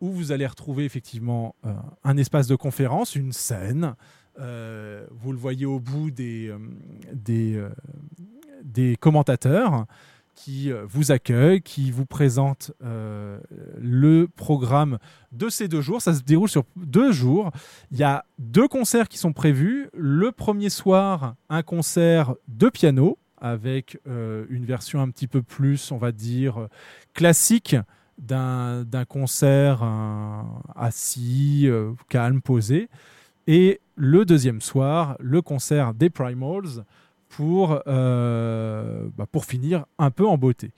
où 0.00 0.10
vous 0.10 0.32
allez 0.32 0.46
retrouver 0.46 0.84
effectivement 0.84 1.54
euh, 1.64 1.72
un 2.02 2.16
espace 2.16 2.46
de 2.46 2.56
conférence, 2.56 3.16
une 3.16 3.32
scène. 3.32 3.94
Euh, 4.38 5.06
vous 5.10 5.32
le 5.32 5.38
voyez 5.38 5.66
au 5.66 5.80
bout 5.80 6.10
des, 6.10 6.52
des, 7.12 8.96
commentateurs 8.98 9.86
qui 10.34 10.72
vous 10.88 11.12
accueillent, 11.12 11.62
qui 11.62 11.92
vous 11.92 12.06
présentent 12.06 12.72
le 12.80 14.26
programme 14.34 14.98
de 15.30 15.48
ces 15.48 15.68
deux 15.68 15.80
jours. 15.80 16.02
Ça 16.02 16.12
se 16.12 16.22
déroule 16.22 16.48
sur 16.48 16.64
deux 16.74 17.12
jours. 17.12 17.52
Il 17.92 17.98
y 17.98 18.02
a 18.02 18.24
deux 18.40 18.66
concerts 18.66 19.08
qui 19.08 19.18
sont 19.18 19.32
prévus. 19.32 19.88
Le 19.94 20.32
premier 20.32 20.70
soir, 20.70 21.36
un 21.48 21.62
concert 21.62 22.34
de 22.48 22.68
piano 22.68 23.16
avec 23.44 24.00
euh, 24.08 24.46
une 24.48 24.64
version 24.64 25.02
un 25.02 25.10
petit 25.10 25.28
peu 25.28 25.42
plus, 25.42 25.92
on 25.92 25.98
va 25.98 26.12
dire, 26.12 26.66
classique 27.12 27.76
d'un 28.16 28.86
concert 29.06 29.82
euh, 29.82 30.40
assis, 30.74 31.64
euh, 31.66 31.92
calme, 32.08 32.40
posé. 32.40 32.88
Et 33.46 33.82
le 33.96 34.24
deuxième 34.24 34.62
soir, 34.62 35.16
le 35.20 35.42
concert 35.42 35.92
des 35.92 36.08
Primals 36.08 36.86
pour, 37.28 37.82
bah, 37.84 39.26
pour 39.30 39.44
finir 39.44 39.84
un 39.98 40.10
peu 40.10 40.26
en 40.26 40.38
beauté. 40.38 40.70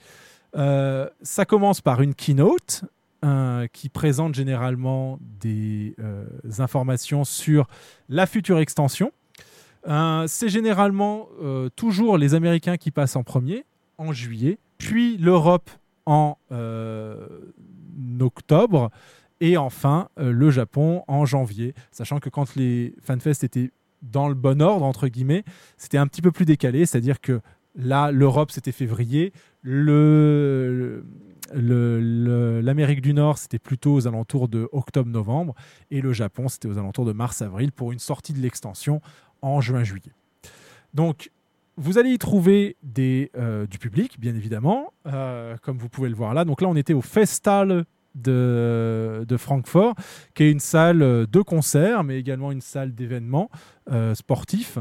Ça 0.54 1.44
commence 1.46 1.80
par 1.80 2.02
une 2.02 2.14
keynote 2.14 2.84
qui 3.72 3.88
présente 3.90 4.34
généralement 4.34 5.18
des 5.20 5.94
informations 6.58 7.24
sur 7.24 7.68
la 8.08 8.26
future 8.26 8.58
extension. 8.58 9.12
Euh, 9.86 10.24
c'est 10.26 10.48
généralement 10.48 11.28
euh, 11.40 11.68
toujours 11.76 12.18
les 12.18 12.34
Américains 12.34 12.76
qui 12.76 12.90
passent 12.90 13.16
en 13.16 13.22
premier, 13.22 13.64
en 13.98 14.12
juillet, 14.12 14.58
puis 14.78 15.16
l'Europe 15.16 15.70
en 16.06 16.38
euh, 16.52 17.26
octobre, 18.20 18.90
et 19.40 19.56
enfin 19.56 20.08
le 20.16 20.50
Japon 20.50 21.02
en 21.08 21.24
janvier. 21.26 21.74
Sachant 21.90 22.20
que 22.20 22.30
quand 22.30 22.56
les 22.56 22.94
FanFest 23.02 23.44
étaient 23.44 23.70
dans 24.02 24.28
le 24.28 24.34
bon 24.34 24.62
ordre, 24.62 24.84
entre 24.84 25.08
guillemets, 25.08 25.44
c'était 25.76 25.98
un 25.98 26.06
petit 26.06 26.22
peu 26.22 26.32
plus 26.32 26.44
décalé, 26.44 26.86
c'est-à-dire 26.86 27.20
que 27.20 27.40
là, 27.76 28.10
l'Europe, 28.10 28.50
c'était 28.50 28.72
février, 28.72 29.32
l'Amérique 31.52 33.02
du 33.02 33.14
Nord, 33.14 33.38
c'était 33.38 33.58
plutôt 33.58 33.94
aux 33.94 34.06
alentours 34.06 34.48
de 34.48 34.68
octobre-novembre, 34.72 35.54
et 35.90 36.00
le 36.00 36.12
Japon, 36.12 36.48
c'était 36.48 36.68
aux 36.68 36.78
alentours 36.78 37.04
de 37.04 37.12
mars-avril 37.12 37.72
pour 37.72 37.92
une 37.92 37.98
sortie 37.98 38.32
de 38.32 38.40
l'extension 38.40 39.00
en 39.46 39.60
juin-juillet. 39.60 40.12
Donc, 40.94 41.30
vous 41.76 41.98
allez 41.98 42.10
y 42.10 42.18
trouver 42.18 42.76
euh, 43.36 43.66
du 43.66 43.78
public, 43.78 44.18
bien 44.18 44.34
évidemment, 44.34 44.92
euh, 45.06 45.56
comme 45.62 45.76
vous 45.76 45.88
pouvez 45.88 46.08
le 46.08 46.14
voir 46.14 46.32
là. 46.32 46.44
Donc 46.44 46.62
là, 46.62 46.68
on 46.68 46.76
était 46.76 46.94
au 46.94 47.02
Festal 47.02 47.84
de, 48.14 49.26
de 49.28 49.36
Francfort, 49.36 49.94
qui 50.34 50.44
est 50.44 50.50
une 50.50 50.60
salle 50.60 51.00
de 51.26 51.42
concert, 51.42 52.02
mais 52.02 52.18
également 52.18 52.50
une 52.50 52.62
salle 52.62 52.94
d'événements 52.94 53.50
euh, 53.90 54.14
sportifs. 54.14 54.78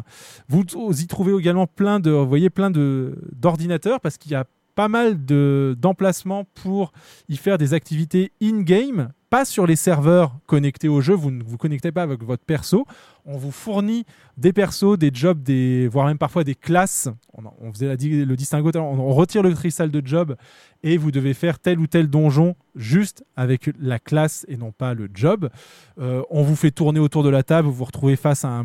Vous, 0.47 0.63
y 0.63 1.07
trouvez 1.07 1.37
également 1.37 1.67
plein 1.67 1.99
de, 1.99 2.11
voyez, 2.11 2.49
plein 2.49 2.71
d'ordinateurs, 2.71 3.99
parce 3.99 4.17
qu'il 4.17 4.31
y 4.31 4.35
a 4.35 4.45
pas 4.75 4.87
mal 4.87 5.25
de- 5.25 5.75
d'emplacements 5.77 6.45
pour 6.53 6.93
y 7.27 7.35
faire 7.35 7.57
des 7.57 7.73
activités 7.73 8.31
in-game, 8.41 9.09
pas 9.29 9.43
sur 9.43 9.67
les 9.67 9.75
serveurs 9.75 10.37
connectés 10.45 10.87
au 10.87 11.01
jeu, 11.01 11.13
vous 11.13 11.31
ne 11.31 11.43
vous 11.43 11.57
connectez 11.57 11.91
pas 11.91 12.03
avec 12.03 12.23
votre 12.23 12.43
perso, 12.43 12.85
on 13.25 13.37
vous 13.37 13.51
fournit 13.51 14.05
des 14.37 14.53
persos, 14.53 14.97
des 14.97 15.09
jobs, 15.13 15.41
des, 15.41 15.87
voire 15.87 16.05
même 16.05 16.17
parfois 16.17 16.43
des 16.43 16.55
classes. 16.55 17.09
On, 17.33 17.73
faisait 17.73 17.95
le 17.95 18.35
distinguo, 18.35 18.71
on, 18.75 19.13
retire 19.13 19.43
le 19.43 19.53
cristal 19.53 19.91
de 19.91 20.01
job 20.05 20.35
et 20.83 20.97
vous 20.97 21.11
devez 21.11 21.33
faire 21.33 21.57
tel 21.59 21.79
ou 21.79 21.87
tel 21.87 22.07
donjon 22.07 22.55
juste 22.75 23.25
avec 23.35 23.71
la 23.79 23.97
classe 23.97 24.45
et 24.47 24.55
non 24.55 24.71
pas 24.71 24.93
le 24.93 25.09
job. 25.13 25.49
Euh, 25.99 26.21
on 26.29 26.43
vous 26.43 26.55
fait 26.55 26.71
tourner 26.71 26.99
autour 26.99 27.23
de 27.23 27.29
la 27.29 27.43
table, 27.43 27.67
vous 27.67 27.73
vous 27.73 27.85
retrouvez 27.85 28.15
face 28.15 28.45
à 28.45 28.63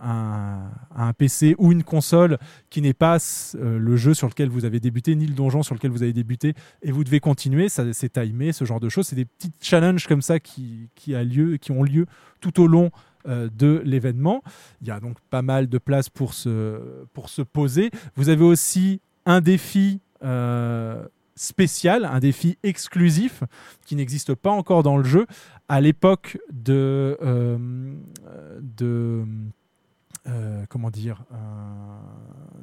un, 0.00 1.12
PC 1.18 1.54
ou 1.58 1.70
une 1.70 1.82
console 1.82 2.38
qui 2.70 2.80
n'est 2.80 2.94
pas 2.94 3.18
euh, 3.56 3.78
le 3.78 3.96
jeu 3.96 4.14
sur 4.14 4.28
lequel 4.28 4.48
vous 4.48 4.64
avez 4.64 4.80
débuté, 4.80 5.14
ni 5.14 5.26
le 5.26 5.34
donjon 5.34 5.62
sur 5.62 5.74
lequel 5.74 5.90
vous 5.90 6.02
avez 6.02 6.12
débuté, 6.14 6.54
et 6.82 6.92
vous 6.92 7.04
devez 7.04 7.20
continuer, 7.20 7.68
c'est 7.68 8.12
timé, 8.12 8.52
ce 8.52 8.64
genre 8.64 8.80
de 8.80 8.88
choses. 8.88 9.08
C'est 9.08 9.16
des 9.16 9.26
petits 9.26 9.52
challenges 9.60 10.06
comme 10.06 10.22
ça 10.22 10.40
qui, 10.40 10.88
a 11.14 11.22
lieu, 11.22 11.58
qui 11.58 11.72
ont 11.72 11.82
lieu 11.82 12.06
tout 12.40 12.62
au 12.62 12.66
long 12.66 12.90
de 13.26 13.82
l'événement. 13.84 14.42
Il 14.80 14.88
y 14.88 14.90
a 14.90 15.00
donc 15.00 15.18
pas 15.30 15.42
mal 15.42 15.68
de 15.68 15.78
place 15.78 16.08
pour 16.08 16.34
se, 16.34 16.80
pour 17.12 17.28
se 17.28 17.42
poser. 17.42 17.90
Vous 18.16 18.28
avez 18.28 18.44
aussi 18.44 19.00
un 19.26 19.40
défi 19.40 20.00
euh, 20.22 21.04
spécial, 21.34 22.04
un 22.04 22.20
défi 22.20 22.58
exclusif 22.62 23.42
qui 23.86 23.96
n'existe 23.96 24.34
pas 24.34 24.50
encore 24.50 24.82
dans 24.82 24.96
le 24.96 25.04
jeu. 25.04 25.26
À 25.68 25.80
l'époque 25.80 26.38
de, 26.52 27.16
euh, 27.22 27.94
de 28.60 29.24
euh, 30.26 30.64
comment 30.68 30.90
dire, 30.90 31.24
euh, 31.32 31.36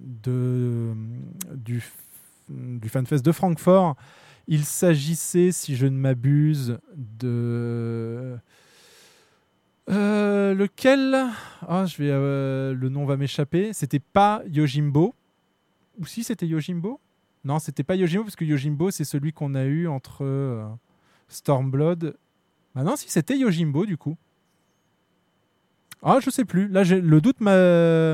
de, 0.01 0.93
du, 1.55 1.83
du 2.49 2.87
FanFest 2.89 3.23
de 3.23 3.31
Francfort, 3.31 3.95
il 4.47 4.63
s'agissait, 4.63 5.51
si 5.51 5.75
je 5.75 5.87
ne 5.87 5.97
m'abuse, 5.97 6.77
de 6.95 8.37
euh, 9.89 10.53
lequel? 10.53 11.15
Ah, 11.67 11.85
je 11.85 11.97
vais, 11.97 12.09
euh, 12.11 12.73
le 12.73 12.89
nom 12.89 13.05
va 13.05 13.17
m'échapper. 13.17 13.71
C'était 13.73 13.99
pas 13.99 14.41
Yojimbo? 14.47 15.15
Ou 15.99 16.05
si 16.05 16.23
c'était 16.23 16.45
Yojimbo? 16.45 16.99
Non, 17.45 17.59
c'était 17.59 17.83
pas 17.83 17.95
Yojimbo 17.95 18.25
parce 18.25 18.35
que 18.35 18.45
Yojimbo 18.45 18.91
c'est 18.91 19.05
celui 19.05 19.31
qu'on 19.31 19.55
a 19.55 19.63
eu 19.63 19.87
entre 19.87 20.23
euh, 20.23 20.67
Stormblood. 21.29 22.17
Bah 22.75 22.83
non, 22.83 22.95
si 22.95 23.09
c'était 23.09 23.37
Yojimbo 23.37 23.85
du 23.85 23.97
coup. 23.97 24.17
Ah, 26.03 26.19
je 26.21 26.29
sais 26.29 26.45
plus. 26.45 26.67
Là, 26.67 26.83
le 26.83 27.21
doute. 27.21 27.39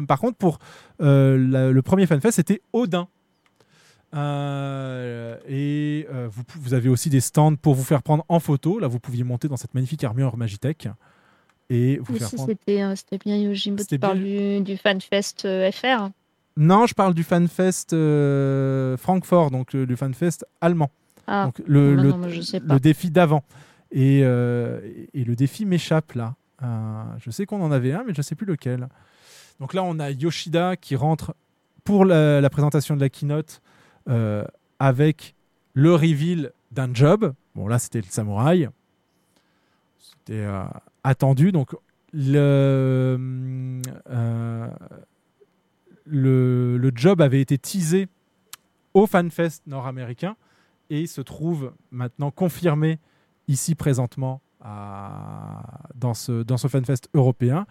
Par 0.08 0.20
contre, 0.20 0.38
pour 0.38 0.60
le 1.00 1.82
premier 1.82 2.06
FanFest, 2.06 2.32
c'était 2.32 2.62
Odin. 2.72 3.08
Et 4.14 6.08
vous, 6.30 6.44
vous 6.56 6.74
avez 6.74 6.88
aussi 6.88 7.10
des 7.10 7.20
stands 7.20 7.56
pour 7.56 7.76
vous 7.76 7.84
faire 7.84 8.02
prendre 8.02 8.24
en 8.30 8.40
photo. 8.40 8.80
Là, 8.80 8.88
vous 8.88 9.00
pouviez 9.00 9.26
monter 9.26 9.50
dans 9.50 9.58
cette 9.58 9.74
magnifique 9.74 10.04
armure 10.04 10.38
Magitech 10.38 10.88
et 11.70 11.98
vous 11.98 12.14
Oui, 12.14 12.20
faire 12.20 12.28
si 12.30 12.36
prendre. 12.36 12.50
c'était 12.52 12.82
euh, 12.84 12.96
c'était 12.96 13.18
bien 13.18 13.38
Yojimbo, 13.38 13.82
C'était 13.82 13.96
tu 13.96 14.00
parles 14.00 14.20
du, 14.20 14.62
du 14.62 14.78
FanFest 14.78 15.46
euh, 15.46 15.72
FR. 15.72 16.10
Non, 16.58 16.86
je 16.86 16.94
parle 16.94 17.14
du 17.14 17.24
FanFest 17.24 17.94
euh, 17.94 18.96
Francfort, 18.98 19.50
donc 19.52 19.74
le 19.74 19.96
FanFest 19.96 20.46
allemand. 20.62 20.92
Ah, 21.26 21.46
donc 21.46 21.62
le, 21.66 21.96
bah 21.96 22.02
le, 22.04 22.10
non, 22.10 22.18
moi, 22.18 22.28
je 22.30 22.42
sais 22.42 22.60
pas. 22.60 22.74
le 22.76 22.80
défi 22.80 23.10
d'avant. 23.10 23.44
Et, 23.92 24.20
et 24.20 25.24
le 25.24 25.36
défi 25.36 25.66
m'échappe 25.66 26.14
là. 26.14 26.36
Je 27.20 27.32
sais 27.32 27.46
qu'on 27.46 27.62
en 27.62 27.72
avait 27.72 27.94
un, 27.94 28.04
mais 28.06 28.14
je 28.14 28.20
ne 28.20 28.24
sais 28.24 28.36
plus 28.36 28.46
lequel. 28.46 28.88
Donc 29.60 29.74
là, 29.74 29.84
on 29.84 30.00
a 30.00 30.12
Yoshida 30.12 30.76
qui 30.76 30.96
rentre 30.96 31.34
pour 31.84 32.06
la, 32.06 32.40
la 32.42 32.50
présentation 32.50 32.96
de 32.96 33.02
la 33.02 33.10
keynote 33.10 33.62
avec 34.80 35.34
le 35.74 35.94
reveal 35.96 36.52
d'un 36.72 36.94
job. 36.94 37.34
Bon, 37.56 37.68
là, 37.68 37.80
c'était 37.80 38.00
le 38.02 38.08
samouraï. 38.10 38.70
C'était 40.00 40.46
attendu. 41.04 41.52
Donc, 41.52 41.76
le, 42.14 43.18
euh, 44.10 44.68
le, 46.06 46.78
le 46.78 46.92
job 46.94 47.22
avait 47.22 47.42
été 47.42 47.58
teasé 47.58 48.08
au 48.94 49.08
FanFest 49.08 49.62
nord-américain 49.68 50.36
et 50.90 51.08
se 51.08 51.22
trouve 51.22 51.74
maintenant 51.92 52.32
confirmé 52.32 53.00
ici 53.48 53.76
présentement 53.76 54.42
dans, 55.96 56.14
ce, 56.14 56.44
dans 56.44 56.58
ce 56.58 56.68
FanFest 56.68 57.10
européen. 57.14 57.66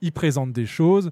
Il 0.00 0.12
présente 0.12 0.52
des 0.52 0.66
choses. 0.66 1.10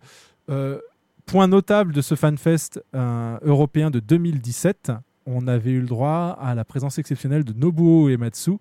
Euh, 0.51 0.79
point 1.25 1.47
notable 1.47 1.93
de 1.93 2.03
ce 2.03 2.15
FanFest 2.15 2.83
euh, 2.95 3.39
européen 3.43 3.91
de 3.91 4.01
2017, 4.01 4.93
on 5.25 5.47
avait 5.47 5.71
eu 5.71 5.81
le 5.81 5.87
droit 5.87 6.37
à 6.41 6.55
la 6.55 6.65
présence 6.65 6.99
exceptionnelle 6.99 7.45
de 7.45 7.53
Nobuo 7.53 8.09
Uematsu 8.09 8.53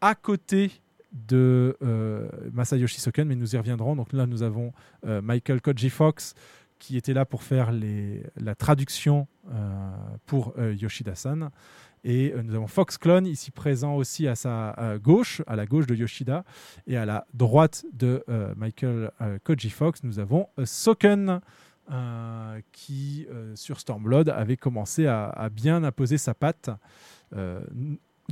à 0.00 0.14
côté 0.14 0.70
de 1.12 1.76
euh, 1.82 2.28
Masayoshi 2.52 3.00
Soken, 3.00 3.26
mais 3.26 3.36
nous 3.36 3.54
y 3.54 3.58
reviendrons. 3.58 3.96
Donc 3.96 4.12
là, 4.12 4.26
nous 4.26 4.42
avons 4.42 4.72
euh, 5.06 5.20
Michael 5.22 5.60
Koji 5.60 5.90
Fox 5.90 6.34
qui 6.78 6.96
était 6.96 7.12
là 7.12 7.26
pour 7.26 7.42
faire 7.42 7.72
la 8.36 8.54
traduction 8.54 9.28
euh, 9.52 9.90
pour 10.24 10.54
Yoshida-san. 10.58 11.50
Et 12.04 12.32
nous 12.42 12.54
avons 12.54 12.68
Fox 12.68 12.96
Clone 12.96 13.26
ici 13.26 13.50
présent 13.50 13.96
aussi 13.96 14.26
à 14.26 14.34
sa 14.34 14.96
gauche, 14.98 15.42
à 15.46 15.56
la 15.56 15.66
gauche 15.66 15.86
de 15.86 15.94
Yoshida. 15.94 16.42
Et 16.86 16.96
à 16.96 17.04
la 17.04 17.26
droite 17.34 17.84
de 17.92 18.24
Michael 18.56 19.10
Koji 19.44 19.68
Fox, 19.68 20.02
nous 20.04 20.18
avons 20.20 20.48
Soken 20.64 21.42
qui, 22.72 23.26
sur 23.54 23.78
Stormblood, 23.78 24.30
avait 24.30 24.56
commencé 24.56 25.06
à, 25.06 25.50
bien 25.52 25.84
apposer 25.84 26.16
sa 26.16 26.32
patte. 26.32 26.70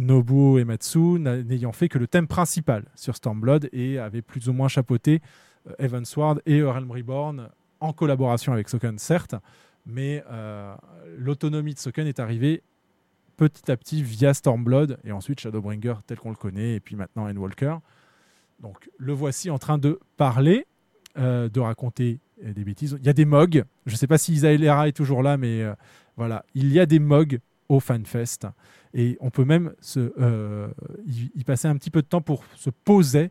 Nobuo 0.00 0.58
Ematsu 0.58 1.18
n'a- 1.18 1.42
n'ayant 1.42 1.72
fait 1.72 1.88
que 1.88 1.98
le 1.98 2.06
thème 2.06 2.26
principal 2.26 2.84
sur 2.94 3.16
Stormblood 3.16 3.68
et 3.72 3.98
avait 3.98 4.22
plus 4.22 4.48
ou 4.48 4.52
moins 4.52 4.68
chapeauté 4.68 5.20
euh, 5.68 5.74
Evansward 5.78 6.40
et 6.46 6.62
Realm 6.62 6.90
Reborn 6.90 7.48
en 7.80 7.92
collaboration 7.92 8.52
avec 8.52 8.68
Soken, 8.68 8.98
certes, 8.98 9.34
mais 9.86 10.24
euh, 10.30 10.74
l'autonomie 11.16 11.74
de 11.74 11.78
Soken 11.78 12.06
est 12.06 12.18
arrivée 12.20 12.62
petit 13.36 13.70
à 13.70 13.76
petit 13.76 14.02
via 14.02 14.34
Stormblood 14.34 14.98
et 15.04 15.12
ensuite 15.12 15.40
Shadowbringer 15.40 15.94
tel 16.06 16.18
qu'on 16.18 16.30
le 16.30 16.36
connaît 16.36 16.74
et 16.74 16.80
puis 16.80 16.96
maintenant 16.96 17.28
Endwalker. 17.28 17.76
Donc 18.60 18.90
le 18.98 19.12
voici 19.12 19.48
en 19.50 19.58
train 19.58 19.78
de 19.78 20.00
parler, 20.16 20.66
euh, 21.16 21.48
de 21.48 21.60
raconter 21.60 22.18
euh, 22.44 22.52
des 22.52 22.64
bêtises. 22.64 22.96
Il 23.00 23.06
y 23.06 23.08
a 23.08 23.12
des 23.12 23.24
mogs. 23.24 23.64
Je 23.86 23.92
ne 23.92 23.96
sais 23.96 24.08
pas 24.08 24.18
si 24.18 24.32
Isaelera 24.32 24.88
est 24.88 24.92
toujours 24.92 25.22
là, 25.22 25.36
mais 25.36 25.62
euh, 25.62 25.72
voilà, 26.16 26.44
il 26.54 26.72
y 26.72 26.80
a 26.80 26.86
des 26.86 26.98
mogs 26.98 27.38
au 27.68 27.78
FanFest 27.78 28.48
et 28.94 29.16
on 29.20 29.30
peut 29.30 29.44
même 29.44 29.72
euh, 29.96 30.68
y, 31.06 31.44
passer 31.44 31.68
un 31.68 31.76
petit 31.76 31.90
peu 31.90 32.02
de 32.02 32.06
temps 32.06 32.20
pour 32.20 32.44
se 32.56 32.70
poser. 32.70 33.30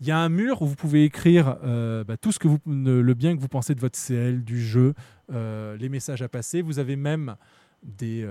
Il 0.00 0.06
y 0.06 0.10
a 0.10 0.18
un 0.18 0.28
mur 0.28 0.62
où 0.62 0.66
vous 0.66 0.74
pouvez 0.74 1.04
écrire 1.04 1.56
euh, 1.64 2.04
bah, 2.04 2.16
tout 2.16 2.32
ce 2.32 2.38
que 2.38 2.48
vous, 2.48 2.58
le 2.66 3.14
bien 3.14 3.34
que 3.34 3.40
vous 3.40 3.48
pensez 3.48 3.74
de 3.74 3.80
votre 3.80 3.98
CL, 3.98 4.44
du 4.44 4.60
jeu, 4.60 4.94
euh, 5.32 5.76
les 5.76 5.88
messages 5.88 6.22
à 6.22 6.28
passer. 6.28 6.60
Vous 6.60 6.78
avez 6.78 6.96
même 6.96 7.36
des, 7.82 8.26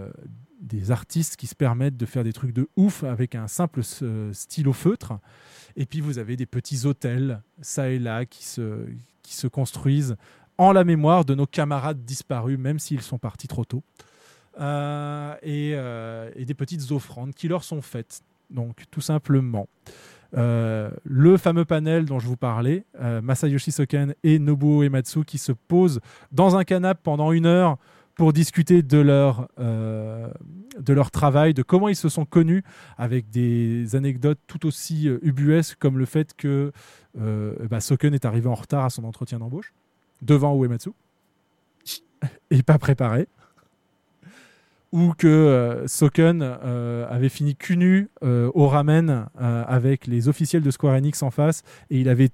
artistes 0.90 1.38
qui 1.38 1.48
se 1.48 1.56
permettent 1.56 1.98
de 1.98 2.06
faire 2.06 2.24
des 2.24 2.34
trucs 2.34 2.54
de 2.54 2.68
ouf 2.76 3.04
avec 3.04 3.36
un 3.36 3.48
simple 3.48 3.82
stylo 4.34 4.74
feutre. 4.74 5.14
Et 5.76 5.86
puis 5.86 6.02
vous 6.02 6.20
avez 6.20 6.36
des 6.36 6.46
petits 6.46 6.86
hôtels, 6.86 7.42
ça 7.62 7.90
et 7.90 8.00
là, 8.00 8.26
qui 8.26 8.46
se 8.46 9.48
construisent 9.48 10.16
en 10.58 10.72
la 10.72 10.84
mémoire 10.84 11.26
de 11.26 11.36
nos 11.36 11.46
camarades 11.46 12.06
disparus, 12.06 12.58
même 12.58 12.80
s'ils 12.80 13.02
sont 13.02 13.18
partis 13.18 13.48
trop 13.48 13.66
tôt. 13.66 13.84
Euh, 14.60 15.36
et, 15.42 15.74
euh, 15.76 16.30
et 16.36 16.46
des 16.46 16.54
petites 16.54 16.92
offrandes 16.92 17.34
qui 17.34 17.48
leur 17.48 17.64
sont 17.64 17.82
faites. 17.82 18.22
Donc, 18.50 18.84
tout 18.92 19.02
simplement. 19.02 19.68
Euh, 20.38 20.90
le 21.04 21.38
fameux 21.38 21.66
panel 21.66 22.06
dont 22.06 22.20
je 22.20 22.28
vous 22.28 22.38
parlais, 22.38 22.86
Masayoshi 23.00 23.72
Soken 23.72 24.14
et 24.24 24.40
Nobuo 24.40 24.84
Ematsu 24.84 25.24
qui 25.24 25.38
se 25.38 25.52
posent 25.52 26.02
dans 26.32 26.56
un 26.56 26.64
canapé 26.64 27.00
pendant 27.04 27.32
une 27.32 27.46
heure 27.46 27.78
pour 28.16 28.32
discuter 28.34 28.82
de 28.82 28.98
leur, 28.98 29.50
de 29.58 30.94
leur 30.94 31.12
travail, 31.12 31.54
de 31.54 31.64
comment 31.64 31.90
ils 31.90 31.96
se 31.96 32.08
sont 32.10 32.26
connus, 32.26 32.64
avec 32.98 33.30
des 33.30 33.96
anecdotes 33.96 34.40
tout 34.48 34.66
aussi 34.66 35.10
ubuesques 35.22 35.78
comme 35.80 35.98
le 35.98 36.06
fait 36.06 36.34
que 36.34 36.72
euh, 37.20 37.54
bah, 37.70 37.80
Soken 37.80 38.14
est 38.14 38.26
arrivé 38.26 38.48
en 38.48 38.56
retard 38.56 38.86
à 38.86 38.90
son 38.90 39.04
entretien 39.04 39.40
d'embauche, 39.40 39.74
devant 40.22 40.56
Uematsu, 40.62 40.92
et 42.50 42.64
pas 42.64 42.78
préparé. 42.78 43.28
Ou 44.96 45.14
que 45.18 45.28
euh, 45.28 45.88
Soken 45.88 46.40
euh, 46.42 47.06
avait 47.10 47.28
fini 47.28 47.58
cul 47.58 47.76
nu 47.76 48.10
euh, 48.24 48.50
au 48.54 48.70
ramen 48.70 49.28
avec 49.38 50.08
les 50.08 50.30
officiels 50.30 50.62
de 50.62 50.72
Square 50.72 50.96
Enix 50.96 51.22
en 51.22 51.32
face 51.32 51.64
et 51.90 52.00
il 52.00 52.08
avait 52.08 52.30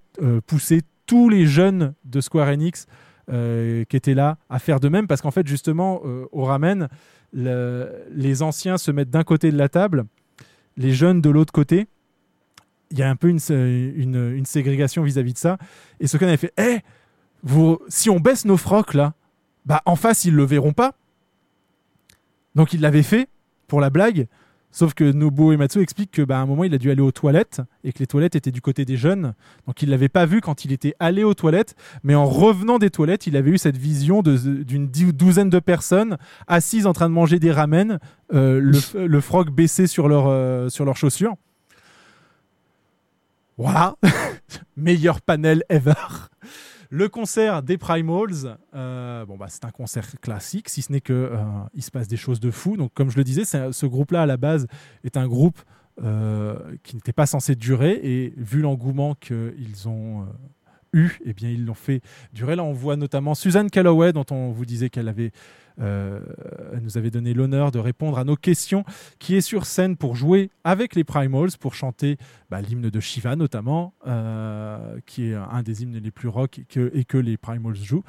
poussé 0.46 0.82
tous 1.08 1.28
les 1.28 1.48
jeunes 1.48 1.96
de 2.06 2.22
Square 2.22 2.50
Enix 2.50 2.86
qui 3.28 3.98
étaient 3.98 4.14
là 4.14 4.38
à 4.52 4.60
faire 4.60 4.80
de 4.80 4.90
même 4.90 5.08
parce 5.08 5.22
qu'en 5.22 5.32
fait 5.32 5.48
justement 5.48 6.02
au 6.32 6.44
ramen 6.44 6.88
le- 7.34 7.90
les 8.12 8.44
anciens 8.44 8.78
se 8.78 8.92
mettent 8.92 9.10
d'un 9.10 9.24
côté 9.24 9.52
de 9.52 9.58
la 9.58 9.68
table 9.68 10.06
les 10.78 10.94
jeunes 10.94 11.20
de 11.20 11.30
l'autre 11.32 11.54
côté. 11.54 11.88
Il 12.92 13.00
y 13.00 13.04
a 13.04 13.10
un 13.10 13.16
peu 13.16 13.30
une, 13.30 14.46
ségrégation 14.46 15.02
vis-à-vis 15.02 15.34
de 15.34 15.38
ça. 15.38 15.58
Et 16.00 16.08
Soken 16.08 16.28
avait 16.28 16.38
fait 16.38 16.54
Eh, 16.58 16.80
vous, 17.42 17.80
si 17.88 18.10
on 18.12 18.20
baisse 18.20 18.46
nos 18.46 18.58
frocs 18.58 18.94
là 18.94 19.14
bah 19.66 19.82
en 19.86 19.96
face 19.96 20.26
ils 20.26 20.34
le 20.36 20.44
verront 20.44 20.74
pas 20.74 20.94
donc 22.56 22.74
il 22.74 22.82
l'avait 22.82 23.04
fait 23.04 23.30
pour 23.68 23.82
la 23.82 23.90
blague 23.90 24.28
Sauf 24.72 24.94
que 24.94 25.04
Nobuo 25.04 25.52
Ematsu 25.52 25.82
explique 25.82 26.12
que 26.12 26.22
bah, 26.22 26.40
un 26.40 26.46
moment 26.46 26.64
il 26.64 26.74
a 26.74 26.78
dû 26.78 26.92
aller 26.92 27.02
aux 27.02 27.12
toilettes 27.12 27.62
et 27.84 27.92
que 27.92 28.00
les 28.00 28.08
toilettes 28.08 28.36
étaient 28.36 28.52
du 28.52 28.62
côté 28.62 28.86
des 28.86 28.96
jeunes. 28.96 29.34
Donc 29.68 29.82
il 29.82 29.90
l'avait 29.90 30.10
pas 30.10 30.26
vu 30.26 30.40
quand 30.40 30.64
il 30.64 30.72
était 30.72 30.96
allé 31.00 31.26
aux 31.26 31.34
toilettes, 31.34 31.76
mais 32.04 32.16
en 32.16 32.26
revenant 32.26 32.80
des 32.80 32.90
toilettes, 32.90 33.28
il 33.28 33.36
avait 33.36 33.52
eu 33.52 33.58
cette 33.58 33.76
vision 33.76 34.22
d'une 34.24 34.88
douzaine 34.88 35.50
de 35.50 35.60
personnes 35.60 36.18
assises 36.48 36.88
en 36.88 36.94
train 36.94 37.10
de 37.10 37.14
manger 37.14 37.38
des 37.38 37.52
ramen, 37.52 38.00
euh, 38.34 38.62
le, 38.62 39.06
le 39.06 39.22
froc 39.22 39.50
baissé 39.52 39.88
sur, 39.88 40.08
leur, 40.08 40.28
euh, 40.28 40.70
sur 40.70 40.86
leurs 40.86 40.98
chaussures. 40.98 41.36
Voilà, 43.58 43.98
meilleur 44.78 45.22
panel 45.22 45.64
ever. 45.70 45.94
Le 46.94 47.08
concert 47.08 47.64
des 47.64 47.78
Primals, 47.78 48.58
euh, 48.76 49.26
bah 49.26 49.46
c'est 49.48 49.64
un 49.64 49.72
concert 49.72 50.20
classique, 50.20 50.68
si 50.68 50.82
ce 50.82 50.92
n'est 50.92 51.00
que 51.00 51.14
euh, 51.14 51.38
se 51.80 51.90
passe 51.90 52.10
des 52.10 52.18
choses 52.18 52.42
de 52.42 52.52
fou. 52.52 52.76
Donc 52.76 52.94
comme 52.94 53.10
je 53.10 53.16
le 53.16 53.24
disais, 53.24 53.46
ce 53.46 53.86
groupe-là 53.86 54.24
à 54.24 54.26
la 54.26 54.36
base 54.36 54.68
est 55.06 55.16
un 55.16 55.26
groupe 55.26 55.58
euh, 56.04 56.60
qui 56.84 56.98
n'était 56.98 57.14
pas 57.14 57.26
censé 57.26 57.56
durer 57.56 57.94
et 58.04 58.34
vu 58.36 58.60
l'engouement 58.60 59.16
qu'ils 59.16 59.88
ont 59.88 60.28
eu, 60.92 61.18
eh 61.24 61.32
bien 61.32 61.50
ils 61.50 61.66
l'ont 61.66 61.74
fait 61.76 62.02
durer. 62.34 62.58
Là 62.58 62.66
on 62.66 62.74
voit 62.74 62.98
notamment 62.98 63.36
Suzanne 63.36 63.70
Calloway 63.70 64.12
dont 64.12 64.26
on 64.30 64.52
vous 64.52 64.66
disait 64.66 64.90
qu'elle 64.90 65.08
avait 65.08 65.32
elle 65.80 66.82
nous 66.82 66.98
avait 66.98 67.12
donné 67.12 67.34
l'honneur 67.34 67.72
de 67.72 67.80
répondre 67.80 68.18
à 68.18 68.24
nos 68.24 68.36
questions, 68.36 68.84
qui 69.20 69.36
est 69.36 69.42
sur 69.42 69.66
scène 69.66 69.98
pour 69.98 70.16
jouer 70.16 70.50
avec 70.64 70.96
les 70.96 71.04
Primals, 71.04 71.52
pour 71.60 71.74
chanter 71.74 72.18
bah, 72.50 72.62
l'hymne 72.62 72.90
de 72.90 73.00
Shiva 73.00 73.36
notamment, 73.36 73.94
euh, 74.08 75.00
qui 75.06 75.30
est 75.30 75.36
un 75.36 75.64
des 75.64 75.84
hymnes 75.84 75.98
les 75.98 76.12
plus 76.12 76.28
rock 76.28 76.60
et 76.60 77.06
que, 77.06 77.18
les 77.18 77.38
Primals 77.38 77.76
jouent. 77.76 78.04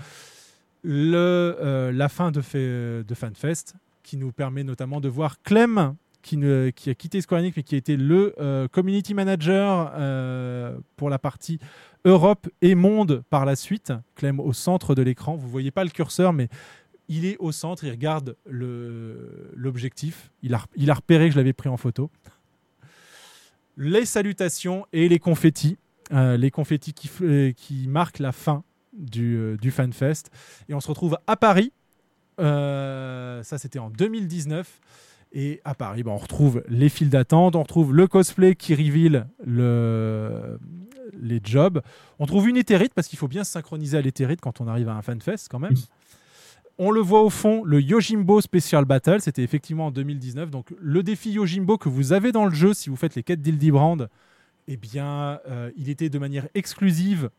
Euh, 0.84 1.92
la 1.92 2.08
fin 2.08 2.31
de, 2.31 2.41
FanFest, 2.41 3.74
qui 4.02 4.16
nous 4.16 4.32
permet 4.32 4.65
notamment 4.65 5.00
de 5.00 5.08
voir 5.08 5.42
Clem, 5.42 5.94
qui, 6.23 6.36
ne- 6.36 6.68
a 6.68 6.94
quitté 6.94 7.20
Square 7.20 7.41
Enix, 7.41 7.57
mais 7.57 7.62
qui 7.62 7.74
a 7.74 7.78
été 7.78 7.97
le 7.97 8.34
euh, 8.41 8.68
community 8.68 9.12
manager 9.12 9.92
euh, 9.94 10.76
pour 10.97 11.10
la 11.10 11.18
partie 11.18 11.58
Europe 12.05 12.49
et 12.62 12.74
Monde 12.74 13.23
par 13.31 13.44
la 13.44 13.57
suite. 13.57 13.92
Clem 14.15 14.41
au 14.41 14.52
centre 14.52 14.94
de 14.94 15.02
l'écran. 15.02 15.36
Vous 15.36 15.49
voyez 15.49 15.70
pas 15.70 15.84
le 15.84 15.91
curseur, 15.91 16.32
mais 16.32 16.49
il 17.12 17.26
est 17.26 17.36
au 17.41 17.52
centre, 17.52 17.84
il 17.84 17.91
regarde 17.91 18.36
l'objectif. 18.47 20.31
Il 20.42 20.55
a, 20.55 20.65
il 20.76 20.91
a 20.91 20.94
repéré 20.94 21.26
que 21.26 21.34
je 21.34 21.39
l'avais 21.39 21.52
pris 21.52 21.68
en 21.68 21.76
photo. 21.76 22.10
Les 23.76 24.07
salutations 24.07 24.86
et 24.94 25.08
les 25.10 25.18
confettis. 25.18 25.76
Euh, 26.12 26.39
les 26.39 26.50
confettis 26.50 26.94
qui, 26.94 27.10
euh, 27.23 27.52
qui 27.52 27.86
marquent 27.86 28.18
la 28.18 28.32
fin 28.32 28.65
du, 28.94 29.36
euh, 29.36 29.57
du 29.58 29.70
FanFest. 29.70 30.31
Et 30.70 30.74
on 30.74 30.81
se 30.81 30.89
retrouve 30.89 31.18
à 31.26 31.36
Paris. 31.36 31.73
Ça, 32.39 33.58
c'était 33.58 33.78
en 33.78 33.91
2019. 33.91 34.81
Et 35.34 35.60
à 35.65 35.74
Paris, 35.74 36.02
bah, 36.02 36.12
on 36.12 36.16
retrouve 36.16 36.62
les 36.68 36.89
files 36.89 37.10
d'attente, 37.10 37.57
on 37.57 37.62
retrouve 37.62 37.94
le 37.94 38.07
cosplay 38.07 38.55
qui 38.55 38.74
reveal 38.74 39.26
le, 39.44 40.58
les 41.20 41.41
jobs. 41.42 41.82
On 42.18 42.26
trouve 42.26 42.49
une 42.49 42.57
éthérite 42.57 42.94
parce 42.94 43.07
qu'il 43.07 43.18
faut 43.18 43.28
bien 43.28 43.44
se 43.44 43.52
synchroniser 43.52 43.99
à 43.99 44.00
l'éthérite 44.00 44.41
quand 44.41 44.60
on 44.60 44.66
arrive 44.66 44.89
à 44.89 44.94
un 44.94 45.02
FanFest 45.02 45.49
quand 45.50 45.58
même. 45.58 45.74
On 46.85 46.91
le 46.91 47.01
voit 47.01 47.23
au 47.23 47.31
fond, 47.31 47.62
le 47.62 47.81
Yojimbo 47.81 48.41
Special 48.41 48.85
Battle, 48.85 49.20
c'était 49.20 49.44
effectivement 49.44 49.86
en 49.86 49.91
2019. 49.93 50.51
Donc 50.51 50.75
le 50.81 51.05
défi 51.05 51.31
Yojimbo 51.31 51.78
que 51.78 51.89
vous 51.89 52.12
avez 52.12 52.33
dans 52.33 52.44
le 52.44 52.52
jeu 52.52 52.75
si 52.75 52.91
vous 52.91 52.97
faites 52.97 53.15
les 53.15 53.23
quêtes 53.23 53.41
d'Ildibrand, 53.41 53.99
eh 54.67 54.77
bien, 54.77 55.39
euh, 55.49 55.70
il 55.77 55.89
était 55.91 56.09
de 56.09 56.19
manière 56.19 56.49
exclusive 56.57 57.31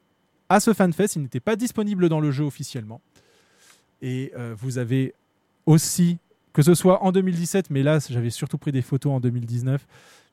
à 0.48 0.62
ce 0.62 0.72
FanFest. 0.72 1.18
Il 1.18 1.24
n'était 1.24 1.42
pas 1.42 1.58
disponible 1.58 2.08
dans 2.08 2.22
le 2.22 2.32
jeu 2.32 2.46
officiellement. 2.46 3.02
Et 4.02 4.32
euh, 4.38 4.56
vous 4.58 4.78
avez 4.78 5.14
aussi, 5.66 6.20
que 6.54 6.62
ce 6.62 6.74
soit 6.74 7.04
en 7.04 7.12
2017, 7.12 7.70
mais 7.70 7.84
là 7.84 8.00
j'avais 8.00 8.30
surtout 8.30 8.58
pris 8.58 8.72
des 8.72 8.82
photos 8.82 9.12
en 9.12 9.20
2019, 9.20 9.86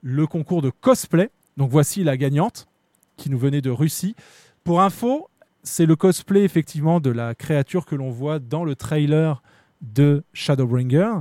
le 0.03 0.29
concours 0.29 0.63
de 0.63 0.71
cosplay. 0.71 1.31
Donc 1.57 1.73
voici 1.73 2.05
la 2.05 2.17
gagnante 2.17 2.69
qui 3.17 3.29
nous 3.29 3.41
venait 3.41 3.61
de 3.61 3.71
Russie. 3.71 4.15
Pour 4.63 4.81
info, 4.81 5.29
c'est 5.63 5.87
le 5.87 5.97
cosplay 5.97 6.43
effectivement 6.43 7.01
de 7.01 7.11
la 7.11 7.35
créature 7.35 7.87
que 7.87 7.95
l'on 7.95 8.11
voit 8.11 8.39
dans 8.39 8.65
le 8.65 8.75
trailer 8.75 9.43
de 9.81 10.25
Shadowbringer. 10.33 11.21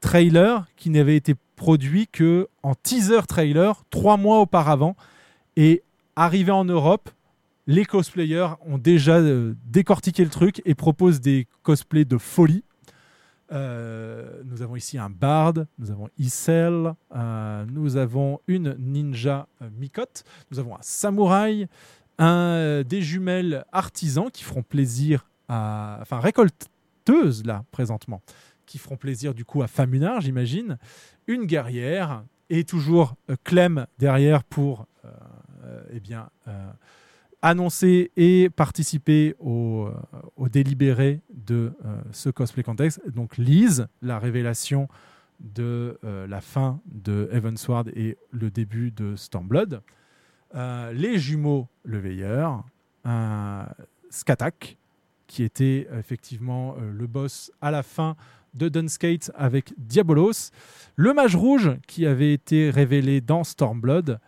Trailer 0.00 0.66
qui 0.76 0.90
n'avait 0.90 1.16
été 1.16 1.34
produit 1.56 2.06
que 2.06 2.48
en 2.62 2.74
teaser 2.74 3.26
trailer 3.26 3.82
trois 3.90 4.16
mois 4.16 4.40
auparavant. 4.40 4.96
Et 5.56 5.82
arrivé 6.16 6.52
en 6.52 6.64
Europe, 6.64 7.10
les 7.66 7.84
cosplayers 7.84 8.48
ont 8.64 8.78
déjà 8.78 9.16
euh, 9.16 9.54
décortiqué 9.66 10.24
le 10.24 10.30
truc 10.30 10.62
et 10.64 10.74
proposent 10.74 11.20
des 11.20 11.46
cosplays 11.62 12.04
de 12.04 12.16
folie. 12.16 12.64
Euh, 13.50 14.42
nous 14.44 14.60
avons 14.60 14.76
ici 14.76 14.98
un 14.98 15.08
bard, 15.08 15.54
nous 15.78 15.90
avons 15.90 16.08
Isel, 16.18 16.92
euh, 17.16 17.64
nous 17.70 17.96
avons 17.96 18.40
une 18.46 18.76
ninja 18.78 19.48
euh, 19.62 19.70
nous 20.50 20.58
avons 20.58 20.74
un 20.74 20.82
samouraï, 20.82 21.66
euh, 22.20 22.82
des 22.82 23.00
jumelles 23.00 23.64
artisans 23.72 24.30
qui 24.30 24.42
feront 24.42 24.62
plaisir 24.62 25.28
à. 25.48 25.98
Enfin, 26.00 26.18
récolteuses, 26.18 27.44
là, 27.44 27.64
présentement, 27.70 28.22
qui 28.66 28.78
feront 28.78 28.96
plaisir 28.96 29.34
du 29.34 29.44
coup 29.44 29.62
à 29.62 29.68
Famunard, 29.68 30.20
j'imagine. 30.20 30.78
Une 31.26 31.44
guerrière 31.44 32.24
et 32.50 32.64
toujours 32.64 33.14
euh, 33.30 33.36
Clem 33.44 33.86
derrière 33.98 34.42
pour 34.42 34.86
euh, 35.04 35.82
eh 35.90 36.00
bien, 36.00 36.30
annoncer 37.42 38.10
et 38.16 38.48
participer 38.50 39.34
au, 39.38 39.90
délibéré 40.50 41.20
de 41.32 41.72
ce 42.10 42.30
cosplay 42.30 42.62
contexte. 42.62 43.00
Donc 43.08 43.36
Lise, 43.36 43.86
la 44.02 44.18
révélation 44.18 44.88
de 45.40 45.98
la 46.02 46.40
fin 46.40 46.80
de 46.86 47.28
Evansward 47.32 47.90
et 47.94 48.16
le 48.30 48.50
début 48.50 48.90
de 48.90 49.14
Stormblood. 49.14 49.82
Euh, 50.54 50.92
les 50.92 51.18
jumeaux 51.18 51.68
Le 51.84 51.98
Veilleur, 51.98 52.64
un 53.04 53.66
Skatak, 54.10 54.78
qui 55.26 55.42
était 55.42 55.86
effectivement 55.98 56.74
euh, 56.80 56.90
le 56.92 57.06
boss 57.06 57.50
à 57.60 57.70
la 57.70 57.82
fin 57.82 58.16
de 58.54 58.68
Dunskate 58.70 59.30
avec 59.36 59.74
Diabolos, 59.76 60.50
le 60.96 61.12
mage 61.12 61.36
rouge 61.36 61.72
qui 61.86 62.06
avait 62.06 62.32
été 62.32 62.70
révélé 62.70 63.20
dans 63.20 63.44
Stormblood, 63.44 64.18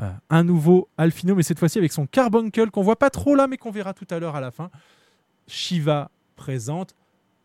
euh, 0.00 0.10
un 0.28 0.44
nouveau 0.44 0.88
Alphino, 0.98 1.34
mais 1.34 1.42
cette 1.42 1.58
fois-ci 1.58 1.78
avec 1.78 1.92
son 1.92 2.06
carbuncle 2.06 2.70
qu'on 2.70 2.82
voit 2.82 2.98
pas 2.98 3.08
trop 3.10 3.34
là, 3.34 3.46
mais 3.46 3.56
qu'on 3.56 3.70
verra 3.70 3.94
tout 3.94 4.06
à 4.10 4.18
l'heure 4.18 4.36
à 4.36 4.40
la 4.40 4.50
fin. 4.50 4.70
Shiva 5.46 6.10
présente 6.36 6.94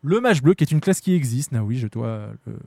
le 0.02 0.20
mage 0.20 0.42
bleu, 0.42 0.54
qui 0.54 0.62
est 0.62 0.70
une 0.70 0.80
classe 0.80 1.00
qui 1.00 1.14
existe. 1.14 1.52
Ah 1.54 1.64
oui, 1.64 1.76
je 1.78 1.88
dois 1.88 2.28
le. 2.46 2.58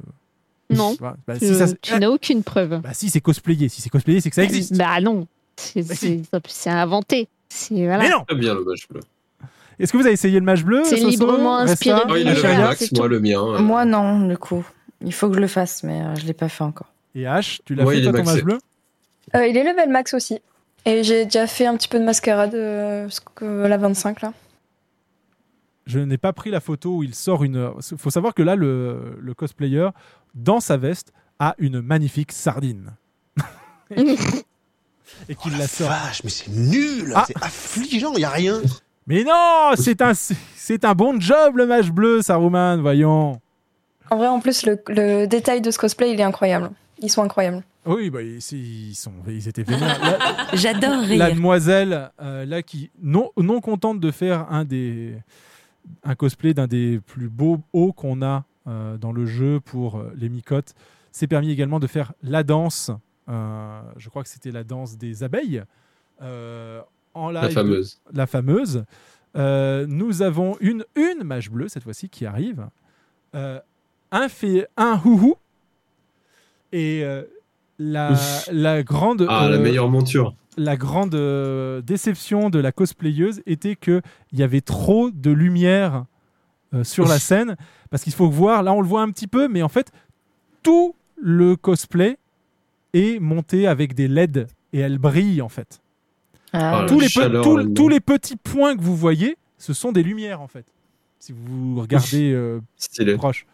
Non, 0.75 0.95
Bah, 0.99 1.15
bah, 1.25 1.39
tu, 1.39 1.47
si 1.47 1.55
ça- 1.55 1.73
tu 1.81 1.97
n'as 1.97 2.09
aucune 2.09 2.43
preuve. 2.43 2.81
bah, 2.81 2.93
si 2.93 3.09
c'est 3.09 3.21
cosplayé, 3.21 3.69
si 3.69 3.81
c'est 3.81 3.89
cosplayé, 3.89 4.19
c'est 4.21 4.29
que 4.29 4.35
ça 4.35 4.43
existe. 4.43 4.75
Bah 4.77 4.99
non, 5.01 5.27
c'est 5.59 6.69
inventé. 6.69 7.27
Voilà. 7.71 7.97
Mais 7.99 8.09
non 8.09 8.23
Très 8.27 8.37
bien 8.37 8.53
le 8.55 8.63
mage 8.63 8.87
bleu. 8.89 9.01
Est-ce 9.79 9.91
que 9.93 9.97
vous 9.97 10.03
avez 10.05 10.13
essayé 10.13 10.39
le 10.39 10.45
mage 10.45 10.65
bleu 10.65 10.83
C'est 10.83 10.97
librement 10.97 11.57
inspiré 11.57 12.01
Oh, 12.09 12.15
il 12.15 12.27
est 12.27 12.35
le 12.35 12.57
max, 12.57 12.91
moi 12.91 13.07
le 13.07 13.19
mien. 13.19 13.41
euh, 13.41 13.59
Moi, 13.59 13.85
non, 13.85 14.27
du 14.27 14.37
coup. 14.37 14.65
Il 15.01 15.13
faut 15.13 15.29
que 15.29 15.35
je 15.35 15.39
le 15.39 15.47
fasse, 15.47 15.83
mais 15.83 16.01
euh, 16.01 16.15
je 16.15 16.25
l'ai 16.25 16.33
pas 16.33 16.49
fait 16.49 16.63
encore. 16.65 16.91
Et 17.15 17.23
H, 17.23 17.59
tu 17.63 17.75
l'as 17.75 17.85
Ouais, 17.85 17.95
fait 17.95 18.01
il 18.01 18.09
toi 18.09 18.19
est 18.19 18.23
ton 18.23 18.29
mage 18.31 18.43
bleu? 18.43 18.57
Euh, 19.35 19.47
il 19.47 19.55
est 19.55 19.63
level 19.63 19.89
max 19.89 20.13
aussi. 20.13 20.39
Et 20.85 21.03
j'ai 21.03 21.23
déjà 21.25 21.47
fait 21.47 21.65
un 21.65 21.75
petit 21.77 21.87
peu 21.87 21.97
de 21.99 22.03
mascarade, 22.03 22.53
euh, 22.55 23.07
la 23.41 23.77
25 23.77 24.21
là. 24.21 24.33
je 25.85 25.99
n'ai 25.99 26.17
pas 26.17 26.33
pris 26.33 26.51
la 26.51 26.59
photo 26.59 26.97
où 26.97 27.03
il 27.03 27.15
sort 27.15 27.43
une. 27.45 27.71
Il 27.91 27.97
faut 27.97 28.09
savoir 28.09 28.33
que 28.33 28.43
là, 28.43 28.55
le, 28.55 29.17
le 29.19 29.33
cosplayer, 29.33 29.89
dans 30.35 30.59
sa 30.59 30.75
veste, 30.77 31.13
a 31.39 31.55
une 31.57 31.79
magnifique 31.81 32.31
sardine. 32.33 32.91
Et 35.27 35.35
qu'il 35.35 35.57
la 35.57 35.67
sort. 35.67 35.89
Vache, 35.89 36.23
mais 36.23 36.29
c'est 36.29 36.49
nul, 36.49 37.13
Ah. 37.15 37.23
c'est 37.27 37.37
affligeant, 37.43 38.13
il 38.15 38.21
y 38.21 38.25
a 38.25 38.29
rien. 38.29 38.61
Mais 39.07 39.23
non, 39.23 39.71
c'est 39.75 40.01
un, 40.01 40.13
c'est 40.13 40.85
un 40.85 40.93
bon 40.93 41.19
job, 41.19 41.57
le 41.57 41.65
mage 41.65 41.91
bleu, 41.91 42.21
Saruman, 42.21 42.77
voyons. 42.81 43.39
En 44.11 44.17
vrai, 44.17 44.27
en 44.27 44.39
plus, 44.39 44.65
le, 44.65 44.79
le 44.87 45.25
détail 45.25 45.61
de 45.61 45.71
ce 45.71 45.77
cosplay, 45.79 46.13
il 46.13 46.19
est 46.19 46.23
incroyable. 46.23 46.71
Ils 46.99 47.09
sont 47.09 47.23
incroyables. 47.23 47.63
Oui, 47.85 48.09
bah, 48.09 48.21
ils, 48.21 48.39
ils 48.51 48.93
sont, 48.95 49.11
ils 49.27 49.47
étaient 49.47 49.63
vénères. 49.63 49.99
La- 50.01 50.17
J'adore 50.57 50.97
La 51.07 51.25
rire. 51.25 51.35
demoiselle, 51.35 52.11
euh, 52.21 52.45
là, 52.45 52.61
qui, 52.61 52.91
non, 53.01 53.31
non 53.37 53.61
contente 53.61 53.99
de 53.99 54.11
faire 54.11 54.45
un, 54.51 54.63
des, 54.65 55.15
un 56.03 56.13
cosplay 56.15 56.53
d'un 56.53 56.67
des 56.67 56.99
plus 57.05 57.29
beaux 57.29 57.59
hauts 57.73 57.93
qu'on 57.93 58.21
a 58.21 58.43
euh, 58.67 58.97
dans 58.97 59.11
le 59.11 59.25
jeu 59.25 59.59
pour 59.59 59.97
euh, 59.97 60.11
les 60.17 60.29
micottes, 60.29 60.73
s'est 61.11 61.27
permis 61.27 61.51
également 61.51 61.79
de 61.79 61.87
faire 61.87 62.13
la 62.21 62.43
danse. 62.43 62.91
Euh, 63.29 63.81
je 63.97 64.09
crois 64.09 64.23
que 64.23 64.29
c'était 64.29 64.51
la 64.51 64.63
danse 64.63 64.97
des 64.97 65.23
abeilles. 65.23 65.63
euh, 66.21 66.81
en 67.13 67.29
La 67.31 67.41
live 67.41 67.49
de- 67.49 67.53
fameuse. 67.55 68.01
la 68.13 68.27
fameuse. 68.27 68.83
Euh, 69.35 69.85
nous 69.87 70.21
avons 70.21 70.57
une, 70.59 70.85
une 70.95 71.23
mage 71.23 71.49
bleue, 71.49 71.67
cette 71.67 71.83
fois-ci, 71.83 72.09
qui 72.09 72.25
arrive. 72.25 72.67
Un 73.33 74.29
fait 74.29 74.67
un 74.77 74.99
houhou. 75.03 75.35
Et 76.71 77.03
la, 77.79 78.15
la 78.51 78.83
grande. 78.83 79.25
Ah, 79.29 79.47
la 79.49 79.57
meilleure 79.57 79.89
monture. 79.89 80.35
la 80.57 80.75
grande 80.77 81.15
euh, 81.15 81.81
déception 81.81 82.49
de 82.49 82.59
la 82.59 82.71
cosplayeuse 82.71 83.41
était 83.45 83.75
qu'il 83.75 84.01
y 84.33 84.43
avait 84.43 84.61
trop 84.61 85.09
de 85.11 85.31
lumière 85.31 86.05
euh, 86.73 86.83
sur 86.83 87.07
la 87.07 87.17
scène. 87.19 87.55
Parce 87.89 88.03
qu'il 88.03 88.13
faut 88.13 88.29
voir, 88.29 88.61
là 88.63 88.73
on 88.73 88.81
le 88.81 88.87
voit 88.87 89.01
un 89.01 89.09
petit 89.09 89.27
peu, 89.27 89.47
mais 89.47 89.61
en 89.63 89.69
fait, 89.69 89.91
tout 90.63 90.95
le 91.15 91.55
cosplay 91.55 92.17
est 92.93 93.19
monté 93.19 93.67
avec 93.67 93.93
des 93.95 94.07
LED 94.07 94.47
et 94.73 94.79
elle 94.79 94.97
brille 94.97 95.41
en 95.41 95.49
fait. 95.49 95.81
Ah, 96.53 96.85
tous, 96.87 96.95
la 96.99 97.03
les 97.03 97.09
chaleur 97.09 97.43
tous- 97.43 97.73
tous 97.73 97.89
les 97.89 97.99
petits 97.99 98.35
points 98.37 98.75
que 98.75 98.81
vous 98.81 98.95
voyez, 98.95 99.37
ce 99.57 99.73
sont 99.73 99.91
des 99.91 100.03
lumières 100.03 100.41
en 100.41 100.47
fait. 100.47 100.65
Si 101.19 101.33
vous 101.33 101.79
regardez 101.81 102.31
euh, 102.31 102.59
proche. 103.17 103.45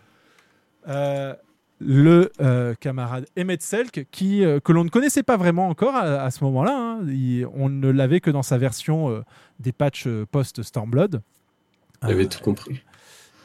Euh, 0.87 1.33
le 1.79 2.31
euh, 2.39 2.73
camarade 2.79 3.25
Emmett 3.37 3.61
Selk, 3.61 4.07
qui, 4.11 4.45
euh, 4.45 4.59
que 4.61 4.71
l'on 4.71 4.85
ne 4.85 4.89
connaissait 4.89 5.23
pas 5.23 5.35
vraiment 5.35 5.67
encore 5.67 5.93
à, 5.95 6.21
à 6.23 6.31
ce 6.31 6.41
moment-là. 6.45 6.71
hein. 7.01 7.47
On 7.53 7.67
ne 7.67 7.89
l'avait 7.89 8.21
que 8.21 8.29
dans 8.31 8.43
sa 8.43 8.57
version 8.57 9.09
euh, 9.09 9.23
des 9.59 9.73
patchs 9.73 10.07
euh, 10.07 10.25
post-Stormblood. 10.31 11.21
Il 12.03 12.09
avait 12.11 12.27
tout 12.27 12.39
compris. 12.39 12.81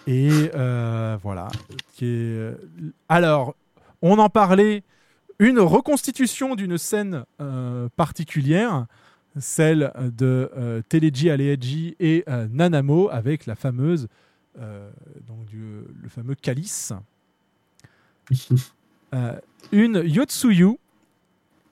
Et 0.07 0.31
euh, 0.55 1.17
voilà. 1.23 1.49
Qui 1.95 2.07
est... 2.07 2.55
Alors, 3.09 3.57
on 4.01 4.19
en 4.19 4.29
parlait, 4.29 4.85
une 5.41 5.59
reconstitution 5.59 6.55
d'une 6.55 6.79
scène 6.79 7.25
euh, 7.41 7.89
particulière, 7.97 8.87
celle 9.39 9.93
de 10.17 10.51
euh, 10.57 10.83
Teleji 10.89 11.31
Aleaji 11.31 11.97
et 11.99 12.23
euh, 12.29 12.47
Nanamo 12.51 13.09
avec 13.11 13.47
la 13.47 13.57
fameuse, 13.57 14.07
euh, 14.61 14.91
donc 15.27 15.47
du, 15.47 15.63
le 16.03 16.09
fameux 16.09 16.37
calice. 16.37 16.93
Euh, 19.13 19.35
une 19.73 20.03
Yotsuyu 20.07 20.79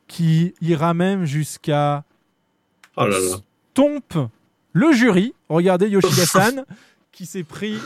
qui 0.08 0.54
ira 0.60 0.92
même 0.92 1.24
jusqu'à 1.24 2.02
Oh 2.96 3.06
là 3.06 3.16
là. 3.20 3.36
stomp 3.70 4.28
le 4.72 4.90
jury. 4.92 5.34
Regardez 5.48 5.88
Yoshida-san 5.88 6.64
qui 7.12 7.26
s'est 7.26 7.44
pris 7.44 7.78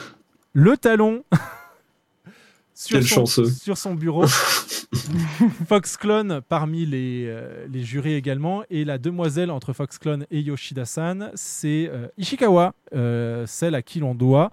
le 0.54 0.78
talon 0.78 1.22
sur, 2.74 2.98
Quel 2.98 3.06
son, 3.06 3.14
chanceux. 3.14 3.50
sur 3.50 3.76
son 3.78 3.94
bureau. 3.94 4.26
Foxclone 5.68 6.40
parmi 6.48 6.86
les, 6.86 7.26
euh, 7.26 7.66
les 7.68 7.82
jurys 7.82 8.14
également. 8.14 8.62
Et 8.70 8.84
la 8.84 8.98
demoiselle 8.98 9.50
entre 9.50 9.72
Foxclone 9.72 10.26
et 10.30 10.40
Yoshida-san, 10.40 11.30
c'est 11.34 11.88
euh, 11.90 12.08
Ishikawa, 12.18 12.74
euh, 12.94 13.46
celle 13.46 13.74
à 13.74 13.82
qui 13.82 14.00
l'on 14.00 14.14
doit 14.14 14.50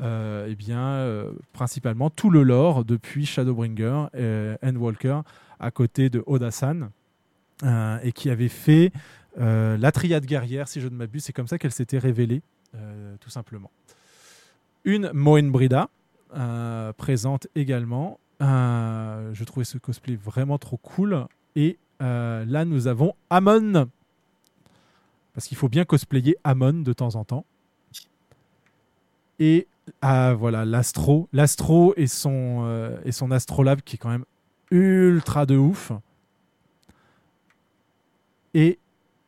eh 0.00 0.54
bien, 0.54 1.24
principalement 1.52 2.08
tout 2.08 2.30
le 2.30 2.44
lore 2.44 2.84
depuis 2.84 3.26
Shadowbringer 3.26 4.06
et 4.16 4.54
Endwalker 4.64 5.22
à 5.58 5.72
côté 5.72 6.08
de 6.08 6.22
Oda-san. 6.24 6.90
et 8.04 8.12
qui 8.12 8.30
avait 8.30 8.48
fait 8.48 8.92
la 9.36 9.90
triade 9.90 10.24
guerrière, 10.24 10.68
si 10.68 10.80
je 10.80 10.86
ne 10.86 10.94
m'abuse. 10.94 11.24
C'est 11.24 11.32
comme 11.32 11.48
ça 11.48 11.58
qu'elle 11.58 11.72
s'était 11.72 11.98
révélée, 11.98 12.42
tout 13.18 13.30
simplement. 13.30 13.72
Une 14.84 15.10
Moen 15.12 15.50
Brida, 15.50 15.88
euh, 16.36 16.92
présente 16.92 17.46
également. 17.54 18.18
Euh, 18.40 19.30
je 19.34 19.44
trouvais 19.44 19.64
ce 19.64 19.78
cosplay 19.78 20.16
vraiment 20.16 20.58
trop 20.58 20.76
cool. 20.76 21.26
Et 21.56 21.78
euh, 22.02 22.44
là, 22.46 22.64
nous 22.64 22.86
avons 22.86 23.14
Amon. 23.30 23.88
Parce 25.34 25.46
qu'il 25.46 25.56
faut 25.56 25.68
bien 25.68 25.84
cosplayer 25.84 26.36
Amon 26.44 26.82
de 26.82 26.92
temps 26.92 27.14
en 27.16 27.24
temps. 27.24 27.44
Et 29.38 29.66
ah, 30.02 30.34
voilà, 30.34 30.64
l'astro. 30.64 31.28
L'astro 31.32 31.94
et 31.96 32.06
son, 32.06 33.00
et 33.04 33.32
astrolabe 33.32 33.80
qui 33.82 33.96
est 33.96 33.98
quand 33.98 34.10
même 34.10 34.24
ultra 34.70 35.46
de 35.46 35.56
ouf. 35.56 35.92
Et 38.54 38.78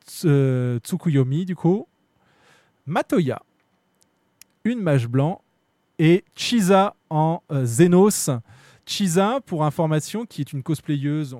Tsu- 0.07 0.79
Tsukuyomi, 0.79 1.45
du 1.45 1.55
coup. 1.55 1.87
Matoya, 2.87 3.43
une 4.65 4.81
mage 4.81 5.07
blanc. 5.07 5.43
Et 6.03 6.25
Chiza 6.35 6.95
en 7.11 7.43
euh, 7.53 7.65
Xenos. 7.65 8.31
Chiza, 8.87 9.41
pour 9.45 9.65
information, 9.65 10.25
qui 10.25 10.41
est 10.41 10.53
une 10.55 10.63
cosplayeuse 10.63 11.35
euh, 11.35 11.39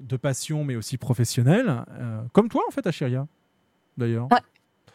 de 0.00 0.16
passion, 0.16 0.62
mais 0.62 0.76
aussi 0.76 0.96
professionnelle. 0.98 1.84
euh, 1.98 2.20
comme 2.32 2.48
toi, 2.48 2.62
en 2.68 2.70
fait, 2.70 2.86
Achiria, 2.86 3.26
d'ailleurs. 3.96 4.28
Ouais. 4.30 4.38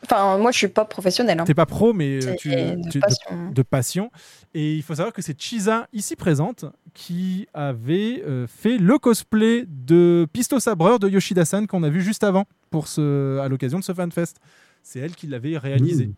Enfin, 0.06 0.38
moi, 0.38 0.52
je 0.52 0.58
suis 0.58 0.68
pas 0.70 0.86
professionnelle. 0.86 1.40
hein. 1.40 1.44
T'es 1.46 1.54
pas 1.54 1.66
pro, 1.66 1.94
mais 1.94 2.16
euh, 2.18 2.22
C'est 2.22 2.36
tu, 2.38 2.50
de 2.50 2.90
tu- 2.90 3.00
passion. 3.00 3.52
de 3.52 3.62
passion. 3.62 4.12
Et 4.54 4.76
il 4.76 4.84
faut 4.84 4.96
savoir 4.96 5.14
que 5.14 5.22
c'est 5.22 5.40
Chiza, 5.40 5.88
ici 5.94 6.16
présente, 6.16 6.66
qui 6.94 7.48
avait 7.54 8.22
euh, 8.26 8.48
fait 8.48 8.78
le 8.78 8.98
cosplay 9.00 9.66
de 9.68 10.26
Pisto 10.32 10.60
Sabreur 10.60 11.00
de 11.00 11.10
Yoshida-san 11.10 11.68
qu'on 11.68 11.84
a 11.84 11.90
vu 11.90 12.02
juste 12.02 12.24
avant 12.24 12.46
pour 12.70 12.88
ce, 12.88 13.40
à 13.40 13.48
l'occasion 13.50 13.80
de 13.80 13.84
ce 13.84 13.94
FanFest. 13.94 14.36
C'est 14.82 15.00
elle 15.00 15.16
qui 15.16 15.28
l'avait 15.28 15.58
réalisé. 15.58 16.12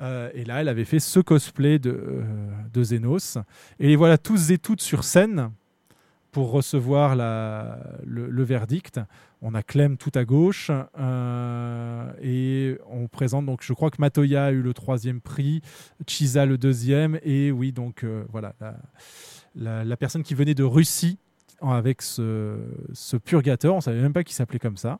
Euh, 0.00 0.30
et 0.34 0.44
là, 0.44 0.60
elle 0.60 0.68
avait 0.68 0.84
fait 0.84 1.00
ce 1.00 1.20
cosplay 1.20 1.78
de, 1.78 1.90
euh, 1.90 2.82
Xenos. 2.82 3.38
Et 3.80 3.88
les 3.88 3.96
voilà 3.96 4.18
tous 4.18 4.50
et 4.50 4.58
toutes 4.58 4.80
sur 4.80 5.04
scène 5.04 5.50
pour 6.30 6.50
recevoir 6.50 7.16
le, 7.16 8.42
verdict. 8.42 9.00
On 9.40 9.54
a 9.54 9.62
Clem 9.62 9.96
tout 9.96 10.12
à 10.14 10.24
gauche 10.24 10.70
euh, 10.98 12.12
et 12.22 12.78
on 12.88 13.06
présente 13.08 13.46
donc 13.46 13.62
je 13.62 13.72
crois 13.72 13.90
que 13.90 14.00
Matoya 14.00 14.46
a 14.46 14.50
eu 14.52 14.62
le 14.62 14.74
troisième 14.74 15.20
prix, 15.20 15.62
Chiza 16.06 16.44
le 16.44 16.58
deuxième 16.58 17.18
et 17.22 17.52
oui 17.52 17.72
donc 17.72 18.04
euh, 18.04 18.24
voilà 18.30 18.54
la, 19.54 19.96
personne 19.96 20.22
qui 20.22 20.34
venait 20.34 20.54
de 20.54 20.64
Russie 20.64 21.18
avec 21.60 22.02
ce, 22.02 22.58
ce 22.92 23.16
purgateur, 23.16 23.74
on 23.74 23.80
savait 23.80 24.00
même 24.00 24.12
pas 24.12 24.24
qu'il 24.24 24.34
s'appelait 24.34 24.60
comme 24.60 24.76
ça, 24.76 24.98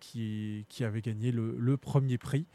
qui, 0.00 0.66
avait 0.80 1.00
gagné 1.00 1.32
le 1.32 1.76
premier 1.76 2.18
prix. 2.18 2.46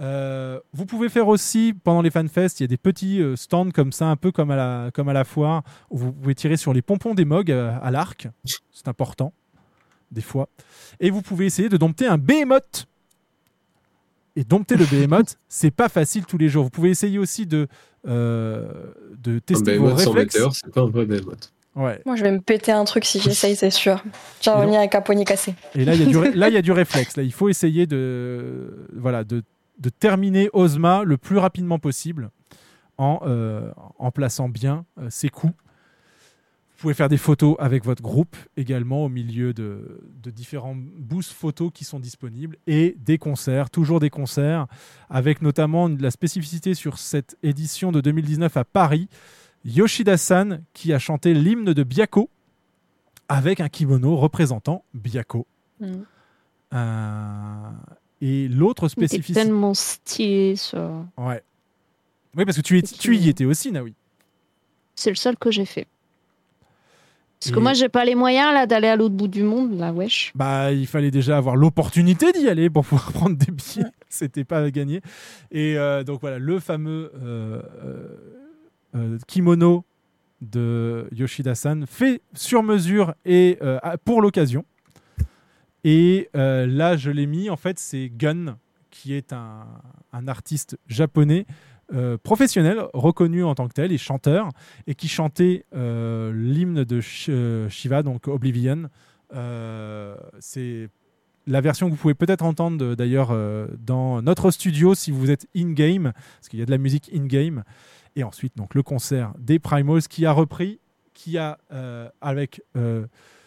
Euh, 0.00 0.58
vous 0.72 0.86
pouvez 0.86 1.08
faire 1.08 1.28
aussi 1.28 1.74
pendant 1.84 2.02
les 2.02 2.10
fanfests, 2.10 2.60
il 2.60 2.62
y 2.62 2.64
a 2.64 2.68
des 2.68 2.78
petits 2.78 3.20
euh, 3.20 3.36
stands 3.36 3.70
comme 3.70 3.92
ça, 3.92 4.06
un 4.06 4.16
peu 4.16 4.32
comme 4.32 4.50
à 4.50 4.56
la, 4.56 4.90
comme 4.92 5.08
à 5.08 5.12
la 5.12 5.24
foire, 5.24 5.62
où 5.90 5.98
vous 5.98 6.12
pouvez 6.12 6.34
tirer 6.34 6.56
sur 6.56 6.72
les 6.72 6.82
pompons 6.82 7.14
des 7.14 7.24
mogs 7.24 7.50
euh, 7.50 7.76
à 7.82 7.90
l'arc. 7.90 8.28
C'est 8.70 8.88
important, 8.88 9.32
des 10.10 10.22
fois. 10.22 10.48
Et 10.98 11.10
vous 11.10 11.22
pouvez 11.22 11.46
essayer 11.46 11.68
de 11.68 11.76
dompter 11.76 12.06
un 12.06 12.18
behemoth. 12.18 12.86
Et 14.34 14.44
dompter 14.44 14.76
le 14.76 14.86
behemoth, 14.86 15.36
c'est 15.48 15.70
pas 15.70 15.90
facile 15.90 16.24
tous 16.24 16.38
les 16.38 16.48
jours. 16.48 16.64
Vous 16.64 16.70
pouvez 16.70 16.88
essayer 16.88 17.18
aussi 17.18 17.46
de, 17.46 17.68
euh, 18.08 18.66
de 19.18 19.36
Un 19.36 19.40
tester 19.40 19.76
vos 19.76 19.88
behemoth 19.88 20.00
sans 20.00 20.12
réflexes. 20.12 20.60
c'est 20.64 20.72
pas 20.72 20.80
un 20.80 20.88
vrai 20.88 21.04
behemoth. 21.04 21.52
Ouais. 21.74 22.00
Moi, 22.04 22.16
je 22.16 22.22
vais 22.22 22.32
me 22.32 22.40
péter 22.40 22.72
un 22.72 22.84
truc 22.84 23.04
si 23.04 23.18
j'essaye, 23.18 23.56
c'est 23.56 23.70
sûr. 23.70 24.02
Je 24.42 24.50
vais 24.50 24.56
Et 24.56 24.60
revenir 24.60 24.78
avec 24.78 24.94
un 24.94 25.00
poignet 25.00 25.24
cassé. 25.24 25.54
Et 25.74 25.84
là, 25.84 25.94
il 25.94 26.00
y 26.00 26.04
a 26.04 26.06
du, 26.06 26.32
là, 26.36 26.48
il 26.48 26.54
y 26.54 26.58
a 26.58 26.62
du 26.62 26.72
réflexe. 26.72 27.16
Là, 27.16 27.22
il 27.22 27.32
faut 27.32 27.48
essayer 27.48 27.86
de, 27.86 28.88
voilà, 28.94 29.24
de, 29.24 29.42
de 29.78 29.88
terminer 29.88 30.48
Ozma 30.52 31.02
le 31.04 31.16
plus 31.16 31.38
rapidement 31.38 31.78
possible 31.78 32.30
en, 32.98 33.20
euh, 33.24 33.72
en 33.98 34.10
plaçant 34.10 34.48
bien 34.48 34.84
euh, 34.98 35.08
ses 35.10 35.28
coups. 35.28 35.52
Vous 35.52 36.86
pouvez 36.86 36.94
faire 36.94 37.08
des 37.08 37.16
photos 37.16 37.54
avec 37.60 37.84
votre 37.84 38.02
groupe 38.02 38.36
également 38.56 39.04
au 39.04 39.08
milieu 39.08 39.54
de, 39.54 40.02
de 40.20 40.30
différents 40.30 40.74
boosts 40.76 41.32
photos 41.32 41.70
qui 41.72 41.84
sont 41.84 42.00
disponibles 42.00 42.56
et 42.66 42.96
des 42.98 43.18
concerts, 43.18 43.70
toujours 43.70 44.00
des 44.00 44.10
concerts, 44.10 44.66
avec 45.08 45.42
notamment 45.42 45.86
la 45.88 46.10
spécificité 46.10 46.74
sur 46.74 46.98
cette 46.98 47.36
édition 47.44 47.92
de 47.92 48.00
2019 48.00 48.56
à 48.56 48.64
Paris, 48.64 49.08
Yoshida-san 49.64 50.64
qui 50.72 50.92
a 50.92 50.98
chanté 50.98 51.34
l'hymne 51.34 51.72
de 51.72 51.82
Byako 51.84 52.30
avec 53.28 53.60
un 53.60 53.68
kimono 53.68 54.16
représentant 54.16 54.84
Byako. 54.92 55.46
Mm. 55.80 55.86
Euh, 56.74 57.70
et 58.22 58.48
l'autre 58.48 58.88
spécificité. 58.88 59.40
tellement 59.40 59.74
stylé, 59.74 60.54
ça. 60.56 61.04
Ouais. 61.18 61.42
Oui, 62.36 62.44
parce 62.44 62.56
que 62.56 62.62
tu, 62.62 62.78
es, 62.78 62.82
tu 62.82 63.16
y 63.16 63.28
étais 63.28 63.44
aussi, 63.44 63.72
Naoui. 63.72 63.94
C'est 64.94 65.10
le 65.10 65.16
seul 65.16 65.36
que 65.36 65.50
j'ai 65.50 65.66
fait. 65.66 65.86
Parce 67.40 67.50
que 67.50 67.58
moi, 67.58 67.72
j'ai 67.72 67.88
pas 67.88 68.04
les 68.04 68.14
moyens 68.14 68.54
là 68.54 68.66
d'aller 68.66 68.86
à 68.86 68.94
l'autre 68.94 69.16
bout 69.16 69.26
du 69.26 69.42
monde, 69.42 69.76
là, 69.76 69.92
wesh. 69.92 70.30
Bah, 70.36 70.70
il 70.70 70.86
fallait 70.86 71.10
déjà 71.10 71.36
avoir 71.36 71.56
l'opportunité 71.56 72.30
d'y 72.30 72.48
aller 72.48 72.70
pour 72.70 72.84
pouvoir 72.84 73.10
prendre 73.12 73.36
des 73.36 73.50
billets. 73.50 73.90
C'était 74.08 74.44
pas 74.44 74.70
gagné. 74.70 75.00
Et 75.50 75.76
euh, 75.76 76.04
donc 76.04 76.20
voilà, 76.20 76.38
le 76.38 76.60
fameux 76.60 77.10
euh, 77.20 77.60
euh, 78.94 79.18
kimono 79.26 79.84
de 80.40 81.08
Yoshida-san 81.12 81.86
fait 81.86 82.20
sur 82.34 82.62
mesure 82.62 83.14
et 83.24 83.58
euh, 83.62 83.78
pour 84.04 84.22
l'occasion. 84.22 84.64
Et 85.84 86.28
euh, 86.36 86.66
là, 86.66 86.96
je 86.96 87.10
l'ai 87.10 87.26
mis. 87.26 87.50
En 87.50 87.56
fait, 87.56 87.78
c'est 87.78 88.10
Gun, 88.10 88.58
qui 88.90 89.14
est 89.14 89.32
un, 89.32 89.66
artiste 90.26 90.78
japonais 90.86 91.46
euh, 91.92 92.16
professionnel, 92.18 92.82
reconnu 92.94 93.42
en 93.44 93.54
tant 93.54 93.68
que 93.68 93.74
tel, 93.74 93.92
et 93.92 93.98
chanteur, 93.98 94.48
et 94.86 94.94
qui 94.94 95.08
chantait 95.08 95.64
euh, 95.74 96.32
l'hymne 96.32 96.84
de 96.84 97.00
Sh- 97.00 97.68
Shiva, 97.68 98.02
donc 98.02 98.28
Oblivion. 98.28 98.88
C'est 100.38 100.88
la 101.46 101.60
version 101.60 101.86
que 101.86 101.92
vous 101.92 101.96
pouvez 101.96 102.14
peut-être 102.14 102.44
entendre 102.44 102.94
d'ailleurs 102.94 103.34
dans 103.78 104.20
notre 104.20 104.50
studio 104.50 104.94
si 104.94 105.10
vous 105.10 105.30
êtes 105.30 105.46
in-game, 105.56 106.12
parce 106.12 106.48
qu'il 106.48 106.58
y 106.58 106.62
a 106.62 106.66
de 106.66 106.70
la 106.70 106.78
musique 106.78 107.10
in-game. 107.14 107.64
Et 108.14 108.24
ensuite, 108.24 108.56
donc, 108.56 108.74
le 108.74 108.82
concert 108.82 109.32
des 109.38 109.58
Primals 109.58 110.02
qui 110.02 110.26
a 110.26 110.32
repris, 110.32 110.80
qui 111.14 111.38
a 111.38 111.58
avec 112.20 112.62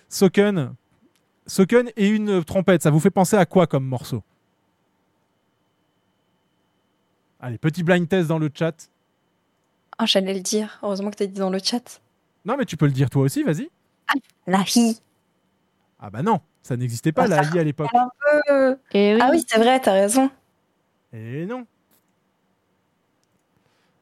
Soken, 0.09 0.73
Soken 1.47 1.91
et 1.95 2.07
une 2.07 2.43
trompette. 2.43 2.83
Ça 2.83 2.89
vous 2.89 2.99
fait 2.99 3.11
penser 3.11 3.35
à 3.35 3.45
quoi 3.45 3.67
comme 3.67 3.85
morceau? 3.85 4.23
Allez, 7.39 7.57
petit 7.57 7.83
blind 7.83 8.07
test 8.07 8.27
dans 8.27 8.39
le 8.39 8.49
chat. 8.53 8.89
Ah, 9.97 10.05
j'allais 10.05 10.33
le 10.33 10.39
dire. 10.39 10.79
Heureusement 10.81 11.11
que 11.11 11.17
tu 11.17 11.23
as 11.23 11.27
dit 11.27 11.39
dans 11.39 11.49
le 11.49 11.59
chat. 11.59 12.01
Non, 12.45 12.57
mais 12.57 12.65
tu 12.65 12.77
peux 12.77 12.85
le 12.85 12.91
dire 12.91 13.09
toi 13.09 13.23
aussi, 13.23 13.43
vas-y. 13.43 13.69
La 14.47 14.63
hi. 14.75 14.99
Ah 15.99 16.09
bah 16.09 16.21
non, 16.21 16.41
ça 16.61 16.75
n'existait 16.77 17.11
pas 17.11 17.27
la 17.27 17.43
I 17.43 17.59
à 17.59 17.63
l'époque. 17.63 17.89
Peu. 17.91 18.77
Ah 18.93 19.29
oui, 19.31 19.43
c'est 19.47 19.57
vrai, 19.57 19.79
t'as 19.79 19.93
raison. 19.93 20.29
Et 21.13 21.45
non. 21.45 21.65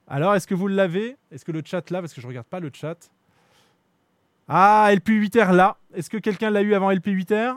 Alors, 0.08 0.36
est-ce 0.36 0.48
que 0.48 0.56
vous 0.56 0.68
l'avez? 0.68 1.16
Est-ce 1.32 1.46
que 1.46 1.52
le 1.52 1.62
chat 1.64 1.90
là? 1.90 2.02
Parce 2.02 2.14
que 2.14 2.22
je 2.22 2.28
regarde 2.28 2.48
pas 2.48 2.60
le 2.60 2.72
chat. 2.74 3.10
Ah, 4.48 4.90
LP8R 4.92 5.52
là. 5.54 5.78
Est-ce 5.94 6.10
que 6.10 6.18
quelqu'un 6.18 6.50
l'a 6.50 6.62
eu 6.62 6.74
avant 6.74 6.92
LP8R 6.92 7.56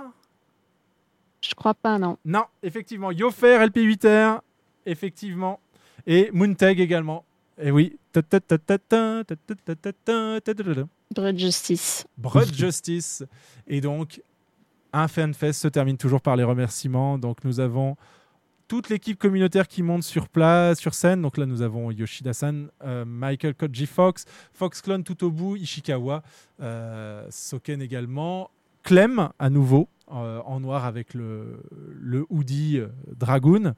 Je 1.41 1.55
crois 1.55 1.75
pas, 1.75 1.99
non. 1.99 2.19
Non, 2.25 2.45
effectivement. 2.63 3.11
Yofer, 3.11 3.59
LP8R. 3.67 4.41
Effectivement. 4.85 5.61
Et 6.07 6.31
Moontag 6.33 6.79
également. 6.81 7.25
Et 7.59 7.71
oui. 7.71 7.99
Bread 11.15 11.39
Justice. 11.39 12.07
Bread 12.17 12.55
Justice. 12.55 13.25
Et 13.67 13.81
donc, 13.81 14.23
un 14.93 15.09
FanFest 15.09 15.53
se 15.55 15.69
termine 15.69 15.97
toujours 15.97 16.21
par 16.21 16.37
les 16.37 16.45
remerciements. 16.45 17.19
Donc, 17.19 17.45
nous 17.45 17.61
avons 17.61 17.97
toute 18.69 18.89
l'équipe 18.89 19.19
communautaire 19.19 19.69
qui 19.69 19.83
monte 19.83 20.03
sur 20.03 20.28
place, 20.28 20.78
sur 20.78 20.95
scène. 20.95 21.23
Donc 21.23 21.36
là, 21.39 21.47
nous 21.47 21.62
avons 21.62 21.91
Yoshida-san, 21.91 22.69
euh, 22.85 23.05
Michael 23.05 23.55
Koji 23.55 23.86
Fox, 23.86 24.25
Fox 24.53 24.81
Clone 24.83 25.05
tout 25.05 25.25
au 25.25 25.31
bout, 25.31 25.57
Ishikawa, 25.57 26.23
euh, 26.61 27.27
Soken 27.31 27.81
également, 27.81 28.51
Clem 28.83 29.28
à 29.39 29.51
nouveau. 29.51 29.89
euh, 30.12 30.41
en 30.45 30.61
noir 30.61 30.85
avec 30.85 31.15
le, 31.15 31.61
le 32.01 32.25
hoodie 32.31 32.81
Dragoon. 33.19 33.75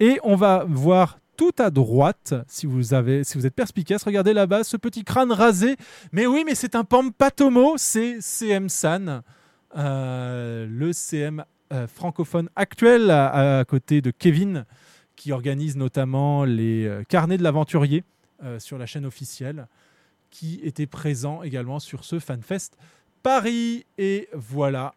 Et 0.00 0.18
on 0.24 0.34
va 0.34 0.64
voir 0.66 1.18
tout 1.36 1.52
à 1.58 1.68
droite, 1.68 2.32
si 2.48 2.64
vous, 2.64 2.94
avez, 2.94 3.24
si 3.24 3.36
vous 3.36 3.44
êtes 3.44 3.54
perspicace, 3.54 4.02
regardez 4.02 4.32
là-bas 4.32 4.64
ce 4.64 4.78
petit 4.78 5.04
crâne 5.04 5.32
rasé. 5.32 5.76
Mais 6.12 6.26
oui, 6.26 6.44
mais 6.46 6.54
c'est 6.54 6.74
un 6.76 6.84
Pampatomo, 6.84 7.74
c'est 7.76 8.22
CM 8.22 8.70
San, 8.70 9.20
le 9.74 10.90
CM 10.94 11.44
euh, 11.72 11.86
francophone 11.86 12.48
actuel 12.56 13.10
à, 13.10 13.64
côté 13.66 14.00
de 14.00 14.10
Kevin, 14.10 14.64
qui 15.16 15.32
organise 15.32 15.76
notamment 15.76 16.44
les 16.44 16.86
euh, 16.86 17.02
carnets 17.08 17.38
de 17.38 17.42
l'aventurier 17.42 18.04
euh, 18.42 18.58
sur 18.58 18.78
la 18.78 18.86
chaîne 18.86 19.06
officielle, 19.06 19.66
qui 20.30 20.60
était 20.62 20.86
présent 20.86 21.42
également 21.42 21.78
sur 21.78 22.04
ce 22.04 22.18
FanFest 22.18 22.76
Paris. 23.22 23.84
Et 23.98 24.28
voilà 24.34 24.94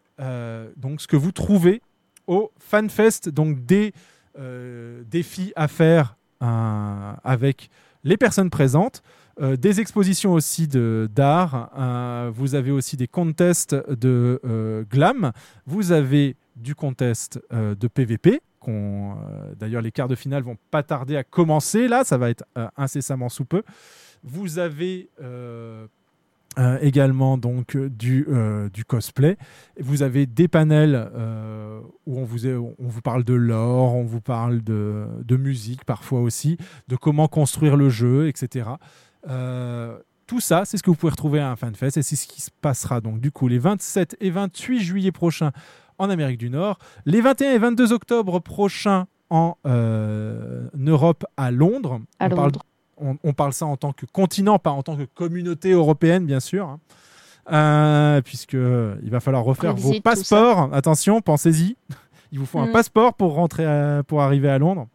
donc 0.76 1.00
ce 1.00 1.08
que 1.08 1.16
vous 1.16 1.32
trouvez 1.32 1.82
au 2.28 2.52
FanFest, 2.60 3.30
donc 3.30 3.66
des 3.66 3.94
défis 5.06 5.54
à 5.56 5.70
faire 5.70 6.18
euh, 6.42 7.14
avec 7.26 7.70
les 8.06 8.16
personnes 8.16 8.50
présentes. 8.50 9.04
Euh, 9.42 9.56
des 9.56 9.80
expositions 9.80 10.34
aussi 10.34 10.68
d'art. 10.68 11.72
Euh, 11.78 12.32
vous 12.34 12.56
avez 12.56 12.72
aussi 12.72 12.98
des 12.98 13.08
contests 13.08 13.76
de 13.90 14.40
euh, 14.46 14.84
glam. 14.90 15.32
Vous 15.66 15.92
avez 15.92 16.36
du 16.56 16.76
contest 16.76 17.40
de 17.52 17.88
PVP. 17.88 18.42
D'ailleurs, 19.58 19.82
les 19.82 19.92
quarts 19.92 20.10
de 20.10 20.16
finale 20.16 20.44
vont 20.44 20.58
pas 20.70 20.84
tarder 20.84 21.16
à 21.16 21.24
commencer. 21.24 21.88
Là, 21.88 22.04
ça 22.04 22.18
va 22.18 22.30
être 22.30 22.44
incessamment 22.76 23.30
sous 23.30 23.46
peu. 23.46 23.64
Vous 24.24 24.60
avez 24.60 25.10
également 26.82 27.38
donc 27.38 27.78
du, 27.78 28.28
cosplay. 28.86 29.38
Vous 29.80 30.04
avez 30.04 30.26
des 30.26 30.50
panels 30.50 31.10
où 32.06 32.20
on 32.20 32.26
vous, 32.26 33.02
parle 33.02 33.24
de 33.24 33.34
lore, 33.34 33.96
on 33.96 34.04
vous 34.04 34.22
parle 34.22 34.62
de 34.62 35.38
musique 35.38 35.86
parfois 35.86 36.20
aussi, 36.20 36.58
de 36.90 36.98
comment 36.98 37.30
construire 37.30 37.78
le 37.78 37.90
jeu, 37.90 38.28
etc. 38.28 38.72
Euh, 39.28 39.98
tout 40.28 40.40
ça, 40.40 40.64
c'est 40.66 40.78
ce 40.78 40.84
que 40.84 40.90
vous 40.92 40.96
pouvez 40.96 41.12
retrouver 41.12 41.40
à 41.40 41.50
un 41.50 41.56
FanFest 41.56 41.98
et 41.98 42.04
c'est 42.04 42.16
ce 42.16 42.28
qui 42.28 42.42
se 42.42 42.52
passera 42.62 43.02
donc 43.02 43.20
du 43.20 43.32
coup 43.32 43.48
les 43.48 43.58
27 43.58 44.16
et 44.22 44.30
28 44.30 44.80
juillet 44.80 45.12
prochains 45.12 45.52
en 45.98 46.10
Amérique 46.10 46.38
du 46.38 46.50
Nord, 46.52 46.78
les 47.06 47.20
21 47.20 47.52
et 47.52 47.58
22 47.58 47.92
octobre 47.94 48.40
prochains 48.40 49.08
en 49.32 49.58
euh, 49.66 50.68
Europe 50.78 51.26
à 51.36 51.52
Londres. 51.52 52.00
À 52.20 52.28
on, 52.28 52.30
Parle, 52.30 52.42
Londres. 52.44 52.62
on, 52.98 53.18
on 53.24 53.34
parle 53.34 53.54
ça 53.54 53.66
en 53.66 53.76
tant 53.76 53.92
que 53.92 54.06
continent, 54.06 54.60
pas 54.60 54.72
en 54.72 54.84
tant 54.84 54.96
que 54.96 55.04
communauté 55.04 55.72
européenne, 55.72 56.26
bien 56.26 56.40
sûr. 56.40 56.68
hein. 56.68 56.80
Euh, 57.52 58.22
puisque 58.22 58.54
il 58.54 59.10
va 59.10 59.20
falloir 59.20 59.44
refaire 59.44 59.76
vos 59.76 60.00
passeports. 60.02 60.70
Attention, 60.74 61.20
pensez-y. 61.22 61.76
Il 62.32 62.38
vous 62.38 62.46
faut 62.46 62.60
un 62.60 62.68
Mm. 62.68 62.72
passeport 62.74 63.16
pour 63.16 63.34
rentrer 63.34 63.66
à- 63.66 64.04
pour 64.04 64.22
arriver 64.22 64.50
à 64.50 64.60
Londres. 64.60 64.88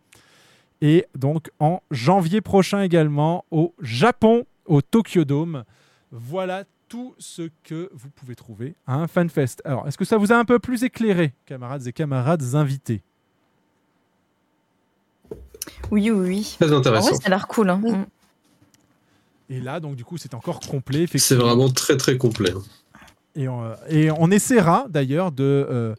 Et 0.87 1.07
donc 1.17 1.51
en 1.61 1.81
janvier 1.91 2.43
prochain 2.43 2.83
également 2.83 3.47
au 3.51 3.75
Japon, 3.81 4.45
au 4.67 4.83
Tokyo 4.83 5.25
Dome. 5.25 5.65
Voilà 6.13 6.65
tout 6.89 7.15
ce 7.19 7.49
que 7.63 7.89
vous 7.95 8.11
pouvez 8.11 8.35
trouver 8.35 8.75
à 8.87 8.97
un 8.97 9.07
FanFest. 9.07 9.63
Alors, 9.65 9.89
est-ce 9.89 9.97
que 9.97 10.05
ça 10.05 10.19
vous 10.19 10.31
a 10.31 10.37
un 10.37 10.45
peu 10.45 10.59
plus 10.59 10.85
éclairé, 10.85 11.33
camarades 11.47 11.87
et 11.87 11.93
camarades 11.95 12.55
invités? 12.55 13.01
Oui, 15.91 16.11
oui, 16.11 16.29
oui. 16.29 16.57
Très 16.61 16.71
intéressant. 16.71 17.07
En 17.07 17.11
vrai, 17.13 17.19
ça 17.19 17.27
a 17.29 17.31
l'air 17.31 17.49
cool. 17.49 17.71
hein. 17.71 17.81
Et 19.49 19.61
là, 19.61 19.81
donc 19.81 19.97
du 19.97 20.05
coup, 20.05 20.19
c'est 20.19 20.35
encore 20.35 20.61
complet. 20.61 21.07
C'est 21.17 21.35
vraiment 21.35 21.71
très 21.71 21.97
très 21.97 22.19
complet. 22.19 22.53
Et 23.37 23.49
on, 23.49 23.65
euh, 23.65 23.75
et 23.89 24.11
on 24.11 24.31
essaiera 24.31 24.85
d'ailleurs 24.91 25.33
de 25.33 25.43
euh, 25.43 25.95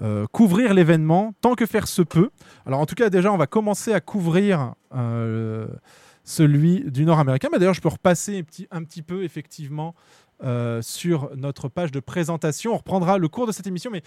euh, 0.00 0.26
couvrir 0.30 0.74
l'événement 0.74 1.32
tant 1.40 1.54
que 1.54 1.66
faire 1.66 1.88
se 1.88 2.02
peut. 2.02 2.30
Alors 2.66 2.80
en 2.80 2.86
tout 2.86 2.94
cas, 2.94 3.10
déjà, 3.10 3.32
on 3.32 3.36
va 3.36 3.46
commencer 3.46 3.92
à 3.92 4.00
couvrir 4.00 4.74
euh, 4.94 5.66
celui 6.22 6.90
du 6.90 7.04
Nord-Américain. 7.04 7.48
Mais 7.52 7.58
d'ailleurs, 7.58 7.74
je 7.74 7.80
peux 7.80 7.88
repasser 7.88 8.38
un 8.38 8.42
petit, 8.42 8.68
un 8.70 8.84
petit 8.84 9.02
peu 9.02 9.24
effectivement 9.24 9.94
euh, 10.44 10.80
sur 10.82 11.30
notre 11.36 11.68
page 11.68 11.90
de 11.90 11.98
présentation. 11.98 12.74
On 12.74 12.76
reprendra 12.76 13.18
le 13.18 13.28
cours 13.28 13.46
de 13.46 13.52
cette 13.52 13.66
émission, 13.66 13.90
mais 13.90 14.02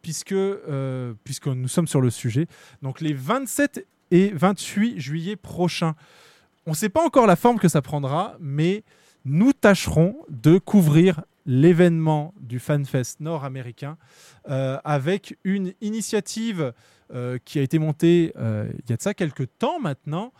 puisque, 0.00 0.34
puisque 1.24 1.46
nous 1.46 1.68
sommes 1.68 1.88
sur 1.88 2.00
le 2.00 2.10
sujet. 2.10 2.46
Donc 2.80 3.00
les 3.00 3.12
27 3.12 3.86
et 4.10 4.30
28 4.34 4.98
juillet 4.98 5.36
prochains. 5.36 5.94
On 6.66 6.70
ne 6.70 6.76
sait 6.76 6.88
pas 6.88 7.04
encore 7.04 7.26
la 7.26 7.36
forme 7.36 7.58
que 7.58 7.68
ça 7.68 7.82
prendra, 7.82 8.36
mais 8.40 8.84
nous 9.24 9.52
tâcherons 9.52 10.16
de 10.30 10.58
couvrir 10.58 11.22
l'événement 11.46 12.34
du 12.40 12.58
FanFest 12.58 13.20
nord-américain 13.20 13.96
euh, 14.48 14.78
avec 14.84 15.38
une 15.44 15.72
initiative 15.80 16.72
euh, 17.12 17.38
qui 17.44 17.58
a 17.58 17.62
été 17.62 17.78
montée 17.78 18.32
euh, 18.36 18.70
il 18.72 18.90
y 18.90 18.92
a 18.92 18.96
de 18.96 19.02
ça 19.02 19.14
quelques 19.14 19.48
temps 19.58 19.80
maintenant, 19.80 20.32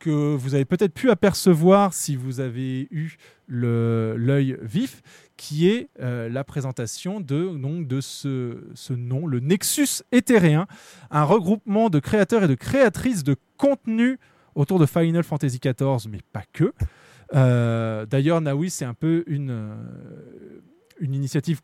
que 0.00 0.34
vous 0.34 0.56
avez 0.56 0.64
peut-être 0.64 0.92
pu 0.92 1.08
apercevoir 1.08 1.94
si 1.94 2.16
vous 2.16 2.40
avez 2.40 2.88
eu 2.90 3.16
l'œil 3.46 4.58
vif, 4.60 5.02
qui 5.36 5.68
est 5.68 5.88
la 5.98 6.42
présentation 6.42 7.20
de, 7.20 7.56
donc, 7.56 7.86
de 7.86 8.00
ce, 8.00 8.64
ce 8.74 8.92
nom, 8.92 9.24
le 9.28 9.38
Nexus 9.38 10.02
Éthéréen, 10.10 10.66
un 11.12 11.22
regroupement 11.22 11.90
de 11.90 12.00
créateurs 12.00 12.42
et 12.42 12.48
de 12.48 12.56
créatrices 12.56 13.22
de 13.22 13.36
contenu 13.56 14.18
autour 14.56 14.80
de 14.80 14.84
Final 14.84 15.22
Fantasy 15.22 15.60
XIV, 15.60 16.10
mais 16.10 16.20
pas 16.32 16.42
que. 16.52 16.74
Euh, 17.34 18.06
D'ailleurs, 18.06 18.40
Naoui, 18.40 18.70
c'est 18.70 18.84
un 18.84 18.94
peu 18.94 19.24
une, 19.26 19.50
euh, 19.50 19.74
une 21.00 21.14
initiative 21.14 21.60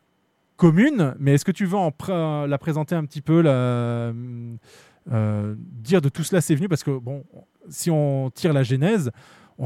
commune, 0.57 1.15
mais 1.19 1.35
est-ce 1.35 1.45
que 1.45 1.53
tu 1.53 1.67
veux 1.67 1.77
en 1.77 1.91
pr- 1.91 2.47
la 2.47 2.59
présenter 2.59 2.95
un 2.95 3.05
petit 3.05 3.21
peu, 3.21 3.43
euh, 3.47 4.13
dire 5.83 6.01
de 6.01 6.09
tout 6.09 6.25
cela 6.25 6.41
c'est 6.41 6.55
venu? 6.55 6.69
Parce 6.69 6.83
que, 6.83 6.91
bon, 6.99 7.25
si 7.69 7.91
on 7.91 8.31
tire 8.31 8.53
la 8.53 8.63
genèse, 8.63 9.11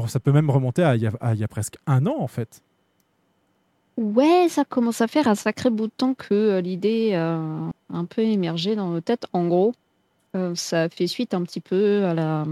ça 0.07 0.19
peut 0.19 0.31
même 0.31 0.49
remonter 0.49 0.83
à 0.83 0.95
il 0.95 1.01
y, 1.01 1.07
a- 1.07 1.47
presque 1.47 1.77
un 1.87 2.05
an 2.05 2.15
en 2.19 2.27
fait. 2.27 2.61
Ouais, 3.97 4.47
ça 4.49 4.65
commence 4.65 5.01
à 5.01 5.07
faire 5.07 5.27
un 5.27 5.35
sacré 5.35 5.69
bout 5.69 5.85
de 5.87 5.91
temps 5.95 6.15
que 6.15 6.33
euh, 6.33 6.61
l'idée 6.61 7.13
a 7.13 7.39
un 7.93 8.05
peu 8.05 8.21
émergé 8.21 8.75
dans 8.75 8.89
nos 8.89 9.01
têtes. 9.01 9.27
En 9.33 9.47
gros, 9.47 9.73
euh, 10.35 10.55
ça 10.55 10.89
fait 10.89 11.05
suite 11.05 11.35
un 11.35 11.43
petit 11.43 11.59
peu 11.61 12.03
à 12.05 12.13
la, 12.15 12.43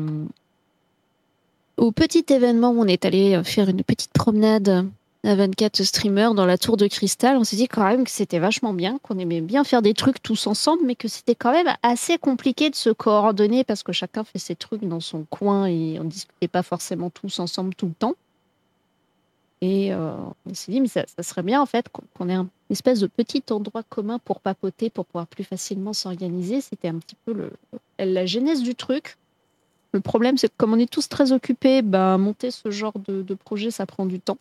au 1.77 1.91
petit 1.91 2.25
événement 2.30 2.72
où 2.72 2.82
on 2.82 2.88
est 2.88 3.06
allé 3.06 3.41
faire 3.43 3.69
une 3.69 3.83
petite 3.83 4.14
promenade 4.14 4.88
à 5.24 5.35
24 5.35 5.83
streamers 5.83 6.33
dans 6.33 6.45
la 6.45 6.58
tour 6.58 6.77
de 6.77 6.88
cristal. 6.88 7.38
On 7.38 7.43
s'est 7.43 7.56
dit 7.56 7.67
quand 7.67 7.83
même 7.83 8.03
que 8.03 8.09
c'était 8.09 8.40
vachement 8.40 8.74
bien, 8.74 8.98
qu'on 9.03 9.19
aimait 9.19 9.41
bien 9.41 9.64
faire 9.64 9.82
des 9.82 9.93
trucs 9.93 10.22
tous 10.22 10.48
ensemble, 10.48 10.83
mais 10.85 10.95
que 10.95 11.08
c'était 11.08 11.35
quand 11.35 11.51
même 11.51 11.74
assez 11.83 12.17
compliqué 12.17 12.69
de 12.69 12.75
se 12.75 12.90
coordonner 12.90 13.64
parce 13.64 13.83
que 13.83 13.91
chacun 13.91 14.24
fait 14.24 14.40
ses 14.40 14.56
trucs 14.56 14.83
dans 14.83 15.00
son 15.00 15.25
coin 15.30 15.67
et 15.67 16.00
on 16.00 16.06
discutait 16.06 16.48
pas 16.48 16.64
forcément 16.64 17.09
tous 17.09 17.40
ensemble 17.40 17.75
tout 17.75 17.88
le 17.88 17.93
temps. 17.93 18.16
Et 19.64 19.93
euh, 19.93 20.16
on 20.48 20.53
s'est 20.56 20.72
dit, 20.72 20.82
mais 20.82 20.88
ça, 20.88 21.06
serait 21.22 21.43
bien 21.43 21.61
en 21.61 21.67
fait 21.67 21.85
qu'on 21.90 22.30
ait 22.30 22.33
un 22.33 22.48
espèce 22.72 23.00
de 23.00 23.06
petit 23.06 23.43
endroit 23.51 23.83
commun 23.83 24.17
pour 24.17 24.40
papoter, 24.40 24.90
pour 24.90 25.06
pouvoir 25.06 25.27
plus 25.27 25.43
facilement 25.43 25.93
s'organiser. 25.93 26.61
C'était 26.61 26.88
un 26.88 26.98
petit 26.98 27.16
peu 27.25 27.51
la 28.00 28.25
genèse 28.25 28.64
du 28.64 28.74
truc. 28.74 29.17
Le 29.94 30.00
problème, 30.00 30.38
c'est 30.38 30.48
que 30.48 30.53
comme 30.58 30.74
on 30.74 30.80
est 30.80 30.90
tous 30.90 31.10
très 31.10 31.32
occupés, 31.32 31.82
bah, 31.82 32.18
monter 32.18 32.52
ce 32.52 32.72
genre 32.72 32.94
de, 33.08 33.34
projet, 33.34 33.72
ça 33.72 33.86
prend 33.86 34.06
du 34.06 34.20
temps. 34.20 34.38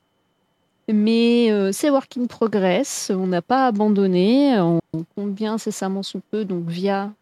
Mais 0.88 1.50
euh, 1.50 1.72
c'est 1.72 1.90
work 1.90 2.16
in 2.16 2.26
progress, 2.26 3.12
on 3.14 3.26
n'a 3.26 3.42
pas 3.42 3.66
abandonné, 3.66 4.58
on, 4.60 4.80
compte 5.14 5.32
bien 5.32 5.54
incessamment 5.54 6.02
sous 6.02 6.20
peu, 6.30 6.44
donc 6.44 6.68
via, 6.68 7.12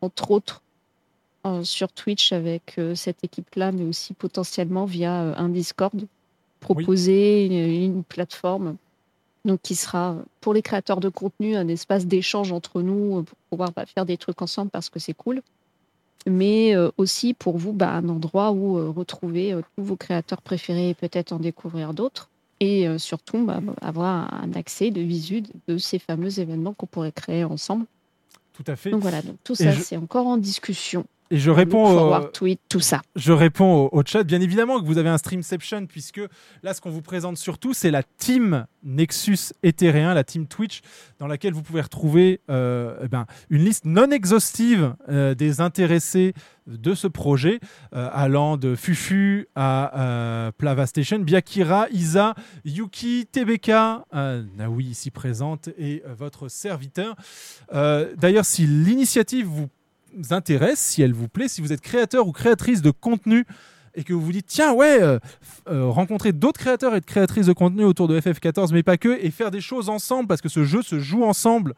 entre 0.00 0.30
autres, 0.30 0.62
euh, 1.46 1.64
sur 1.64 1.90
Twitch 1.92 2.32
avec 2.32 2.74
euh, 2.78 2.94
cette 2.94 3.24
équipe-là, 3.24 3.72
mais 3.72 3.84
aussi 3.84 4.14
potentiellement 4.14 4.84
via 4.84 5.36
un 5.36 5.48
Discord, 5.48 6.06
proposer 6.60 7.46
une, 7.46 8.04
plateforme 8.04 8.76
qui 9.62 9.74
sera 9.74 10.16
pour 10.40 10.54
les 10.54 10.62
créateurs 10.62 11.00
de 11.00 11.08
contenu 11.10 11.56
un 11.56 11.68
espace 11.68 12.06
d'échange 12.06 12.52
entre 12.52 12.80
nous 12.80 13.24
pour 13.24 13.36
pouvoir 13.50 13.72
bah, 13.72 13.84
faire 13.86 14.06
des 14.06 14.16
trucs 14.16 14.40
ensemble 14.40 14.70
parce 14.70 14.88
que 14.88 14.98
c'est 14.98 15.12
cool 15.12 15.42
mais 16.26 16.74
euh, 16.74 16.90
aussi 16.96 17.34
pour 17.34 17.58
vous 17.58 17.72
bah, 17.72 17.90
un 17.92 18.08
endroit 18.08 18.52
où 18.52 18.78
euh, 18.78 18.88
retrouver 18.90 19.52
euh, 19.52 19.62
tous 19.76 19.84
vos 19.84 19.96
créateurs 19.96 20.42
préférés 20.42 20.90
et 20.90 20.94
peut-être 20.94 21.32
en 21.32 21.38
découvrir 21.38 21.94
d'autres 21.94 22.28
et 22.60 22.86
surtout 22.98 23.44
bah, 23.44 23.60
avoir 23.82 24.32
un 24.32 24.52
accès 24.54 24.90
de 24.90 25.00
visu 25.02 25.42
de, 25.42 25.50
de 25.68 25.76
ces 25.76 25.98
fameux 25.98 26.38
événements 26.40 26.72
qu'on 26.72 26.86
pourrait 26.86 27.12
créer 27.12 27.44
ensemble. 27.44 27.84
Tout 28.54 28.64
à 28.68 28.76
fait. 28.76 28.90
Donc 28.90 29.02
voilà, 29.02 29.20
donc 29.22 29.36
tout 29.44 29.54
Et 29.54 29.56
ça 29.56 29.72
je- 29.72 29.80
c'est 29.82 29.96
encore 29.96 30.26
en 30.28 30.36
discussion. 30.38 31.04
Et 31.30 31.38
je 31.38 31.50
réponds 31.50 31.84
au- 31.86 32.24
tweet, 32.28 32.60
tout 32.68 32.80
ça. 32.80 33.00
Je 33.16 33.32
réponds 33.32 33.88
au, 33.92 33.98
au 33.98 34.02
chat. 34.04 34.22
Bien 34.24 34.40
évidemment 34.40 34.80
que 34.80 34.86
vous 34.86 34.98
avez 34.98 35.08
un 35.08 35.18
Streamception, 35.18 35.86
puisque 35.86 36.20
là, 36.62 36.74
ce 36.74 36.80
qu'on 36.80 36.90
vous 36.90 37.02
présente 37.02 37.38
surtout, 37.38 37.72
c'est 37.72 37.90
la 37.90 38.02
team 38.02 38.66
Nexus 38.82 39.52
Ethereum, 39.62 40.12
la 40.14 40.24
team 40.24 40.46
Twitch, 40.46 40.80
dans 41.18 41.26
laquelle 41.26 41.54
vous 41.54 41.62
pouvez 41.62 41.80
retrouver 41.80 42.40
euh, 42.50 42.96
eh 43.02 43.08
ben, 43.08 43.24
une 43.48 43.64
liste 43.64 43.84
non 43.86 44.10
exhaustive 44.10 44.94
euh, 45.08 45.34
des 45.34 45.60
intéressés 45.60 46.34
de 46.66 46.94
ce 46.94 47.06
projet, 47.06 47.58
euh, 47.94 48.08
allant 48.12 48.56
de 48.56 48.74
Fufu 48.74 49.48
à 49.54 49.98
euh, 50.00 50.52
Plavastation, 50.56 51.18
Biakira, 51.20 51.86
Isa, 51.90 52.34
Yuki, 52.64 53.26
TBK, 53.32 53.70
Naoui 54.56 54.84
ici 54.84 55.10
présente, 55.10 55.68
et 55.78 56.02
votre 56.16 56.48
serviteur. 56.48 57.16
D'ailleurs, 57.72 58.44
si 58.44 58.66
l'initiative 58.66 59.46
vous 59.46 59.68
intéresse, 60.30 60.78
si 60.78 61.02
elle 61.02 61.12
vous 61.12 61.28
plaît, 61.28 61.48
si 61.48 61.60
vous 61.60 61.72
êtes 61.72 61.80
créateur 61.80 62.26
ou 62.26 62.32
créatrice 62.32 62.82
de 62.82 62.90
contenu 62.90 63.44
et 63.94 64.04
que 64.04 64.12
vous 64.12 64.20
vous 64.20 64.32
dites 64.32 64.46
tiens 64.46 64.72
ouais 64.72 65.02
euh, 65.02 65.18
euh, 65.68 65.86
rencontrer 65.88 66.32
d'autres 66.32 66.60
créateurs 66.60 66.94
et 66.94 67.00
de 67.00 67.04
créatrices 67.04 67.46
de 67.46 67.52
contenu 67.52 67.84
autour 67.84 68.08
de 68.08 68.18
FF14 68.20 68.72
mais 68.72 68.82
pas 68.82 68.96
que 68.96 69.18
et 69.24 69.30
faire 69.30 69.50
des 69.50 69.60
choses 69.60 69.88
ensemble 69.88 70.26
parce 70.26 70.40
que 70.40 70.48
ce 70.48 70.64
jeu 70.64 70.82
se 70.82 70.98
joue 70.98 71.24
ensemble 71.24 71.74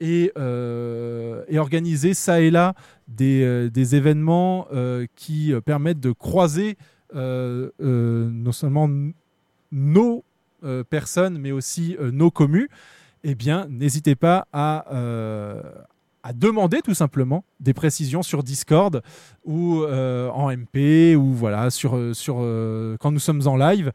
et, 0.00 0.32
euh, 0.36 1.42
et 1.48 1.58
organiser 1.58 2.14
ça 2.14 2.40
et 2.40 2.50
là 2.50 2.74
des, 3.08 3.42
euh, 3.42 3.70
des 3.70 3.96
événements 3.96 4.68
qui 5.14 5.52
permettent 5.64 6.00
de 6.00 6.12
croiser 6.12 6.76
non 7.14 8.52
seulement 8.52 8.88
nos 9.72 10.24
personnes 10.90 11.38
mais 11.38 11.52
aussi 11.52 11.96
nos 12.00 12.30
communes 12.30 12.68
eh 13.24 13.34
bien 13.34 13.66
n'hésitez 13.70 14.14
pas 14.14 14.46
à, 14.52 14.84
à 16.26 16.32
demander 16.32 16.82
tout 16.82 16.94
simplement 16.94 17.44
des 17.60 17.72
précisions 17.72 18.24
sur 18.24 18.42
Discord 18.42 19.00
ou 19.44 19.82
euh, 19.82 20.28
en 20.30 20.50
MP 20.50 21.14
ou 21.14 21.32
voilà 21.32 21.70
sur, 21.70 21.96
euh, 21.96 22.14
sur 22.14 22.38
euh, 22.40 22.96
quand 22.98 23.12
nous 23.12 23.20
sommes 23.20 23.46
en 23.46 23.56
live. 23.56 23.92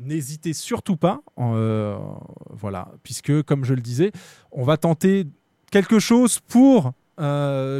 N'hésitez 0.00 0.52
surtout 0.52 0.96
pas, 0.96 1.20
voilà, 1.36 2.88
puisque 3.04 3.42
comme 3.42 3.64
je 3.64 3.72
le 3.72 3.80
disais, 3.80 4.10
on 4.50 4.64
va 4.64 4.76
tenter 4.76 5.28
quelque 5.70 6.00
chose 6.00 6.40
pour 6.40 6.90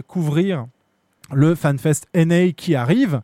couvrir 0.06 0.66
le 1.32 1.56
FanFest 1.56 2.06
NA 2.14 2.52
qui 2.52 2.76
arrive 2.76 3.22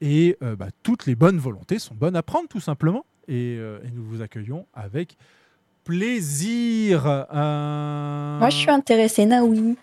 et 0.00 0.38
bah, 0.40 0.68
toutes 0.84 1.06
les 1.06 1.16
bonnes 1.16 1.38
volontés 1.38 1.80
sont 1.80 1.96
bonnes 1.96 2.14
à 2.14 2.22
prendre 2.22 2.46
tout 2.46 2.60
simplement 2.60 3.04
et, 3.26 3.58
nous 3.92 4.04
vous 4.04 4.22
accueillons 4.22 4.64
avec 4.74 5.16
plaisir. 5.82 7.06
Moi, 7.32 8.48
je 8.48 8.56
suis 8.56 8.70
intéressée, 8.70 9.26
Naoui. 9.26 9.76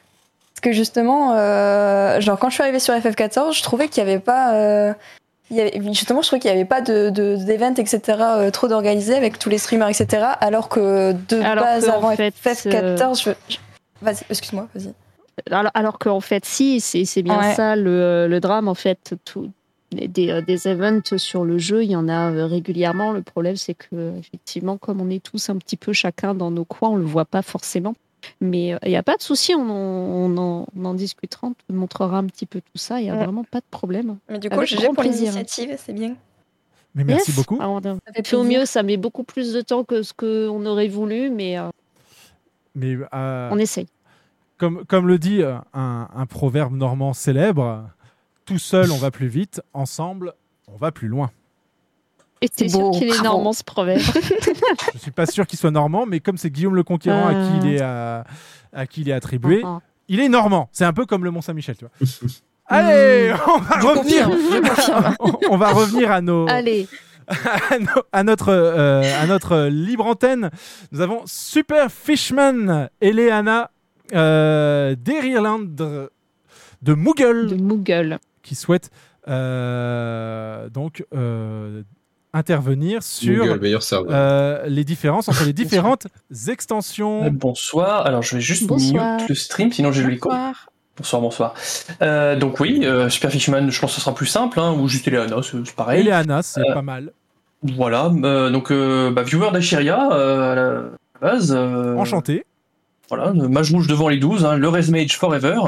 Parce 0.61 0.73
que 0.73 0.77
justement, 0.77 1.33
euh, 1.35 2.21
genre, 2.21 2.37
quand 2.37 2.49
je 2.49 2.53
suis 2.53 2.61
arrivée 2.61 2.79
sur 2.79 2.93
FF14, 2.93 3.53
je 3.57 3.63
trouvais 3.63 3.87
qu'il 3.87 4.03
n'y 4.03 4.09
avait 4.11 4.19
pas. 4.19 4.53
euh, 4.53 4.93
il 5.49 5.57
y 5.57 5.61
avait- 5.61 5.81
justement, 5.91 6.21
je 6.21 6.27
trouvais 6.27 6.39
qu'il 6.39 6.51
n'y 6.51 6.55
avait 6.57 6.65
pas 6.67 6.81
de, 6.81 7.09
de, 7.09 7.35
d'event, 7.35 7.73
etc., 7.73 7.99
euh, 8.21 8.51
trop 8.51 8.67
d'organisés 8.67 9.15
avec 9.15 9.39
tous 9.39 9.49
les 9.49 9.57
streamers, 9.57 9.89
etc. 9.89 10.23
Alors 10.39 10.69
que 10.69 11.13
de 11.13 11.41
Alors 11.41 11.63
base, 11.65 11.85
que, 11.85 11.89
avant 11.91 12.11
fait, 12.15 12.33
FF14, 12.35 13.23
je. 13.23 13.31
Vas-y, 14.03 14.21
excuse-moi, 14.29 14.67
vas-y. 14.75 14.93
Alors, 15.51 15.71
alors 15.73 15.97
qu'en 15.97 16.19
fait, 16.21 16.45
si, 16.45 16.79
c'est 16.79 17.21
bien 17.23 17.39
Ouais. 17.39 17.55
ça 17.55 17.75
le, 17.75 18.27
le 18.27 18.39
drame. 18.39 18.67
En 18.67 18.75
fait, 18.75 19.15
tout, 19.25 19.49
des, 19.91 20.29
euh, 20.29 20.41
des 20.41 20.67
events 20.67 21.17
sur 21.17 21.43
le 21.43 21.57
jeu, 21.57 21.83
il 21.83 21.89
y 21.91 21.95
en 21.95 22.07
a 22.07 22.31
euh, 22.31 22.45
régulièrement. 22.45 23.11
Le 23.13 23.23
problème, 23.23 23.55
c'est 23.55 23.73
que, 23.73 24.15
effectivement, 24.19 24.77
comme 24.77 25.01
on 25.01 25.09
est 25.09 25.23
tous 25.23 25.49
un 25.49 25.55
petit 25.57 25.75
peu 25.77 25.91
chacun 25.91 26.35
dans 26.35 26.51
nos 26.51 26.65
coins, 26.65 26.89
on 26.89 26.95
le 26.97 27.03
voit 27.05 27.25
pas 27.25 27.41
forcément. 27.41 27.95
Mais 28.39 28.73
euh, 28.73 28.77
il 28.83 28.89
n'y 28.89 28.95
a 28.97 29.03
pas 29.03 29.17
de 29.17 29.21
souci, 29.21 29.53
on, 29.55 29.61
en- 29.61 29.71
on, 29.71 30.37
en, 30.37 30.67
on 30.75 30.85
en 30.85 30.93
discutera, 30.93 31.47
on 31.47 31.53
te 31.53 31.73
montrera 31.73 32.17
un 32.17 32.25
petit 32.25 32.45
peu 32.45 32.61
tout 32.61 32.77
ça. 32.77 32.99
Il 32.99 33.03
n'y 33.03 33.09
a 33.09 33.13
Ouais. 33.15 33.23
vraiment 33.23 33.43
pas 33.43 33.59
de 33.59 33.65
problème. 33.69 34.17
Mais 34.29 34.39
du 34.39 34.49
coup, 34.49 34.55
grand 34.55 34.93
pour 34.93 35.03
l'initiative, 35.03 35.75
c'est 35.77 35.93
bien. 35.93 36.15
Mais 36.93 37.03
merci 37.03 37.31
Yes. 37.31 37.35
beaucoup. 37.37 37.55
Alors, 37.61 37.73
on 37.73 37.79
a 37.79 38.23
fait 38.23 38.35
au 38.35 38.43
mieux, 38.43 38.65
ça 38.65 38.83
met 38.83 38.97
beaucoup 38.97 39.23
plus 39.23 39.53
de 39.53 39.61
temps 39.61 39.83
que 39.83 40.03
ce 40.03 40.13
qu'on 40.13 40.65
aurait 40.65 40.89
voulu, 40.89 41.29
mais 41.29 41.57
euh, 41.57 41.69
Mais 42.75 42.95
euh, 43.13 43.49
on 43.51 43.57
essaye. 43.57 43.87
Comme, 44.57 44.85
comme 44.85 45.07
le 45.07 45.17
dit 45.17 45.41
euh, 45.41 45.55
un, 45.73 46.07
un 46.13 46.25
proverbe 46.25 46.73
normand 46.75 47.13
célèbre, 47.13 47.89
tout 48.45 48.59
seul 48.59 48.91
on 48.91 48.97
va 48.97 49.09
plus 49.09 49.27
vite, 49.27 49.61
ensemble 49.73 50.33
on 50.67 50.75
va 50.75 50.91
plus 50.91 51.07
loin. 51.07 51.31
Et 52.41 52.49
t'es 52.49 52.69
sûr 52.69 52.91
qu'il 52.91 53.09
est 53.13 53.21
normand 53.21 53.53
ce 53.53 53.63
proverbe 53.63 54.01
Je 54.93 54.99
suis 54.99 55.11
pas 55.11 55.25
sûr 55.27 55.45
qu'il 55.45 55.59
soit 55.59 55.71
normand, 55.71 56.05
mais 56.07 56.19
comme 56.19 56.37
c'est 56.37 56.49
Guillaume 56.49 56.75
le 56.75 56.83
Conquérant 56.83 57.27
à 57.27 57.33
qui 57.33 57.67
il 57.67 57.75
est, 57.75 57.81
euh, 57.81 58.23
à 58.73 58.87
qui 58.87 59.01
il 59.01 59.09
est 59.09 59.13
attribué, 59.13 59.61
Ah, 59.63 59.79
ah. 59.79 59.81
il 60.07 60.19
est 60.19 60.29
normand. 60.29 60.67
C'est 60.71 60.85
un 60.85 60.93
peu 60.93 61.05
comme 61.05 61.23
le 61.23 61.29
Mont 61.31 61.41
Saint-Michel, 61.41 61.75
tu 61.77 61.85
vois. 61.85 62.07
Allez, 62.65 63.33
on 63.47 63.57
va 63.59 63.79
Je 63.81 63.85
revenir. 63.87 64.25
confirme, 64.29 64.53
je 64.53 64.59
confirme. 64.69 65.15
on 65.51 65.57
va 65.57 65.71
revenir 65.71 66.09
à 66.11 66.21
nos, 66.21 66.47
Allez, 66.47 66.87
à, 68.13 68.23
notre, 68.23 68.49
euh, 68.49 69.03
à 69.21 69.27
notre 69.27 69.67
libre 69.67 70.05
antenne. 70.05 70.49
Nous 70.91 71.01
avons 71.01 71.21
Super 71.25 71.91
Fishman, 71.91 72.87
Eleana 73.01 73.71
euh, 74.13 74.95
d'Ireland 74.95 75.59
de 76.81 76.93
Moogle, 76.93 77.47
de 77.47 77.55
Moogle. 77.55 78.19
qui 78.41 78.55
souhaite 78.55 78.89
euh, 79.27 80.69
donc 80.69 81.05
euh, 81.13 81.83
intervenir 82.33 83.03
sur 83.03 83.45
Google, 83.45 83.77
euh, 84.09 84.63
les 84.67 84.83
différences 84.83 85.27
entre 85.27 85.43
les 85.43 85.53
différentes 85.53 86.07
extensions. 86.47 87.25
Euh, 87.25 87.29
Bonsoir, 87.31 88.05
alors 88.05 88.21
je 88.23 88.35
vais 88.35 88.41
juste 88.41 88.67
Bonsoir. 88.67 89.19
mute 89.19 89.29
le 89.29 89.35
stream, 89.35 89.71
sinon 89.71 89.91
j'ai 89.91 90.03
le 90.03 90.09
l'écho. 90.09 90.31
Bonsoir, 90.97 91.21
bonsoir. 91.21 91.53
Euh, 92.01 92.35
donc 92.37 92.59
oui, 92.59 92.81
euh, 92.83 93.09
Super 93.09 93.31
Fishman, 93.31 93.69
je 93.69 93.79
pense 93.79 93.91
que 93.91 93.95
ce 93.95 94.01
sera 94.01 94.13
plus 94.15 94.27
simple, 94.27 94.59
hein, 94.59 94.73
ou 94.77 94.87
juste 94.87 95.07
Eleana, 95.07 95.37
c'est 95.41 95.75
pareil. 95.75 96.01
Eleana, 96.01 96.41
c'est 96.43 96.61
Euh, 96.61 96.73
pas 96.73 96.81
mal. 96.81 97.11
Voilà, 97.63 98.11
euh, 98.23 98.49
donc 98.49 98.71
euh, 98.71 99.11
bah, 99.11 99.23
viewer 99.23 99.51
d'Achiria 99.51 100.11
euh, 100.11 100.51
à 100.51 100.55
la 100.55 100.81
base. 101.21 101.53
euh, 101.55 101.95
Enchanté. 101.95 102.45
Voilà, 103.09 103.31
le 103.31 103.47
mage 103.49 103.71
rouge 103.71 103.87
devant 103.87 104.07
les 104.09 104.17
12, 104.17 104.45
hein, 104.45 104.55
le 104.57 104.67
Res 104.69 104.89
Mage 104.89 105.17
Forever. 105.17 105.59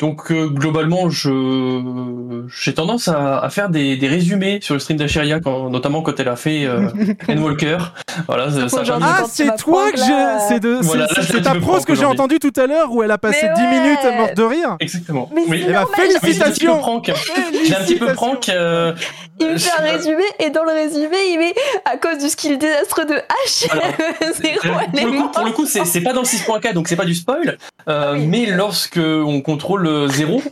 Donc 0.00 0.32
euh, 0.32 0.48
globalement, 0.48 1.08
je 1.08 2.42
j'ai 2.62 2.74
tendance 2.74 3.06
à, 3.06 3.38
à 3.38 3.48
faire 3.48 3.68
des, 3.68 3.96
des 3.96 4.08
résumés 4.08 4.58
sur 4.60 4.74
le 4.74 4.80
stream 4.80 4.98
d'Acheria, 4.98 5.38
notamment 5.70 6.02
quand 6.02 6.18
elle 6.18 6.28
a 6.28 6.34
fait 6.36 6.64
euh, 6.64 6.88
Endwalker. 7.28 7.78
Voilà, 8.26 8.50
ça, 8.50 8.68
ça 8.68 8.80
a 8.80 8.84
permis- 8.84 9.04
Ah, 9.06 9.22
c'est 9.28 9.54
toi 9.56 9.92
que 9.92 9.98
j'ai. 9.98 10.48
C'est 10.48 10.58
de- 10.60 10.78
c'est- 10.80 10.86
Voilà, 10.86 11.06
ta 11.42 11.54
prose 11.60 11.84
que 11.84 11.94
j'ai 11.94 12.04
entendue 12.04 12.40
tout 12.40 12.52
à 12.56 12.66
l'heure 12.66 12.90
où 12.92 13.02
elle 13.04 13.10
a 13.12 13.18
passé 13.18 13.38
Mais 13.48 13.54
10 13.54 13.60
ouais. 13.62 13.80
minutes 13.80 14.18
morte 14.18 14.36
de 14.36 14.42
rire. 14.42 14.76
Exactement. 14.80 15.30
Mais 15.34 15.42
Oui. 15.48 15.58
c'est 15.64 15.70
Eh 15.70 15.72
ben, 15.72 15.84
Ah 15.84 15.96
félicitations. 15.96 16.78
prank. 16.78 17.12
J'ai 17.64 17.76
un 17.76 17.80
petit 17.80 17.96
peu 17.96 18.12
prank. 18.14 18.48
euh, 18.48 18.92
Il 19.40 19.46
me 19.48 19.58
fait 19.58 19.70
un 19.80 19.92
résumé 19.92 20.22
et 20.40 20.50
dans 20.50 20.64
le 20.64 20.72
résumé, 20.72 21.16
il 21.32 21.38
met 21.38 21.54
à 21.84 21.96
cause 21.98 22.18
du 22.18 22.28
skill 22.28 22.58
désastreux 22.58 23.04
de 23.04 23.14
H, 23.14 23.68
zéro 24.42 24.58
pour, 24.60 24.70
le 24.72 24.86
coup, 24.90 24.96
élément. 24.96 25.28
pour 25.28 25.44
le 25.44 25.50
coup, 25.52 25.66
c'est 25.66 25.84
c'est 25.84 26.00
pas 26.02 26.12
dans 26.12 26.20
le 26.22 26.26
6.4, 26.26 26.72
donc 26.72 26.88
c'est 26.88 26.96
pas 26.96 27.04
du 27.04 27.14
spoil. 27.14 27.58
euh, 27.88 28.16
Mais 28.18 28.46
lorsque 28.46 28.98
on 29.00 29.40
contrôle 29.40 29.83
zéro, 30.08 30.42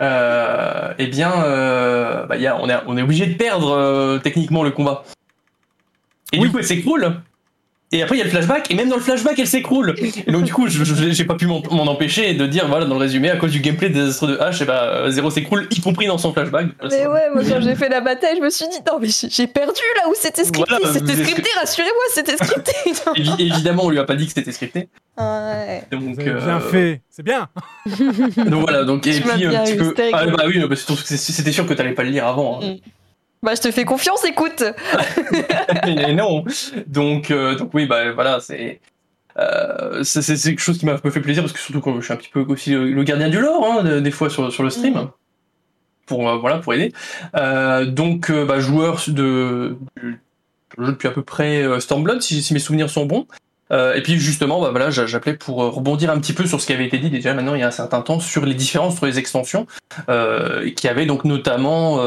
euh, 0.00 0.92
eh 0.98 1.06
bien, 1.06 1.32
euh, 1.44 2.26
bah, 2.26 2.36
y 2.36 2.46
a, 2.46 2.60
on, 2.60 2.68
est, 2.68 2.76
on 2.86 2.96
est 2.96 3.02
obligé 3.02 3.26
de 3.26 3.34
perdre 3.34 3.72
euh, 3.72 4.18
techniquement 4.18 4.62
le 4.62 4.70
combat. 4.70 5.04
Et 6.32 6.38
du 6.38 6.50
coup, 6.50 6.58
elle 6.58 6.64
s'écroule. 6.64 7.20
Et 7.94 8.02
après, 8.02 8.16
il 8.16 8.18
y 8.18 8.22
a 8.22 8.24
le 8.24 8.30
flashback, 8.30 8.70
et 8.70 8.74
même 8.74 8.88
dans 8.88 8.96
le 8.96 9.02
flashback, 9.02 9.38
elle 9.38 9.46
s'écroule. 9.46 9.94
Et 10.26 10.32
donc, 10.32 10.44
du 10.44 10.52
coup, 10.52 10.66
j'ai 10.66 11.24
pas 11.24 11.34
pu 11.34 11.46
m'en 11.46 11.60
empêcher 11.86 12.32
de 12.32 12.46
dire, 12.46 12.66
voilà, 12.66 12.86
dans 12.86 12.94
le 12.94 13.00
résumé, 13.00 13.28
à 13.28 13.36
cause 13.36 13.52
du 13.52 13.60
gameplay 13.60 13.90
désastreux 13.90 14.28
de 14.28 14.36
H, 14.36 14.62
et 14.62 14.64
bah, 14.64 14.82
euh, 14.84 15.10
Zéro 15.10 15.30
s'écroule, 15.30 15.66
y 15.70 15.80
compris 15.80 16.06
dans 16.06 16.16
son 16.16 16.32
flashback. 16.32 16.68
Mais 16.90 17.06
ouais, 17.06 17.28
moi 17.34 17.42
quand 17.46 17.60
j'ai 17.60 17.74
fait 17.74 17.90
la 17.90 18.00
bataille, 18.00 18.36
je 18.38 18.42
me 18.42 18.48
suis 18.50 18.66
dit, 18.68 18.78
non, 18.90 18.98
mais 18.98 19.08
j'ai 19.28 19.46
perdu 19.46 19.80
là 19.96 20.08
où 20.08 20.14
c'était 20.14 20.44
scripté. 20.44 20.74
Voilà, 20.78 20.92
c'était 20.92 21.22
scripté, 21.22 21.50
rassurez-moi, 21.60 22.04
c'était 22.14 22.36
scripté. 22.36 22.72
Évi- 23.16 23.40
évidemment, 23.52 23.84
on 23.84 23.90
lui 23.90 23.98
a 23.98 24.04
pas 24.04 24.14
dit 24.16 24.26
que 24.26 24.32
c'était 24.32 24.52
scripté. 24.52 24.88
ouais. 25.18 25.82
Donc, 25.90 26.16
Bien 26.16 26.26
euh, 26.36 26.60
fait, 26.60 27.02
c'est 27.10 27.22
bien. 27.22 27.48
Donc 28.46 28.62
voilà, 28.62 28.84
donc 28.84 29.06
et 29.06 29.12
Tu 29.14 29.20
puis 29.20 29.36
bien 29.38 29.60
un 29.60 29.64
petit 29.64 29.74
eu, 29.74 29.76
peu. 29.76 29.94
Ah, 30.14 30.24
bah 30.26 30.44
oui, 30.46 30.58
parce 30.66 30.84
que 30.84 30.94
c'est- 30.94 31.16
c'était 31.18 31.52
sûr 31.52 31.66
que 31.66 31.74
t'allais 31.74 31.92
pas 31.92 32.04
le 32.04 32.10
lire 32.10 32.26
avant. 32.26 32.60
hein. 32.62 32.76
Bah, 33.42 33.54
je 33.56 33.60
te 33.60 33.70
fais 33.72 33.84
confiance, 33.84 34.24
écoute. 34.24 34.62
Mais 35.84 36.12
non. 36.14 36.44
Donc 36.86 37.30
euh, 37.30 37.56
donc 37.56 37.74
oui, 37.74 37.86
bah 37.86 38.12
voilà, 38.12 38.38
c'est. 38.40 38.80
euh, 39.38 40.04
c'est 40.04 40.22
c'est- 40.22 40.36
quelque 40.50 40.60
chose 40.60 40.78
qui 40.78 40.86
m'a 40.86 40.96
me 41.02 41.10
fait 41.10 41.20
plaisir 41.20 41.42
parce 41.42 41.52
que 41.52 41.58
surtout 41.58 41.80
quand 41.80 41.94
je 41.96 42.02
suis 42.04 42.12
un 42.12 42.16
petit 42.16 42.30
peu 42.30 42.40
aussi 42.48 42.70
le, 42.72 43.02
gardien 43.02 43.28
du 43.28 43.40
lore 43.40 43.66
hein, 43.66 43.82
de- 43.82 44.00
des 44.00 44.10
fois 44.12 44.30
sur, 44.30 44.52
sur 44.52 44.62
le 44.62 44.70
stream 44.70 45.08
pour 46.06 46.28
euh, 46.28 46.36
voilà 46.36 46.58
pour 46.58 46.74
aider 46.74 46.92
donc 47.86 48.30
bah, 48.30 48.60
joueur 48.60 49.02
de 49.08 49.76
du 50.00 50.20
jeu 50.78 50.86
depuis 50.92 51.08
à 51.08 51.12
peu 51.12 51.22
près 51.22 51.64
Stormblood 51.80 52.20
si, 52.20 52.42
si 52.42 52.52
mes 52.52 52.58
souvenirs 52.60 52.90
sont 52.90 53.06
bons 53.06 53.26
et 53.70 54.02
puis 54.02 54.18
justement 54.18 54.60
bah, 54.60 54.70
voilà 54.70 54.90
j'a- 54.90 55.06
j'appelais 55.06 55.34
pour 55.34 55.56
rebondir 55.56 56.10
un 56.10 56.18
petit 56.20 56.34
peu 56.34 56.44
sur 56.46 56.60
ce 56.60 56.66
qui 56.66 56.74
avait 56.74 56.84
été 56.86 56.98
dit 56.98 57.08
déjà 57.08 57.32
maintenant 57.32 57.54
il 57.54 57.60
y 57.60 57.64
a 57.64 57.68
un 57.68 57.70
certain 57.72 58.02
temps 58.02 58.20
sur 58.20 58.44
les 58.44 58.54
différences 58.54 58.94
entre 58.94 59.06
les 59.06 59.18
extensions 59.18 59.66
qui 60.76 60.88
avaient 60.88 61.06
donc 61.06 61.24
notamment 61.24 61.98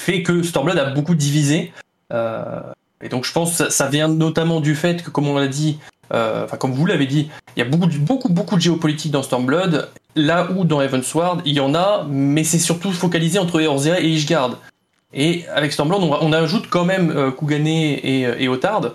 fait 0.00 0.22
que 0.22 0.42
Stormblood 0.42 0.78
a 0.78 0.90
beaucoup 0.90 1.14
divisé. 1.14 1.72
Euh, 2.12 2.60
et 3.00 3.08
donc 3.08 3.24
je 3.24 3.32
pense 3.32 3.58
que 3.58 3.70
ça, 3.70 3.88
vient 3.88 4.08
notamment 4.08 4.60
du 4.60 4.74
fait 4.74 5.02
que 5.02 5.10
comme 5.10 5.28
on 5.28 5.36
l'a 5.38 5.48
dit 5.48 5.78
euh, 6.12 6.44
enfin 6.44 6.56
comme 6.58 6.72
vous 6.72 6.84
l'avez 6.86 7.06
dit 7.06 7.30
il 7.56 7.60
y 7.60 7.62
a 7.62 7.68
beaucoup 7.68 7.86
de- 7.86 8.60
géopolitique 8.60 9.12
dans 9.12 9.22
Stormblood. 9.22 9.88
Là 10.16 10.48
où 10.52 10.64
dans 10.64 10.80
Heavensward 10.80 11.42
il 11.44 11.54
y 11.54 11.60
en 11.60 11.74
a 11.74 12.06
mais 12.08 12.44
c'est 12.44 12.58
surtout 12.58 12.92
focalisé 12.92 13.38
entre 13.38 13.60
Eorzea 13.60 14.00
et 14.00 14.06
Ishgard. 14.08 14.58
Et 15.12 15.46
avec 15.48 15.72
Stormblood 15.72 16.02
on, 16.02 16.32
ajoute 16.32 16.68
quand 16.68 16.84
même 16.84 17.10
euh, 17.10 17.30
Kugane 17.30 17.66
et, 17.66 18.26
et 18.38 18.48
Otard. 18.48 18.92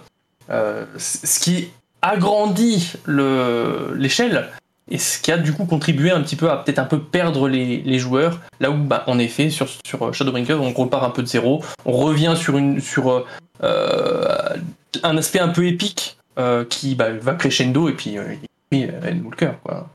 Ce 0.97 1.39
qui 1.39 1.69
agrandit 2.01 2.93
le- 3.05 3.93
l'échelle 3.95 4.49
et 4.89 4.97
ce 4.97 5.19
qui 5.19 5.31
a 5.31 5.37
du 5.37 5.53
coup 5.53 5.65
contribué 5.65 6.11
un 6.11 6.21
petit 6.21 6.35
peu 6.35 6.49
à 6.49 6.57
peut-être 6.57 6.79
un 6.79 6.85
peu 6.85 6.99
perdre 6.99 7.47
les, 7.47 7.81
les 7.81 7.99
joueurs 7.99 8.39
là 8.59 8.71
où 8.71 8.77
bah, 8.77 9.03
en 9.07 9.19
effet 9.19 9.49
sur, 9.49 9.67
sur 9.85 10.13
Shadowbringers 10.13 10.53
on 10.53 10.71
repart 10.73 11.03
un 11.03 11.11
peu 11.11 11.21
de 11.21 11.27
zéro 11.27 11.63
on 11.85 11.91
revient 11.91 12.33
sur 12.35 12.57
une 12.57 12.79
sur 12.81 13.09
euh, 13.11 13.25
euh, 13.63 14.55
un 15.03 15.17
aspect 15.17 15.39
un 15.39 15.49
peu 15.49 15.67
épique 15.67 16.17
euh, 16.37 16.65
qui 16.65 16.95
bah, 16.95 17.11
va 17.11 17.33
crescendo 17.33 17.89
et 17.89 17.93
puis 17.93 18.17
euh, 18.17 18.35
euh, 18.73 19.11
Endwalker, 19.11 19.51
quoi. 19.63 19.89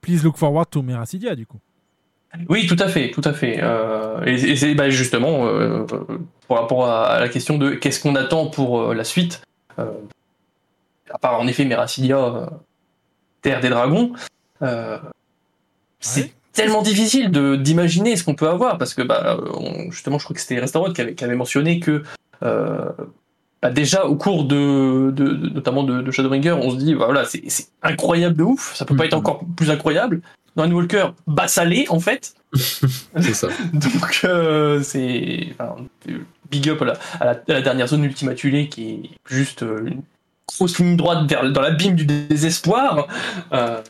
Please 0.00 0.22
look 0.24 0.36
forward 0.36 0.68
to 0.70 0.82
Meracidia, 0.82 1.34
du 1.34 1.46
coup. 1.46 1.58
Oui, 2.48 2.66
tout 2.66 2.76
à 2.78 2.88
fait, 2.88 3.10
tout 3.10 3.22
à 3.24 3.32
fait. 3.32 3.58
Euh, 3.60 4.24
et 4.24 4.34
et 4.34 4.56
c'est 4.56 4.74
bah, 4.74 4.88
justement 4.88 5.46
euh, 5.46 5.84
par 6.48 6.62
rapport 6.62 6.86
à, 6.86 7.18
la 7.20 7.28
question 7.28 7.58
de 7.58 7.70
qu'est-ce 7.70 8.00
qu'on 8.00 8.14
attend 8.14 8.46
pour 8.46 8.80
euh, 8.80 8.94
la 8.94 9.04
suite. 9.04 9.42
euh, 9.78 9.90
à 11.12 11.18
part 11.18 11.40
en 11.40 11.46
effet 11.48 11.64
Meracidia, 11.64 12.18
euh, 12.18 12.46
Terre 13.42 13.60
des 13.60 13.68
Dragons, 13.68 14.12
euh, 14.62 14.98
c'est 16.00 16.32
tellement 16.52 16.82
difficile 16.82 17.30
de 17.30 17.56
d'imaginer 17.56 18.16
ce 18.16 18.24
qu'on 18.24 18.34
peut 18.34 18.48
avoir 18.48 18.78
parce 18.78 18.94
que 18.94 19.02
bah, 19.02 19.38
on- 19.54 19.90
justement, 19.90 20.18
je 20.18 20.24
crois 20.24 20.34
que 20.34 20.40
c'était 20.40 20.58
Restaurant 20.58 20.92
qui 20.92 21.00
avait, 21.00 21.14
qui 21.14 21.24
avait 21.24 21.36
mentionné 21.36 21.80
que 21.80 22.02
euh, 22.42 22.88
bah, 23.62 23.70
déjà 23.70 24.06
au 24.06 24.16
cours 24.16 24.44
de, 24.44 25.10
de- 25.10 25.34
de- 25.34 25.48
notamment 25.50 25.82
de, 25.84 26.00
de 26.02 26.10
Shadowbringer, 26.10 26.52
on 26.52 26.70
se 26.70 26.76
dit 26.76 26.94
bah, 26.94 27.04
voilà 27.06 27.24
c'est 27.24 27.42
incroyable 27.82 28.36
de 28.36 28.42
ouf, 28.42 28.74
ça 28.74 28.84
peut 28.84 28.96
pas 28.96 29.06
être 29.06 29.14
encore 29.14 29.44
plus 29.56 29.70
incroyable. 29.70 30.20
Dans 30.56 30.68
Walker, 30.70 31.10
bah 31.28 31.46
l'est 31.64 31.88
en 31.90 32.00
fait. 32.00 32.34
c'est 32.54 33.34
ça. 33.34 33.48
Donc 33.72 34.20
euh, 34.24 34.82
c'est 34.82 35.48
enfin, 35.52 35.76
big 36.50 36.68
up 36.68 36.82
à 36.82 36.84
la, 36.86 36.92
à 37.20 37.24
la- 37.26 37.30
à 37.30 37.52
la 37.52 37.62
dernière 37.62 37.86
zone 37.86 38.04
ultimatulée 38.04 38.68
qui 38.68 38.90
est 38.90 39.00
juste 39.28 39.62
une 39.62 40.02
grosse 40.56 40.78
ligne 40.78 40.96
droite 40.96 41.28
vers, 41.28 41.50
dans 41.52 41.60
l'abîme 41.60 41.94
du 41.94 42.04
désespoir. 42.04 43.06
Euh, 43.52 43.80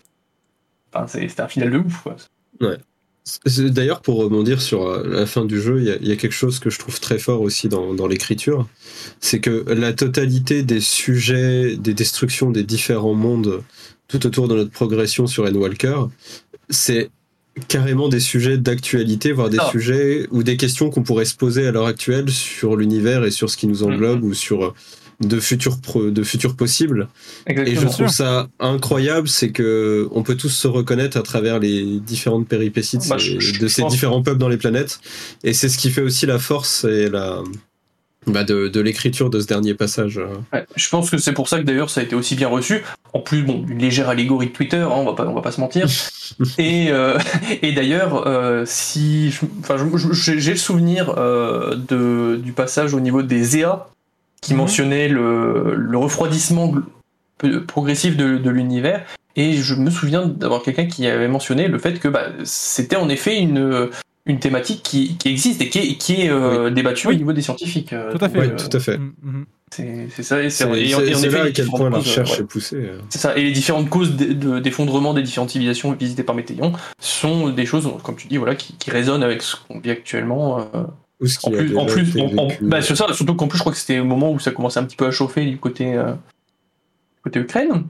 enfin, 0.92 1.06
c'est 1.06 1.40
un 1.40 1.48
final 1.48 1.70
de 1.70 1.78
ouf. 1.78 2.02
Quoi. 2.02 2.16
Ouais. 2.60 2.76
C'est- 3.24 3.70
D'ailleurs, 3.70 4.00
pour 4.00 4.16
rebondir 4.16 4.60
sur 4.60 4.86
euh, 4.86 5.06
la 5.06 5.26
fin 5.26 5.44
du 5.44 5.60
jeu, 5.60 5.78
il 5.80 5.84
y, 5.86 5.90
a- 5.90 5.96
il 6.00 6.08
y 6.08 6.12
a 6.12 6.16
quelque 6.16 6.32
chose 6.34 6.58
que 6.58 6.70
je 6.70 6.78
trouve 6.78 6.98
très 7.00 7.18
fort 7.18 7.42
aussi 7.42 7.68
dans, 7.68 7.94
dans 7.94 8.06
l'écriture. 8.06 8.66
C'est 9.20 9.40
que 9.40 9.64
la 9.68 9.92
totalité 9.92 10.62
des 10.62 10.80
sujets, 10.80 11.76
des 11.76 11.94
destructions 11.94 12.50
des 12.50 12.64
différents 12.64 13.14
mondes 13.14 13.62
tout 14.08 14.26
autour 14.26 14.48
de 14.48 14.54
notre 14.56 14.70
progression 14.70 15.26
sur 15.26 15.44
Endwalker, 15.44 16.06
c'est 16.70 17.10
carrément 17.68 18.08
des 18.08 18.20
sujets 18.20 18.56
d'actualité, 18.58 19.32
voire 19.32 19.50
des 19.50 19.58
sujets 19.70 20.26
ou 20.30 20.42
des 20.42 20.56
questions 20.56 20.88
qu'on 20.90 21.02
pourrait 21.02 21.24
se 21.26 21.34
poser 21.36 21.66
à 21.66 21.72
l'heure 21.72 21.86
actuelle 21.86 22.30
sur 22.30 22.74
l'univers 22.74 23.24
et 23.24 23.30
sur 23.30 23.50
ce 23.50 23.56
qui 23.56 23.66
nous 23.66 23.82
englobe 23.82 24.24
ou 24.24 24.34
sur 24.34 24.64
euh, 24.64 24.74
de 25.20 25.38
futurs, 25.38 25.76
de 25.94 26.22
futurs 26.22 26.56
possibles. 26.56 27.08
Et 27.46 27.74
je 27.76 27.86
trouve 27.86 28.08
ça 28.08 28.48
incroyable, 28.58 29.28
c'est 29.28 29.50
que 29.50 30.08
on 30.12 30.22
peut 30.22 30.34
tous 30.36 30.48
se 30.48 30.66
reconnaître 30.66 31.16
à 31.18 31.22
travers 31.22 31.58
les 31.58 32.00
différentes 32.00 32.48
péripéties 32.48 32.98
de 32.98 33.02
Bah, 33.08 33.16
ces, 33.18 33.24
je- 33.24 33.40
je 33.40 33.60
de 33.60 33.68
ces 33.68 33.82
pense- 33.82 33.92
différents 33.92 34.22
peuples 34.22 34.38
dans 34.38 34.48
les 34.48 34.56
planètes. 34.56 35.00
Et 35.44 35.52
c'est 35.52 35.68
ce 35.68 35.76
qui 35.78 35.90
fait 35.90 36.02
aussi 36.02 36.24
la 36.26 36.38
force 36.38 36.84
et 36.84 37.08
la 37.10 37.42
bah, 38.26 38.44
de, 38.44 38.68
de 38.68 38.80
l'écriture 38.80 39.30
de 39.30 39.40
ce 39.40 39.46
dernier 39.46 39.74
passage. 39.74 40.20
Ouais, 40.52 40.66
je 40.76 40.88
pense 40.90 41.10
que 41.10 41.16
c'est 41.18 41.32
pour 41.32 41.48
ça 41.48 41.58
que 41.58 41.64
d'ailleurs 41.64 41.88
ça 41.90 42.00
a 42.00 42.04
été 42.04 42.14
aussi 42.14 42.34
bien 42.34 42.48
reçu. 42.48 42.82
En 43.14 43.20
plus, 43.20 43.42
bon, 43.42 43.64
une 43.68 43.78
légère 43.78 44.08
allégorie 44.10 44.48
de 44.48 44.52
Twitter, 44.52 44.76
hein, 44.76 44.90
on 44.90 45.04
va 45.04 45.12
pas, 45.14 45.26
on 45.26 45.34
va 45.34 45.40
pas 45.42 45.52
se 45.52 45.60
mentir. 45.60 45.86
et 46.58 46.90
euh, 46.90 47.18
et 47.62 47.72
d'ailleurs, 47.72 48.26
euh, 48.26 48.64
si, 48.66 49.32
enfin, 49.60 49.76
j'ai 50.12 50.50
le 50.52 50.56
souvenir 50.58 51.14
euh, 51.16 51.76
de 51.76 52.36
du 52.42 52.52
passage 52.52 52.94
au 52.94 53.00
niveau 53.00 53.22
des 53.22 53.58
EA 53.58 53.86
qui 54.40 54.54
mentionnait 54.54 55.08
le, 55.08 55.74
le 55.76 55.98
refroidissement 55.98 56.72
progressif 57.66 58.16
de, 58.16 58.36
de 58.38 58.50
l'univers. 58.50 59.04
Et 59.36 59.52
je 59.54 59.74
me 59.74 59.90
souviens 59.90 60.26
d'avoir 60.26 60.62
quelqu'un 60.62 60.86
qui 60.86 61.06
avait 61.06 61.28
mentionné 61.28 61.68
le 61.68 61.78
fait 61.78 61.98
que 62.00 62.08
bah, 62.08 62.26
c'était 62.44 62.96
en 62.96 63.08
effet 63.08 63.38
une 63.38 63.88
une 64.26 64.38
thématique 64.38 64.82
qui, 64.82 65.16
qui 65.16 65.28
existe 65.30 65.62
et 65.62 65.70
qui 65.70 65.78
est, 65.78 65.94
qui 65.96 66.20
est 66.22 66.28
euh, 66.30 66.68
débattue 66.70 67.08
au 67.08 67.14
niveau 67.14 67.32
des 67.32 67.40
scientifiques. 67.40 67.92
euh, 67.94 68.12
Tout 68.12 68.22
à 68.24 68.28
fait. 68.28 68.38
Euh, 68.38 68.56
tout 68.56 68.76
à 68.76 68.78
fait. 68.78 69.00
c'est 69.72 70.08
c'est 70.14 70.22
ça, 70.22 70.42
et 70.42 70.50
c'est 70.50 70.64
C'est 70.64 70.82
et 70.88 70.94
en- 70.94 70.98
c'est- 70.98 71.30
là 71.30 71.44
les 71.44 71.50
à 71.50 71.52
quel 71.52 71.64
différentes 71.64 71.78
point 71.80 71.90
la 71.90 71.96
causes, 71.96 72.06
recherche 72.06 72.32
ouais. 72.32 72.40
est 72.40 72.44
poussée. 72.46 72.76
euh. 72.76 72.98
C'est 73.08 73.18
ça, 73.18 73.36
et 73.36 73.42
les 73.42 73.50
différentes 73.52 73.88
causes 73.88 74.14
de- 74.16 74.32
de- 74.34 74.58
d'effondrement 74.58 75.14
des 75.14 75.22
différentes 75.22 75.50
civilisations 75.50 75.92
visitées 75.92 76.22
par 76.22 76.34
Météion 76.34 76.72
sont 77.00 77.48
des 77.48 77.64
choses, 77.66 77.90
comme 78.04 78.16
tu 78.16 78.28
dis, 78.28 78.36
voilà, 78.36 78.54
qui, 78.56 78.74
qui 78.74 78.90
résonnent 78.90 79.22
avec 79.22 79.42
ce 79.42 79.56
qu'on 79.56 79.80
vit 79.80 79.90
actuellement. 79.90 80.60
euh. 80.74 80.82
Ou 81.20 81.26
ce 81.26 81.38
qui 81.38 81.48
en 81.48 81.52
a 81.52 81.56
plus, 81.56 81.68
déjà 81.68 81.80
en 81.80 81.86
plus 81.86 82.08
été 82.10 82.22
en- 82.22 82.38
en- 82.38 82.48
vécu, 82.48 82.64
bah, 82.64 82.78
euh. 82.78 82.82
sur 82.82 82.96
ça, 82.96 83.12
surtout 83.12 83.34
qu'en 83.34 83.48
plus, 83.48 83.58
je 83.58 83.62
crois 83.62 83.72
que 83.72 83.78
c'était 83.78 83.98
au 83.98 84.04
moment 84.04 84.32
où 84.32 84.38
ça 84.38 84.50
commençait 84.52 84.80
un 84.80 84.84
petit 84.84 84.96
peu 84.96 85.06
à 85.06 85.10
chauffer 85.10 85.44
du 85.44 85.58
côté, 85.58 85.94
euh, 85.94 86.12
côté 87.22 87.40
Ukraine. 87.40 87.84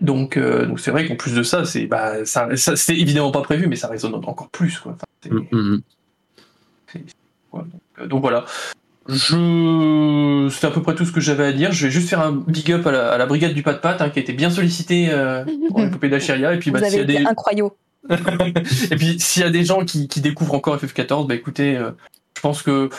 Donc, 0.00 0.36
euh, 0.36 0.66
donc 0.66 0.80
c'est 0.80 0.90
vrai 0.90 1.06
qu'en 1.06 1.14
plus 1.16 1.34
de 1.34 1.42
ça, 1.44 1.64
c'est 1.64 1.86
bah, 1.86 2.24
ça, 2.24 2.48
ça 2.56 2.74
c'était 2.76 3.00
évidemment 3.00 3.30
pas 3.30 3.42
prévu, 3.42 3.68
mais 3.68 3.76
ça 3.76 3.86
résonne 3.88 4.14
encore 4.14 4.48
plus. 4.50 4.78
Quoi. 4.78 4.92
Enfin, 4.96 5.04
Mm, 5.30 5.38
mm, 5.52 5.58
mm. 5.76 5.80
Ouais, 7.52 7.62
donc, 7.62 7.80
euh, 8.00 8.06
donc 8.06 8.20
voilà. 8.20 8.44
Je... 9.08 10.48
C'est 10.50 10.66
à 10.66 10.70
peu 10.70 10.82
près 10.82 10.94
tout 10.94 11.04
ce 11.04 11.12
que 11.12 11.20
j'avais 11.20 11.44
à 11.46 11.52
dire. 11.52 11.72
Je 11.72 11.86
vais 11.86 11.90
juste 11.90 12.08
faire 12.08 12.20
un 12.20 12.32
big 12.32 12.70
up 12.72 12.86
à 12.86 12.90
la, 12.92 13.12
à 13.12 13.18
la 13.18 13.26
brigade 13.26 13.54
du 13.54 13.62
Pat 13.62 13.80
Pat, 13.80 14.00
hein, 14.00 14.10
qui 14.10 14.18
a 14.18 14.22
été 14.22 14.32
bien 14.32 14.50
sollicitée 14.50 15.08
euh, 15.10 15.44
pour 15.68 15.80
l'épopée 15.84 16.08
d'Acheria. 16.08 16.54
Et 16.54 16.58
puis, 16.58 16.70
Vous 16.70 16.78
bah, 16.78 16.88
s'il 16.88 16.98
y 16.98 17.02
a 17.02 17.04
des... 17.04 17.24
incroyable. 17.24 17.70
et 18.10 18.96
puis, 18.96 19.18
s'il 19.18 19.42
y 19.42 19.46
a 19.46 19.50
des 19.50 19.64
gens 19.64 19.84
qui, 19.84 20.08
qui 20.08 20.20
découvrent 20.20 20.54
encore 20.54 20.76
FF14, 20.76 21.26
bah 21.26 21.34
écoutez, 21.34 21.76
euh, 21.76 21.90
pense 22.44 22.62
que 22.62 22.90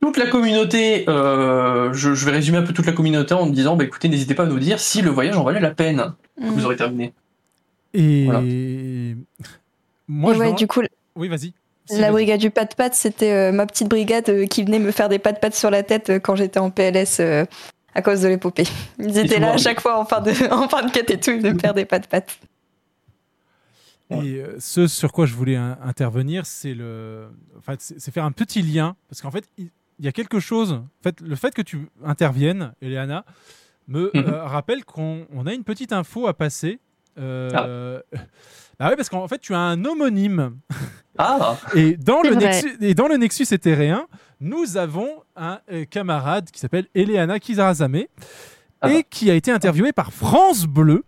toute 0.00 0.16
la 0.16 0.26
communauté, 0.26 1.04
euh, 1.08 1.92
je, 1.92 2.14
je 2.14 2.24
vais 2.24 2.32
résumer 2.32 2.58
un 2.58 2.62
peu 2.62 2.72
toute 2.72 2.86
la 2.86 2.92
communauté 2.92 3.34
en 3.34 3.46
me 3.46 3.52
disant, 3.52 3.76
bah 3.76 3.84
écoutez, 3.84 4.08
n'hésitez 4.08 4.34
pas 4.34 4.44
à 4.44 4.46
nous 4.46 4.58
dire 4.58 4.80
si 4.80 5.02
le 5.02 5.10
voyage 5.10 5.36
en 5.36 5.44
valait 5.44 5.60
la 5.60 5.70
peine. 5.70 6.14
que 6.40 6.46
Vous 6.46 6.64
aurez 6.64 6.76
terminé. 6.76 7.12
Et 7.92 8.26
moi, 10.08 10.32
je 10.32 10.38
ouais, 10.38 10.52
du 10.54 10.66
coup, 10.66 10.80
Oui, 11.14 11.28
vas-y. 11.28 11.52
La 11.90 12.10
brigade 12.10 12.40
du 12.40 12.50
pat-pat, 12.50 12.94
c'était 12.94 13.32
euh, 13.32 13.52
ma 13.52 13.66
petite 13.66 13.88
brigade 13.88 14.28
euh, 14.28 14.46
qui 14.46 14.62
venait 14.62 14.78
me 14.78 14.90
faire 14.90 15.08
des 15.08 15.18
pat-pat 15.18 15.54
sur 15.54 15.70
la 15.70 15.82
tête 15.82 16.10
euh, 16.10 16.18
quand 16.18 16.36
j'étais 16.36 16.58
en 16.58 16.70
PLS 16.70 17.18
euh, 17.20 17.44
à 17.94 18.02
cause 18.02 18.20
de 18.20 18.28
l'épopée. 18.28 18.66
Ils 18.98 19.16
étaient 19.16 19.38
là 19.38 19.52
à 19.52 19.56
chaque 19.56 19.80
fois 19.80 19.98
en 19.98 20.04
fin 20.04 20.20
de, 20.20 20.32
en 20.52 20.68
fin 20.68 20.82
de 20.82 20.90
quête 20.90 21.10
et 21.10 21.18
tout, 21.18 21.30
ils 21.30 21.40
me 21.40 21.58
faire 21.58 21.74
des 21.74 21.86
Et 24.10 24.36
euh, 24.40 24.56
ce 24.58 24.86
sur 24.86 25.12
quoi 25.12 25.26
je 25.26 25.34
voulais 25.34 25.56
in- 25.56 25.76
intervenir, 25.82 26.46
c'est 26.46 26.74
le, 26.74 27.28
enfin, 27.58 27.74
c'est 27.78 28.10
faire 28.10 28.24
un 28.24 28.32
petit 28.32 28.62
lien 28.62 28.96
parce 29.08 29.20
qu'en 29.20 29.30
fait, 29.30 29.48
il 29.58 29.70
y 30.00 30.08
a 30.08 30.12
quelque 30.12 30.40
chose. 30.40 30.72
En 30.72 30.86
fait, 31.02 31.20
le 31.20 31.36
fait 31.36 31.52
que 31.54 31.62
tu 31.62 31.88
interviennes, 32.04 32.72
Eleana, 32.80 33.24
me 33.86 34.10
Mhm. 34.14 34.24
euh, 34.28 34.44
rappelle 34.44 34.84
qu'on 34.84 35.26
on 35.32 35.46
a 35.46 35.52
une 35.52 35.64
petite 35.64 35.92
info 35.92 36.26
à 36.26 36.34
passer. 36.34 36.78
Euh, 37.18 38.00
Bah 38.78 38.88
ouais, 38.90 38.96
parce 38.96 39.08
qu'en 39.08 39.26
fait, 39.26 39.40
tu 39.40 39.54
as 39.54 39.58
un 39.58 39.84
homonyme. 39.84 40.56
Ah 41.18 41.56
Et 41.74 41.96
dans, 41.96 42.22
le. 42.22 42.34
Nexus, 42.36 42.76
et 42.80 42.94
dans 42.94 43.08
le 43.08 43.16
Nexus 43.16 43.46
éthéréen, 43.50 44.06
nous 44.40 44.76
avons 44.76 45.08
un 45.34 45.58
euh, 45.72 45.84
camarade 45.84 46.48
qui 46.52 46.60
s'appelle 46.60 46.86
Eleana 46.94 47.40
Kizarazame 47.40 47.96
et 48.88 49.02
qui 49.10 49.30
a 49.30 49.34
été 49.34 49.50
interviewé 49.50 49.92
par 49.92 50.12
France 50.12 50.66
Bleu. 50.66 51.04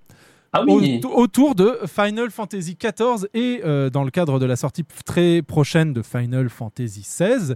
Ah 0.52 0.64
oui. 0.66 1.00
au- 1.04 1.08
autour 1.22 1.54
de 1.54 1.78
Final 1.86 2.30
Fantasy 2.30 2.76
XIV 2.76 3.28
et 3.34 3.60
euh, 3.64 3.88
dans 3.88 4.02
le 4.02 4.10
cadre 4.10 4.38
de 4.40 4.46
la 4.46 4.56
sortie 4.56 4.84
très 5.04 5.42
prochaine 5.42 5.92
de 5.92 6.02
Final 6.02 6.48
Fantasy 6.48 7.02
XVI. 7.02 7.54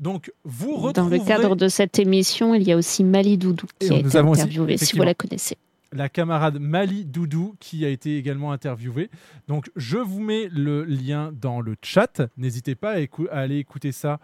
Donc, 0.00 0.30
vous 0.44 0.92
Dans 0.92 1.08
le 1.08 1.18
cadre 1.20 1.56
de 1.56 1.68
cette 1.68 1.98
émission, 1.98 2.54
il 2.54 2.62
y 2.64 2.72
a 2.72 2.76
aussi 2.76 3.02
Mali 3.04 3.38
Doudou 3.38 3.66
qui 3.78 3.86
Et 3.86 3.90
a 3.98 4.02
nous 4.02 4.08
été 4.08 4.18
avons 4.18 4.32
aussi, 4.32 4.42
interviewée, 4.42 4.76
si 4.76 4.94
vous 4.96 5.02
la 5.04 5.14
connaissez. 5.14 5.56
la 5.92 6.08
camarade 6.10 6.58
Mali 6.58 7.04
Doudou 7.06 7.54
qui 7.60 7.84
a 7.86 7.88
été 7.88 8.18
également 8.18 8.52
interviewée. 8.52 9.08
Donc, 9.48 9.70
je 9.76 9.96
vous 9.96 10.20
mets 10.20 10.48
le 10.52 10.84
lien 10.84 11.32
dans 11.40 11.60
le 11.62 11.76
chat. 11.82 12.20
N'hésitez 12.36 12.74
pas 12.74 12.92
à, 12.92 12.98
écou- 13.00 13.28
à 13.30 13.38
aller 13.38 13.56
écouter 13.58 13.90
ça. 13.92 14.18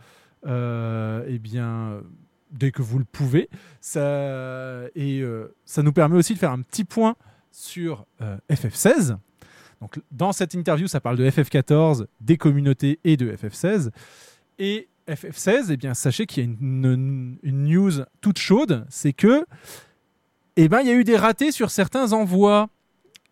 euh, 0.47 1.23
eh 1.29 1.39
bien, 1.39 2.01
dès 2.51 2.71
que 2.71 2.83
vous 2.83 2.99
le 2.99 3.05
pouvez. 3.05 3.49
Ça, 3.81 4.01
et 4.95 5.21
euh, 5.21 5.55
ça 5.65 5.83
nous 5.83 5.93
permet 5.93 6.17
aussi 6.17 6.35
de 6.35 6.39
faire 6.39 6.51
un 6.53 6.61
petit 6.63 6.85
point 6.85 7.15
sur 7.51 8.07
euh, 8.21 8.37
FF16. 8.51 9.17
Donc, 9.81 10.01
dans 10.11 10.33
cette 10.33 10.55
interview, 10.55 10.87
ça 10.87 11.01
parle 11.01 11.17
de 11.17 11.29
FF14, 11.29 12.07
des 12.21 12.37
communautés 12.37 13.01
et 13.05 13.17
de 13.17 13.33
FF16. 13.33 13.91
Et 14.59 14.89
FF16, 15.09 15.67
eh 15.71 15.77
bien, 15.77 15.95
sachez 15.95 16.27
qu'il 16.27 16.45
y 16.45 16.47
a 16.47 16.51
une, 16.51 17.39
news 17.43 17.93
toute 18.21 18.39
chaude, 18.39 18.85
c'est 18.91 19.13
que 19.13 19.47
eh 20.57 20.69
ben, 20.69 20.81
il 20.81 20.89
y 20.89 20.91
a 20.91 20.95
eu 20.95 21.05
des 21.05 21.17
ratés 21.17 21.53
sur 21.53 21.71
certains 21.71 22.13
envois. 22.13 22.69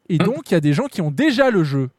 Et 0.09 0.17
donc, 0.17 0.51
il 0.51 0.55
y 0.55 0.57
a 0.57 0.61
des 0.61 0.73
gens 0.73 0.87
qui 0.87 1.03
ont 1.03 1.11
déjà 1.11 1.51
le 1.51 1.65
jeu. 1.65 1.91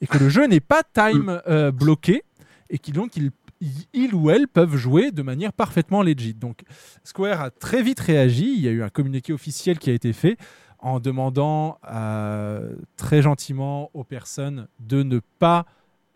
Et 0.00 0.06
que 0.06 0.18
le 0.18 0.28
jeu 0.28 0.46
n'est 0.46 0.60
pas 0.60 0.82
time 0.82 1.40
euh, 1.48 1.72
bloqué. 1.72 2.22
Et 2.68 2.78
qui 2.78 2.92
donc, 2.92 3.16
ils, 3.16 4.14
ou 4.14 4.30
elles 4.30 4.46
peuvent 4.46 4.76
jouer 4.76 5.10
de 5.10 5.22
manière 5.22 5.54
parfaitement 5.54 6.02
legit. 6.02 6.34
Donc, 6.34 6.60
Square 7.04 7.40
a 7.40 7.50
très 7.50 7.82
vite 7.82 8.00
réagi. 8.00 8.52
Il 8.54 8.60
y 8.60 8.68
a 8.68 8.70
eu 8.70 8.82
un 8.82 8.90
communiqué 8.90 9.32
officiel 9.32 9.78
qui 9.78 9.88
a 9.88 9.94
été 9.94 10.12
fait 10.12 10.36
en 10.78 11.00
demandant 11.00 11.78
euh, 11.90 12.76
très 12.96 13.22
gentiment 13.22 13.90
aux 13.94 14.04
personnes 14.04 14.68
de 14.80 15.02
ne 15.02 15.20
pas 15.38 15.66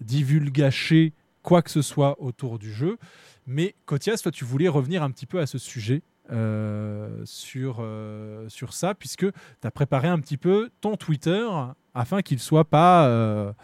divulgacher 0.00 1.12
quoi 1.42 1.62
que 1.62 1.70
ce 1.70 1.82
soit 1.82 2.20
autour 2.20 2.58
du 2.58 2.72
jeu. 2.72 2.98
Mais 3.46 3.74
Kotias, 3.86 4.20
toi, 4.22 4.30
tu 4.30 4.44
voulais 4.44 4.68
revenir 4.68 5.02
un 5.02 5.10
petit 5.10 5.26
peu 5.26 5.40
à 5.40 5.46
ce 5.46 5.58
sujet. 5.58 6.02
euh, 6.30 7.20
sur, 7.24 7.78
euh, 7.80 8.48
sur 8.48 8.72
ça, 8.72 8.94
puisque 8.94 9.26
tu 9.30 9.66
as 9.66 9.70
préparé 9.72 10.06
un 10.06 10.20
petit 10.20 10.38
peu 10.38 10.70
ton 10.80 10.96
Twitter 10.96 11.46
afin 11.94 12.22
qu'il 12.22 12.38
soit 12.38 12.64
pas 12.64 13.54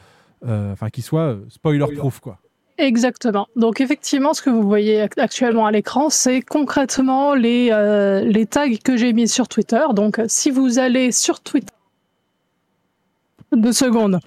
enfin 0.44 0.90
qu'il 0.90 1.04
soit 1.04 1.34
euh, 1.34 1.44
spoiler 1.48 1.86
proof 1.96 2.20
quoi. 2.20 2.40
Exactement. 2.78 3.48
Donc 3.56 3.80
effectivement, 3.80 4.34
ce 4.34 4.40
que 4.40 4.50
vous 4.50 4.62
voyez 4.62 5.00
act- 5.00 5.18
actuellement 5.18 5.66
à 5.66 5.72
l'écran, 5.72 6.10
c'est 6.10 6.40
concrètement 6.40 7.34
les, 7.34 7.70
euh, 7.72 8.20
les 8.20 8.46
tags 8.46 8.76
que 8.84 8.96
j'ai 8.96 9.12
mis 9.12 9.26
sur 9.26 9.48
Twitter. 9.48 9.84
Donc 9.94 10.20
si 10.28 10.50
vous 10.50 10.78
allez 10.78 11.10
sur 11.10 11.40
Twitter... 11.40 11.72
Deux 13.50 13.72
secondes. 13.72 14.20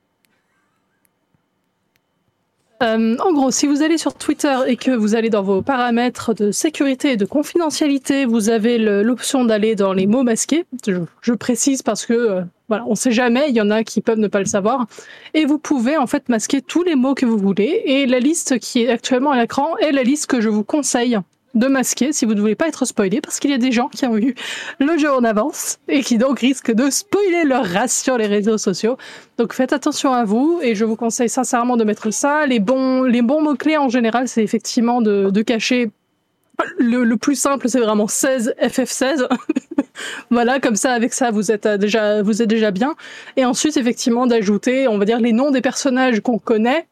Euh, 2.83 3.15
en 3.19 3.31
gros, 3.31 3.51
si 3.51 3.67
vous 3.67 3.83
allez 3.83 3.99
sur 3.99 4.15
Twitter 4.15 4.57
et 4.65 4.75
que 4.75 4.91
vous 4.91 5.13
allez 5.13 5.29
dans 5.29 5.43
vos 5.43 5.61
paramètres 5.61 6.33
de 6.33 6.51
sécurité 6.51 7.11
et 7.11 7.17
de 7.17 7.25
confidentialité, 7.25 8.25
vous 8.25 8.49
avez 8.49 8.79
l'option 8.79 9.45
d'aller 9.45 9.75
dans 9.75 9.93
les 9.93 10.07
mots 10.07 10.23
masqués. 10.23 10.65
Je, 10.87 10.93
je 11.21 11.33
précise 11.33 11.83
parce 11.83 12.05
que 12.07 12.13
euh, 12.13 12.41
voilà, 12.71 12.85
on 12.87 12.95
sait 12.95 13.11
jamais, 13.11 13.49
il 13.49 13.55
y 13.57 13.59
en 13.59 13.69
a 13.69 13.83
qui 13.83 13.99
peuvent 13.99 14.17
ne 14.17 14.29
pas 14.29 14.39
le 14.39 14.45
savoir. 14.45 14.85
Et 15.33 15.43
vous 15.43 15.57
pouvez 15.57 15.97
en 15.97 16.07
fait 16.07 16.29
masquer 16.29 16.61
tous 16.61 16.83
les 16.83 16.95
mots 16.95 17.15
que 17.15 17.25
vous 17.25 17.37
voulez. 17.37 17.81
Et 17.83 18.05
la 18.05 18.19
liste 18.19 18.59
qui 18.59 18.83
est 18.83 18.87
actuellement 18.87 19.31
à 19.31 19.41
l'écran 19.41 19.75
est 19.79 19.91
la 19.91 20.03
liste 20.03 20.27
que 20.27 20.39
je 20.39 20.47
vous 20.47 20.63
conseille 20.63 21.19
de 21.53 21.67
masquer 21.67 22.13
si 22.13 22.23
vous 22.23 22.33
ne 22.33 22.39
voulez 22.39 22.55
pas 22.55 22.69
être 22.69 22.85
spoilé 22.85 23.19
parce 23.19 23.41
qu'il 23.41 23.51
y 23.51 23.53
a 23.53 23.57
des 23.57 23.73
gens 23.73 23.89
qui 23.89 24.05
ont 24.05 24.17
eu 24.17 24.35
le 24.79 24.97
jeu 24.97 25.11
en 25.11 25.25
avance 25.25 25.79
et 25.89 26.01
qui 26.01 26.17
donc 26.17 26.39
risquent 26.39 26.71
de 26.71 26.89
spoiler 26.89 27.43
leur 27.43 27.65
race 27.65 28.01
sur 28.01 28.17
les 28.17 28.27
réseaux 28.27 28.57
sociaux. 28.57 28.95
Donc 29.37 29.51
faites 29.51 29.73
attention 29.73 30.13
à 30.13 30.23
vous 30.23 30.61
et 30.63 30.73
je 30.73 30.85
vous 30.85 30.95
conseille 30.95 31.27
sincèrement 31.27 31.75
de 31.75 31.83
mettre 31.83 32.09
ça. 32.11 32.45
Les 32.47 32.61
bons, 32.61 33.03
les 33.03 33.21
bons 33.21 33.41
mots-clés 33.41 33.75
en 33.75 33.89
général, 33.89 34.29
c'est 34.29 34.43
effectivement 34.43 35.01
de, 35.01 35.29
de 35.29 35.41
cacher 35.41 35.91
le, 36.77 37.03
le 37.03 37.17
plus 37.17 37.35
simple, 37.35 37.69
c'est 37.69 37.79
vraiment 37.79 38.07
16 38.07 38.55
FF16. 38.61 39.27
voilà, 40.29 40.59
comme 40.59 40.75
ça, 40.75 40.93
avec 40.93 41.13
ça, 41.13 41.31
vous 41.31 41.51
êtes 41.51 41.65
euh, 41.65 41.77
déjà, 41.77 42.21
vous 42.21 42.41
êtes 42.41 42.49
déjà 42.49 42.71
bien. 42.71 42.95
Et 43.37 43.45
ensuite, 43.45 43.77
effectivement, 43.77 44.27
d'ajouter, 44.27 44.87
on 44.87 44.97
va 44.97 45.05
dire, 45.05 45.19
les 45.19 45.33
noms 45.33 45.51
des 45.51 45.61
personnages 45.61 46.21
qu'on 46.21 46.39
connaît 46.39 46.87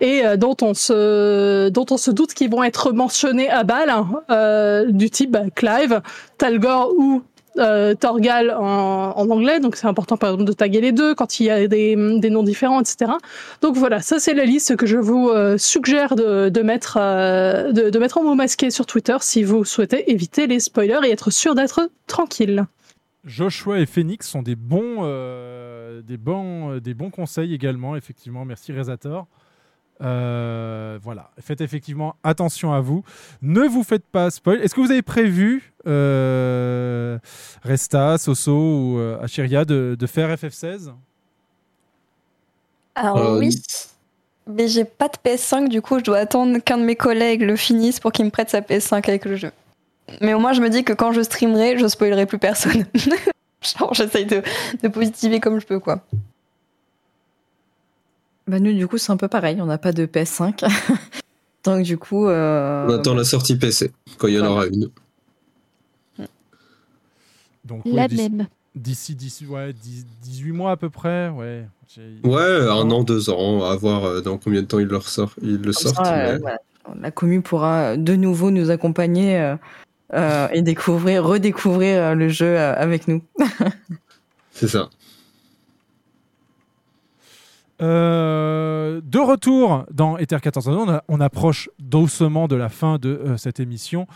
et 0.00 0.24
euh, 0.24 0.36
dont 0.36 0.56
on 0.62 0.74
se, 0.74 1.68
dont 1.68 1.86
on 1.90 1.96
se 1.96 2.10
doute 2.10 2.34
qu'ils 2.34 2.50
vont 2.50 2.62
être 2.62 2.92
mentionnés 2.92 3.50
à 3.50 3.64
balle, 3.64 3.90
hein, 3.90 4.08
euh, 4.30 4.86
du 4.90 5.10
type 5.10 5.30
bah, 5.30 5.44
Clive, 5.54 6.00
Talgor 6.38 6.92
ou 6.96 7.22
euh, 7.58 7.94
Torgal 7.94 8.50
en, 8.50 9.28
anglais. 9.30 9.60
Donc, 9.60 9.76
c'est 9.76 9.86
important, 9.86 10.16
par 10.16 10.30
exemple, 10.30 10.48
de 10.48 10.52
taguer 10.52 10.80
les 10.80 10.92
deux 10.92 11.14
quand 11.14 11.40
il 11.40 11.46
y 11.46 11.50
a 11.50 11.66
des, 11.66 11.96
noms 11.96 12.42
différents, 12.42 12.80
etc. 12.80 13.12
Donc 13.60 13.76
voilà, 13.76 14.00
ça 14.00 14.18
c'est 14.18 14.34
la 14.34 14.44
liste 14.44 14.76
que 14.76 14.86
je 14.86 14.96
vous 14.96 15.28
euh, 15.28 15.58
suggère 15.58 16.14
de, 16.16 16.62
mettre, 16.62 16.98
euh, 17.00 17.72
de, 17.72 17.90
de 17.90 17.98
mettre 17.98 18.18
en 18.18 18.24
mot 18.24 18.34
masqué 18.34 18.70
sur 18.70 18.86
Twitter 18.86 19.16
si 19.20 19.42
vous 19.42 19.64
souhaitez 19.64 20.10
éviter 20.10 20.46
les 20.46 20.60
spoilers 20.60 21.00
et 21.04 21.10
être 21.10 21.30
sûr 21.30 21.54
d'être 21.54 21.90
tranquille. 22.06 22.66
Joshua 23.24 23.80
et 23.80 23.86
Phoenix 23.86 24.28
sont 24.28 24.42
des 24.42 24.56
bons, 24.56 25.00
euh, 25.02 26.00
des 26.02 26.16
bons, 26.16 26.78
des 26.78 26.94
bons 26.94 27.10
conseils 27.10 27.52
également. 27.52 27.96
Effectivement, 27.96 28.44
merci 28.44 28.72
Rezator. 28.72 29.26
Euh, 30.02 30.98
voilà, 31.02 31.30
faites 31.40 31.60
effectivement 31.60 32.16
attention 32.24 32.72
à 32.72 32.80
vous. 32.80 33.04
Ne 33.42 33.62
vous 33.62 33.82
faites 33.82 34.04
pas 34.06 34.30
spoil. 34.30 34.60
Est-ce 34.60 34.74
que 34.74 34.80
vous 34.80 34.90
avez 34.90 35.02
prévu, 35.02 35.72
euh, 35.86 37.18
Resta, 37.62 38.16
Soso 38.18 38.52
ou 38.52 38.98
euh, 38.98 39.20
Achiria, 39.22 39.64
de, 39.64 39.96
de 39.98 40.06
faire 40.06 40.34
FF16 40.34 40.92
Alors 42.94 43.18
Euh, 43.18 43.38
oui, 43.38 43.54
mais 44.46 44.68
j'ai 44.68 44.84
pas 44.84 45.08
de 45.08 45.16
PS5, 45.24 45.68
du 45.68 45.82
coup 45.82 45.98
je 45.98 46.04
dois 46.04 46.18
attendre 46.18 46.58
qu'un 46.58 46.78
de 46.78 46.84
mes 46.84 46.96
collègues 46.96 47.42
le 47.42 47.56
finisse 47.56 48.00
pour 48.00 48.10
qu'il 48.12 48.24
me 48.24 48.30
prête 48.30 48.50
sa 48.50 48.60
PS5 48.60 48.94
avec 49.08 49.24
le 49.24 49.36
jeu. 49.36 49.50
Mais 50.20 50.34
au 50.34 50.40
moins 50.40 50.54
je 50.54 50.60
me 50.60 50.68
dis 50.70 50.82
que 50.82 50.92
quand 50.92 51.12
je 51.12 51.20
streamerai, 51.22 51.78
je 51.78 51.86
spoilerai 51.86 52.26
plus 52.26 52.38
personne. 52.38 52.86
Genre 53.62 53.92
j'essaye 53.94 54.24
de, 54.24 54.42
de 54.82 54.88
positiver 54.88 55.38
comme 55.40 55.60
je 55.60 55.66
peux 55.66 55.78
quoi. 55.78 56.00
Bah 58.50 58.58
nous, 58.58 58.72
du 58.72 58.86
coup, 58.88 58.98
c'est 58.98 59.12
un 59.12 59.16
peu 59.16 59.28
pareil. 59.28 59.60
On 59.60 59.66
n'a 59.66 59.78
pas 59.78 59.92
de 59.92 60.06
PS5. 60.06 60.64
Donc, 61.64 61.82
du 61.84 61.96
coup. 61.98 62.26
euh, 62.26 62.86
On 62.88 62.94
attend 62.94 63.14
la 63.14 63.22
sortie 63.24 63.56
PC, 63.56 63.92
quand 64.18 64.26
il 64.26 64.34
y 64.34 64.40
en 64.40 64.46
aura 64.46 64.66
une. 64.66 64.90
Donc, 67.64 67.82
La 67.84 68.08
d'ici- 68.08 68.22
même. 68.30 68.46
D'ici 68.74 69.14
10 69.16 69.44
ouais, 69.48 69.72
10 69.72 70.06
18 70.22 70.52
mois 70.52 70.70
à 70.72 70.76
peu 70.76 70.90
près. 70.90 71.28
Ouais. 71.28 71.66
Ouais, 72.22 72.68
un 72.68 72.88
an, 72.90 73.02
deux 73.02 73.28
ans, 73.30 73.64
à 73.64 73.74
voir 73.76 74.04
euh, 74.04 74.20
dans 74.20 74.38
combien 74.38 74.62
de 74.62 74.66
temps 74.66 74.78
ils 74.78 74.86
le, 74.86 74.96
ressort, 74.96 75.32
ils 75.42 75.56
le 75.60 75.72
sortent. 75.72 75.96
ça, 75.96 76.14
euh, 76.18 76.38
voilà. 76.40 76.58
La 77.00 77.10
commu 77.10 77.40
pourra 77.42 77.96
de 77.96 78.14
nouveau 78.14 78.50
nous 78.52 78.70
accompagner 78.70 79.54
euh, 80.14 80.48
et 80.52 80.62
découvrir, 80.62 81.24
redécouvrir 81.24 82.14
le 82.14 82.28
jeu 82.28 82.58
avec 82.58 83.08
nous. 83.08 83.22
C'est 84.52 84.68
ça. 84.68 84.88
Euh, 87.82 89.00
de 89.04 89.18
retour 89.18 89.84
dans 89.92 90.18
Ether 90.18 90.38
14 90.42 90.68
on, 90.68 90.88
a- 90.90 91.02
on 91.08 91.20
approche 91.20 91.70
doucement 91.78 92.46
de 92.48 92.56
la 92.56 92.68
fin 92.68 92.98
de 92.98 93.08
euh, 93.10 93.36
cette 93.36 93.58
émission. 93.60 94.06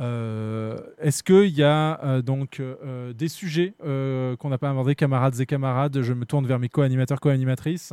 Euh, 0.00 0.76
Est-ce 1.00 1.22
qu'il 1.22 1.56
y 1.56 1.62
a 1.62 2.20
donc 2.22 2.60
des 3.16 3.28
sujets 3.28 3.74
qu'on 3.80 4.48
n'a 4.48 4.58
pas 4.58 4.70
abordés, 4.70 4.94
camarades 4.94 5.38
et 5.40 5.46
camarades? 5.46 6.02
Je 6.02 6.12
me 6.12 6.24
tourne 6.26 6.46
vers 6.46 6.58
mes 6.58 6.68
co-animateurs, 6.68 7.20
co-animatrices. 7.20 7.92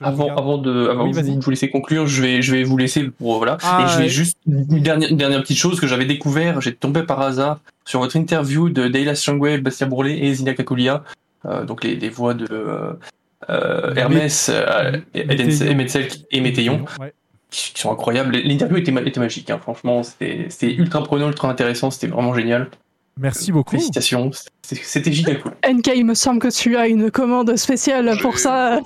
Avant, 0.00 0.24
regarde. 0.24 0.38
avant 0.38 0.58
de, 0.58 0.88
avant 0.88 1.04
Oui, 1.08 1.12
vous, 1.12 1.40
vous 1.40 1.50
laisser 1.50 1.68
conclure, 1.68 2.06
je 2.06 2.22
vais, 2.22 2.42
je 2.42 2.52
vais 2.54 2.62
vous 2.62 2.76
laisser 2.76 3.04
pour 3.10 3.38
voilà. 3.38 3.58
Ah, 3.64 3.82
et 3.84 3.88
je 3.88 3.96
vais 3.96 4.02
ouais. 4.04 4.08
juste 4.08 4.38
une 4.46 4.80
dernière, 4.82 5.10
une 5.10 5.16
dernière 5.16 5.42
petite 5.42 5.56
chose 5.58 5.80
que 5.80 5.88
j'avais 5.88 6.04
découvert. 6.04 6.60
J'ai 6.60 6.74
tombé 6.74 7.02
par 7.02 7.20
hasard 7.20 7.58
sur 7.84 7.98
votre 7.98 8.14
interview 8.16 8.68
de 8.70 8.86
Dayla 8.86 9.16
Strongwell, 9.16 9.62
Bastien 9.62 9.88
Bourlet 9.88 10.18
et 10.24 10.32
Zina 10.34 10.54
Kakulia, 10.54 11.02
donc 11.66 11.82
les, 11.82 11.96
les 11.96 12.08
voix 12.08 12.34
de 12.34 12.46
euh, 13.50 13.94
Hermès, 13.94 14.50
euh, 14.52 14.98
et 15.14 16.40
Météon, 16.40 16.84
qui, 17.50 17.72
sont 17.80 17.92
incroyables. 17.92 18.36
L'interview 18.36 18.76
était, 18.78 18.92
ma- 18.92 19.02
était 19.02 19.20
magique, 19.20 19.50
hein, 19.50 19.58
franchement, 19.60 20.02
c'était 20.02 20.72
ultra 20.74 21.02
prenant, 21.02 21.28
ultra 21.28 21.48
intéressant, 21.50 21.90
c'était 21.90 22.06
vraiment 22.06 22.34
génial. 22.34 22.68
Merci 23.18 23.52
beaucoup. 23.52 23.72
Félicitations, 23.72 24.30
c'était- 24.62 25.12
giga 25.12 25.34
cool. 25.34 25.52
NK, 25.68 25.90
il 25.94 26.06
me 26.06 26.14
semble 26.14 26.40
que 26.40 26.48
tu 26.48 26.76
as 26.78 26.88
une 26.88 27.10
commande 27.10 27.54
spéciale 27.56 28.16
pour 28.22 28.38
ça. 28.38 28.80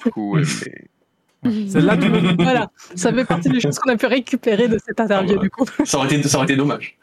Celle-là, 1.69 1.97
tu 1.97 2.09
veux- 2.09 2.35
voilà, 2.43 2.71
ça 2.97 3.13
fait 3.13 3.25
partie 3.25 3.49
des 3.49 3.61
choses 3.61 3.79
qu'on 3.79 3.93
a 3.93 3.97
pu 3.97 4.07
récupérer 4.07 4.67
de 4.67 4.79
cette 4.85 4.99
interview 4.99 5.39
du 5.39 5.49
coup. 5.49 5.65
Ça 5.85 5.99
aurait 5.99 6.13
été, 6.13 6.29
ça 6.29 6.39
aurait 6.39 6.47
été 6.47 6.57
dommage. 6.57 6.97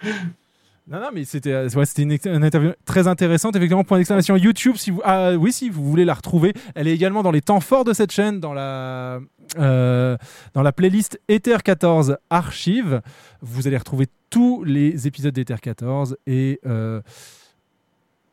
Non, 0.87 0.99
non, 0.99 1.09
mais 1.13 1.23
c'était 1.23 1.53
euh, 1.53 1.69
ouais, 1.75 1.85
une, 1.97 2.43
interview 2.43 2.71
très 2.85 3.07
intéressante. 3.07 3.55
Effectivement, 3.55 3.83
point 3.83 3.97
d'exclamation 3.97 4.35
YouTube. 4.35 4.75
Si 4.75 4.91
vous, 4.91 5.01
ah, 5.05 5.33
oui, 5.33 5.53
si 5.53 5.69
vous 5.69 5.83
voulez 5.83 6.03
la 6.03 6.13
retrouver, 6.13 6.53
elle 6.75 6.87
est 6.87 6.93
également 6.93 7.23
dans 7.23 7.31
les 7.31 7.41
temps 7.41 7.61
forts 7.61 7.85
de 7.85 7.93
cette 7.93 8.11
chaîne, 8.11 8.39
dans 8.41 8.53
la, 8.53 9.19
euh, 9.57 10.17
dans 10.53 10.61
la 10.61 10.71
playlist 10.73 11.19
Ether 11.29 11.57
14 11.63 12.17
Archive. 12.29 13.01
Vous 13.41 13.67
allez 13.67 13.77
retrouver 13.77 14.07
tous 14.29 14.63
les 14.63 15.07
épisodes 15.07 15.33
d'Ether 15.33 15.57
14 15.61 16.17
et. 16.27 16.59
euh, 16.65 17.01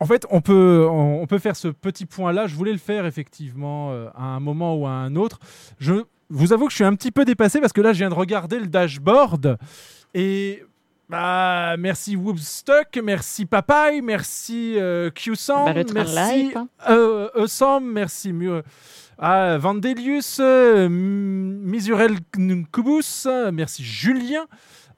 en 0.03 0.07
fait, 0.07 0.27
on 0.31 0.41
peut, 0.41 0.87
on, 0.91 1.27
peut 1.27 1.39
faire 1.39 1.57
ce 1.57 1.69
petit 1.69 2.07
point-là. 2.07 2.47
Je 2.47 2.55
voulais 2.55 2.73
le 2.73 2.79
faire 2.79 3.05
effectivement 3.05 3.93
euh, 3.93 4.09
à 4.17 4.25
un 4.25 4.41
moment 4.41 4.75
ou 4.75 4.87
à 4.87 4.93
un 4.93 5.15
autre. 5.15 5.39
Je 5.79 6.05
vous 6.31 6.55
avoue 6.55 6.65
que 6.67 6.71
je 6.71 6.77
suis 6.77 6.85
un 6.85 6.95
petit 6.95 7.11
peu 7.11 7.27
dépassé 7.27 7.61
parce 7.61 7.75
que 7.75 7.83
là, 7.83 7.93
je 7.93 7.99
viens 7.99 8.09
de 8.09 8.15
regarder 8.15 8.59
le 8.59 8.67
dashboard 8.67 9.59
et 10.15 10.65
bah, 11.11 11.75
merci 11.77 12.15
Woobstuck, 12.15 13.01
merci 13.03 13.45
Papaye, 13.45 14.01
merci 14.01 14.75
euh, 14.79 15.11
Bah, 15.67 15.73
merci 15.75 16.53
hein. 16.55 16.69
Eusam, 17.37 17.85
merci 17.85 18.33
Mu- 18.33 18.63
ah, 19.19 19.59
Vandelius, 19.59 20.39
euh, 20.41 20.89
Misurel 20.89 22.19
Kubus, 22.73 23.27
merci 23.53 23.83
Julien, 23.85 24.45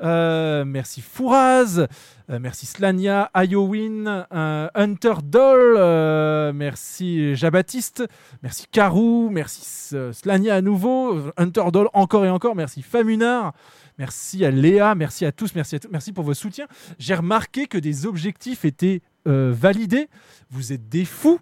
euh, 0.03 0.65
merci 0.67 1.01
Fouraz, 1.01 1.87
euh, 2.31 2.39
merci 2.39 2.67
Slania, 2.67 3.31
Iowin, 3.35 4.27
Hunter 4.75 5.15
Doll, 5.25 6.53
merci 6.55 7.35
Jabatiste, 7.35 8.05
merci 8.43 8.67
Karou, 8.71 9.31
merci 9.31 9.97
Slania 10.13 10.57
à 10.57 10.61
nouveau, 10.61 11.17
Hunter 11.37 11.65
Doll 11.73 11.89
encore 11.95 12.25
et 12.27 12.31
encore, 12.31 12.55
merci 12.55 12.83
Famunard, 12.83 13.55
merci 13.99 14.45
à 14.45 14.51
Léa, 14.51 14.95
merci 14.95 15.25
à 15.25 15.33
tous, 15.33 15.55
merci 15.55 16.13
pour 16.13 16.25
vos 16.25 16.35
soutiens. 16.35 16.67
J'ai 16.99 17.15
remarqué 17.15 17.67
que 17.67 17.79
des 17.79 18.07
objectifs 18.07 18.65
étaient 18.65 19.03
euh, 19.29 19.53
validés. 19.55 20.09
Vous 20.51 20.73
êtes 20.73 20.89
des 20.89 21.05
fous. 21.05 21.41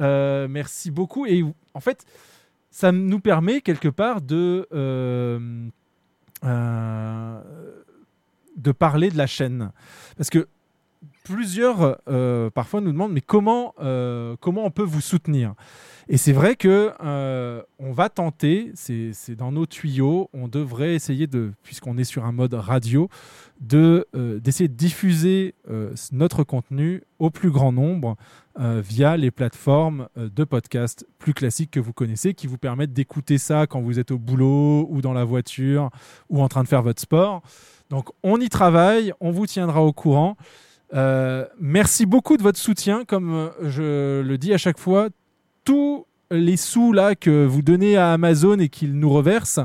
Euh, 0.00 0.48
merci 0.48 0.90
beaucoup. 0.90 1.26
Et 1.26 1.44
en 1.74 1.80
fait, 1.80 2.04
ça 2.70 2.92
nous 2.92 3.20
permet 3.20 3.60
quelque 3.60 3.88
part 3.88 4.20
de 4.20 4.66
euh, 4.72 5.70
de 8.56 8.72
parler 8.72 9.10
de 9.10 9.16
la 9.16 9.26
chaîne, 9.26 9.70
parce 10.16 10.28
que 10.28 10.48
plusieurs 11.24 11.98
euh, 12.08 12.50
parfois 12.50 12.80
nous 12.80 12.92
demandent 12.92 13.12
mais 13.12 13.20
comment 13.20 13.74
euh, 13.80 14.36
comment 14.40 14.64
on 14.64 14.70
peut 14.70 14.82
vous 14.82 15.00
soutenir? 15.00 15.54
Et 16.08 16.16
c'est 16.16 16.32
vrai 16.32 16.56
que 16.56 16.92
euh, 17.02 17.62
on 17.78 17.92
va 17.92 18.08
tenter 18.08 18.72
c'est 18.74 19.36
dans 19.36 19.52
nos 19.52 19.66
tuyaux 19.66 20.28
on 20.32 20.48
devrait 20.48 20.94
essayer 20.94 21.26
de 21.26 21.52
puisqu'on 21.62 21.96
est 21.96 22.04
sur 22.04 22.24
un 22.24 22.32
mode 22.32 22.54
radio 22.54 23.08
de 23.60 24.06
d'essayer 24.42 24.68
de 24.68 24.74
diffuser 24.74 25.54
euh, 25.70 25.94
notre 26.10 26.44
contenu 26.44 27.02
au 27.18 27.30
plus 27.30 27.50
grand 27.50 27.72
nombre 27.72 28.16
via 28.58 29.16
les 29.16 29.30
plateformes 29.30 30.08
de 30.16 30.44
podcast 30.44 31.06
plus 31.18 31.32
classiques 31.32 31.70
que 31.70 31.80
vous 31.80 31.94
connaissez 31.94 32.34
qui 32.34 32.46
vous 32.46 32.58
permettent 32.58 32.92
d'écouter 32.92 33.38
ça 33.38 33.66
quand 33.66 33.80
vous 33.80 33.98
êtes 33.98 34.10
au 34.10 34.18
boulot 34.18 34.86
ou 34.90 35.00
dans 35.00 35.14
la 35.14 35.24
voiture 35.24 35.88
ou 36.28 36.42
en 36.42 36.48
train 36.48 36.62
de 36.62 36.68
faire 36.68 36.82
votre 36.82 37.00
sport. 37.00 37.40
Donc 37.88 38.10
on 38.22 38.38
y 38.40 38.50
travaille 38.50 39.14
on 39.20 39.30
vous 39.30 39.46
tiendra 39.46 39.82
au 39.82 39.92
courant 39.94 40.36
euh, 40.94 41.46
merci 41.60 42.06
beaucoup 42.06 42.36
de 42.36 42.42
votre 42.42 42.58
soutien. 42.58 43.04
Comme 43.04 43.34
euh, 43.34 43.48
je 43.62 44.22
le 44.22 44.38
dis 44.38 44.52
à 44.52 44.58
chaque 44.58 44.78
fois, 44.78 45.08
tous 45.64 46.06
les 46.30 46.56
sous 46.56 46.92
là 46.92 47.14
que 47.14 47.44
vous 47.44 47.62
donnez 47.62 47.96
à 47.96 48.12
Amazon 48.12 48.58
et 48.58 48.68
qu'ils 48.68 48.98
nous 48.98 49.10
reversent, 49.10 49.60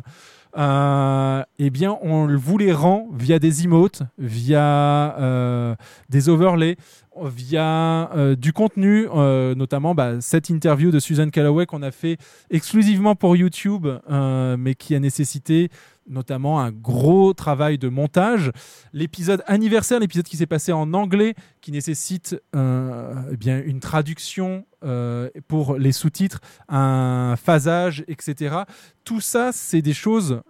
euh, 0.58 1.44
eh 1.60 1.70
bien, 1.70 1.98
on 2.02 2.36
vous 2.36 2.58
les 2.58 2.74
rend 2.74 3.08
via 3.14 3.40
des 3.40 3.64
emotes, 3.64 4.02
via 4.18 5.78
des 6.10 6.30
overlays, 6.30 6.78
via 7.26 8.12
euh, 8.16 8.36
du 8.36 8.54
contenu, 8.54 9.08
euh, 9.14 9.56
notamment 9.56 9.96
bah, 9.96 10.22
cette 10.22 10.50
interview 10.50 10.92
de 10.92 11.00
Susan 11.00 11.30
Calloway 11.30 11.66
qu'on 11.66 11.82
a 11.82 11.92
fait 11.92 12.18
exclusivement 12.50 13.16
pour 13.16 13.36
YouTube, 13.36 13.88
euh, 13.88 14.58
mais 14.58 14.76
qui 14.76 14.96
a 14.96 15.00
nécessité 15.00 15.70
notamment 16.10 16.62
un 16.62 16.72
gros 16.72 17.34
travail 17.34 17.78
de 17.78 17.90
montage. 17.90 18.52
L'épisode 18.94 19.44
anniversaire, 19.46 20.00
l'épisode 20.00 20.26
qui 20.26 20.38
s'est 20.38 20.46
passé 20.46 20.72
en 20.72 20.94
anglais, 20.94 21.34
qui 21.60 21.74
nécessite 21.74 22.42
eh 22.56 23.38
bien 23.38 23.62
une 23.62 23.82
traduction 23.82 24.66
pour 25.50 25.78
les 25.78 25.92
sous-titres, 25.92 26.40
un 26.70 27.36
phasage, 27.36 28.06
etc. 28.08 28.60
Tout 29.04 29.20
ça, 29.20 29.52
c'est 29.52 29.82
des 29.82 29.94
choses 29.94 30.42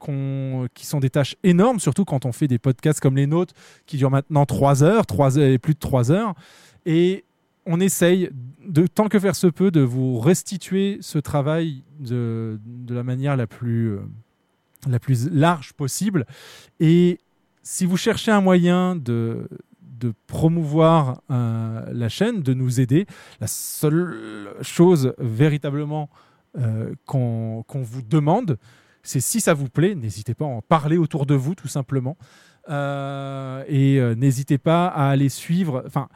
qui 0.00 0.86
sont 0.86 1.00
des 1.00 1.10
tâches 1.10 1.36
énormes, 1.44 1.78
surtout 1.78 2.04
quand 2.04 2.24
on 2.24 2.32
fait 2.32 2.48
des 2.48 2.58
podcasts 2.58 2.98
comme 2.98 3.14
les 3.14 3.28
nôtres, 3.28 3.54
qui 3.86 3.96
durent 3.96 4.10
maintenant 4.10 4.44
3 4.44 4.82
heures, 4.82 5.06
3 5.06 5.38
heures 5.38 5.50
et 5.50 5.58
plus 5.58 5.73
de 5.74 5.78
3 5.78 6.10
heures. 6.10 6.34
Et 6.86 7.24
on 7.66 7.80
essaye, 7.80 8.30
de, 8.66 8.86
tant 8.86 9.08
que 9.08 9.18
faire 9.18 9.36
se 9.36 9.46
peut, 9.46 9.70
de 9.70 9.80
vous 9.80 10.18
restituer 10.18 10.98
ce 11.00 11.18
travail 11.18 11.82
de, 11.98 12.60
de 12.64 12.94
la 12.94 13.02
manière 13.02 13.36
la 13.36 13.46
plus, 13.46 13.92
euh, 13.92 14.00
la 14.88 14.98
plus 14.98 15.30
large 15.30 15.72
possible. 15.72 16.26
Et 16.80 17.20
si 17.62 17.86
vous 17.86 17.96
cherchez 17.96 18.30
un 18.30 18.40
moyen 18.40 18.96
de, 18.96 19.48
de 19.80 20.12
promouvoir 20.26 21.22
euh, 21.30 21.84
la 21.92 22.08
chaîne, 22.08 22.42
de 22.42 22.54
nous 22.54 22.80
aider, 22.80 23.06
la 23.40 23.46
seule 23.46 24.54
chose 24.60 25.14
véritablement 25.18 26.10
euh, 26.58 26.94
qu'on 27.06 27.64
vous 27.70 28.02
demande, 28.02 28.58
c'est 29.02 29.20
si 29.20 29.40
ça 29.40 29.54
vous 29.54 29.68
plaît, 29.68 29.94
n'hésitez 29.94 30.34
pas 30.34 30.44
à 30.44 30.48
en 30.48 30.62
parler 30.62 30.96
autour 30.96 31.26
de 31.26 31.34
vous, 31.34 31.54
tout 31.54 31.68
simplement. 31.68 32.16
Euh, 32.68 33.64
et 33.68 33.98
euh, 33.98 34.14
n'hésitez 34.14 34.58
pas 34.58 34.86
à 34.86 35.10
aller 35.10 35.28
suivre. 35.28 35.82
Enfin, 35.86 36.08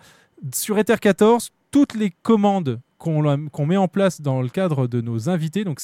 sur 0.55 0.78
Ether 0.78 0.97
14, 1.01 1.51
toutes 1.70 1.94
les 1.94 2.10
commandes 2.23 2.81
qu'on 2.99 3.67
met 3.67 3.77
en 3.77 3.89
place 3.89 4.20
dans 4.20 4.43
le 4.43 4.49
cadre 4.49 4.86
de 4.86 5.01
nos 5.01 5.28
invités, 5.28 5.65
donc 5.65 5.81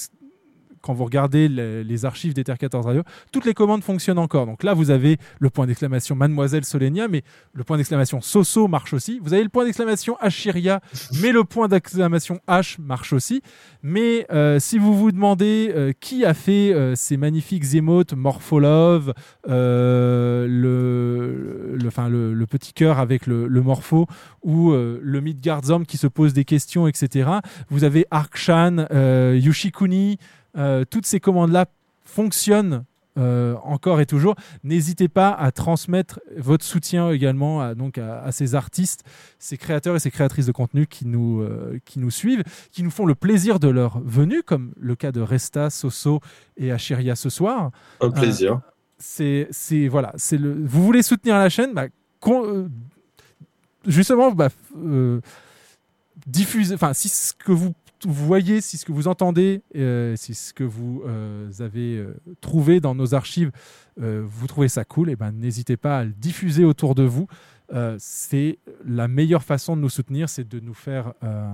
quand 0.84 0.92
vous 0.92 1.04
regardez 1.04 1.48
les, 1.48 1.82
les 1.82 2.04
archives 2.04 2.34
d'Ether 2.34 2.54
14 2.58 2.84
Radio, 2.84 3.02
toutes 3.32 3.46
les 3.46 3.54
commandes 3.54 3.82
fonctionnent 3.82 4.18
encore. 4.18 4.44
Donc 4.44 4.62
là, 4.62 4.74
vous 4.74 4.90
avez 4.90 5.16
le 5.40 5.48
point 5.48 5.66
d'exclamation 5.66 6.14
Mademoiselle 6.14 6.64
Solenia, 6.64 7.08
mais 7.08 7.22
le 7.54 7.64
point 7.64 7.78
d'exclamation 7.78 8.20
Soso 8.20 8.68
marche 8.68 8.92
aussi. 8.92 9.18
Vous 9.22 9.32
avez 9.32 9.42
le 9.42 9.48
point 9.48 9.64
d'exclamation 9.64 10.16
Achiria, 10.20 10.80
mais 11.22 11.32
le 11.32 11.44
point 11.44 11.68
d'exclamation 11.68 12.40
H 12.48 12.76
marche 12.80 13.12
aussi. 13.12 13.42
Mais 13.82 14.26
euh, 14.30 14.58
si 14.58 14.78
vous 14.78 14.94
vous 14.94 15.12
demandez 15.12 15.72
euh, 15.74 15.92
qui 15.98 16.24
a 16.24 16.34
fait 16.34 16.72
euh, 16.72 16.94
ces 16.94 17.16
magnifiques 17.16 17.74
émotes 17.74 18.14
Morpholove, 18.14 19.14
le, 19.46 20.46
le, 21.76 22.46
petit 22.46 22.72
cœur 22.72 22.98
avec 22.98 23.26
le, 23.26 23.48
morpho, 23.60 24.06
ou 24.42 24.72
le 24.72 25.20
Midgardzom 25.20 25.84
qui 25.84 25.96
se 25.96 26.06
pose 26.06 26.32
des 26.32 26.44
questions, 26.44 26.86
etc. 26.86 27.30
Vous 27.68 27.84
avez 27.84 28.06
Arkshan, 28.10 28.86
Yoshikuni, 29.34 30.18
euh, 30.56 30.84
toutes 30.88 31.06
ces 31.06 31.20
commandes-là 31.20 31.66
fonctionnent 32.04 32.84
euh, 33.16 33.54
encore 33.62 34.00
et 34.00 34.06
toujours. 34.06 34.34
N'hésitez 34.64 35.08
pas 35.08 35.30
à 35.30 35.52
transmettre 35.52 36.18
votre 36.36 36.64
soutien 36.64 37.10
également 37.12 37.60
à, 37.60 37.74
donc 37.76 37.96
à, 37.96 38.20
à 38.22 38.32
ces 38.32 38.56
artistes, 38.56 39.04
ces 39.38 39.56
créateurs 39.56 39.94
et 39.94 40.00
ces 40.00 40.10
créatrices 40.10 40.46
de 40.46 40.52
contenu 40.52 40.86
qui 40.88 41.06
nous, 41.06 41.40
euh, 41.40 41.78
qui 41.84 42.00
nous 42.00 42.10
suivent, 42.10 42.42
qui 42.72 42.82
nous 42.82 42.90
font 42.90 43.06
le 43.06 43.14
plaisir 43.14 43.60
de 43.60 43.68
leur 43.68 44.00
venue, 44.00 44.42
comme 44.42 44.72
le 44.80 44.96
cas 44.96 45.12
de 45.12 45.20
Resta, 45.20 45.70
Soso 45.70 46.20
et 46.56 46.72
Achiria 46.72 47.14
ce 47.14 47.30
soir. 47.30 47.70
Un 48.00 48.10
plaisir. 48.10 48.52
Euh, 48.54 48.70
c'est, 48.98 49.48
c'est 49.50 49.86
voilà, 49.86 50.12
c'est 50.16 50.38
le. 50.38 50.52
Vous 50.64 50.82
voulez 50.84 51.02
soutenir 51.02 51.36
la 51.36 51.48
chaîne, 51.48 51.72
bah, 51.72 51.86
con- 52.18 52.68
justement, 53.86 54.32
bah, 54.32 54.48
diffuser. 56.26 56.74
Enfin, 56.74 56.92
si 56.94 57.08
ce 57.08 57.32
que 57.32 57.52
vous 57.52 57.74
voyez, 58.12 58.60
si 58.60 58.76
ce 58.76 58.84
que 58.84 58.92
vous 58.92 59.08
entendez, 59.08 59.62
euh, 59.76 60.14
si 60.16 60.34
ce 60.34 60.52
que 60.52 60.64
vous 60.64 61.02
euh, 61.06 61.48
avez 61.60 61.96
euh, 61.98 62.14
trouvé 62.40 62.80
dans 62.80 62.94
nos 62.94 63.14
archives, 63.14 63.50
euh, 64.00 64.22
vous 64.26 64.46
trouvez 64.46 64.68
ça 64.68 64.84
cool, 64.84 65.08
et 65.10 65.16
ben 65.16 65.32
n'hésitez 65.32 65.76
pas 65.76 65.98
à 66.00 66.04
le 66.04 66.10
diffuser 66.12 66.64
autour 66.64 66.94
de 66.94 67.02
vous. 67.04 67.26
Euh, 67.72 67.96
c'est 67.98 68.58
la 68.86 69.08
meilleure 69.08 69.42
façon 69.42 69.74
de 69.76 69.80
nous 69.80 69.88
soutenir, 69.88 70.28
c'est 70.28 70.46
de 70.46 70.60
nous 70.60 70.74
faire 70.74 71.14
euh, 71.24 71.48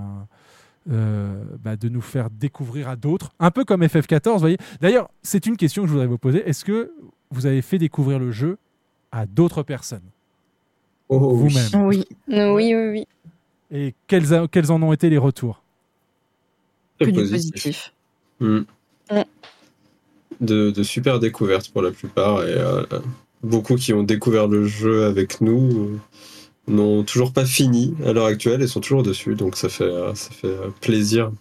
euh, 0.90 1.44
bah, 1.62 1.76
de 1.76 1.88
nous 1.88 2.00
faire 2.00 2.30
découvrir 2.30 2.88
à 2.88 2.96
d'autres, 2.96 3.30
un 3.38 3.50
peu 3.50 3.64
comme 3.64 3.82
FF14. 3.84 4.32
vous 4.32 4.38
Voyez. 4.40 4.58
D'ailleurs, 4.80 5.08
c'est 5.22 5.46
une 5.46 5.56
question 5.56 5.82
que 5.82 5.88
je 5.88 5.92
voudrais 5.92 6.06
vous 6.08 6.18
poser. 6.18 6.48
Est-ce 6.48 6.64
que 6.64 6.90
vous 7.30 7.46
avez 7.46 7.62
fait 7.62 7.78
découvrir 7.78 8.18
le 8.18 8.32
jeu 8.32 8.58
à 9.12 9.26
d'autres 9.26 9.62
personnes? 9.62 10.02
Vous-même 11.08 11.86
Oui, 11.86 12.04
oui, 12.28 12.74
oui, 12.74 12.74
oui. 12.90 13.06
Et 13.72 13.94
quels, 14.06 14.32
a- 14.34 14.48
quels 14.48 14.72
en 14.72 14.82
ont 14.82 14.92
été 14.92 15.10
les 15.10 15.18
retours? 15.18 15.62
Très 17.00 17.12
que 17.12 17.20
du 17.20 17.30
positif. 17.30 17.92
Mm. 18.40 18.60
De, 20.40 20.70
de 20.70 20.82
super 20.82 21.18
découvertes 21.18 21.70
pour 21.70 21.82
la 21.82 21.90
plupart 21.90 22.42
et 22.42 22.54
euh, 22.54 22.82
beaucoup 23.42 23.76
qui 23.76 23.92
ont 23.92 24.02
découvert 24.02 24.46
le 24.48 24.66
jeu 24.66 25.04
avec 25.04 25.40
nous 25.40 25.68
euh, 25.70 25.98
n'ont 26.68 27.02
toujours 27.04 27.32
pas 27.32 27.44
fini 27.44 27.94
à 28.06 28.12
l'heure 28.12 28.26
actuelle 28.26 28.62
et 28.62 28.66
sont 28.66 28.80
toujours 28.80 29.02
dessus 29.02 29.34
donc 29.34 29.56
ça 29.56 29.68
fait, 29.68 29.84
euh, 29.84 30.14
ça 30.14 30.30
fait 30.30 30.56
plaisir. 30.80 31.32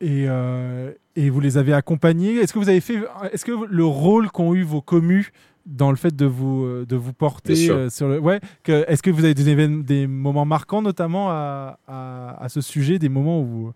Et, 0.00 0.24
euh, 0.26 0.90
et 1.14 1.30
vous 1.30 1.38
les 1.38 1.58
avez 1.58 1.72
accompagnés? 1.72 2.36
Est-ce 2.38 2.52
que 2.52 2.58
vous 2.58 2.68
avez 2.68 2.80
fait, 2.80 2.98
est-ce 3.32 3.44
que 3.44 3.52
le 3.68 3.84
rôle 3.84 4.30
qu'ont 4.32 4.54
eu 4.54 4.64
vos 4.64 4.80
commus 4.80 5.32
dans 5.66 5.90
le 5.90 5.96
fait 5.96 6.14
de 6.14 6.26
vous 6.26 6.64
euh, 6.64 6.86
de 6.86 6.96
vous 6.96 7.12
porter 7.12 7.70
euh, 7.70 7.88
sur 7.88 8.08
le, 8.08 8.18
ouais, 8.18 8.40
que, 8.62 8.84
est-ce 8.88 9.02
que 9.02 9.10
vous 9.10 9.24
avez 9.24 9.34
des 9.34 10.06
moments 10.06 10.44
marquants 10.44 10.82
notamment 10.82 11.30
à, 11.30 11.78
à, 11.86 12.36
à 12.42 12.48
ce 12.48 12.60
sujet, 12.60 12.98
des 12.98 13.08
moments 13.08 13.40
où 13.40 13.72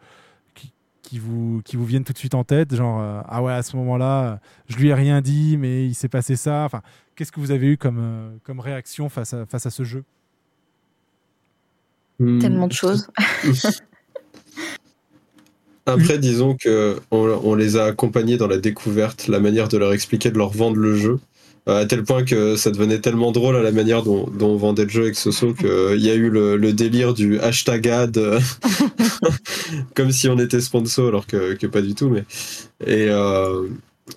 qui, 0.54 0.72
qui 1.02 1.18
vous 1.18 1.62
qui 1.64 1.76
vous 1.76 1.84
viennent 1.84 2.04
tout 2.04 2.12
de 2.12 2.18
suite 2.18 2.34
en 2.34 2.44
tête, 2.44 2.74
genre 2.74 3.00
euh, 3.00 3.20
ah 3.28 3.42
ouais 3.42 3.52
à 3.52 3.62
ce 3.62 3.76
moment-là, 3.76 4.40
je 4.68 4.76
lui 4.76 4.88
ai 4.88 4.94
rien 4.94 5.20
dit 5.20 5.56
mais 5.58 5.86
il 5.86 5.94
s'est 5.94 6.08
passé 6.08 6.36
ça. 6.36 6.64
Enfin, 6.64 6.82
qu'est-ce 7.14 7.32
que 7.32 7.40
vous 7.40 7.50
avez 7.50 7.66
eu 7.68 7.76
comme 7.76 7.98
euh, 8.00 8.30
comme 8.44 8.60
réaction 8.60 9.08
face 9.08 9.34
à 9.34 9.46
face 9.46 9.66
à 9.66 9.70
ce 9.70 9.84
jeu? 9.84 10.04
Mm. 12.18 12.38
Tellement 12.38 12.66
de 12.66 12.72
choses. 12.72 13.08
Après, 15.88 16.18
disons 16.18 16.56
que 16.56 16.98
on, 17.12 17.28
on 17.44 17.54
les 17.54 17.76
a 17.76 17.84
accompagnés 17.84 18.36
dans 18.36 18.48
la 18.48 18.58
découverte, 18.58 19.28
la 19.28 19.38
manière 19.38 19.68
de 19.68 19.78
leur 19.78 19.92
expliquer, 19.92 20.32
de 20.32 20.38
leur 20.38 20.50
vendre 20.50 20.78
le 20.78 20.96
jeu, 20.96 21.20
à 21.66 21.84
tel 21.84 22.04
point 22.04 22.24
que 22.24 22.56
ça 22.56 22.70
devenait 22.70 23.00
tellement 23.00 23.32
drôle 23.32 23.56
à 23.56 23.62
la 23.62 23.72
manière 23.72 24.02
dont, 24.02 24.28
dont 24.32 24.50
on 24.50 24.56
vendait 24.56 24.84
le 24.84 24.88
jeu 24.88 25.02
avec 25.02 25.16
Soso 25.16 25.52
qu'il 25.52 26.00
y 26.00 26.10
a 26.10 26.14
eu 26.14 26.30
le, 26.30 26.56
le 26.56 26.72
délire 26.72 27.12
du 27.12 27.40
hashtag 27.40 27.88
ad, 27.88 28.18
euh, 28.18 28.40
comme 29.94 30.12
si 30.12 30.28
on 30.28 30.38
était 30.38 30.60
sponsor, 30.60 31.08
alors 31.08 31.26
que, 31.26 31.54
que 31.54 31.66
pas 31.66 31.82
du 31.82 31.94
tout. 31.94 32.08
Mais 32.08 32.24
et 32.86 33.08
euh, 33.08 33.66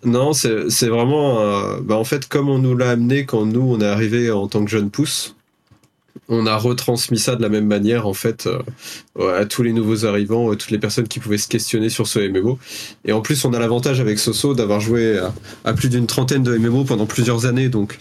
non, 0.03 0.33
c'est 0.33 0.69
c'est 0.69 0.87
vraiment, 0.87 1.39
euh, 1.41 1.79
bah, 1.81 1.95
en 1.95 2.03
fait, 2.03 2.27
comme 2.27 2.49
on 2.49 2.59
nous 2.59 2.77
l'a 2.77 2.91
amené 2.91 3.25
quand 3.25 3.45
nous 3.45 3.61
on 3.61 3.81
est 3.81 3.87
arrivé 3.87 4.31
en 4.31 4.47
tant 4.47 4.63
que 4.63 4.69
jeune 4.69 4.91
pousse. 4.91 5.35
On 6.27 6.45
a 6.45 6.57
retransmis 6.57 7.17
ça 7.17 7.35
de 7.35 7.41
la 7.41 7.49
même 7.49 7.65
manière 7.65 8.07
en 8.07 8.13
fait 8.13 8.47
euh, 8.47 9.39
à 9.39 9.45
tous 9.45 9.63
les 9.63 9.73
nouveaux 9.73 10.05
arrivants, 10.05 10.51
à 10.51 10.55
toutes 10.55 10.71
les 10.71 10.77
personnes 10.77 11.07
qui 11.07 11.19
pouvaient 11.19 11.37
se 11.37 11.47
questionner 11.47 11.89
sur 11.89 12.07
ce 12.07 12.19
MMO. 12.19 12.59
Et 13.05 13.13
en 13.13 13.21
plus, 13.21 13.45
on 13.45 13.53
a 13.53 13.59
l'avantage 13.59 13.99
avec 13.99 14.19
Soso 14.19 14.53
d'avoir 14.53 14.79
joué 14.79 15.19
à, 15.65 15.73
plus 15.73 15.89
d'une 15.89 16.07
trentaine 16.07 16.43
de 16.43 16.57
MMO 16.57 16.83
pendant 16.83 17.05
plusieurs 17.05 17.45
années. 17.45 17.69
Donc, 17.69 17.97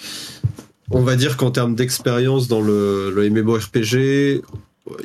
on 0.90 1.02
va 1.02 1.16
dire 1.16 1.36
qu'en 1.36 1.50
termes 1.50 1.74
d'expérience 1.74 2.48
dans 2.48 2.60
le, 2.60 3.10
le 3.10 3.30
MMORPG, 3.30 4.42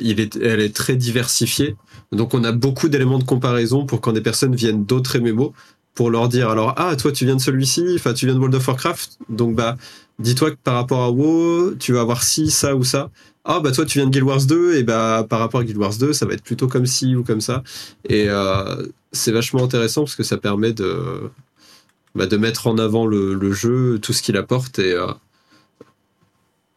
il 0.00 0.20
est, 0.20 0.36
elle 0.36 0.60
est 0.60 0.74
très 0.74 0.96
diversifiée. 0.96 1.76
Donc, 2.12 2.34
on 2.34 2.44
a 2.44 2.52
beaucoup 2.52 2.88
d'éléments 2.88 3.18
de 3.18 3.24
comparaison 3.24 3.86
pour 3.86 4.00
quand 4.00 4.12
des 4.12 4.20
personnes 4.20 4.54
viennent 4.54 4.84
d'autres 4.84 5.18
MMO 5.18 5.52
pour 5.94 6.10
leur 6.10 6.28
dire 6.28 6.50
alors 6.50 6.74
ah 6.76 6.96
toi 6.96 7.12
tu 7.12 7.24
viens 7.24 7.36
de 7.36 7.40
celui-ci 7.40 7.84
enfin 7.94 8.12
tu 8.12 8.26
viens 8.26 8.34
de 8.34 8.40
World 8.40 8.56
of 8.56 8.66
Warcraft 8.66 9.18
donc 9.28 9.54
bah 9.54 9.76
dis-toi 10.18 10.52
que 10.52 10.56
par 10.62 10.74
rapport 10.74 11.02
à 11.02 11.10
WoW 11.10 11.74
tu 11.78 11.92
vas 11.92 12.00
avoir 12.00 12.22
ci 12.22 12.50
ça 12.50 12.74
ou 12.76 12.84
ça. 12.84 13.10
Ah 13.44 13.60
bah 13.60 13.72
toi 13.72 13.84
tu 13.84 13.98
viens 13.98 14.06
de 14.06 14.10
Guild 14.10 14.24
Wars 14.24 14.44
2 14.46 14.76
et 14.76 14.82
bah 14.82 15.26
par 15.28 15.38
rapport 15.40 15.60
à 15.60 15.64
Guild 15.64 15.78
Wars 15.78 15.96
2 15.96 16.12
ça 16.12 16.26
va 16.26 16.34
être 16.34 16.42
plutôt 16.44 16.68
comme 16.68 16.86
ci 16.86 17.14
ou 17.16 17.24
comme 17.24 17.40
ça. 17.40 17.62
Et 18.08 18.28
euh, 18.28 18.86
c'est 19.12 19.32
vachement 19.32 19.64
intéressant 19.64 20.02
parce 20.02 20.16
que 20.16 20.22
ça 20.22 20.38
permet 20.38 20.72
de 20.72 21.30
bah, 22.14 22.26
mettre 22.38 22.66
en 22.66 22.78
avant 22.78 23.06
le, 23.06 23.34
le 23.34 23.52
jeu 23.52 23.98
tout 24.00 24.12
ce 24.12 24.22
qu'il 24.22 24.36
apporte 24.36 24.78
et 24.78 24.92
euh, 24.92 25.06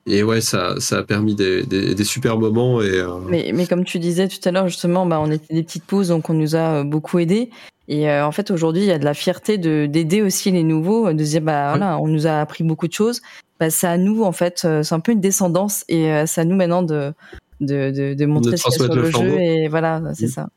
et 0.08 0.24
ouais 0.24 0.42
ça, 0.42 0.80
ça 0.80 1.00
a 1.00 1.04
permis 1.04 1.36
des, 1.36 1.64
des, 1.64 1.94
des 1.94 2.04
super 2.04 2.38
moments 2.40 2.82
et 2.82 2.90
euh, 2.98 3.20
Mais, 3.28 3.52
mais 3.54 3.68
comme 3.68 3.84
tu 3.84 4.00
disais 4.00 4.28
tout 4.28 4.40
à 4.46 4.52
l'heure, 4.52 4.68
justement, 4.68 5.06
bah, 5.06 5.20
on 5.22 5.30
était 5.30 5.54
des 5.54 5.64
petites 5.64 5.84
pauses, 5.84 6.08
donc 6.08 6.30
on 6.30 6.34
nous 6.34 6.56
a 6.56 6.80
euh, 6.80 6.84
beaucoup 6.84 7.20
aidés. 7.20 7.50
Et 7.90 8.10
euh, 8.10 8.26
en 8.26 8.32
fait, 8.32 8.52
aujourd'hui, 8.52 8.82
il 8.82 8.88
y 8.88 8.92
a 8.92 9.00
de 9.00 9.06
la 9.06 9.14
fierté 9.14 9.58
de 9.58 9.86
d'aider 9.86 10.22
aussi 10.22 10.52
les 10.52 10.64
nouveaux, 10.64 11.14
de 11.14 11.24
se 11.24 11.30
dire, 11.30 11.42
bah 11.42 11.70
voilà, 11.70 11.98
on 12.00 12.08
nous 12.08 12.28
a 12.28 12.40
appris 12.42 12.64
beaucoup 12.64 12.88
de 12.88 12.94
choses. 12.94 13.22
Bah, 13.60 13.70
c'est 13.70 13.88
à 13.88 13.98
nous, 13.98 14.24
en 14.24 14.32
fait, 14.34 14.64
euh, 14.66 14.84
c'est 14.84 14.94
un 14.94 15.00
peu 15.00 15.14
une 15.14 15.22
descendance, 15.22 15.86
et 15.88 16.12
euh, 16.12 16.26
c'est 16.26 16.42
à 16.42 16.46
nous 16.46 16.56
maintenant 16.56 16.84
de 16.84 17.14
de, 17.62 17.92
de, 17.92 18.14
de 18.14 18.26
montrer 18.26 18.56
ce 18.58 18.64
qu'il 18.64 18.72
y 18.74 18.84
a 18.84 18.86
sur 18.86 18.96
le 18.96 19.10
jeu, 19.10 19.40
et 19.40 19.68
voilà, 19.68 20.02
c'est 20.14 20.26
Mm. 20.28 20.30
ça. 20.30 20.50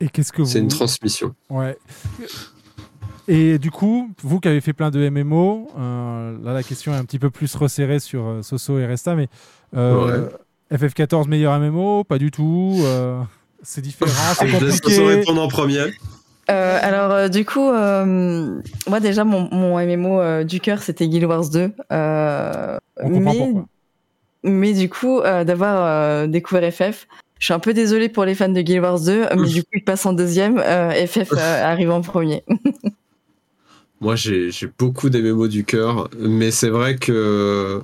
Et 0.00 0.08
qu'est-ce 0.08 0.32
que 0.32 0.42
vous 0.42 0.48
c'est 0.48 0.58
une 0.58 0.68
transmission. 0.68 1.34
Ouais. 1.48 1.78
Et 3.26 3.58
du 3.58 3.70
coup, 3.70 4.10
vous 4.22 4.38
qui 4.40 4.48
avez 4.48 4.60
fait 4.60 4.72
plein 4.74 4.90
de 4.90 5.08
MMO, 5.08 5.68
euh, 5.78 6.36
là 6.42 6.52
la 6.52 6.62
question 6.62 6.92
est 6.92 6.96
un 6.96 7.04
petit 7.04 7.18
peu 7.18 7.30
plus 7.30 7.54
resserrée 7.54 7.98
sur 7.98 8.24
euh, 8.26 8.42
Soso 8.42 8.78
et 8.78 8.84
Resta, 8.86 9.14
mais 9.14 9.28
euh, 9.76 10.28
FF14 10.72 11.28
meilleur 11.28 11.58
MMO, 11.58 12.04
pas 12.04 12.18
du 12.18 12.30
tout. 12.30 12.76
euh, 12.82 13.20
c'est 13.62 13.80
différent, 13.80 14.10
c'est 14.38 14.46
Je 14.48 14.58
compliqué. 14.58 15.06
répondre 15.06 15.42
en 15.42 15.48
premier. 15.48 15.84
Euh, 16.50 16.78
alors 16.82 17.10
euh, 17.12 17.28
du 17.28 17.46
coup, 17.46 17.70
euh, 17.70 18.60
moi 18.86 19.00
déjà 19.00 19.24
mon, 19.24 19.48
mon 19.50 19.78
MMO 19.78 20.20
euh, 20.20 20.44
du 20.44 20.60
cœur 20.60 20.82
c'était 20.82 21.08
Guild 21.08 21.24
Wars 21.24 21.48
2. 21.48 21.72
Euh, 21.92 22.78
On 23.00 23.08
comprend 23.10 23.32
mais, 23.32 23.38
pourquoi. 23.38 23.64
mais 24.42 24.72
du 24.74 24.90
coup 24.90 25.20
euh, 25.20 25.44
d'avoir 25.44 25.86
euh, 25.86 26.26
découvert 26.26 26.70
FF, 26.70 27.06
je 27.38 27.46
suis 27.46 27.54
un 27.54 27.58
peu 27.58 27.72
désolée 27.72 28.10
pour 28.10 28.26
les 28.26 28.34
fans 28.34 28.50
de 28.50 28.60
Guild 28.60 28.82
Wars 28.82 29.00
2, 29.00 29.28
mais 29.38 29.48
du 29.48 29.62
coup 29.62 29.70
ils 29.72 29.84
passent 29.84 30.04
en 30.04 30.12
deuxième, 30.12 30.58
euh, 30.58 30.90
FF 31.06 31.32
euh, 31.32 31.64
arrive 31.64 31.90
en 31.90 32.02
premier. 32.02 32.44
Moi, 34.04 34.16
j'ai 34.16 34.50
beaucoup 34.78 35.08
des 35.08 35.22
mémos 35.22 35.48
du 35.48 35.64
cœur, 35.64 36.08
mais 36.18 36.50
c'est 36.50 36.68
vrai 36.68 36.96
que, 36.96 37.80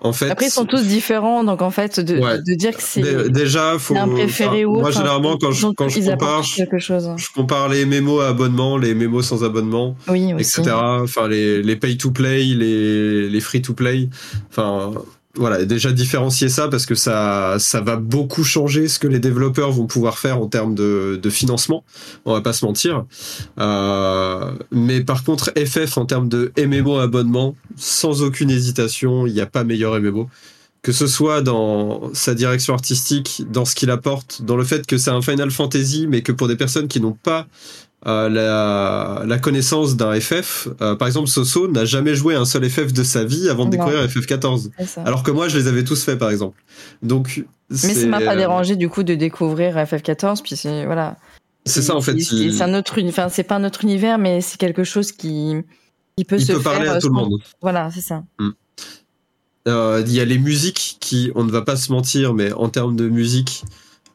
en 0.00 0.12
fait, 0.12 0.28
Après 0.28 0.46
ils 0.46 0.50
sont 0.50 0.66
tous 0.66 0.82
différents, 0.84 1.44
donc 1.44 1.62
en 1.62 1.70
fait 1.70 2.00
de, 2.00 2.18
Ouais. 2.18 2.38
de 2.38 2.54
dire 2.56 2.76
que 2.76 2.82
c'est 2.82 3.00
Dé- 3.02 3.30
déjà, 3.30 3.78
faut. 3.78 3.96
un 3.96 4.08
préféré 4.08 4.64
enfin, 4.64 4.66
ou 4.66 4.72
autre. 4.72 4.80
Moi, 4.82 4.90
généralement, 4.90 5.38
quand 5.38 5.52
je, 5.52 5.68
quand 5.68 5.88
je 5.88 6.00
compare, 6.10 6.42
je, 6.42 6.56
quelque 6.56 6.78
chose. 6.80 7.08
je 7.16 7.26
compare 7.32 7.68
les 7.68 7.86
mémos 7.86 8.20
à 8.22 8.28
abonnement, 8.30 8.76
les 8.76 8.94
mémos 8.94 9.24
sans 9.24 9.44
abonnement, 9.44 9.96
Oui 10.08 10.32
etc. 10.32 10.62
Enfin, 10.74 11.28
les, 11.28 11.62
les 11.62 11.76
pay 11.76 11.96
to 11.96 12.10
play, 12.10 12.42
les, 12.42 13.28
les 13.30 13.40
free 13.40 13.62
to 13.62 13.72
play. 13.74 14.08
Enfin, 14.50 14.92
voilà, 15.36 15.64
déjà 15.64 15.92
différencier 15.92 16.48
ça 16.48 16.68
parce 16.68 16.86
que 16.86 16.94
ça, 16.94 17.56
ça 17.58 17.80
va 17.80 17.96
beaucoup 17.96 18.44
changer 18.44 18.88
ce 18.88 18.98
que 18.98 19.08
les 19.08 19.18
développeurs 19.18 19.72
vont 19.72 19.86
pouvoir 19.86 20.18
faire 20.18 20.38
en 20.38 20.46
termes 20.46 20.74
de, 20.74 21.18
de 21.20 21.30
financement. 21.30 21.84
On 22.24 22.32
va 22.32 22.40
pas 22.40 22.52
se 22.52 22.64
mentir. 22.64 23.04
Euh, 23.58 24.52
mais 24.70 25.00
par 25.00 25.24
contre, 25.24 25.52
FF 25.56 25.98
en 25.98 26.06
termes 26.06 26.28
de 26.28 26.52
MMO 26.58 26.98
abonnement, 26.98 27.56
sans 27.76 28.22
aucune 28.22 28.50
hésitation, 28.50 29.26
il 29.26 29.34
n'y 29.34 29.40
a 29.40 29.46
pas 29.46 29.64
meilleur 29.64 30.00
MMO. 30.00 30.28
Que 30.82 30.92
ce 30.92 31.06
soit 31.06 31.40
dans 31.40 32.12
sa 32.12 32.34
direction 32.34 32.74
artistique, 32.74 33.42
dans 33.50 33.64
ce 33.64 33.74
qu'il 33.74 33.90
apporte, 33.90 34.42
dans 34.42 34.56
le 34.56 34.64
fait 34.64 34.86
que 34.86 34.98
c'est 34.98 35.10
un 35.10 35.22
Final 35.22 35.50
Fantasy, 35.50 36.06
mais 36.06 36.20
que 36.20 36.30
pour 36.30 36.46
des 36.46 36.56
personnes 36.56 36.88
qui 36.88 37.00
n'ont 37.00 37.16
pas 37.22 37.46
euh, 38.06 38.28
la, 38.28 39.24
la 39.26 39.38
connaissance 39.38 39.96
d'un 39.96 40.18
FF, 40.20 40.68
euh, 40.80 40.94
par 40.94 41.08
exemple, 41.08 41.28
Soso 41.28 41.68
n'a 41.68 41.84
jamais 41.84 42.14
joué 42.14 42.34
à 42.34 42.40
un 42.40 42.44
seul 42.44 42.68
FF 42.68 42.92
de 42.92 43.02
sa 43.02 43.24
vie 43.24 43.48
avant 43.48 43.64
de 43.64 43.70
découvrir 43.70 44.04
FF14. 44.06 44.70
C'est 44.78 44.86
ça. 44.86 45.02
Alors 45.02 45.22
que 45.22 45.30
moi, 45.30 45.48
je 45.48 45.56
les 45.58 45.66
avais 45.68 45.84
tous 45.84 46.04
faits, 46.04 46.18
par 46.18 46.30
exemple. 46.30 46.62
Donc, 47.02 47.44
Mais 47.70 47.76
ça 47.76 48.06
m'a 48.06 48.20
pas 48.20 48.36
dérangé 48.36 48.76
du 48.76 48.88
coup 48.88 49.02
de 49.02 49.14
découvrir 49.14 49.76
FF14, 49.76 50.42
puis 50.42 50.56
c'est 50.56 50.84
voilà. 50.84 51.16
C'est 51.66 51.80
ça, 51.80 51.96
en 51.96 52.02
fait, 52.02 52.18
C'est 52.20 52.34
il- 52.36 52.62
un 52.62 52.74
autre, 52.74 53.00
enfin 53.08 53.28
c'est 53.30 53.42
pas 53.42 53.56
un 53.56 53.64
autre 53.64 53.84
univers, 53.84 54.18
mais 54.18 54.42
c'est 54.42 54.58
quelque 54.58 54.84
chose 54.84 55.12
qui 55.12 55.54
qui 56.16 56.24
peut 56.24 56.36
Il 56.38 56.44
se 56.44 56.52
peut 56.52 56.60
faire. 56.60 56.72
parler 56.72 56.88
à 56.88 56.94
euh, 56.96 57.00
tout 57.00 57.08
le 57.08 57.14
monde. 57.14 57.40
Voilà, 57.62 57.90
c'est 57.90 58.02
ça. 58.02 58.22
Euh, 59.66 60.02
Il 60.06 60.12
y 60.12 60.20
a 60.20 60.24
les 60.26 60.38
musiques 60.38 60.98
qui, 61.00 61.32
on 61.34 61.44
ne 61.44 61.50
va 61.50 61.62
pas 61.62 61.76
se 61.76 61.90
mentir, 61.90 62.34
mais 62.34 62.52
en 62.52 62.68
termes 62.68 62.96
de 62.96 63.08
musique, 63.08 63.64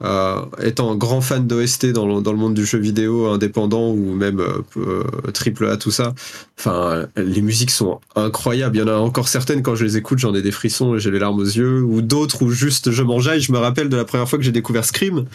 euh, 0.01 0.41
étant 0.63 0.91
un 0.91 0.95
grand 0.95 1.19
fan 1.21 1.45
d'OST 1.45 1.87
dans 1.87 2.07
le, 2.07 2.21
dans 2.21 2.31
le 2.31 2.37
monde 2.37 2.53
du 2.53 2.65
jeu 2.65 2.77
vidéo 2.79 3.27
indépendant 3.27 3.89
ou 3.91 4.13
même 4.15 4.39
euh, 4.39 4.61
euh, 4.77 5.03
triple 5.33 5.65
A, 5.67 5.75
tout 5.77 5.91
ça, 5.91 6.13
enfin, 6.57 7.07
les 7.17 7.41
musiques 7.41 7.71
sont 7.71 7.99
incroyables. 8.15 8.77
Il 8.77 8.79
y 8.79 8.83
en 8.83 8.87
a 8.87 8.95
encore 8.95 9.27
certaines, 9.27 9.61
quand 9.61 9.75
je 9.75 9.83
les 9.83 9.97
écoute, 9.97 10.19
j'en 10.19 10.33
ai 10.33 10.41
des 10.41 10.51
frissons 10.51 10.95
et 10.95 10.99
j'ai 10.99 11.11
les 11.11 11.19
larmes 11.19 11.39
aux 11.39 11.43
yeux, 11.43 11.81
ou 11.81 12.01
d'autres 12.01 12.43
où 12.43 12.51
juste 12.51 12.91
je 12.91 13.03
m'enjaille. 13.03 13.41
Je 13.41 13.51
me 13.51 13.57
rappelle 13.57 13.89
de 13.89 13.97
la 13.97 14.05
première 14.05 14.29
fois 14.29 14.39
que 14.39 14.45
j'ai 14.45 14.51
découvert 14.53 14.85
Scream, 14.85 15.25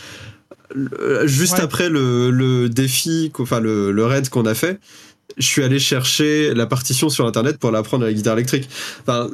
le- 0.74 1.26
juste 1.26 1.54
Ouais. 1.58 1.60
après 1.60 1.88
le, 1.90 2.30
le 2.30 2.68
défi, 2.68 3.30
enfin 3.38 3.60
le, 3.60 3.92
le 3.92 4.06
raid 4.06 4.28
qu'on 4.30 4.46
a 4.46 4.54
fait, 4.54 4.80
je 5.36 5.46
suis 5.46 5.62
allé 5.62 5.78
chercher 5.78 6.54
la 6.54 6.66
partition 6.66 7.08
sur 7.08 7.26
internet 7.26 7.58
pour 7.58 7.70
l'apprendre 7.70 8.04
à 8.04 8.06
la 8.08 8.12
guitare 8.14 8.34
électrique. 8.34 8.68
Enfin, 9.02 9.28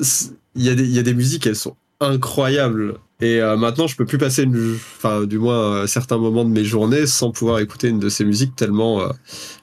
il 0.56 0.64
y, 0.64 0.68
a 0.68 0.74
des- 0.74 0.84
il 0.84 0.90
y 0.94 0.98
a 0.98 1.02
des 1.02 1.14
musiques, 1.14 1.46
elles 1.46 1.56
sont 1.56 1.76
incroyables. 2.00 2.96
Et 3.20 3.40
euh, 3.40 3.56
maintenant, 3.56 3.86
je 3.86 3.96
peux 3.96 4.06
plus 4.06 4.18
passer, 4.18 4.44
une, 4.44 4.78
enfin, 4.96 5.24
du 5.24 5.38
moins, 5.38 5.82
euh, 5.82 5.86
certains 5.86 6.16
moments 6.16 6.44
de 6.44 6.50
mes 6.50 6.64
journées 6.64 7.06
sans 7.06 7.30
pouvoir 7.30 7.58
écouter 7.58 7.88
une 7.88 7.98
de 7.98 8.08
ces 8.08 8.24
musiques 8.24 8.56
tellement, 8.56 9.02
euh, 9.02 9.08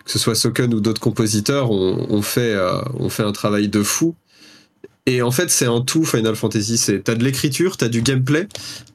que 0.06 0.12
ce 0.12 0.20
soit 0.20 0.36
Soken 0.36 0.74
ou 0.74 0.80
d'autres 0.80 1.02
compositeurs, 1.02 1.72
on 1.72 2.22
fait, 2.22 2.56
on 2.94 3.10
fait 3.10 3.24
un 3.24 3.32
travail 3.32 3.68
de 3.68 3.82
fou. 3.82 4.16
Et 5.08 5.22
en 5.22 5.32
fait, 5.32 5.50
c'est 5.50 5.66
un 5.66 5.82
tout 5.82 6.04
Final 6.04 6.36
Fantasy. 6.36 6.78
C'est 6.78 7.04
t'as 7.04 7.16
de 7.16 7.24
l'écriture, 7.24 7.78
t'as 7.78 7.88
du 7.88 8.02
gameplay. 8.02 8.48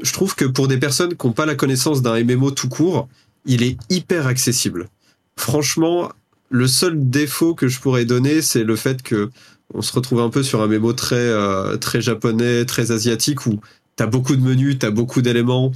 Je 0.03 0.12
trouve 0.12 0.35
que 0.35 0.45
pour 0.45 0.69
des 0.69 0.77
personnes 0.77 1.17
qui 1.17 1.27
n'ont 1.27 1.33
pas 1.33 1.47
la 1.47 1.55
connaissance 1.55 2.03
d'un 2.03 2.23
MMO 2.23 2.51
tout 2.51 2.69
court, 2.69 3.09
il 3.47 3.62
est 3.62 3.79
hyper 3.91 4.27
accessible. 4.27 4.89
Franchement, 5.37 6.12
le 6.51 6.67
seul 6.67 7.09
défaut 7.09 7.55
que 7.55 7.67
je 7.67 7.81
pourrais 7.81 8.05
donner, 8.05 8.43
c'est 8.43 8.62
le 8.62 8.77
fait 8.77 9.03
que 9.03 9.31
on 9.75 9.83
se 9.83 9.92
retrouve 9.92 10.20
un 10.20 10.31
peu 10.31 10.42
sur 10.42 10.62
un 10.62 10.67
MMO 10.67 10.92
très 10.92 11.17
euh, 11.17 11.76
très 11.76 12.01
japonais, 12.01 12.65
très 12.65 12.91
asiatique 12.92 13.47
où 13.47 13.60
t'as 13.97 14.07
beaucoup 14.07 14.36
de 14.36 14.42
menus, 14.42 14.78
t'as 14.78 14.91
beaucoup 14.91 15.23
d'éléments. 15.23 15.73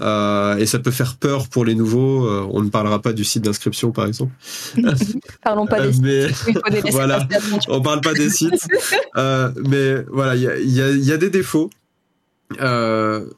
euh, 0.00 0.56
et 0.58 0.66
ça 0.66 0.78
peut 0.78 0.90
faire 0.90 1.16
peur 1.16 1.48
pour 1.48 1.64
les 1.64 1.74
nouveaux. 1.74 2.26
Euh, 2.26 2.46
on 2.50 2.62
ne 2.62 2.68
parlera 2.68 3.00
pas 3.00 3.12
du 3.14 3.24
site 3.24 3.42
d'inscription, 3.44 3.92
par 3.92 4.06
exemple. 4.06 4.32
Parlons 5.42 5.66
pas 5.66 5.80
des 5.80 5.92
sites. 5.92 6.02
Des 6.02 6.80
voilà, 6.90 7.26
on 7.68 7.80
parle 7.80 8.00
pas 8.02 8.12
des 8.12 8.28
sites. 8.28 8.66
Mais 9.16 10.04
voilà, 10.10 10.34
il 10.36 10.42
y 10.42 10.48
a, 10.48 10.58
y 10.58 10.80
a- 10.82 10.90
il 10.90 11.04
y 11.04 11.12
a 11.12 11.16
des 11.16 11.30
défauts. 11.30 11.70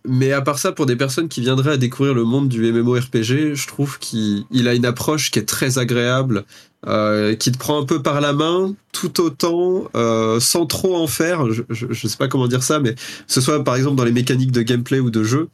Mais 0.04 0.32
à 0.32 0.42
part 0.42 0.58
ça, 0.58 0.72
pour 0.72 0.86
des 0.86 0.96
personnes 0.96 1.28
qui 1.28 1.40
viendraient 1.40 1.72
à 1.72 1.76
découvrir 1.76 2.14
le 2.14 2.24
monde 2.24 2.48
du 2.48 2.60
MMORPG, 2.72 3.54
je 3.54 3.66
trouve 3.66 3.98
qu'il 3.98 4.44
il 4.50 4.68
a 4.68 4.74
une 4.74 4.84
approche 4.86 5.30
qui 5.30 5.38
est 5.38 5.48
très 5.48 5.78
agréable, 5.78 6.44
euh, 6.86 7.34
qui 7.34 7.50
te 7.50 7.58
prend 7.58 7.80
un 7.80 7.84
peu 7.84 8.02
par 8.02 8.20
la 8.20 8.32
main, 8.32 8.74
tout 8.92 9.20
autant, 9.20 9.84
euh, 9.96 10.38
sans 10.40 10.66
trop 10.66 10.96
en 10.96 11.06
faire. 11.08 11.52
Je, 11.52 11.62
je, 11.70 11.86
je 11.90 12.06
sais 12.08 12.16
pas 12.16 12.28
comment 12.28 12.46
dire 12.48 12.62
ça, 12.62 12.78
mais 12.78 12.94
que 12.94 13.00
ce 13.26 13.40
soit 13.40 13.64
par 13.64 13.74
exemple 13.76 13.96
dans 13.96 14.04
les 14.04 14.12
mécaniques 14.12 14.52
de 14.52 14.62
gameplay 14.62 15.00
ou 15.00 15.10
de 15.10 15.24
jeu, 15.24 15.48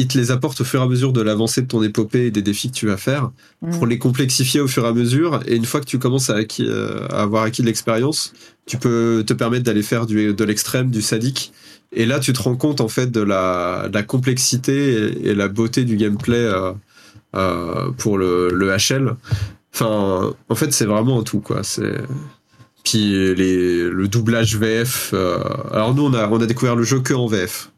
il 0.00 0.06
te 0.06 0.16
les 0.16 0.30
apporte 0.30 0.60
au 0.60 0.64
fur 0.64 0.80
et 0.80 0.84
à 0.84 0.86
mesure 0.86 1.12
de 1.12 1.20
l'avancée 1.20 1.62
de 1.62 1.66
ton 1.66 1.82
épopée 1.82 2.26
et 2.26 2.30
des 2.30 2.42
défis 2.42 2.70
que 2.70 2.76
tu 2.76 2.86
vas 2.86 2.96
faire 2.96 3.30
pour 3.72 3.86
les 3.86 3.98
complexifier 3.98 4.60
au 4.60 4.68
fur 4.68 4.84
et 4.84 4.88
à 4.88 4.92
mesure. 4.92 5.40
Et 5.46 5.56
une 5.56 5.64
fois 5.64 5.80
que 5.80 5.86
tu 5.86 5.98
commences 5.98 6.30
à, 6.30 6.36
acquis- 6.36 6.66
euh, 6.68 7.06
à 7.10 7.22
avoir 7.22 7.42
acquis 7.42 7.62
de 7.62 7.66
l'expérience, 7.66 8.32
tu 8.66 8.78
peux 8.78 9.24
te 9.26 9.32
permettre 9.32 9.64
d'aller 9.64 9.82
faire 9.82 10.06
du, 10.06 10.34
de 10.34 10.44
l'extrême, 10.44 10.90
du 10.90 11.02
sadique. 11.02 11.52
Et 11.92 12.06
là, 12.06 12.20
tu 12.20 12.32
te 12.32 12.40
rends 12.40 12.54
compte 12.54 12.80
en 12.80 12.86
fait 12.88 13.10
de 13.10 13.20
la, 13.20 13.88
de 13.88 13.94
la 13.94 14.02
complexité 14.04 14.92
et, 14.92 15.30
et 15.30 15.34
la 15.34 15.48
beauté 15.48 15.84
du 15.84 15.96
gameplay 15.96 16.48
pour 17.96 18.18
le, 18.18 18.50
le 18.52 18.76
HL. 18.76 19.16
Enfin, 19.80 20.34
en 20.48 20.54
fait, 20.54 20.72
c'est 20.72 20.86
vraiment 20.86 21.20
un 21.20 21.22
tout 21.22 21.40
quoi. 21.40 21.62
C'est 21.62 21.92
puis 22.84 23.34
les, 23.34 23.82
le 23.90 24.08
doublage 24.08 24.56
VF. 24.56 25.10
euh, 25.12 25.38
Alors 25.72 25.94
nous, 25.94 26.04
on 26.04 26.14
a, 26.14 26.26
on 26.28 26.40
a 26.40 26.46
découvert 26.46 26.74
le 26.74 26.84
jeu 26.84 27.00
que 27.00 27.12
en 27.14 27.26
VF, 27.26 27.70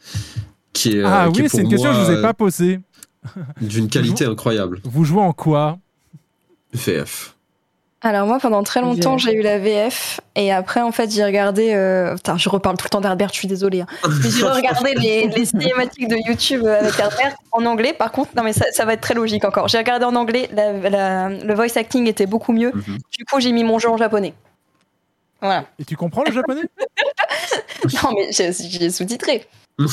qui 0.73 0.97
est 0.99 1.03
Ah 1.03 1.27
euh, 1.27 1.31
qui 1.31 1.43
oui, 1.43 1.49
c'est 1.51 1.63
une 1.63 1.69
question 1.69 1.91
que 1.91 1.97
je 1.97 2.01
vous 2.05 2.11
ai 2.19 2.23
pas 2.23 2.33
posée. 2.35 2.81
d'une 3.61 3.89
qualité 3.89 4.25
incroyable. 4.25 4.81
Vous 4.85 5.05
jouez 5.05 5.21
en 5.21 5.33
quoi? 5.33 5.79
VF. 6.73 7.35
Alors 8.03 8.27
moi 8.27 8.39
pendant 8.41 8.63
très 8.63 8.81
longtemps 8.81 9.19
j'ai 9.19 9.35
eu 9.35 9.43
la 9.43 9.59
VF 9.59 10.23
et 10.35 10.51
après 10.53 10.81
en 10.81 10.91
fait 10.91 11.11
j'ai 11.11 11.23
regardé 11.23 11.75
euh... 11.75 12.15
putain 12.15 12.39
je 12.39 12.49
reparle 12.49 12.79
tout 12.79 12.87
le 12.87 12.89
temps 12.91 13.03
d'Herbert 13.03 13.29
je 13.29 13.35
suis 13.35 13.47
désolée 13.49 13.83
hein. 13.83 13.87
J'ai 14.23 14.43
regardé 14.47 14.95
les, 14.95 15.27
les 15.29 15.45
cinématiques 15.45 16.09
de 16.09 16.17
YouTube 16.27 16.65
avec 16.67 16.99
Herbert 16.99 17.35
en 17.53 17.67
anglais. 17.67 17.93
Par 17.93 18.11
contre 18.11 18.31
non 18.37 18.43
mais 18.43 18.55
ça, 18.55 18.65
ça 18.73 18.87
va 18.87 18.95
être 18.95 19.03
très 19.03 19.13
logique 19.13 19.45
encore. 19.45 19.69
J'ai 19.69 19.77
regardé 19.77 20.07
en 20.07 20.15
anglais 20.17 20.49
la, 20.53 20.73
la- 20.89 21.29
le 21.29 21.55
voice 21.55 21.77
acting 21.77 22.07
était 22.07 22.25
beaucoup 22.25 22.53
mieux. 22.53 22.73
Mhm. 22.75 22.99
du 23.19 23.25
coup 23.27 23.39
j'ai 23.39 23.53
mis 23.53 23.65
mon 23.65 23.79
jeu 23.79 23.91
en 23.91 23.99
japonais. 23.99 24.33
Voilà. 25.43 25.65
Et 25.79 25.85
tu 25.85 25.97
comprends 25.97 26.25
le 26.27 26.33
japonais? 26.33 26.63
Non 28.03 28.11
mais 28.15 28.31
j'ai 28.33 28.91
sous-titré. 28.91 29.47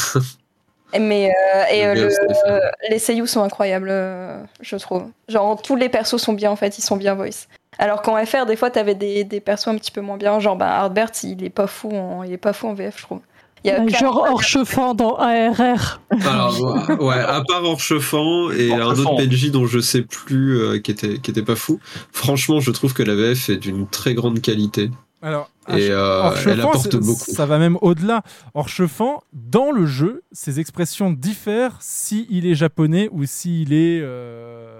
Mais 0.98 1.30
euh, 1.30 1.64
et 1.70 1.86
euh, 1.86 1.94
Le 1.94 2.10
euh, 2.50 2.60
les 2.90 3.00
seiyuu 3.00 3.28
sont 3.28 3.44
incroyables 3.44 3.90
euh, 3.92 4.42
je 4.62 4.78
trouve. 4.78 5.10
Genre 5.28 5.62
tous 5.62 5.76
les 5.76 5.90
persos 5.90 6.16
sont 6.22 6.32
bien 6.34 6.50
en 6.52 6.56
fait 6.56 6.78
ils 6.78 6.82
sont 6.82 6.96
bien 6.96 7.14
voice 7.14 7.48
alors 7.80 8.02
qu'en 8.02 8.24
FR 8.26 8.46
des 8.46 8.56
fois 8.56 8.70
t'avais 8.70 8.96
des, 8.96 9.24
des 9.24 9.40
persos 9.40 9.68
un 9.68 9.76
petit 9.76 9.92
peu 9.92 10.02
moins 10.02 10.18
bien 10.18 10.40
genre 10.40 10.56
bah 10.56 10.80
Hardbert 10.80 11.12
il 11.24 11.44
est 11.44 11.50
pas 11.50 11.68
fou 11.68 11.92
en, 11.92 12.24
il 12.24 12.34
est 12.34 12.38
pas 12.38 12.54
fou 12.54 12.68
en 12.68 12.74
VF 12.74 12.98
je 12.98 13.04
trouve 13.04 13.20
il 13.64 13.70
y 13.70 13.74
a 13.74 13.88
Genre 13.88 14.28
Orchefant 14.30 14.94
dans 14.94 15.16
ARR. 15.16 16.00
Alors, 16.12 17.02
ouais, 17.02 17.16
à 17.16 17.42
part 17.42 17.64
Orchefant 17.64 18.52
et 18.52 18.72
un 18.72 18.86
autre 18.86 19.16
PNJ 19.18 19.52
dont 19.52 19.66
je 19.66 19.80
sais 19.80 20.04
plus 20.04 20.60
euh, 20.60 20.80
qui 20.80 20.92
était 20.92 21.18
qui 21.18 21.32
était 21.32 21.42
pas 21.42 21.56
fou. 21.56 21.80
Franchement, 22.12 22.60
je 22.60 22.72
trouve 22.72 22.94
que 22.94 23.04
la 23.04 23.16
VF 23.16 23.50
est 23.50 23.58
d'une 23.58 23.88
très 23.88 24.14
grande 24.14 24.42
qualité. 24.42 24.92
Alors, 25.22 25.50
et 25.70 25.90
euh, 25.90 26.22
Orchefant, 26.24 26.50
elle 26.52 26.62
apporte 26.62 26.96
beaucoup. 26.98 27.32
Ça 27.32 27.46
va 27.46 27.58
même 27.58 27.78
au-delà. 27.82 28.22
Orchefant, 28.54 29.24
dans 29.34 29.72
le 29.72 29.86
jeu, 29.86 30.24
ses 30.32 30.60
expressions 30.60 31.12
diffèrent 31.12 31.78
s'il 31.82 32.46
est 32.46 32.56
japonais 32.56 33.10
ou 33.12 33.26
s'il 33.26 33.74
est 33.74 34.00
euh, 34.02 34.80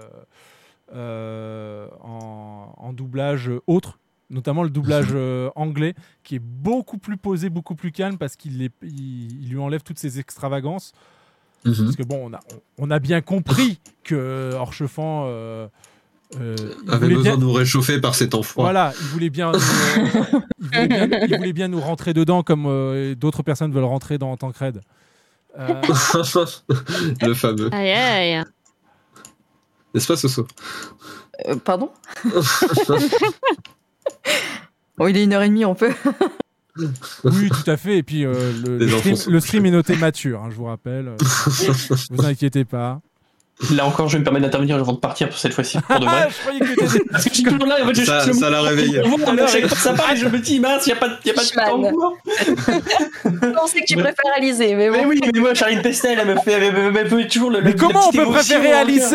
en, 2.02 2.74
en 2.76 2.92
doublage 2.92 3.50
autre, 3.66 3.98
notamment 4.30 4.62
le 4.62 4.70
doublage 4.70 5.08
euh, 5.14 5.50
anglais, 5.56 5.94
qui 6.22 6.36
est 6.36 6.42
beaucoup 6.42 6.98
plus 6.98 7.16
posé, 7.16 7.50
beaucoup 7.50 7.74
plus 7.74 7.92
calme 7.92 8.18
parce 8.18 8.36
qu'il 8.36 8.62
est- 8.62 8.72
il, 8.82 9.42
il 9.44 9.50
lui 9.50 9.58
enlève 9.58 9.82
toutes 9.82 9.98
ses 9.98 10.18
extravagances. 10.18 10.92
Mhm. 11.64 11.74
Parce 11.84 11.96
que 11.96 12.02
bon, 12.04 12.30
on 12.30 12.34
a, 12.34 12.40
on 12.78 12.90
a 12.90 12.98
bien 13.00 13.20
compris 13.20 13.80
que 14.04 14.52
Orchefant. 14.54 15.24
euh, 15.26 15.66
euh, 16.38 16.54
il 16.84 16.90
Avait 16.92 17.08
besoin 17.08 17.22
bien- 17.22 17.36
de 17.36 17.40
nous 17.40 17.52
réchauffer 17.52 18.00
par 18.00 18.14
temps 18.16 18.42
froids. 18.42 18.64
voilà, 18.64 18.92
il 19.00 19.06
voulait 19.08 19.30
bien, 19.30 19.50
nous, 19.50 19.58
euh, 19.58 20.40
il 20.60 20.66
voulait 20.66 20.86
bien, 20.88 21.08
il 21.26 21.36
voulait 21.38 21.52
bien 21.54 21.68
nous 21.68 21.80
rentrer 21.80 22.12
dedans 22.12 22.42
comme 22.42 22.66
euh, 22.66 23.14
d'autres 23.14 23.42
personnes 23.42 23.72
veulent 23.72 23.84
rentrer 23.84 24.18
dans 24.18 24.36
Tancred. 24.36 24.82
Euh, 25.58 25.80
le 27.22 27.34
fameux. 27.34 27.70
Aïe 27.72 27.90
aïe. 27.92 28.44
N'est-ce 29.94 30.06
pas, 30.06 30.16
Soso 30.16 30.46
Euh, 31.46 31.56
pardon 31.56 31.90
Oh, 35.00 35.06
il 35.06 35.16
est 35.16 35.24
une 35.24 35.32
heure 35.32 35.42
et 35.42 35.48
demie, 35.48 35.64
on 35.64 35.76
peut. 35.76 35.92
oui, 37.24 37.48
tout 37.50 37.70
à 37.70 37.76
fait. 37.76 37.98
Et 37.98 38.02
puis 38.02 38.24
euh, 38.24 38.52
le, 38.66 38.88
stream, 38.88 39.16
sont 39.16 39.30
le 39.30 39.40
stream 39.40 39.66
est 39.66 39.70
noté 39.70 39.96
mature, 39.96 40.42
hein, 40.42 40.48
je 40.50 40.56
vous 40.56 40.64
rappelle. 40.64 41.14
Vous 42.10 42.24
inquiétez 42.24 42.64
pas. 42.64 43.00
Là 43.74 43.86
encore, 43.86 44.06
je 44.08 44.12
vais 44.12 44.18
me 44.20 44.24
permettre 44.24 44.44
d'intervenir 44.46 44.76
avant 44.76 44.92
de 44.92 44.98
partir 44.98 45.28
pour 45.28 45.36
cette 45.38 45.52
fois-ci, 45.52 45.78
pour 45.80 45.98
de 45.98 46.04
vrai. 46.06 46.28
je 46.30 46.38
croyais 46.38 46.60
que 46.60 46.66
t'étais- 46.80 47.04
Parce 47.10 47.24
que 47.24 47.30
je 47.30 47.34
suis 47.34 47.42
toujours 47.42 47.66
là, 47.66 47.76
en 47.82 47.86
fait, 47.88 47.94
je- 47.94 48.04
Ça- 48.04 48.24
je- 48.26 48.32
ça 48.32 48.50
l'a 48.50 48.60
réveillé. 48.62 49.02
Je 49.04 49.74
ça 49.74 49.92
parle, 49.94 50.12
et 50.12 50.16
je 50.16 50.26
me 50.28 50.38
dis, 50.38 50.60
mince, 50.60 50.86
il 50.86 50.90
n'y 50.90 50.92
a 50.92 50.96
pas, 51.00 51.08
de- 51.08 51.16
y 51.24 51.30
a 51.30 51.34
pas 51.34 51.42
de 51.42 51.48
temps 51.48 52.14
je 53.24 53.52
pensais 53.52 53.80
que 53.80 53.86
tu 53.86 53.94
préfères 53.96 54.32
Alizé 54.36 54.74
mais 54.74 54.88
oui, 54.90 55.20
mais 55.34 55.40
moi, 55.40 55.54
Charline 55.54 55.82
Pestel, 55.82 56.18
elle 56.20 56.28
me 56.34 56.36
fait, 56.40 56.52
elle 56.52 56.72
me, 56.72 56.96
elle 56.98 57.10
me 57.10 57.18
fait 57.22 57.26
toujours 57.28 57.50
le. 57.50 57.60
Mais 57.62 57.74
comment 57.74 57.98
la 58.00 58.06
on 58.06 58.12
peut 58.12 58.26
préférer. 58.26 58.72
Alice 58.72 59.14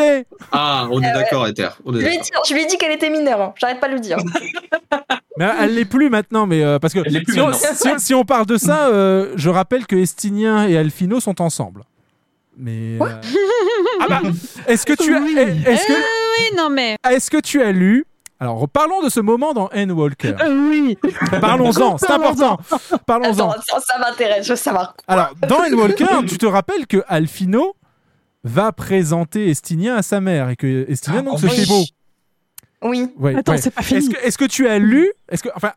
Ah, 0.51 0.88
on 0.91 1.01
est 1.01 1.13
d'accord, 1.13 1.47
Ether. 1.47 1.69
On 1.85 1.95
est 1.95 2.01
je 2.01 2.05
lui, 2.05 2.15
ai 2.15 2.17
dit, 2.19 2.30
je 2.49 2.53
lui 2.53 2.61
ai 2.63 2.65
dit 2.65 2.77
qu'elle 2.77 2.91
était 2.91 3.09
mineure 3.09 3.41
hein. 3.41 3.53
j'arrête 3.57 3.80
pas 3.80 3.88
de 3.88 3.93
le 3.93 3.99
dire 3.99 4.17
Mais 5.38 5.47
elle 5.61 5.73
l'est 5.75 5.85
plus 5.85 6.09
maintenant, 6.09 6.45
mais 6.45 6.63
euh, 6.63 6.80
parce 6.80 6.93
que 6.93 6.99
Elle 7.05 7.13
l'est 7.13 7.22
plus 7.22 7.33
si 7.33 7.39
on, 7.41 7.47
maintenant. 7.47 7.97
si- 7.97 8.05
si 8.05 8.13
on 8.13 8.23
parle 8.25 8.45
de 8.45 8.57
ça, 8.57 8.88
euh, 8.89 9.31
je 9.35 9.49
rappelle 9.49 9.85
que 9.88 9.95
Estinien 9.95 10.67
et 10.67 10.77
Alfino 10.77 11.19
sont 11.19 11.41
ensemble. 11.41 11.81
Mais 12.57 12.98
euh, 13.01 13.06
ah 14.01 14.06
bah, 14.09 14.22
est-ce 14.67 14.85
que 14.85 14.93
tu 14.93 15.15
as, 15.15 15.19
est-ce 15.22 15.88
que, 15.88 15.93
Euh, 15.93 15.95
oui, 16.38 16.56
non 16.57 16.69
mais. 16.69 16.95
est-ce 17.09 17.32
que 17.32 17.38
tu 17.40 17.61
as 17.61 17.72
lu 17.72 18.06
Alors 18.40 18.67
parlons 18.69 19.01
de 19.01 19.09
ce 19.09 19.19
moment 19.19 19.53
dans 19.53 19.69
N-Walker. 19.69 20.35
Euh, 20.41 20.69
oui. 20.69 20.98
Parlons-en, 21.41 21.98
c'est 21.98 22.11
important. 22.11 22.59
Parlons-en. 23.07 23.51
Attends, 23.51 23.80
ça, 23.80 23.98
m'intéresse 23.99 24.45
je 24.45 24.53
veux 24.53 24.57
savoir 24.57 24.95
Alors, 25.07 25.33
dans 25.48 25.59
Endwalker, 25.64 26.06
tu 26.27 26.38
te 26.38 26.45
rappelles 26.45 26.85
que 26.88 27.03
Alfino 27.07 27.75
va 28.43 28.72
présenter 28.72 29.49
Estinien 29.49 29.95
à 29.95 30.01
sa 30.03 30.19
mère 30.22 30.49
et 30.49 30.56
que 30.56 30.85
Estinien 30.90 31.23
donc 31.23 31.40
se 31.40 31.45
oui. 31.48 31.51
fait 31.56 31.65
beau. 31.65 31.83
oui 32.83 33.07
Ouais, 33.17 33.35
Attends, 33.35 33.53
ouais. 33.53 33.57
c'est 33.57 33.72
pas 33.72 33.82
fini. 33.82 33.99
Est-ce 33.99 34.09
que, 34.09 34.27
est-ce 34.27 34.38
que 34.38 34.45
tu 34.45 34.67
as 34.67 34.77
lu 34.80 35.11
Est-ce 35.30 35.41
que, 35.43 35.49
enfin, 35.56 35.72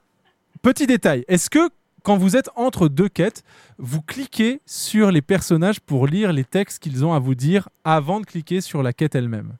petit 0.62 0.86
détail. 0.86 1.24
Est-ce 1.28 1.48
que 1.48 1.70
quand 2.06 2.16
vous 2.16 2.36
êtes 2.36 2.50
entre 2.54 2.86
deux 2.86 3.08
quêtes, 3.08 3.42
vous 3.78 4.00
cliquez 4.00 4.60
sur 4.64 5.10
les 5.10 5.22
personnages 5.22 5.80
pour 5.80 6.06
lire 6.06 6.32
les 6.32 6.44
textes 6.44 6.78
qu'ils 6.78 7.04
ont 7.04 7.12
à 7.12 7.18
vous 7.18 7.34
dire 7.34 7.68
avant 7.82 8.20
de 8.20 8.24
cliquer 8.26 8.60
sur 8.60 8.84
la 8.84 8.92
quête 8.92 9.16
elle-même 9.16 9.54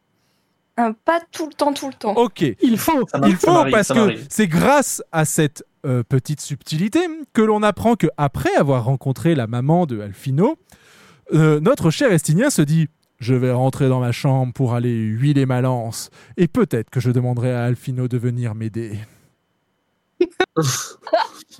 Euh, 0.79 0.93
pas 1.05 1.21
tout 1.33 1.49
le 1.49 1.55
temps 1.55 1.73
tout 1.73 1.89
le 1.89 1.95
temps 1.95 2.15
Ok. 2.15 2.45
Il 2.63 2.79
faut. 2.79 3.05
Ça 3.09 3.19
Il 3.27 3.35
faut 3.35 3.65
parce 3.73 3.89
ça 3.89 3.95
que 3.95 4.15
c'est 4.29 4.47
grâce 4.47 5.03
à 5.11 5.25
cette 5.25 5.65
euh, 5.85 6.05
petite 6.05 6.41
subtilité 6.41 7.01
que 7.33 7.43
l'on 7.43 7.65
apprend 7.65 7.97
que 7.97 8.07
après 8.17 8.55
avoir 8.55 8.85
rencontré 8.85 9.35
la 9.35 9.49
maman 9.49 9.85
de 9.85 10.01
Alfino, 10.01 10.57
euh, 11.35 11.59
notre 11.59 11.91
cher 11.91 12.13
Estinien 12.13 12.51
se 12.51 12.63
dit 12.63 12.87
je 13.19 13.35
vais 13.35 13.51
rentrer 13.51 13.89
dans 13.89 13.99
ma 13.99 14.13
chambre 14.13 14.53
pour 14.53 14.75
aller 14.75 14.95
huiler 14.95 15.47
ma 15.47 15.63
lance 15.63 16.11
et 16.37 16.47
peut-être 16.47 16.91
que 16.91 17.01
je 17.01 17.11
demanderai 17.11 17.53
à 17.53 17.65
Alfino 17.65 18.07
de 18.07 18.19
venir 18.19 18.55
m'aider. 18.55 19.01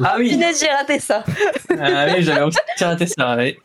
Ah 0.03 0.17
oui, 0.19 0.31
j'ai 0.61 0.69
raté 0.69 0.99
ça 0.99 1.25
ah 1.81 2.07
oui 2.15 2.23
j'avais 2.23 2.43
aussi 2.43 2.59
raté 2.81 3.07
ça, 3.07 3.37
oui. 3.37 3.57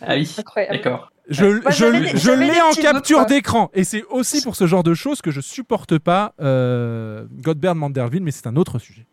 Ah 0.00 0.14
oui, 0.14 0.32
incroyable 0.38 0.74
d'accord. 0.76 1.08
Je, 1.28 1.60
je- 1.70 1.84
des- 2.12 2.18
je 2.18 2.30
l'ai 2.32 2.60
en 2.60 2.72
capture 2.72 3.24
d'écran 3.26 3.70
et 3.74 3.84
c'est 3.84 4.02
aussi 4.10 4.42
pour 4.42 4.56
ce 4.56 4.66
genre 4.66 4.82
de 4.82 4.92
choses 4.94 5.22
que 5.22 5.30
je 5.30 5.40
supporte 5.40 5.98
pas 5.98 6.34
euh, 6.40 7.24
Godbert 7.30 7.76
Manderville, 7.76 8.22
mais 8.24 8.32
c'est 8.32 8.46
un 8.48 8.56
autre 8.56 8.78
sujet. 8.80 9.06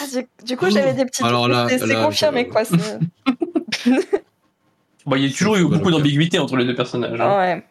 Ah, 0.00 0.04
du, 0.12 0.26
du 0.44 0.56
coup 0.56 0.68
j'avais 0.70 0.92
des 0.94 1.04
petits 1.04 1.22
Alors 1.22 1.46
là- 1.48 1.68
c'est 1.68 1.94
confirmé 1.94 2.48
quoi 2.48 2.62
Bon, 5.06 5.16
il 5.16 5.26
y 5.26 5.28
a 5.28 5.30
toujours 5.36 5.56
eu 5.56 5.64
beaucoup 5.66 5.90
d'ambiguïté 5.90 6.38
entre 6.38 6.56
les 6.56 6.64
deux 6.64 6.74
personnages. 6.74 7.20
hein. 7.20 7.36
ouais 7.38 7.62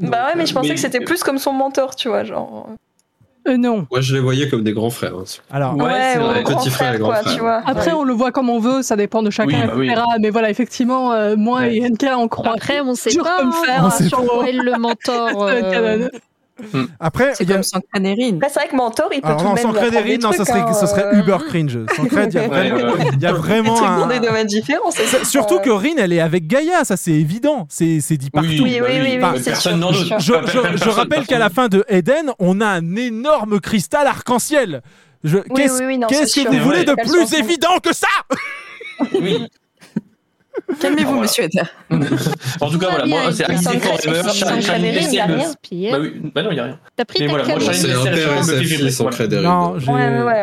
bah 0.00 0.26
ouais 0.26 0.32
mais 0.36 0.44
je 0.44 0.52
pensais 0.52 0.68
Mais- 0.70 0.74
que 0.74 0.80
c'était 0.80 0.98
plus 1.00 1.22
comme 1.22 1.38
son 1.38 1.52
mentor 1.52 1.94
tu 1.94 2.08
vois 2.08 2.24
genre 2.24 2.68
Euh, 3.46 3.56
non. 3.58 3.86
Moi, 3.90 4.00
je 4.00 4.14
les 4.14 4.20
voyais 4.20 4.48
comme 4.48 4.62
des 4.64 4.72
grands 4.72 4.88
frères. 4.90 5.14
hein. 5.14 5.24
Alors, 5.50 5.76
Ouais, 5.76 6.12
c'est 6.14 6.18
ou 6.18 6.22
vrai. 6.24 6.42
grand 6.42 6.56
Petit 6.56 6.70
frère 6.70 6.94
et 6.94 6.98
grand 6.98 7.08
quoi, 7.08 7.16
frère. 7.16 7.34
tu 7.34 7.40
vois 7.40 7.60
Après, 7.66 7.88
Ouais. 7.92 7.96
on 7.98 8.04
le 8.04 8.14
voit 8.14 8.32
comme 8.32 8.48
on 8.48 8.58
veut, 8.58 8.82
ça 8.82 8.96
dépend 8.96 9.22
de 9.22 9.30
chacun, 9.30 9.48
Oui, 9.48 9.66
bah 9.66 9.72
oui. 9.76 9.86
etc. 9.90 10.02
Mais 10.20 10.30
voilà, 10.30 10.48
effectivement, 10.50 11.12
euh, 11.12 11.36
moi 11.36 11.60
Ouais. 11.60 11.76
et 11.76 11.80
NK, 11.90 12.06
on 12.16 12.28
croit. 12.28 12.52
Après, 12.54 12.80
on 12.80 12.94
sait 12.94 13.10
dur 13.10 13.22
pas 13.24 13.36
comme 13.38 13.48
hein, 13.50 13.64
fer 13.66 13.82
On 13.84 13.90
sait 13.90 14.04
sur 14.08 14.24
pas. 14.24 14.46
est 14.48 14.52
le 14.52 14.78
mentor. 14.78 15.48
Euh, 15.54 16.08
Canon. 16.72 16.86
Après, 17.00 17.34
C'est 17.34 17.44
y 17.48 17.50
a- 17.50 17.54
comme 17.54 17.62
Sanctanérine. 17.62 18.36
Après, 18.36 18.48
c'est 18.48 18.60
vrai 18.60 18.68
que 18.68 18.76
Mentor, 18.76 19.08
il 19.12 19.20
peut 19.20 19.26
Alors 19.26 19.38
tout 19.38 19.44
non, 19.44 19.50
de 19.50 19.54
même 19.54 19.64
des 20.04 20.18
non, 20.18 20.30
ça 20.32 20.36
trucs, 20.44 20.48
serait, 20.48 20.60
hein, 20.60 20.72
ça 20.72 20.86
serait 20.86 21.04
euh. 21.06 21.18
uber 21.20 21.36
cringe. 21.48 21.78
Sans 21.96 22.04
Cred, 22.06 22.32
il 22.32 22.36
y 22.36 22.38
a 22.44 22.48
vraiment, 22.48 22.76
ouais, 22.76 22.84
ouais. 22.84 23.10
il 23.12 23.20
y 23.20 23.26
a 23.26 23.32
vraiment 23.32 23.84
un- 23.84 23.98
dans 24.00 24.06
des 24.06 24.20
domaines 24.20 24.46
différents, 24.46 24.90
ça. 24.90 25.24
Surtout 25.24 25.58
que 25.58 25.70
Rin, 25.70 25.94
elle 25.98 26.12
est 26.12 26.20
avec 26.20 26.46
Gaïa, 26.46 26.84
ça 26.84 26.96
c'est 26.96 27.12
évident. 27.12 27.66
C'est 27.68 28.00
c'est 28.00 28.16
dit 28.16 28.30
partout. 28.30 28.48
Oui, 28.48 28.60
oui, 28.62 28.78
oui, 28.82 28.98
oui, 29.02 29.16
Enfin, 29.18 29.32
oui, 29.34 29.40
c'est 29.42 29.50
personne 29.50 29.78
sûr, 29.78 29.80
n'en 29.80 29.92
c'est 29.92 29.98
doute. 30.10 30.20
sûr. 30.20 30.76
je, 30.76 30.88
rappelle 30.90 31.26
qu'à 31.26 31.38
la 31.38 31.50
fin 31.50 31.68
de 31.68 31.84
Eden, 31.88 32.30
on 32.38 32.60
a 32.60 32.66
un 32.66 32.96
énorme 32.96 33.60
cristal 33.60 34.06
arc-en-ciel. 34.06 34.82
Je- 35.24 35.38
Qu'est-ce 35.38 35.82
oui, 35.82 35.98
oui, 35.98 36.44
que 36.44 36.50
vous 36.50 36.64
voulez 36.64 36.84
de 36.84 36.94
plus 36.94 37.34
évident 37.38 37.78
que 37.82 37.92
ça? 37.94 38.06
Oui. 39.20 39.48
Calmez-vous, 40.80 41.08
Voilà. 41.10 41.22
monsieur. 41.22 41.44
En 42.60 42.70
tout 42.70 42.78
cas, 42.78 42.88
voilà, 42.90 43.06
moi, 43.06 43.32
c'est 43.32 43.46
bien. 43.48 43.58
Forever. 43.60 44.22
Pierre, 45.62 45.92
Bah 45.92 45.98
oui, 46.00 46.20
bah 46.34 46.42
non, 46.42 46.50
il 46.52 46.56
y 46.56 46.60
a 46.60 46.64
rien. 46.64 46.78
T'as 46.96 47.04
pris 47.04 47.20
Mais 47.20 47.26
ta 47.26 47.32
voilà, 47.32 47.46
moi, 47.46 47.72
fille 47.72 48.92
sans 48.92 49.04
voilà. 49.04 49.16
Crédérine. 49.16 49.44
Non, 49.48 49.76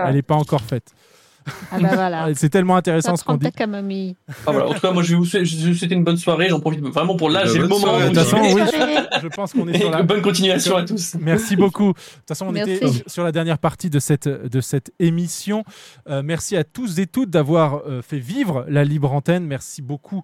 elle 0.08 0.16
est 0.18 0.22
pas 0.22 0.36
encore 0.36 0.62
faite. 0.62 0.86
Ah 1.72 1.80
bah 1.80 1.90
voilà. 1.94 2.28
C'est 2.36 2.50
tellement 2.50 2.76
intéressant 2.76 3.16
ce 3.16 3.24
qu'on 3.24 3.36
dit. 3.36 3.48
Ah, 4.28 4.52
voilà. 4.52 4.68
En 4.68 4.74
tout 4.74 4.80
cas, 4.80 4.92
moi, 4.92 5.04
je 5.04 5.12
vais 5.12 5.18
vous 5.18 5.26
souhaiter, 5.26 5.96
une 5.96 6.04
bonne 6.04 6.18
soirée. 6.18 6.50
J'en 6.50 6.60
profite 6.60 6.82
vraiment 6.82 7.16
pour 7.16 7.30
là, 7.30 7.44
Bah, 7.44 7.50
j'ai 7.52 7.60
le 7.60 7.68
moment. 7.68 8.00
De 8.00 8.08
toute 8.08 8.16
façon, 8.16 8.38
oui, 8.38 8.62
je, 9.22 9.28
pense 9.28 9.54
qu'on 9.54 9.68
est 9.68 9.78
sur 9.80 9.92
la. 9.92 10.04
bonne 10.04 10.22
continuation 10.22 10.76
à 10.76 10.84
tous. 10.84 11.16
Merci 11.20 11.56
beaucoup. 11.56 11.90
De 11.90 11.94
toute 11.94 12.28
façon, 12.28 12.48
on 12.48 12.52
Merci. 12.52 12.74
était 12.74 12.88
sur 13.08 13.24
la 13.24 13.32
dernière 13.32 13.58
partie 13.58 13.90
de 13.90 14.00
cette, 14.00 14.28
de 14.28 14.62
cette 14.62 14.92
émission. 15.00 15.64
Euh, 16.10 16.22
merci 16.24 16.56
à 16.56 16.64
tous 16.64 17.00
et 17.00 17.08
toutes 17.08 17.30
d'avoir 17.30 17.82
euh, 17.88 18.02
fait 18.02 18.20
vivre 18.20 18.66
la 18.68 18.84
libre 18.84 19.12
antenne. 19.12 19.46
Merci 19.46 19.82
beaucoup 19.82 20.22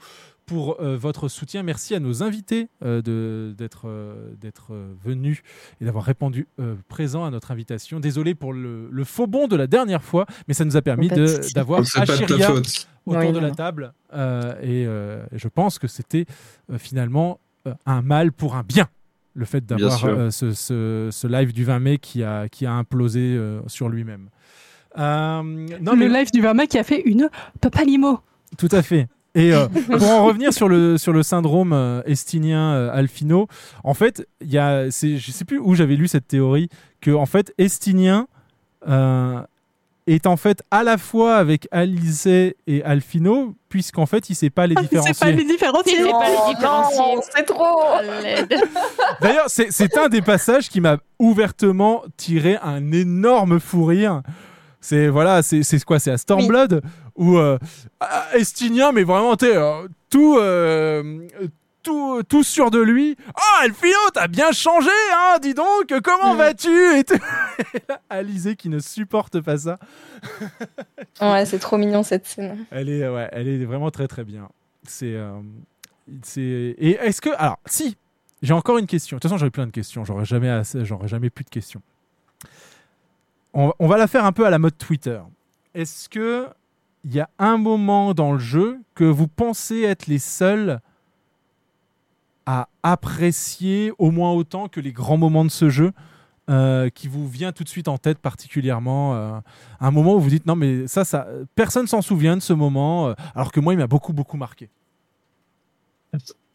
pour 0.47 0.81
euh, 0.81 0.97
votre 0.97 1.27
soutien. 1.27 1.61
Merci 1.61 1.93
à 1.93 1.99
nos 1.99 2.23
invités 2.23 2.69
euh, 2.83 3.03
de- 3.03 3.53
d'être 3.55 3.83
euh, 3.87 4.31
d'être 4.41 4.69
euh, 4.71 4.93
venus 5.03 5.43
et 5.79 5.85
d'avoir 5.85 6.03
répondu 6.05 6.47
euh, 6.59 6.73
présent 6.87 7.23
à 7.25 7.29
notre 7.29 7.51
invitation. 7.51 7.99
Désolé 7.99 8.33
pour 8.33 8.53
le, 8.53 8.87
le 8.89 9.03
faux 9.03 9.27
bond 9.27 9.47
de 9.47 9.55
la 9.55 9.67
dernière 9.67 10.03
fois, 10.03 10.25
mais 10.47 10.53
ça 10.55 10.65
nous 10.65 10.75
a 10.77 10.81
permis 10.81 11.09
d'avoir 11.53 11.81
Achiria 11.95 12.51
autour 12.51 12.63
Oui, 13.05 13.27
de 13.27 13.31
non, 13.33 13.41
la 13.41 13.51
table. 13.51 13.93
euh, 14.13 14.53
et 14.61 14.85
euh, 14.87 15.23
je 15.33 15.47
pense 15.49 15.77
que 15.77 15.87
c'était 15.87 16.25
euh, 16.71 16.77
finalement 16.79 17.39
euh, 17.67 17.73
un 17.85 18.01
mal 18.01 18.31
pour 18.31 18.55
un 18.55 18.63
bien. 18.63 18.87
Le 19.35 19.45
fait 19.45 19.63
d'avoir 19.65 20.03
euh, 20.05 20.31
ce, 20.31 20.51
ce- 20.53 21.09
ce 21.11 21.27
live 21.27 21.53
du 21.53 21.63
20 21.63 21.79
mai 21.79 21.97
qui 21.99 22.23
a, 22.23 22.47
qui 22.49 22.65
a 22.65 22.71
implosé 22.73 23.19
euh, 23.35 23.59
sur 23.67 23.87
lui-même. 23.89 24.29
Euh, 24.97 25.43
non, 25.43 25.91
le 25.93 26.07
mais 26.09 26.09
live 26.09 26.31
du 26.31 26.41
20 26.41 26.53
mai 26.55 26.67
qui 26.67 26.79
a 26.79 26.83
fait 26.83 27.01
une 27.01 27.29
papalimo. 27.61 28.19
tout 28.57 28.69
à 28.71 28.81
fait. 28.81 29.07
Et 29.37 29.53
euh, 29.53 29.67
pour 29.99 30.09
en 30.09 30.25
revenir 30.25 30.51
sur 30.51 30.67
le, 30.67 30.97
sur 30.97 31.13
le 31.13 31.21
syndrome 31.23 31.71
euh, 31.71 32.01
estinien 32.05 32.73
euh, 32.73 32.89
Alfino, 32.91 33.47
en 33.83 33.93
fait, 33.93 34.27
il 34.41 34.51
y 34.51 34.57
a, 34.57 34.89
c'est- 34.91 35.17
je 35.17 35.31
sais 35.31 35.45
plus 35.45 35.59
où 35.59 35.75
j'avais 35.75 35.95
lu 35.95 36.07
cette 36.07 36.27
théorie, 36.27 36.69
que 37.01 37.11
en 37.11 37.25
fait, 37.25 37.53
estinien 37.57 38.27
euh, 38.87 39.39
est 40.07 40.25
en 40.25 40.37
fait 40.37 40.63
à 40.71 40.83
la 40.83 40.97
fois 40.97 41.35
avec 41.35 41.67
Alizé 41.71 42.55
et 42.65 42.81
Alfino, 42.83 43.53
puisqu'en 43.69 44.05
fait, 44.05 44.29
il 44.29 44.35
sait 44.35 44.49
pas 44.49 44.65
les 44.65 44.75
C'est 44.75 44.81
pas 44.81 45.01
différencier. 45.01 45.31
les 45.33 45.43
différencier. 45.43 45.97
C'est 45.97 46.11
pas 46.11 46.29
les 46.29 46.35
Oh, 46.39 46.49
différencier. 46.55 47.15
c'est 47.35 47.43
trop. 47.45 47.81
D'ailleurs, 49.21 49.45
c'est 49.49 49.67
c'est 49.71 49.97
un 49.97 50.07
des 50.09 50.21
passages 50.21 50.69
qui 50.69 50.81
m'a 50.81 50.97
ouvertement 51.19 52.03
tiré 52.15 52.57
un 52.63 52.91
énorme 52.91 53.59
fou 53.59 53.85
rire. 53.85 54.21
C'est 54.79 55.07
voilà, 55.09 55.41
c'est 55.41 55.63
c'est 55.63 55.83
quoi? 55.83 55.99
C'est 55.99 56.11
à 56.11 56.17
Stormblood? 56.17 56.81
Euh, 57.19 57.57
ah, 57.99 58.27
Estinien, 58.35 58.91
mais 58.91 59.03
vraiment, 59.03 59.35
euh, 59.43 59.87
tout. 60.09 60.37
euh, 60.37 61.27
tout, 61.83 62.21
tout 62.27 62.43
sûr 62.43 62.69
de 62.69 62.79
lui. 62.79 63.15
Oh, 63.29 63.63
Elfino, 63.63 63.95
t'as 64.13 64.27
bien 64.27 64.51
changé, 64.51 64.89
hein, 65.15 65.37
dis 65.41 65.53
donc, 65.53 65.93
comment 66.03 66.33
Mm. 66.33 66.37
vas-tu 66.37 66.97
Et 66.97 67.03
tout. 67.05 67.13
Et 67.73 67.81
là, 67.87 68.01
Alizé 68.09 68.57
qui 68.57 68.67
ne 68.67 68.79
supporte 68.79 69.39
pas 69.39 69.57
ça. 69.57 69.79
Ouais, 71.21 71.45
c'est 71.45 71.59
trop 71.59 71.77
mignon 71.77 72.03
cette 72.03 72.25
scène. 72.27 72.65
Elle 72.71 72.89
est, 72.89 73.07
ouais, 73.07 73.29
elle 73.31 73.47
est 73.47 73.63
vraiment 73.63 73.89
très 73.89 74.07
très 74.09 74.25
bien. 74.25 74.49
C'est, 74.83 75.13
euh, 75.15 75.39
c'est. 76.23 76.41
Et 76.41 76.97
est-ce 77.01 77.21
que, 77.21 77.29
alors, 77.37 77.57
si, 77.65 77.95
j'ai 78.41 78.53
encore 78.53 78.77
une 78.79 78.85
question. 78.87 79.15
De 79.15 79.19
toute 79.21 79.29
façon, 79.29 79.37
j'aurais 79.37 79.49
plein 79.51 79.65
de 79.67 79.71
questions. 79.71 80.03
J'aurais 80.03 80.25
jamais, 80.25 80.49
assez, 80.49 80.83
j'aurais 80.83 81.07
jamais 81.07 81.29
plus 81.29 81.45
de 81.45 81.49
questions. 81.49 81.81
On, 83.53 83.71
on 83.79 83.87
va 83.87 83.97
la 83.97 84.07
faire 84.07 84.25
un 84.25 84.31
peu 84.33 84.45
à 84.45 84.49
la 84.49 84.59
mode 84.59 84.77
Twitter. 84.77 85.19
Est-ce 85.73 86.09
que 86.09 86.47
il 87.03 87.13
y 87.13 87.19
a 87.19 87.29
un 87.39 87.57
moment 87.57 88.13
dans 88.13 88.33
le 88.33 88.39
jeu 88.39 88.79
que 88.95 89.03
vous 89.03 89.27
pensez 89.27 89.81
être 89.81 90.07
les 90.07 90.19
seuls 90.19 90.79
à 92.45 92.69
apprécier 92.81 93.91
au 93.97 94.11
moins 94.11 94.31
autant 94.31 94.67
que 94.67 94.79
les 94.79 94.93
grands 94.93 95.17
moments 95.17 95.45
de 95.45 95.49
ce 95.49 95.69
jeu 95.69 95.91
euh, 96.49 96.89
qui 96.89 97.09
vous 97.09 97.27
vient 97.27 97.51
tout 97.51 97.65
de 97.65 97.69
suite 97.69 97.89
en 97.89 97.97
tête 97.97 98.19
particulièrement 98.19 99.15
euh, 99.15 99.39
un 99.81 99.91
moment 99.91 100.15
où 100.15 100.19
vous 100.21 100.29
dites 100.29 100.45
non 100.45 100.55
mais 100.55 100.87
ça 100.87 101.03
ça 101.03 101.27
personne 101.55 101.87
s'en 101.87 102.01
souvient 102.01 102.37
de 102.37 102.41
ce 102.41 102.53
moment 102.53 103.09
euh, 103.09 103.13
alors 103.35 103.51
que 103.51 103.59
moi 103.59 103.73
il 103.73 103.77
m'a 103.77 103.87
beaucoup 103.87 104.13
beaucoup 104.13 104.37
marqué 104.37 104.69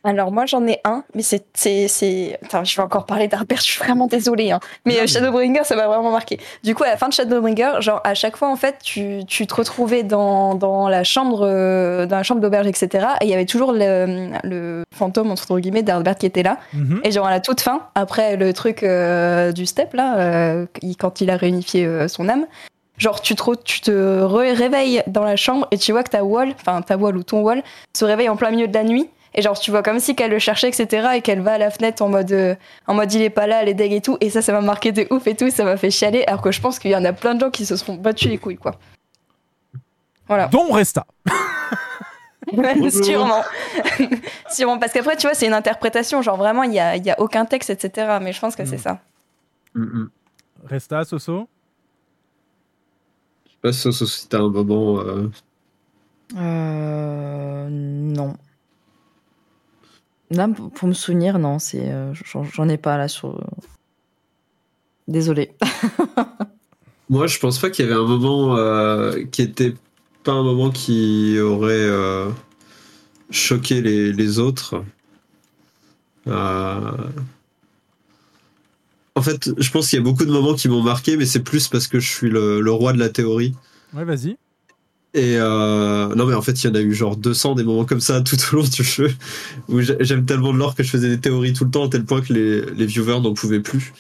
Alors 0.05 0.32
moi 0.32 0.47
j'en 0.47 0.66
ai 0.66 0.81
un, 0.84 1.05
mais 1.14 1.22
c'est 1.22 1.44
c'est. 1.55 2.39
Enfin, 2.44 2.64
je 2.64 2.74
vais 2.76 2.82
encore 2.82 3.06
parler 3.06 3.28
d'Arbert. 3.28 3.58
Je 3.58 3.62
suis 3.62 3.78
vraiment 3.78 4.08
désolée. 4.08 4.50
Hein. 4.50 4.58
Mais 4.84 4.98
euh, 4.98 5.06
Shadowbringer, 5.06 5.62
ça 5.62 5.76
m'a 5.76 5.86
vraiment 5.86 6.10
marqué. 6.10 6.40
Du 6.64 6.74
coup, 6.74 6.82
à 6.82 6.89
la 6.89 6.97
fin 6.97 7.08
de 7.08 7.12
Shadowbringer, 7.12 7.81
genre 7.81 8.00
à 8.02 8.14
chaque 8.14 8.36
fois 8.36 8.48
en 8.48 8.56
fait, 8.56 8.78
tu, 8.82 9.24
tu 9.26 9.47
te 9.47 9.55
retrouvais 9.55 10.02
dans, 10.02 10.56
dans 10.56 10.89
la 10.89 11.05
chambre 11.05 11.42
euh, 11.42 12.06
dans 12.06 12.16
la 12.16 12.24
chambre 12.24 12.40
d'auberge, 12.40 12.66
etc. 12.66 13.06
Et 13.20 13.26
il 13.26 13.31
y 13.31 13.34
avait 13.34 13.47
toujours 13.47 13.72
le, 13.72 14.31
le 14.42 14.82
fantôme 14.92 15.31
entre 15.31 15.58
guillemets 15.60 15.84
d'Arbert 15.84 16.16
qui 16.16 16.26
était 16.26 16.42
là. 16.42 16.58
Mhm. 16.72 17.00
Et 17.05 17.12
genre 17.12 17.26
à 17.26 17.31
la 17.31 17.40
toute 17.40 17.60
fin, 17.60 17.82
après 17.94 18.36
le 18.36 18.52
truc 18.52 18.82
euh, 18.82 19.52
du 19.52 19.66
step 19.66 19.94
là, 19.94 20.66
quand 20.98 21.20
il 21.20 21.31
a 21.31 21.36
réunifié 21.36 22.08
son 22.08 22.28
âme. 22.28 22.47
Genre, 22.98 23.20
tu 23.20 23.34
te, 23.34 23.55
tu 23.64 23.81
te 23.81 24.22
réveilles 24.22 25.02
dans 25.06 25.24
la 25.24 25.34
chambre 25.34 25.66
et 25.70 25.78
tu 25.78 25.92
vois 25.92 26.05
que 26.05 26.10
ta 26.10 26.22
wall, 26.22 26.55
enfin 26.60 26.82
ta 26.82 26.97
wall 26.97 27.16
ou 27.16 27.22
ton 27.22 27.40
wall, 27.40 27.62
se 27.97 28.05
réveille 28.05 28.28
en 28.28 28.36
plein 28.36 28.50
milieu 28.50 28.68
de 28.68 28.74
la 28.74 28.84
nuit. 28.84 29.08
Et 29.35 29.43
genre, 29.43 29.59
tu 29.59 29.70
vois 29.70 29.83
comme 29.83 29.99
si 29.99 30.15
qu'elle 30.15 30.31
le 30.31 30.39
cherchait, 30.39 30.69
etc. 30.69 31.09
Et 31.15 31.20
qu'elle 31.23 31.41
va 31.41 31.55
à 31.55 31.59
la 31.59 31.70
fenêtre 31.70 32.02
en 32.02 32.09
mode, 32.09 32.33
euh, 32.33 32.55
en 32.86 32.94
mode 32.94 33.12
il 33.12 33.23
est 33.23 33.31
pas 33.31 33.47
là, 33.47 33.62
elle 33.62 33.69
est 33.69 33.75
deg 33.75 33.93
et 33.93 34.01
tout. 34.01 34.19
Et 34.20 34.28
ça, 34.31 34.43
ça 34.43 34.52
m'a 34.52 34.61
marqué 34.61 34.93
de 34.93 35.07
ouf 35.11 35.27
et 35.27 35.35
tout. 35.35 35.51
Ça 35.51 35.65
m'a 35.65 35.77
fait 35.77 35.91
chialer. 35.91 36.25
Alors 36.27 36.43
que 36.43 36.52
je 36.52 36.61
pense 36.61 36.78
qu'il 36.78 36.91
y 36.91 36.97
en 36.97 37.05
a 37.05 37.12
plein 37.12 37.35
de 37.35 37.41
gens 37.41 37.51
qui 37.51 37.65
se 37.65 37.77
seront 37.77 37.94
battus 37.94 38.28
les 38.31 38.39
couilles, 38.39 38.59
quoi. 38.59 38.77
Voilà. 40.28 40.47
dont 40.49 40.70
Resta 40.73 41.07
sûrement. 42.91 43.43
sûrement. 44.51 44.78
Parce 44.78 44.93
qu'après, 44.93 45.17
tu 45.17 45.27
vois, 45.27 45.35
c'est 45.35 45.47
une 45.47 45.52
interprétation. 45.55 46.20
Genre, 46.23 46.36
vraiment, 46.36 46.62
il 46.65 46.75
y 46.75 46.81
a, 46.81 46.97
il 46.97 47.05
y 47.07 47.11
a 47.11 47.19
aucun 47.20 47.44
texte, 47.47 47.70
etc. 47.70 48.19
Mais 48.20 48.33
je 48.33 48.41
pense 48.41 48.55
que 48.57 48.65
c'est 48.65 48.78
ça. 48.78 49.01
Resta 50.67 51.05
Soso? 51.05 51.49
Je 53.47 53.51
sais 53.52 53.57
pas 53.62 53.73
si 53.73 54.07
si 54.07 54.28
t'as 54.28 54.39
un 54.39 54.49
moment. 54.51 54.99
euh, 55.01 55.31
Euh, 56.36 57.69
non. 57.70 58.35
Là, 60.33 60.49
pour 60.49 60.89
me 60.89 60.94
souvenir, 60.94 61.39
non, 61.39 61.59
c'est, 61.59 61.91
euh, 61.91 62.12
j'en 62.25 62.44
j'en 62.44 62.69
ai 62.69 62.78
pas 62.78 62.97
là 62.97 63.09
sur. 63.09 63.41
Désolé. 65.09 65.52
Moi, 67.11 67.27
je 67.27 67.39
pense 67.39 67.59
pas 67.59 67.69
qu'il 67.70 67.85
y 67.85 67.89
avait 67.89 67.99
un 68.01 68.07
moment 68.07 68.57
euh, 68.57 69.25
qui 69.31 69.43
était 69.43 69.75
pas 70.25 70.33
un 70.33 70.43
moment 70.43 70.70
qui 70.70 71.39
aurait 71.41 71.73
euh, 71.73 72.31
choqué 73.31 73.83
les, 73.83 74.12
les 74.12 74.39
autres. 74.39 74.83
Euh, 76.28 76.91
En 79.15 79.20
fait, 79.23 79.51
je 79.59 79.70
pense 79.70 79.89
qu'il 79.91 79.99
y 79.99 80.02
a 80.02 80.05
beaucoup 80.05 80.25
de 80.25 80.31
moments 80.33 80.55
qui 80.55 80.69
m'ont 80.69 80.83
marqué, 80.83 81.17
mais 81.17 81.27
c'est 81.27 81.43
plus 81.43 81.69
parce 81.69 81.86
que 81.86 82.01
je 82.01 82.09
suis 82.11 82.31
le, 82.31 82.61
le 82.61 82.70
roi 82.73 82.93
de 82.94 82.99
la 82.99 83.11
théorie. 83.11 83.55
ouais 83.93 84.05
vas-y 84.05 84.36
Et 85.15 85.36
euh, 85.36 86.15
non, 86.15 86.24
mais 86.26 86.34
en 86.34 86.41
fait, 86.42 86.62
il 86.65 86.66
y 86.68 86.70
en 86.70 86.74
a 86.74 86.81
eu 86.81 86.94
genre 86.94 87.16
200 87.16 87.55
des 87.55 87.65
moments 87.65 87.84
comme 87.84 88.00
ça 88.00 88.23
tout 88.23 88.36
au 88.52 88.57
long 88.57 88.62
du 88.65 88.82
jeu, 88.82 89.12
où 89.68 89.81
j'ai- 89.82 89.97
j'aime 90.00 90.24
tellement 90.24 90.52
de 90.55 90.58
l'or 90.58 90.74
que 90.74 90.82
je 90.82 90.89
faisais 90.91 91.08
des 91.10 91.20
théories 91.20 91.52
tout 91.52 91.65
le 91.65 91.70
temps, 91.70 91.84
à 91.84 91.89
tel 91.91 92.05
point 92.05 92.23
que 92.23 92.32
les, 92.32 92.62
les 92.74 92.86
viewers 92.86 93.20
n'en 93.20 93.34
pouvaient 93.34 93.60
plus 93.60 93.92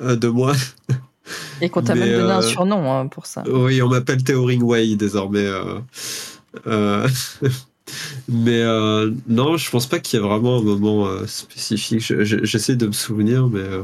euh, 0.00 0.16
de 0.16 0.28
moi. 0.28 0.54
Et 1.60 1.68
qu'on 1.68 1.82
t'a 1.82 1.94
même 1.94 2.08
donné 2.10 2.32
un 2.32 2.38
euh, 2.38 2.42
surnom 2.42 2.90
hein, 2.90 3.06
pour 3.08 3.26
ça. 3.26 3.42
Oui, 3.48 3.82
on 3.82 3.88
m'appelle 3.88 4.22
Théoring 4.24 4.62
Way 4.62 4.96
désormais. 4.96 5.44
euh, 5.44 5.78
euh, 6.66 7.06
mais 8.28 8.62
euh, 8.62 9.10
non, 9.28 9.56
je 9.58 9.70
pense 9.70 9.86
pas 9.86 9.98
qu'il 9.98 10.18
y 10.18 10.22
ait 10.22 10.26
vraiment 10.26 10.58
un 10.58 10.62
moment 10.62 11.08
spécifique. 11.26 12.00
Je- 12.00 12.24
je- 12.24 12.44
J'essaie 12.44 12.76
de 12.76 12.86
me 12.86 12.92
souvenir, 12.92 13.46
mais 13.48 13.60
euh, 13.60 13.82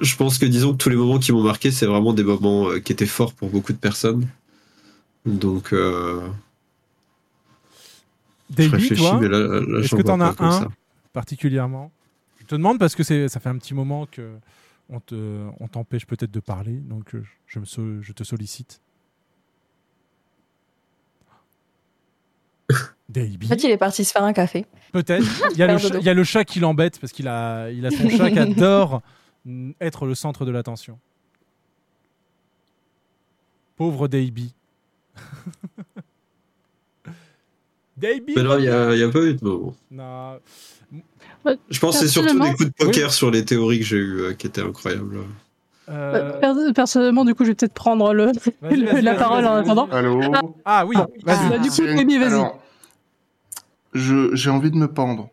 je 0.00 0.16
pense 0.16 0.38
que 0.38 0.46
disons 0.46 0.72
que 0.72 0.78
tous 0.78 0.88
les 0.88 0.96
moments 0.96 1.18
qui 1.18 1.32
m'ont 1.32 1.42
marqué, 1.42 1.70
c'est 1.70 1.86
vraiment 1.86 2.12
des 2.12 2.24
moments 2.24 2.68
qui 2.84 2.92
étaient 2.92 3.06
forts 3.06 3.32
pour 3.32 3.48
beaucoup 3.50 3.72
de 3.72 3.78
personnes. 3.78 4.26
Donc, 5.24 5.72
euh, 5.72 6.28
je 8.50 8.54
Davey, 8.56 8.68
réfléchis, 8.76 9.02
toi 9.02 9.18
mais 9.20 9.28
là, 9.28 9.38
là, 9.40 9.80
est-ce 9.80 9.94
que 9.96 10.02
t'en 10.02 10.20
as 10.20 10.34
un 10.38 10.50
ça. 10.50 10.68
particulièrement? 11.12 11.90
Je 12.40 12.44
te 12.46 12.54
demande 12.54 12.78
parce 12.78 12.94
que 12.94 13.02
c'est 13.02 13.28
ça 13.28 13.40
fait 13.40 13.48
un 13.48 13.56
petit 13.56 13.72
moment 13.74 14.04
que 14.06 14.36
on 14.90 15.00
te 15.00 15.46
on 15.60 15.66
t'empêche 15.68 16.04
peut-être 16.06 16.30
de 16.30 16.40
parler 16.40 16.74
donc 16.74 17.14
euh, 17.14 17.24
je 17.46 17.58
me 17.58 17.64
so- 17.64 18.02
je 18.02 18.12
te 18.12 18.22
sollicite 18.22 18.82
Davey 23.08 23.38
En 23.44 23.48
fait, 23.48 23.64
il 23.64 23.70
est 23.70 23.78
parti 23.78 24.04
se 24.04 24.12
faire 24.12 24.24
un 24.24 24.32
café. 24.34 24.66
Peut-être. 24.92 25.24
Il 25.52 25.58
y, 25.58 25.62
a 25.62 25.66
le 25.72 25.78
chat- 25.78 25.88
dodo. 25.88 26.00
il 26.00 26.04
y 26.04 26.08
a 26.08 26.14
le 26.14 26.24
chat 26.24 26.44
qui 26.44 26.60
l'embête 26.60 26.98
parce 27.00 27.12
qu'il 27.12 27.28
a, 27.28 27.70
il 27.70 27.84
a 27.86 27.90
son 27.90 28.08
chat 28.10 28.30
qui 28.30 28.38
adore 28.38 29.02
être 29.80 30.06
le 30.06 30.14
centre 30.14 30.44
de 30.44 30.50
l'attention. 30.50 30.98
Pauvre 33.76 34.06
Davy. 34.08 34.54
Davy 37.96 38.22
Mais 38.34 38.42
là, 38.42 38.56
il 38.58 38.62
n'y 38.62 38.68
a, 38.68 38.92
il 38.94 38.98
y 38.98 39.02
a 39.04 39.08
pas 39.08 39.20
eu 39.20 39.34
de 39.34 39.44
moment. 39.44 39.74
Non. 39.90 40.38
Je 41.70 41.78
pense 41.78 41.94
que 41.98 42.06
c'est 42.06 42.10
surtout 42.10 42.38
des 42.40 42.50
coups 42.54 42.66
de 42.66 42.72
poker 42.84 43.12
sur 43.12 43.30
les 43.30 43.44
théories 43.44 43.78
que 43.80 43.84
j'ai 43.84 43.96
eues 43.98 44.20
euh, 44.20 44.32
qui 44.32 44.46
étaient 44.46 44.62
incroyables. 44.62 45.18
Euh, 45.90 46.40
Per- 46.40 46.72
Personnellement, 46.72 47.24
du 47.24 47.34
coup, 47.34 47.44
je 47.44 47.50
vais 47.50 47.54
peut-être 47.54 47.74
prendre 47.74 48.12
le, 48.14 48.32
la 48.62 48.92
vas-y, 49.12 49.16
parole 49.18 49.44
en 49.46 49.56
attendant. 49.56 49.86
Allô? 49.90 50.20
Ah 50.64 50.86
oui, 50.86 50.96
vas-y. 51.24 51.48
Bah, 51.50 51.58
du 51.58 51.70
coup, 51.70 51.82
Amy, 51.82 52.18
vas-y. 52.18 52.28
alors, 52.28 52.58
je- 53.92 54.34
J'ai 54.34 54.50
envie 54.50 54.70
de 54.70 54.76
me 54.76 54.88
pendre. 54.92 55.28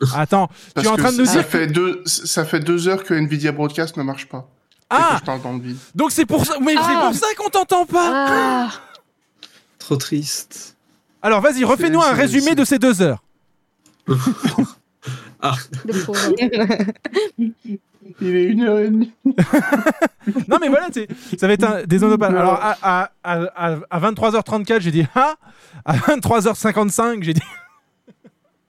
Attends, 0.14 0.50
tu 0.76 0.82
es 0.84 0.88
en 0.88 0.96
train 0.96 1.12
de 1.12 1.18
nous 1.18 1.24
ça 1.24 1.34
dire. 1.34 1.44
Fait 1.44 1.66
deux, 1.68 2.02
ça 2.04 2.44
fait 2.44 2.60
deux 2.60 2.88
heures 2.88 3.04
que 3.04 3.14
Nvidia 3.14 3.52
Broadcast 3.52 3.96
ne 3.96 4.02
marche 4.02 4.28
pas. 4.28 4.48
Et 4.82 4.86
Ah 4.90 5.10
que 5.14 5.20
je 5.20 5.24
parle 5.24 5.40
dans 5.42 5.52
le 5.54 5.60
vide. 5.60 5.78
Donc 5.94 6.10
c'est 6.12 6.26
pour 6.26 6.44
ça, 6.44 6.56
mais 6.60 6.74
c'est 6.74 6.80
Ah. 6.82 7.06
pour 7.06 7.14
ça 7.18 7.26
qu'on 7.38 7.48
t'entend 7.48 7.86
pas. 7.86 8.10
Ah, 8.28 8.70
Trop 9.86 9.96
triste. 9.96 10.76
Alors 11.22 11.40
vas-y, 11.40 11.62
refais-nous 11.62 12.02
un 12.02 12.06
c'est- 12.14 12.20
résumé 12.22 12.54
de 12.56 12.64
ces 12.64 12.80
deux 12.80 13.02
heures. 13.02 13.22
pauvre. 14.08 14.76
Il 17.38 18.34
est 18.36 18.44
une 18.46 18.62
heure 18.62 18.80
et 18.80 18.88
demie. 18.88 19.12
Non 20.48 20.56
mais 20.60 20.68
voilà, 20.68 20.88
ça 21.38 21.46
va 21.46 21.52
être 21.52 21.62
un, 21.62 21.84
des 21.84 22.02
onopales. 22.02 22.36
Alors 22.36 22.54
à, 22.54 22.76
à, 22.82 23.12
à, 23.22 23.42
à- 23.74 23.78
à 23.90 24.00
23h34, 24.12 24.80
j'ai 24.80 24.90
dit 24.90 25.06
ah. 25.14 25.36
À 25.84 25.96
23h55, 25.96 27.22
j'ai 27.22 27.34
dit. 27.34 27.40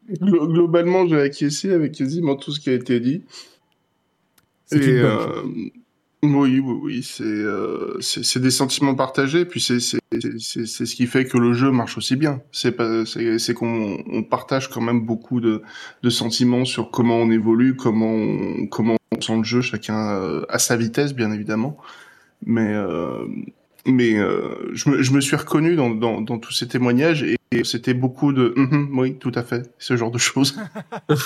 Glo- 0.21 0.47
Globalement, 0.47 1.07
j'ai 1.07 1.19
acquiescé 1.19 1.73
avec 1.73 1.93
quasiment 1.93 2.35
tout 2.35 2.51
ce 2.51 2.59
qui 2.59 2.69
a 2.69 2.73
été 2.73 2.99
dit. 2.99 3.23
C'est 4.67 4.77
Et, 4.77 4.97
une 4.97 5.01
bonne 5.01 5.11
euh, 5.11 5.43
oui, 6.23 6.59
oui, 6.59 6.79
oui, 6.81 7.03
c'est 7.03 7.23
euh, 7.23 7.99
c'est 8.01 8.39
des 8.39 8.51
sentiments 8.51 8.95
partagés, 8.95 9.45
puis 9.45 9.61
c'est 9.61 9.79
ce 9.79 10.95
qui 10.95 11.07
fait 11.07 11.25
que 11.25 11.37
le 11.37 11.53
jeu 11.53 11.71
marche 11.71 11.97
aussi 11.97 12.15
bien. 12.15 12.41
C'est 12.51 12.73
qu'on 13.53 13.97
on 14.07 14.23
partage 14.23 14.69
quand 14.69 14.81
même 14.81 15.05
beaucoup 15.05 15.39
de 15.39 15.61
sentiments 16.09 16.65
sur 16.65 16.91
comment 16.91 17.17
on 17.17 17.29
évolue, 17.29 17.75
comment 17.75 18.13
on, 18.13 18.67
comment 18.67 18.97
sent 19.21 19.37
le 19.37 19.43
jeu, 19.43 19.61
chacun 19.61 20.09
euh, 20.09 20.45
à 20.49 20.59
sa 20.59 20.75
vitesse, 20.75 21.13
bien 21.13 21.31
évidemment. 21.31 21.77
Mais 22.45 22.73
euh, 22.73 23.25
je 23.85 25.11
me 25.11 25.21
suis 25.21 25.35
reconnu 25.35 25.75
dans 25.75 26.39
tous 26.39 26.51
ces 26.51 26.67
témoignages 26.67 27.23
et, 27.23 27.37
c'était 27.63 27.93
beaucoup 27.93 28.33
de 28.33 28.53
Mhm, 28.57 28.99
oui, 28.99 29.15
tout 29.15 29.31
à 29.33 29.41
fait, 29.41 29.71
ce 29.79 29.95
genre 29.95 30.11
de 30.11 30.17
choses. 30.17 30.57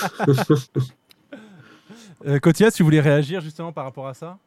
Euh, 2.24 2.38
tu 2.72 2.84
voulais 2.84 3.00
réagir 3.00 3.40
justement 3.40 3.72
par 3.72 3.82
rapport 3.82 4.06
à 4.06 4.14
ça? 4.14 4.38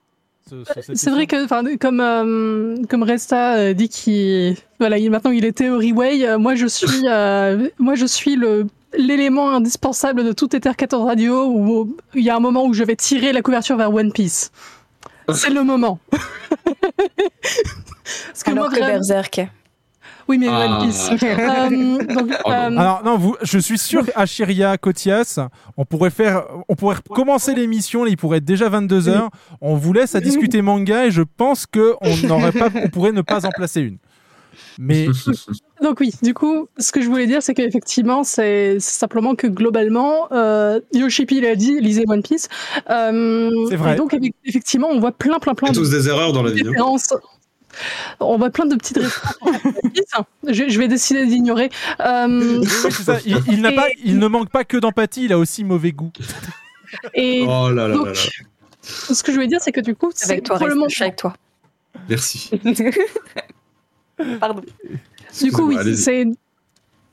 Ce- 0.50 0.94
C'est 0.94 1.10
vrai 1.10 1.26
que, 1.26 1.44
enfin, 1.44 1.64
comme 1.80 2.00
euh, 2.00 2.76
comme 2.88 3.02
Resta 3.04 3.56
euh, 3.56 3.74
dit 3.74 3.90
qu'il, 3.90 4.56
voilà, 4.80 4.98
il, 5.00 5.10
maintenant 5.10 5.32
il 5.32 5.44
est 5.44 5.54
Theory 5.54 5.92
Way. 5.92 6.28
euh, 6.28 6.38
moi 6.38 6.54
je 6.56 6.68
suis, 6.68 6.88
euh, 7.10 7.68
moi 7.80 7.96
je 7.96 8.06
suis 8.06 8.36
le 8.36 8.68
l'élément 8.98 9.50
indispensable 9.52 10.24
de 10.24 10.32
tout 10.32 10.56
Ether 10.56 10.72
14 10.78 11.04
Radio 11.06 11.46
où 11.48 11.98
il 12.14 12.24
y 12.24 12.30
a 12.30 12.36
un 12.36 12.40
moment 12.40 12.66
où 12.66 12.74
je 12.74 12.84
vais 12.84 12.96
tirer 12.96 13.34
la 13.34 13.42
couverture 13.42 13.76
vers 13.76 13.92
One 13.94 14.12
Piece. 14.14 14.52
C'est 15.34 15.50
le 15.50 15.64
moment. 15.64 16.00
Parce 18.28 18.44
que 18.44 18.52
Alors 18.52 18.66
moi, 18.66 18.70
que 18.74 18.80
vraiment- 18.80 18.94
Berserk. 19.00 19.48
Oui, 20.28 20.38
mais 20.38 20.48
Ah. 20.50 20.80
One 20.80 20.88
Piece. 20.88 21.10
Euh, 21.24 21.98
donc, 22.14 22.32
euh, 22.32 22.38
Alors 22.46 23.04
non, 23.04 23.18
vous, 23.18 23.36
je 23.42 23.60
suis 23.60 23.78
sûr 23.78 24.06
qu'à 24.06 24.26
Chiria, 24.26 24.78
Kotias, 24.78 25.40
on 25.78 25.86
pourrait 25.86 26.10
faire, 26.10 26.44
on 26.70 26.76
pourrait 26.76 26.98
commencer 27.10 27.54
l'émission, 27.56 28.06
il 28.06 28.18
pourrait 28.18 28.38
être 28.40 28.46
déjà 28.46 28.70
22 28.70 29.02
h 29.02 29.30
On 29.62 29.76
vous 29.76 29.94
laisse 29.94 30.16
à 30.16 30.20
discuter 30.22 30.62
manga 30.64 31.06
et 31.06 31.12
je 31.12 31.22
pense 31.22 31.66
que 31.66 31.96
on 32.02 32.28
n'aurait 32.28 32.52
pas, 32.52 32.70
on 32.84 32.90
pourrait 32.90 33.12
ne 33.12 33.22
pas 33.22 33.46
en 33.46 33.50
placer 33.50 33.82
une. 33.82 33.98
Mais 34.80 35.08
Donc 35.82 36.00
oui, 36.00 36.14
du 36.24 36.34
coup, 36.34 36.68
ce 36.78 36.92
que 36.92 37.02
je 37.02 37.08
voulais 37.08 37.28
dire, 37.28 37.42
c'est 37.44 37.54
qu'effectivement, 37.54 38.24
c'est 38.24 38.80
simplement 38.80 39.36
que 39.36 39.48
globalement, 39.48 40.32
euh, 40.32 40.80
Yoshipi 40.94 41.42
l'a 41.42 41.56
dit, 41.56 41.80
lisez 41.82 42.06
One 42.08 42.24
Piece. 42.24 42.48
Euh, 42.90 43.50
C'est 43.70 43.76
vrai. 43.76 43.94
Et 43.94 43.96
donc 43.98 44.14
effe- 44.14 44.32
effectivement, 44.46 44.88
on 44.90 45.00
voit 45.00 45.12
plein, 45.12 45.40
plein, 45.40 45.54
plein 45.54 45.68
Il 45.70 45.76
y 45.76 45.78
a 45.78 45.82
tous 45.82 45.92
de 45.92 45.98
des 45.98 46.08
erreurs 46.08 46.32
dans 46.34 46.44
la 46.44 46.52
vie. 46.52 46.64
Hein. 47.76 48.16
On 48.20 48.38
voit 48.38 48.50
plein 48.50 48.66
de 48.66 48.76
petites 48.76 49.00
Piece. 49.00 50.12
je, 50.48 50.70
je 50.70 50.80
vais 50.80 50.88
décider 50.88 51.26
d'ignorer. 51.26 51.70
Euh, 52.00 52.60
Oui, 52.60 52.68
il, 53.26 53.38
il 53.54 53.62
n'a 53.62 53.72
Et- 53.72 53.76
pas, 53.76 53.88
il 54.04 54.18
ne 54.20 54.28
manque 54.28 54.50
pas 54.50 54.64
que 54.64 54.78
d'empathie, 54.78 55.26
il 55.26 55.34
a 55.34 55.38
aussi 55.40 55.64
mauvais 55.64 55.92
goût. 55.92 56.12
et 57.14 57.44
Oh 57.48 57.70
là 57.70 57.88
là 57.88 57.94
donc, 57.96 58.06
là 58.08 58.12
là. 58.14 58.20
ce 58.82 59.22
que 59.24 59.32
je 59.32 59.36
voulais 59.38 59.48
dire, 59.48 59.60
c'est 59.62 59.72
que 59.72 59.82
du 59.82 59.96
coup, 59.96 60.12
c'est 60.14 60.32
Avec 60.32 60.44
toi, 60.46 60.56
Reste, 60.56 60.62
probablement 60.62 60.88
je 60.90 60.96
suis 60.96 61.04
avec 61.04 61.16
toi. 61.18 61.36
Merci. 62.10 62.52
Pardon. 64.40 64.62
Du 65.42 65.52
coup, 65.52 65.68
oui, 65.68 65.78
allez-y. 65.78 65.98
c'est. 65.98 66.26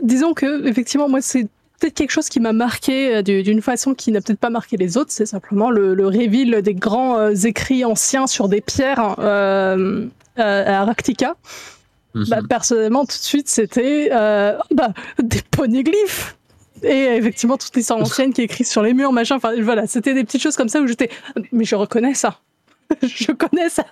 Disons 0.00 0.34
que, 0.34 0.66
effectivement, 0.66 1.08
moi, 1.08 1.20
c'est 1.20 1.44
peut-être 1.80 1.94
quelque 1.94 2.10
chose 2.10 2.28
qui 2.28 2.38
m'a 2.40 2.52
marqué 2.52 3.16
euh, 3.16 3.22
du- 3.22 3.42
d'une 3.42 3.60
façon 3.62 3.94
qui 3.94 4.12
n'a 4.12 4.20
peut-être 4.20 4.38
pas 4.38 4.50
marqué 4.50 4.76
les 4.76 4.96
autres. 4.96 5.10
C'est 5.12 5.26
simplement 5.26 5.70
le, 5.70 5.94
le 5.94 6.06
reveal 6.06 6.62
des 6.62 6.74
grands 6.74 7.18
euh, 7.18 7.34
écrits 7.34 7.84
anciens 7.84 8.26
sur 8.26 8.48
des 8.48 8.60
pierres 8.60 9.16
euh, 9.18 10.06
euh, 10.38 10.64
à 10.66 10.82
Arctica. 10.82 11.34
Mhm. 12.14 12.26
Bah, 12.28 12.38
personnellement, 12.48 13.04
tout 13.04 13.16
de 13.16 13.22
suite, 13.22 13.48
c'était 13.48 14.10
euh, 14.12 14.56
bah, 14.70 14.92
des 15.22 15.40
poneglyphes. 15.50 16.36
Et 16.82 17.16
effectivement, 17.16 17.56
toute 17.56 17.74
l'histoire 17.76 18.00
ancienne 18.00 18.32
qui 18.32 18.40
est 18.40 18.44
écrite 18.44 18.66
sur 18.66 18.82
les 18.82 18.92
murs, 18.92 19.12
machin. 19.12 19.36
Enfin, 19.36 19.52
voilà, 19.62 19.86
c'était 19.86 20.14
des 20.14 20.24
petites 20.24 20.42
choses 20.42 20.56
comme 20.56 20.68
ça 20.68 20.80
où 20.80 20.86
j'étais. 20.86 21.10
Mais 21.52 21.64
je 21.64 21.76
reconnais 21.76 22.14
ça. 22.14 22.38
je 23.02 23.32
connais 23.32 23.68
ça. 23.68 23.84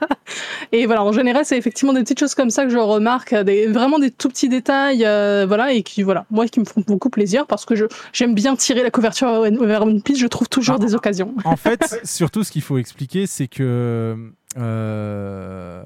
Et 0.72 0.86
voilà, 0.86 1.04
en 1.04 1.12
général, 1.12 1.44
c'est 1.44 1.56
effectivement 1.56 1.92
des 1.92 2.02
petites 2.02 2.18
choses 2.20 2.34
comme 2.34 2.50
ça 2.50 2.64
que 2.64 2.70
je 2.70 2.78
remarque, 2.78 3.34
des, 3.34 3.66
vraiment 3.66 3.98
des 3.98 4.10
tout 4.10 4.28
petits 4.28 4.48
détails, 4.48 5.04
euh, 5.06 5.46
voilà, 5.46 5.72
et 5.72 5.82
qui, 5.82 6.02
voilà, 6.02 6.26
moi, 6.30 6.46
qui 6.46 6.60
me 6.60 6.64
font 6.64 6.82
beaucoup 6.86 7.08
plaisir 7.08 7.46
parce 7.46 7.64
que 7.64 7.74
je, 7.74 7.86
j'aime 8.12 8.34
bien 8.34 8.56
tirer 8.56 8.82
la 8.82 8.90
couverture 8.90 9.40
vers 9.40 9.82
One 9.82 10.02
Piece, 10.02 10.18
je 10.18 10.26
trouve 10.26 10.48
toujours 10.48 10.76
Ah. 10.78 10.84
des 10.84 10.94
occasions. 10.94 11.34
En 11.44 11.56
fait, 11.56 12.00
surtout, 12.04 12.44
ce 12.44 12.50
qu'il 12.52 12.62
faut 12.62 12.76
expliquer, 12.78 13.26
c'est 13.26 13.48
que 13.48 14.16
euh, 14.58 15.82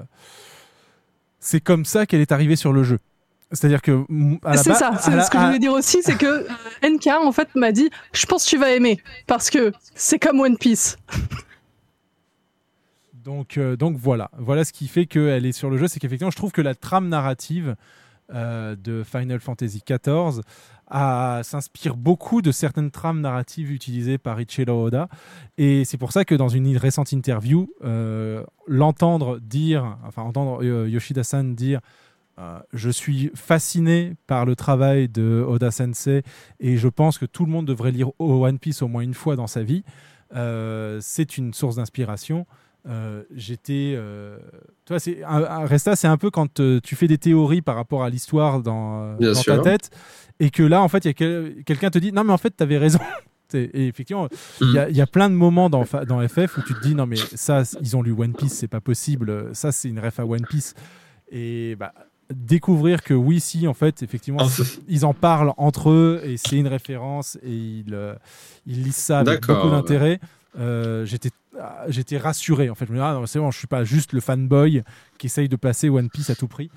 c'est 1.45 1.61
comme 1.61 1.85
ça 1.85 2.05
qu'elle 2.05 2.21
est 2.21 2.31
arrivée 2.31 2.55
sur 2.55 2.73
le 2.73 2.83
jeu. 2.83 2.99
C'est-à-dire 3.51 3.81
que 3.81 4.03
mm, 4.09 4.39
C'est 4.55 4.73
ça, 4.73 4.97
c'est 4.99 5.21
ce 5.21 5.29
que 5.29 5.37
je 5.37 5.45
voulais 5.45 5.59
dire 5.59 5.73
aussi, 5.73 6.01
c'est 6.01 6.17
que 6.17 6.47
NK, 6.83 7.07
en 7.07 7.31
fait, 7.31 7.53
m'a 7.55 7.71
dit, 7.71 7.89
je 8.13 8.25
pense 8.25 8.45
que 8.45 8.49
tu 8.49 8.57
vas 8.57 8.71
aimer, 8.71 8.99
parce 9.27 9.49
que 9.49 9.71
c'est 9.93 10.19
comme 10.19 10.39
One 10.39 10.57
Piece. 10.57 10.97
Donc, 13.13 13.57
euh, 13.57 13.75
donc 13.75 13.97
voilà, 13.97 14.29
voilà 14.37 14.63
ce 14.63 14.71
qui 14.71 14.87
fait 14.87 15.07
qu'elle 15.07 15.47
est 15.47 15.51
sur 15.51 15.71
le 15.71 15.77
jeu, 15.77 15.87
c'est 15.87 15.99
qu'effectivement, 15.99 16.29
je 16.29 16.35
trouve 16.35 16.51
que 16.51 16.61
la 16.61 16.75
trame 16.75 17.09
narrative 17.09 17.75
euh, 18.31 18.75
de 18.75 19.03
Final 19.03 19.39
Fantasy 19.39 19.81
XIV 19.83 20.41
s'inspire 20.91 21.95
beaucoup 21.95 22.41
de 22.41 22.51
certaines 22.51 22.91
trames 22.91 23.21
narratives 23.21 23.71
utilisées 23.71 24.17
par 24.17 24.39
Ichiro 24.39 24.85
Oda, 24.85 25.09
et 25.57 25.85
c'est 25.85 25.97
pour 25.97 26.11
ça 26.11 26.25
que 26.25 26.35
dans 26.35 26.49
une 26.49 26.77
récente 26.77 27.11
interview, 27.11 27.69
euh, 27.83 28.43
l'entendre 28.67 29.39
dire, 29.39 29.97
enfin 30.05 30.21
entendre 30.21 30.63
euh, 30.63 30.89
Yoshida-san 30.89 31.55
dire 31.55 31.81
euh, 32.37 32.59
je 32.73 32.89
suis 32.89 33.31
fasciné 33.33 34.15
par 34.27 34.45
le 34.45 34.55
travail 34.55 35.07
de 35.07 35.45
Oda 35.47 35.71
Sensei 35.71 36.23
et 36.59 36.75
je 36.75 36.87
pense 36.89 37.17
que 37.17 37.25
tout 37.25 37.45
le 37.45 37.51
monde 37.51 37.65
devrait 37.65 37.91
lire 37.91 38.09
One 38.19 38.59
Piece 38.59 38.81
au 38.81 38.87
moins 38.87 39.03
une 39.03 39.13
fois 39.13 39.35
dans 39.35 39.47
sa 39.47 39.63
vie. 39.63 39.83
Euh, 40.35 40.99
c'est 41.01 41.37
une 41.37 41.53
source 41.53 41.77
d'inspiration. 41.77 42.45
Euh, 42.87 43.23
J'étais, 43.35 43.93
euh, 43.95 44.37
tu 44.85 44.93
vois, 44.93 44.99
c'est 44.99 45.23
un- 45.23 45.43
un- 45.43 45.65
Resta, 45.65 45.95
c'est 45.95 46.07
un 46.07 46.17
peu 46.17 46.29
quand 46.29 46.59
euh, 46.59 46.79
tu 46.83 46.95
fais 46.95 47.07
des 47.07 47.17
théories 47.17 47.61
par 47.63 47.75
rapport 47.75 48.03
à 48.03 48.09
l'histoire 48.09 48.61
dans, 48.61 49.17
sûr. 49.41 49.55
ta 49.55 49.61
tête 49.61 49.89
et 50.39 50.49
que 50.51 50.61
là, 50.63 50.81
en 50.83 50.87
fait, 50.87 51.05
il 51.05 51.07
y 51.07 51.11
a 51.11 51.13
quel- 51.13 51.63
quelqu'un 51.65 51.89
te 51.89 51.97
dit 51.97 52.11
non 52.11 52.23
mais 52.23 52.33
en 52.33 52.37
fait, 52.37 52.53
tu 52.55 52.61
avais 52.63 52.77
raison. 52.77 52.99
Et 53.53 53.87
effectivement, 53.87 54.27
il 54.59 54.71
y, 54.71 54.77
a- 54.79 54.89
il 54.89 54.95
y 54.97 55.01
a 55.01 55.07
plein 55.07 55.29
de 55.29 55.35
moments 55.35 55.69
dans, 55.69 55.83
FF 56.27 56.57
où 56.57 56.61
tu 56.63 56.73
te 56.73 56.81
dis 56.81 56.93
non 56.95 57.05
mais 57.05 57.15
ça, 57.15 57.61
ils 57.79 57.95
ont 57.95 58.01
lu 58.01 58.11
One 58.11 58.33
Piece, 58.33 58.53
c'est 58.53 58.67
pas 58.67 58.81
possible. 58.81 59.49
Ça, 59.53 59.71
c'est 59.71 59.87
une 59.87 59.99
ref 59.99 60.19
à 60.19 60.25
One 60.25 60.45
Piece. 60.45 60.73
Et 61.31 61.75
bah, 61.79 61.93
découvrir 62.33 63.03
que 63.03 63.13
oui, 63.13 63.39
si, 63.39 63.67
en 63.67 63.73
fait, 63.73 64.01
effectivement, 64.03 64.39
fait- 64.47 64.79
ils 64.87 65.05
en 65.05 65.13
parlent 65.13 65.53
entre 65.57 65.89
eux 65.91 66.21
et 66.25 66.37
c'est 66.37 66.57
une 66.57 66.67
référence 66.67 67.37
et 67.43 67.51
ils, 67.53 67.93
euh, 67.93 68.15
ils 68.65 68.83
lisent 68.83 68.95
ça 68.95 69.19
avec 69.19 69.41
D'accord, 69.41 69.57
beaucoup 69.63 69.69
ouais. 69.75 70.19
Euh, 70.57 71.05
j'étais 71.05 71.31
ah, 71.59 71.85
j'étais 71.89 72.17
rassuré 72.17 72.69
en 72.69 72.75
fait. 72.75 72.85
Je 72.85 72.91
me 72.91 72.97
dis 72.97 73.03
ah 73.03 73.13
non 73.13 73.25
c'est 73.25 73.39
bon 73.39 73.51
je 73.51 73.57
suis 73.57 73.67
pas 73.67 73.83
juste 73.83 74.13
le 74.13 74.21
fanboy 74.21 74.83
qui 75.17 75.27
essaye 75.27 75.49
de 75.49 75.55
placer 75.55 75.89
One 75.89 76.09
Piece 76.09 76.29
à 76.29 76.35
tout 76.35 76.47
prix. 76.47 76.69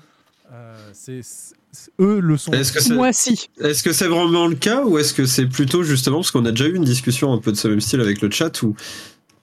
Euh, 0.51 0.75
c'est 0.93 1.21
c'est- 1.23 1.55
eux 1.99 2.19
le 2.19 2.35
sont. 2.37 2.51
Est-ce 2.51 2.71
que 2.73 2.79
c'est 2.81 2.95
Moi, 2.95 3.13
si. 3.13 3.47
est-ce 3.61 3.83
que 3.83 3.93
c'est 3.93 4.07
vraiment 4.07 4.47
le 4.47 4.55
cas 4.55 4.83
ou 4.83 4.97
est-ce 4.97 5.13
que 5.13 5.25
c'est 5.25 5.45
plutôt 5.45 5.83
justement 5.83 6.17
parce 6.17 6.31
qu'on 6.31 6.45
a 6.45 6.51
déjà 6.51 6.65
eu 6.67 6.75
une 6.75 6.83
discussion 6.83 7.31
un 7.31 7.37
peu 7.37 7.51
de 7.51 7.57
ce 7.57 7.67
même 7.67 7.79
style 7.81 8.01
avec 8.01 8.21
le 8.21 8.31
chat 8.31 8.61
où 8.63 8.75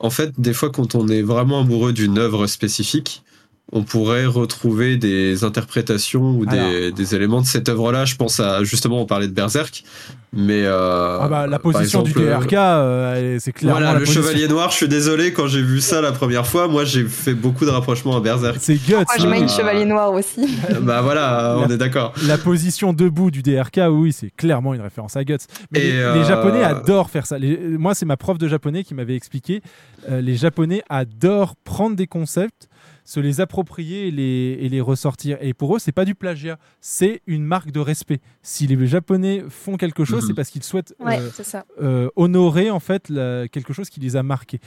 en 0.00 0.10
fait 0.10 0.32
des 0.38 0.52
fois 0.52 0.70
quand 0.70 0.94
on 0.96 1.06
est 1.08 1.22
vraiment 1.22 1.60
amoureux 1.60 1.92
d'une 1.92 2.18
œuvre 2.18 2.46
spécifique 2.48 3.22
on 3.72 3.82
pourrait 3.82 4.26
retrouver 4.26 4.96
des 4.96 5.42
interprétations 5.42 6.30
ou 6.38 6.46
des, 6.46 6.56
Alors. 6.58 6.92
des 6.92 7.14
éléments 7.16 7.40
de 7.40 7.46
cette 7.46 7.68
œuvre-là. 7.68 8.04
Je 8.04 8.14
pense 8.14 8.38
à 8.38 8.62
justement, 8.62 9.00
on 9.00 9.06
parlait 9.06 9.26
de 9.26 9.32
Berserk, 9.32 9.82
mais 10.32 10.62
euh, 10.64 11.18
Ah 11.20 11.26
bah, 11.28 11.46
la 11.48 11.58
position 11.58 12.02
exemple, 12.04 12.20
du 12.20 12.26
DRK, 12.28 12.52
euh, 12.52 13.34
elle- 13.34 13.40
c'est 13.40 13.50
clairement 13.52 13.78
Voilà, 13.80 13.92
la 13.94 13.98
le 13.98 14.04
position- 14.04 14.22
Chevalier 14.22 14.46
Noir. 14.46 14.70
Je 14.70 14.76
suis 14.76 14.88
désolé 14.88 15.32
quand 15.32 15.48
j'ai 15.48 15.62
vu 15.62 15.80
ça 15.80 16.00
la 16.00 16.12
première 16.12 16.46
fois. 16.46 16.68
Moi, 16.68 16.84
j'ai 16.84 17.04
fait 17.06 17.34
beaucoup 17.34 17.64
de 17.64 17.70
rapprochements 17.70 18.16
à 18.16 18.20
Berserk. 18.20 18.56
C'est 18.60 18.76
guts. 18.76 18.92
Moi, 18.94 19.04
je 19.18 19.26
mets 19.26 19.38
une 19.38 19.44
Euh, 19.44 19.48
chevalier 19.48 19.84
noir 19.84 20.12
aussi. 20.12 20.46
Bah 20.82 21.02
voilà, 21.02 21.56
on 21.58 21.66
La- 21.66 21.74
est 21.74 21.78
d'accord. 21.78 22.12
La 22.26 22.38
position 22.38 22.92
debout 22.92 23.32
du 23.32 23.42
DRK, 23.42 23.80
oui, 23.90 24.12
c'est 24.12 24.30
clairement 24.30 24.74
une 24.74 24.80
référence 24.82 25.16
à 25.16 25.24
Guts. 25.24 25.38
Mais 25.72 25.80
Et, 25.80 25.92
les, 25.92 25.98
euh, 25.98 26.14
les 26.14 26.24
Japonais 26.24 26.62
adorent 26.62 27.10
faire 27.10 27.26
ça. 27.26 27.36
Les- 27.36 27.56
moi, 27.58 27.94
c'est 27.96 28.06
ma 28.06 28.16
prof 28.16 28.38
de 28.38 28.46
japonais 28.46 28.84
qui 28.84 28.94
m'avait 28.94 29.16
expliqué. 29.16 29.60
euh, 30.08 30.20
les 30.20 30.36
Japonais 30.36 30.82
adorent 30.88 31.56
prendre 31.64 31.96
des 31.96 32.06
concepts, 32.06 32.68
se 33.06 33.20
les 33.20 33.40
approprier 33.40 34.08
et 34.08 34.10
les, 34.10 34.58
et 34.60 34.68
les 34.68 34.80
ressortir. 34.82 35.38
Et 35.40 35.54
pour 35.54 35.74
eux, 35.74 35.78
c'est 35.78 35.92
pas 35.92 36.04
du 36.04 36.14
plagiat, 36.14 36.58
c'est 36.80 37.22
une 37.26 37.44
marque 37.44 37.70
de 37.70 37.80
respect. 37.80 38.20
Si 38.42 38.66
les 38.66 38.86
Japonais 38.86 39.44
font 39.48 39.76
quelque 39.78 40.04
chose, 40.04 40.22
Mhm. 40.24 40.28
c'est 40.28 40.34
parce 40.34 40.50
qu'ils 40.50 40.64
souhaitent 40.64 40.92
Ouais, 41.00 41.18
euh, 41.20 41.62
euh, 41.80 42.08
honorer 42.16 42.68
en 42.70 42.80
fait 42.80 43.08
la- 43.08 43.46
quelque 43.48 43.72
chose 43.72 43.88
qui 43.90 44.00
les 44.00 44.16
a 44.16 44.22
marqués. 44.24 44.58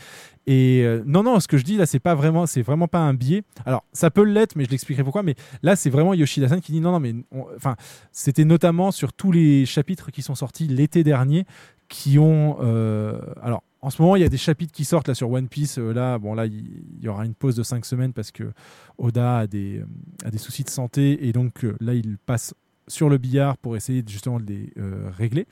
Et 0.48 0.82
euh, 0.86 1.04
non, 1.06 1.22
non, 1.22 1.40
ce 1.42 1.48
que 1.48 1.58
je 1.58 1.64
dis 1.66 1.76
là, 1.78 1.86
c'est 1.86 2.00
pas 2.00 2.16
vraiment, 2.16 2.46
c'est 2.48 2.62
vraiment 2.62 2.88
pas 2.88 3.00
un 3.00 3.14
biais. 3.14 3.44
Alors, 3.66 3.84
ça 3.94 4.10
peut 4.10 4.24
l'être, 4.24 4.56
mais 4.56 4.64
je 4.66 4.70
l'expliquerai 4.72 5.04
pourquoi. 5.04 5.22
Mais 5.22 5.36
là, 5.62 5.76
c'est 5.76 5.90
vraiment 5.90 6.14
Yoshida-san 6.14 6.62
qui 6.62 6.72
dit 6.72 6.80
non, 6.80 6.94
non, 6.94 7.00
mais 7.02 7.14
enfin, 7.58 7.76
c'était 8.14 8.46
notamment 8.46 8.92
sur 8.92 9.12
tous 9.14 9.32
les 9.34 9.66
chapitres 9.66 10.12
qui 10.12 10.22
sont 10.22 10.34
sortis 10.36 10.68
l'été 10.68 11.04
dernier, 11.04 11.46
qui 11.90 12.18
ont, 12.20 12.58
euh, 12.62 13.20
alors. 13.44 13.64
En 13.82 13.90
ce 13.90 14.02
moment, 14.02 14.16
il 14.16 14.22
y 14.22 14.26
a 14.26 14.30
des 14.30 14.38
chapitres 14.38 14.74
qui 14.74 14.84
sortent 14.84 15.08
là 15.08 15.16
sur 15.16 15.32
One 15.32 15.48
Piece. 15.48 15.78
Euh, 15.78 15.94
là, 15.94 16.18
bon, 16.18 16.34
là, 16.34 16.46
il 16.46 16.84
y 17.02 17.08
aura 17.08 17.26
une 17.26 17.34
pause 17.34 17.56
de 17.56 17.64
5 17.64 17.86
semaines 17.86 18.14
parce 18.14 18.32
que 18.32 18.52
Oda 18.98 19.40
a 19.40 19.48
des, 19.48 19.80
euh, 19.80 19.86
a 20.26 20.32
des 20.32 20.38
soucis 20.38 20.64
de 20.64 20.70
santé 20.70 21.28
et 21.28 21.32
donc 21.32 21.64
euh, 21.64 21.78
là, 21.80 21.94
il 21.94 22.18
passe 22.18 22.54
sur 22.88 23.08
le 23.08 23.18
billard 23.18 23.56
pour 23.58 23.78
essayer 23.78 24.04
justement 24.06 24.40
de 24.40 24.46
les 24.48 24.74
euh, 24.78 25.10
régler. 25.16 25.46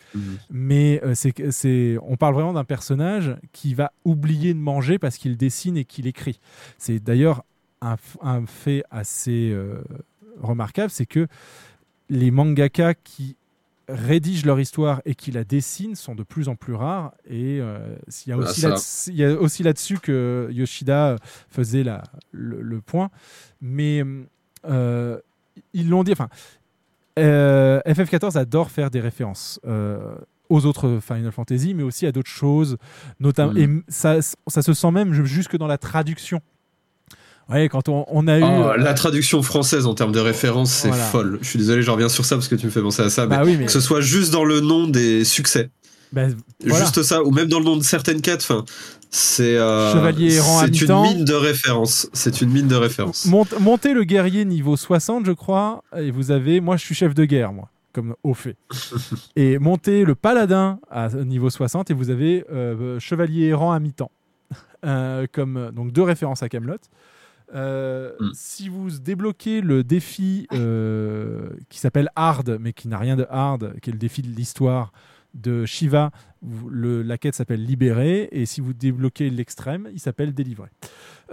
Mais 0.49 0.99
euh, 1.03 1.13
c'est 1.15 1.97
on 2.01 2.17
parle 2.17 2.33
vraiment 2.33 2.53
d'un 2.53 2.63
personnage 2.63 3.37
qui 3.53 3.75
va 3.75 3.93
oublier 4.03 4.53
de 4.53 4.59
manger 4.59 4.97
parce 4.97 5.17
qu'il 5.17 5.37
dessine 5.37 5.77
et 5.77 5.85
qu'il 5.85 6.07
écrit. 6.07 6.39
C'est 6.79 6.99
d'ailleurs 6.99 7.45
un, 7.81 7.95
un 8.21 8.45
fait 8.47 8.83
assez 8.89 9.55
remarquable, 10.41 10.89
c'est 10.89 11.05
que 11.05 11.27
les 12.09 12.31
mangaka 12.31 12.95
qui 12.95 13.36
rédigent 13.89 14.45
leur 14.45 14.59
histoire 14.59 15.01
et 15.05 15.15
qui 15.15 15.31
la 15.31 15.43
dessinent 15.43 15.95
sont 15.95 16.13
de 16.15 16.23
plus 16.23 16.49
en 16.49 16.55
plus 16.55 16.73
rares. 16.73 17.13
Et 17.29 17.59
euh, 17.61 17.95
s'il 18.07 18.31
y 18.31 18.33
a 18.33 18.35
Ah, 18.37 18.39
aussi 18.49 18.61
là-dessus- 18.61 19.09
il 19.11 19.15
y 19.15 19.23
a 19.25 19.33
aussi 19.39 19.63
là-dessus 19.63 19.99
que 19.99 20.49
Yoshida 20.51 21.15
faisait 21.49 21.83
la, 21.83 22.03
le, 22.31 22.61
le 22.61 22.81
point. 22.81 23.09
Mais 23.61 24.03
euh, 24.65 25.17
ils 25.73 25.89
l'ont 25.89 26.03
dit. 26.03 26.11
Enfin, 26.11 26.29
euh, 27.19 27.79
FF14 27.85 28.37
adore 28.37 28.71
faire 28.71 28.89
des 28.91 28.99
références. 28.99 29.59
euh, 29.65 30.15
aux 30.49 30.65
autres 30.65 30.99
Final 31.01 31.29
Fantasy, 31.33 31.73
mais 31.73 31.83
aussi 31.83 32.05
à 32.05 32.13
d'autres 32.13 32.29
choses, 32.29 32.77
notamment. 33.19 33.51
Mhm. 33.51 33.79
Et 33.87 33.91
ça, 33.91 34.21
ça 34.21 34.61
se 34.61 34.73
sent 34.73 34.91
même 34.91 35.11
jusque 35.25 35.57
dans 35.57 35.67
la 35.67 35.77
traduction. 35.77 36.39
Ouais, 37.49 37.69
quand 37.69 37.87
on, 37.89 38.05
on 38.09 38.27
a 38.27 38.39
eu. 38.39 38.43
Oh, 38.43 38.71
la 38.77 38.93
traduction 38.93 39.41
française 39.41 39.85
en 39.85 39.93
termes 39.93 40.11
de 40.11 40.19
référence, 40.19 40.71
c'est 40.71 40.89
Voilà. 40.89 41.03
folle. 41.05 41.39
Je 41.41 41.47
suis 41.47 41.59
désolé, 41.59 41.81
je 41.81 41.89
reviens 41.91 42.09
sur 42.09 42.25
ça 42.25 42.35
parce 42.35 42.47
que 42.47 42.55
tu 42.55 42.65
me 42.65 42.71
fais 42.71 42.81
penser 42.81 43.01
à 43.03 43.09
ça. 43.09 43.25
Bah 43.25 43.39
mais 43.39 43.51
oui, 43.51 43.57
mais- 43.57 43.65
Que 43.67 43.71
ce 43.71 43.79
soit 43.79 44.01
juste 44.01 44.31
dans 44.33 44.43
le 44.43 44.59
nom 44.59 44.87
des 44.87 45.23
succès. 45.23 45.69
Bah, 46.11 46.23
voilà. 46.65 46.83
Juste 46.85 47.03
ça, 47.03 47.23
ou 47.23 47.31
même 47.31 47.47
dans 47.47 47.59
le 47.59 47.65
nom 47.65 47.77
de 47.77 47.83
certaines 47.83 48.21
quêtes. 48.21 48.41
Enfin, 48.49 48.63
c'est 49.09 49.57
euh, 49.57 49.93
Chevalier 49.93 50.35
errant 50.35 50.59
à 50.59 50.65
C'est 50.67 50.81
une 50.81 51.01
mine 51.01 51.25
de 51.25 51.33
référence. 51.33 52.09
C'est 52.13 52.41
une 52.41 52.49
mine 52.49 52.67
de 52.67 52.75
référence. 52.75 53.25
Mont- 53.25 53.45
montez 53.59 53.93
le 53.93 54.03
guerrier 54.03 54.43
niveau 54.45 54.75
60, 54.77 55.25
je 55.25 55.31
crois, 55.31 55.83
et 55.97 56.11
vous 56.11 56.31
avez. 56.31 56.59
Moi, 56.61 56.75
je 56.77 56.83
suis 56.85 56.95
chef 56.95 57.13
de 57.13 57.25
guerre, 57.25 57.51
moi, 57.53 57.69
comme 57.93 58.15
au 58.23 58.33
fait. 58.33 58.55
et 59.37 59.57
montez 59.57 60.03
le 60.05 60.15
paladin 60.15 60.79
à 60.91 61.09
niveau 61.09 61.49
60, 61.49 61.91
et 61.91 61.93
vous 61.93 62.09
avez 62.09 62.43
euh, 62.51 62.99
chevalier 62.99 63.45
errant 63.47 63.71
à 63.71 63.79
mi-temps. 63.79 64.11
Euh, 64.85 65.25
comme, 65.33 65.71
donc, 65.75 65.91
deux 65.91 66.03
références 66.03 66.43
à 66.43 66.49
Camelot. 66.49 66.75
Si 68.33 68.69
vous 68.69 68.89
débloquez 68.91 69.61
le 69.61 69.83
défi 69.83 70.47
euh, 70.53 71.49
qui 71.69 71.79
s'appelle 71.79 72.09
Hard, 72.15 72.57
mais 72.59 72.73
qui 72.73 72.87
n'a 72.87 72.97
rien 72.97 73.15
de 73.15 73.25
hard, 73.29 73.73
qui 73.81 73.89
est 73.89 73.93
le 73.93 73.99
défi 73.99 74.21
de 74.21 74.27
l'histoire 74.35 74.91
de 75.33 75.65
Shiva, 75.65 76.09
le- 76.69 77.03
la 77.03 77.17
quête 77.17 77.35
s'appelle 77.35 77.63
Libéré, 77.63 78.27
et 78.31 78.45
si 78.47 78.59
vous 78.59 78.73
débloquez 78.73 79.29
l'extrême, 79.29 79.87
il 79.93 79.99
s'appelle 79.99 80.33
Délivré. 80.33 80.67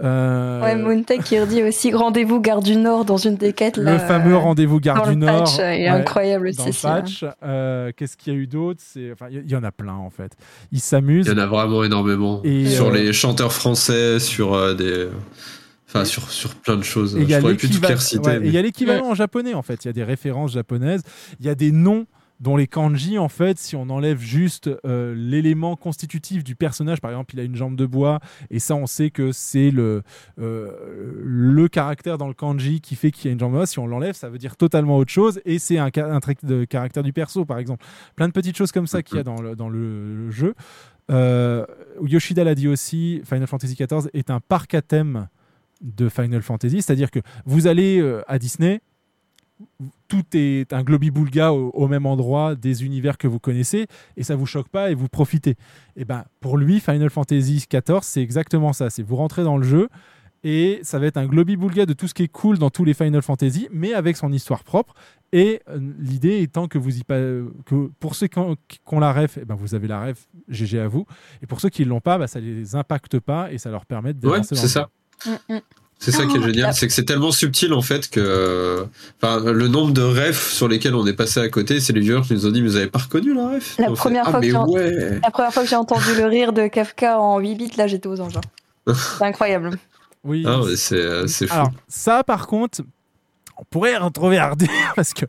Euh, 0.03 0.61
Ouais, 0.61 0.75
Moontek 0.75 1.23
qui 1.23 1.39
redit 1.39 1.63
aussi 1.63 1.91
rendez-vous 1.93 2.39
gare 2.41 2.61
du 2.61 2.75
Nord 2.75 3.05
dans 3.05 3.17
une 3.17 3.35
des 3.37 3.53
quêtes. 3.53 3.77
le 3.77 3.83
là, 3.83 3.99
fameux 3.99 4.33
euh, 4.33 4.37
rendez-vous 4.37 4.79
dans 4.79 4.93
Gare 4.93 5.05
le 5.07 5.13
du 5.13 5.17
Nord. 5.21 5.45
patch, 5.45 5.59
euh, 5.59 5.73
il 5.73 5.81
est 5.81 5.83
ouais, 5.85 5.87
incroyable 5.89 6.53
dans 6.53 6.67
aussi. 6.67 7.25
Euh, 7.43 7.91
Qu'est-ce 7.95 8.15
qu'il 8.17 8.33
y 8.33 8.35
a 8.35 8.39
eu 8.39 8.45
d'autre? 8.47 8.81
Enfin, 9.13 9.27
Il 9.31 9.47
y, 9.47 9.51
y 9.53 9.55
en 9.55 9.63
a 9.63 9.71
plein 9.71 9.93
en 9.95 10.09
fait. 10.09 10.33
Ils 10.71 10.81
s'amusent. 10.81 11.25
Il 11.27 11.31
y 11.31 11.35
en 11.35 11.41
a 11.41 11.47
vraiment 11.47 11.83
énormément. 11.83 12.41
Et, 12.43 12.67
sur 12.69 12.87
euh, 12.89 12.93
les 12.93 13.13
chanteurs 13.13 13.53
français, 13.53 14.19
sur 14.19 14.53
euh, 14.53 14.73
des. 14.75 15.07
Enfin, 15.95 16.05
sur, 16.05 16.29
sur 16.29 16.55
plein 16.55 16.75
de 16.75 16.83
choses. 16.83 17.15
Et 17.15 17.21
il 17.21 17.29
y 17.29 17.31
Je 17.31 17.35
a 17.35 17.39
pourrais 17.39 17.55
plus 17.55 17.69
toutes 17.69 17.81
les 17.81 17.87
l'équivalent 17.89 17.95
reciter. 17.99 18.27
ouais, 18.27 18.35
et 18.35 18.39
mais- 18.39 18.47
il 18.47 18.53
y 18.53 18.57
a 18.57 18.61
l'équivalent 18.61 19.07
en 19.11 19.15
japonais 19.15 19.53
en 19.53 19.61
fait. 19.61 19.85
Il 19.85 19.87
y 19.87 19.89
a 19.89 19.93
des 19.93 20.03
références 20.03 20.51
japonaises. 20.53 21.03
Il 21.39 21.45
y 21.45 21.49
a 21.49 21.55
des 21.55 21.71
noms 21.71 22.05
dont 22.41 22.57
les 22.57 22.67
kanji 22.67 23.17
en 23.17 23.29
fait, 23.29 23.57
si 23.57 23.77
on 23.77 23.89
enlève 23.89 24.19
juste 24.19 24.69
euh, 24.85 25.15
l'élément 25.15 25.77
constitutif 25.77 26.43
du 26.43 26.53
personnage, 26.57 26.99
par 26.99 27.11
exemple, 27.11 27.33
il 27.33 27.39
a 27.39 27.43
une 27.43 27.55
jambe 27.55 27.77
de 27.77 27.85
bois 27.85 28.19
et 28.51 28.59
ça 28.59 28.75
on 28.75 28.87
sait 28.87 29.09
que 29.09 29.31
c'est 29.31 29.71
le 29.71 30.01
euh, 30.37 30.69
le 31.23 31.69
caractère 31.69 32.17
dans 32.17 32.27
le 32.27 32.33
kanji 32.33 32.81
qui 32.81 32.95
fait 32.95 33.11
qu'il 33.11 33.27
y 33.27 33.29
a 33.29 33.31
une 33.31 33.39
jambe 33.39 33.53
de 33.53 33.57
bois. 33.59 33.65
Si 33.67 33.79
on 33.79 33.87
l'enlève, 33.87 34.15
ça 34.15 34.27
veut 34.27 34.37
dire 34.37 34.57
totalement 34.57 34.97
autre 34.97 35.11
chose 35.13 35.39
et 35.45 35.59
c'est 35.59 35.77
un, 35.77 35.89
un 35.95 36.19
trait 36.19 36.35
de 36.43 36.65
caractère 36.65 37.03
du 37.03 37.13
perso 37.13 37.45
par 37.45 37.57
exemple. 37.57 37.85
Plein 38.17 38.27
de 38.27 38.33
petites 38.33 38.57
choses 38.57 38.73
comme 38.73 38.87
ça 38.87 39.01
qu'il 39.01 39.15
y 39.15 39.19
a 39.21 39.23
dans 39.23 39.41
le, 39.41 39.55
dans 39.55 39.69
le 39.69 40.29
jeu. 40.29 40.55
Euh, 41.11 41.65
Yoshida 42.03 42.43
l'a 42.43 42.55
dit 42.55 42.67
aussi, 42.67 43.21
Final 43.23 43.47
Fantasy 43.47 43.75
XIV 43.75 44.09
est 44.13 44.29
un 44.29 44.39
parc 44.41 44.73
à 44.73 44.81
thème 44.81 45.27
de 45.81 46.09
Final 46.09 46.41
Fantasy, 46.41 46.81
c'est-à-dire 46.81 47.11
que 47.11 47.19
vous 47.45 47.67
allez 47.67 47.99
euh, 47.99 48.21
à 48.27 48.39
Disney, 48.39 48.81
tout 50.07 50.23
est 50.33 50.73
un 50.73 50.83
globi-boulga 50.83 51.53
au, 51.53 51.69
au 51.69 51.87
même 51.87 52.05
endroit 52.05 52.55
des 52.55 52.83
univers 52.83 53.17
que 53.17 53.27
vous 53.27 53.39
connaissez 53.39 53.87
et 54.17 54.23
ça 54.23 54.35
vous 54.35 54.45
choque 54.45 54.67
pas 54.67 54.91
et 54.91 54.95
vous 54.95 55.07
profitez. 55.07 55.55
Et 55.95 56.05
ben 56.05 56.25
pour 56.41 56.57
lui, 56.57 56.79
Final 56.79 57.09
Fantasy 57.09 57.65
XIV, 57.71 57.99
c'est 58.01 58.21
exactement 58.21 58.73
ça. 58.73 58.89
C'est 58.89 59.03
vous 59.03 59.15
rentrez 59.15 59.43
dans 59.43 59.57
le 59.57 59.63
jeu 59.63 59.89
et 60.45 60.79
ça 60.83 60.99
va 60.99 61.07
être 61.07 61.17
un 61.17 61.25
globi-boulga 61.25 61.87
de 61.87 61.93
tout 61.93 62.07
ce 62.07 62.13
qui 62.13 62.21
est 62.21 62.27
cool 62.27 62.59
dans 62.59 62.69
tous 62.69 62.85
les 62.85 62.93
Final 62.93 63.23
Fantasy, 63.23 63.67
mais 63.71 63.93
avec 63.93 64.15
son 64.15 64.31
histoire 64.31 64.63
propre. 64.63 64.93
Et 65.33 65.59
euh, 65.69 65.79
l'idée 65.99 66.41
étant 66.41 66.67
que 66.67 66.77
vous 66.77 66.99
y 66.99 67.03
que 67.03 67.89
pour 67.99 68.13
ceux 68.13 68.27
qui 68.27 68.37
ont, 68.37 68.55
qui 68.67 68.79
ont 68.91 68.99
la 68.99 69.11
ref, 69.11 69.39
eh 69.41 69.45
ben 69.45 69.55
vous 69.55 69.73
avez 69.73 69.87
la 69.87 70.05
ref, 70.05 70.27
GG 70.47 70.79
à 70.79 70.87
vous. 70.87 71.07
Et 71.41 71.47
pour 71.47 71.59
ceux 71.59 71.69
qui 71.69 71.83
l'ont 71.83 71.99
pas, 71.99 72.19
bah, 72.19 72.27
ça 72.27 72.39
les 72.39 72.75
impacte 72.75 73.19
pas 73.19 73.51
et 73.51 73.57
ça 73.57 73.71
leur 73.71 73.87
permet 73.87 74.13
de 74.13 74.27
Ouais, 74.27 74.43
c'est 74.43 74.55
ça. 74.55 74.89
Mm, 75.25 75.57
C'est 75.99 76.11
ça 76.11 76.25
qui 76.25 76.35
est 76.35 76.39
Ah, 76.43 76.47
génial, 76.47 76.73
c'est 76.73 76.87
que 76.87 76.93
c'est 76.93 77.05
tellement 77.05 77.31
subtil 77.31 77.73
en 77.73 77.81
fait 77.81 78.09
que, 78.09 78.85
enfin, 79.21 79.39
le 79.51 79.67
nombre 79.67 79.91
de 79.93 80.01
refs 80.01 80.51
sur 80.51 80.67
lesquels 80.67 80.93
on 80.93 81.05
est 81.07 81.13
passé 81.13 81.39
à 81.39 81.49
côté, 81.49 81.79
c'est 81.79 81.93
les 81.93 82.01
viewers 82.01 82.21
qui 82.21 82.33
nous 82.33 82.45
ont 82.45 82.51
dit 82.51 82.61
mais 82.61 82.67
vous 82.67 82.75
avez 82.75 82.87
pas 82.87 82.99
reconnu 82.99 83.33
la 83.33 83.49
ref? 83.49 83.77
La 83.79 83.87
fait, 83.87 83.93
première, 83.93 84.23
ah, 84.27 84.31
fois 84.31 84.39
que 84.41 84.45
mais 84.45 84.51
j'ai 84.51 84.57
en- 84.57 84.67
ouais. 84.69 85.19
la 85.23 85.31
première 85.31 85.53
fois 85.53 85.63
que 85.63 85.69
j'ai 85.69 85.75
entendu 85.75 86.13
le 86.17 86.25
rire 86.25 86.53
de 86.53 86.67
Kafka 86.67 87.19
en 87.19 87.39
8 87.39 87.55
bits, 87.55 87.71
là 87.77 87.87
j'étais 87.87 88.07
aux 88.07 88.19
anges. 88.21 88.37
hein. 88.37 88.93
C'est 89.17 89.23
incroyable. 89.25 89.71
Oui. 90.23 90.43
Ah, 90.47 90.61
c'est 90.75 90.95
euh, 90.95 91.27
c'est 91.27 91.47
fou. 91.47 91.53
Alors, 91.53 91.71
ça, 91.87 92.23
par 92.23 92.45
contre, 92.47 92.81
on 93.57 93.63
pourrait 93.69 93.95
retrouver 93.97 94.37
à 94.37 94.49
redire 94.51 94.69
parce 94.95 95.13
que 95.13 95.25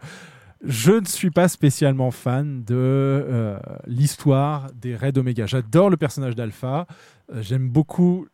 je 0.65 0.93
ne 0.93 1.05
suis 1.05 1.31
pas 1.31 1.49
spécialement 1.49 2.11
fan 2.11 2.65
de 2.65 2.75
euh, 2.75 3.59
l'histoire 3.87 4.67
des 4.75 4.97
Raids 4.97 5.17
Omega. 5.19 5.47
J'adore 5.47 5.91
le 5.91 5.97
personnage 5.97 6.35
d'Alpha. 6.35 6.87
euh, 7.35 7.41
J'aime 7.43 7.69
beaucoup 7.69 8.27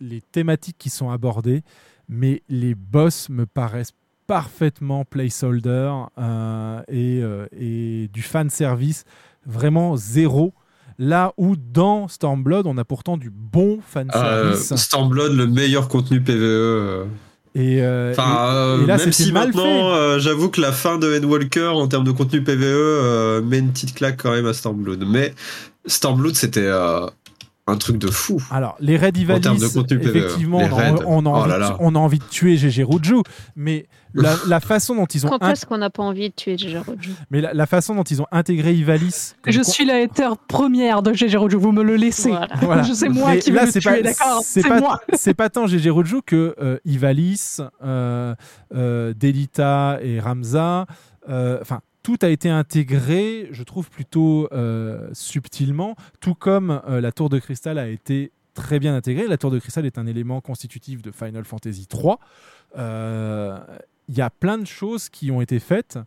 les 0.00 0.20
thématiques 0.20 0.76
qui 0.78 0.90
sont 0.90 1.10
abordées, 1.10 1.62
mais 2.08 2.42
les 2.48 2.74
boss 2.74 3.28
me 3.28 3.46
paraissent 3.46 3.92
parfaitement 4.26 5.04
placeholder 5.04 5.92
euh, 6.18 6.80
et, 6.88 7.20
euh, 7.22 7.46
et 7.58 8.08
du 8.12 8.22
fan 8.22 8.48
service 8.50 9.04
vraiment 9.46 9.96
zéro. 9.96 10.54
Là 10.98 11.32
où 11.36 11.56
dans 11.56 12.08
Stormblood, 12.08 12.66
on 12.66 12.76
a 12.78 12.84
pourtant 12.84 13.16
du 13.16 13.30
bon 13.30 13.80
fan 13.84 14.08
Euh, 14.14 14.54
service. 14.54 14.74
Stormblood, 14.76 15.32
le 15.32 15.46
meilleur 15.46 15.88
contenu 15.88 16.20
PVE. 16.20 17.06
Et, 17.56 17.80
Enfin, 18.12 18.78
et- 18.78 18.84
et 18.84 18.86
là, 18.86 18.96
même 18.98 19.10
si 19.12 19.32
mal 19.32 19.46
maintenant, 19.48 20.18
j'avoue 20.20 20.50
que 20.50 20.60
la 20.60 20.70
fin 20.72 20.98
de 20.98 21.16
Endwalker 21.18 21.66
en 21.74 21.88
termes 21.88 22.04
de 22.04 22.12
contenu 22.12 22.44
PVE 22.44 23.40
met 23.44 23.58
une 23.58 23.72
petite 23.72 23.94
claque 23.94 24.22
quand 24.22 24.30
même 24.30 24.46
à 24.46 24.52
Stormblood. 24.52 25.04
Mais 25.08 25.34
Stormblood, 25.86 26.36
c'était 26.36 26.70
un 27.70 27.76
truc 27.76 27.96
de 27.98 28.08
fou. 28.08 28.42
Alors, 28.50 28.76
les 28.80 28.96
raids 28.96 29.08
En 29.08 29.40
termes 29.40 29.56
de 29.56 29.60
Ivalice, 29.64 29.72
contenu 29.74 30.00
effectivement, 30.02 30.58
les 30.60 30.64
on, 30.66 30.72
a- 30.72 30.80
raids. 30.80 30.94
on 31.06 31.26
a 31.26 31.28
Oh 31.30 31.32
envie 31.34 31.48
là 31.48 31.54
de- 31.56 31.60
là. 31.60 31.76
on 31.80 31.94
a 31.94 31.98
envie 31.98 32.18
de 32.18 32.24
tuer 32.24 32.56
GG 32.56 32.82
Ruju, 32.84 33.16
mais 33.56 33.86
la, 34.14 34.34
la 34.48 34.58
façon 34.60 34.96
dont 34.96 35.06
ils 35.06 35.24
ont 35.24 35.28
Quand 35.30 35.48
est-ce 35.48 35.64
qu'on 35.66 35.78
n'a 35.78 35.88
pas 35.90 36.02
envie 36.02 36.30
de 36.30 36.34
tuer 36.34 36.58
Gégé 36.58 36.78
Rojo 36.78 37.10
mais 37.30 37.40
la, 37.40 37.54
la 37.54 37.66
façon 37.66 37.94
dont 37.94 38.02
ils 38.02 38.20
ont 38.20 38.26
intégré 38.32 38.74
Ivalice 38.74 39.36
Je 39.46 39.62
suis 39.62 39.84
la 39.84 39.94
hater 40.02 40.30
première 40.48 41.02
de 41.02 41.12
GG 41.12 41.36
Rojo, 41.36 41.60
vous 41.60 41.70
me 41.70 41.84
le 41.84 41.94
laissez. 41.94 42.32
Voilà. 42.62 42.82
Je 42.88 42.92
sais 42.92 43.08
moi 43.08 43.30
Mais 43.30 43.38
qui 43.38 43.52
là, 43.52 43.60
vais 43.60 43.66
le 43.66 43.72
c'est 43.72 43.78
tuer, 43.80 43.90
pas- 43.90 44.02
d'accord? 44.02 44.40
C'est 44.44 44.62
pas, 44.66 44.80
moi. 44.80 45.00
c'est 45.14 45.34
pas 45.34 45.48
tant 45.48 45.66
GG 45.68 45.90
Ruju 45.90 46.22
que 46.26 46.56
euh, 46.60 46.78
Ivalice, 46.84 47.60
euh, 47.84 48.34
euh, 48.74 49.14
Delita 49.16 49.98
et 50.02 50.18
Ramza. 50.18 50.86
euh, 51.28 51.58
Enfin, 51.62 51.80
tout 52.02 52.18
a 52.22 52.28
été 52.28 52.48
intégré, 52.48 53.48
je 53.52 53.62
trouve 53.62 53.90
plutôt 53.90 54.48
euh, 54.52 55.10
subtilement, 55.12 55.96
tout 56.20 56.34
comme 56.34 56.80
euh, 56.88 57.00
la 57.00 57.12
tour 57.12 57.28
de 57.28 57.38
cristal 57.38 57.78
a 57.78 57.88
été 57.88 58.32
très 58.54 58.78
bien 58.78 58.94
intégrée. 58.94 59.26
La 59.26 59.38
tour 59.38 59.50
de 59.50 59.58
cristal 59.58 59.86
est 59.86 59.98
un 59.98 60.06
élément 60.06 60.40
constitutif 60.40 61.02
de 61.02 61.10
Final 61.10 61.44
Fantasy 61.44 61.86
III. 61.92 62.14
Euh, 62.78 63.58
Il 64.08 64.16
y 64.16 64.22
a 64.22 64.30
plein 64.30 64.58
de 64.58 64.66
choses 64.66 65.08
qui 65.08 65.30
ont 65.30 65.40
été 65.40 65.58
faites 65.60 65.98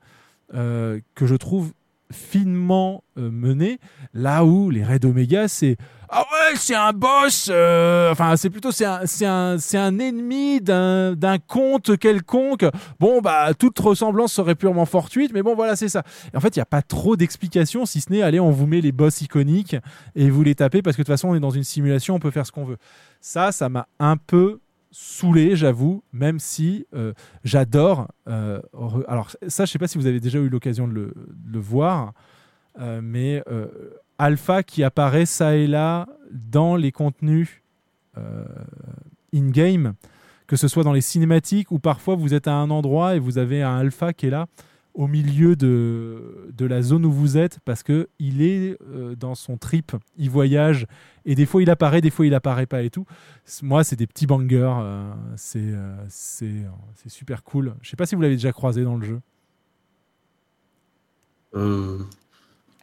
que 0.52 1.26
je 1.26 1.36
trouve 1.36 1.74
finement 2.12 3.04
menées, 3.16 3.80
là 4.14 4.46
où 4.46 4.70
les 4.70 4.84
raids 4.84 5.04
Omega, 5.04 5.48
c'est 5.48 5.78
ah 6.16 6.25
ouais, 6.32 6.56
c'est 6.58 6.75
un 6.75 6.93
boss. 6.93 7.50
euh, 7.51 8.11
enfin, 8.11 8.35
c'est 8.35 8.51
plutôt 8.51 8.72
c'est 8.72 8.85
un, 8.85 10.00
ennemi 10.00 10.61
d'un, 10.61 11.38
conte 11.48 11.98
quelconque. 11.98 12.66
Bon, 13.00 13.19
bah, 13.19 13.53
toute 13.56 13.80
ressemblance 13.80 14.32
serait 14.33 14.53
purement 14.53 14.85
fortuite, 14.85 15.32
mais 15.33 15.42
bon, 15.42 15.56
voilà, 15.56 15.75
c'est 15.75 15.90
ça. 15.90 16.03
Et 16.32 16.38
en 16.38 16.40
fait, 16.40 16.56
il 16.56 16.59
n'y 16.59 16.64
a 16.64 16.67
pas 16.67 16.83
trop 16.83 17.16
d'explications, 17.16 17.88
si 17.88 18.00
ce 18.00 18.11
n'est, 18.11 18.22
allez, 18.22 18.40
on 18.40 18.51
vous 18.51 18.67
met 18.67 18.80
les 18.80 18.92
boss 18.92 19.22
iconiques 19.22 19.75
et 20.16 20.30
vous 20.30 20.43
les 20.43 20.53
tapez 20.53 20.83
parce 20.83 20.95
que 20.95 21.01
de 21.01 21.06
toute 21.06 21.14
façon, 21.14 21.30
on 21.30 21.35
est 21.35 21.40
dans 21.40 21.50
une 21.50 21.64
simulation, 21.64 22.14
on 22.14 22.19
peut 22.19 22.32
faire 22.32 22.45
ce 22.45 22.51
qu'on 22.51 22.66
veut. 22.66 22.77
Ça, 23.19 23.51
ça 23.51 23.69
m'a 23.69 23.88
un 23.98 24.17
peu 24.17 24.59
saoulé, 24.92 25.56
j'avoue, 25.56 26.03
même 26.14 26.38
si 26.38 26.85
euh, 26.93 27.14
j'adore. 27.43 28.08
euh, 28.27 28.61
alors, 29.08 29.32
ça, 29.48 29.66
je 29.66 29.72
sais 29.72 29.80
pas 29.80 29.88
si 29.88 29.98
vous 29.98 30.06
avez 30.06 30.19
déjà 30.19 30.38
eu 30.38 30.50
l'occasion 30.50 30.88
de 30.88 30.93
le, 30.93 31.59
voir, 31.59 32.14
mais 33.01 33.42
Alpha 34.17 34.64
qui 34.64 34.83
apparaît 34.83 35.25
ça 35.25 35.56
et 35.56 35.67
là 35.67 36.08
dans 36.32 36.75
les 36.75 36.92
contenus 36.92 37.61
euh, 38.17 38.45
in-game, 39.33 39.93
que 40.48 40.56
ce 40.56 40.67
soit 40.67 40.83
dans 40.83 40.93
les 40.93 41.01
cinématiques 41.01 41.72
ou 41.72 41.80
parfois 41.80 42.16
vous 42.16 42.33
êtes 42.33 42.48
à 42.48 42.53
un 42.53 42.69
endroit 42.69 43.16
et 43.16 43.19
vous 43.19 43.38
avez 43.38 43.64
un 43.64 43.77
Alpha 43.77 44.14
qui 44.14 44.27
est 44.27 44.30
là 44.30 44.48
au 44.93 45.08
milieu 45.08 45.56
de, 45.56 46.51
de 46.56 46.66
la 46.66 46.83
zone 46.83 47.06
où 47.06 47.11
vous 47.11 47.35
êtes 47.35 47.59
parce 47.66 47.82
que 47.82 48.09
il 48.19 48.43
est 48.43 48.77
euh, 48.88 49.16
dans 49.16 49.33
son 49.33 49.58
trip, 49.58 49.93
il 50.17 50.30
voyage 50.30 50.85
et 51.25 51.33
des 51.33 51.48
fois 51.48 51.64
il 51.64 51.69
apparaît, 51.72 52.01
des 52.01 52.11
fois 52.11 52.27
il 52.27 52.33
apparaît 52.35 52.67
pas 52.67 52.83
et 52.83 52.92
tout. 52.92 53.06
Moi, 53.64 53.83
c'est 53.83 53.95
des 53.95 54.06
petits 54.06 54.27
bangers, 54.27 54.75
euh, 54.82 55.11
c'est 55.35 55.74
c'est 56.09 57.09
super 57.09 57.43
cool. 57.43 57.74
Je 57.82 57.90
sais 57.90 57.95
pas 57.95 58.06
si 58.06 58.14
vous 58.14 58.22
l'avez 58.22 58.35
déjà 58.35 58.51
croisé 58.51 58.83
dans 58.83 58.95
le 58.95 59.06
jeu. 59.06 59.19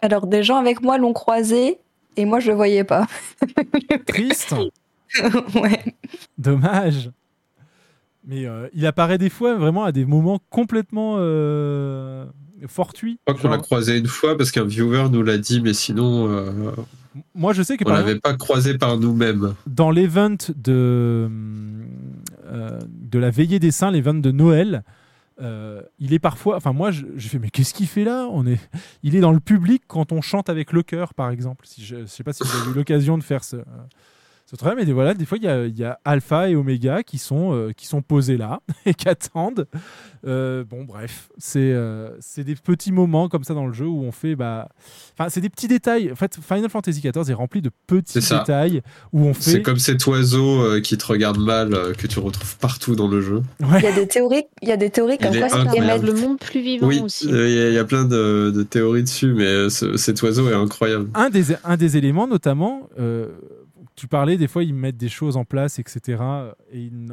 Alors, 0.02 0.26
des 0.26 0.42
gens 0.42 0.56
avec 0.56 0.82
moi 0.82 0.98
l'ont 0.98 1.12
croisé 1.12 1.78
et 2.16 2.24
moi, 2.24 2.40
je 2.40 2.50
le 2.50 2.56
voyais 2.56 2.84
pas. 2.84 3.06
Triste. 4.06 4.54
ouais. 5.54 5.94
Dommage. 6.38 7.10
Mais 8.26 8.46
euh, 8.46 8.68
il 8.74 8.86
apparaît 8.86 9.18
des 9.18 9.30
fois 9.30 9.54
vraiment 9.56 9.84
à 9.84 9.92
des 9.92 10.04
moments 10.04 10.40
complètement 10.50 11.16
euh, 11.18 12.26
fortuits. 12.66 13.18
Je 13.26 13.32
crois 13.32 13.42
qu'on 13.42 13.48
l'a 13.50 13.58
croisé 13.58 13.98
une 13.98 14.06
fois 14.06 14.36
parce 14.36 14.50
qu'un 14.50 14.64
viewer 14.64 15.08
nous 15.10 15.22
l'a 15.22 15.38
dit, 15.38 15.60
mais 15.60 15.72
sinon, 15.72 16.28
euh, 16.28 16.72
Moi, 17.34 17.52
je 17.52 17.62
sais 17.62 17.76
que 17.76 17.84
on 17.86 17.92
l'avait 17.92 18.18
pas 18.18 18.34
croisé 18.34 18.76
par 18.76 18.98
nous-mêmes. 18.98 19.54
dans 19.66 19.90
l'event 19.90 20.36
de, 20.54 21.30
euh, 22.46 22.78
de 22.84 23.18
la 23.18 23.30
veillée 23.30 23.58
des 23.58 23.70
saints, 23.70 23.90
l'event 23.90 24.14
de 24.14 24.30
Noël, 24.30 24.82
euh, 25.40 25.82
il 25.98 26.12
est 26.12 26.18
parfois. 26.18 26.56
Enfin, 26.56 26.72
moi, 26.72 26.90
je- 26.90 27.06
j'ai 27.16 27.28
fait, 27.28 27.38
mais 27.38 27.50
qu'est-ce 27.50 27.72
qu'il 27.74 27.86
fait 27.86 28.04
là? 28.04 28.26
On 28.30 28.46
est, 28.46 28.58
Il 29.02 29.16
est 29.16 29.20
dans 29.20 29.32
le 29.32 29.40
public 29.40 29.82
quand 29.86 30.12
on 30.12 30.20
chante 30.20 30.48
avec 30.50 30.72
le 30.72 30.82
cœur, 30.82 31.14
par 31.14 31.30
exemple. 31.30 31.66
Je 31.78 31.96
ne 31.96 32.06
sais 32.06 32.22
pas 32.24 32.32
si 32.32 32.42
vous 32.44 32.56
avez 32.60 32.70
eu 32.70 32.74
l'occasion 32.74 33.16
de 33.18 33.22
faire 33.22 33.42
ce. 33.44 33.56
Ce 34.58 34.74
mais 34.74 34.84
des- 34.84 34.92
voilà, 34.92 35.14
des 35.14 35.24
fois, 35.24 35.38
il 35.38 35.44
y 35.44 35.48
a, 35.48 35.64
il 35.66 35.76
y 35.78 35.84
a 35.84 35.98
Alpha 36.04 36.48
et 36.48 36.56
Oméga 36.56 37.02
qui 37.02 37.18
sont, 37.18 37.52
euh, 37.54 37.72
qui 37.76 37.86
sont 37.86 38.02
posés 38.02 38.36
là 38.36 38.60
et 38.86 38.94
qui 38.94 39.08
attendent. 39.08 39.66
Euh, 40.26 40.64
bon, 40.68 40.84
bref, 40.84 41.30
c'est 41.38 41.58
euh, 41.72 42.10
c'est 42.20 42.44
des 42.44 42.54
petits 42.54 42.92
moments 42.92 43.28
comme 43.28 43.42
ça 43.44 43.54
dans 43.54 43.66
le 43.66 43.72
jeu 43.72 43.86
où 43.86 44.02
on 44.02 44.12
fait. 44.12 44.36
Bah... 44.36 44.68
Enfin, 45.18 45.30
c'est 45.30 45.40
des 45.40 45.48
petits 45.48 45.68
détails. 45.68 46.12
En 46.12 46.16
fait, 46.16 46.36
Final 46.46 46.68
Fantasy 46.68 47.00
XIV 47.00 47.30
est 47.30 47.34
rempli 47.34 47.62
de 47.62 47.70
petits 47.86 48.18
détails 48.18 48.82
où 49.12 49.22
on 49.24 49.32
fait. 49.34 49.42
C'est 49.50 49.62
comme 49.62 49.78
cet 49.78 50.06
oiseau 50.06 50.62
euh, 50.62 50.80
qui 50.80 50.98
te 50.98 51.06
regarde 51.06 51.38
mal 51.38 51.72
euh, 51.72 51.94
que 51.94 52.06
tu 52.06 52.18
retrouves 52.18 52.58
partout 52.58 52.96
dans 52.96 53.08
le 53.08 53.20
jeu. 53.22 53.42
Il 53.60 53.82
y 53.82 53.86
a 53.86 53.92
des 53.92 54.06
théories, 54.08 54.44
il 54.62 54.68
y 54.68 54.72
a 54.72 54.76
des 54.76 54.90
théories 54.90 55.16
comme 55.18 55.36
quoi 55.36 55.48
ça 55.48 55.64
permet 55.64 55.98
Le 55.98 56.12
monde 56.12 56.38
plus 56.38 56.60
vivant 56.60 56.86
Oui, 56.86 57.00
aussi. 57.02 57.32
euh, 57.32 57.48
il 57.48 57.54
y, 57.54 57.58
a- 57.60 57.68
il 57.68 57.74
y 57.74 57.78
a 57.78 57.84
plein 57.84 58.04
de, 58.04 58.50
de 58.54 58.62
théories 58.62 59.02
dessus, 59.04 59.32
mais 59.32 59.44
euh, 59.44 59.68
ce- 59.70 59.96
cet 59.96 60.20
oiseau 60.22 60.50
est 60.50 60.54
incroyable. 60.54 61.08
un 61.14 61.30
des, 61.30 61.54
un 61.64 61.76
des 61.76 61.96
éléments, 61.96 62.26
notamment, 62.26 62.88
euh, 62.98 63.28
tu 64.00 64.08
parlais, 64.08 64.36
des 64.36 64.48
fois, 64.48 64.64
ils 64.64 64.74
mettent 64.74 64.96
des 64.96 65.08
choses 65.10 65.36
en 65.36 65.44
place, 65.44 65.78
etc. 65.78 66.22
Et 66.72 66.80
ils 66.80 67.06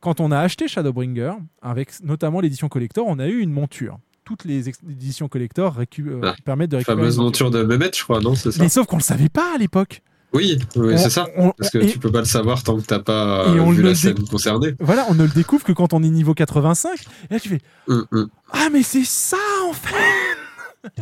quand 0.00 0.20
on 0.20 0.30
a 0.30 0.38
acheté 0.38 0.68
Shadowbringer, 0.68 1.32
avec 1.62 1.90
notamment 2.02 2.40
l'édition 2.40 2.68
collector, 2.68 3.04
on 3.08 3.18
a 3.18 3.26
eu 3.26 3.40
une 3.40 3.52
monture. 3.52 3.98
Toutes 4.24 4.44
les 4.44 4.68
éditions 4.68 5.28
collector 5.28 5.76
euh, 5.78 6.20
Ah, 6.22 6.34
permettent 6.44 6.70
de 6.70 6.76
récupérer. 6.76 6.98
fameuse 6.98 7.16
une 7.16 7.22
monture. 7.24 7.50
de 7.50 7.62
Mehmet, 7.62 7.90
je 7.94 8.02
crois, 8.04 8.20
non 8.20 8.34
C'est 8.34 8.52
ça 8.52 8.62
Mais 8.62 8.68
sauf 8.68 8.86
qu'on 8.86 8.96
le 8.98 9.02
savait 9.02 9.28
pas 9.28 9.54
à 9.54 9.58
l'époque. 9.58 10.02
Oui, 10.32 10.58
c'est 10.74 11.10
ça. 11.10 11.28
on- 11.36 11.52
Parce 11.52 11.70
que 11.70 11.78
et- 11.78 11.86
tu 11.86 11.98
peux 11.98 12.10
pas 12.10 12.18
le 12.20 12.24
savoir 12.26 12.62
tant 12.62 12.76
que 12.76 12.82
t'as 12.84 12.98
pas 12.98 13.44
Et 13.46 13.58
euh, 13.58 13.62
on 13.62 13.70
vu 13.70 13.82
le 13.82 13.90
la 13.90 13.94
scène 13.94 14.18
concernée. 14.28 14.74
Voilà, 14.80 15.06
on 15.08 15.14
ne 15.14 15.22
le 15.22 15.28
découvre 15.30 15.64
que 15.64 15.72
quand 15.72 15.92
on 15.94 16.02
est 16.02 16.10
niveau 16.10 16.34
85. 16.34 16.98
Et 17.30 17.34
là, 17.34 17.40
tu 17.40 17.48
fais 17.48 17.60
Hum, 17.88 18.04
hum. 18.12 18.28
Ah, 18.50 18.68
mais 18.72 18.82
c'est 18.82 19.04
ça 19.04 19.36
en 19.68 19.72
fait 19.72 19.94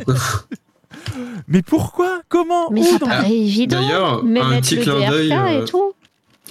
Mais 1.47 1.61
pourquoi? 1.61 2.21
Comment? 2.29 2.69
Mais 2.71 2.83
ça 2.83 2.97
dans- 2.97 3.07
paraît 3.07 3.35
évident. 3.35 3.81
D'ailleurs, 3.81 4.23
mais 4.23 4.39
un 4.39 4.59
petit 4.61 4.77
clin 4.79 5.09
d'œil, 5.09 5.31
euh, 5.31 5.65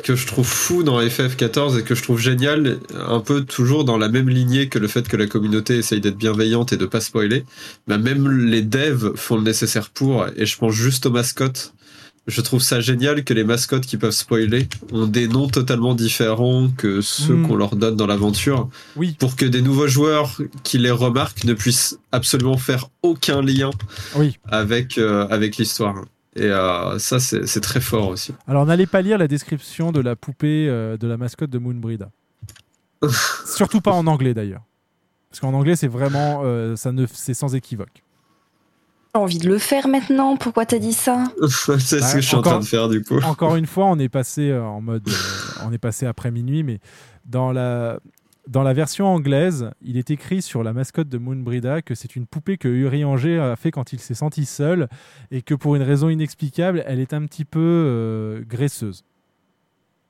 que 0.02 0.16
je 0.16 0.26
trouve 0.26 0.46
fou 0.46 0.82
dans 0.82 1.00
FF14 1.00 1.78
et 1.78 1.82
que 1.82 1.94
je 1.94 2.02
trouve 2.02 2.18
génial, 2.18 2.78
un 3.06 3.20
peu 3.20 3.42
toujours 3.42 3.84
dans 3.84 3.98
la 3.98 4.08
même 4.08 4.28
lignée 4.28 4.68
que 4.68 4.78
le 4.78 4.88
fait 4.88 5.06
que 5.06 5.16
la 5.16 5.26
communauté 5.26 5.76
essaye 5.76 6.00
d'être 6.00 6.16
bienveillante 6.16 6.72
et 6.72 6.76
de 6.76 6.86
pas 6.86 7.00
spoiler. 7.00 7.44
Bah, 7.86 7.98
même 7.98 8.28
les 8.46 8.62
devs 8.62 9.12
font 9.16 9.36
le 9.36 9.42
nécessaire 9.42 9.90
pour, 9.90 10.26
et 10.36 10.46
je 10.46 10.56
pense 10.56 10.72
juste 10.72 11.06
aux 11.06 11.10
mascottes. 11.10 11.74
Je 12.28 12.40
trouve 12.40 12.60
ça 12.62 12.80
génial 12.80 13.24
que 13.24 13.34
les 13.34 13.42
mascottes 13.42 13.84
qui 13.84 13.96
peuvent 13.96 14.12
spoiler 14.12 14.68
ont 14.92 15.06
des 15.06 15.26
noms 15.26 15.48
totalement 15.48 15.94
différents 15.94 16.68
que 16.76 17.00
ceux 17.00 17.34
Mm. 17.34 17.48
qu'on 17.48 17.56
leur 17.56 17.74
donne 17.74 17.96
dans 17.96 18.06
l'aventure. 18.06 18.68
Oui. 18.94 19.16
Pour 19.18 19.34
que 19.34 19.44
des 19.44 19.60
nouveaux 19.60 19.88
joueurs 19.88 20.40
qui 20.62 20.78
les 20.78 20.92
remarquent 20.92 21.42
ne 21.44 21.52
puissent 21.54 21.98
absolument 22.12 22.56
faire 22.58 22.90
aucun 23.02 23.42
lien 23.42 23.70
Oui. 24.14 24.38
avec, 24.48 24.98
euh, 24.98 25.26
avec 25.28 25.56
l'histoire. 25.56 26.04
Et 26.36 26.44
euh, 26.44 26.98
ça, 27.00 27.18
c'est 27.18 27.60
très 27.60 27.80
fort 27.80 28.08
aussi. 28.08 28.32
Alors, 28.46 28.64
n'allez 28.66 28.86
pas 28.86 29.02
lire 29.02 29.18
la 29.18 29.26
description 29.28 29.90
de 29.90 30.00
la 30.00 30.14
poupée 30.14 30.66
euh, 30.68 30.96
de 30.96 31.06
la 31.08 31.16
mascotte 31.16 31.50
de 31.50 31.58
Moonbrida. 31.58 32.10
Surtout 33.46 33.80
pas 33.80 33.92
en 33.92 34.06
anglais 34.06 34.32
d'ailleurs. 34.32 34.62
Parce 35.28 35.40
qu'en 35.40 35.54
anglais, 35.54 35.76
c'est 35.76 35.88
vraiment. 35.88 36.42
ça 36.76 36.92
ne, 36.92 37.06
c'est 37.12 37.34
sans 37.34 37.54
équivoque. 37.54 38.02
J'ai 39.14 39.20
envie 39.20 39.38
de 39.38 39.46
le 39.48 39.58
faire 39.58 39.88
maintenant? 39.88 40.38
Pourquoi 40.38 40.64
t'as 40.64 40.78
dit 40.78 40.94
ça? 40.94 41.24
C'est 41.46 41.78
ce 41.78 41.96
Bah, 42.00 42.12
que 42.14 42.20
je 42.22 42.26
suis 42.26 42.36
en 42.36 42.40
train 42.40 42.60
de 42.60 42.64
faire 42.64 42.88
du 42.88 43.02
coup. 43.04 43.18
Encore 43.24 43.56
une 43.56 43.66
fois, 43.66 43.84
on 43.86 43.98
est 43.98 44.08
passé 44.08 44.48
euh, 44.50 44.62
en 44.64 44.80
mode. 44.80 45.06
euh, 45.06 45.12
on 45.66 45.72
est 45.72 45.76
passé 45.78 46.06
après 46.06 46.30
minuit, 46.30 46.62
mais 46.62 46.78
dans 47.26 47.52
la. 47.52 47.98
Dans 48.48 48.64
la 48.64 48.72
version 48.72 49.06
anglaise, 49.06 49.70
il 49.82 49.96
est 49.96 50.10
écrit 50.10 50.42
sur 50.42 50.64
la 50.64 50.72
mascotte 50.72 51.08
de 51.08 51.16
Moonbrida 51.16 51.80
que 51.80 51.94
c'est 51.94 52.16
une 52.16 52.26
poupée 52.26 52.56
que 52.58 52.66
Uri 52.66 53.04
Anger 53.04 53.38
a 53.38 53.54
fait 53.54 53.70
quand 53.70 53.92
il 53.92 54.00
s'est 54.00 54.14
senti 54.14 54.46
seul 54.46 54.88
et 55.30 55.42
que 55.42 55.54
pour 55.54 55.76
une 55.76 55.82
raison 55.82 56.08
inexplicable, 56.08 56.82
elle 56.88 56.98
est 56.98 57.12
un 57.12 57.24
petit 57.26 57.44
peu 57.44 57.60
euh, 57.60 58.42
graisseuse. 58.44 59.04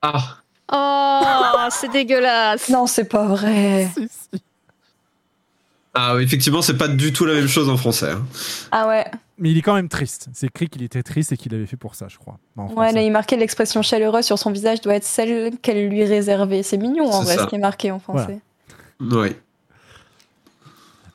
Ah 0.01 0.37
Oh, 0.71 1.67
c'est 1.69 1.91
dégueulasse. 1.91 2.69
Non, 2.69 2.87
c'est 2.87 3.05
pas 3.07 3.27
vrai. 3.27 3.87
Ah 5.95 6.15
oui, 6.15 6.23
effectivement, 6.23 6.61
c'est 6.63 6.77
pas 6.77 6.87
du 6.87 7.13
tout 7.13 7.25
la 7.25 7.33
même 7.35 7.47
chose 7.47 7.69
en 7.69 7.77
français. 7.77 8.11
hein. 8.11 8.25
Ah 8.71 8.87
ouais. 8.87 9.05
Mais 9.37 9.51
il 9.51 9.57
est 9.57 9.61
quand 9.61 9.75
même 9.75 9.89
triste. 9.89 10.27
C'est 10.33 10.47
écrit 10.47 10.67
qu'il 10.69 10.81
était 10.83 11.03
triste 11.03 11.31
et 11.31 11.37
qu'il 11.37 11.51
l'avait 11.51 11.65
fait 11.67 11.77
pour 11.77 11.93
ça, 11.95 12.07
je 12.09 12.17
crois. 12.17 12.37
En 12.57 12.65
Ouais, 12.65 12.71
français. 12.71 12.93
là, 12.95 13.01
il 13.03 13.11
marquait 13.11 13.37
l'expression 13.37 13.81
chaleureuse 13.81 14.25
sur 14.25 14.39
son 14.39 14.51
visage 14.51 14.81
doit 14.81 14.95
être 14.95 15.03
celle 15.03 15.51
qu'elle 15.61 15.89
lui 15.89 16.03
réservait. 16.03 16.63
C'est 16.63 16.77
mignon 16.77 17.05
en 17.11 17.21
vrai 17.21 17.35
ça. 17.35 17.43
ce 17.43 17.47
qui 17.49 17.55
est 17.55 17.59
marqué 17.59 17.91
en 17.91 17.99
français. 17.99 18.39
Oui. 19.01 19.35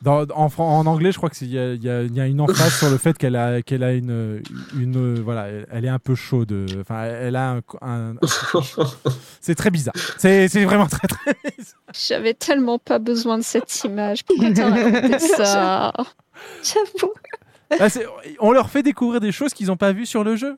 Dans- 0.02 0.25
en, 0.35 0.86
anglais, 0.86 1.10
je 1.10 1.17
crois 1.17 1.28
qu'il 1.31 1.49
y 1.52 1.59
a, 1.59 1.75
y 1.75 1.86
y 1.86 2.20
une 2.20 2.41
emphase 2.41 2.78
sur 2.78 2.89
le 2.89 2.99
fait 2.99 3.18
qu'elle 3.18 3.35
a, 3.36 3.62
qu'elle 3.62 3.83
a 3.83 3.93
une, 3.93 4.43
une, 4.78 5.20
voilà, 5.20 5.47
elle, 5.73 5.85
est 5.85 5.89
un 5.89 5.99
peu 5.99 6.15
chaude. 6.15 6.55
Enfin, 6.81 7.05
elle 7.05 7.35
a 7.36 7.57
un, 7.57 7.60
un- 7.83 8.15
c'est 9.41 9.55
très 9.57 9.70
bizarre. 9.70 9.94
C'est, 10.18 10.47
vraiment 10.65 10.86
très 10.86 11.09
très. 11.09 11.36
J'avais 12.09 12.35
tellement 12.35 12.78
pas 12.78 12.99
besoin 12.99 13.39
de 13.39 13.43
cette 13.43 13.83
image. 13.85 14.25
Pourquoi 14.25 14.52
t'as 14.52 14.70
raconté 14.70 15.18
ça 15.36 15.93
J'avoue. 16.62 17.12
Ah, 17.81 17.91
c'est- 17.91 18.07
on 18.41 18.52
leur 18.52 18.70
fait 18.70 18.83
découvrir 18.83 19.20
des 19.20 19.33
choses 19.33 19.52
qu'ils 19.52 19.67
n'ont 19.67 19.77
pas 19.77 19.93
vues 19.93 20.07
sur 20.07 20.23
le 20.25 20.36
jeu. 20.36 20.57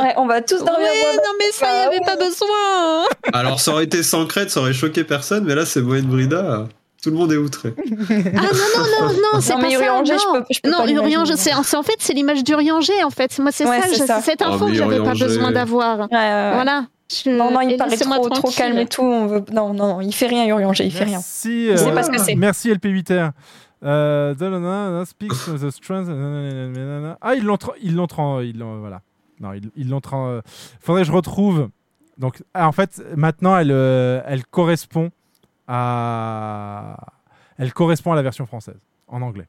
Ouais, 0.00 0.12
on 0.16 0.26
va 0.26 0.42
tous 0.42 0.58
dormir. 0.58 0.86
Ouais, 0.88 1.16
non 1.16 1.32
mais 1.38 1.50
ça, 1.52 1.66
il 1.70 1.88
n'y 1.90 1.96
avait 1.96 2.04
pas 2.04 2.16
besoin. 2.16 3.06
Alors, 3.32 3.58
ça 3.60 3.70
aurait 3.72 3.84
été 3.84 4.02
sans 4.02 4.26
crête, 4.26 4.50
ça 4.50 4.60
aurait 4.60 4.74
choqué 4.74 5.04
personne, 5.04 5.44
mais 5.44 5.54
là, 5.54 5.64
c'est 5.64 5.80
Moen 5.80 6.04
Brida. 6.04 6.66
Tout 7.02 7.10
le 7.10 7.16
monde 7.16 7.32
est 7.32 7.36
outré. 7.36 7.74
Ah 7.76 7.82
non, 7.82 8.40
non, 8.40 9.08
non, 9.08 9.12
non, 9.34 9.40
c'est 9.40 9.54
pas 9.54 9.60
mais 9.60 9.70
ça. 9.70 9.76
Urianger, 9.78 10.12
non. 10.14 10.18
je 10.34 10.38
peux- 10.38 10.44
je 10.50 10.60
peux 10.60 10.70
non. 10.70 10.86
Urianger, 10.86 11.36
c'est 11.36 11.52
en 11.52 11.62
fait, 11.82 11.96
c'est 11.98 12.12
l'image 12.12 12.44
d'Urianger, 12.44 13.02
en 13.04 13.10
fait. 13.10 13.36
Moi, 13.40 13.50
c'est 13.52 13.66
Ouais, 13.66 13.80
ça, 13.82 14.06
ça. 14.06 14.20
cette 14.20 14.40
Ah, 14.42 14.48
info 14.50 14.66
mais 14.66 14.72
que 14.72 14.78
j'avais 14.78 14.98
pas 14.98 15.12
Urianger- 15.12 15.24
besoin 15.24 15.50
d'avoir. 15.52 15.98
Ouais, 15.98 16.06
ouais, 16.10 16.18
ouais. 16.18 16.50
Voilà. 16.54 16.86
Je- 17.12 17.28
Non, 17.30 17.50
non, 17.50 17.60
il 17.60 17.72
et 17.72 17.76
paraît 17.76 17.96
trop, 17.96 18.28
trop 18.30 18.50
calme 18.50 18.78
et 18.78 18.86
tout. 18.86 19.02
On 19.02 19.26
veut... 19.26 19.44
Non, 19.52 19.74
non, 19.74 19.88
non, 19.88 20.00
il 20.00 20.14
fait 20.14 20.28
rien, 20.28 20.46
Urianger, 20.46 20.84
il 20.84 20.92
fait 20.92 21.04
rien. 21.04 21.18
Merci, 21.18 21.66
Il 21.70 21.78
sait 21.78 21.88
euh, 21.90 21.94
pas 21.94 22.04
ce 22.04 22.10
que 22.10 22.18
c'est. 22.18 22.34
merci 22.36 22.70
LP8R. 22.70 23.32
Euh, 23.84 24.32
nanana, 24.38 25.04
speaks 25.04 25.32
of 25.48 25.60
the 25.60 25.70
strength, 25.70 26.06
nanana. 26.08 27.18
Ah, 27.20 27.34
tra- 27.56 27.72
ils 27.82 27.94
l'ont, 27.96 28.06
tra- 28.06 28.44
ils 28.46 28.56
l'ont, 28.56 28.78
voilà. 28.78 29.00
Non, 29.40 29.52
l'ont. 29.90 29.98
tra- 29.98 30.28
euh, 30.28 30.40
Faudrait 30.80 31.02
que 31.02 31.08
je 31.08 31.12
retrouve. 31.12 31.68
Donc, 32.16 32.42
ah, 32.54 32.68
en 32.68 32.72
fait, 32.72 33.02
maintenant, 33.16 33.56
elle, 33.58 33.72
euh, 33.72 34.20
elle 34.26 34.46
correspond 34.46 35.10
à, 35.74 36.96
elle 37.56 37.72
correspond 37.72 38.12
à 38.12 38.16
la 38.16 38.20
version 38.22 38.44
française 38.44 38.86
en 39.08 39.22
anglais. 39.22 39.48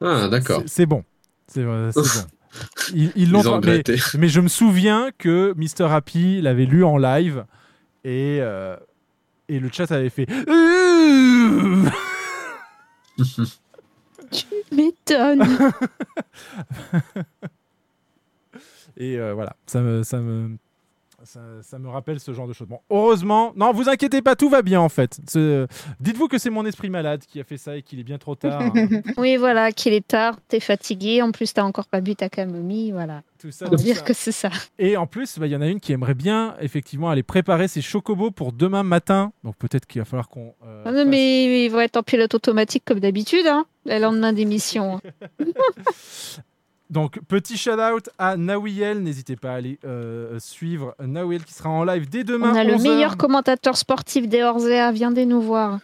Ah, 0.00 0.28
d'accord. 0.28 0.62
C'est, 0.66 0.86
bon. 0.86 1.04
C'est, 1.46 1.60
euh, 1.60 1.92
c'est 1.92 2.00
bon. 2.00 2.28
Ils, 2.94 3.12
ils 3.14 3.30
l'ont 3.30 3.60
mais, 3.60 3.82
mais 4.16 4.28
je 4.28 4.40
me 4.40 4.48
souviens 4.48 5.10
que 5.18 5.52
Mr. 5.56 5.92
Happy 5.92 6.40
l'avait 6.40 6.64
lu 6.64 6.82
en 6.82 6.96
live 6.96 7.44
et, 8.04 8.38
euh, 8.40 8.76
et 9.48 9.60
le 9.60 9.68
chat 9.70 9.92
avait 9.92 10.08
fait. 10.08 10.26
M'étonne. 14.72 15.44
Et 19.00 19.16
euh, 19.16 19.32
voilà, 19.32 19.54
ça 19.66 19.80
me, 19.80 20.02
ça, 20.02 20.18
me, 20.18 20.56
ça, 21.28 21.40
ça 21.62 21.78
me 21.78 21.88
rappelle 21.88 22.20
ce 22.20 22.32
genre 22.32 22.48
de 22.48 22.52
choses. 22.52 22.68
Bon, 22.68 22.80
heureusement, 22.90 23.52
non, 23.54 23.72
vous 23.72 23.88
inquiétez 23.88 24.22
pas, 24.22 24.34
tout 24.34 24.48
va 24.48 24.62
bien 24.62 24.80
en 24.80 24.88
fait. 24.88 25.18
Dites-vous 26.00 26.28
que 26.28 26.38
c'est 26.38 26.50
mon 26.50 26.64
esprit 26.64 26.90
malade 26.90 27.22
qui 27.26 27.38
a 27.40 27.44
fait 27.44 27.58
ça 27.58 27.76
et 27.76 27.82
qu'il 27.82 28.00
est 28.00 28.04
bien 28.04 28.18
trop 28.18 28.34
tard. 28.34 28.62
hein. 28.74 28.88
Oui, 29.18 29.36
voilà, 29.36 29.70
qu'il 29.72 29.92
est 29.92 30.06
tard, 30.06 30.36
t'es 30.48 30.60
fatigué, 30.60 31.20
en 31.22 31.30
plus 31.32 31.52
t'as 31.52 31.62
encore 31.64 31.86
pas 31.86 32.00
bu 32.00 32.16
ta 32.16 32.28
camomille, 32.28 32.92
voilà. 32.92 33.22
Tout 33.38 33.50
ça, 33.52 33.66
tout 33.66 33.76
dire 33.76 33.96
ça. 33.98 34.02
que 34.02 34.12
c'est 34.14 34.32
ça. 34.32 34.50
Et 34.80 34.96
en 34.96 35.06
plus, 35.06 35.38
bah, 35.38 35.46
il 35.46 35.52
y 35.52 35.56
en 35.56 35.60
a 35.60 35.66
une 35.68 35.78
qui 35.78 35.92
aimerait 35.92 36.14
bien 36.14 36.56
effectivement 36.60 37.08
aller 37.10 37.22
préparer 37.22 37.68
ses 37.68 37.82
chocobos 37.82 38.30
pour 38.32 38.52
demain 38.52 38.82
matin. 38.82 39.32
Donc 39.44 39.54
peut-être 39.56 39.86
qu'il 39.86 40.00
va 40.00 40.04
falloir 40.06 40.28
qu'on. 40.28 40.54
euh, 40.66 40.82
Ah 40.86 40.90
non, 40.92 41.04
mais 41.06 41.64
ils 41.64 41.68
vont 41.68 41.78
être 41.80 41.96
en 41.98 42.02
pilote 42.02 42.34
automatique 42.34 42.82
comme 42.84 42.98
d'habitude, 43.00 43.46
hein, 43.46 43.64
le 43.86 43.98
lendemain 44.00 44.32
d'émission. 44.32 45.00
Donc, 46.90 47.20
petit 47.28 47.58
shout-out 47.58 48.08
à 48.18 48.36
Nawiel. 48.36 49.02
N'hésitez 49.02 49.36
pas 49.36 49.52
à 49.52 49.54
aller 49.56 49.78
euh, 49.84 50.38
suivre 50.38 50.94
Nawiel 51.04 51.44
qui 51.44 51.52
sera 51.52 51.68
en 51.68 51.84
live 51.84 52.08
dès 52.08 52.24
demain. 52.24 52.52
On 52.52 52.56
a 52.56 52.64
le 52.64 52.74
11h, 52.74 52.82
meilleur 52.82 53.16
commentateur 53.16 53.76
sportif 53.76 54.26
des 54.26 54.42
Orzea, 54.42 54.90
viendez 54.92 55.26
nous 55.26 55.40
voir. 55.40 55.80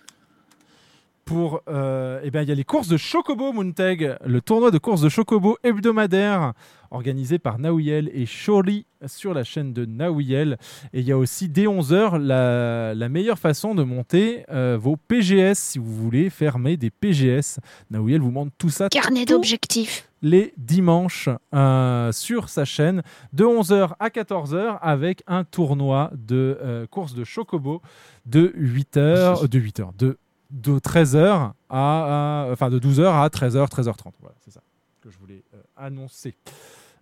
Pour, 1.27 1.61
euh, 1.69 2.21
eh 2.23 2.31
ben, 2.31 2.43
il 2.43 2.49
y 2.49 2.53
a 2.53 2.55
les 2.55 2.65
courses 2.65 2.89
de 2.89 2.97
Chocobo 2.97 3.53
Moontag, 3.53 4.19
le 4.25 4.41
tournoi 4.41 4.71
de 4.71 4.79
courses 4.79 5.01
de 5.01 5.09
Chocobo 5.09 5.57
hebdomadaire 5.63 6.53
organisé 6.95 7.39
par 7.39 7.59
Nawiel 7.59 8.11
et 8.15 8.27
Shori 8.27 8.87
sur 9.07 9.35
la 9.35 9.45
chaîne 9.45 9.73
de 9.73 9.85
Nawiel. 9.85 10.57
Et 10.93 11.01
il 11.01 11.07
y 11.07 11.13
a 11.13 11.19
aussi 11.19 11.49
dès 11.49 11.65
11h 11.65 12.17
la, 12.19 12.95
la 12.95 13.09
meilleure 13.09 13.39
façon 13.39 13.75
de 13.75 13.83
monter 13.83 14.45
euh, 14.51 14.79
vos 14.81 14.97
PGS 14.97 15.55
si 15.59 15.79
vous 15.79 15.95
voulez 15.95 16.31
fermer 16.31 16.77
des 16.77 16.91
PGS. 16.91 17.59
Nawiel 17.91 18.21
vous 18.21 18.31
montre 18.31 18.53
tout 18.57 18.71
ça. 18.71 18.89
Carnet 18.89 19.25
d'objectifs. 19.27 20.09
les 20.23 20.55
dimanches 20.57 21.29
euh, 21.55 22.13
sur 22.13 22.49
sa 22.49 22.65
chaîne 22.65 23.03
de 23.33 23.45
11h 23.45 23.93
à 23.99 24.09
14h 24.09 24.79
avec 24.81 25.23
un 25.27 25.45
tournoi 25.45 26.11
de 26.15 26.59
euh, 26.63 26.87
course 26.87 27.15
de 27.15 27.25
Chocobo 27.25 27.83
de 28.25 28.55
8h, 28.57 29.47
de 29.49 29.61
8h, 29.61 29.97
de, 29.99 30.17
de 30.51 30.79
13h 30.79 31.27
à, 31.69 32.45
à- 32.47 32.49
enfin 32.53 32.71
de 32.71 32.79
12h 32.79 33.05
à 33.05 33.29
13h, 33.29 33.69
13h30. 33.69 34.13
Voilà, 34.21 34.37
c'est 34.45 34.51
ça 34.53 34.61
que 35.03 35.11
je 35.11 35.19
voulais 35.19 35.45
euh, 35.53 35.59
annoncer. 35.77 36.35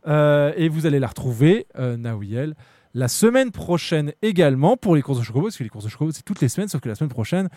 Euh, 0.07 0.53
et 0.57 0.69
vous 0.69 0.87
allez 0.87 0.99
la 0.99 1.07
retrouver, 1.07 1.67
euh, 1.79 1.97
Nawiel, 1.97 2.55
la 2.95 3.09
semaine 3.09 3.51
prochaine 3.51 4.13
également 4.21 4.77
pour 4.77 4.95
les 4.95 5.03
courses 5.03 5.19
de 5.19 5.25
Chocobo, 5.25 5.47
parce 5.47 5.57
que 5.57 5.63
les 5.63 5.71
courses 5.71 5.85
de 5.85 5.91
Chocobo, 5.91 6.13
c'est 6.13 6.25
toutes 6.25 6.41
les 6.41 6.49
semaines, 6.49 6.69
sauf 6.69 6.81
que 6.81 6.89
la 6.89 6.95
semaine 6.95 7.11
prochaine, 7.11 7.49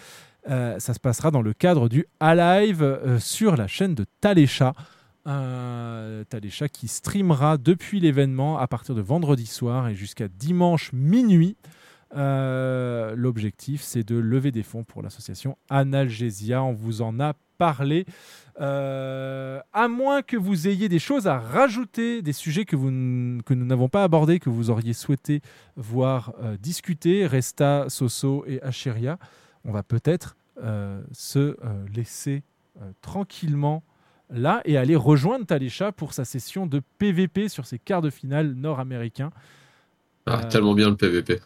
euh, 0.49 0.79
ça 0.79 0.93
se 0.93 0.99
passera 0.99 1.31
dans 1.31 1.41
le 1.41 1.53
cadre 1.53 1.89
du 1.89 2.05
Alive 2.19 2.83
euh, 2.83 3.19
sur 3.19 3.57
la 3.57 3.67
chaîne 3.67 3.95
de 3.95 4.05
Talécha. 4.21 4.73
Talécha 5.25 6.69
qui 6.69 6.87
streamera 6.87 7.57
depuis 7.57 7.99
l'événement 7.99 8.59
à 8.59 8.67
partir 8.67 8.93
de 8.93 9.01
vendredi 9.01 9.47
soir 9.47 9.87
et 9.87 9.95
jusqu'à 9.95 10.27
dimanche 10.27 10.93
minuit. 10.93 11.57
L'objectif, 12.13 13.81
c'est 13.81 14.03
de 14.03 14.15
lever 14.17 14.51
des 14.51 14.61
fonds 14.61 14.83
pour 14.83 15.01
l'association 15.01 15.57
Analgésia. 15.67 16.61
On 16.61 16.73
vous 16.73 17.01
en 17.01 17.19
a 17.19 17.33
parlé. 17.57 18.05
Euh, 18.61 19.59
à 19.73 19.87
moins 19.89 20.21
que 20.21 20.37
vous 20.37 20.67
ayez 20.67 20.87
des 20.87 20.99
choses 20.99 21.27
à 21.27 21.37
rajouter, 21.39 22.21
des 22.21 22.31
sujets 22.31 22.63
que, 22.63 22.77
vous 22.77 22.89
que 23.43 23.53
nous 23.53 23.65
n'avons 23.65 23.89
pas 23.89 24.03
abordés, 24.03 24.39
que 24.39 24.49
vous 24.49 24.69
auriez 24.69 24.93
souhaité 24.93 25.41
voir 25.75 26.33
euh, 26.41 26.55
discuter, 26.57 27.27
Resta, 27.27 27.85
Soso 27.89 28.45
et 28.47 28.61
Acheria, 28.61 29.19
on 29.65 29.71
va 29.71 29.83
peut-être 29.83 30.37
euh, 30.63 31.01
se 31.11 31.39
euh, 31.39 31.55
laisser 31.93 32.43
tranquillement 33.01 33.83
là 34.29 34.61
et 34.65 34.75
aller 34.77 34.97
rejoindre 34.97 35.45
Talécha 35.45 35.93
pour 35.93 36.13
sa 36.13 36.25
session 36.25 36.65
de 36.65 36.81
PVP 36.97 37.47
sur 37.47 37.65
ses 37.65 37.79
quarts 37.79 38.01
de 38.01 38.09
finale 38.09 38.51
nord-américains. 38.51 39.31
Ah, 40.25 40.43
tellement 40.43 40.73
bien 40.73 40.89
le 40.89 40.97
PVP. 40.97 41.39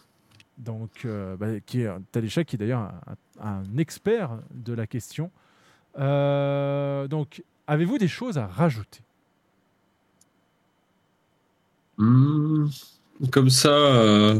donc, 0.58 1.06
bah, 1.40 1.60
qui 1.68 1.82
est 1.82 1.90
Talécha, 2.12 2.44
qui 2.44 2.56
est 2.56 2.60
d'ailleurs 2.60 2.80
un, 2.80 2.92
un 3.40 3.78
expert 3.78 4.40
de 4.54 4.74
la 4.74 4.88
question. 4.88 5.30
Euh, 6.00 7.08
donc, 7.08 7.44
avez-vous 7.68 7.98
des 7.98 8.08
choses 8.08 8.38
à 8.38 8.48
rajouter? 8.48 9.02
Hmm, 11.98 12.68
comme 13.32 13.50
ça. 13.50 13.70
euh, 13.70 14.40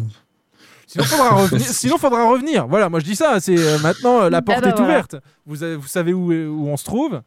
Sinon, 0.88 1.04
faudra 1.04 1.30
revenir. 1.36 1.66
Sinon, 1.68 1.98
faudra 1.98 2.30
revenir. 2.30 2.68
Voilà, 2.68 2.90
moi 2.90 3.00
je 3.00 3.06
dis 3.06 3.16
ça. 3.16 3.40
C'est 3.40 3.58
euh, 3.58 3.78
maintenant 3.80 4.30
la 4.30 4.42
porte 4.42 4.62
bah 4.62 4.70
est 4.70 4.72
voilà. 4.72 4.84
ouverte. 4.86 5.16
Vous, 5.46 5.64
avez- 5.64 5.76
vous 5.76 5.88
savez 5.88 6.14
où, 6.14 6.32
où 6.32 6.68
on 6.68 6.78
se 6.78 6.86
trouve 6.86 7.22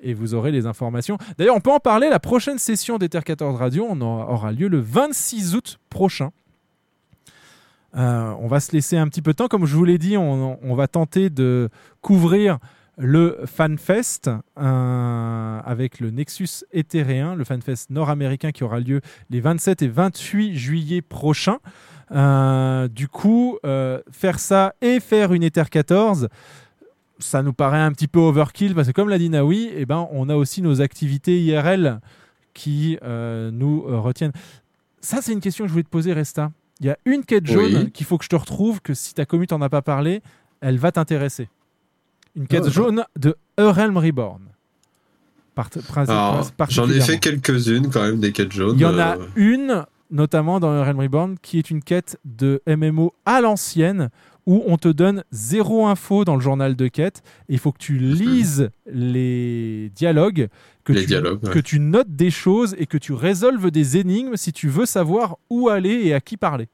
et 0.00 0.14
vous 0.14 0.34
aurez 0.34 0.52
les 0.52 0.66
informations. 0.66 1.18
D'ailleurs, 1.38 1.56
on 1.56 1.60
peut 1.60 1.72
en 1.72 1.80
parler. 1.80 2.08
La 2.10 2.20
prochaine 2.20 2.58
session 2.58 2.98
d'Ether 2.98 3.20
14 3.24 3.56
Radio 3.56 3.86
on 3.88 4.00
aura, 4.00 4.30
aura 4.30 4.52
lieu 4.52 4.68
le 4.68 4.78
26 4.80 5.54
août 5.56 5.78
prochain. 5.90 6.30
Euh, 7.96 8.32
on 8.38 8.46
va 8.46 8.60
se 8.60 8.70
laisser 8.72 8.96
un 8.98 9.08
petit 9.08 9.22
peu 9.22 9.32
de 9.32 9.36
temps. 9.36 9.48
Comme 9.48 9.64
je 9.64 9.74
vous 9.74 9.84
l'ai 9.84 9.98
dit, 9.98 10.16
on, 10.18 10.58
on 10.62 10.74
va 10.74 10.86
tenter 10.86 11.30
de 11.30 11.70
couvrir 12.02 12.58
le 12.98 13.38
FanFest 13.46 14.28
euh, 14.58 15.60
avec 15.64 16.00
le 16.00 16.10
Nexus 16.10 16.64
éthéréen, 16.72 17.34
le 17.36 17.44
FanFest 17.44 17.90
nord-américain 17.90 18.50
qui 18.50 18.64
aura 18.64 18.80
lieu 18.80 19.00
les 19.30 19.40
27 19.40 19.82
et 19.82 19.88
28 19.88 20.56
juillet 20.56 21.00
prochains. 21.00 21.58
Euh, 22.10 22.88
du 22.88 23.06
coup, 23.06 23.58
euh, 23.64 24.00
faire 24.10 24.40
ça 24.40 24.74
et 24.80 24.98
faire 24.98 25.32
une 25.32 25.44
Ether 25.44 25.64
14, 25.70 26.28
ça 27.20 27.42
nous 27.42 27.52
paraît 27.52 27.80
un 27.80 27.92
petit 27.92 28.08
peu 28.08 28.18
overkill 28.18 28.74
parce 28.74 28.88
que 28.88 28.92
comme 28.92 29.08
l'a 29.08 29.18
dit 29.18 29.30
Naoui, 29.30 29.70
eh 29.74 29.86
ben, 29.86 30.08
on 30.10 30.28
a 30.28 30.34
aussi 30.34 30.60
nos 30.60 30.80
activités 30.80 31.40
IRL 31.40 32.00
qui 32.54 32.98
nous 33.02 33.82
retiennent. 33.82 34.32
Ça, 35.00 35.18
c'est 35.22 35.32
une 35.32 35.40
question 35.40 35.64
que 35.64 35.68
je 35.68 35.72
voulais 35.72 35.84
te 35.84 35.88
poser, 35.88 36.12
Resta. 36.12 36.50
Il 36.80 36.86
y 36.86 36.90
a 36.90 36.98
une 37.04 37.24
quête 37.24 37.46
jaune 37.46 37.74
Oui. 37.84 37.90
qu'il 37.92 38.06
faut 38.06 38.18
que 38.18 38.24
je 38.24 38.28
te 38.28 38.36
retrouve, 38.36 38.80
que 38.80 38.94
si 38.94 39.14
ta 39.14 39.26
commu 39.26 39.46
t'en 39.46 39.60
a 39.62 39.68
pas 39.68 39.82
parlé, 39.82 40.22
elle 40.60 40.78
va 40.78 40.90
t'intéresser. 40.90 41.48
Une 42.38 42.46
quête 42.46 42.64
Ah. 42.66 42.70
jaune 42.70 43.04
de 43.18 43.36
Realm 43.58 43.96
Reborn. 43.98 44.40
Part- 45.54 45.70
Alors, 46.08 46.48
j'en 46.68 46.88
ai 46.88 47.00
fait 47.00 47.18
quelques-unes 47.18 47.90
quand 47.90 48.02
même, 48.02 48.20
des 48.20 48.30
quêtes 48.32 48.52
jaunes. 48.52 48.76
Il 48.76 48.80
y 48.82 48.86
en 48.86 48.96
a 48.96 49.16
euh, 49.16 49.26
une, 49.34 49.84
notamment 50.10 50.60
dans 50.60 50.70
Realm 50.84 51.00
Reborn, 51.00 51.36
qui 51.42 51.58
est 51.58 51.68
une 51.70 51.82
quête 51.82 52.16
de 52.24 52.62
MMO 52.68 53.12
à 53.26 53.40
l'ancienne, 53.40 54.10
où 54.46 54.62
on 54.66 54.78
te 54.78 54.88
donne 54.88 55.24
zéro 55.32 55.86
info 55.88 56.24
dans 56.24 56.36
le 56.36 56.40
journal 56.40 56.76
de 56.76 56.86
quête. 56.86 57.22
Et 57.48 57.54
il 57.54 57.58
faut 57.58 57.72
que 57.72 57.78
tu 57.78 57.98
lises 57.98 58.70
les 58.86 59.90
dialogues, 59.96 60.48
que, 60.84 60.92
Les 60.92 61.00
tu, 61.00 61.06
dialogues, 61.08 61.42
ouais. 61.44 61.50
que 61.50 61.58
tu 61.58 61.80
notes 61.80 62.14
des 62.14 62.30
choses 62.30 62.74
et 62.78 62.86
que 62.86 62.96
tu 62.96 63.12
résolves 63.12 63.70
des 63.72 63.96
énigmes 63.98 64.36
si 64.36 64.52
tu 64.52 64.68
veux 64.68 64.86
savoir 64.86 65.36
où 65.50 65.68
aller 65.68 65.90
et 66.04 66.14
à 66.14 66.20
qui 66.20 66.36
parler. 66.36 66.68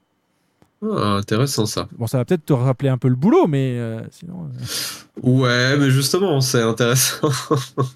Ah, 0.83 1.15
intéressant 1.17 1.65
ça. 1.65 1.87
Bon, 1.97 2.07
ça 2.07 2.17
va 2.17 2.25
peut-être 2.25 2.45
te 2.45 2.53
rappeler 2.53 2.89
un 2.89 2.97
peu 2.97 3.07
le 3.07 3.15
boulot, 3.15 3.47
mais 3.47 3.75
euh, 3.77 4.01
sinon. 4.11 4.45
euh, 4.45 5.21
Ouais, 5.21 5.77
mais 5.77 5.89
justement, 5.89 6.41
c'est 6.41 6.61
intéressant. 6.61 7.29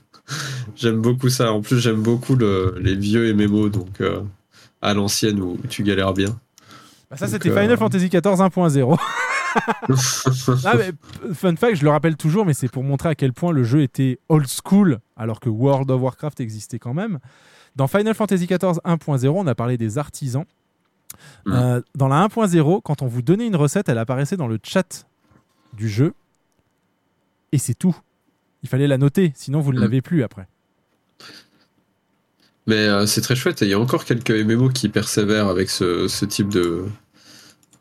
j'aime 0.76 1.02
beaucoup 1.02 1.30
ça. 1.30 1.52
En 1.52 1.62
plus, 1.62 1.80
j'aime 1.80 2.02
beaucoup 2.02 2.36
le- 2.36 2.76
les 2.82 2.96
vieux 2.96 3.34
MMO, 3.34 3.70
donc 3.70 4.02
euh, 4.02 4.22
à 4.82 4.94
l'ancienne 4.94 5.40
où 5.42 5.58
tu 5.70 5.84
galères 5.84 6.14
bien. 6.14 6.40
bah, 7.12 7.18
ça, 7.18 7.28
c'était 7.28 7.50
Final 7.50 7.78
Fantasy 7.78 8.08
XIV 8.10 8.22
1.0. 8.22 8.98
Ah, 10.66 10.74
mais, 10.78 10.92
fun 11.34 11.56
fact, 11.56 11.76
je 11.78 11.84
le 11.84 11.90
rappelle 11.90 12.16
toujours, 12.16 12.46
mais 12.46 12.54
c'est 12.54 12.68
pour 12.70 12.84
montrer 12.84 13.10
à 13.10 13.16
quel 13.16 13.34
point 13.34 13.52
le 13.52 13.64
jeu 13.64 13.82
était 13.82 14.20
old 14.30 14.46
school, 14.48 15.00
alors 15.18 15.40
que 15.40 15.50
World 15.50 15.90
of 15.92 16.02
Warcraft 16.02 16.40
existait 16.40 16.80
quand 16.80 16.94
même. 16.94 17.20
Dans 17.76 17.88
Final 17.88 18.14
Fantasy 18.14 18.46
XIV 18.46 18.80
1.0, 18.86 19.28
on 19.30 19.48
a 19.48 19.56
parlé 19.56 19.78
des 19.78 19.98
artisans. 19.98 20.46
Euh, 21.48 21.82
dans 21.96 22.08
la 22.08 22.28
1.0, 22.28 22.82
quand 22.84 23.02
on 23.02 23.08
vous 23.08 23.22
donnait 23.22 23.48
une 23.48 23.56
recette, 23.56 23.90
elle 23.90 23.98
apparaissait 23.98 24.38
dans 24.38 24.48
le 24.48 24.60
chat 24.64 25.06
du 25.74 25.90
jeu. 25.90 26.14
Et 27.52 27.58
c'est 27.58 27.74
tout. 27.74 27.96
Il 28.64 28.70
fallait 28.70 28.88
la 28.88 28.98
noter, 28.98 29.32
sinon 29.36 29.62
vous 29.62 29.74
ne 29.74 29.80
l'avez 29.80 30.02
plus 30.02 30.22
après. 30.24 30.48
Mais 32.68 32.76
euh, 32.88 33.06
c'est 33.06 33.22
très 33.22 33.36
chouette. 33.36 33.62
Et 33.62 33.66
il 33.66 33.70
y 33.70 33.74
a 33.74 33.80
encore 33.80 34.06
quelques 34.06 34.32
MMO 34.32 34.70
qui 34.70 34.90
persévèrent 34.90 35.48
avec 35.48 35.70
ce, 35.70 36.08
ce 36.08 36.26
type 36.26 36.50
de, 36.50 36.86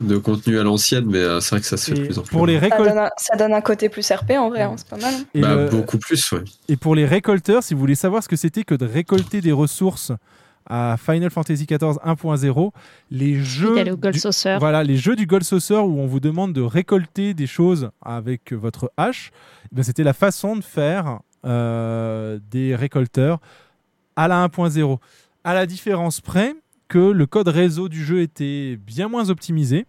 de 0.00 0.16
contenu 0.16 0.58
à 0.58 0.62
l'ancienne, 0.62 1.04
mais 1.06 1.18
euh, 1.18 1.40
c'est 1.40 1.50
vrai 1.50 1.60
que 1.60 1.66
ça 1.66 1.76
se 1.76 1.90
fait 1.92 2.00
de 2.00 2.06
plus 2.06 2.18
en 2.18 2.22
plus. 2.22 2.30
Pour 2.30 2.46
les 2.46 2.54
Ça 2.54 2.60
récoltes. 2.60 2.88
donne, 2.88 2.98
un, 2.98 3.10
ça 3.18 3.36
donne 3.36 3.52
un 3.52 3.60
côté 3.60 3.88
plus 3.88 4.10
RP 4.10 4.30
en 4.38 4.48
vrai, 4.48 4.62
hein, 4.62 4.74
c'est 4.78 4.88
pas 4.88 4.96
mal. 4.96 5.14
hein. 5.14 5.24
Et 5.34 5.40
Bah, 5.42 5.54
le- 5.56 5.68
Beaucoup 5.68 5.98
plus, 5.98 6.32
ouais. 6.32 6.44
Et 6.68 6.76
pour 6.76 6.94
les 6.94 7.04
récolteurs, 7.04 7.62
si 7.62 7.74
vous 7.74 7.80
voulez 7.80 7.96
savoir 7.96 8.22
ce 8.22 8.28
que 8.28 8.36
c'était 8.36 8.64
que 8.64 8.74
de 8.74 8.86
récolter 8.86 9.40
des 9.42 9.52
ressources 9.52 10.12
à 10.68 10.96
Final 10.98 11.30
Fantasy 11.30 11.66
XIV 11.66 11.98
1.0, 12.04 12.70
les 13.10 13.42
jeux, 13.42 13.74
Gold 13.94 14.12
du, 14.12 14.18
Saucer. 14.20 14.56
voilà, 14.60 14.84
les 14.84 14.96
jeux 14.96 15.16
du 15.16 15.26
Gold 15.26 15.42
Saucer 15.42 15.74
où 15.74 15.98
on 15.98 16.06
vous 16.06 16.20
demande 16.20 16.52
de 16.52 16.60
récolter 16.60 17.34
des 17.34 17.46
choses 17.46 17.90
avec 18.02 18.52
votre 18.52 18.92
hache, 18.96 19.32
eh 19.64 19.76
ben, 19.76 19.82
c'était 19.82 20.04
la 20.04 20.12
façon 20.12 20.56
de 20.56 20.62
faire 20.62 21.20
euh, 21.44 22.38
des 22.50 22.76
récolteurs 22.76 23.40
à 24.16 24.28
la 24.28 24.46
1.0. 24.46 24.98
À 25.44 25.54
la 25.54 25.66
différence 25.66 26.20
près 26.20 26.54
que 26.88 26.98
le 26.98 27.26
code 27.26 27.48
réseau 27.48 27.88
du 27.88 28.04
jeu 28.04 28.20
était 28.20 28.76
bien 28.76 29.08
moins 29.08 29.30
optimisé 29.30 29.86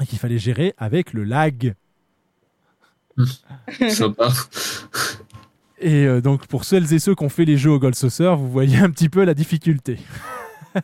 et 0.00 0.06
qu'il 0.06 0.18
fallait 0.18 0.38
gérer 0.38 0.74
avec 0.78 1.12
le 1.12 1.24
lag. 1.24 1.74
Sympa. 3.88 4.28
Et 5.80 6.04
euh, 6.04 6.20
donc, 6.20 6.46
pour 6.46 6.64
celles 6.64 6.92
et 6.92 6.98
ceux 6.98 7.14
qui 7.14 7.24
ont 7.24 7.30
fait 7.30 7.46
les 7.46 7.56
jeux 7.56 7.70
au 7.70 7.78
Gold 7.78 7.94
Saucer, 7.94 8.34
vous 8.36 8.50
voyez 8.50 8.78
un 8.78 8.90
petit 8.90 9.08
peu 9.08 9.24
la 9.24 9.34
difficulté. 9.34 9.98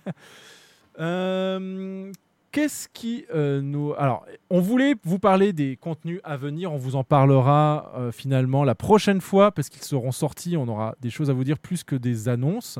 Euh, 0.98 2.10
Qu'est-ce 2.52 2.88
qui 2.88 3.26
euh, 3.34 3.60
nous. 3.60 3.92
Alors, 3.98 4.24
on 4.48 4.60
voulait 4.60 4.94
vous 5.04 5.18
parler 5.18 5.52
des 5.52 5.76
contenus 5.76 6.20
à 6.24 6.38
venir. 6.38 6.72
On 6.72 6.78
vous 6.78 6.96
en 6.96 7.04
parlera 7.04 7.92
finalement 8.12 8.64
la 8.64 8.74
prochaine 8.74 9.20
fois 9.20 9.52
parce 9.52 9.68
qu'ils 9.68 9.82
seront 9.82 10.10
sortis. 10.10 10.56
On 10.56 10.66
aura 10.68 10.94
des 11.02 11.10
choses 11.10 11.28
à 11.28 11.34
vous 11.34 11.44
dire 11.44 11.58
plus 11.58 11.84
que 11.84 11.96
des 11.96 12.30
annonces. 12.30 12.78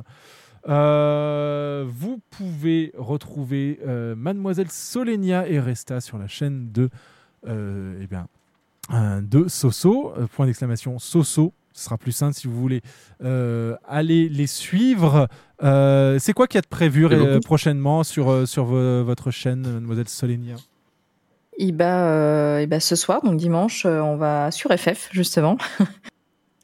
Vous 0.65 2.21
pouvez 2.31 2.93
retrouver 2.97 3.81
Mademoiselle 4.17 4.71
Solenia 4.71 5.47
et 5.47 5.61
Resta 5.61 6.01
sur 6.01 6.17
la 6.17 6.27
chaîne 6.27 6.73
de, 6.73 6.89
euh, 7.47 8.01
eh 8.01 8.07
bien, 8.07 8.29
de 9.21 9.47
Soso. 9.47 10.15
point 10.35 10.47
d'exclamation 10.47 10.99
Soso. 10.99 11.53
Ce 11.77 11.85
sera 11.85 11.99
plus 11.99 12.13
simple 12.13 12.33
si 12.35 12.47
vous 12.47 12.59
voulez 12.59 12.81
euh, 13.23 13.77
aller 13.87 14.29
les 14.31 14.47
suivre. 14.47 15.29
Euh, 15.63 16.19
C'est 16.19 16.33
quoi 16.33 16.47
qu'il 16.47 16.57
y 16.57 16.59
a 16.59 16.63
de 16.63 16.67
prévu 16.69 17.07
euh, 17.07 17.39
prochainement 17.41 18.03
sur, 18.03 18.49
sur 18.49 18.65
vo- 18.65 19.05
votre 19.05 19.31
chaîne, 19.31 19.61
Mademoiselle 19.61 20.09
Solenia 20.09 20.55
Et 21.59 21.73
bah, 21.73 22.09
euh, 22.09 22.59
et 22.61 22.67
bah, 22.67 22.81
ce 22.81 22.97
soir, 22.97 23.21
donc 23.23 23.37
dimanche, 23.37 23.85
euh, 23.85 24.01
on 24.01 24.17
va 24.17 24.51
sur 24.51 24.71
FF 24.73 25.11
justement. 25.13 25.59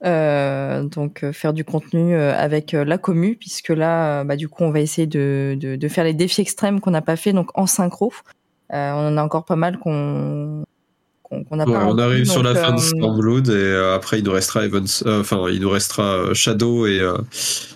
Euh, 0.04 0.82
donc 0.82 1.22
euh, 1.22 1.32
faire 1.32 1.52
du 1.52 1.64
contenu 1.64 2.16
euh, 2.16 2.34
avec 2.36 2.74
euh, 2.74 2.84
la 2.84 2.98
commu 2.98 3.36
puisque 3.36 3.68
là, 3.68 4.22
euh, 4.22 4.24
bah, 4.24 4.34
du 4.34 4.48
coup, 4.48 4.64
on 4.64 4.72
va 4.72 4.80
essayer 4.80 5.06
de, 5.06 5.56
de, 5.60 5.76
de 5.76 5.88
faire 5.88 6.02
les 6.02 6.12
défis 6.12 6.40
extrêmes 6.40 6.80
qu'on 6.80 6.90
n'a 6.90 7.02
pas 7.02 7.14
fait 7.14 7.32
donc 7.32 7.56
en 7.56 7.66
synchro. 7.68 8.12
Euh, 8.72 8.92
on 8.94 9.12
en 9.12 9.16
a 9.16 9.22
encore 9.22 9.44
pas 9.44 9.54
mal 9.54 9.78
qu'on 9.78 10.64
qu'on 11.32 11.44
qu'on 11.44 11.56
n'a 11.56 11.64
Ouais, 11.66 11.72
pas. 11.72 11.86
on 11.86 11.98
arrive 11.98 12.24
sur 12.24 12.42
la 12.42 12.54
fin 12.54 12.72
de 12.72 12.76
euh, 12.76 12.82
Stormblood 12.82 13.48
et 13.48 13.52
euh, 13.52 13.94
après 13.94 14.18
il 14.18 14.24
nous 14.24 14.32
restera 14.32 14.64
Evans, 14.64 14.86
euh, 15.06 15.20
enfin 15.20 15.46
il 15.50 15.60
nous 15.60 15.70
restera 15.70 16.34
Shadow 16.34 16.86
et 16.86 17.00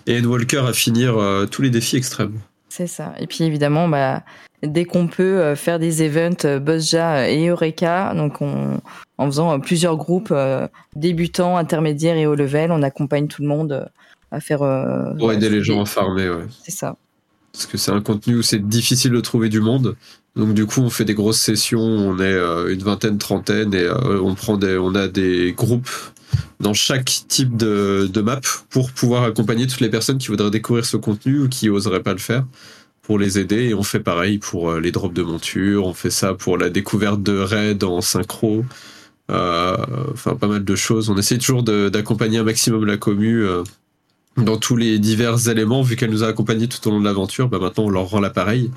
et 0.07 0.19
Endwalker 0.19 0.65
à 0.69 0.73
finir 0.73 1.17
tous 1.51 1.63
les 1.63 1.71
défis 1.71 1.97
extrêmes. 1.97 2.39
C'est 2.69 2.87
ça. 2.87 3.15
Et 3.19 3.27
puis 3.27 3.45
évidemment, 3.45 3.89
bah, 3.89 4.23
dès 4.63 4.85
qu'on 4.85 5.07
peut 5.07 5.55
faire 5.55 5.79
des 5.79 6.03
events 6.03 6.59
Buzzja 6.61 7.31
et 7.31 7.47
Eureka, 7.49 8.13
donc 8.15 8.43
on, 8.43 8.81
en 9.19 9.27
faisant 9.27 9.59
plusieurs 9.61 9.97
groupes 9.97 10.35
débutants, 10.95 11.57
intermédiaires 11.57 12.17
et 12.17 12.27
haut 12.27 12.35
level, 12.35 12.71
on 12.71 12.83
accompagne 12.83 13.29
tout 13.29 13.43
le 13.43 13.49
monde 13.49 13.89
à 14.31 14.41
faire. 14.41 14.59
Pour 15.19 15.33
aider 15.33 15.49
les 15.49 15.63
gens 15.63 15.81
à 15.83 15.87
farmer, 15.87 16.29
ouais. 16.29 16.45
C'est 16.63 16.73
ça. 16.73 16.97
Parce 17.53 17.67
que 17.67 17.79
c'est 17.79 17.91
un 17.91 18.03
contenu 18.03 18.37
où 18.37 18.43
c'est 18.43 18.69
difficile 18.69 19.13
de 19.13 19.21
trouver 19.21 19.49
du 19.49 19.61
monde. 19.61 19.97
Donc 20.37 20.53
du 20.53 20.67
coup, 20.67 20.83
on 20.83 20.91
fait 20.91 21.07
des 21.07 21.15
grosses 21.15 21.41
sessions, 21.41 21.81
on 21.81 22.19
est 22.19 22.23
euh, 22.23 22.73
une 22.73 22.83
vingtaine, 22.83 23.17
trentaine, 23.17 23.73
et 23.73 23.85
euh, 23.85 24.21
on 24.21 24.35
prend 24.35 24.59
des, 24.59 24.77
on 24.77 24.95
a 24.95 25.09
des 25.09 25.55
groupes 25.57 25.89
dans 26.61 26.75
chaque 26.75 27.23
type 27.27 27.57
de, 27.57 28.09
de 28.13 28.21
map 28.21 28.41
pour 28.69 28.91
pouvoir 28.91 29.25
accompagner 29.25 29.67
toutes 29.67 29.81
les 29.81 29.89
personnes 29.89 30.19
qui 30.19 30.29
voudraient 30.29 30.51
découvrir 30.51 30.85
ce 30.85 30.99
contenu 30.99 31.41
ou 31.41 31.49
qui 31.49 31.71
oseraient 31.71 32.03
pas 32.03 32.13
le 32.13 32.19
faire 32.19 32.45
pour 33.01 33.19
les 33.19 33.39
aider. 33.39 33.71
Et 33.71 33.75
on 33.75 33.83
fait 33.83 34.01
pareil 34.01 34.37
pour 34.37 34.71
euh, 34.71 34.81
les 34.81 34.93
drops 34.93 35.15
de 35.15 35.23
monture, 35.23 35.87
on 35.87 35.95
fait 35.95 36.11
ça 36.11 36.35
pour 36.35 36.59
la 36.59 36.69
découverte 36.69 37.23
de 37.23 37.39
raids 37.39 37.83
en 37.83 38.03
synchro. 38.03 38.65
Enfin, 39.29 40.37
pas 40.37 40.47
mal 40.47 40.65
de 40.65 40.77
choses. 40.77 41.11
On 41.11 41.17
essaie 41.17 41.39
toujours 41.39 41.65
d'accompagner 41.65 42.39
un 42.39 42.45
maximum 42.45 42.85
la 42.85 42.97
commu 42.97 43.45
dans 44.37 44.59
tous 44.59 44.77
les 44.77 44.99
divers 44.99 45.49
éléments, 45.49 45.83
vu 45.83 45.97
qu'elle 45.97 46.11
nous 46.11 46.23
a 46.23 46.29
accompagnés 46.29 46.69
tout 46.69 46.87
au 46.87 46.91
long 46.91 47.01
de 47.01 47.05
l'aventure, 47.05 47.49
bah 47.49 47.59
maintenant 47.59 47.85
on 47.85 47.91
leur 47.91 48.05
rend 48.11 48.21
l'appareil, 48.21 48.71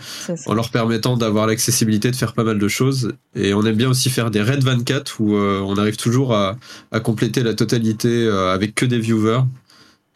en 0.46 0.54
leur 0.54 0.70
permettant 0.72 1.18
d'avoir 1.18 1.48
l'accessibilité 1.48 2.12
de 2.12 2.16
faire 2.16 2.34
pas 2.34 2.44
mal 2.46 2.58
de 2.60 2.68
choses. 2.70 3.14
Et 3.36 3.54
on 3.54 3.64
aime 3.66 3.76
bien 3.76 3.90
aussi 3.90 4.10
faire 4.10 4.32
des 4.32 4.42
raids 4.42 4.60
24 4.60 5.20
où 5.20 5.36
euh, 5.36 5.60
on 5.60 5.76
arrive 5.76 5.98
toujours 5.98 6.34
à, 6.34 6.58
à 6.92 7.00
compléter 7.02 7.44
la 7.44 7.54
totalité 7.54 8.08
euh, 8.26 8.54
avec 8.54 8.74
que 8.74 8.86
des 8.86 9.00
viewers. 9.00 9.42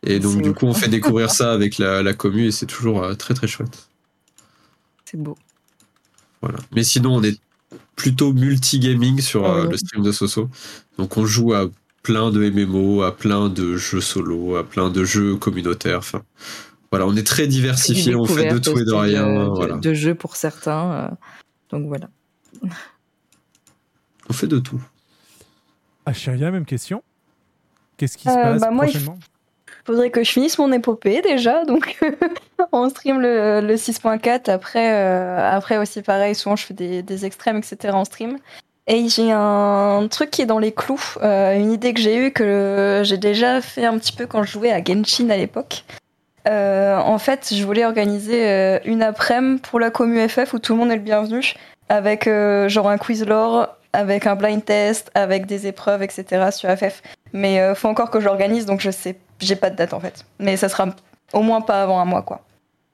Et 0.05 0.19
donc 0.19 0.41
du 0.41 0.53
coup 0.53 0.65
on 0.65 0.73
fait 0.73 0.87
découvrir 0.89 1.31
ça 1.31 1.51
avec 1.53 1.77
la, 1.77 2.03
la 2.03 2.13
commu 2.13 2.45
et 2.47 2.51
c'est 2.51 2.65
toujours 2.65 3.03
euh, 3.03 3.13
très 3.13 3.33
très 3.33 3.47
chouette. 3.47 3.87
C'est 5.05 5.17
beau. 5.21 5.37
Voilà. 6.41 6.59
Mais 6.75 6.83
sinon, 6.83 7.15
on 7.15 7.23
est 7.23 7.39
plutôt 7.95 8.33
multi-gaming 8.33 9.21
sur 9.21 9.43
Ouais. 9.43 9.67
le 9.69 9.77
stream 9.77 10.03
de 10.03 10.11
Soso. 10.11 10.49
Donc, 10.97 11.15
on 11.17 11.25
joue 11.25 11.53
à 11.53 11.69
plein 12.03 12.29
de 12.31 12.49
MMO, 12.49 13.01
à 13.03 13.15
plein 13.15 13.49
de 13.49 13.75
jeux 13.77 14.01
solo, 14.01 14.55
à 14.57 14.63
plein 14.63 14.89
de 14.89 15.03
jeux 15.05 15.35
communautaires. 15.37 15.99
Enfin, 15.99 16.21
voilà, 16.91 17.07
on 17.07 17.15
est 17.15 17.25
très 17.25 17.47
diversifié, 17.47 18.13
on 18.15 18.25
fait 18.25 18.49
de 18.49 18.59
tout 18.59 18.77
et 18.77 18.85
de 18.85 18.93
rien. 18.93 19.25
De, 19.45 19.49
voilà. 19.49 19.77
de 19.77 19.93
jeux 19.93 20.13
pour 20.13 20.35
certains. 20.35 20.91
euh, 20.91 21.07
donc 21.69 21.87
voilà. 21.87 22.09
On 24.29 24.33
fait 24.33 24.47
de 24.47 24.59
tout. 24.59 24.81
Achiria, 26.05 26.49
même 26.49 26.65
question? 26.65 27.03
Qu'est-ce 27.97 28.17
qui 28.17 28.23
se 28.25 28.29
Euh, 28.29 28.41
passe 28.41 28.61
bah, 28.61 28.71
moi, 28.71 28.85
il 28.85 28.91
prochainement? 28.91 29.19
Faudrait 29.85 30.11
que 30.11 30.23
je 30.23 30.31
finisse 30.31 30.57
mon 30.59 30.71
épopée 30.71 31.21
déjà, 31.21 31.65
donc 31.65 31.99
on 32.71 32.87
stream 32.89 33.19
le, 33.19 33.59
le 33.59 33.75
6.4. 33.75 34.49
Après, 34.49 34.93
euh, 34.93 35.37
après 35.51 35.77
aussi 35.77 36.01
pareil, 36.01 36.35
souvent 36.35 36.55
je 36.55 36.65
fais 36.65 36.73
des, 36.73 37.03
des 37.03 37.25
extrêmes, 37.25 37.57
etc. 37.57 37.93
en 37.93 38.05
stream. 38.05 38.37
Et 38.87 39.07
j'ai 39.07 39.31
un 39.31 40.07
truc 40.09 40.29
qui 40.29 40.41
est 40.41 40.45
dans 40.45 40.59
les 40.59 40.73
clous, 40.73 41.15
euh, 41.21 41.57
une 41.57 41.71
idée 41.71 41.93
que 41.93 42.01
j'ai 42.01 42.17
eue 42.17 42.31
que 42.31 43.01
j'ai 43.05 43.17
déjà 43.17 43.61
fait 43.61 43.85
un 43.85 43.97
petit 43.97 44.11
peu 44.11 44.27
quand 44.27 44.43
je 44.43 44.51
jouais 44.51 44.71
à 44.71 44.83
Genshin 44.83 45.29
à 45.29 45.37
l'époque. 45.37 45.85
Euh, 46.49 46.97
en 46.97 47.17
fait, 47.17 47.53
je 47.55 47.63
voulais 47.63 47.85
organiser 47.85 48.45
euh, 48.49 48.79
une 48.83 49.01
après-midi 49.01 49.61
pour 49.61 49.79
la 49.79 49.89
commu 49.89 50.27
FF 50.27 50.53
où 50.53 50.59
tout 50.59 50.73
le 50.73 50.79
monde 50.79 50.91
est 50.91 50.97
le 50.97 51.01
bienvenu, 51.01 51.53
avec 51.87 52.25
genre 52.25 52.89
un 52.89 52.97
quiz 52.97 53.25
lore, 53.25 53.69
avec 53.93 54.27
un 54.27 54.35
blind 54.35 54.63
test, 54.63 55.11
avec 55.13 55.45
des 55.45 55.67
épreuves, 55.67 56.03
etc. 56.03 56.49
sur 56.51 56.69
FF. 56.69 57.01
Mais 57.31 57.73
faut 57.75 57.87
encore 57.87 58.09
que 58.09 58.19
j'organise, 58.19 58.65
donc 58.65 58.81
je 58.81 58.91
sais, 58.91 59.17
j'ai 59.39 59.55
pas 59.55 59.69
de 59.69 59.77
date 59.77 59.93
en 59.93 60.01
fait. 60.01 60.25
Mais 60.39 60.57
ça 60.57 60.67
sera 60.67 60.87
au 61.31 61.41
moins 61.41 61.61
pas 61.61 61.83
avant 61.83 61.99
un 61.99 62.05
mois, 62.05 62.21
quoi. 62.21 62.41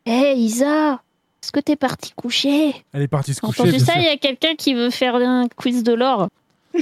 Hé 0.05 0.33
Isa, 0.35 1.01
est-ce 1.41 1.51
que 1.51 1.59
t'es 1.59 1.75
partie 1.75 2.11
coucher? 2.15 2.73
Elle 2.93 3.01
est 3.03 3.07
partie 3.07 3.33
se 3.33 3.41
coucher. 3.41 3.61
entendu 3.63 3.79
ça. 3.79 3.93
Il 3.97 4.03
y 4.03 4.07
a 4.07 4.17
quelqu'un 4.17 4.55
qui 4.57 4.73
veut 4.73 4.89
faire 4.89 5.15
un 5.15 5.47
quiz 5.55 5.83
de 5.83 5.93
l'or. 5.93 6.27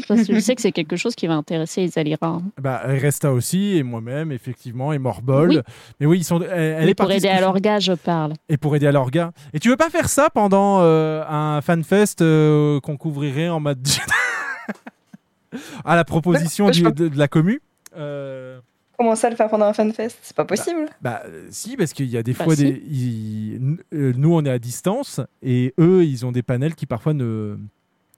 Parce 0.10 0.26
que 0.28 0.34
je 0.36 0.40
sais 0.42 0.54
que 0.54 0.62
c'est 0.62 0.74
quelque 0.74 0.98
chose 0.98 1.16
qui 1.16 1.28
va 1.28 1.36
intéresser 1.36 1.90
hein. 2.22 2.42
Bah, 2.62 2.82
Resta 2.84 3.32
aussi, 3.32 3.78
et 3.78 3.84
moi-même, 3.84 4.34
effectivement, 4.34 4.92
et 4.92 5.00
Morbol. 5.00 5.50
Oui. 5.50 5.60
Mais 6.02 6.06
oui, 6.06 6.18
ils 6.20 6.24
sont, 6.26 6.42
elle, 6.42 6.50
elle 6.82 6.90
est 6.90 6.94
pour 6.94 7.10
aider 7.10 7.30
à 7.30 7.40
l'orga, 7.40 7.80
je 7.80 7.94
parle. 7.94 8.34
Et 8.50 8.58
pour 8.58 8.76
aider 8.76 8.86
à 8.88 8.92
l'orga. 8.92 9.32
Et 9.54 9.60
tu 9.60 9.70
veux 9.70 9.78
pas 9.78 9.90
faire 9.90 10.10
ça 10.10 10.30
pendant 10.30 10.80
euh, 10.82 11.24
un 11.28 11.62
fanfest 11.62 12.22
euh, 12.22 12.82
qu'on 12.82 12.98
couvrirait 12.98 13.48
en 13.48 13.62
mode. 13.62 13.88
à 15.86 15.96
la 15.96 16.04
proposition 16.04 16.66
Ouais, 16.66 16.72
du- 16.72 16.80
je- 16.80 16.90
de, 16.90 17.08
de 17.08 17.18
la 17.18 17.28
commu? 17.30 17.62
Euh, 17.96 18.60
Comment 18.98 19.16
ça 19.16 19.30
le 19.30 19.36
faire 19.36 19.48
pendant 19.50 19.66
un 19.66 19.74
fanfest 19.74 20.18
C'est 20.24 20.36
pas 20.36 20.46
possible. 20.46 20.88
Bah, 21.02 21.22
euh, 21.26 21.48
si, 21.52 21.78
parce 21.78 21.94
qu'il 21.94 22.08
y 22.08 22.18
a 22.18 22.24
des 22.24 22.34
Bah, 22.34 22.44
fois 22.46 22.56
si. 22.56 22.64
des. 22.64 22.84
ils- 22.90 23.78
euh, 23.94 24.12
nous, 24.18 24.34
on 24.34 24.44
est 24.44 24.50
à 24.50 24.58
distance 24.60 25.22
et 25.44 25.74
eux, 25.80 26.04
ils 26.04 26.26
ont 26.26 26.32
des 26.32 26.42
panels 26.42 26.74
qui 26.74 26.88
parfois 26.88 27.14
ne, 27.14 27.58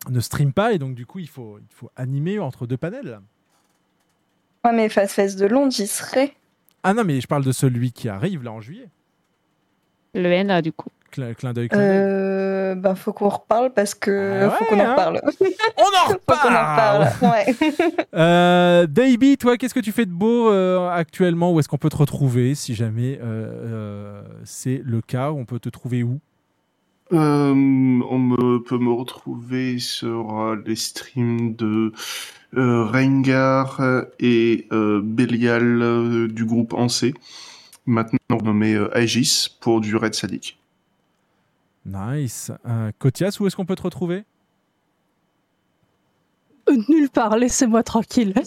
ne 0.10 0.20
streament 0.22 0.54
pas 0.54 0.72
et 0.74 0.78
donc, 0.80 0.96
du 0.96 1.06
coup, 1.06 1.20
il 1.20 1.28
faut, 1.28 1.60
il 1.60 1.74
faut 1.76 1.90
animer 1.98 2.40
entre 2.40 2.66
deux 2.66 2.78
panels. 2.78 3.20
Ouais, 4.64 4.72
mais 4.74 4.88
Fast 4.90 5.14
Fest 5.14 5.38
de 5.38 5.46
Londres, 5.48 5.72
j'y 5.74 5.86
serai. 5.88 6.34
Ah 6.84 6.94
non, 6.94 7.04
mais 7.04 7.20
je 7.20 7.28
parle 7.28 7.44
de 7.44 7.52
celui 7.52 7.92
qui 7.92 8.08
arrive 8.08 8.44
là 8.44 8.54
en 8.54 8.62
juillet. 8.62 8.88
Le 10.14 10.30
NA, 10.44 10.62
du 10.62 10.72
coup. 10.72 10.90
Clin 11.12 11.26
d'œil. 11.26 11.36
clin 11.36 11.54
d'œil. 11.54 11.70
Euh, 11.74 12.76
ben, 12.76 12.96
faut 12.96 13.14
qu'on 13.14 13.30
reparle 13.30 13.72
parce 13.74 13.94
que 13.96 14.44
Ah 14.46 14.50
faut 14.52 14.66
qu'on 14.66 14.80
en 14.80 14.84
hein. 14.84 14.92
reparle. 14.92 15.22
On 15.78 15.82
en 15.82 16.10
Faut 16.10 16.20
qu'on 16.28 16.56
en 16.56 16.60
reparle. 16.60 17.08
Ouais. 17.22 17.56
Euh, 18.16 18.88
Davey, 18.88 19.38
toi, 19.38 19.58
qu'est-ce 19.58 19.74
que 19.74 19.80
tu 19.80 19.92
fais 19.92 20.06
de 20.06 20.12
beau 20.12 20.50
euh, 20.52 20.90
actuellement? 20.90 21.54
Où 21.54 21.60
est-ce 21.60 21.68
qu'on 21.70 21.78
peut 21.78 21.90
te 21.90 21.96
retrouver 21.98 22.56
si 22.56 22.74
jamais 22.76 23.20
euh, 23.22 23.24
euh, 23.24 24.22
c'est 24.44 24.82
le 24.84 25.02
cas? 25.02 25.32
On 25.32 25.46
peut 25.46 25.60
te 25.60 25.70
trouver 25.70 26.04
où? 26.04 26.20
Euh, 27.12 27.52
on 27.54 28.20
me, 28.20 28.60
peut 28.62 28.78
me 28.78 28.92
retrouver 28.92 29.80
sur 29.80 30.56
les 30.66 30.76
streams 30.76 31.56
de 31.56 31.92
euh, 32.58 32.84
Rengar 32.86 33.82
et 34.20 34.68
euh, 34.72 35.02
Belial 35.04 35.82
euh, 35.82 36.28
du 36.28 36.46
groupe 36.46 36.74
Ancé, 36.74 37.14
maintenant 37.86 38.20
nommé 38.44 38.74
euh, 38.76 38.96
Aegis 38.96 39.48
pour 39.60 39.82
du 39.82 39.96
Red 39.96 40.14
Sadic. 40.14 40.59
Nice. 41.86 42.52
Euh, 42.68 42.92
Kotias, 43.00 43.38
où 43.40 43.48
est-ce 43.48 43.56
qu'on 43.56 43.66
peut 43.66 43.76
te 43.76 43.82
retrouver? 43.84 44.24
Euh, 46.70 46.76
Nulle 46.88 47.10
part, 47.10 47.36
laissez-moi 47.38 47.82
tranquille. 47.84 48.34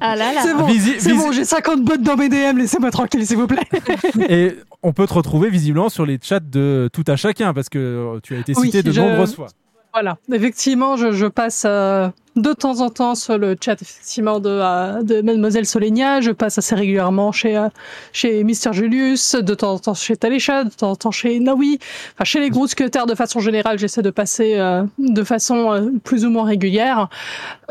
Ah 0.00 0.16
là 0.16 0.32
là. 0.34 0.40
C'est 0.42 0.54
bon, 0.54 0.66
Visi- 0.66 0.94
c'est 0.98 1.10
visi- 1.10 1.18
bon, 1.18 1.32
j'ai 1.32 1.44
50 1.44 1.82
bots 1.84 1.96
dans 1.96 2.16
mes 2.16 2.28
DM, 2.28 2.58
laissez-moi 2.58 2.90
tranquille, 2.90 3.26
s'il 3.26 3.36
vous 3.36 3.46
plaît. 3.46 3.62
Et 4.28 4.56
on 4.82 4.92
peut 4.92 5.06
te 5.06 5.14
retrouver 5.14 5.50
visiblement 5.50 5.88
sur 5.88 6.06
les 6.06 6.18
chats 6.22 6.40
de 6.40 6.88
tout 6.92 7.04
à 7.06 7.16
chacun 7.16 7.52
parce 7.54 7.68
que 7.68 7.78
euh, 7.78 8.20
tu 8.22 8.34
as 8.36 8.38
été 8.38 8.52
Oui, 8.56 8.66
cité 8.66 8.82
de 8.82 8.92
je- 8.92 9.00
nombreuses 9.00 9.34
fois. 9.34 9.46
Voilà, 9.94 10.18
effectivement, 10.32 10.96
je, 10.96 11.12
je 11.12 11.26
passe 11.26 11.62
euh, 11.64 12.08
de 12.36 12.52
temps 12.52 12.80
en 12.80 12.90
temps 12.90 13.14
sur 13.14 13.38
le 13.38 13.56
chat 13.60 13.80
effectivement 13.80 14.40
de, 14.40 14.48
euh, 14.50 15.02
de 15.02 15.20
Mademoiselle 15.20 15.66
Solenia, 15.66 16.20
je 16.20 16.32
passe 16.32 16.58
assez 16.58 16.74
régulièrement 16.74 17.30
chez, 17.30 17.56
euh, 17.56 17.68
chez 18.12 18.42
Mister 18.42 18.72
Julius, 18.72 19.36
de 19.36 19.54
temps 19.54 19.74
en 19.74 19.78
temps 19.78 19.94
chez 19.94 20.16
Talécha, 20.16 20.64
de 20.64 20.70
temps 20.70 20.90
en 20.90 20.96
temps 20.96 21.10
chez 21.12 21.38
Nawi, 21.38 21.78
enfin 22.14 22.24
chez 22.24 22.40
les 22.40 22.50
gros 22.50 22.66
secrétaires 22.66 23.06
de 23.06 23.14
façon 23.14 23.38
générale, 23.38 23.78
j'essaie 23.78 24.02
de 24.02 24.10
passer 24.10 24.56
euh, 24.56 24.82
de 24.98 25.22
façon 25.22 25.72
euh, 25.72 25.90
plus 26.02 26.24
ou 26.24 26.30
moins 26.30 26.44
régulière. 26.44 27.08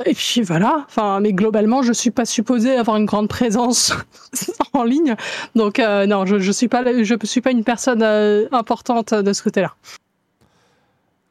Et 0.05 0.13
puis 0.13 0.41
voilà, 0.41 0.85
enfin, 0.87 1.19
mais 1.19 1.33
globalement, 1.33 1.81
je 1.81 1.91
suis 1.91 2.11
pas 2.11 2.25
supposée 2.25 2.77
avoir 2.77 2.95
une 2.97 3.05
grande 3.05 3.27
présence 3.27 3.93
en 4.73 4.83
ligne, 4.83 5.15
donc 5.55 5.79
non, 5.79 6.25
je, 6.25 6.39
je 6.39 6.51
suis 6.51 6.69
pas, 6.69 6.83
je 7.03 7.15
suis 7.25 7.41
pas 7.41 7.51
une 7.51 7.63
personne 7.63 8.01
importante 8.51 9.13
de 9.13 9.33
ce 9.33 9.43
côté-là. 9.43 9.73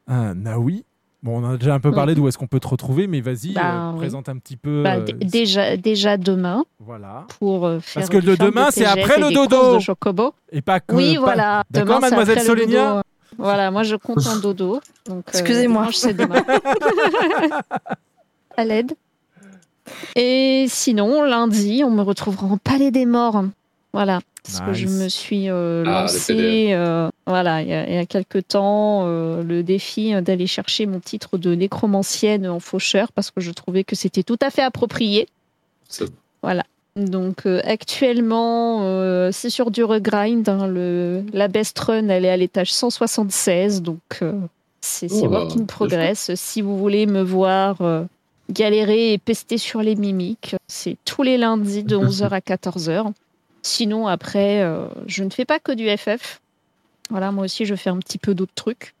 Ah, 0.07 0.33
Naoui. 0.33 0.85
Bon, 1.21 1.41
on 1.41 1.51
a 1.53 1.57
déjà 1.57 1.73
un 1.73 1.79
peu 1.79 1.93
parlé 1.93 2.15
d'où 2.15 2.27
est-ce 2.27 2.37
qu'on 2.37 2.47
peut 2.47 2.59
te 2.59 2.67
retrouver, 2.67 3.07
mais 3.07 3.21
vas-y, 3.21 3.53
Bah, 3.53 3.61
euh, 3.87 3.91
oui. 3.93 3.97
présente 3.99 4.27
un 4.27 4.37
petit 4.37 4.57
peu. 4.57 4.83
Bah, 4.83 4.95
euh, 4.97 5.05
déjà, 5.05 5.77
déjà 5.77 6.17
demain. 6.17 6.65
Voilà. 6.79 7.25
Pour 7.39 7.65
euh, 7.65 7.79
faire 7.79 8.01
Parce 8.01 8.09
que 8.09 8.17
le 8.17 8.35
demain, 8.35 8.67
de 8.67 8.73
c'est 8.73 8.83
après 8.85 9.17
le 9.21 9.33
dodo. 9.33 9.57
courses 9.57 9.73
de 9.75 9.79
Chocobo. 9.79 10.33
Et 10.51 10.61
pas 10.61 10.81
que. 10.81 10.93
Oui, 10.93 11.15
pas- 11.15 11.21
voilà. 11.21 11.63
D'accord, 11.71 11.97
Demain, 11.99 12.09
c'est 12.09 12.15
mademoiselle 12.15 12.37
après 12.39 12.53
le 12.55 12.59
Solenia 12.59 12.89
dodo. 12.95 13.01
Voilà, 13.37 13.71
moi 13.71 13.83
je 13.83 13.95
compte 13.95 14.27
en 14.27 14.35
dodo. 14.37 14.81
Donc, 15.07 15.23
euh, 15.29 15.31
Excusez-moi. 15.31 15.87
c'est 15.93 16.13
demain. 16.13 16.43
à 18.57 18.65
l'aide. 18.65 18.93
Et 20.15 20.65
sinon, 20.67 21.23
lundi, 21.23 21.83
on 21.85 21.89
me 21.91 22.01
retrouvera 22.01 22.47
en 22.47 22.57
Palais 22.57 22.91
des 22.91 23.05
Morts. 23.05 23.45
Voilà. 23.93 24.19
Parce 24.43 24.59
que 24.59 24.73
je 24.73 24.87
me 24.87 25.07
suis 25.07 25.49
euh, 25.49 25.83
Ah, 25.85 26.01
le 26.01 26.01
lancé, 26.01 26.35
PDF. 26.35 26.77
euh, 26.77 27.09
voilà, 27.25 27.61
il 27.61 27.69
y, 27.69 27.73
a, 27.73 27.87
il 27.87 27.93
y 27.95 27.97
a 27.97 28.05
quelques 28.05 28.45
temps, 28.49 29.03
euh, 29.05 29.41
le 29.41 29.63
défi 29.63 30.13
d'aller 30.21 30.47
chercher 30.47 30.85
mon 30.85 30.99
titre 30.99 31.37
de 31.37 31.55
nécromancienne 31.55 32.45
en 32.47 32.59
faucheur 32.59 33.11
parce 33.13 33.31
que 33.31 33.39
je 33.39 33.51
trouvais 33.51 33.83
que 33.85 33.95
c'était 33.95 34.23
tout 34.23 34.37
à 34.41 34.49
fait 34.49 34.61
approprié. 34.63 35.27
Voilà. 36.41 36.63
Donc 36.97 37.45
euh, 37.45 37.61
actuellement, 37.63 38.79
euh, 38.83 39.29
c'est 39.31 39.49
sur 39.49 39.71
du 39.71 39.83
regrind. 39.83 40.47
hein, 40.49 40.67
le, 40.67 41.23
la 41.31 41.47
best 41.47 41.79
run, 41.79 42.09
elle 42.09 42.25
est 42.25 42.29
à 42.29 42.37
l'étage 42.37 42.73
176. 42.73 43.81
Donc 43.81 43.99
euh, 44.21 44.33
c'est 44.81 45.07
Oh, 45.11 45.27
work 45.27 45.55
in 45.55 45.63
progress. 45.65 46.31
Si 46.35 46.61
vous 46.61 46.77
voulez 46.77 47.05
me 47.05 47.21
voir 47.21 47.77
euh, 47.81 48.03
galérer 48.51 49.13
et 49.13 49.17
pester 49.17 49.57
sur 49.57 49.81
les 49.81 49.95
mimiques, 49.95 50.55
c'est 50.67 50.97
tous 51.05 51.23
les 51.23 51.37
lundis 51.37 51.83
de 51.83 51.95
11h 51.97 52.29
à 52.29 52.39
14h. 52.39 53.11
Sinon, 53.63 54.07
après, 54.07 54.61
euh, 54.61 54.85
je 55.07 55.23
ne 55.23 55.29
fais 55.29 55.45
pas 55.45 55.59
que 55.59 55.71
du 55.71 55.87
FF. 55.89 56.41
Voilà, 57.09 57.31
moi 57.31 57.45
aussi, 57.45 57.65
je 57.65 57.75
fais 57.75 57.89
un 57.89 57.97
petit 57.97 58.17
peu 58.17 58.33
d'autres 58.35 58.53
trucs. 58.55 58.93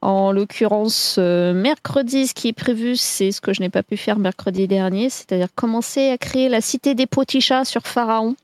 En 0.00 0.32
l'occurrence, 0.32 1.16
euh, 1.18 1.54
mercredi, 1.54 2.26
ce 2.26 2.34
qui 2.34 2.48
est 2.48 2.52
prévu, 2.52 2.94
c'est 2.96 3.32
ce 3.32 3.40
que 3.40 3.52
je 3.54 3.60
n'ai 3.62 3.70
pas 3.70 3.82
pu 3.82 3.96
faire 3.96 4.18
mercredi 4.18 4.68
dernier, 4.68 5.08
c'est-à-dire 5.08 5.48
commencer 5.54 6.10
à 6.10 6.18
créer 6.18 6.48
la 6.50 6.60
cité 6.60 6.94
des 6.94 7.06
potichats 7.06 7.64
sur 7.64 7.82
Pharaon. 7.86 8.36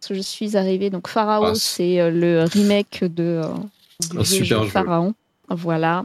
Parce 0.00 0.08
que 0.08 0.14
je 0.14 0.20
suis 0.20 0.56
arrivée, 0.56 0.90
donc 0.90 1.08
Pharaon, 1.08 1.52
Ah, 1.52 1.54
c'est 1.56 2.00
euh, 2.00 2.10
le 2.10 2.44
remake 2.44 3.02
de, 3.04 3.40
du 4.10 4.24
super 4.24 4.62
jeu. 4.64 4.68
Pharaon. 4.70 5.14
Voilà. 5.48 6.04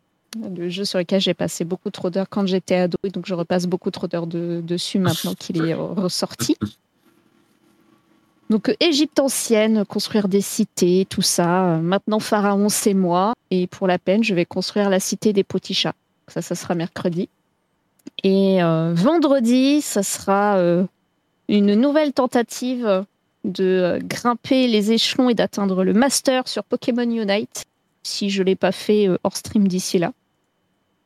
Le 0.55 0.67
jeu 0.69 0.83
sur 0.83 0.99
lequel 0.99 1.21
j'ai 1.21 1.33
passé 1.33 1.63
beaucoup 1.63 1.89
trop 1.89 2.09
d'heures 2.09 2.27
quand 2.29 2.45
j'étais 2.47 2.75
ado, 2.75 2.97
et 3.03 3.09
donc 3.09 3.25
je 3.27 3.33
repasse 3.33 3.65
beaucoup 3.65 3.91
trop 3.91 4.07
d'heures 4.07 4.27
de- 4.27 4.61
dessus 4.63 4.99
maintenant 4.99 5.33
qu'il 5.35 5.63
est 5.63 5.73
ressorti. 5.73 6.57
Donc, 8.49 8.69
euh, 8.69 8.75
Égypte 8.79 9.19
ancienne, 9.19 9.85
construire 9.85 10.27
des 10.27 10.41
cités, 10.41 11.05
tout 11.09 11.21
ça. 11.21 11.65
Euh, 11.65 11.77
Maintenant, 11.79 12.19
Pharaon, 12.19 12.69
c'est 12.69 12.93
moi. 12.93 13.33
Et 13.51 13.67
pour 13.67 13.87
la 13.87 13.99
peine, 13.99 14.23
je 14.23 14.33
vais 14.33 14.45
construire 14.45 14.89
la 14.89 14.99
cité 14.99 15.33
des 15.33 15.43
potichats. 15.43 15.95
Ça, 16.27 16.41
ça 16.41 16.55
sera 16.55 16.75
mercredi. 16.75 17.29
Et 18.23 18.63
euh, 18.63 18.93
vendredi, 18.95 19.81
ça 19.81 20.01
sera 20.01 20.57
une 21.49 21.75
nouvelle 21.75 22.13
tentative 22.13 23.05
de 23.43 23.99
grimper 24.03 24.67
les 24.67 24.91
échelons 24.91 25.29
et 25.29 25.33
d'atteindre 25.33 25.83
le 25.83 25.93
master 25.93 26.47
sur 26.47 26.63
Pokémon 26.63 27.03
Unite. 27.03 27.65
Si 28.03 28.29
je 28.29 28.41
ne 28.41 28.47
l'ai 28.47 28.55
pas 28.55 28.71
fait 28.71 29.09
hors 29.23 29.35
stream 29.35 29.67
d'ici 29.67 29.99
là. 29.99 30.11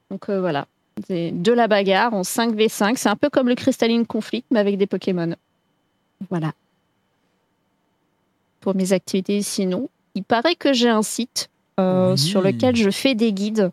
Donc 0.10 0.30
voilà. 0.30 0.68
De 1.10 1.52
la 1.52 1.68
bagarre 1.68 2.14
en 2.14 2.22
5v5. 2.22 2.95
C'est 2.98 3.10
un 3.10 3.16
peu 3.16 3.30
comme 3.30 3.50
le 3.50 3.56
Crystalline 3.56 4.06
Conflict, 4.06 4.48
mais 4.52 4.60
avec 4.60 4.78
des 4.78 4.88
Pokémon. 4.88 5.36
Voilà 6.30 6.53
pour 8.61 8.75
mes 8.75 8.93
activités 8.93 9.41
sinon. 9.41 9.90
Il 10.15 10.23
paraît 10.23 10.56
que 10.56 10.72
j'ai 10.73 10.90
un 10.90 11.03
site 11.03 11.49
euh, 11.80 12.11
Oui. 12.11 12.17
sur 12.17 12.41
lequel 12.41 12.75
je 12.75 12.90
fais 12.90 13.15
des 13.15 13.33
guides 13.33 13.72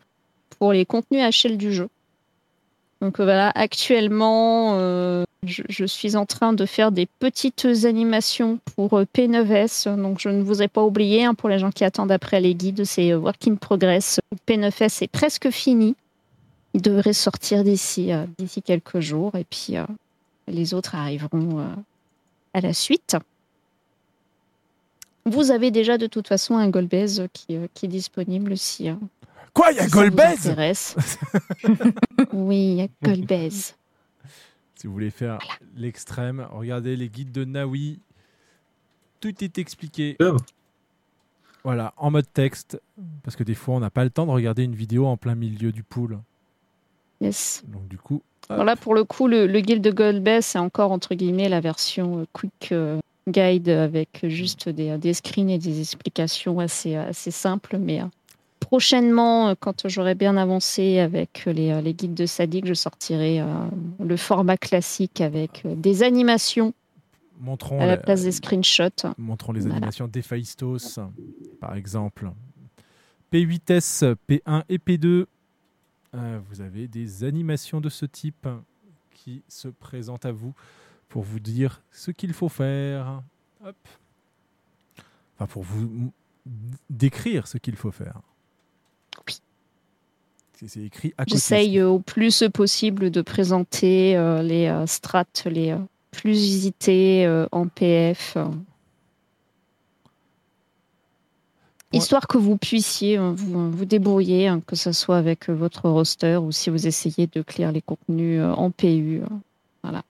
pour 0.58 0.72
les 0.72 0.84
contenus 0.84 1.22
HL 1.44 1.56
du 1.56 1.72
jeu. 1.72 1.88
Donc 3.00 3.20
euh, 3.20 3.24
voilà, 3.24 3.52
actuellement, 3.54 4.74
euh, 4.78 5.24
je, 5.46 5.62
je 5.68 5.84
suis 5.84 6.16
en 6.16 6.26
train 6.26 6.52
de 6.52 6.66
faire 6.66 6.90
des 6.90 7.06
petites 7.06 7.64
animations 7.84 8.58
pour 8.74 8.94
euh, 8.98 9.04
P9S. 9.14 9.94
Donc 9.96 10.18
je 10.18 10.28
ne 10.28 10.42
vous 10.42 10.62
ai 10.62 10.68
pas 10.68 10.82
oublié, 10.82 11.24
hein, 11.24 11.34
pour 11.34 11.48
les 11.48 11.60
gens 11.60 11.70
qui 11.70 11.84
attendent 11.84 12.10
après 12.10 12.40
les 12.40 12.54
guides, 12.56 12.84
c'est 12.84 13.14
Work 13.14 13.46
in 13.46 13.54
Progress. 13.54 14.18
P9S 14.48 15.04
est 15.04 15.08
presque 15.12 15.50
fini. 15.50 15.94
Il 16.74 16.82
devrait 16.82 17.12
sortir 17.12 17.62
d'ici 17.62 18.12
euh, 18.12 18.24
d'ici 18.38 18.62
quelques 18.62 19.00
jours 19.00 19.34
et 19.36 19.44
puis 19.44 19.74
les 20.48 20.74
autres 20.74 20.94
arriveront 20.96 21.64
à 22.52 22.60
la 22.60 22.72
suite. 22.72 23.16
Vous 25.30 25.50
avez 25.50 25.70
déjà 25.70 25.98
de 25.98 26.06
toute 26.06 26.28
façon 26.28 26.56
un 26.56 26.68
Golbez 26.70 27.06
qui, 27.32 27.56
euh, 27.56 27.66
qui 27.74 27.86
est 27.86 27.88
disponible 27.88 28.56
si. 28.56 28.88
euh, 28.88 28.94
Quoi, 29.54 29.72
il 29.72 29.76
y 29.76 29.80
a 29.80 29.84
si 29.84 29.90
ça 29.90 29.96
vous 29.96 30.02
Golbez? 30.02 30.22
intéresse. 30.24 30.96
Oui, 32.32 32.56
il 32.56 32.74
y 32.76 32.82
a 32.82 32.88
Golbez. 33.02 33.50
Si 33.50 34.86
vous 34.86 34.92
voulez 34.92 35.10
faire 35.10 35.38
l'extrême, 35.76 36.46
regardez 36.52 36.94
les 36.96 37.08
guides 37.08 37.32
de 37.32 37.44
Naoui. 37.44 37.98
Tout 39.20 39.42
est 39.42 39.58
expliqué. 39.58 40.16
Voilà, 41.64 41.92
en 41.96 42.10
mode 42.12 42.32
texte, 42.32 42.80
parce 43.24 43.34
que 43.36 43.42
des 43.42 43.54
fois 43.54 43.74
on 43.74 43.80
n'a 43.80 43.90
pas 43.90 44.04
le 44.04 44.10
temps 44.10 44.26
de 44.26 44.30
regarder 44.30 44.62
une 44.62 44.76
vidéo 44.76 45.06
en 45.06 45.16
plein 45.16 45.34
milieu 45.34 45.72
du 45.72 45.82
pool. 45.82 46.18
Yes. 47.20 47.64
Donc 47.66 47.88
du 47.88 47.98
coup, 47.98 48.22
Voilà, 48.48 48.76
pour 48.76 48.94
le 48.94 49.02
coup, 49.02 49.26
le, 49.26 49.46
le 49.48 49.60
guild 49.60 49.82
de 49.82 49.90
Golbez, 49.90 50.40
c'est 50.42 50.60
encore 50.60 50.92
entre 50.92 51.14
guillemets 51.16 51.48
la 51.48 51.60
version 51.60 52.20
euh, 52.20 52.24
quick 52.32 52.68
euh, 52.70 53.00
guide 53.30 53.68
avec 53.68 54.20
juste 54.28 54.68
des, 54.68 54.96
des 54.98 55.14
screens 55.14 55.48
et 55.50 55.58
des 55.58 55.80
explications 55.80 56.58
assez, 56.60 56.94
assez 56.96 57.30
simples. 57.30 57.78
Mais 57.78 58.00
euh, 58.02 58.06
prochainement, 58.60 59.48
euh, 59.48 59.54
quand 59.58 59.88
j'aurai 59.88 60.14
bien 60.14 60.36
avancé 60.36 60.98
avec 60.98 61.44
les, 61.46 61.70
euh, 61.70 61.80
les 61.80 61.94
guides 61.94 62.14
de 62.14 62.26
Sadik, 62.26 62.66
je 62.66 62.74
sortirai 62.74 63.40
le 64.00 64.16
format 64.16 64.56
classique 64.56 65.20
avec 65.20 65.62
des 65.64 66.02
animations 66.02 66.74
montrons 67.40 67.80
à 67.80 67.86
la 67.86 67.92
la- 67.92 67.96
place 67.98 68.22
des 68.24 68.32
screenshots. 68.32 69.06
Montrons 69.16 69.52
les 69.52 69.60
Voilà. 69.60 69.76
animations 69.76 70.08
d'Héphaïstos, 70.08 70.98
par 71.60 71.74
exemple. 71.76 72.30
P8S, 73.32 74.14
P1 74.28 74.62
et 74.68 74.78
P2. 74.78 75.26
euh, 76.14 76.38
vous 76.48 76.60
avez 76.62 76.88
des 76.88 77.22
animations 77.24 77.80
de 77.82 77.90
ce 77.90 78.06
type 78.06 78.48
qui 79.12 79.42
se 79.48 79.68
présentent 79.68 80.24
à 80.24 80.32
vous 80.32 80.54
pour 81.08 81.22
vous 81.22 81.40
dire 81.40 81.82
ce 81.90 82.10
qu'il 82.10 82.32
faut 82.32 82.48
faire. 82.48 83.22
Hop. 83.64 83.76
Enfin, 85.36 85.46
pour 85.46 85.62
vous 85.62 86.12
décrire 86.90 87.46
ce 87.46 87.58
qu'il 87.58 87.76
faut 87.76 87.90
faire. 87.92 88.20
C'est- 89.26 90.66
C'est 90.68 90.80
écrit 90.82 91.14
à 91.16 91.24
côté. 91.24 91.36
J'essaye 91.36 91.78
euh, 91.78 91.88
au 91.88 92.00
plus 92.00 92.42
possible 92.52 93.10
de 93.10 93.22
présenter 93.22 94.16
euh, 94.16 94.42
les 94.42 94.66
euh, 94.66 94.86
strates 94.86 95.46
les 95.48 95.70
euh, 95.70 95.78
plus 96.10 96.32
visités 96.32 97.24
euh, 97.26 97.46
en 97.52 97.68
PF. 97.68 98.36
Histoire 101.92 102.26
que 102.28 102.36
vous 102.36 102.56
puissiez 102.58 103.18
euh, 103.18 103.30
vous, 103.32 103.70
vous 103.70 103.84
débrouiller, 103.84 104.48
hein, 104.48 104.60
que 104.66 104.76
ce 104.76 104.92
soit 104.92 105.16
avec 105.16 105.48
votre 105.48 105.88
roster 105.88 106.36
ou 106.36 106.52
si 106.52 106.68
vous 106.70 106.86
essayez 106.86 107.26
de 107.28 107.40
clear 107.42 107.70
les 107.72 107.80
contenus 107.80 108.42
en 108.42 108.70
PU. 108.70 109.20
euh, 109.22 109.26
Voilà. 109.82 110.02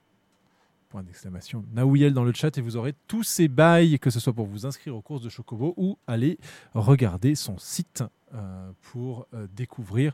Point 0.88 1.02
d'exclamation. 1.02 1.64
Naouiel 1.74 2.14
dans 2.14 2.24
le 2.24 2.32
chat 2.32 2.56
et 2.56 2.62
vous 2.62 2.76
aurez 2.76 2.94
tous 3.08 3.22
ces 3.22 3.48
bails, 3.48 3.98
que 3.98 4.08
ce 4.08 4.20
soit 4.20 4.32
pour 4.32 4.46
vous 4.46 4.64
inscrire 4.64 4.96
aux 4.96 5.02
courses 5.02 5.20
de 5.20 5.28
Chocobo 5.28 5.74
ou 5.76 5.98
aller 6.06 6.38
regarder 6.72 7.34
son 7.34 7.58
site 7.58 8.02
euh, 8.34 8.70
pour 8.80 9.26
euh, 9.32 9.46
découvrir 9.54 10.12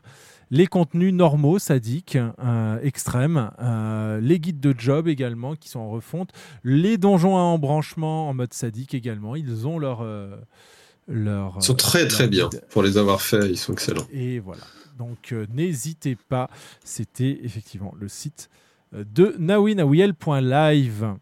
les 0.49 0.67
contenus 0.67 1.13
normaux, 1.13 1.59
sadiques, 1.59 2.17
euh, 2.17 2.79
extrêmes, 2.81 3.51
les 4.21 4.39
guides 4.39 4.59
de 4.59 4.73
job 4.77 5.07
également 5.07 5.55
qui 5.55 5.69
sont 5.69 5.79
en 5.79 5.89
refonte, 5.89 6.31
les 6.63 6.97
donjons 6.97 7.37
à 7.37 7.41
embranchement 7.41 8.29
en 8.29 8.33
mode 8.33 8.53
sadique 8.53 8.93
également. 8.93 9.35
Ils 9.35 9.67
ont 9.67 9.79
leur. 9.79 10.05
leur 11.07 11.55
Ils 11.57 11.63
sont 11.63 11.75
très 11.75 12.07
très 12.07 12.27
bien. 12.27 12.49
Pour 12.69 12.83
les 12.83 12.97
avoir 12.97 13.21
faits, 13.21 13.45
ils 13.49 13.57
sont 13.57 13.71
excellents. 13.73 14.07
Et 14.11 14.39
voilà. 14.39 14.63
Donc 14.97 15.33
n'hésitez 15.53 16.15
pas. 16.15 16.49
C'était 16.83 17.39
effectivement 17.43 17.93
le 17.97 18.07
site 18.07 18.49
de 19.03 19.35
nawinawiel.live. 19.37 21.15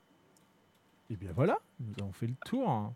Et 1.09 1.15
bien 1.15 1.31
voilà, 1.35 1.57
nous 1.79 1.93
avons 1.99 2.11
fait 2.11 2.27
le 2.27 2.35
tour. 2.45 2.93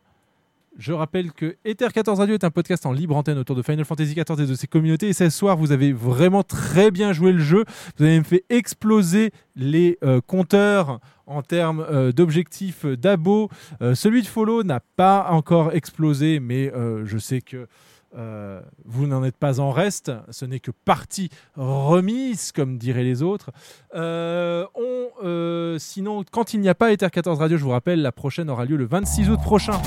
Je 0.78 0.94
rappelle 0.94 1.32
que 1.32 1.56
Ether 1.66 1.88
14 1.92 2.20
Radio 2.20 2.36
est 2.36 2.44
un 2.44 2.52
podcast 2.52 2.86
en 2.86 2.92
libre 2.92 3.16
antenne 3.16 3.40
autour 3.40 3.56
de 3.56 3.64
Final 3.64 3.84
Fantasy 3.84 4.14
XIV 4.14 4.42
et 4.42 4.46
de 4.46 4.54
ses 4.54 4.68
communautés. 4.68 5.10
Et 5.10 5.14
ce 5.14 5.30
soir, 5.30 5.58
vous 5.58 5.72
avez 5.72 5.92
vraiment 5.92 6.44
très 6.44 6.92
bien 6.92 7.14
joué 7.14 7.32
le 7.32 7.40
jeu. 7.40 7.66
Vous 7.98 8.04
avez 8.04 8.14
même 8.14 8.24
fait 8.24 8.44
exploser 8.50 9.32
les 9.56 9.98
euh, 10.04 10.22
compteurs 10.22 11.00
en 11.26 11.42
termes 11.42 11.84
euh, 11.90 12.12
d'objectifs 12.12 12.86
euh, 12.86 12.96
d'abo. 12.96 13.50
Celui 13.96 14.22
de 14.22 14.28
Follow 14.28 14.64
n'a 14.64 14.80
pas 14.80 15.28
encore 15.32 15.74
explosé, 15.74 16.40
mais 16.40 16.72
je 17.06 17.18
sais 17.18 17.42
que 17.42 17.68
euh, 18.16 18.61
vous 18.86 19.08
n'en 19.08 19.24
êtes 19.24 19.38
pas 19.38 19.60
en 19.60 19.72
reste. 19.72 20.11
Ce 20.30 20.45
n'est 20.45 20.60
que 20.60 20.72
partie 20.72 21.30
remise, 21.56 22.52
comme 22.52 22.77
diraient 22.77 23.03
les 23.03 23.22
autres. 23.22 23.52
Euh, 23.95 24.66
on, 24.76 25.08
euh, 25.24 25.77
sinon, 25.80 26.24
quand 26.32 26.53
il 26.53 26.61
n'y 26.61 26.69
a 26.69 26.76
pas 26.76 26.92
Ether 26.92 27.10
14 27.10 27.40
Radio, 27.40 27.58
je 27.58 27.64
vous 27.64 27.69
rappelle, 27.69 28.02
la 28.02 28.11
prochaine 28.11 28.50
aura 28.50 28.66
lieu 28.66 28.77
le 28.77 28.86
26 28.86 29.30
août 29.30 29.40
prochain. 29.42 29.80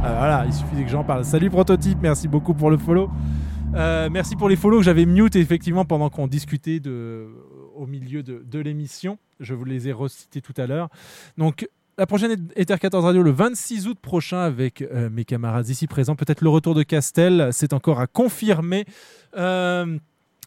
Voilà, 0.00 0.44
il 0.46 0.52
suffisait 0.52 0.82
que 0.82 0.90
j'en 0.90 1.04
parle. 1.04 1.24
Salut 1.24 1.48
Prototype, 1.48 1.98
merci 2.02 2.26
beaucoup 2.26 2.54
pour 2.54 2.70
le 2.70 2.76
follow. 2.76 3.08
Merci 3.72 4.34
pour 4.34 4.48
les 4.48 4.56
follow 4.56 4.78
que 4.78 4.84
j'avais 4.84 5.06
mute 5.06 5.36
effectivement 5.36 5.84
pendant 5.84 6.10
qu'on 6.10 6.26
discutait 6.26 6.80
de, 6.80 7.28
au 7.76 7.86
milieu 7.86 8.24
de, 8.24 8.42
de 8.44 8.58
l'émission. 8.58 9.18
Je 9.38 9.54
vous 9.54 9.64
les 9.64 9.88
ai 9.88 9.92
recités 9.92 10.40
tout 10.40 10.54
à 10.56 10.66
l'heure. 10.66 10.88
Donc 11.38 11.68
la 11.98 12.06
prochaine 12.06 12.48
Ether 12.56 12.78
14 12.78 13.04
Radio 13.04 13.22
le 13.22 13.30
26 13.30 13.86
août 13.86 13.98
prochain 14.00 14.38
avec 14.38 14.82
euh, 14.82 15.10
mes 15.10 15.24
camarades 15.24 15.68
ici 15.68 15.86
présents. 15.86 16.16
Peut-être 16.16 16.40
le 16.40 16.48
retour 16.48 16.74
de 16.74 16.82
Castel, 16.82 17.48
c'est 17.52 17.72
encore 17.72 18.00
à 18.00 18.06
confirmer. 18.06 18.84
Euh, 19.36 19.98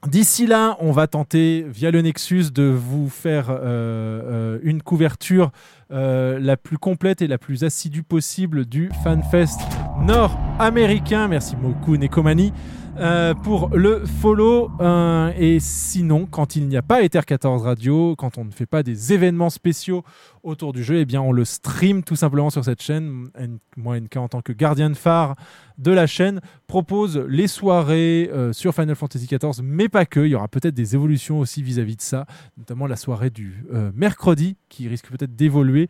D'ici 0.07 0.45
là, 0.45 0.77
on 0.81 0.91
va 0.91 1.07
tenter 1.07 1.65
via 1.67 1.89
le 1.89 1.99
Nexus 2.01 2.51
de 2.53 2.63
vous 2.63 3.09
faire 3.09 3.47
euh, 3.49 4.59
une 4.61 4.83
couverture 4.83 5.51
la 5.89 6.57
plus 6.57 6.77
complète 6.77 7.23
et 7.23 7.27
la 7.27 7.39
plus 7.39 7.63
assidue 7.63 8.03
possible 8.03 8.65
du 8.65 8.91
FanFest 9.03 9.61
nord-américain. 10.01 11.27
Merci 11.27 11.55
beaucoup 11.55 11.97
Nekomani 11.97 12.53
euh, 12.97 13.33
pour 13.33 13.75
le 13.75 14.05
follow. 14.05 14.71
Euh, 14.79 15.31
et 15.37 15.59
sinon, 15.59 16.25
quand 16.25 16.55
il 16.55 16.67
n'y 16.67 16.77
a 16.77 16.81
pas 16.81 17.01
Ether 17.01 17.21
14 17.25 17.63
Radio, 17.63 18.15
quand 18.15 18.37
on 18.37 18.45
ne 18.45 18.51
fait 18.51 18.65
pas 18.65 18.83
des 18.83 19.11
événements 19.11 19.49
spéciaux 19.49 20.03
autour 20.43 20.71
du 20.71 20.83
jeu, 20.83 20.99
eh 20.99 21.05
bien 21.05 21.21
on 21.21 21.31
le 21.31 21.43
stream 21.43 22.03
tout 22.03 22.15
simplement 22.15 22.49
sur 22.49 22.63
cette 22.63 22.81
chaîne. 22.81 23.27
Moi, 23.75 23.99
NK 23.99 24.17
en 24.17 24.27
tant 24.29 24.41
que 24.41 24.53
gardien 24.53 24.89
de 24.89 24.95
phare 24.95 25.35
de 25.77 25.91
la 25.91 26.07
chaîne 26.07 26.39
propose 26.67 27.17
les 27.27 27.47
soirées 27.47 28.29
euh, 28.33 28.53
sur 28.53 28.73
Final 28.73 28.95
Fantasy 28.95 29.27
XIV, 29.27 29.61
mais 29.61 29.89
pas 29.89 30.05
que. 30.05 30.21
Il 30.21 30.29
y 30.29 30.35
aura 30.35 30.47
peut-être 30.47 30.75
des 30.75 30.95
évolutions 30.95 31.39
aussi 31.39 31.61
vis-à-vis 31.61 31.97
de 31.97 32.01
ça, 32.01 32.25
notamment 32.57 32.87
la 32.87 32.95
soirée 32.95 33.29
du 33.29 33.65
mercredi 33.93 34.55
qui 34.69 34.87
risque 34.87 35.09
peut-être 35.09 35.35
d'évoluer. 35.35 35.89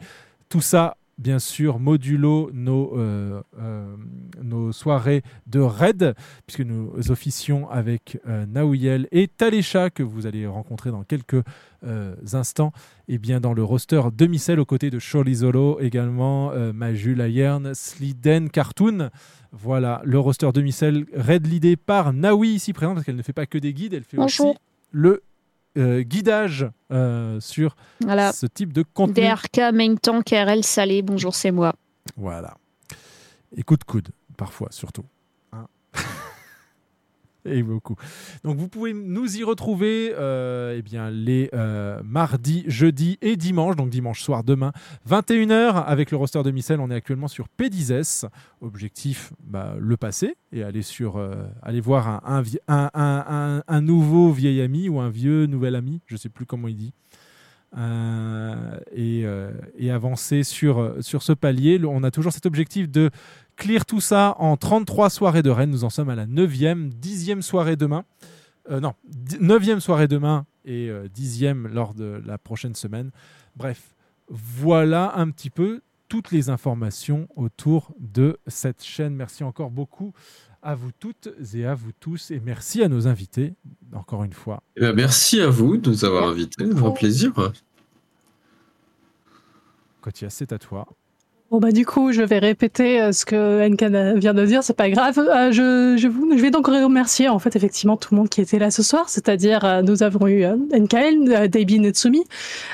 Tout 0.50 0.62
ça, 0.62 0.98
bien 1.18 1.40
sûr, 1.40 1.80
modulo 1.80 2.50
nos, 2.54 2.98
euh, 2.98 3.42
euh, 3.60 3.96
nos 4.44 4.72
soirées 4.72 5.24
de 5.48 5.60
raid, 5.60 6.14
puisque 6.46 6.62
nous 6.62 6.92
officions 7.10 7.70
avec 7.70 8.20
euh, 8.28 8.46
Naouiel 8.46 9.08
et 9.12 9.28
Talécha, 9.28 9.90
que 9.90 10.04
vous 10.04 10.28
allez 10.28 10.46
rencontrer 10.46 10.92
dans 10.92 11.04
quelques 11.04 11.42
euh, 11.86 12.16
instants, 12.34 12.74
et 13.08 13.18
bien 13.18 13.40
dans 13.40 13.54
le 13.54 13.64
roster 13.64 14.02
demi-sel 14.14 14.60
aux 14.60 14.66
côtés 14.66 14.90
de 14.90 15.00
Zolo 15.00 15.80
également 15.80 16.52
euh, 16.52 16.74
Maju, 16.74 17.16
Layern, 17.16 17.74
Sliden, 17.74 18.50
Cartoon. 18.50 19.10
Voilà, 19.52 20.02
le 20.04 20.20
roster 20.20 20.52
demi-sel 20.54 21.06
raid 21.14 21.48
l'idée 21.48 21.78
par 21.78 22.12
Naoui 22.12 22.50
ici 22.56 22.74
présent, 22.74 22.94
parce 22.94 23.06
qu'elle 23.06 23.16
ne 23.16 23.22
fait 23.22 23.34
pas 23.34 23.46
que 23.46 23.58
des 23.58 23.74
guides, 23.74 23.94
elle 23.94 24.04
fait 24.04 24.18
Bonjour. 24.18 24.50
aussi 24.50 24.58
le 24.92 25.24
euh, 25.78 26.02
guidage 26.02 26.68
euh, 26.92 27.40
sur 27.40 27.76
Voilà. 28.02 28.32
ce 28.34 28.46
type 28.46 28.74
de 28.74 28.84
contenu. 28.84 29.26
DRK, 29.28 29.74
main 29.74 29.96
tank, 29.96 30.30
RL 30.30 30.64
salé, 30.64 31.02
bonjour, 31.02 31.36
c'est 31.36 31.52
moi. 31.52 31.74
Voilà. 32.18 32.56
Et 33.56 33.64
coup 33.64 33.78
de 33.78 33.84
coude, 33.84 34.10
parfois, 34.38 34.68
surtout. 34.72 35.04
Et 37.50 37.62
beaucoup. 37.64 37.96
Donc 38.44 38.58
vous 38.58 38.68
pouvez 38.68 38.94
nous 38.94 39.38
y 39.38 39.44
retrouver 39.44 40.14
euh, 40.16 40.76
eh 40.78 40.82
bien, 40.82 41.12
les 41.12 41.50
euh, 41.54 42.02
mardis, 42.04 42.64
jeudis 42.68 43.18
et 43.22 43.36
dimanches, 43.38 43.76
donc 43.76 43.90
dimanche 43.90 44.22
soir 44.22 44.44
demain, 44.44 44.72
21h 45.10 45.84
avec 45.86 46.12
le 46.12 46.18
roster 46.18 46.42
de 46.44 46.52
Micelle. 46.52 46.80
On 46.80 46.90
est 46.90 46.96
actuellement 46.96 47.28
sur 47.28 47.48
P10S. 47.60 48.28
Objectif, 48.62 49.32
bah, 49.44 49.76
le 49.80 49.96
passer 49.96 50.36
et 50.52 50.64
aller, 50.64 50.82
sur, 50.82 51.18
euh, 51.18 51.46
aller 51.62 51.82
voir 51.82 52.22
un, 52.26 53.82
nouveau 53.82 54.32
vieil 54.32 54.62
ami 54.62 54.90
ou 54.90 55.00
un 55.00 55.10
vieux 55.10 55.46
nouvel 55.46 55.76
ami, 55.76 56.02
je 56.08 56.16
ne 56.16 56.18
sais 56.18 56.30
plus 56.30 56.46
comment 56.46 56.68
il 56.68 56.78
dit. 56.78 56.94
Et, 58.96 59.26
et 59.78 59.92
avancer 59.92 60.44
sur, 60.44 60.96
sur 61.02 61.22
ce 61.22 61.34
palier. 61.34 61.82
On 61.84 62.04
a 62.04 62.12
toujours 62.12 62.32
cet 62.32 62.46
objectif 62.46 62.90
de 62.90 63.12
clear 63.56 63.86
tout 63.86 64.02
ça 64.02 64.36
en 64.40 64.58
33 64.58 65.10
soirées 65.10 65.44
de 65.44 65.50
Rennes. 65.50 65.72
Nous 65.72 65.84
en 65.84 65.90
sommes 65.90 66.10
à 66.10 66.16
la 66.16 66.26
9e, 66.26 66.92
10e 66.92 67.42
soirée 67.42 67.76
demain. 67.76 68.06
Euh, 68.70 68.80
non, 68.80 68.94
9e 69.08 69.80
soirée 69.80 70.08
demain 70.08 70.46
et 70.66 70.90
euh, 70.90 71.08
10e 71.16 71.68
lors 71.68 71.94
de 71.94 72.22
la 72.26 72.38
prochaine 72.38 72.76
semaine. 72.76 73.12
Bref, 73.56 73.96
voilà 74.30 75.16
un 75.18 75.30
petit 75.30 75.50
peu 75.50 75.82
toutes 76.08 76.32
les 76.32 76.50
informations 76.50 77.28
autour 77.36 77.94
de 78.00 78.38
cette 78.48 78.84
chaîne. 78.84 79.16
Merci 79.16 79.44
encore 79.44 79.72
beaucoup 79.72 80.14
à 80.62 80.74
vous 80.74 80.92
toutes 81.00 81.30
et 81.54 81.66
à 81.66 81.76
vous 81.76 81.92
tous. 82.00 82.32
Et 82.32 82.40
merci 82.40 82.82
à 82.84 82.90
nos 82.90 83.08
invités, 83.08 83.54
encore 83.94 84.24
une 84.24 84.34
fois. 84.34 84.64
Eh 84.76 84.82
ben, 84.82 84.96
merci 84.96 85.40
à 85.40 85.48
vous 85.48 85.78
de 85.78 85.90
nous 85.90 86.06
avoir 86.06 86.28
invités. 86.30 86.64
Un 86.64 86.92
plaisir. 86.92 87.32
Kotia, 90.02 90.30
c'est 90.30 90.52
à 90.52 90.58
toi. 90.58 90.88
Bon 91.52 91.60
bah 91.60 91.72
du 91.72 91.86
coup, 91.86 92.12
je 92.12 92.24
vais 92.24 92.40
répéter 92.40 93.00
euh, 93.00 93.12
ce 93.12 93.24
que 93.24 93.68
NK 93.68 94.18
vient 94.20 94.34
de 94.34 94.46
dire, 94.46 94.64
c'est 94.64 94.76
pas 94.76 94.90
grave. 94.90 95.20
Euh, 95.20 95.52
je, 95.52 95.96
je, 95.96 96.08
vais 96.42 96.50
donc 96.50 96.66
remercier 96.66 97.30
en 97.30 97.38
fait 97.38 97.56
effectivement 97.56 97.98
tout 97.98 98.16
le 98.16 98.20
monde 98.20 98.30
qui 98.30 98.42
était 98.42 98.58
là 98.58 98.72
ce 98.72 98.82
soir, 98.82 99.10
c'est-à-dire 99.10 99.64
euh, 99.64 99.82
nous 99.84 100.02
avons 100.02 100.26
eu 100.26 100.44
euh, 100.44 100.56
NKL, 100.74 101.32
euh, 101.32 101.48
Debbie 101.48 101.80
Netsumi, 101.80 102.24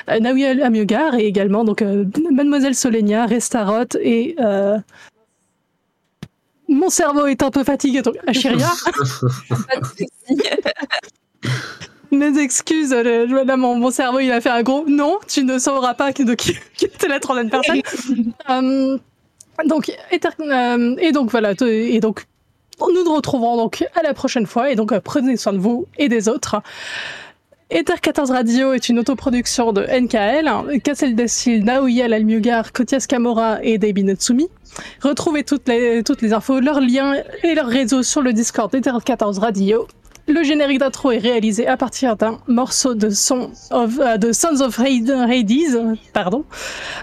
Naoya 0.08 0.64
Amiogar 0.64 1.14
et 1.16 1.26
également 1.26 1.64
donc 1.64 1.82
Mademoiselle 2.30 2.74
Solenia, 2.74 3.26
Restarot 3.26 3.94
et 4.00 4.36
mon 6.68 6.88
cerveau 6.88 7.26
est 7.26 7.42
un 7.42 7.50
peu 7.50 7.64
fatigué 7.64 8.00
donc 8.00 8.16
Achiria. 8.26 8.70
Mes 12.16 12.38
excuses, 12.38 12.92
le- 12.92 13.26
je- 13.28 13.44
là, 13.46 13.56
mon, 13.56 13.76
mon 13.76 13.90
cerveau 13.90 14.20
il 14.20 14.30
a 14.30 14.40
fait 14.40 14.50
un 14.50 14.62
gros 14.62 14.84
non, 14.86 15.18
tu 15.26 15.44
ne 15.44 15.58
sauras 15.58 15.94
pas 15.94 16.12
de 16.12 16.34
qui, 16.34 16.54
qui 16.76 16.84
était 16.84 17.08
la 17.08 17.20
troisième 17.20 17.50
personne. 17.50 17.80
Euh, 18.50 18.98
donc, 19.66 19.90
euh, 19.90 20.96
et 20.98 21.12
donc 21.12 21.30
voilà, 21.30 21.52
et 21.60 22.00
donc 22.00 22.24
nous 22.80 23.04
nous 23.04 23.14
retrouvons 23.14 23.56
donc 23.56 23.84
à 23.94 24.02
la 24.02 24.12
prochaine 24.14 24.46
fois 24.46 24.70
et 24.70 24.74
donc 24.76 24.92
euh, 24.92 25.00
prenez 25.02 25.36
soin 25.36 25.52
de 25.52 25.58
vous 25.58 25.86
et 25.98 26.08
des 26.08 26.28
autres. 26.28 26.56
Ether 27.70 27.94
14 28.02 28.30
Radio 28.30 28.72
est 28.74 28.88
une 28.90 28.98
autoproduction 28.98 29.72
de 29.72 29.82
NKL, 29.82 30.80
Castle 30.82 31.14
Dessil, 31.14 31.64
Naoya 31.64 32.04
Almugar, 32.04 32.72
Kotias 32.72 33.06
Kamora 33.08 33.62
et 33.62 33.78
Debbie 33.78 34.04
Natsumi. 34.04 34.48
Retrouvez 35.00 35.42
toutes 35.44 35.66
les, 35.68 36.02
toutes 36.02 36.20
les 36.20 36.34
infos, 36.34 36.60
leurs 36.60 36.80
liens 36.82 37.14
et 37.42 37.54
leurs 37.54 37.68
réseaux 37.68 38.02
sur 38.02 38.20
le 38.20 38.34
Discord 38.34 38.70
d'Ether 38.70 38.92
14 39.02 39.38
Radio. 39.38 39.86
Le 40.32 40.42
générique 40.44 40.78
d'intro 40.78 41.10
est 41.10 41.18
réalisé 41.18 41.66
à 41.66 41.76
partir 41.76 42.16
d'un 42.16 42.38
morceau 42.46 42.94
de, 42.94 43.08
euh, 43.08 43.12
Sons 43.12 43.50
of 43.70 44.80
Hades, 44.80 45.98
pardon. 46.14 46.44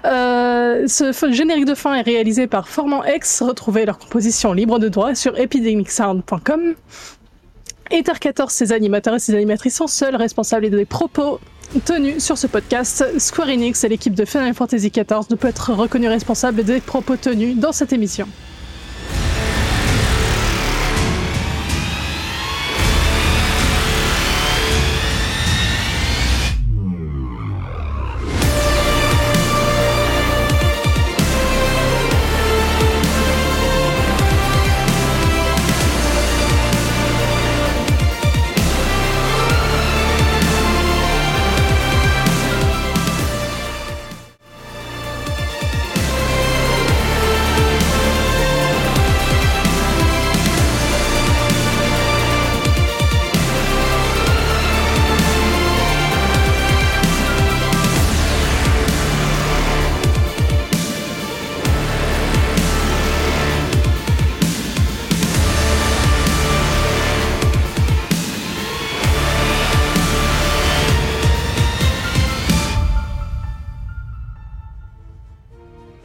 Euh, 0.06 0.88
ce 0.88 1.32
générique 1.32 1.66
de 1.66 1.76
fin 1.76 1.94
est 1.94 2.02
réalisé 2.02 2.48
par 2.48 2.68
Formant 2.68 3.04
X. 3.04 3.44
Retrouvez 3.44 3.86
leur 3.86 4.00
composition 4.00 4.52
libre 4.52 4.80
de 4.80 4.90
droit 4.90 5.14
sur 5.14 5.38
epidemicsound.com. 5.38 6.74
Ether 7.92 8.20
14, 8.20 8.52
ses 8.52 8.72
animateurs 8.72 9.14
et 9.14 9.20
ses 9.20 9.36
animatrices 9.36 9.76
sont 9.76 9.88
seuls 9.88 10.16
responsables 10.16 10.68
des 10.72 10.86
propos 10.86 11.40
tenus 11.86 12.24
sur 12.24 12.38
ce 12.38 12.48
podcast. 12.48 13.06
Square 13.20 13.50
Enix 13.50 13.84
et 13.84 13.90
l'équipe 13.90 14.16
de 14.16 14.26
Final 14.26 14.56
Fantasy 14.56 14.90
XIV 14.90 15.30
ne 15.30 15.36
peut 15.36 15.50
être 15.50 15.72
reconnus 15.72 16.10
responsables 16.10 16.64
des 16.64 16.82
propos 16.82 17.16
tenus 17.16 17.58
dans 17.58 17.74
cette 17.74 17.94
émission. 17.94 18.28